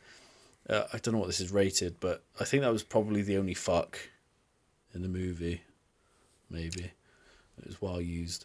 Uh, 0.68 0.84
I 0.92 0.98
don't 0.98 1.14
know 1.14 1.20
what 1.20 1.28
this 1.28 1.40
is 1.40 1.50
rated, 1.52 1.98
but 2.00 2.22
I 2.38 2.44
think 2.44 2.62
that 2.62 2.72
was 2.72 2.82
probably 2.82 3.22
the 3.22 3.38
only 3.38 3.54
fuck 3.54 3.98
in 4.92 5.02
the 5.02 5.08
movie. 5.08 5.62
Maybe 6.50 6.90
it 7.58 7.66
was 7.66 7.80
well 7.80 8.00
used. 8.00 8.44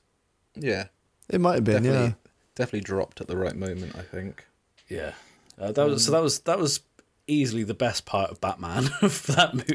yeah. 0.55 0.85
It 1.29 1.39
might 1.41 1.55
have 1.55 1.63
been, 1.63 1.83
Definitely, 1.83 2.07
yeah. 2.07 2.13
definitely 2.55 2.81
dropped 2.81 3.21
at 3.21 3.27
the 3.27 3.37
right 3.37 3.55
moment, 3.55 3.95
I 3.97 4.01
think. 4.01 4.45
Yeah, 4.89 5.13
uh, 5.59 5.71
that 5.71 5.85
was 5.87 6.05
so. 6.05 6.11
That 6.11 6.21
was 6.21 6.39
that 6.41 6.59
was 6.59 6.81
easily 7.27 7.63
the 7.63 7.73
best 7.73 8.05
part 8.05 8.29
of 8.29 8.39
Batman 8.41 8.89
of 9.01 9.25
that 9.27 9.53
movie. 9.53 9.73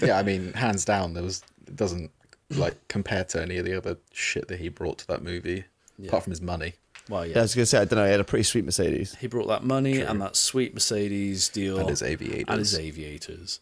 Yeah. 0.00 0.06
yeah, 0.08 0.18
I 0.18 0.22
mean, 0.24 0.52
hands 0.54 0.84
down, 0.84 1.14
there 1.14 1.22
was 1.22 1.42
it 1.66 1.76
doesn't 1.76 2.10
like 2.50 2.76
compare 2.88 3.24
to 3.24 3.42
any 3.42 3.56
of 3.58 3.64
the 3.64 3.76
other 3.76 3.96
shit 4.12 4.48
that 4.48 4.60
he 4.60 4.68
brought 4.68 4.98
to 4.98 5.06
that 5.08 5.22
movie, 5.22 5.64
apart 6.06 6.24
from 6.24 6.30
his 6.32 6.40
money. 6.42 6.74
well, 7.08 7.26
Yeah, 7.26 7.38
I 7.38 7.42
was 7.42 7.54
going 7.54 7.62
to 7.62 7.66
say, 7.66 7.78
I 7.78 7.84
don't 7.84 7.98
know, 7.98 8.04
he 8.04 8.10
had 8.10 8.20
a 8.20 8.24
pretty 8.24 8.42
sweet 8.44 8.64
Mercedes. 8.64 9.14
he 9.16 9.26
brought 9.26 9.48
that 9.48 9.64
money 9.64 10.00
and 10.00 10.20
that 10.22 10.36
sweet 10.36 10.74
Mercedes 10.74 11.48
deal 11.48 11.78
And 11.78 11.88
his 11.88 12.02
aviators. 12.02 12.44
and 12.48 12.58
his 12.58 12.78
aviators. 12.78 13.60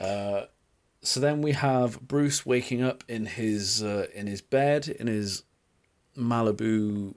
Uh, 0.00 0.42
so 1.02 1.20
then 1.20 1.40
we 1.42 1.52
have 1.52 2.00
Bruce 2.00 2.44
waking 2.44 2.82
up 2.82 3.02
in 3.08 3.26
his 3.26 3.82
uh, 3.82 4.06
in 4.14 4.26
his 4.26 4.40
bed 4.42 4.88
in 4.88 5.06
his 5.06 5.44
Malibu 6.16 7.14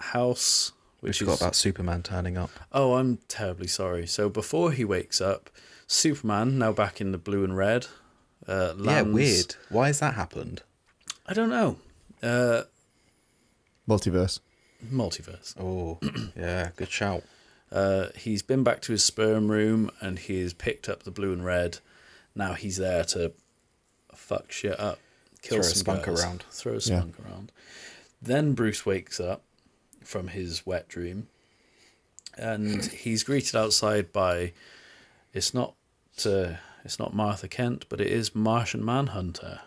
house, 0.00 0.72
We 1.00 1.08
which 1.08 1.18
forgot 1.18 1.34
is 1.34 1.40
about 1.40 1.56
Superman 1.56 2.02
turning 2.02 2.36
up. 2.36 2.50
oh, 2.72 2.94
I'm 2.94 3.18
terribly 3.28 3.66
sorry. 3.68 4.06
So 4.06 4.28
before 4.28 4.72
he 4.72 4.84
wakes 4.84 5.20
up, 5.20 5.50
Superman 5.86 6.58
now 6.58 6.72
back 6.72 7.00
in 7.00 7.12
the 7.12 7.18
blue 7.18 7.44
and 7.44 7.56
red. 7.56 7.86
Uh, 8.48 8.74
Yeah, 8.80 9.02
weird. 9.02 9.54
Why 9.68 9.88
has 9.88 10.00
that 10.00 10.14
happened? 10.14 10.62
I 11.26 11.34
don't 11.34 11.50
know. 11.50 11.76
Uh, 12.22 12.62
Multiverse. 13.88 14.40
multiverse. 14.92 15.54
Oh, 15.58 15.98
yeah, 16.36 16.70
good 16.76 16.90
shout. 16.90 17.22
Uh, 17.70 18.06
he's 18.16 18.42
been 18.42 18.62
back 18.64 18.80
to 18.82 18.92
his 18.92 19.04
sperm 19.04 19.50
room 19.50 19.90
and 20.00 20.18
he 20.18 20.40
has 20.40 20.54
picked 20.54 20.88
up 20.88 21.02
the 21.02 21.10
blue 21.10 21.32
and 21.32 21.44
red. 21.44 21.78
Now 22.34 22.54
he's 22.54 22.76
there 22.78 23.04
to 23.04 23.32
fuck 24.14 24.50
shit 24.52 24.78
up, 24.80 24.98
kill 25.42 25.56
Throw 25.58 25.60
a 25.60 25.64
some 25.64 25.74
spunk 25.80 26.04
girls, 26.04 26.22
around. 26.22 26.44
throw 26.50 26.72
a 26.72 26.76
Yeah. 26.76 26.80
spunk 26.80 27.16
around. 27.20 27.52
Then 28.22 28.54
Bruce 28.54 28.84
wakes 28.86 29.20
up 29.20 29.42
from 30.02 30.28
his 30.28 30.64
wet 30.66 30.88
dream, 30.88 31.28
and 32.36 32.84
he's 32.86 33.22
greeted 33.22 33.54
outside 33.56 34.12
by 34.12 34.52
it's 35.34 35.52
not 35.54 35.74
uh, 36.24 36.54
it's 36.84 36.98
not 36.98 37.14
Martha 37.14 37.48
Kent, 37.48 37.84
but 37.88 38.00
it 38.00 38.06
is 38.08 38.34
Martian 38.34 38.84
Manhunter. 38.84 39.60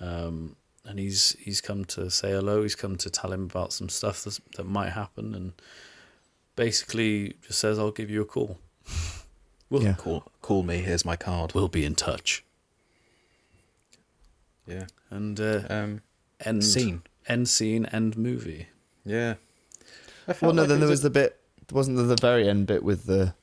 Um, 0.00 0.56
and 0.84 0.98
he's 0.98 1.36
he's 1.40 1.60
come 1.60 1.84
to 1.86 2.10
say 2.10 2.30
hello. 2.32 2.62
He's 2.62 2.74
come 2.74 2.96
to 2.96 3.08
tell 3.10 3.32
him 3.32 3.44
about 3.44 3.72
some 3.72 3.88
stuff 3.88 4.24
that 4.24 4.38
that 4.56 4.64
might 4.64 4.90
happen, 4.90 5.34
and 5.34 5.52
basically 6.56 7.34
just 7.46 7.60
says, 7.60 7.78
"I'll 7.78 7.92
give 7.92 8.10
you 8.10 8.22
a 8.22 8.26
call. 8.26 8.58
We'll 9.70 9.84
Yeah. 9.84 9.94
Call, 9.94 10.24
call 10.42 10.64
me. 10.64 10.82
Here's 10.82 11.02
my 11.06 11.16
card. 11.16 11.54
we'll 11.54 11.66
be 11.68 11.86
in 11.86 11.94
touch." 11.94 12.44
Yeah. 14.66 14.86
And 15.10 15.38
uh, 15.40 15.62
Um. 15.70 16.02
end 16.40 16.62
Scene. 16.64 17.02
end 17.26 17.48
scene, 17.48 17.86
end 17.86 18.16
movie. 18.18 18.66
Yeah. 19.04 19.34
Well, 20.40 20.52
no, 20.52 20.62
like 20.62 20.68
then 20.68 20.76
it 20.76 20.80
there 20.80 20.88
was 20.90 21.00
a- 21.00 21.04
the 21.04 21.10
bit, 21.10 21.40
wasn't 21.72 21.96
there 21.96 22.06
the 22.06 22.16
very 22.20 22.48
end 22.48 22.66
bit 22.66 22.82
with 22.82 23.06
the. 23.06 23.34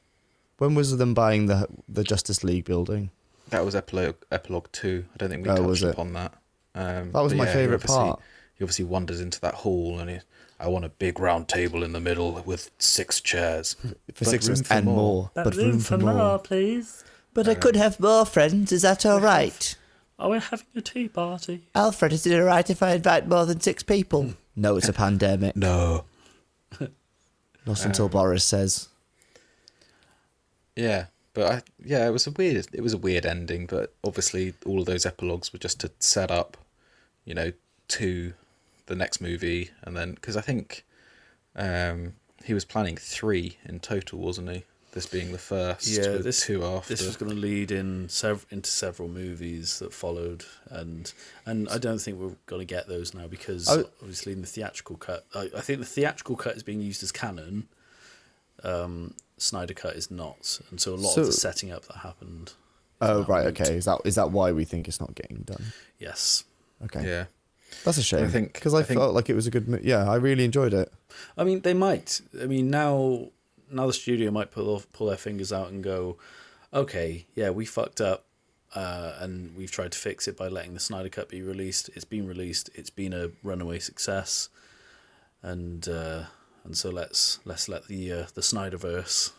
When 0.60 0.76
was 0.76 0.96
them 0.98 1.14
buying 1.14 1.48
the 1.48 1.68
the 1.88 2.04
Justice 2.04 2.44
League 2.44 2.66
building? 2.66 3.10
that 3.50 3.66
was 3.66 3.74
epilogue 3.74 4.18
epilogue 4.32 4.68
two. 4.72 5.06
I 5.14 5.18
don't 5.18 5.30
think 5.30 5.44
we 5.44 5.50
Oh, 5.50 5.56
touched 5.56 5.68
was 5.68 5.84
it? 5.84 5.90
upon 5.90 6.14
that. 6.14 6.34
Um, 6.76 7.12
That 7.14 7.22
was 7.24 7.34
my 7.34 7.46
yeah, 7.46 7.54
favourite 7.54 7.76
obviously- 7.82 7.96
part. 7.98 8.20
He 8.54 8.64
obviously 8.64 8.86
wanders 8.86 9.20
into 9.22 9.40
that 9.42 9.54
hall 9.56 9.98
and 10.00 10.10
he, 10.10 10.20
I 10.60 10.68
want 10.68 10.86
a 10.86 10.90
big 10.90 11.18
round 11.20 11.48
table 11.48 11.82
in 11.82 11.94
the 11.94 12.00
middle 12.02 12.44
with 12.46 12.70
six 12.78 13.20
chairs. 13.22 13.74
For 14.14 14.26
But 14.26 14.28
six 14.28 14.48
room 14.50 14.58
for 14.64 14.74
and 14.74 14.86
more. 14.86 14.96
more. 14.96 15.32
But 15.34 15.56
room 15.56 15.80
for 15.80 15.98
more. 15.98 16.38
please. 16.40 17.04
But 17.34 17.48
I 17.48 17.56
could 17.56 17.76
have 17.78 18.00
more 18.02 18.26
friends, 18.26 18.72
is 18.72 18.82
that 18.84 19.06
all 19.06 19.20
right? 19.22 19.76
Are 20.20 20.30
we 20.30 20.40
having 20.40 20.68
a 20.76 20.82
tea 20.82 21.08
party? 21.08 21.70
Alfred, 21.74 22.12
is 22.12 22.28
it 22.28 22.38
all 22.38 22.46
right 22.46 22.70
if 22.70 22.84
I 22.84 22.92
invite 22.96 23.28
more 23.30 23.46
than 23.46 23.62
six 23.62 23.82
people? 23.82 24.34
No, 24.58 24.76
it's 24.76 24.90
a 24.90 24.94
pandemic. 24.94 25.56
No. 25.56 26.04
Not 27.66 27.86
until 27.86 28.10
Boris 28.10 28.44
says. 28.44 28.90
Yeah, 30.80 31.06
but 31.34 31.52
I 31.52 31.62
yeah, 31.84 32.08
it 32.08 32.12
was 32.12 32.26
a 32.28 32.32
weird 32.32 32.68
it 32.74 32.82
was 32.82 32.94
a 32.94 32.98
weird 32.98 33.26
ending, 33.26 33.66
but 33.66 33.94
obviously 34.04 34.54
all 34.66 34.80
of 34.80 34.86
those 34.86 35.06
epilogues 35.06 35.52
were 35.54 35.60
just 35.60 35.80
to 35.82 35.92
set 36.00 36.32
up, 36.32 36.58
you 37.26 37.34
know, 37.34 37.52
to 37.90 38.34
the 38.86 38.96
next 38.96 39.22
movie, 39.22 39.72
and 39.84 39.96
then 39.98 40.14
because 40.14 40.36
I 40.38 40.42
think 40.42 40.86
um, 41.56 42.14
he 42.44 42.54
was 42.54 42.66
planning 42.66 42.98
three 42.98 43.58
in 43.66 43.80
total, 43.80 44.20
wasn't 44.20 44.50
he? 44.50 44.64
This 44.92 45.06
being 45.06 45.32
the 45.32 45.38
first, 45.38 45.86
Yeah, 45.88 46.14
with 46.14 46.24
this 46.24 46.44
two 46.44 46.64
after. 46.66 46.94
This 46.96 47.06
was 47.06 47.16
going 47.16 47.30
to 47.30 47.38
lead 47.38 47.70
in 47.72 48.10
sev- 48.10 48.48
into 48.50 48.72
several 48.72 49.08
movies 49.08 49.78
that 49.80 49.94
followed, 49.94 50.46
and 50.68 51.14
and 51.46 51.70
I 51.70 51.78
don't 51.78 52.00
think 52.00 52.18
we're 52.20 52.38
going 52.48 52.62
to 52.66 52.66
get 52.76 52.88
those 52.88 53.14
now 53.14 53.28
because 53.28 53.70
I- 53.70 53.84
obviously 54.02 54.34
in 54.34 54.42
the 54.42 54.48
theatrical 54.48 54.96
cut, 54.98 55.26
I, 55.36 55.52
I 55.56 55.62
think 55.62 55.80
the 55.80 55.86
theatrical 55.86 56.36
cut 56.36 56.56
is 56.56 56.64
being 56.64 56.82
used 56.82 57.04
as 57.04 57.12
canon. 57.12 57.68
Um, 58.64 59.14
Snyder 59.42 59.74
cut 59.74 59.96
is 59.96 60.12
not, 60.12 60.60
and 60.70 60.80
so 60.80 60.94
a 60.94 60.96
lot 60.96 61.18
of 61.18 61.26
the 61.26 61.32
setting 61.32 61.72
up 61.72 61.86
that 61.88 61.98
happened. 61.98 62.54
Oh 63.02 63.22
now 63.22 63.26
right, 63.28 63.46
moved. 63.46 63.62
okay. 63.62 63.76
Is 63.76 63.86
that 63.86 64.02
is 64.06 64.16
that 64.16 64.32
why 64.32 64.52
we 64.52 64.66
think 64.66 64.88
it's 64.88 65.00
not 65.00 65.16
getting 65.16 65.38
done? 65.44 65.64
Yes, 65.98 66.44
Okay, 66.84 67.06
yeah, 67.06 67.26
that's 67.84 67.98
a 67.98 68.04
shame. 68.04 68.26
I 68.26 68.28
think- 68.28 68.54
because 68.54 68.74
I, 68.74 68.80
I 68.80 68.84
think- 68.84 69.00
felt 69.00 69.14
like 69.16 69.30
it 69.30 69.36
was 69.36 69.48
a 69.48 69.52
good. 69.52 69.82
Yeah, 69.84 70.10
I 70.10 70.16
really 70.16 70.44
enjoyed 70.46 70.74
it. 70.74 70.92
I 71.38 71.44
mean 71.44 71.62
they 71.62 71.74
might. 71.74 72.22
I 72.42 72.46
mean 72.46 72.70
now 72.70 73.30
now 73.72 73.88
the 73.88 73.94
studio 73.94 74.32
might 74.32 74.52
pull 74.52 74.70
off, 74.76 74.92
pull 74.94 75.08
their 75.08 75.18
fingers 75.18 75.54
out 75.54 75.70
and 75.70 75.84
go, 75.84 76.18
okay, 76.74 77.26
yeah, 77.36 77.50
we 77.52 77.66
fucked 77.66 78.02
up. 78.02 78.26
Uh, 78.76 79.16
and 79.20 79.56
we've 79.58 79.72
tried 79.72 79.92
to 79.92 79.98
fix 79.98 80.28
it 80.28 80.38
by 80.38 80.48
letting 80.48 80.76
the 80.76 80.80
Snyder 80.80 81.10
Cut 81.10 81.28
be 81.28 81.42
released. 81.42 81.90
It's 81.96 82.06
been 82.06 82.28
released. 82.28 82.70
It's 82.76 82.92
been 82.92 83.14
a 83.14 83.32
runaway 83.44 83.80
success, 83.80 84.50
and 85.42 85.88
uh, 85.90 86.24
and 86.70 86.78
so 86.78 86.92
let's 86.92 87.40
let's 87.46 87.68
let 87.68 87.88
the 87.88 88.12
uh, 88.14 88.26
the 88.36 88.42
Snyderverse. 88.42 89.32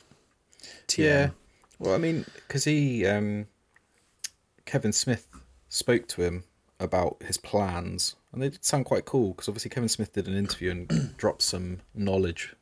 TM. 0.89 0.99
yeah. 0.99 1.31
Well, 1.79 1.95
I 1.95 1.99
mean, 1.99 2.27
because 2.35 2.65
he 2.65 3.07
um, 3.07 3.47
Kevin 4.67 4.93
Smith 4.93 5.29
spoke 5.69 6.09
to 6.09 6.23
him 6.23 6.43
about 6.81 7.23
his 7.25 7.39
plans, 7.39 8.17
and 8.33 8.43
they 8.43 8.49
did 8.49 8.65
sound 8.65 8.85
quite 8.85 9.05
cool. 9.05 9.31
Because 9.31 9.49
obviously 9.49 9.71
Kevin 9.71 9.89
Smith 9.89 10.13
did 10.13 10.27
an 10.27 10.37
interview 10.37 10.73
and 10.73 11.17
dropped 11.17 11.43
some 11.43 11.79
knowledge 11.95 12.57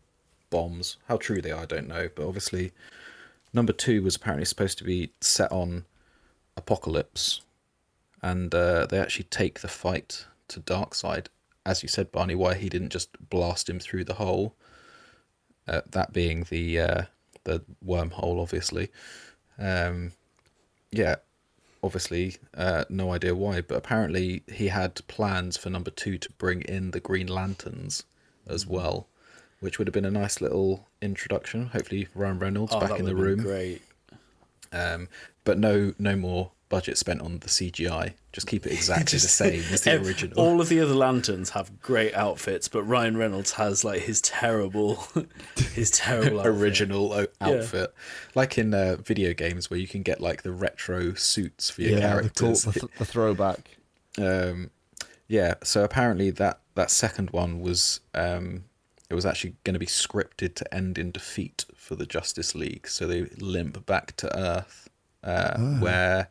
bombs. 0.50 0.98
How 1.08 1.16
true 1.16 1.40
they 1.40 1.50
are, 1.50 1.62
I 1.62 1.66
don't 1.66 1.88
know. 1.88 2.10
But 2.14 2.28
obviously, 2.28 2.72
number 3.54 3.72
two 3.72 4.02
was 4.02 4.16
apparently 4.16 4.44
supposed 4.44 4.76
to 4.78 4.84
be 4.84 5.12
set 5.22 5.50
on 5.50 5.86
Apokolips, 6.58 7.40
and 8.20 8.54
uh, 8.54 8.84
they 8.84 8.98
actually 8.98 9.24
take 9.30 9.60
the 9.60 9.68
fight 9.68 10.26
to 10.48 10.60
Darkseid, 10.60 11.28
as 11.68 11.82
you 11.82 11.88
said, 11.88 12.10
Barney. 12.10 12.34
Why 12.34 12.54
he 12.54 12.68
didn't 12.68 12.90
just 12.90 13.10
blast 13.28 13.68
him 13.68 13.78
through 13.78 14.04
the 14.04 14.14
hole? 14.14 14.54
Uh, 15.66 15.82
that 15.90 16.12
being 16.12 16.46
the 16.50 16.80
uh, 16.80 17.02
the 17.44 17.62
wormhole, 17.84 18.40
obviously. 18.40 18.90
Um, 19.58 20.12
yeah, 20.90 21.16
obviously, 21.82 22.36
uh, 22.56 22.84
no 22.88 23.12
idea 23.12 23.34
why, 23.34 23.60
but 23.60 23.76
apparently 23.76 24.42
he 24.50 24.68
had 24.68 25.06
plans 25.08 25.56
for 25.58 25.68
number 25.68 25.90
two 25.90 26.16
to 26.18 26.32
bring 26.38 26.62
in 26.62 26.92
the 26.92 27.00
Green 27.00 27.26
Lanterns 27.26 28.04
as 28.46 28.64
Mm. 28.64 28.68
well, 28.68 29.08
which 29.60 29.78
would 29.78 29.86
have 29.88 29.92
been 29.92 30.06
a 30.06 30.10
nice 30.10 30.40
little 30.40 30.86
introduction. 31.02 31.66
Hopefully, 31.66 32.08
Ryan 32.14 32.38
Reynolds 32.38 32.72
Oh, 32.74 32.80
back 32.80 32.98
in 32.98 33.04
the 33.04 33.14
room. 33.14 33.40
Great. 33.42 33.82
Um, 34.72 35.08
but 35.44 35.58
no, 35.58 35.92
no 35.98 36.16
more 36.16 36.52
budget 36.68 36.98
spent 36.98 37.20
on 37.22 37.38
the 37.38 37.48
CGI. 37.48 38.12
Just 38.32 38.46
keep 38.46 38.66
it 38.66 38.72
exactly 38.72 39.18
the 39.18 39.28
same 39.28 39.62
as 39.72 39.82
the 39.82 39.92
Ev- 39.92 40.06
original. 40.06 40.38
All 40.38 40.60
of 40.60 40.68
the 40.68 40.80
other 40.80 40.94
lanterns 40.94 41.50
have 41.50 41.80
great 41.80 42.14
outfits, 42.14 42.68
but 42.68 42.82
Ryan 42.82 43.16
Reynolds 43.16 43.52
has 43.52 43.84
like 43.84 44.02
his 44.02 44.20
terrible, 44.20 45.04
his 45.74 45.90
terrible 45.90 46.40
outfit. 46.40 46.54
original 46.54 47.12
o- 47.12 47.26
outfit, 47.40 47.94
like 48.34 48.58
in 48.58 48.74
uh, 48.74 48.96
video 49.02 49.32
games 49.34 49.70
where 49.70 49.78
you 49.80 49.86
can 49.88 50.02
get 50.02 50.20
like 50.20 50.42
the 50.42 50.52
retro 50.52 51.14
suits 51.14 51.70
for 51.70 51.82
your 51.82 51.92
yeah, 51.98 52.00
characters. 52.00 52.62
the, 52.62 52.72
th- 52.72 52.92
the 52.98 53.04
throwback. 53.04 53.76
um, 54.18 54.70
yeah, 55.28 55.54
so 55.62 55.84
apparently 55.84 56.30
that 56.30 56.60
that 56.74 56.90
second 56.90 57.30
one 57.30 57.60
was 57.60 58.00
um, 58.14 58.64
it 59.10 59.14
was 59.14 59.26
actually 59.26 59.54
going 59.64 59.74
to 59.74 59.80
be 59.80 59.86
scripted 59.86 60.54
to 60.54 60.74
end 60.74 60.98
in 60.98 61.10
defeat 61.10 61.64
for 61.74 61.94
the 61.94 62.06
Justice 62.06 62.54
League. 62.54 62.86
So 62.88 63.06
they 63.06 63.22
limp 63.38 63.84
back 63.86 64.16
to 64.16 64.38
Earth, 64.38 64.88
uh, 65.24 65.58
where 65.80 66.28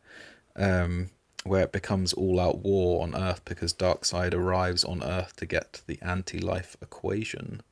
um, 0.58 1.10
where 1.44 1.62
it 1.62 1.72
becomes 1.72 2.12
all 2.12 2.40
out 2.40 2.58
war 2.58 3.02
on 3.02 3.14
Earth 3.14 3.42
because 3.44 3.72
Darkseid 3.72 4.34
arrives 4.34 4.84
on 4.84 5.02
Earth 5.02 5.36
to 5.36 5.46
get 5.46 5.82
the 5.86 5.98
anti-life 6.02 6.76
equation, 6.82 7.62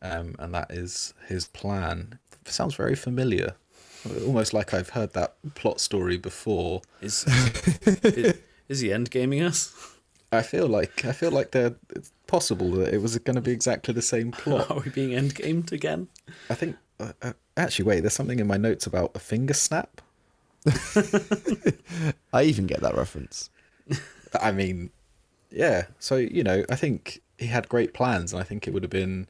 um, 0.00 0.34
and 0.38 0.54
that 0.54 0.70
is 0.70 1.14
his 1.26 1.46
plan. 1.48 2.18
Sounds 2.44 2.74
very 2.74 2.94
familiar. 2.94 3.54
Almost 4.26 4.52
like 4.52 4.74
I've 4.74 4.90
heard 4.90 5.12
that 5.12 5.36
plot 5.54 5.80
story 5.80 6.16
before. 6.16 6.82
Is, 7.00 7.24
is, 8.02 8.34
is 8.68 8.80
he 8.80 8.88
endgaming 8.88 9.46
us? 9.46 9.92
I 10.32 10.42
feel 10.42 10.66
like 10.66 11.04
I 11.04 11.12
feel 11.12 11.30
like 11.30 11.50
they're, 11.50 11.76
it's 11.94 12.10
possible 12.26 12.70
that 12.72 12.94
it 12.94 13.02
was 13.02 13.16
going 13.18 13.36
to 13.36 13.42
be 13.42 13.52
exactly 13.52 13.92
the 13.92 14.02
same 14.02 14.32
plot. 14.32 14.70
Are 14.70 14.80
we 14.80 14.90
being 14.90 15.10
endgamed 15.10 15.72
again? 15.72 16.08
I 16.48 16.54
think 16.54 16.76
uh, 16.98 17.12
uh, 17.20 17.32
actually 17.56 17.84
wait, 17.84 18.00
there's 18.00 18.14
something 18.14 18.40
in 18.40 18.46
my 18.46 18.56
notes 18.56 18.86
about 18.86 19.12
a 19.14 19.18
finger 19.18 19.54
snap. 19.54 20.00
I 22.32 22.44
even 22.44 22.66
get 22.66 22.80
that 22.80 22.96
reference. 22.96 23.50
I 24.40 24.52
mean, 24.52 24.90
yeah. 25.50 25.86
So 25.98 26.16
you 26.16 26.44
know, 26.44 26.64
I 26.70 26.76
think 26.76 27.20
he 27.38 27.46
had 27.46 27.68
great 27.68 27.94
plans, 27.94 28.32
and 28.32 28.40
I 28.40 28.44
think 28.44 28.66
it 28.66 28.72
would 28.72 28.82
have 28.82 28.90
been, 28.90 29.28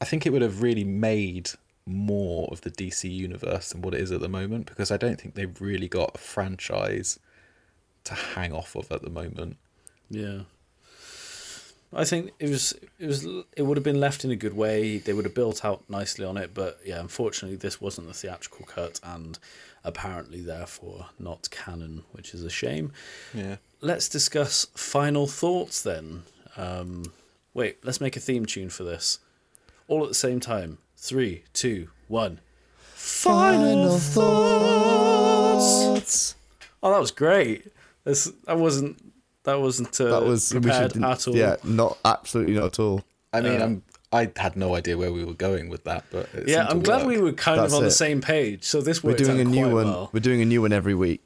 I 0.00 0.04
think 0.04 0.26
it 0.26 0.30
would 0.30 0.42
have 0.42 0.62
really 0.62 0.84
made 0.84 1.50
more 1.86 2.48
of 2.50 2.60
the 2.60 2.70
DC 2.70 3.10
universe 3.10 3.70
than 3.70 3.82
what 3.82 3.94
it 3.94 4.00
is 4.00 4.12
at 4.12 4.20
the 4.20 4.28
moment 4.28 4.66
because 4.66 4.90
I 4.90 4.96
don't 4.96 5.20
think 5.20 5.34
they've 5.34 5.60
really 5.60 5.88
got 5.88 6.12
a 6.14 6.18
franchise 6.18 7.18
to 8.04 8.14
hang 8.14 8.52
off 8.52 8.76
of 8.76 8.90
at 8.92 9.02
the 9.02 9.10
moment. 9.10 9.56
Yeah. 10.08 10.40
I 11.92 12.04
think 12.04 12.30
it 12.38 12.48
was 12.48 12.72
it 12.98 13.06
was 13.06 13.26
it 13.56 13.62
would 13.62 13.76
have 13.76 13.84
been 13.84 13.98
left 13.98 14.24
in 14.24 14.30
a 14.30 14.36
good 14.36 14.54
way. 14.54 14.98
They 14.98 15.12
would 15.12 15.24
have 15.24 15.34
built 15.34 15.64
out 15.64 15.82
nicely 15.88 16.24
on 16.24 16.36
it, 16.36 16.54
but 16.54 16.78
yeah, 16.84 17.00
unfortunately, 17.00 17.56
this 17.56 17.80
wasn't 17.80 18.06
the 18.06 18.14
theatrical 18.14 18.64
cut, 18.64 19.00
and 19.02 19.38
apparently, 19.84 20.40
therefore, 20.40 21.06
not 21.18 21.48
canon, 21.50 22.04
which 22.12 22.34
is 22.34 22.42
a 22.44 22.50
shame. 22.50 22.92
Yeah. 23.34 23.56
Let's 23.80 24.08
discuss 24.08 24.66
final 24.74 25.26
thoughts 25.26 25.82
then. 25.82 26.22
Um, 26.56 27.12
wait, 27.54 27.78
let's 27.84 28.00
make 28.00 28.16
a 28.16 28.20
theme 28.20 28.44
tune 28.46 28.68
for 28.70 28.84
this, 28.84 29.18
all 29.88 30.02
at 30.02 30.08
the 30.08 30.14
same 30.14 30.40
time. 30.40 30.78
Three, 30.96 31.44
two, 31.52 31.88
one. 32.08 32.40
Final 32.94 33.98
thoughts. 34.90 36.34
Oh, 36.82 36.90
that 36.92 37.00
was 37.00 37.10
great. 37.10 37.66
This 38.04 38.30
that 38.46 38.58
wasn't 38.58 39.12
that 39.44 39.60
wasn't 39.60 39.98
uh, 40.00 40.20
That 40.20 40.24
was 40.24 40.52
we 40.52 40.60
prepared 40.60 40.92
should, 40.92 41.04
at 41.04 41.28
all. 41.28 41.36
Yeah, 41.36 41.56
not 41.64 41.98
absolutely 42.04 42.54
not 42.54 42.64
at 42.66 42.78
all. 42.78 43.02
I 43.32 43.40
mean, 43.40 43.60
Uh, 43.60 43.64
I'm 43.64 43.82
I 44.12 44.32
had 44.36 44.56
no 44.56 44.74
idea 44.74 44.98
where 44.98 45.12
we 45.12 45.24
were 45.24 45.34
going 45.34 45.68
with 45.68 45.84
that, 45.84 46.04
but 46.10 46.28
it 46.34 46.48
Yeah, 46.48 46.66
I'm 46.68 46.80
glad 46.82 47.06
work. 47.06 47.08
we 47.16 47.20
were 47.20 47.32
kind 47.32 47.60
That's 47.60 47.72
of 47.72 47.78
on 47.78 47.84
it. 47.84 47.86
the 47.86 47.92
same 47.92 48.20
page. 48.20 48.64
So 48.64 48.80
this 48.80 49.04
We're 49.04 49.14
doing 49.14 49.40
out 49.40 49.46
a 49.46 49.50
new 49.50 49.66
one. 49.66 49.74
well. 49.86 50.10
We're 50.12 50.20
doing 50.20 50.40
a 50.42 50.44
new 50.44 50.62
one 50.62 50.72
every 50.72 50.94
week. 50.94 51.22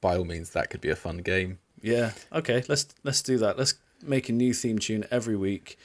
By 0.00 0.16
all 0.16 0.24
means, 0.24 0.50
that 0.50 0.68
could 0.70 0.80
be 0.80 0.90
a 0.90 0.96
fun 0.96 1.18
game. 1.18 1.58
Yeah. 1.80 2.12
Okay. 2.32 2.64
Let's 2.68 2.88
let's 3.04 3.22
do 3.22 3.38
that. 3.38 3.56
Let's 3.58 3.74
make 4.02 4.28
a 4.28 4.32
new 4.32 4.52
theme 4.52 4.78
tune 4.80 5.04
every 5.12 5.36
week, 5.36 5.78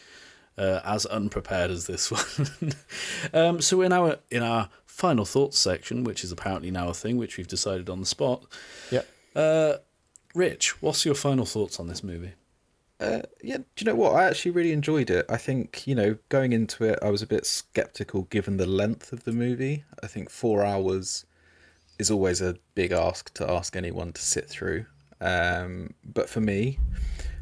uh, 0.58 0.80
as 0.84 1.06
unprepared 1.06 1.70
as 1.70 1.86
this 1.86 2.10
one. 2.60 2.74
um, 3.34 3.62
so 3.62 3.82
in 3.82 3.94
our 3.94 4.18
in 4.32 4.42
our 4.42 4.70
final 4.88 5.26
thoughts 5.26 5.60
section, 5.60 6.04
which 6.04 6.24
is 6.24 6.32
apparently 6.32 6.72
now 6.72 6.90
a 6.90 6.94
thing, 6.96 7.18
which 7.18 7.38
we've 7.38 7.48
decided 7.48 7.88
on 7.90 8.00
the 8.00 8.06
spot. 8.08 8.44
Yeah. 8.90 9.02
Uh, 9.36 9.76
Rich, 10.34 10.82
what's 10.82 11.06
your 11.06 11.14
final 11.16 11.46
thoughts 11.46 11.80
on 11.80 11.88
this 11.88 12.04
movie? 12.04 12.32
Uh, 13.02 13.24
yeah, 13.42 13.58
do 13.58 13.66
you 13.80 13.86
know 13.86 13.96
what? 13.96 14.14
I 14.14 14.26
actually 14.26 14.52
really 14.52 14.72
enjoyed 14.72 15.10
it. 15.10 15.26
I 15.28 15.38
think, 15.38 15.88
you 15.88 15.96
know, 15.96 16.18
going 16.30 16.54
into 16.54 16.84
it, 16.84 17.00
I 17.02 17.10
was 17.10 17.24
a 17.24 17.28
bit 17.28 17.48
skeptical 17.48 18.24
given 18.24 18.58
the 18.58 18.68
length 18.68 19.12
of 19.12 19.24
the 19.24 19.32
movie. 19.32 19.84
I 20.04 20.08
think 20.08 20.30
four 20.30 20.64
hours 20.64 21.26
is 21.98 22.12
always 22.12 22.42
a 22.42 22.58
big 22.76 22.92
ask 22.92 23.34
to 23.36 23.50
ask 23.50 23.76
anyone 23.76 24.14
to 24.14 24.22
sit 24.22 24.48
through. 24.48 24.86
Um, 25.20 25.96
but 26.04 26.30
for 26.30 26.42
me, 26.42 26.78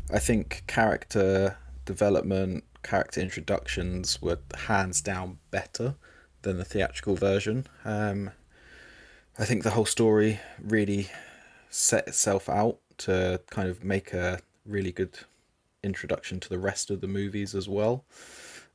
I 0.09 0.19
think 0.19 0.63
character 0.67 1.57
development, 1.83 2.63
character 2.81 3.19
introductions 3.19 4.21
were 4.21 4.39
hands 4.67 5.01
down 5.01 5.39
better 5.51 5.95
than 6.43 6.57
the 6.57 6.65
theatrical 6.65 7.15
version. 7.15 7.67
Um, 7.83 8.31
I 9.37 9.43
think 9.43 9.63
the 9.63 9.71
whole 9.71 9.85
story 9.85 10.39
really 10.61 11.09
set 11.69 12.07
itself 12.07 12.47
out 12.47 12.79
to 12.99 13.41
kind 13.49 13.67
of 13.67 13.83
make 13.83 14.13
a 14.13 14.39
really 14.65 14.91
good 14.93 15.19
introduction 15.83 16.39
to 16.41 16.49
the 16.49 16.59
rest 16.59 16.89
of 16.91 17.01
the 17.01 17.07
movies 17.07 17.55
as 17.55 17.67
well. 17.69 18.05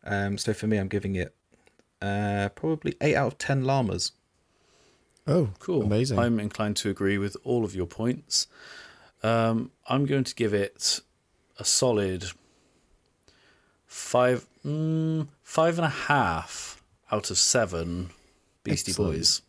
Um, 0.05 0.37
so 0.39 0.53
for 0.53 0.67
me, 0.67 0.77
I'm 0.79 0.89
giving 0.89 1.15
it 1.15 1.35
uh, 2.03 2.49
probably 2.55 2.95
eight 3.01 3.15
out 3.17 3.27
of 3.29 3.39
ten 3.39 3.65
llamas. 3.65 4.13
Oh, 5.27 5.51
Cool. 5.59 5.83
Amazing. 5.85 6.19
I'm 6.19 6.39
inclined 6.39 6.77
to 6.79 6.91
agree 6.91 7.17
with 7.17 7.37
all 7.45 7.65
of 7.65 7.75
your 7.75 7.87
points. 7.87 8.47
Um, 9.23 9.71
I'm 9.89 10.05
going 10.05 10.25
to 10.25 10.35
give 10.35 10.53
it 10.53 11.01
a 11.59 11.65
solid 11.65 12.27
five, 13.87 14.47
mm, 14.65 15.29
five 15.43 15.79
and 15.79 15.87
a 15.87 15.91
half 15.91 16.83
out 17.11 17.31
of 17.31 17.39
seven 17.39 18.11
Beastie 18.65 18.91
Excellent. 18.93 19.13
Boys. 19.15 19.43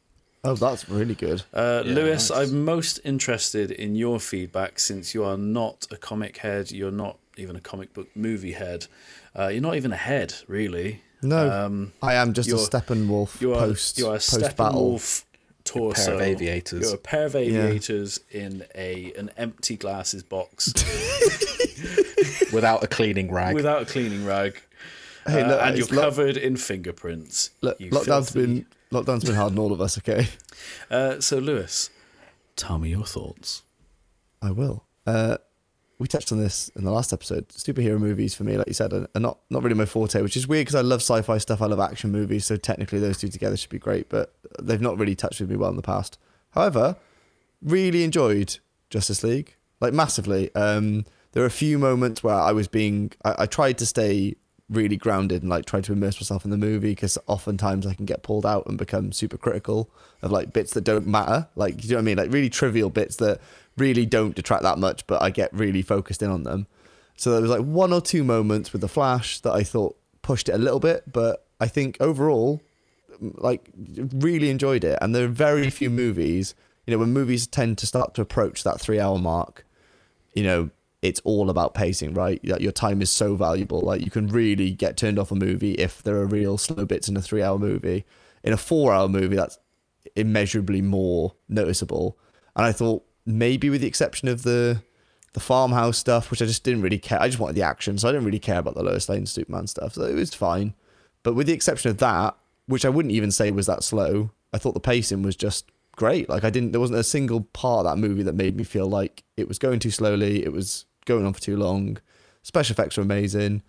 oh, 0.43 0.55
that's 0.55 0.87
really 0.87 1.15
good. 1.15 1.43
Uh, 1.53 1.83
Yeah, 1.85 1.93
Lewis, 1.93 2.29
nice. 2.29 2.49
I'm 2.51 2.63
most 2.63 2.99
interested 3.03 3.71
in 3.71 3.95
your 3.95 4.19
feedback 4.19 4.79
since 4.79 5.13
you 5.13 5.23
are 5.23 5.37
not 5.37 5.87
a 5.91 5.97
comic 5.97 6.37
head. 6.37 6.71
You're 6.71 6.91
not 6.91 7.17
even 7.37 7.55
a 7.55 7.61
comic 7.61 7.93
book 7.93 8.07
movie 8.15 8.53
head. 8.53 8.87
Uh, 9.37 9.47
you're 9.47 9.61
not 9.61 9.75
even 9.75 9.91
a 9.91 9.97
head, 9.97 10.33
really. 10.47 11.01
No, 11.21 11.49
Um, 11.65 11.93
I 12.01 12.13
am 12.15 12.33
just 12.33 12.49
a 12.49 12.55
Steppenwolf 12.55 13.41
you 13.41 13.53
are 13.53 13.59
post 13.67 13.97
you 13.97 14.05
are 14.07 14.11
a 14.11 14.13
post 14.15 14.55
battle. 14.57 14.97
Steppenwolf 14.99 15.23
torso. 15.63 16.05
pair 16.05 16.13
of 16.15 16.21
aviators. 16.21 16.81
You're 16.85 16.95
a 16.95 16.97
pair 16.99 17.25
of 17.25 17.35
aviators 17.35 18.19
in 18.31 18.65
a 18.75 19.11
an 19.17 19.31
empty 19.37 19.75
glasses 19.75 20.21
box 20.23 20.73
without 22.53 22.83
a 22.83 22.87
cleaning 22.87 23.31
rag. 23.31 23.55
without 23.55 23.81
a 23.81 23.85
cleaning 23.85 24.25
rag, 24.25 24.61
Hey, 25.25 25.41
uh, 25.41 25.57
and 25.65 25.75
you're 25.77 25.85
it's 25.85 25.91
lo- 25.93 26.01
covered 26.03 26.37
in 26.37 26.57
fingerprints. 26.57 27.49
Look, 27.61 27.79
you 27.79 27.89
lockdown's 27.89 28.29
filthy- 28.31 28.45
been 28.45 28.65
lockdown's 28.91 29.23
been 29.23 29.35
hard 29.35 29.53
on 29.53 29.59
all 29.59 29.71
of 29.73 29.81
us. 29.81 29.97
Okay, 29.97 30.27
Uh, 30.91 31.19
so, 31.19 31.37
Lewis, 31.39 31.89
tell 32.55 32.77
me 32.77 32.89
your 32.89 33.05
thoughts. 33.05 33.63
I 34.41 34.51
will. 34.51 34.83
Uh, 35.07 35.37
we 35.97 36.07
touched 36.07 36.31
on 36.31 36.39
this 36.39 36.69
in 36.75 36.83
the 36.83 36.91
last 36.91 37.13
episode. 37.13 37.47
Superhero 37.49 37.99
movies 37.99 38.35
for 38.35 38.43
me, 38.43 38.57
like 38.57 38.67
you 38.67 38.73
said, 38.73 38.93
are, 38.93 39.07
not 39.15 39.39
not 39.49 39.63
really 39.63 39.75
my 39.75 39.85
forte, 39.85 40.21
which 40.21 40.35
is 40.35 40.47
weird 40.47 40.65
because 40.65 40.75
I 40.75 40.81
love 40.81 41.01
sci-fi 41.01 41.37
stuff. 41.37 41.61
I 41.61 41.67
love 41.67 41.79
action 41.79 42.11
movies, 42.11 42.45
so 42.45 42.57
technically 42.57 42.99
those 42.99 43.17
two 43.17 43.29
together 43.29 43.55
should 43.57 43.69
be 43.69 43.79
great. 43.79 44.09
But 44.09 44.33
they've 44.61 44.81
not 44.81 44.97
really 44.97 45.15
touched 45.15 45.39
with 45.39 45.49
me 45.49 45.55
well 45.55 45.69
in 45.69 45.77
the 45.77 45.81
past. 45.81 46.17
However, 46.51 46.97
really 47.61 48.03
enjoyed 48.03 48.57
Justice 48.89 49.23
League, 49.23 49.55
like 49.79 49.93
massively. 49.93 50.53
Um, 50.55 51.05
there 51.31 51.43
are 51.43 51.47
a 51.47 51.51
few 51.51 51.77
moments 51.77 52.23
where 52.23 52.35
I 52.35 52.53
was 52.53 52.67
being, 52.67 53.11
I, 53.25 53.35
I 53.39 53.45
tried 53.45 53.77
to 53.79 53.85
stay 53.85 54.35
really 54.69 54.97
grounded 54.97 55.43
and 55.43 55.49
like 55.49 55.65
try 55.65 55.79
to 55.79 55.93
immerse 55.93 56.15
myself 56.15 56.43
in 56.43 56.49
the 56.49 56.57
movie 56.57 56.91
because 56.91 57.17
oftentimes 57.27 57.85
I 57.85 57.93
can 57.93 58.05
get 58.05 58.23
pulled 58.23 58.45
out 58.45 58.65
and 58.65 58.77
become 58.77 59.11
super 59.11 59.37
critical 59.37 59.91
of 60.21 60.31
like 60.31 60.53
bits 60.53 60.73
that 60.73 60.83
don't 60.83 61.05
matter. 61.05 61.47
Like, 61.55 61.83
you 61.83 61.89
know 61.89 61.97
what 61.97 62.01
I 62.01 62.05
mean? 62.05 62.17
Like 62.17 62.31
really 62.31 62.49
trivial 62.49 62.89
bits 62.89 63.17
that 63.17 63.41
really 63.77 64.05
don't 64.05 64.35
detract 64.35 64.63
that 64.63 64.77
much, 64.77 65.05
but 65.07 65.21
I 65.21 65.29
get 65.29 65.53
really 65.53 65.81
focused 65.81 66.21
in 66.21 66.29
on 66.29 66.43
them. 66.43 66.67
So 67.17 67.31
there 67.31 67.41
was 67.41 67.51
like 67.51 67.61
one 67.61 67.93
or 67.93 68.01
two 68.01 68.23
moments 68.23 68.71
with 68.71 68.81
the 68.81 68.87
Flash 68.87 69.39
that 69.41 69.53
I 69.53 69.63
thought 69.63 69.97
pushed 70.21 70.49
it 70.49 70.55
a 70.55 70.57
little 70.57 70.79
bit, 70.79 71.11
but 71.11 71.45
I 71.59 71.67
think 71.67 71.97
overall, 71.99 72.61
like, 73.19 73.69
really 73.77 74.49
enjoyed 74.49 74.83
it. 74.83 74.99
And 75.01 75.15
there 75.15 75.25
are 75.25 75.29
very 75.29 75.69
few 75.69 75.89
movies, 75.89 76.55
you 76.85 76.91
know, 76.91 76.97
when 76.97 77.13
movies 77.13 77.47
tend 77.47 77.77
to 77.77 77.87
start 77.87 78.13
to 78.15 78.21
approach 78.21 78.63
that 78.63 78.81
three 78.81 78.99
hour 78.99 79.17
mark, 79.17 79.65
you 80.33 80.43
know, 80.43 80.69
it's 81.01 81.21
all 81.23 81.49
about 81.49 81.73
pacing, 81.73 82.13
right? 82.13 82.43
Your 82.43 82.71
time 82.71 83.01
is 83.01 83.11
so 83.11 83.35
valuable. 83.35 83.79
Like 83.81 84.01
you 84.01 84.09
can 84.09 84.27
really 84.27 84.71
get 84.71 84.97
turned 84.97 85.19
off 85.19 85.31
a 85.31 85.35
movie 85.35 85.73
if 85.73 86.01
there 86.01 86.17
are 86.17 86.25
real 86.25 86.57
slow 86.57 86.83
bits 86.85 87.07
in 87.07 87.15
a 87.15 87.21
three 87.21 87.43
hour 87.43 87.59
movie. 87.59 88.05
in 88.45 88.53
a 88.53 88.57
four-hour 88.57 89.09
movie, 89.09 89.35
that's 89.35 89.57
immeasurably 90.15 90.81
more 90.81 91.33
noticeable. 91.49 92.17
And 92.55 92.65
I 92.65 92.71
thought 92.71 93.03
maybe 93.25 93.69
with 93.69 93.81
the 93.81 93.87
exception 93.87 94.27
of 94.27 94.43
the 94.43 94.81
the 95.33 95.39
farmhouse 95.41 95.97
stuff, 95.97 96.31
which 96.31 96.41
I 96.41 96.45
just 96.45 96.63
didn't 96.63 96.81
really 96.81 96.97
care. 96.97 97.19
I 97.21 97.27
just 97.27 97.39
wanted 97.39 97.55
the 97.57 97.61
action, 97.63 97.97
so 97.97 98.07
I 98.07 98.11
didn't 98.13 98.25
really 98.25 98.39
care 98.39 98.59
about 98.59 98.75
the 98.75 98.83
Lois 98.83 99.09
Lane 99.09 99.25
Superman 99.25 99.67
stuff. 99.67 99.95
So 99.95 100.03
it 100.03 100.13
was 100.15 100.33
fine. 100.33 100.73
But 101.23 101.33
with 101.33 101.47
the 101.47 101.53
exception 101.53 101.91
of 101.91 101.97
that, 101.97 102.37
which 102.67 102.85
I 102.85 102.89
wouldn't 102.89 103.13
even 103.13 103.31
say 103.31 103.51
was 103.51 103.65
that 103.65 103.83
slow, 103.83 104.31
I 104.53 104.57
thought 104.57 104.75
the 104.75 104.79
pacing 104.79 105.23
was 105.23 105.35
just 105.35 105.69
great. 105.97 106.29
Like 106.29 106.43
I 106.45 106.49
didn't 106.49 106.71
there 106.71 106.79
wasn't 106.79 106.99
a 106.99 107.03
single 107.03 107.41
part 107.41 107.85
of 107.85 107.91
that 107.91 107.97
movie 107.99 108.23
that 108.23 108.35
made 108.35 108.55
me 108.55 108.63
feel 108.63 108.87
like 108.87 109.23
it 109.35 109.47
was 109.47 109.59
going 109.59 109.79
too 109.79 109.91
slowly, 109.91 110.43
it 110.45 110.53
was 110.53 110.85
going 111.05 111.25
on 111.25 111.33
for 111.33 111.41
too 111.41 111.57
long. 111.57 111.97
Special 112.43 112.73
effects 112.73 112.95
were 112.95 113.03
amazing. 113.03 113.61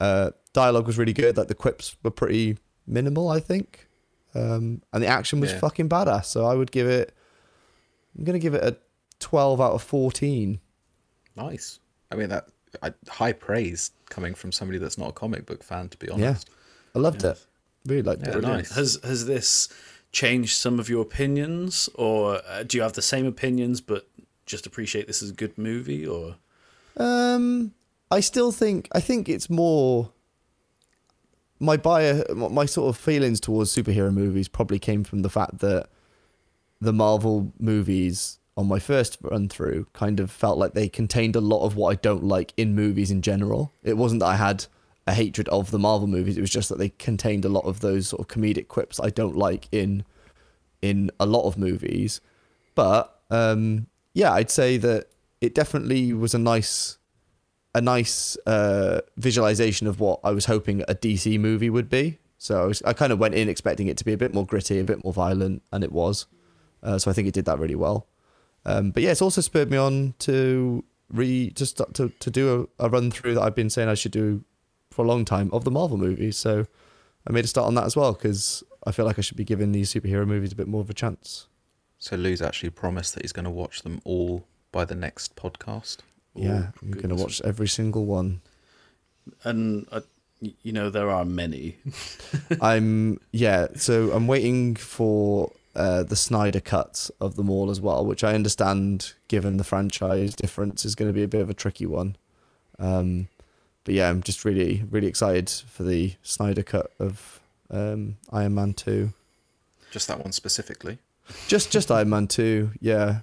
Uh, 0.00 0.30
dialogue 0.52 0.86
was 0.86 0.98
really 0.98 1.12
good. 1.12 1.36
Like 1.36 1.48
the 1.48 1.54
quips 1.54 1.96
were 2.02 2.10
pretty 2.10 2.58
minimal, 2.86 3.28
I 3.28 3.38
think. 3.40 3.86
Um, 4.34 4.82
and 4.92 5.02
the 5.02 5.06
action 5.06 5.40
was 5.40 5.52
Yeah. 5.52 5.58
fucking 5.60 5.88
badass. 5.88 6.26
So 6.26 6.44
I 6.46 6.54
would 6.54 6.70
give 6.72 6.86
it. 6.88 7.14
I'm 8.18 8.24
gonna 8.24 8.38
give 8.38 8.54
it 8.54 8.62
a 8.64 8.76
12 9.20 9.60
out 9.60 9.72
of 9.72 9.82
14. 9.82 10.58
Nice. 11.36 11.78
I 12.10 12.16
mean 12.16 12.28
that 12.30 12.48
I, 12.82 12.92
high 13.08 13.32
praise 13.32 13.92
coming 14.10 14.34
from 14.34 14.52
somebody 14.52 14.78
that's 14.78 14.98
not 14.98 15.08
a 15.10 15.12
comic 15.12 15.46
book 15.46 15.62
fan. 15.62 15.88
To 15.88 15.96
be 15.96 16.08
honest. 16.10 16.48
Yeah. 16.48 16.54
I 16.96 16.98
loved 16.98 17.24
it. 17.24 17.46
Really 17.86 18.02
liked 18.02 18.22
Yeah, 18.26 18.38
it. 18.38 18.42
Nice. 18.42 18.74
Has 18.74 18.98
has 19.04 19.26
this 19.26 19.68
changed 20.10 20.56
some 20.56 20.80
of 20.80 20.88
your 20.88 21.02
opinions, 21.02 21.88
or 21.94 22.40
uh, 22.48 22.62
do 22.64 22.76
you 22.76 22.82
have 22.82 22.94
the 22.94 23.02
same 23.02 23.26
opinions 23.26 23.80
but 23.80 24.08
just 24.46 24.66
appreciate 24.66 25.06
this 25.06 25.22
as 25.22 25.30
a 25.30 25.34
good 25.34 25.56
movie? 25.56 26.06
Or 26.06 26.36
Um, 26.96 27.72
I 28.10 28.20
still 28.20 28.50
think 28.52 28.88
I 28.92 29.00
think 29.00 29.28
it's 29.28 29.48
more 29.48 30.10
my 31.60 31.76
bias, 31.76 32.24
my 32.34 32.66
sort 32.66 32.88
of 32.88 32.96
feelings 33.00 33.40
towards 33.40 33.74
superhero 33.74 34.12
movies 34.12 34.48
probably 34.48 34.78
came 34.78 35.04
from 35.04 35.22
the 35.22 35.30
fact 35.30 35.58
that 35.58 35.88
the 36.80 36.92
Marvel 36.92 37.52
movies 37.58 38.38
on 38.56 38.66
my 38.66 38.78
first 38.78 39.18
run 39.22 39.48
through 39.48 39.86
kind 39.92 40.18
of 40.18 40.30
felt 40.30 40.58
like 40.58 40.74
they 40.74 40.88
contained 40.88 41.36
a 41.36 41.40
lot 41.40 41.64
of 41.64 41.76
what 41.76 41.90
I 41.90 41.94
don't 41.94 42.24
like 42.24 42.52
in 42.56 42.74
movies 42.74 43.10
in 43.10 43.22
general. 43.22 43.72
It 43.82 43.96
wasn't 43.96 44.20
that 44.20 44.26
I 44.26 44.36
had 44.36 44.66
a 45.06 45.14
hatred 45.14 45.48
of 45.48 45.70
the 45.70 45.78
Marvel 45.78 46.08
movies; 46.08 46.36
it 46.36 46.40
was 46.40 46.50
just 46.50 46.68
that 46.68 46.78
they 46.78 46.90
contained 46.90 47.44
a 47.44 47.48
lot 47.48 47.64
of 47.64 47.80
those 47.80 48.08
sort 48.08 48.20
of 48.20 48.28
comedic 48.28 48.68
quips 48.68 49.00
I 49.00 49.10
don't 49.10 49.36
like 49.36 49.68
in 49.72 50.04
in 50.82 51.10
a 51.18 51.26
lot 51.26 51.46
of 51.46 51.56
movies. 51.56 52.20
But 52.74 53.18
um, 53.30 53.86
yeah, 54.12 54.32
I'd 54.32 54.50
say 54.50 54.76
that 54.78 55.06
it 55.40 55.54
definitely 55.54 56.12
was 56.12 56.34
a 56.34 56.38
nice 56.38 56.98
a 57.74 57.80
nice 57.80 58.36
uh, 58.46 59.00
visualization 59.16 59.86
of 59.86 60.00
what 60.00 60.20
I 60.24 60.32
was 60.32 60.46
hoping 60.46 60.82
a 60.82 60.94
DC 60.94 61.38
movie 61.38 61.70
would 61.70 61.88
be. 61.88 62.18
So 62.38 62.62
I, 62.62 62.66
was, 62.66 62.82
I 62.82 62.92
kind 62.92 63.12
of 63.12 63.18
went 63.18 63.34
in 63.34 63.48
expecting 63.48 63.88
it 63.88 63.96
to 63.98 64.04
be 64.04 64.12
a 64.12 64.16
bit 64.16 64.32
more 64.32 64.46
gritty, 64.46 64.78
a 64.78 64.84
bit 64.84 65.04
more 65.04 65.12
violent, 65.12 65.62
and 65.72 65.84
it 65.84 65.92
was. 65.92 66.26
Uh, 66.82 66.98
so 66.98 67.10
I 67.10 67.14
think 67.14 67.28
it 67.28 67.34
did 67.34 67.44
that 67.46 67.58
really 67.58 67.74
well. 67.74 68.06
Um, 68.64 68.90
but 68.90 69.02
yeah, 69.02 69.10
it's 69.10 69.22
also 69.22 69.40
spurred 69.40 69.70
me 69.70 69.76
on 69.76 70.14
to 70.20 70.84
re 71.10 71.50
just 71.50 71.80
to 71.94 72.12
to 72.20 72.30
do 72.30 72.68
a, 72.78 72.86
a 72.86 72.88
run 72.90 73.10
through 73.10 73.34
that 73.34 73.42
I've 73.42 73.54
been 73.54 73.70
saying 73.70 73.88
I 73.88 73.94
should 73.94 74.12
do 74.12 74.44
for 74.90 75.04
a 75.04 75.08
long 75.08 75.24
time 75.24 75.48
of 75.52 75.64
the 75.64 75.70
Marvel 75.70 75.96
movies. 75.96 76.36
So 76.36 76.66
I 77.26 77.32
made 77.32 77.44
a 77.44 77.48
start 77.48 77.66
on 77.66 77.74
that 77.76 77.84
as 77.84 77.96
well 77.96 78.12
because 78.12 78.62
I 78.86 78.92
feel 78.92 79.06
like 79.06 79.18
I 79.18 79.22
should 79.22 79.36
be 79.36 79.44
giving 79.44 79.72
these 79.72 79.92
superhero 79.92 80.26
movies 80.26 80.52
a 80.52 80.56
bit 80.56 80.68
more 80.68 80.80
of 80.80 80.90
a 80.90 80.94
chance. 80.94 81.46
So 81.98 82.16
Lou's 82.16 82.42
actually 82.42 82.70
promised 82.70 83.14
that 83.14 83.22
he's 83.24 83.32
going 83.32 83.44
to 83.44 83.50
watch 83.50 83.82
them 83.82 84.00
all 84.04 84.46
by 84.70 84.84
the 84.84 84.94
next 84.94 85.34
podcast. 85.34 85.98
yeah, 86.34 86.58
Ooh, 86.58 86.72
I'm 86.82 86.90
gonna 86.92 87.16
watch 87.16 87.40
every 87.42 87.68
single 87.68 88.04
one. 88.04 88.40
and 89.44 89.86
uh, 89.90 90.02
you 90.40 90.72
know 90.72 90.90
there 90.90 91.10
are 91.10 91.24
many. 91.24 91.76
I'm 92.60 93.18
yeah, 93.32 93.68
so 93.74 94.10
I'm 94.12 94.26
waiting 94.26 94.76
for 94.76 95.52
uh, 95.78 96.02
the 96.02 96.16
Snyder 96.16 96.60
cuts 96.60 97.10
of 97.20 97.36
them 97.36 97.48
all 97.48 97.70
as 97.70 97.80
well, 97.80 98.04
which 98.04 98.24
I 98.24 98.34
understand, 98.34 99.14
given 99.28 99.56
the 99.56 99.64
franchise 99.64 100.34
difference, 100.34 100.84
is 100.84 100.96
going 100.96 101.08
to 101.08 101.14
be 101.14 101.22
a 101.22 101.28
bit 101.28 101.40
of 101.40 101.48
a 101.48 101.54
tricky 101.54 101.86
one. 101.86 102.16
Um, 102.80 103.28
but 103.84 103.94
yeah, 103.94 104.10
I'm 104.10 104.22
just 104.22 104.44
really, 104.44 104.84
really 104.90 105.06
excited 105.06 105.48
for 105.48 105.84
the 105.84 106.14
Snyder 106.22 106.64
cut 106.64 106.90
of 106.98 107.40
um, 107.70 108.16
Iron 108.32 108.56
Man 108.56 108.74
Two. 108.74 109.12
Just 109.92 110.08
that 110.08 110.18
one 110.18 110.32
specifically. 110.32 110.98
Just, 111.46 111.70
just 111.70 111.90
Iron 111.92 112.10
Man 112.10 112.26
Two. 112.26 112.72
Yeah, 112.80 113.20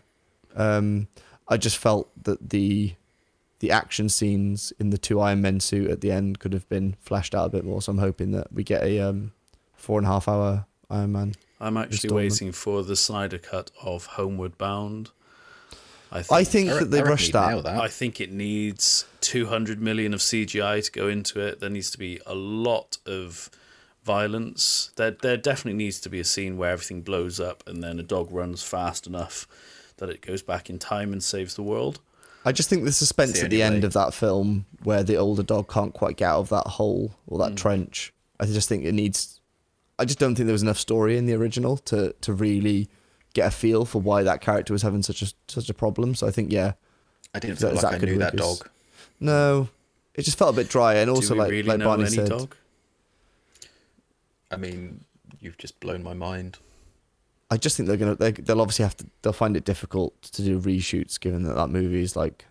um, 0.55 1.07
I 1.49 1.57
just 1.57 1.77
felt 1.77 2.09
that 2.23 2.49
the 2.49 2.93
the 3.59 3.71
action 3.71 4.09
scenes 4.09 4.71
in 4.79 4.91
the 4.91 4.97
two 4.97 5.19
Iron 5.19 5.41
Men 5.41 5.59
suit 5.59 5.89
at 5.89 6.01
the 6.01 6.11
end 6.11 6.39
could 6.39 6.53
have 6.53 6.67
been 6.69 6.95
flashed 7.01 7.35
out 7.35 7.47
a 7.47 7.49
bit 7.49 7.65
more. 7.65 7.81
So 7.81 7.91
I'm 7.91 7.97
hoping 7.97 8.31
that 8.31 8.51
we 8.53 8.63
get 8.63 8.83
a 8.83 8.99
um, 8.99 9.33
four 9.75 9.99
and 9.99 10.07
a 10.07 10.09
half 10.09 10.27
hour 10.27 10.65
Iron 10.89 11.11
Man. 11.11 11.35
I'm 11.59 11.77
actually 11.77 12.13
waiting 12.13 12.51
for 12.51 12.83
the 12.83 12.95
Snyder 12.95 13.37
cut 13.37 13.71
of 13.81 14.05
Homeward 14.05 14.57
Bound. 14.57 15.11
I 16.11 16.21
think, 16.21 16.31
I 16.31 16.43
think 16.43 16.69
that 16.69 16.91
they 16.91 17.01
rushed 17.01 17.33
that. 17.33 17.49
nail 17.49 17.61
that. 17.63 17.81
I 17.81 17.87
think 17.87 18.21
it 18.21 18.31
needs 18.31 19.05
200 19.21 19.81
million 19.81 20.13
of 20.13 20.19
CGI 20.19 20.83
to 20.85 20.91
go 20.91 21.07
into 21.07 21.39
it. 21.39 21.59
There 21.59 21.69
needs 21.69 21.91
to 21.91 21.97
be 21.97 22.19
a 22.25 22.35
lot 22.35 22.97
of 23.05 23.49
violence. 24.03 24.91
There, 24.95 25.11
there 25.11 25.35
definitely 25.35 25.77
needs 25.77 25.99
to 26.01 26.09
be 26.09 26.19
a 26.19 26.23
scene 26.23 26.57
where 26.57 26.71
everything 26.71 27.01
blows 27.01 27.39
up 27.39 27.63
and 27.67 27.83
then 27.83 27.99
a 27.99 28.03
dog 28.03 28.31
runs 28.31 28.63
fast 28.63 29.07
enough 29.07 29.47
that 29.97 30.09
it 30.09 30.21
goes 30.21 30.41
back 30.41 30.69
in 30.69 30.77
time 30.79 31.11
and 31.11 31.23
saves 31.23 31.55
the 31.55 31.63
world. 31.63 31.99
I 32.45 32.51
just 32.51 32.69
think 32.69 32.83
the 32.83 32.91
suspense 32.91 33.39
the 33.39 33.45
at 33.45 33.49
the 33.49 33.63
end 33.63 33.81
way. 33.81 33.87
of 33.87 33.93
that 33.93 34.13
film, 34.13 34.65
where 34.83 35.03
the 35.03 35.15
older 35.15 35.41
dog 35.41 35.67
can't 35.67 35.93
quite 35.93 36.17
get 36.17 36.29
out 36.29 36.41
of 36.41 36.49
that 36.49 36.67
hole 36.67 37.15
or 37.25 37.39
that 37.39 37.57
trench, 37.57 38.13
I 38.39 38.45
just 38.45 38.69
think 38.69 38.85
it 38.85 38.93
needs. 38.93 39.34
I 39.97 40.05
just 40.05 40.19
don't 40.19 40.35
think 40.35 40.45
there 40.47 40.53
was 40.53 40.61
enough 40.63 40.77
story 40.79 41.17
in 41.17 41.25
the 41.25 41.33
original 41.33 41.77
to 41.77 42.13
to 42.21 42.33
really 42.33 42.89
get 43.33 43.47
a 43.47 43.51
feel 43.51 43.85
for 43.85 44.01
why 44.01 44.23
that 44.23 44.41
character 44.41 44.73
was 44.73 44.81
having 44.81 45.01
such 45.03 45.21
a 45.21 45.27
such 45.47 45.69
a 45.69 45.73
problem. 45.73 46.15
So 46.15 46.27
I 46.27 46.31
think 46.31 46.51
yeah, 46.51 46.73
I 47.33 47.39
didn't 47.39 47.57
feel 47.57 47.69
that- 47.73 47.83
like 47.83 47.95
I 47.95 48.05
knew 48.05 48.17
that 48.19 48.35
dog. 48.35 48.69
no, 49.19 49.69
it 50.13 50.23
just 50.23 50.37
felt 50.37 50.53
a 50.53 50.57
bit 50.57 50.69
dry, 50.69 50.95
and 50.95 51.09
also 51.09 51.35
like 51.35 51.51
really 51.51 51.67
like 51.67 51.79
Barney 51.79 52.03
any 52.05 52.15
said, 52.15 52.29
dog? 52.29 52.55
I 54.51 54.57
mean, 54.57 55.03
you've 55.39 55.57
just 55.57 55.79
blown 55.79 56.03
my 56.03 56.13
mind. 56.13 56.57
I 57.51 57.57
just 57.57 57.77
think 57.77 57.87
they're 57.87 57.97
gonna 57.97 58.15
they, 58.15 58.31
they'll 58.31 58.61
obviously 58.61 58.83
have 58.83 58.97
to 58.97 59.05
they'll 59.21 59.33
find 59.33 59.55
it 59.55 59.63
difficult 59.65 60.19
to 60.23 60.41
do 60.43 60.59
reshoots 60.59 61.19
given 61.19 61.43
that 61.43 61.55
that 61.55 61.67
movie 61.69 62.01
is 62.01 62.15
like 62.15 62.45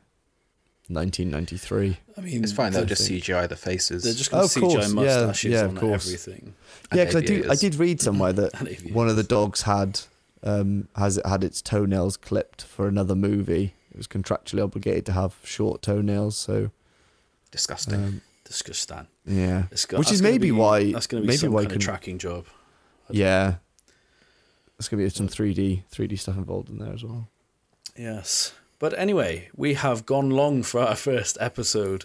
1993. 0.94 1.96
I 2.16 2.20
mean, 2.20 2.42
It's 2.44 2.52
fine. 2.52 2.72
They'll 2.72 2.82
I 2.82 2.86
just 2.86 3.06
think- 3.08 3.22
CGI 3.24 3.46
the 3.48 3.56
faces. 3.56 4.04
They're 4.04 4.14
just 4.14 4.30
Oh, 4.32 4.36
going 4.36 4.44
of 4.46 4.52
to 4.52 4.60
course, 4.60 4.74
CGI 4.74 4.88
yeah, 4.88 4.94
mustaches 5.26 5.52
yeah, 5.52 5.60
of 5.64 5.70
on 5.70 5.76
course. 5.76 6.06
everything. 6.06 6.54
Yeah, 6.94 7.04
because 7.04 7.16
I 7.16 7.20
do 7.26 7.46
I 7.50 7.54
did 7.56 7.74
read 7.76 8.00
somewhere 8.00 8.32
that 8.40 8.52
one 8.92 9.08
of 9.08 9.16
the 9.16 9.22
dogs 9.24 9.62
had 9.62 10.00
um 10.42 10.88
has 10.96 11.18
had 11.24 11.42
its 11.44 11.60
toenails 11.62 12.16
clipped 12.16 12.62
for 12.62 12.86
another 12.88 13.14
movie. 13.14 13.74
It 13.90 13.96
was 13.96 14.06
contractually 14.06 14.62
obligated 14.62 15.06
to 15.06 15.12
have 15.12 15.34
short 15.44 15.82
toenails, 15.82 16.36
so 16.36 16.70
disgusting. 17.50 17.94
um, 17.94 18.20
Disgusting. 18.44 19.06
yeah, 19.24 19.64
It's 19.70 19.88
which 19.88 19.96
that's 20.08 20.10
is 20.12 20.22
maybe 20.22 20.48
be- 20.48 20.52
why 20.52 20.92
that's 20.92 21.06
going 21.06 21.22
to 21.22 21.26
be 21.26 21.28
maybe 21.32 21.38
some 21.38 21.52
why 21.52 21.62
kind 21.62 21.76
of 21.76 21.82
tracking 21.82 22.18
job. 22.18 22.44
yeah, 23.10 23.54
there's 24.76 24.88
gonna 24.88 25.02
be 25.02 25.08
some 25.08 25.28
3D 25.28 25.84
3D 25.90 26.18
stuff 26.18 26.36
involved 26.36 26.68
in 26.68 26.78
there 26.78 26.92
as 26.92 27.02
well. 27.04 27.28
Yes. 27.96 28.52
But 28.84 28.98
anyway, 28.98 29.48
we 29.56 29.72
have 29.74 30.04
gone 30.04 30.28
long 30.28 30.62
for 30.62 30.78
our 30.82 30.94
first 31.10 31.38
episode. 31.40 32.04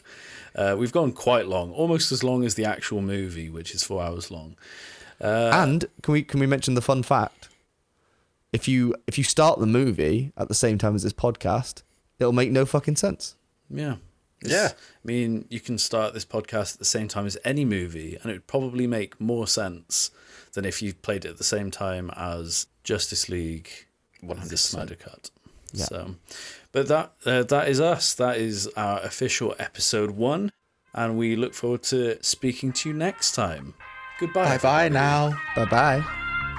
Uh, 0.56 0.78
we've 0.80 0.94
gone 0.94 1.12
quite 1.12 1.46
long, 1.46 1.74
almost 1.74 2.10
as 2.14 2.24
long 2.24 2.46
as 2.46 2.56
the 2.56 2.64
actual 2.64 3.02
movie, 3.02 3.50
which 3.50 3.76
is 3.76 3.84
four 3.84 4.02
hours 4.02 4.32
long. 4.32 4.56
Uh, 5.20 5.52
and 5.54 5.86
can 6.02 6.14
we 6.14 6.24
can 6.24 6.40
we 6.40 6.48
mention 6.48 6.76
the 6.76 6.82
fun 6.82 7.04
fact? 7.04 7.50
If 8.54 8.70
you 8.70 8.96
if 9.08 9.18
you 9.18 9.26
start 9.26 9.60
the 9.60 9.66
movie 9.66 10.32
at 10.38 10.48
the 10.48 10.56
same 10.56 10.78
time 10.78 10.96
as 10.96 11.04
this 11.04 11.12
podcast, 11.12 11.84
it'll 12.18 12.32
make 12.32 12.50
no 12.50 12.66
fucking 12.66 12.96
sense. 12.96 13.36
yeah. 13.70 13.96
It's- 14.42 14.54
Yeah. 14.54 14.70
I 14.72 15.04
mean, 15.04 15.48
you 15.50 15.60
can 15.60 15.78
start 15.78 16.14
this 16.14 16.24
podcast 16.24 16.76
at 16.76 16.80
the 16.80 16.86
same 16.86 17.10
time 17.10 17.26
as 17.26 17.38
any 17.44 17.66
movie, 17.66 18.16
and 18.22 18.32
it 18.32 18.36
would 18.36 18.48
probably 18.48 18.88
make 18.88 19.20
more 19.20 19.48
sense 19.48 20.12
than 20.54 20.64
if 20.64 20.82
you 20.82 20.94
played 20.94 21.26
it 21.26 21.32
at 21.32 21.38
the 21.40 21.44
same 21.44 21.72
time 21.72 22.10
as 22.16 22.68
Justice 22.86 23.28
League, 23.28 23.70
100%. 24.24 24.58
Snyder 24.58 24.96
Cut. 24.96 25.30
Yeah. 25.74 25.86
So, 25.86 26.16
but 26.72 26.88
that 26.88 27.14
uh, 27.26 27.44
that 27.44 27.68
is 27.70 27.80
us. 27.80 28.14
That 28.16 28.38
is 28.38 28.68
our 28.76 29.00
official 29.02 29.56
episode 29.60 30.12
one, 30.12 30.52
and 30.94 31.18
we 31.18 31.36
look 31.36 31.54
forward 31.54 31.84
to 31.84 32.22
speaking 32.24 32.72
to 32.74 32.90
you 32.90 32.96
next 32.96 33.34
time. 33.34 33.74
Goodbye. 34.20 34.58
Bye 34.58 34.58
bye 34.58 34.90
now. 34.90 35.38
Bye 35.56 35.66
bye. 35.66 36.04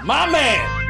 my 0.04 0.30
man. 0.30 0.86